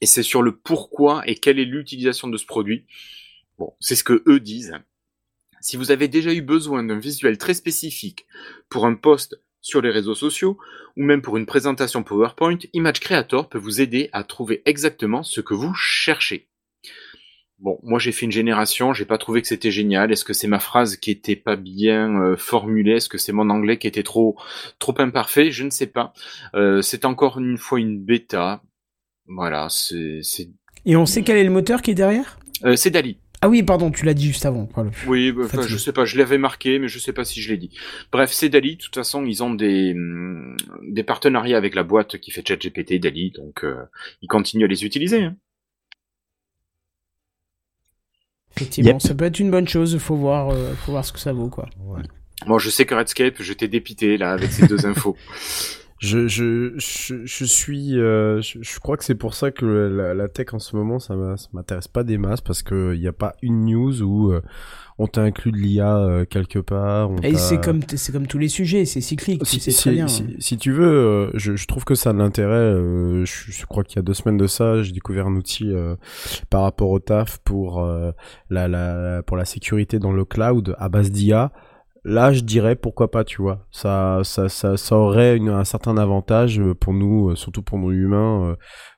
et 0.01 0.05
c'est 0.05 0.21
sur 0.21 0.41
le 0.41 0.51
pourquoi 0.53 1.23
et 1.25 1.35
quelle 1.35 1.57
est 1.57 1.65
l'utilisation 1.65 2.27
de 2.27 2.35
ce 2.35 2.45
produit. 2.45 2.85
Bon, 3.57 3.73
c'est 3.79 3.95
ce 3.95 4.03
que 4.03 4.21
eux 4.27 4.41
disent. 4.41 4.75
Si 5.61 5.77
vous 5.77 5.91
avez 5.91 6.07
déjà 6.07 6.33
eu 6.33 6.41
besoin 6.41 6.83
d'un 6.83 6.99
visuel 6.99 7.37
très 7.37 7.53
spécifique 7.53 8.25
pour 8.69 8.85
un 8.85 8.95
post 8.95 9.41
sur 9.61 9.81
les 9.81 9.89
réseaux 9.89 10.15
sociaux, 10.15 10.57
ou 10.95 11.03
même 11.03 11.21
pour 11.21 11.37
une 11.37 11.45
présentation 11.45 12.03
PowerPoint, 12.03 12.57
Image 12.73 12.99
Creator 12.99 13.49
peut 13.49 13.57
vous 13.57 13.81
aider 13.81 14.09
à 14.13 14.23
trouver 14.23 14.61
exactement 14.65 15.23
ce 15.23 15.41
que 15.41 15.53
vous 15.53 15.73
cherchez. 15.73 16.47
Bon, 17.59 17.77
moi 17.83 17.99
j'ai 17.99 18.13
fait 18.13 18.25
une 18.25 18.31
génération, 18.31 18.93
j'ai 18.93 19.03
pas 19.03 19.17
trouvé 19.17 19.41
que 19.41 19.47
c'était 19.47 19.69
génial. 19.69 20.13
Est-ce 20.13 20.23
que 20.23 20.31
c'est 20.31 20.47
ma 20.47 20.59
phrase 20.59 20.95
qui 20.95 21.11
était 21.11 21.35
pas 21.35 21.57
bien 21.57 22.21
euh, 22.21 22.37
formulée? 22.37 22.93
Est-ce 22.93 23.09
que 23.09 23.17
c'est 23.17 23.33
mon 23.33 23.49
anglais 23.49 23.77
qui 23.77 23.87
était 23.87 24.03
trop 24.03 24.37
trop 24.79 24.95
imparfait? 24.99 25.51
Je 25.51 25.65
ne 25.65 25.69
sais 25.69 25.87
pas. 25.87 26.13
Euh, 26.55 26.81
c'est 26.81 27.03
encore 27.03 27.37
une 27.37 27.57
fois 27.57 27.81
une 27.81 27.99
bêta. 27.99 28.63
Voilà, 29.27 29.67
c'est 29.69 30.21
c'est 30.23 30.49
Et 30.85 30.95
on 30.95 31.05
sait 31.05 31.21
quel 31.21 31.35
est 31.35 31.43
le 31.43 31.49
moteur 31.49 31.81
qui 31.81 31.91
est 31.91 31.95
derrière? 31.95 32.39
Euh, 32.63 32.77
c'est 32.77 32.91
Dali. 32.91 33.17
Ah 33.41 33.47
oui, 33.47 33.63
pardon, 33.63 33.89
tu 33.89 34.03
l'as 34.05 34.13
dit 34.13 34.27
juste 34.27 34.45
avant. 34.45 34.67
Voilà. 34.75 34.91
Oui, 35.07 35.31
bah, 35.31 35.43
je 35.65 35.77
sais 35.77 35.93
pas, 35.93 36.03
je 36.05 36.17
l'avais 36.17 36.37
marqué, 36.37 36.77
mais 36.77 36.89
je 36.89 36.99
sais 36.99 37.13
pas 37.13 37.23
si 37.23 37.41
je 37.41 37.49
l'ai 37.51 37.57
dit. 37.57 37.71
Bref, 38.11 38.31
c'est 38.33 38.49
Dali. 38.49 38.75
De 38.75 38.81
toute 38.81 38.95
façon, 38.95 39.25
ils 39.25 39.41
ont 39.43 39.53
des 39.53 39.93
hum, 39.93 40.57
des 40.83 41.03
partenariats 41.03 41.57
avec 41.57 41.73
la 41.75 41.83
boîte 41.83 42.17
qui 42.17 42.31
fait 42.31 42.45
ChatGPT, 42.45 42.99
Dali, 42.99 43.31
donc 43.31 43.63
euh, 43.63 43.85
ils 44.21 44.27
continuent 44.27 44.65
à 44.65 44.67
les 44.67 44.83
utiliser. 44.83 45.23
hein. 45.23 45.35
Effectivement, 48.57 48.91
Yep. 48.93 49.01
ça 49.01 49.15
peut 49.15 49.25
être 49.25 49.39
une 49.39 49.51
bonne 49.51 49.67
chose. 49.67 49.97
Faut 49.99 50.15
voir, 50.15 50.49
euh, 50.49 50.73
faut 50.73 50.91
voir 50.91 51.05
ce 51.05 51.13
que 51.13 51.19
ça 51.19 51.31
vaut, 51.31 51.47
quoi. 51.49 51.69
Bon, 52.45 52.57
je 52.59 52.69
sais 52.69 52.85
que 52.85 52.95
Redscape, 52.95 53.35
je 53.41 53.53
t'ai 53.53 53.67
dépité 53.67 54.17
là 54.17 54.31
avec 54.31 54.51
ces 54.51 54.67
deux 54.67 54.85
infos. 54.85 55.15
Je, 55.99 56.27
je, 56.29 56.73
je, 56.77 57.25
je 57.25 57.43
suis, 57.45 57.99
euh, 57.99 58.41
je, 58.41 58.59
je 58.61 58.79
crois 58.79 58.95
que 58.95 59.03
c'est 59.03 59.15
pour 59.15 59.33
ça 59.33 59.51
que 59.51 59.65
la, 59.65 60.13
la 60.13 60.27
tech 60.29 60.47
en 60.53 60.59
ce 60.59 60.75
moment, 60.77 60.97
ça 60.99 61.13
m'intéresse 61.51 61.89
pas 61.89 62.03
des 62.05 62.17
masses 62.17 62.39
parce 62.39 62.63
que 62.63 62.93
il 62.95 63.01
n'y 63.01 63.07
a 63.07 63.11
pas 63.13 63.35
une 63.41 63.65
news 63.65 64.01
où 64.01 64.31
euh, 64.31 64.41
on 64.97 65.07
t'a 65.07 65.21
inclus 65.23 65.51
de 65.51 65.57
l'IA 65.57 65.97
euh, 65.97 66.23
quelque 66.25 66.59
part. 66.59 67.11
on 67.11 67.17
Et 67.17 67.35
c'est 67.35 67.59
comme, 67.59 67.81
c'est 67.95 68.13
comme 68.13 68.27
tous 68.27 68.37
les 68.37 68.47
sujets, 68.47 68.85
c'est 68.85 69.01
cyclique, 69.01 69.41
tu 69.43 69.45
si, 69.49 69.59
sais 69.59 69.71
si- 69.71 69.81
très 69.81 69.91
bien. 69.91 70.07
si- 70.07 70.35
si 70.39 70.57
tu 70.57 70.71
veux, 70.71 70.87
euh, 70.87 71.31
je, 71.33 71.57
je 71.57 71.67
trouve 71.67 71.83
que 71.83 71.95
ça 71.95 72.11
a 72.11 72.13
de 72.13 72.19
l'intérêt. 72.19 72.53
euh, 72.53 73.25
je, 73.25 73.51
je 73.51 73.65
crois 73.65 73.83
qu'il 73.83 73.97
y 73.97 73.99
a 73.99 74.03
deux 74.03 74.13
semaines 74.13 74.37
de 74.37 74.47
ça, 74.47 74.81
j'ai 74.81 74.93
découvert 74.93 75.27
un 75.27 75.35
outil 75.35 75.69
euh, 75.69 75.95
par 76.49 76.61
rapport 76.61 76.91
au 76.91 76.99
taf 76.99 77.39
pour 77.39 77.83
euh, 77.83 78.11
la, 78.49 78.69
la 78.69 79.21
pour 79.23 79.35
la 79.35 79.43
sécurité 79.43 79.99
dans 79.99 80.13
le 80.13 80.23
cloud 80.23 80.75
à 80.79 80.87
base 80.87 81.11
d'IA. 81.11 81.51
Là, 82.05 82.31
je 82.31 82.41
dirais 82.41 82.75
pourquoi 82.75 83.11
pas, 83.11 83.23
tu 83.23 83.41
vois. 83.41 83.65
Ça, 83.71 84.21
ça, 84.23 84.47
ça, 84.47 84.77
ça 84.77 84.95
aurait 84.95 85.39
un 85.39 85.65
certain 85.65 85.97
avantage 85.97 86.59
euh, 86.59 86.73
pour 86.73 86.93
nous, 86.93 87.29
euh, 87.29 87.35
surtout 87.35 87.61
pour 87.61 87.77
nous 87.77 87.91
humains, 87.91 88.55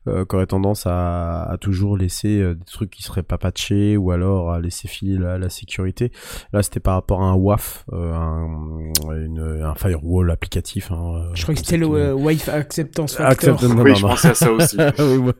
euh, 0.07 0.25
euh, 0.31 0.41
qui 0.41 0.47
tendance 0.47 0.85
à, 0.87 1.43
à 1.43 1.57
toujours 1.57 1.95
laisser 1.97 2.39
euh, 2.41 2.55
des 2.55 2.65
trucs 2.65 2.89
qui 2.89 3.03
seraient 3.03 3.23
pas 3.23 3.37
patchés 3.37 3.97
ou 3.97 4.11
alors 4.11 4.51
à 4.51 4.59
laisser 4.59 4.87
filer 4.87 5.17
la, 5.17 5.37
la 5.37 5.49
sécurité. 5.49 6.11
Là, 6.53 6.63
c'était 6.63 6.79
par 6.79 6.95
rapport 6.95 7.21
à 7.21 7.25
un 7.25 7.35
WAF, 7.35 7.85
euh, 7.93 8.13
un, 8.13 8.45
une- 9.15 9.61
un 9.63 9.75
firewall 9.75 10.31
applicatif. 10.31 10.91
Hein, 10.91 11.29
Je 11.33 11.43
crois 11.43 11.53
que 11.53 11.59
c'était 11.59 11.77
le 11.77 11.87
euh, 11.87 12.13
Wife 12.13 12.49
Acceptance 12.49 13.15
Factor. 13.15 13.55
Accept- 13.57 13.67
non, 13.75 13.83
Oui, 13.83 13.91
non, 13.91 13.95
je 13.95 14.01
non. 14.03 14.09
pensais 14.09 14.29
à 14.29 14.33
ça 14.33 14.51
aussi. 14.51 14.77
oui, 14.99 15.17
moi- 15.19 15.33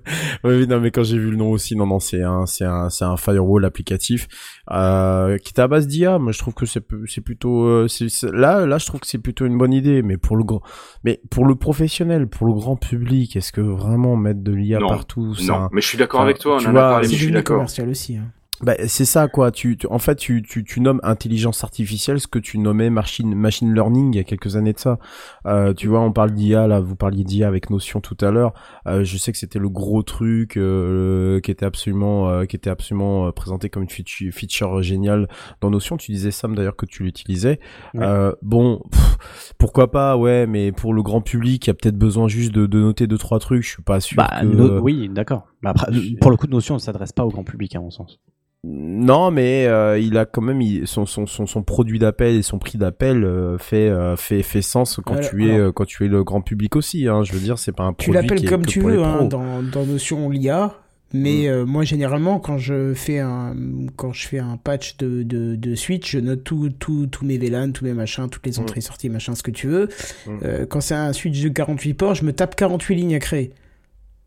oui, 0.43 0.55
oui, 0.59 0.67
non, 0.67 0.79
mais 0.79 0.91
quand 0.91 1.03
j'ai 1.03 1.17
vu 1.17 1.31
le 1.31 1.37
nom 1.37 1.51
aussi, 1.51 1.75
non, 1.75 1.85
non, 1.87 1.99
c'est 1.99 2.21
un, 2.21 2.45
c'est 2.45 2.65
un, 2.65 2.89
c'est 2.89 3.05
un 3.05 3.17
firewall 3.17 3.65
applicatif 3.65 4.27
euh, 4.71 5.37
qui 5.37 5.53
est 5.55 5.59
à 5.59 5.67
base 5.67 5.87
d'IA. 5.87 6.19
Moi, 6.19 6.31
je 6.31 6.39
trouve 6.39 6.53
que 6.53 6.65
c'est, 6.65 6.83
c'est 7.07 7.21
plutôt, 7.21 7.63
euh, 7.65 7.87
c'est, 7.87 8.09
c'est- 8.09 8.31
là, 8.31 8.65
là, 8.65 8.77
je 8.77 8.85
trouve 8.85 8.99
que 8.99 9.07
c'est 9.07 9.17
plutôt 9.19 9.45
une 9.45 9.57
bonne 9.57 9.73
idée. 9.73 10.01
Mais 10.01 10.17
pour 10.17 10.35
le 10.35 10.43
grand, 10.43 10.61
mais 11.03 11.21
pour 11.29 11.45
le 11.45 11.55
professionnel, 11.55 12.27
pour 12.27 12.47
le 12.47 12.53
grand 12.53 12.75
public, 12.75 13.35
est-ce 13.35 13.51
que 13.51 13.61
vraiment 13.61 14.15
mettre 14.15 14.41
de 14.41 14.50
l'IA 14.53 14.79
Non, 14.79 14.87
partout, 14.89 15.35
ça, 15.35 15.53
Non, 15.53 15.69
mais 15.71 15.81
je 15.81 15.87
suis 15.87 15.97
d'accord 15.97 16.21
avec 16.21 16.39
toi, 16.39 16.55
on 16.55 16.59
tu 16.59 16.67
en 16.67 16.75
a 16.75 16.89
vois, 16.89 16.97
C'est 17.03 17.09
je 17.11 17.15
suis 17.15 17.19
devenu 17.25 17.33
d'accord. 17.37 17.55
commercial 17.57 17.89
aussi. 17.89 18.17
hein. 18.17 18.25
Bah, 18.63 18.73
c'est 18.87 19.05
ça 19.05 19.27
quoi. 19.27 19.51
Tu, 19.51 19.77
tu- 19.77 19.87
en 19.87 19.99
fait, 19.99 20.15
tu, 20.15 20.41
tu, 20.43 20.63
tu 20.63 20.81
nommes 20.81 20.99
intelligence 21.03 21.63
artificielle 21.63 22.19
ce 22.19 22.27
que 22.27 22.39
tu 22.39 22.57
nommais 22.57 22.89
machine, 22.89 23.33
machine 23.35 23.73
learning 23.73 24.13
il 24.13 24.17
y 24.17 24.19
a 24.19 24.23
quelques 24.23 24.55
années 24.55 24.73
de 24.73 24.79
ça. 24.79 24.99
Euh, 25.45 25.73
tu 25.73 25.87
vois, 25.87 26.01
on 26.01 26.11
parle 26.11 26.31
d'IA 26.31 26.67
là. 26.67 26.79
Vous 26.79 26.95
parliez 26.95 27.23
d'IA 27.23 27.47
avec 27.47 27.69
Notion 27.69 28.01
tout 28.01 28.17
à 28.21 28.31
l'heure. 28.31 28.53
Euh, 28.87 29.03
je 29.03 29.17
sais 29.17 29.31
que 29.31 29.37
c'était 29.37 29.59
le 29.59 29.69
gros 29.69 30.03
truc 30.03 30.57
euh, 30.57 31.39
qui 31.41 31.51
était 31.51 31.65
absolument, 31.65 32.29
euh, 32.29 32.45
qui 32.45 32.55
était 32.55 32.69
absolument 32.69 33.27
euh, 33.27 33.31
présenté 33.31 33.69
comme 33.69 33.83
une 33.83 33.89
feature, 33.89 34.31
feature 34.33 34.81
géniale 34.81 35.27
dans 35.61 35.69
Notion. 35.69 35.97
Tu 35.97 36.11
disais 36.11 36.31
Sam 36.31 36.55
d'ailleurs 36.55 36.75
que 36.75 36.85
tu 36.85 37.03
l'utilisais. 37.03 37.59
Ouais. 37.93 38.01
Euh, 38.03 38.31
bon, 38.41 38.81
pff, 38.91 39.17
pourquoi 39.57 39.91
pas, 39.91 40.17
ouais, 40.17 40.47
mais 40.47 40.71
pour 40.71 40.93
le 40.93 41.01
grand 41.03 41.21
public, 41.21 41.65
il 41.65 41.69
y 41.69 41.71
a 41.71 41.73
peut-être 41.73 41.97
besoin 41.97 42.27
juste 42.27 42.51
de, 42.53 42.65
de 42.65 42.79
noter 42.79 43.07
deux 43.07 43.17
trois 43.17 43.39
trucs. 43.39 43.63
Je 43.63 43.69
suis 43.69 43.83
pas 43.83 43.99
sûr. 43.99 44.17
Bah, 44.17 44.29
que... 44.41 44.45
no- 44.45 44.79
oui, 44.81 45.09
d'accord. 45.09 45.47
Je- 45.91 46.15
pour 46.19 46.31
le 46.31 46.37
coup, 46.37 46.47
Notion 46.47 46.75
ne 46.75 46.79
s'adresse 46.79 47.11
pas 47.11 47.25
au 47.25 47.29
grand 47.29 47.43
public, 47.43 47.75
à 47.75 47.79
mon 47.79 47.91
sens. 47.91 48.19
Non, 48.63 49.31
mais 49.31 49.65
euh, 49.65 49.97
il 49.97 50.17
a 50.17 50.25
quand 50.25 50.41
même 50.41 50.61
il- 50.61 50.85
son, 50.87 51.07
son, 51.07 51.25
son, 51.25 51.47
son 51.47 51.63
produit 51.63 51.97
d'appel 51.97 52.35
et 52.35 52.41
son 52.43 52.59
prix 52.59 52.77
d'appel 52.77 53.23
euh, 53.23 53.57
fait, 53.57 53.89
euh, 53.89 54.15
fait 54.15 54.43
fait 54.43 54.61
sens 54.61 54.99
quand 55.03 55.15
Alors- 55.15 55.29
tu 55.29 55.47
es 55.49 55.55
alors- 55.55 55.73
quand 55.73 55.85
tu 55.85 56.05
es 56.05 56.07
le 56.07 56.23
grand 56.23 56.41
public 56.41 56.75
aussi. 56.75 57.07
Hein, 57.07 57.23
je 57.23 57.33
veux 57.33 57.39
dire, 57.39 57.57
c'est 57.57 57.71
pas 57.71 57.83
un 57.85 57.93
Tu 57.93 58.11
produit 58.11 58.27
qui 58.27 58.33
l'appelles 58.35 58.49
comme 58.49 58.65
tu 58.65 58.79
veux 58.81 59.01
hein, 59.03 59.23
dans, 59.25 59.63
dans 59.63 59.83
Notion 59.87 60.29
l'IA, 60.29 60.75
mais 61.11 61.47
euh, 61.49 61.65
moi 61.65 61.83
généralement 61.85 62.39
quand 62.39 62.59
je 62.59 62.93
fais 62.93 63.17
un 63.17 63.55
quand 63.95 64.13
je 64.13 64.27
fais 64.27 64.37
un 64.37 64.57
patch 64.57 64.95
de, 64.97 65.23
de, 65.23 65.55
de 65.55 65.73
switch, 65.75 66.11
je 66.11 66.19
note 66.19 66.43
tout, 66.43 66.69
tout, 66.69 67.07
tous 67.07 67.25
mes 67.25 67.39
VLAN, 67.39 67.71
tous 67.71 67.83
mes 67.85 67.93
machins, 67.93 68.29
toutes 68.29 68.45
les 68.45 68.59
entrées 68.59 68.81
sorties, 68.81 69.09
machin, 69.09 69.33
ce 69.33 69.41
que 69.41 69.49
tu 69.51 69.65
veux. 69.65 69.89
Mm. 70.27 70.65
Quand 70.69 70.81
c'est 70.81 70.93
un 70.93 71.13
switch 71.13 71.41
de 71.41 71.49
48 71.49 71.95
ports, 71.95 72.13
je 72.13 72.23
me 72.23 72.31
tape 72.31 72.55
48 72.55 72.93
lignes 72.93 73.15
à 73.15 73.19
créer. 73.19 73.53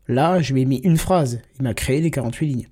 Là, 0.09 0.41
je 0.41 0.53
lui 0.53 0.63
ai 0.63 0.65
mis 0.65 0.79
une 0.79 0.97
phrase. 0.97 1.39
Il 1.57 1.63
m'a 1.63 1.73
créé 1.73 2.01
les 2.01 2.11
48 2.11 2.45
lignes. 2.47 2.67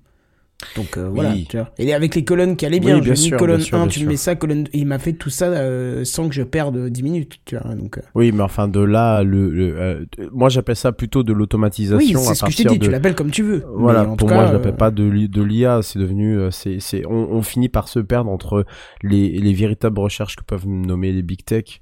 Donc 0.76 0.96
euh, 0.96 1.08
voilà, 1.12 1.32
Oui. 1.32 1.46
tu 1.48 1.56
vois. 1.58 1.70
Et 1.78 1.92
avec 1.92 2.14
les 2.14 2.24
colonnes 2.24 2.56
qui 2.56 2.64
allaient 2.64 2.80
bien, 2.80 2.94
Oui, 2.96 3.00
bien 3.02 3.14
ai 3.14 3.20
mis 3.20 3.30
colonne 3.30 3.56
bien 3.58 3.64
sûr, 3.66 3.76
1, 3.76 3.80
bien 3.82 3.88
tu 3.88 3.98
sûr. 4.00 4.08
mets 4.08 4.16
ça, 4.16 4.34
colonne... 4.34 4.66
Il 4.72 4.86
m'a 4.86 4.98
fait 4.98 5.12
tout 5.12 5.28
ça 5.28 5.46
euh, 5.46 6.04
sans 6.04 6.28
que 6.28 6.34
je 6.34 6.42
perde 6.42 6.88
10 6.88 7.02
minutes, 7.02 7.40
tu 7.44 7.56
vois. 7.56 7.74
Donc, 7.74 7.98
euh, 7.98 8.02
Oui, 8.14 8.32
mais 8.32 8.42
enfin 8.42 8.66
de 8.68 8.80
là, 8.80 9.22
le, 9.22 9.50
le, 9.50 10.06
moi 10.32 10.48
j'appelle 10.48 10.76
ça 10.76 10.92
plutôt 10.92 11.22
de 11.22 11.32
l'automatisation. 11.32 11.98
Oui, 11.98 12.14
c'est 12.24 12.34
ce 12.34 12.44
que 12.44 12.50
je 12.50 12.56
t'ai 12.56 12.64
dit, 12.64 12.78
de... 12.78 12.84
tu 12.86 12.90
l'appelles 12.90 13.14
comme 13.14 13.30
tu 13.30 13.42
veux. 13.42 13.62
Voilà, 13.74 14.04
pour 14.04 14.28
moi, 14.28 14.46
je 14.46 14.52
l'appelle 14.54 14.76
pas 14.76 14.90
de, 14.90 15.04
li- 15.04 15.28
de 15.28 15.42
l'IA, 15.42 15.80
c'est 15.82 15.98
devenu, 15.98 16.38
c'est, 16.50 16.80
c'est, 16.80 17.04
on, 17.06 17.32
on 17.32 17.42
finit 17.42 17.68
par 17.68 17.88
se 17.88 17.98
perdre 17.98 18.30
entre 18.30 18.64
les, 19.02 19.30
les 19.30 19.52
véritables 19.52 19.98
recherches 19.98 20.36
que 20.36 20.44
peuvent 20.44 20.66
nommer 20.66 21.12
les 21.12 21.22
big 21.22 21.44
tech, 21.44 21.80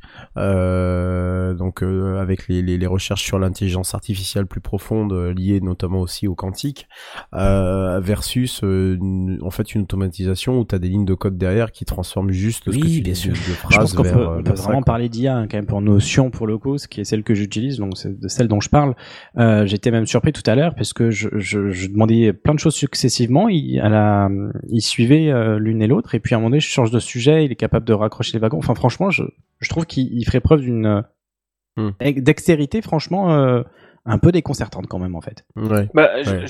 donc 1.56 1.82
avec 1.82 2.48
les, 2.48 2.62
les, 2.62 2.78
les 2.78 2.86
recherches 2.86 3.22
sur 3.22 3.38
l'intelligence 3.38 3.94
artificielle 3.94 4.46
plus 4.46 4.60
profonde, 4.60 5.12
liées 5.36 5.60
notamment 5.60 6.00
aussi 6.00 6.26
au 6.26 6.34
quantique, 6.34 6.88
versus 7.32 8.61
une- 8.66 9.38
en 9.42 9.50
fait 9.50 9.74
une 9.74 9.82
automatisation 9.82 10.58
où 10.58 10.64
tu 10.64 10.74
as 10.74 10.78
des 10.78 10.88
lignes 10.88 11.04
de 11.04 11.14
code 11.14 11.36
derrière 11.38 11.72
qui 11.72 11.84
transforment 11.84 12.30
juste 12.32 12.64
ce 12.64 12.70
Oui, 12.70 12.80
que 12.80 12.86
tu 12.86 13.00
bien 13.02 13.12
dis 13.12 13.18
sûr. 13.18 13.32
de, 13.32 13.36
de 13.36 13.42
Je 13.70 13.76
pense 13.78 13.92
qu'on 13.92 14.02
vers, 14.02 14.12
peut, 14.14 14.20
euh, 14.20 14.38
on 14.38 14.42
peut 14.42 14.56
ça, 14.56 14.62
vraiment 14.64 14.78
quoi. 14.80 14.84
parler 14.92 15.08
d'IA 15.08 15.36
hein, 15.36 15.46
quand 15.48 15.56
même 15.56 15.66
pour 15.66 15.80
Notion 15.82 16.30
pour 16.30 16.46
le 16.46 16.58
coup, 16.58 16.78
ce 16.78 16.88
qui 16.88 17.00
est 17.00 17.04
celle 17.04 17.22
que 17.22 17.34
j'utilise, 17.34 17.78
donc 17.78 17.96
c'est 17.96 18.18
de 18.18 18.28
celle 18.28 18.48
dont 18.48 18.60
je 18.60 18.68
parle. 18.68 18.94
Euh, 19.38 19.66
J'étais 19.66 19.90
même 19.90 20.06
surpris 20.06 20.32
tout 20.32 20.42
à 20.48 20.54
l'heure 20.54 20.74
parce 20.74 20.92
que 20.92 21.10
je, 21.10 21.28
je, 21.38 21.70
je 21.70 21.88
demandais 21.88 22.32
plein 22.32 22.54
de 22.54 22.58
choses 22.60 22.74
successivement. 22.74 23.48
Il, 23.48 23.80
à 23.80 23.88
la, 23.88 24.28
il 24.68 24.80
suivait 24.82 25.30
euh, 25.30 25.58
l'une 25.58 25.82
et 25.82 25.86
l'autre 25.86 26.14
et 26.14 26.20
puis 26.20 26.34
à 26.34 26.38
un 26.38 26.40
moment 26.40 26.50
donné, 26.50 26.60
je 26.60 26.68
change 26.68 26.90
de 26.90 26.98
sujet, 26.98 27.44
il 27.44 27.52
est 27.52 27.56
capable 27.56 27.86
de 27.86 27.92
raccrocher 27.92 28.32
les 28.34 28.38
wagons. 28.40 28.58
Enfin, 28.58 28.74
franchement, 28.74 29.10
je, 29.10 29.24
je 29.60 29.68
trouve 29.68 29.86
qu'il 29.86 30.08
il 30.12 30.24
ferait 30.24 30.40
preuve 30.40 30.60
d'une 30.60 30.86
euh, 30.86 31.00
Hmm. 31.74 31.92
dextérité, 32.18 32.82
franchement, 32.82 33.32
euh, 33.32 33.62
un 34.04 34.18
peu 34.18 34.30
déconcertante 34.30 34.88
quand 34.88 34.98
même 34.98 35.14
en 35.14 35.22
fait. 35.22 35.46
Ouais. 35.56 35.88
Bah, 35.94 36.10
Ouais. 36.16 36.46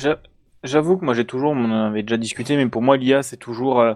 J'a- 0.63 0.69
j'avoue 0.73 0.97
que 0.97 1.05
moi 1.05 1.15
j'ai 1.15 1.25
toujours, 1.25 1.53
on 1.53 1.65
en 1.65 1.87
avait 1.89 2.03
déjà 2.03 2.17
discuté, 2.17 2.57
mais 2.57 2.67
pour 2.67 2.83
moi 2.83 2.97
l'IA 2.97 3.23
c'est 3.23 3.37
toujours, 3.37 3.81
euh, 3.81 3.95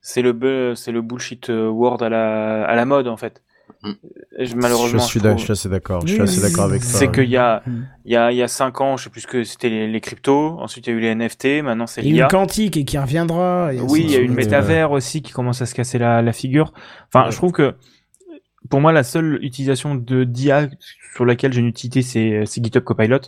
c'est 0.00 0.22
le 0.22 0.74
c'est 0.76 0.92
le 0.92 1.02
bullshit 1.02 1.50
euh, 1.50 1.68
word 1.68 2.02
à 2.02 2.08
la 2.08 2.64
à 2.64 2.74
la 2.76 2.84
mode 2.84 3.08
en 3.08 3.16
fait. 3.16 3.42
Mm. 3.82 3.90
Je- 4.38 4.54
malheureusement, 4.54 5.00
je 5.00 5.04
suis, 5.04 5.18
je 5.18 5.24
d'ac- 5.24 5.30
trouve- 5.32 5.40
je 5.40 5.44
suis 5.44 5.52
assez 5.52 5.68
d'accord. 5.68 6.06
Je 6.06 6.12
suis 6.12 6.22
assez 6.22 6.40
d'accord 6.40 6.64
avec 6.64 6.82
ça. 6.84 6.98
c'est 6.98 7.10
qu'il 7.10 7.28
y 7.28 7.36
a 7.36 7.62
Mm. 7.66 7.72
il 8.04 8.12
y 8.12 8.16
a 8.16 8.32
il 8.32 8.36
y 8.38 8.42
a 8.42 8.48
cinq 8.48 8.80
ans, 8.80 8.96
je 8.96 9.04
sais 9.04 9.10
plus 9.10 9.22
ce 9.22 9.26
que 9.26 9.42
c'était 9.44 9.68
les, 9.68 9.88
les 9.88 10.00
cryptos, 10.00 10.58
ensuite 10.60 10.86
il 10.86 10.90
y 10.90 10.92
a 10.94 10.96
eu 10.96 11.00
les 11.00 11.08
NFT, 11.14 11.62
maintenant 11.62 11.86
c'est 11.86 12.00
Il 12.02 12.08
y 12.08 12.10
a 12.10 12.14
l'IA. 12.14 12.24
une 12.24 12.30
quantique 12.30 12.76
et 12.76 12.84
qui 12.84 12.96
reviendra. 12.98 13.74
et 13.74 13.80
Oui, 13.80 14.02
il 14.04 14.10
y 14.10 14.16
a 14.16 14.20
eu 14.20 14.26
le 14.28 14.34
métavers 14.34 14.92
aussi 14.92 15.20
qui 15.22 15.32
commence 15.32 15.60
à 15.62 15.66
se 15.66 15.74
casser 15.74 15.98
la, 15.98 16.22
la 16.22 16.32
figure. 16.32 16.72
Enfin, 17.08 17.26
Ouais. 17.26 17.32
je 17.32 17.36
trouve 17.36 17.52
que 17.52 17.74
pour 18.70 18.80
moi, 18.80 18.92
la 18.92 19.02
seule 19.04 19.38
utilisation 19.42 19.94
de 19.94 20.24
d'IA 20.24 20.68
sur 21.14 21.24
laquelle 21.24 21.52
j'ai 21.52 21.60
une 21.60 21.68
utilité, 21.68 22.02
c'est 22.02 22.42
c'est 22.46 22.62
GitHub 22.64 22.82
Copilot, 22.84 23.20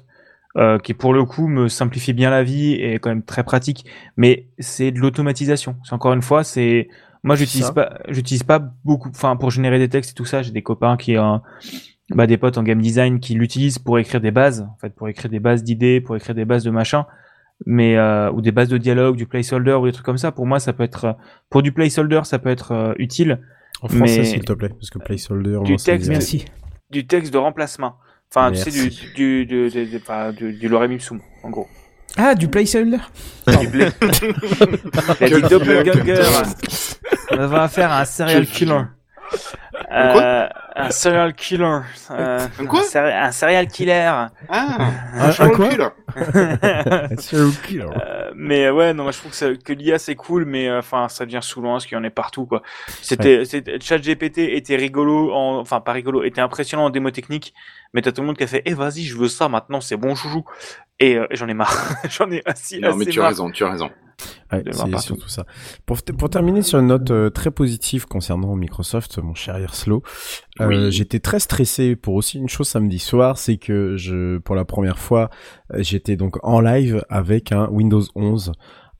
euh, 0.59 0.78
qui 0.78 0.94
pour 0.94 1.14
le 1.14 1.24
coup 1.24 1.47
me 1.47 1.68
simplifie 1.68 2.12
bien 2.12 2.30
la 2.30 2.43
vie 2.43 2.72
et 2.72 2.94
est 2.94 2.98
quand 2.98 3.10
même 3.10 3.22
très 3.22 3.44
pratique. 3.44 3.86
Mais 4.16 4.48
c'est 4.59 4.90
de 4.90 4.98
l'automatisation. 4.98 5.76
C'est 5.85 5.94
encore 5.94 6.12
une 6.12 6.22
fois, 6.22 6.44
c'est 6.44 6.89
moi 7.22 7.36
j'utilise 7.36 7.70
pas, 7.70 7.98
j'utilise 8.09 8.43
pas 8.43 8.59
beaucoup. 8.85 9.09
Enfin, 9.10 9.36
pour 9.36 9.51
générer 9.51 9.78
des 9.78 9.89
textes 9.89 10.10
et 10.12 10.14
tout 10.14 10.24
ça, 10.24 10.43
j'ai 10.43 10.52
des 10.52 10.62
copains 10.62 10.97
qui 10.97 11.16
ont 11.18 11.40
bah, 12.10 12.26
des 12.26 12.36
potes 12.36 12.59
en 12.59 12.62
game 12.62 12.80
design 12.80 13.20
qui 13.20 13.35
l'utilisent 13.35 13.78
pour 13.78 13.98
écrire 13.98 14.20
des 14.20 14.30
bases, 14.30 14.62
en 14.62 14.76
fait, 14.80 14.94
pour 14.94 15.09
écrire 15.09 15.30
des 15.30 15.40
bases 15.40 15.62
d'idées, 15.62 16.01
pour 16.01 16.16
écrire 16.16 16.35
des 16.35 16.44
bases 16.44 16.64
de 16.64 16.70
machin 16.70 17.06
mais 17.66 17.97
euh, 17.97 18.30
ou 18.32 18.40
des 18.40 18.52
bases 18.52 18.68
de 18.68 18.78
dialogue, 18.78 19.16
du 19.16 19.26
placeholder 19.26 19.74
ou 19.74 19.86
des 19.86 19.93
trucs 19.93 20.06
comme 20.06 20.18
ça. 20.18 20.32
Pour 20.32 20.47
moi, 20.47 20.60
ça 20.60 20.72
peut 20.72 20.82
être 20.82 21.16
pour 21.51 21.62
du 21.62 21.72
placeholder, 21.72 22.20
ça 22.24 22.39
peut 22.39 22.51
être 22.51 22.72
euh, 22.72 22.94
utile. 22.98 23.40
En 23.80 23.89
français, 23.89 24.24
s'il 24.24 24.44
te 24.44 24.52
plaît, 24.52 24.70
parce 24.70 24.90
que 24.90 24.98
placeholder, 24.98 25.60
Du 25.64 25.72
moi, 25.72 25.78
texte. 25.85 26.09
Merci. 26.09 26.44
Du 26.90 27.06
texte 27.06 27.32
de 27.32 27.39
remplacement. 27.39 27.97
Enfin, 28.35 28.53
tu 28.53 28.59
sais, 28.59 28.71
du 28.71 28.89
du 28.91 29.47
du 29.47 29.71
du, 29.71 29.87
du, 29.87 29.97
enfin, 29.97 30.33
du, 30.33 30.53
du 30.53 30.69
lorem 30.69 30.93
ipsum, 30.93 31.21
en 31.43 31.51
gros. 31.51 31.69
Ah, 32.17 32.35
du 32.35 32.49
placeholder 32.49 32.99
Du 33.47 33.69
pla- 33.69 33.91
Il 35.21 35.35
a 35.35 35.41
dit 35.41 35.49
doppelganger. 35.49 36.23
On 37.31 37.47
va 37.47 37.69
faire 37.69 37.93
un 37.93 38.05
serial 38.05 38.47
killer. 38.47 38.81
Euh, 39.93 40.47
un 40.75 40.91
serial 40.91 41.35
killer. 41.35 41.81
Euh, 42.11 42.39
Un 42.59 42.67
quoi 42.67 42.81
un, 42.81 42.83
seri- 42.83 43.13
un 43.13 43.31
serial 43.31 43.67
killer. 43.69 44.11
Ah, 44.49 44.79
Un- 45.15 45.31
Charles 45.33 45.53
un 45.53 45.57
quoi 45.57 45.69
Cul. 45.69 47.19
Serial 47.21 47.51
killer. 47.67 47.83
Euh, 47.85 48.31
mais 48.35 48.71
ouais, 48.71 48.95
non, 48.95 49.05
moi, 49.05 49.13
je 49.13 49.19
trouve 49.19 49.31
que, 49.33 49.37
ça- 49.37 49.55
que 49.63 49.73
l'IA 49.73 49.99
c'est 49.99 50.15
cool, 50.15 50.45
mais 50.47 50.69
euh, 50.69 50.79
enfin, 50.79 51.09
ça 51.09 51.25
devient 51.27 51.41
saoulant 51.43 51.73
parce 51.73 51.87
qu'il 51.87 51.97
y 51.97 52.01
en 52.01 52.05
est 52.05 52.11
partout, 52.11 52.47
quoi. 52.47 52.63
C'était, 53.03 53.45
c'était, 53.45 53.79
ChatGPT 53.81 54.39
était 54.39 54.77
rigolo, 54.77 55.33
en, 55.33 55.59
enfin 55.61 55.81
pas 55.81 55.93
rigolo, 55.93 56.23
était 56.25 56.41
impressionnant 56.41 56.87
en 56.87 56.91
démo 56.91 57.11
technique, 57.11 57.55
mais 57.94 58.02
t'as 58.02 58.12
tout 58.12 58.20
le 58.23 58.27
monde 58.27 58.36
qui 58.36 58.44
a 58.44 58.47
fait, 58.47 58.62
eh 58.66 58.74
vas-y, 58.74 59.02
je 59.02 59.16
veux 59.16 59.28
ça 59.28 59.48
maintenant, 59.48 59.81
c'est 59.81 59.97
bon, 59.97 60.15
joujou. 60.15 60.44
Et, 61.01 61.16
euh, 61.16 61.27
et 61.31 61.36
j'en 61.36 61.47
ai 61.48 61.55
marre, 61.55 61.94
j'en 62.10 62.31
ai 62.31 62.43
assez, 62.44 62.81
Non, 62.81 62.97
mais 62.97 63.06
tu 63.06 63.20
as 63.20 63.28
raison, 63.28 63.51
tu 63.51 63.65
as 63.65 63.70
raison. 63.70 63.90
Ouais, 64.51 64.65
c'est 64.73 64.98
surtout 64.98 65.28
ça. 65.28 65.44
Pour, 65.86 66.02
terminer 66.28 66.62
sur 66.62 66.81
une 66.81 66.89
note 66.89 67.10
euh, 67.12 67.31
très 67.31 67.52
positive 67.52 68.06
concernant 68.06 68.56
Microsoft, 68.56 69.19
mon 69.19 69.35
cher 69.35 69.60
Irslo, 69.60 70.02
euh, 70.60 70.66
Oui. 70.66 70.90
j'étais 70.90 71.20
très 71.20 71.39
stressé 71.39 71.94
pour 71.94 72.15
aussi 72.15 72.39
une 72.39 72.48
chose 72.48 72.66
samedi 72.66 72.98
soir, 72.98 73.39
c'est 73.39 73.59
que 73.59 73.97
je, 73.97 74.39
pour 74.39 74.56
la 74.56 74.65
première 74.65 74.98
fois, 74.98 75.31
j'étais 75.77 76.16
donc 76.16 76.39
en 76.43 76.60
live 76.60 77.05
avec 77.09 77.52
un 77.52 77.69
Windows 77.69 78.02
11 78.16 78.52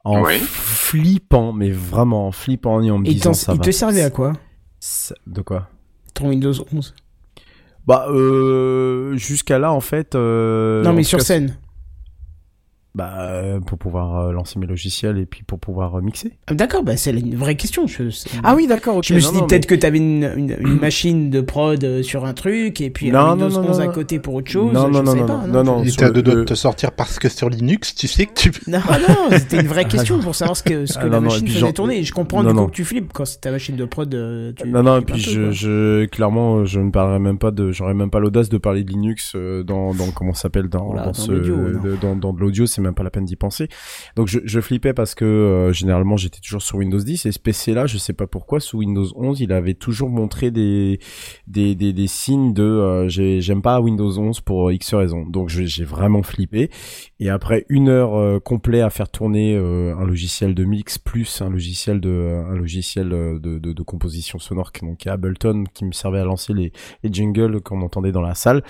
en 0.05 0.23
Ouais. 0.23 0.39
flippant, 0.39 1.53
mais 1.53 1.71
vraiment 1.73 2.29
en 2.29 2.33
flippant 2.33 2.81
et 2.81 2.91
en 2.93 2.99
me 2.99 3.07
Et 3.07 3.15
disant 3.15 3.35
ça 3.35 3.53
il 3.55 3.59
va. 3.59 3.65
te 3.65 3.71
servait 3.73 4.03
à 4.03 4.11
quoi 4.11 4.35
Ça- 4.79 5.17
De 5.27 5.41
quoi? 5.43 5.69
Ton 6.15 6.29
Windows 6.29 6.53
11 6.73 6.95
Bah, 7.89 8.05
euh, 8.11 9.17
jusqu'à 9.17 9.59
là, 9.59 9.73
en 9.73 9.81
fait. 9.81 10.15
Euh, 10.15 10.85
non, 10.85 10.93
mais 10.93 11.03
sur 11.05 11.21
cas, 11.21 11.25
scène. 11.25 11.57
Bah, 12.95 13.13
euh, 13.21 13.61
pour 13.61 13.79
pouvoir 13.79 14.17
euh, 14.29 14.33
lancer 14.33 14.59
mes 14.59 14.67
logiciels 14.67 15.19
et 15.19 15.27
puis 15.27 15.45
pour 15.45 15.61
pouvoir 15.61 15.95
euh, 15.97 16.01
mixer. 16.01 16.33
Ah, 16.49 16.55
D'accord, 16.55 16.83
bah 16.83 16.97
c'est 16.97 17.13
une 17.13 17.37
vraie 17.37 17.55
question. 17.55 17.87
Je, 17.87 18.05
Ah 18.43 18.55
oui, 18.57 18.67
d'accord. 18.67 18.97
ok. 18.97 19.05
Je 19.05 19.15
me 19.15 19.21
suis 19.21 19.33
Non, 19.35 19.41
dit 19.43 19.47
peut-être 19.47 19.67
que 19.67 19.75
t'avais 19.77 19.99
une, 19.99 20.29
une, 20.37 20.57
une 20.59 20.75
machine 20.81 21.31
de 21.31 21.41
prod 21.41 22.03
sur 22.03 22.25
un 22.25 22.33
truc 22.33 22.81
et 22.81 22.91
puis 22.91 23.13
Non, 23.13 23.19
un 23.21 23.37
non, 23.37 23.45
Windows 23.47 23.63
non, 23.63 23.69
11 23.69 23.77
non, 23.79 23.83
à 23.85 23.87
non. 23.87 23.93
côté 23.93 24.19
pour 24.19 24.35
autre 24.35 24.51
chose. 24.51 24.73
Non, 24.73 24.87
je 24.87 24.93
non, 24.93 25.03
non, 25.05 25.13
sais 25.13 25.21
non, 25.21 25.27
pas, 25.27 25.47
non, 25.47 25.63
non, 25.63 25.83
Il 25.85 25.91
était 25.91 26.11
doigts 26.11 26.23
de 26.35 26.43
te 26.45 26.55
sortir 26.55 26.91
parce 26.93 27.19
que 27.21 27.29
sur 27.29 27.51
Linux, 27.51 27.95
tu 27.95 28.09
sais 28.09 28.27
que 28.27 28.33
tu 28.35 28.51
peux. 28.51 28.69
Non, 28.71 28.79
non, 28.81 29.37
c'était 29.39 29.61
une 29.61 29.69
vraie 29.69 29.85
question 29.89 30.19
pour 30.19 30.35
savoir 30.35 30.57
ce 30.57 30.63
que, 30.65 30.87
ce 30.87 30.95
que 30.95 31.01
Ah, 31.03 31.05
la 31.05 31.11
non, 31.11 31.17
non, 31.21 31.23
machine 31.29 31.47
faisait 31.47 31.59
genre- 31.61 31.75
tourner. 31.75 32.03
Je 32.03 32.13
comprends 32.13 32.43
non, 32.43 32.49
du 32.49 32.55
coup 32.55 32.61
non. 32.63 32.67
que 32.69 32.73
tu 32.75 32.85
flippes 32.85 33.13
quand 33.13 33.27
c'est 33.27 33.41
ta 33.43 33.51
machine 33.53 33.77
de 33.77 33.85
prod. 33.85 34.09
Tu, 34.11 34.69
Non, 34.69 34.83
non, 34.83 34.97
et 34.99 35.05
tu 35.05 35.13
puis 35.13 35.21
je, 35.21 35.51
je, 35.53 36.07
clairement, 36.07 36.65
je 36.65 36.81
ne 36.81 36.91
parlerai 36.91 37.19
même 37.21 37.39
pas 37.39 37.51
de, 37.53 37.71
j'aurais 37.71 37.95
même 37.95 38.11
pas 38.11 38.19
l'audace 38.19 38.49
de 38.49 38.57
parler 38.59 38.83
de 38.83 38.91
Linux 38.91 39.37
dans, 39.37 39.95
dans, 39.95 40.11
comment 40.11 40.33
ça 40.33 40.43
s'appelle, 40.43 40.69
dans, 40.69 40.95
dans, 40.95 41.13
dans 41.13 42.33
de- 42.33 42.37
de 42.39 42.41
l'audio, 42.41 42.67
c'est 42.67 42.78
même 42.81 42.95
pas 42.95 43.03
la 43.03 43.11
peine 43.11 43.25
d'y 43.25 43.37
penser. 43.37 43.69
Donc 44.17 44.29
je, 44.29 44.41
je 44.45 44.61
flippais 44.61 44.93
parce 44.93 45.15
que 45.15 45.25
euh, 45.25 45.73
généralement 45.73 46.17
j'étais 46.17 46.41
toujours 46.41 46.63
sur 46.63 46.79
Windows 46.79 46.99
10 46.99 47.27
et 47.27 47.33
ce 47.33 47.39
PC 47.39 47.75
là, 47.75 47.87
je 47.87 47.99
sais 47.99 48.13
pas 48.13 48.27
pourquoi, 48.27 48.61
sous 48.61 48.79
Windows 48.79 49.07
11, 49.17 49.41
il 49.41 49.53
avait 49.53 49.75
toujours 49.75 50.09
montré 50.11 50.51
des, 50.51 51.01
des, 51.47 51.75
des, 51.75 51.93
des 51.93 52.07
signes 52.07 52.53
de, 52.55 52.63
euh, 52.63 53.09
j'ai- 53.09 53.41
j'aime 53.41 53.63
pas 53.63 53.81
Windows 53.81 54.19
11 54.19 54.41
pour 54.41 54.71
X 54.73 54.95
raison. 54.95 55.25
Donc 55.27 55.49
j'ai 55.49 55.85
vraiment 55.85 56.23
flippé. 56.23 56.71
Et 57.21 57.29
après 57.31 57.67
une 57.69 57.89
heure 57.89 58.15
euh, 58.17 58.39
complet 58.41 58.81
à 58.81 58.91
faire 58.91 59.09
tourner 59.09 59.55
euh, 59.57 59.95
un 59.97 60.05
logiciel 60.07 60.55
de 60.55 60.65
mix 60.65 60.99
plus 60.99 61.43
un 61.43 61.51
logiciel 61.51 62.01
de 62.01 62.43
un 62.49 62.57
logiciel 62.57 63.13
euh, 63.13 63.39
de, 63.39 63.83
composition 63.83 64.39
sonore 64.39 64.71
donc 64.83 65.07
Ableton 65.07 65.65
qui 65.73 65.85
me 65.85 65.93
servait 65.93 66.19
à 66.19 66.25
lancer 66.25 66.53
les, 66.53 66.73
les 67.03 67.13
jingles 67.13 67.61
qu'on 67.61 67.81
entendait 67.83 68.13
dans 68.13 68.21
la 68.21 68.35
salle. 68.35 68.63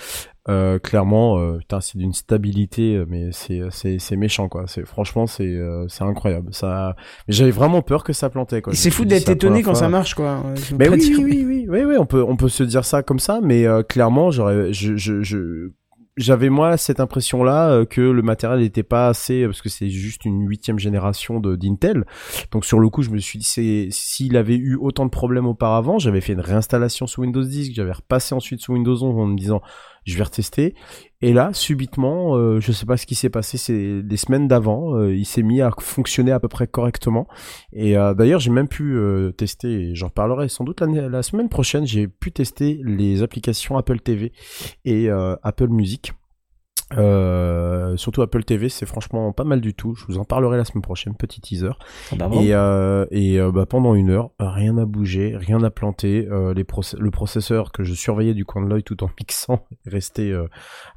Euh, 0.49 0.79
clairement, 0.79 1.37
euh, 1.39 1.57
putain, 1.59 1.79
c'est 1.79 1.97
d'une 1.97 2.13
stabilité, 2.13 2.95
euh, 2.95 3.05
mais 3.07 3.29
c'est 3.31 3.61
c'est 3.69 3.99
c'est 3.99 4.15
méchant 4.15 4.49
quoi. 4.49 4.65
C'est 4.67 4.85
franchement 4.85 5.27
c'est 5.27 5.45
euh, 5.47 5.85
c'est 5.87 6.03
incroyable. 6.03 6.53
Ça, 6.53 6.95
mais 7.27 7.33
j'avais 7.33 7.51
vraiment 7.51 7.81
peur 7.81 8.03
que 8.03 8.13
ça 8.13 8.29
plantait 8.29 8.61
quoi. 8.61 8.73
C'est 8.73 8.89
fou 8.89 9.05
d'être 9.05 9.29
étonné 9.29 9.61
quand 9.61 9.75
ça 9.75 9.89
marche, 9.89 10.15
quoi. 10.15 10.43
Euh, 10.45 10.55
Mais 10.79 10.89
oui, 10.89 10.97
dire- 10.97 11.19
oui, 11.19 11.25
oui, 11.25 11.45
oui, 11.45 11.65
oui, 11.69 11.83
oui, 11.85 11.95
on 11.99 12.05
peut, 12.05 12.23
on 12.23 12.35
peut 12.35 12.49
se 12.49 12.63
dire 12.63 12.83
ça 12.83 13.03
comme 13.03 13.19
ça, 13.19 13.39
mais 13.43 13.65
euh, 13.65 13.83
clairement, 13.83 14.31
j'aurais, 14.31 14.73
je, 14.73 14.95
je, 14.95 15.21
je, 15.21 15.69
j'avais 16.17 16.49
moi 16.49 16.75
cette 16.77 16.99
impression-là 16.99 17.69
euh, 17.69 17.85
que 17.85 18.01
le 18.01 18.21
matériel 18.21 18.59
n'était 18.61 18.83
pas 18.83 19.07
assez, 19.07 19.45
parce 19.45 19.61
que 19.61 19.69
c'est 19.69 19.89
juste 19.89 20.25
une 20.25 20.47
huitième 20.47 20.79
génération 20.79 21.39
de 21.39 21.55
d'Intel. 21.55 22.05
Donc 22.51 22.65
sur 22.65 22.79
le 22.79 22.89
coup, 22.89 23.03
je 23.03 23.09
me 23.11 23.19
suis 23.19 23.39
dit, 23.39 23.45
c'est 23.45 23.87
s'il 23.91 24.35
avait 24.35 24.55
eu 24.57 24.75
autant 24.75 25.05
de 25.05 25.11
problèmes 25.11 25.45
auparavant, 25.45 25.99
j'avais 25.99 26.21
fait 26.21 26.33
une 26.33 26.41
réinstallation 26.41 27.07
sous 27.07 27.21
Windows 27.21 27.43
10, 27.43 27.69
que 27.69 27.75
j'avais 27.75 27.91
repassé 27.93 28.33
ensuite 28.35 28.61
sous 28.61 28.73
Windows 28.73 28.95
11 29.01 29.03
en 29.03 29.27
me 29.27 29.37
disant, 29.37 29.61
je 30.05 30.17
vais 30.17 30.23
retester. 30.23 30.75
Et 31.21 31.33
là, 31.33 31.51
subitement, 31.53 32.37
euh, 32.37 32.59
je 32.59 32.71
sais 32.71 32.85
pas 32.85 32.95
ce 32.95 33.05
qui 33.05 33.15
s'est 33.15 33.29
passé, 33.29 33.57
c'est 33.57 34.01
des 34.01 34.17
semaines 34.17 34.47
d'avant, 34.47 34.95
euh, 34.95 35.13
il 35.13 35.25
s'est 35.25 35.43
mis 35.43 35.61
à 35.61 35.69
fonctionner 35.77 36.31
à 36.31 36.39
peu 36.39 36.47
près 36.47 36.67
correctement. 36.67 37.27
Et 37.73 37.97
euh, 37.97 38.13
d'ailleurs, 38.13 38.39
j'ai 38.39 38.51
même 38.51 38.69
pu 38.69 38.95
euh, 38.95 39.31
tester, 39.31 39.95
j'en 39.95 40.07
reparlerai 40.07 40.47
sans 40.47 40.63
doute 40.63 40.81
la 40.81 41.23
semaine 41.23 41.49
prochaine, 41.49 41.85
j'ai 41.85 42.07
pu 42.07 42.31
tester 42.31 42.79
les 42.83 43.21
applications 43.21 43.77
Apple 43.77 43.99
TV 43.99 44.31
et 44.85 45.09
Apple 45.09 45.67
Music. 45.67 46.13
Euh, 46.97 47.95
surtout 47.97 48.21
Apple 48.21 48.43
TV, 48.43 48.69
c'est 48.69 48.85
franchement 48.85 49.31
pas 49.31 49.43
mal 49.43 49.61
du 49.61 49.73
tout. 49.73 49.95
Je 49.95 50.05
vous 50.05 50.17
en 50.17 50.25
parlerai 50.25 50.57
la 50.57 50.65
semaine 50.65 50.81
prochaine, 50.81 51.15
petit 51.15 51.41
teaser. 51.41 51.71
Ah 52.11 52.15
bah 52.15 52.27
bon. 52.27 52.41
Et, 52.41 52.53
euh, 52.53 53.05
et 53.11 53.39
euh, 53.39 53.51
bah, 53.51 53.65
pendant 53.65 53.93
une 53.93 54.09
heure, 54.09 54.31
rien 54.39 54.73
n'a 54.73 54.85
bougé, 54.85 55.35
rien 55.35 55.59
n'a 55.59 55.69
planté. 55.69 56.27
Euh, 56.31 56.53
les 56.53 56.65
le 56.97 57.11
processeur 57.11 57.71
que 57.71 57.83
je 57.83 57.93
surveillais 57.93 58.33
du 58.33 58.45
coin 58.45 58.63
de 58.63 58.69
l'œil 58.69 58.83
tout 58.83 59.03
en 59.03 59.09
mixant 59.19 59.65
est 59.85 59.89
resté 59.89 60.31
euh, 60.31 60.47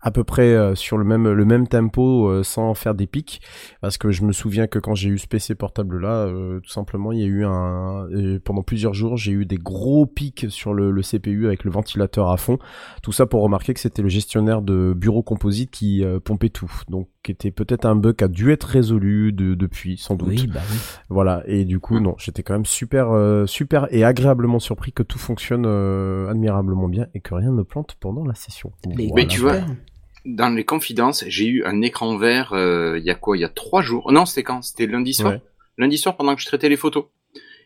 à 0.00 0.10
peu 0.10 0.24
près 0.24 0.54
euh, 0.54 0.74
sur 0.74 0.98
le 0.98 1.04
même 1.04 1.30
le 1.30 1.44
même 1.44 1.66
tempo 1.68 2.28
euh, 2.28 2.42
sans 2.42 2.74
faire 2.74 2.94
des 2.94 3.06
pics. 3.06 3.40
Parce 3.80 3.98
que 3.98 4.10
je 4.10 4.22
me 4.22 4.32
souviens 4.32 4.66
que 4.66 4.78
quand 4.78 4.94
j'ai 4.94 5.10
eu 5.10 5.18
ce 5.18 5.26
PC 5.26 5.54
portable 5.54 6.00
là, 6.00 6.26
euh, 6.26 6.60
tout 6.60 6.70
simplement, 6.70 7.12
il 7.12 7.20
y 7.20 7.24
a 7.24 7.26
eu 7.26 7.44
un 7.44 8.08
pendant 8.44 8.62
plusieurs 8.62 8.94
jours, 8.94 9.16
j'ai 9.16 9.32
eu 9.32 9.44
des 9.44 9.56
gros 9.56 10.06
pics 10.06 10.46
sur 10.48 10.74
le, 10.74 10.90
le 10.90 11.02
CPU 11.02 11.46
avec 11.46 11.64
le 11.64 11.70
ventilateur 11.70 12.30
à 12.30 12.36
fond. 12.36 12.58
Tout 13.02 13.12
ça 13.12 13.26
pour 13.26 13.42
remarquer 13.42 13.74
que 13.74 13.80
c'était 13.80 14.02
le 14.02 14.08
gestionnaire 14.08 14.62
de 14.62 14.94
bureau 14.96 15.22
composite 15.22 15.70
qui 15.70 15.81
euh, 16.04 16.20
pompait 16.20 16.48
tout. 16.48 16.72
Donc, 16.88 17.08
qui 17.22 17.32
était 17.32 17.50
peut-être 17.50 17.84
un 17.84 17.94
bug 17.94 18.16
qui 18.16 18.24
a 18.24 18.28
dû 18.28 18.52
être 18.52 18.64
résolu 18.64 19.32
de, 19.32 19.54
depuis, 19.54 19.96
sans 19.96 20.14
doute. 20.14 20.28
Oui, 20.28 20.46
bah 20.46 20.60
oui. 20.70 20.76
Voilà, 21.08 21.42
et 21.46 21.64
du 21.64 21.78
coup, 21.78 22.00
non, 22.00 22.14
j'étais 22.18 22.42
quand 22.42 22.54
même 22.54 22.66
super, 22.66 23.10
euh, 23.10 23.46
super 23.46 23.86
et 23.90 24.04
agréablement 24.04 24.58
surpris 24.58 24.92
que 24.92 25.02
tout 25.02 25.18
fonctionne 25.18 25.64
euh, 25.66 26.28
admirablement 26.30 26.88
bien 26.88 27.06
et 27.14 27.20
que 27.20 27.34
rien 27.34 27.52
ne 27.52 27.62
plante 27.62 27.96
pendant 28.00 28.24
la 28.24 28.34
session. 28.34 28.72
Voilà. 28.84 29.12
Mais 29.14 29.26
tu 29.26 29.40
vois, 29.40 29.60
dans 30.24 30.48
les 30.48 30.64
confidences, 30.64 31.24
j'ai 31.26 31.46
eu 31.46 31.64
un 31.64 31.82
écran 31.82 32.16
vert 32.16 32.52
euh, 32.52 32.98
il 32.98 33.04
y 33.04 33.10
a 33.10 33.14
quoi 33.14 33.36
Il 33.36 33.40
y 33.40 33.44
a 33.44 33.48
trois 33.48 33.82
jours. 33.82 34.12
Non, 34.12 34.26
c'était 34.26 34.42
quand? 34.42 34.62
C'était 34.62 34.86
lundi 34.86 35.14
soir? 35.14 35.34
Ouais. 35.34 35.42
Lundi 35.78 35.98
soir 35.98 36.16
pendant 36.16 36.34
que 36.34 36.40
je 36.40 36.46
traitais 36.46 36.68
les 36.68 36.76
photos. 36.76 37.06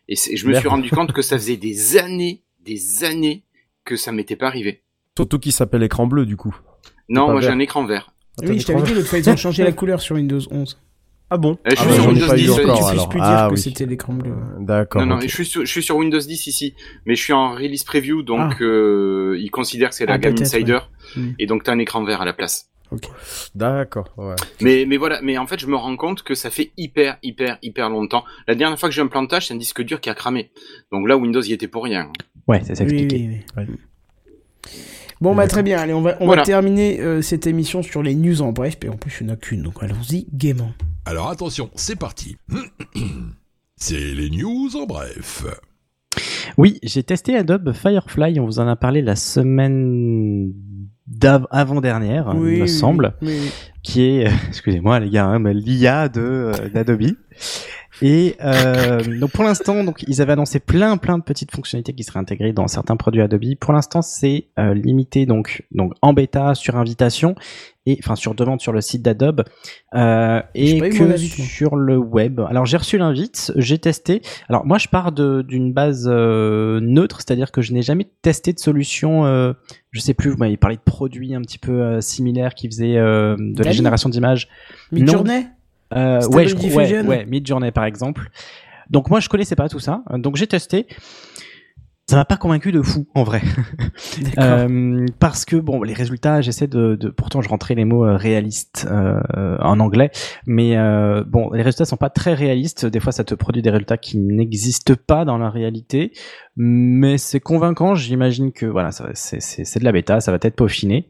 Et 0.09 0.15
je 0.15 0.47
me 0.47 0.55
suis 0.55 0.69
rendu 0.69 0.91
compte 0.91 1.13
que 1.13 1.23
ça 1.23 1.37
faisait 1.37 1.57
des 1.57 1.97
années, 1.97 2.43
des 2.65 3.05
années 3.05 3.43
que 3.85 3.97
ça 3.97 4.13
m'était 4.13 4.37
pas 4.37 4.47
arrivé. 4.47 4.83
Surtout 5.17 5.39
qui 5.39 5.51
s'appelle 5.51 5.83
écran 5.83 6.07
bleu, 6.07 6.27
du 6.27 6.37
coup. 6.37 6.57
Non, 7.09 7.31
moi 7.31 7.41
j'ai 7.41 7.49
un 7.49 7.59
écran 7.59 7.85
vert. 7.87 8.11
Attends, 8.39 8.53
Oui, 8.53 8.61
je 8.61 8.67
t'avais 8.67 8.83
dit 8.83 8.95
l'autre 8.95 9.09
fois, 9.09 9.19
ils 9.19 9.31
ont 9.31 9.37
changé 9.37 9.65
la 9.65 9.73
couleur 9.81 10.01
sur 10.01 10.17
Windows 10.17 10.41
11. 10.51 10.79
Ah 11.29 11.39
bon 11.39 11.59
Euh, 11.67 11.71
je 11.71 11.75
Ah 11.77 11.77
suis 11.77 11.87
bah, 11.89 11.95
sur 11.95 12.03
j'en 12.03 12.11
ai 12.11 12.13
Windows 12.13 12.27
pas 12.29 12.37
eu 12.37 12.43
10. 12.43 12.51
encore, 12.51 12.77
tu 12.89 12.91
puisses 12.95 13.07
plus 13.09 13.21
dire 13.21 13.29
Ah 13.29 13.49
que 13.51 13.57
c'était 13.57 13.87
l'écran 13.87 14.13
bleu. 14.13 14.33
D'accord. 14.61 15.01
Non, 15.03 15.07
non, 15.09 15.17
ok. 15.17 15.23
je 15.23 15.29
suis, 15.35 15.45
sur, 15.47 15.61
je 15.63 15.71
suis 15.71 15.83
sur 15.83 15.97
Windows 15.97 16.19
10 16.21 16.47
ici, 16.47 16.75
mais 17.05 17.17
je 17.17 17.23
suis 17.23 17.33
en 17.33 17.53
release 17.55 17.83
preview, 17.83 18.23
donc 18.23 18.53
Ah. 18.61 18.63
euh, 18.63 19.37
ils 19.41 19.51
considèrent 19.51 19.89
que 19.89 19.97
c'est 19.97 20.07
la 20.07 20.15
Ah, 20.15 20.19
gamme 20.19 20.35
peut-être, 20.35 20.55
Insider, 20.55 20.79
ouais. 21.17 21.23
Mm. 21.23 21.35
et 21.41 21.47
donc 21.47 21.65
t'as 21.65 21.73
un 21.73 21.79
écran 21.81 22.05
vert 22.05 22.21
à 22.23 22.25
la 22.25 22.33
place. 22.33 22.69
D'accord, 23.57 24.09
ouais. 24.17 24.37
Mais, 24.61 24.85
mais 24.87 24.97
voilà, 24.97 25.21
mais 25.21 25.37
en 25.39 25.47
fait, 25.49 25.59
je 25.59 25.67
me 25.67 25.75
rends 25.75 25.97
compte 25.97 26.23
que 26.23 26.37
ça 26.37 26.51
fait 26.51 26.71
hyper, 26.77 27.19
hyper, 27.25 27.59
hyper 27.61 27.91
longtemps. 27.91 28.23
La 28.47 28.55
dernière 28.55 28.79
fois 28.79 28.89
que 28.89 28.95
j'ai 28.95 29.03
un 29.03 29.09
plantage, 29.09 29.49
c'est 29.49 29.55
un 29.55 29.57
disque 29.57 29.83
dur 29.83 30.01
qui 30.01 30.09
a 30.09 30.15
cramé. 30.15 30.53
Donc 30.93 31.09
là, 31.09 31.17
Windows 31.17 31.43
y 31.43 31.53
était 31.53 31.67
pour 31.67 31.83
rien. 31.83 32.13
Ouais, 32.47 32.63
ça 32.63 32.75
Oui, 32.75 32.83
expliqué. 32.85 33.17
oui, 33.17 33.41
oui. 33.57 33.63
Ouais. 33.65 33.67
Bon, 35.21 35.35
bah 35.35 35.47
très 35.49 35.63
bien, 35.63 35.79
allez, 35.79 35.95
on 35.95 36.03
va, 36.03 36.17
on 36.21 36.27
Voilà. 36.27 36.43
va 36.43 36.47
terminer 36.47 37.01
euh, 37.01 37.23
cette 37.23 37.47
émission 37.47 37.83
sur 37.83 38.03
les 38.03 38.15
news 38.15 38.43
en 38.43 38.53
bref, 38.53 38.77
et 38.85 38.89
en 38.89 38.97
plus, 38.97 39.19
il 39.21 39.27
n'y 39.27 39.31
en 39.33 39.35
a 39.35 39.37
qu'une, 39.37 39.63
donc 39.63 39.83
allons-y 39.83 40.27
gaiement. 40.35 40.73
Alors 41.07 41.31
attention, 41.31 41.71
c'est 41.75 41.97
parti. 41.97 42.37
C'est 43.79 44.15
les 44.15 44.31
news 44.31 44.71
en 44.75 44.87
bref. 44.87 45.45
Oui, 46.57 46.79
j'ai 46.83 47.03
testé 47.03 47.37
Adobe 47.37 47.73
Firefly, 47.75 48.41
on 48.41 48.47
vous 48.47 48.59
en 48.59 48.67
a 48.67 48.75
parlé 48.77 49.03
la 49.03 49.17
semaine 49.17 50.53
d'av- 51.07 51.47
avant-dernière, 51.51 52.33
oui, 52.35 52.55
il 52.55 52.63
me 52.63 52.67
semble, 52.67 53.15
oui, 53.21 53.39
oui. 53.43 53.51
qui 53.83 54.03
est, 54.03 54.31
excusez-moi 54.49 54.99
les 55.01 55.11
gars, 55.11 55.27
hein, 55.27 55.39
mais 55.39 55.53
l'IA 55.53 56.09
de 56.09 56.21
euh, 56.23 56.69
d'Adobe. 56.71 57.03
Et 58.03 58.37
euh, 58.45 59.03
donc 59.19 59.31
pour 59.33 59.45
l'instant, 59.45 59.85
donc 59.85 60.05
ils 60.07 60.21
avaient 60.21 60.33
annoncé 60.33 60.61
plein 60.61 60.97
plein 60.97 61.19
de 61.19 61.23
petites 61.23 61.51
fonctionnalités 61.51 61.95
qui 61.95 62.05
seraient 62.05 62.19
intégrées 62.19 62.53
dans 62.53 62.69
certains 62.69 62.97
produits 62.97 63.23
Adobe. 63.23 63.55
Pour 63.61 63.73
l'instant, 63.73 64.03
c'est 64.03 64.49
euh, 64.59 64.75
limité 64.75 65.27
donc 65.27 65.63
donc 65.73 65.93
en 66.03 66.13
bêta 66.13 66.55
sur 66.55 66.77
invitation 66.77 67.35
et 67.87 67.99
enfin 68.03 68.17
sur 68.17 68.35
demande 68.35 68.61
sur 68.61 68.73
le 68.73 68.81
site 68.81 69.03
d'Adobe 69.03 69.45
euh, 69.95 70.43
et 70.55 70.79
que 70.91 71.17
sur 71.17 71.77
le 71.77 71.97
web. 71.97 72.41
Alors 72.41 72.67
j'ai 72.67 72.77
reçu 72.77 72.99
l'invite, 72.99 73.53
j'ai 73.57 73.79
testé. 73.79 74.21
Alors 74.49 74.67
moi 74.67 74.79
je 74.79 74.89
pars 74.89 75.13
d'une 75.13 75.73
base 75.73 76.07
euh, 76.11 76.81
neutre, 76.81 77.19
c'est-à-dire 77.19 77.53
que 77.53 77.63
je 77.63 77.73
n'ai 77.73 77.83
jamais 77.83 78.07
testé 78.23 78.53
de 78.53 78.59
solution. 78.59 79.25
Euh, 79.25 79.53
je 79.93 80.01
sais 80.01 80.15
plus, 80.15 80.31
vous 80.31 80.37
m'avez 80.37 80.57
parlé 80.57 80.77
de 80.77 80.83
produits 80.83 81.35
un 81.35 81.41
petit 81.41 81.59
peu 81.59 81.81
euh, 81.81 82.01
similaires 82.01 82.55
qui 82.55 82.69
faisaient 82.69 82.99
euh, 82.99 83.37
de 83.39 83.63
la 83.63 83.73
génération 83.73 84.09
d'images. 84.09 84.49
Midjourney 84.93 85.47
Euh, 85.95 86.27
ouais, 86.29 86.49
je 86.49 86.57
ouais, 86.57 87.03
ouais, 87.03 87.27
Midjourney 87.27 87.71
par 87.71 87.85
exemple. 87.85 88.31
Donc 88.91 89.11
moi 89.11 89.21
je 89.21 89.29
connaissais 89.29 89.57
pas 89.57 89.69
tout 89.69 89.81
ça, 89.81 90.03
donc 90.11 90.37
j'ai 90.37 90.47
testé. 90.47 90.87
Ça 92.09 92.15
m'a 92.15 92.25
pas 92.25 92.37
convaincu 92.37 92.71
de 92.71 92.83
fou 92.83 93.07
en 93.15 93.25
vrai. 93.25 93.43
Euh, 94.39 95.07
parce 95.19 95.45
que 95.45 95.57
bon, 95.57 95.83
les 95.83 95.93
résultats, 95.93 96.41
j'essaie 96.41 96.67
de, 96.67 96.95
de, 96.95 97.09
pourtant 97.11 97.43
je 97.43 97.49
rentrais 97.49 97.75
les 97.75 97.85
mots 97.85 98.05
euh, 98.05 98.17
réalistes 98.17 98.87
euh, 98.91 99.21
en 99.61 99.81
anglais, 99.81 100.11
mais 100.47 100.77
euh, 100.77 101.25
bon, 101.27 101.51
les 101.53 101.63
résultats 101.63 101.85
sont 101.85 101.97
pas 101.97 102.11
très 102.11 102.35
réalistes. 102.35 102.87
Des 102.87 103.01
fois, 103.01 103.13
ça 103.13 103.25
te 103.25 103.35
produit 103.35 103.63
des 103.63 103.71
résultats 103.71 103.97
qui 103.97 104.19
n'existent 104.19 104.95
pas 105.07 105.25
dans 105.25 105.39
la 105.39 105.51
réalité, 105.51 106.13
mais 106.57 107.19
c'est 107.19 107.41
convaincant. 107.41 107.95
J'imagine 107.95 108.53
que 108.53 108.67
voilà, 108.67 108.91
c'est 108.93 109.79
de 109.79 109.85
la 109.85 109.93
bêta, 109.93 110.21
ça 110.21 110.33
va 110.33 110.39
être 110.41 110.57
peaufiné. 110.57 111.09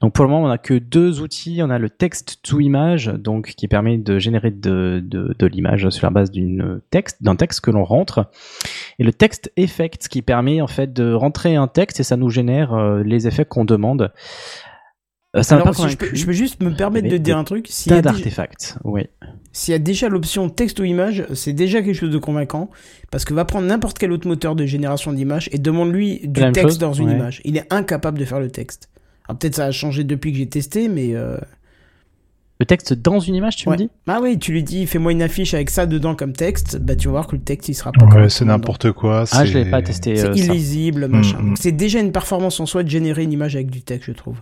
Donc 0.00 0.12
pour 0.12 0.24
le 0.24 0.30
moment, 0.30 0.46
on 0.46 0.50
a 0.50 0.58
que 0.58 0.74
deux 0.74 1.20
outils. 1.20 1.60
On 1.62 1.70
a 1.70 1.78
le 1.78 1.88
text 1.88 2.40
to 2.42 2.60
image, 2.60 3.06
donc 3.06 3.54
qui 3.56 3.68
permet 3.68 3.98
de 3.98 4.18
générer 4.18 4.50
de 4.50 5.00
de, 5.00 5.46
l'image 5.46 5.88
sur 5.90 6.06
la 6.06 6.10
base 6.10 6.30
d'une 6.30 6.80
texte, 6.90 7.22
d'un 7.22 7.36
texte 7.36 7.60
que 7.60 7.70
l'on 7.70 7.84
rentre, 7.84 8.30
et 8.98 9.04
le 9.04 9.12
text 9.12 9.52
effect 9.56 10.08
qui 10.08 10.22
permet 10.22 10.60
en 10.60 10.66
fait 10.66 10.92
de 10.92 11.12
rentrer 11.12 11.56
un 11.56 11.68
texte 11.68 12.00
et 12.00 12.02
ça 12.02 12.16
nous 12.16 12.30
génère 12.30 12.74
euh, 12.74 13.02
les 13.02 13.26
effets 13.26 13.44
qu'on 13.44 13.64
demande. 13.64 14.12
Euh, 15.36 15.42
ça 15.44 15.54
Alors, 15.54 15.68
pas 15.68 15.72
si 15.74 15.82
je, 15.82 15.96
peux, 15.96 16.06
convaincu. 16.06 16.16
je 16.16 16.26
peux 16.26 16.32
juste 16.32 16.60
me 16.62 16.74
permettre 16.74 17.08
de 17.08 17.16
dire 17.16 17.38
un 17.38 17.44
truc. 17.44 17.66
S'il 17.68 17.92
y, 17.92 17.94
a 17.94 18.02
d'artefacts, 18.02 18.76
oui. 18.82 19.02
s'il 19.52 19.70
y 19.70 19.74
a 19.76 19.78
déjà 19.78 20.08
l'option 20.08 20.48
texte 20.48 20.80
ou 20.80 20.84
image, 20.84 21.24
c'est 21.34 21.52
déjà 21.52 21.82
quelque 21.82 21.94
chose 21.96 22.10
de 22.10 22.18
convaincant. 22.18 22.68
Parce 23.12 23.24
que 23.24 23.32
va 23.32 23.44
prendre 23.44 23.66
n'importe 23.68 23.96
quel 23.98 24.10
autre 24.10 24.26
moteur 24.26 24.56
de 24.56 24.66
génération 24.66 25.12
d'images 25.12 25.48
et 25.52 25.58
demande-lui 25.58 26.20
du 26.24 26.40
texte 26.52 26.62
chose 26.62 26.78
dans 26.78 26.92
une 26.94 27.08
Ouais. 27.10 27.14
image. 27.14 27.40
Il 27.44 27.56
est 27.56 27.72
incapable 27.72 28.18
de 28.18 28.24
faire 28.24 28.40
le 28.40 28.50
texte. 28.50 28.88
Alors 29.28 29.38
peut-être 29.38 29.54
ça 29.54 29.66
a 29.66 29.70
changé 29.70 30.02
depuis 30.02 30.32
que 30.32 30.38
j'ai 30.38 30.48
testé, 30.48 30.88
mais... 30.88 31.14
euh, 31.14 31.36
Le 32.58 32.66
texte 32.66 32.92
dans 32.94 33.20
une 33.20 33.36
image, 33.36 33.54
tu 33.54 33.68
ouais. 33.68 33.76
me 33.76 33.82
dis? 33.84 33.90
Ah 34.08 34.18
oui, 34.20 34.36
tu 34.36 34.50
lui 34.50 34.64
dis, 34.64 34.84
fais-moi 34.88 35.12
une 35.12 35.22
affiche 35.22 35.54
avec 35.54 35.70
ça 35.70 35.86
dedans 35.86 36.16
comme 36.16 36.32
texte, 36.32 36.76
bah 36.80 36.96
tu 36.96 37.06
vas 37.06 37.12
voir 37.12 37.26
que 37.28 37.36
le 37.36 37.42
texte 37.42 37.68
il 37.68 37.74
sera 37.74 37.92
pas 37.92 38.04
Ouais, 38.06 38.28
c'est 38.28 38.44
n'importe 38.44 38.90
quoi. 38.90 39.26
Ah, 39.30 39.44
je 39.44 39.52
c'est- 39.52 39.62
l'ai 39.64 39.70
pas 39.70 39.80
testé. 39.80 40.16
C'est 40.16 40.26
euh, 40.28 40.34
ça. 40.34 40.38
illisible, 40.44 41.06
machin. 41.06 41.38
Mm, 41.40 41.50
mm. 41.52 41.56
C'est 41.56 41.70
déjà 41.72 42.00
une 42.00 42.10
performance 42.10 42.58
en 42.58 42.66
soi 42.66 42.82
de 42.82 42.88
générer 42.88 43.22
une 43.22 43.32
image 43.32 43.54
avec 43.54 43.70
du 43.70 43.82
texte, 43.82 44.06
je 44.08 44.12
trouve. 44.12 44.38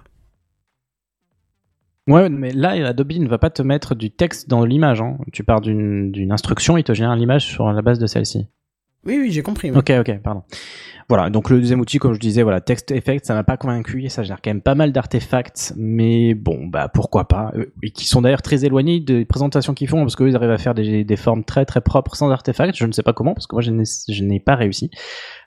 Ouais, 2.08 2.28
mais 2.30 2.50
là, 2.52 2.70
Adobe 2.88 3.12
ne 3.12 3.28
va 3.28 3.38
pas 3.38 3.50
te 3.50 3.62
mettre 3.62 3.94
du 3.94 4.10
texte 4.10 4.48
dans 4.48 4.64
l'image. 4.64 5.00
Hein. 5.02 5.18
Tu 5.32 5.44
pars 5.44 5.60
d'une 5.60 6.32
instruction, 6.32 6.78
il 6.78 6.84
te 6.84 6.94
génère 6.94 7.14
l'image 7.14 7.44
sur 7.44 7.70
la 7.70 7.82
base 7.82 7.98
de 7.98 8.06
celle-ci. 8.06 8.46
Oui, 9.06 9.16
oui, 9.20 9.30
j'ai 9.30 9.42
compris. 9.42 9.70
ouais. 9.70 9.78
Ok, 9.78 9.90
ok, 10.00 10.18
pardon. 10.22 10.42
Voilà, 11.08 11.30
donc 11.30 11.48
le 11.48 11.58
deuxième 11.58 11.80
outil, 11.80 11.98
comme 11.98 12.12
je 12.12 12.18
disais, 12.20 12.42
voilà, 12.42 12.60
Text 12.60 12.90
Effect, 12.90 13.24
ça 13.24 13.32
m'a 13.32 13.42
pas 13.42 13.56
convaincu 13.56 14.04
et 14.04 14.10
ça 14.10 14.22
gère 14.24 14.42
quand 14.42 14.50
même 14.50 14.60
pas 14.60 14.74
mal 14.74 14.92
d'artefacts, 14.92 15.72
mais 15.78 16.34
bon, 16.34 16.66
bah 16.66 16.88
pourquoi 16.92 17.26
pas, 17.26 17.50
euh, 17.56 17.64
et 17.82 17.90
qui 17.92 18.04
sont 18.04 18.20
d'ailleurs 18.20 18.42
très 18.42 18.66
éloignés 18.66 19.00
des 19.00 19.24
présentations 19.24 19.72
qu'ils 19.72 19.88
font, 19.88 20.00
parce 20.02 20.16
qu'eux, 20.16 20.28
ils 20.28 20.36
arrivent 20.36 20.50
à 20.50 20.58
faire 20.58 20.74
des, 20.74 21.04
des 21.04 21.16
formes 21.16 21.44
très 21.44 21.64
très 21.64 21.80
propres 21.80 22.14
sans 22.14 22.28
artefacts, 22.30 22.76
je 22.76 22.84
ne 22.84 22.92
sais 22.92 23.02
pas 23.02 23.14
comment, 23.14 23.32
parce 23.32 23.46
que 23.46 23.54
moi, 23.54 23.62
je 23.62 23.70
n'ai- 23.70 23.84
je 24.10 24.22
n'ai 24.22 24.38
pas 24.38 24.54
réussi. 24.54 24.90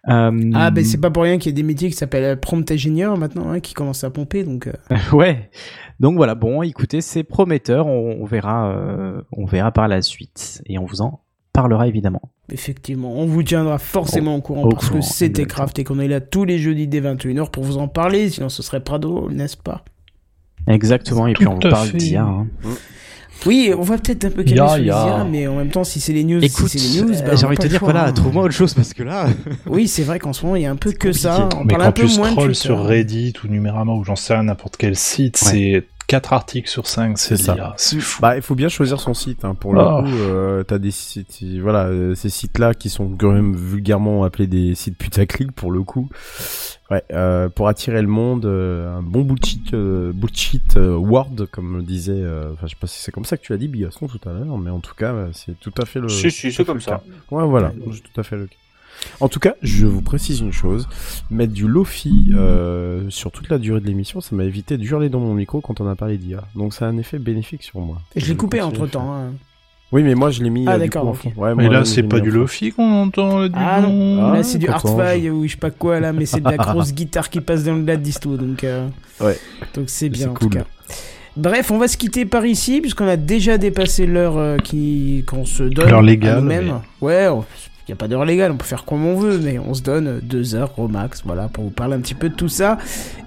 Euh, 0.09 0.51
Ah, 0.55 0.71
ben 0.71 0.83
c'est 0.83 0.99
pas 0.99 1.11
pour 1.11 1.21
rien 1.21 1.37
qu'il 1.37 1.51
y 1.51 1.53
a 1.53 1.55
des 1.55 1.61
métiers 1.61 1.89
qui 1.89 1.95
s'appellent 1.95 2.39
prompt 2.39 2.71
engineer 2.71 3.15
maintenant, 3.15 3.51
hein, 3.51 3.59
qui 3.59 3.75
commencent 3.75 4.03
à 4.03 4.09
pomper, 4.09 4.43
donc... 4.43 4.65
euh, 4.65 4.73
ouais. 5.15 5.51
Donc 5.99 6.15
voilà, 6.15 6.33
bon, 6.33 6.63
écoutez, 6.63 7.01
c'est 7.01 7.21
prometteur. 7.23 7.85
On, 7.85 8.17
on 8.19 8.25
verra, 8.25 8.71
euh, 8.75 9.21
on 9.31 9.45
verra 9.45 9.71
par 9.71 9.87
la 9.87 10.01
suite, 10.01 10.63
et 10.65 10.79
on 10.79 10.85
vous 10.85 11.01
en 11.01 11.19
parlera 11.53 11.87
évidemment. 11.87 12.21
Effectivement, 12.51 13.13
on 13.13 13.25
vous 13.25 13.43
tiendra 13.43 13.77
forcément 13.77 14.35
au, 14.35 14.41
courant 14.41 14.63
au 14.63 14.69
parce 14.69 14.87
courant, 14.89 14.99
que 14.99 15.05
c'était. 15.05 15.45
Craft 15.45 15.79
et 15.79 15.83
qu'on 15.83 15.99
est 15.99 16.07
là 16.07 16.19
tous 16.21 16.45
les 16.45 16.57
jeudis 16.59 16.87
dès 16.87 17.01
21h 17.01 17.49
pour 17.51 17.63
vous 17.63 17.77
en 17.77 17.87
parler, 17.87 18.29
sinon 18.29 18.49
ce 18.49 18.61
serait 18.63 18.79
pas 18.83 18.97
drôle, 18.99 19.33
n'est-ce 19.33 19.57
pas? 19.57 19.83
Exactement, 20.67 21.27
et 21.27 21.33
puis 21.33 21.47
on 21.47 21.55
vous 21.55 21.59
parle 21.59 21.91
d'IA. 21.91 22.23
hein. 22.23 22.47
Oui, 23.47 23.73
on 23.75 23.81
va 23.81 23.97
peut-être 23.97 24.25
un 24.25 24.29
peu 24.29 24.43
calmer 24.43 24.55
Ya, 24.57 24.67
sur 24.75 24.83
ya. 24.85 25.05
IA, 25.07 25.23
mais 25.23 25.47
en 25.47 25.55
même 25.55 25.69
temps, 25.71 25.83
si 25.83 25.99
c'est 25.99 26.13
les 26.13 26.23
news, 26.23 26.43
Écoute, 26.43 26.67
si 26.67 26.77
c'est 26.77 26.99
les 26.99 27.03
news, 27.03 27.11
euh, 27.17 27.25
bah, 27.25 27.35
j'ai 27.35 27.47
envie 27.47 27.57
de 27.57 27.63
te 27.63 27.67
dire, 27.67 27.79
choix, 27.79 27.91
voilà, 27.91 28.05
hein. 28.09 28.11
trouve-moi 28.13 28.43
autre 28.43 28.53
chose 28.53 28.75
parce 28.75 28.93
que 28.93 29.01
là. 29.01 29.25
Oui, 29.65 29.87
c'est 29.87 30.03
vrai 30.03 30.19
qu'en 30.19 30.31
ce 30.31 30.43
moment, 30.45 30.55
il 30.57 30.61
y 30.61 30.65
a 30.67 30.69
un 30.71 30.75
peu 30.75 30.91
que 30.91 31.11
ça. 31.11 31.49
On 31.57 31.63
Mais 31.63 31.69
parle 31.73 31.81
quand 31.81 31.87
un 31.87 31.91
peu 31.91 32.05
tu 32.07 32.17
moins 32.19 32.53
sur 32.53 32.83
Reddit 32.85 33.33
ou 33.43 33.47
Numérama 33.47 33.93
ou 33.93 34.03
j'en 34.03 34.15
sais 34.15 34.35
rien, 34.35 34.43
n'importe 34.43 34.77
quel 34.77 34.95
site, 34.95 35.41
Ouais. 35.41 35.49
c'est 35.49 35.87
4 36.11 36.33
articles 36.33 36.69
sur 36.69 36.87
5, 36.87 37.17
c'est 37.17 37.37
ça. 37.37 37.55
l'IA. 37.55 37.73
C'est 37.77 37.99
fou. 38.01 38.21
Bah, 38.21 38.35
il 38.35 38.41
faut 38.41 38.55
bien 38.55 38.67
choisir 38.69 38.99
son 38.99 39.13
site. 39.13 39.45
Hein. 39.45 39.55
Pour 39.55 39.73
le 39.73 39.79
Ah. 39.79 40.01
coup, 40.03 40.09
euh, 40.13 40.63
t'as 40.63 40.77
des 40.77 40.91
sites, 40.91 41.41
voilà, 41.61 41.85
euh, 41.85 42.15
ces 42.15 42.29
sites-là 42.29 42.73
qui 42.73 42.89
sont 42.89 43.09
quand 43.17 43.31
même 43.31 43.55
vulgairement 43.55 44.23
appelés 44.25 44.47
des 44.47 44.75
sites 44.75 44.97
putaclic 44.97 45.51
pour 45.53 45.71
le 45.71 45.83
coup. 45.83 46.09
Ouais, 46.89 47.03
euh, 47.13 47.47
pour 47.47 47.69
attirer 47.69 48.01
le 48.01 48.09
monde, 48.09 48.45
euh, 48.45 48.97
un 48.97 49.01
bon 49.01 49.21
bullshit, 49.21 49.73
euh, 49.73 50.11
bullshit 50.13 50.75
euh, 50.75 50.95
word, 50.97 51.47
comme 51.51 51.77
le 51.77 51.83
disait. 51.83 52.11
euh, 52.13 52.51
Enfin, 52.51 52.67
je 52.67 52.71
sais 52.71 52.77
pas 52.79 52.87
si 52.87 52.99
c'est 52.99 53.11
comme 53.13 53.23
ça 53.23 53.37
que 53.37 53.43
tu 53.43 53.53
as 53.53 53.57
dit, 53.57 53.69
Bigaston, 53.69 54.07
tout 54.07 54.19
à 54.27 54.33
l'heure, 54.33 54.57
mais 54.57 54.69
en 54.69 54.81
tout 54.81 54.95
cas, 54.95 55.15
c'est 55.31 55.57
tout 55.61 55.71
à 55.81 55.85
fait 55.85 56.01
le. 56.01 56.09
Si, 56.09 56.29
si, 56.29 56.51
c'est 56.51 56.65
comme 56.65 56.81
ça. 56.81 56.91
cas. 57.29 57.35
Ouais, 57.35 57.45
voilà, 57.47 57.71
c'est 57.93 58.01
tout 58.03 58.19
à 58.19 58.23
fait 58.23 58.35
le 58.35 58.47
cas. 58.47 58.55
En 59.19 59.29
tout 59.29 59.39
cas, 59.39 59.55
je 59.61 59.85
vous 59.85 60.01
précise 60.01 60.39
une 60.39 60.51
chose, 60.53 60.87
mettre 61.29 61.53
du 61.53 61.67
lofi 61.67 62.31
euh, 62.33 63.03
sur 63.09 63.31
toute 63.31 63.49
la 63.49 63.57
durée 63.57 63.79
de 63.79 63.85
l'émission, 63.87 64.21
ça 64.21 64.35
m'a 64.35 64.43
évité 64.43 64.77
de 64.77 64.83
hurler 64.83 65.09
dans 65.09 65.19
mon 65.19 65.33
micro 65.33 65.61
quand 65.61 65.79
on 65.81 65.87
a 65.87 65.95
parlé 65.95 66.17
d'IA. 66.17 66.43
Donc 66.55 66.73
ça 66.73 66.85
a 66.85 66.89
un 66.89 66.97
effet 66.97 67.19
bénéfique 67.19 67.63
sur 67.63 67.79
moi. 67.79 68.01
Et 68.15 68.19
je 68.19 68.27
l'ai 68.27 68.35
coupé 68.35 68.61
entre 68.61 68.87
temps. 68.87 69.13
hein. 69.13 69.31
Oui, 69.91 70.03
mais 70.03 70.15
moi 70.15 70.31
je 70.31 70.41
l'ai 70.41 70.49
mis. 70.49 70.63
Ah, 70.67 70.73
euh, 70.75 70.77
d'accord. 70.77 71.15
Ouais, 71.35 71.53
Mais 71.53 71.65
moi, 71.65 71.73
là, 71.73 71.85
c'est 71.85 72.03
pas 72.03 72.19
du. 72.21 72.31
Lofi 72.31 72.71
qu'on 72.71 72.89
entend, 73.03 73.39
là, 73.39 73.49
du 73.49 73.55
Ah 73.57 73.81
non, 73.81 74.23
Ah, 74.31 74.35
là 74.37 74.43
c'est 74.43 74.57
du 74.57 74.67
Artfly 74.69 75.29
ou 75.29 75.45
je 75.45 75.51
sais 75.51 75.57
pas 75.57 75.69
quoi 75.71 75.99
là, 75.99 76.13
mais 76.13 76.25
c'est 76.25 76.39
de 76.39 76.49
la 76.49 76.55
grosse 76.57 76.93
guitare 76.93 77.29
qui 77.29 77.41
passe 77.41 77.65
dans 77.65 77.75
le 77.75 77.83
la 77.85 77.97
disto, 77.97 78.37
donc 78.37 78.63
euh, 78.63 78.87
Ouais. 79.19 79.37
donc 79.75 79.85
c'est 79.89 80.07
bien 80.09 80.29
en 80.29 80.33
cool. 80.33 80.49
tout 80.49 80.57
cas. 80.59 80.65
Bref, 81.37 81.71
on 81.71 81.77
va 81.77 81.87
se 81.89 81.97
quitter 81.97 82.25
par 82.25 82.45
ici 82.45 82.79
puisqu'on 82.81 83.07
a 83.07 83.17
déjà 83.17 83.57
dépassé 83.57 84.05
l'heure 84.05 84.37
euh, 84.37 84.57
qui 84.57 85.23
qu'on 85.27 85.45
se 85.45 85.63
donne 85.63 85.89
L'heure 85.89 86.01
légale, 86.01 86.39
nous-mêmes. 86.39 86.79
Ouais, 87.01 87.27
il 87.91 87.95
y 87.95 87.97
a 87.97 87.97
pas 87.97 88.07
d'heure 88.07 88.23
légale, 88.23 88.53
on 88.53 88.55
peut 88.55 88.63
faire 88.63 88.85
comme 88.85 89.05
on 89.05 89.15
veut, 89.15 89.37
mais 89.37 89.59
on 89.59 89.73
se 89.73 89.81
donne 89.81 90.21
deux 90.23 90.55
heures 90.55 90.79
au 90.79 90.87
max, 90.87 91.23
voilà, 91.25 91.49
pour 91.49 91.65
vous 91.65 91.71
parler 91.71 91.95
un 91.95 91.99
petit 91.99 92.13
peu 92.13 92.29
de 92.29 92.33
tout 92.33 92.47
ça. 92.47 92.77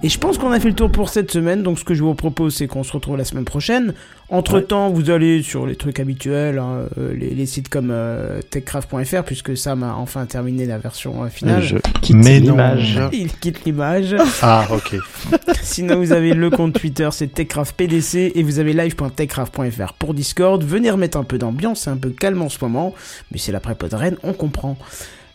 Et 0.01 0.09
je 0.09 0.17
pense 0.17 0.39
qu'on 0.39 0.51
a 0.51 0.59
fait 0.59 0.69
le 0.69 0.73
tour 0.73 0.91
pour 0.91 1.09
cette 1.09 1.29
semaine, 1.29 1.61
donc 1.61 1.77
ce 1.77 1.83
que 1.83 1.93
je 1.93 2.01
vous 2.01 2.15
propose, 2.15 2.55
c'est 2.55 2.65
qu'on 2.65 2.81
se 2.81 2.91
retrouve 2.91 3.15
la 3.15 3.25
semaine 3.25 3.45
prochaine. 3.45 3.93
Entre 4.29 4.59
temps, 4.59 4.89
vous 4.89 5.11
allez 5.11 5.43
sur 5.43 5.67
les 5.67 5.75
trucs 5.75 5.99
habituels, 5.99 6.57
hein, 6.57 6.87
euh, 6.97 7.13
les, 7.13 7.29
les 7.29 7.45
sites 7.45 7.69
comme 7.69 7.89
euh, 7.91 8.41
techcraft.fr, 8.41 9.23
puisque 9.23 9.55
Sam 9.55 9.83
a 9.83 9.93
enfin 9.93 10.25
terminé 10.25 10.65
la 10.65 10.79
version 10.79 11.23
euh, 11.23 11.27
finale. 11.27 11.61
Je 11.61 11.77
quitte 12.01 12.25
l'image. 12.25 12.99
Il 13.13 13.31
quitte 13.37 13.65
l'image. 13.65 14.15
Ah, 14.41 14.65
ok. 14.71 14.95
Sinon, 15.61 15.97
vous 15.97 16.11
avez 16.11 16.33
le 16.33 16.49
compte 16.49 16.73
Twitter, 16.73 17.07
c'est 17.11 17.27
TechCraftPDC, 17.27 18.31
et 18.33 18.41
vous 18.41 18.57
avez 18.57 18.73
live.techcraft.fr 18.73 19.93
pour 19.93 20.15
Discord. 20.15 20.63
Venez 20.63 20.89
remettre 20.89 21.19
un 21.19 21.23
peu 21.23 21.37
d'ambiance, 21.37 21.81
c'est 21.81 21.91
un 21.91 21.97
peu 21.97 22.09
calme 22.09 22.41
en 22.41 22.49
ce 22.49 22.57
moment, 22.61 22.95
mais 23.31 23.37
c'est 23.37 23.51
la 23.51 23.59
prépa 23.59 23.89
de 23.89 23.95
Rennes, 23.95 24.17
on 24.23 24.33
comprend. 24.33 24.54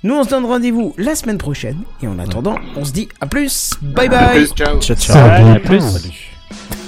Nous, 0.02 0.14
on 0.14 0.24
se 0.24 0.30
donne 0.30 0.46
rendez-vous 0.46 0.94
la 0.96 1.14
semaine 1.14 1.38
prochaine, 1.38 1.78
et 2.02 2.06
en 2.08 2.18
attendant, 2.18 2.56
on 2.76 2.84
se 2.84 2.92
dit 2.92 3.08
à 3.20 3.26
plus, 3.26 3.72
bye 3.82 4.06
À 4.06 4.10
bye 4.10 4.38
plus, 4.38 4.54
ciao. 4.54 4.80
Ciao, 4.80 4.96
ciao. 4.96 5.14
Salut, 5.14 5.50
à 5.50 5.60
plus. 5.60 5.80
Salut. 5.80 6.79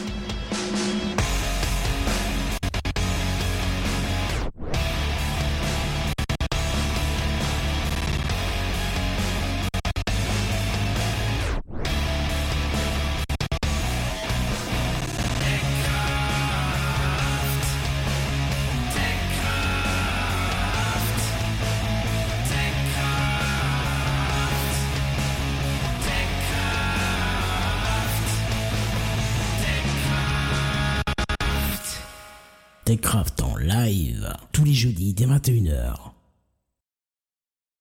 Dès 35.22 35.28
21h. 35.28 36.21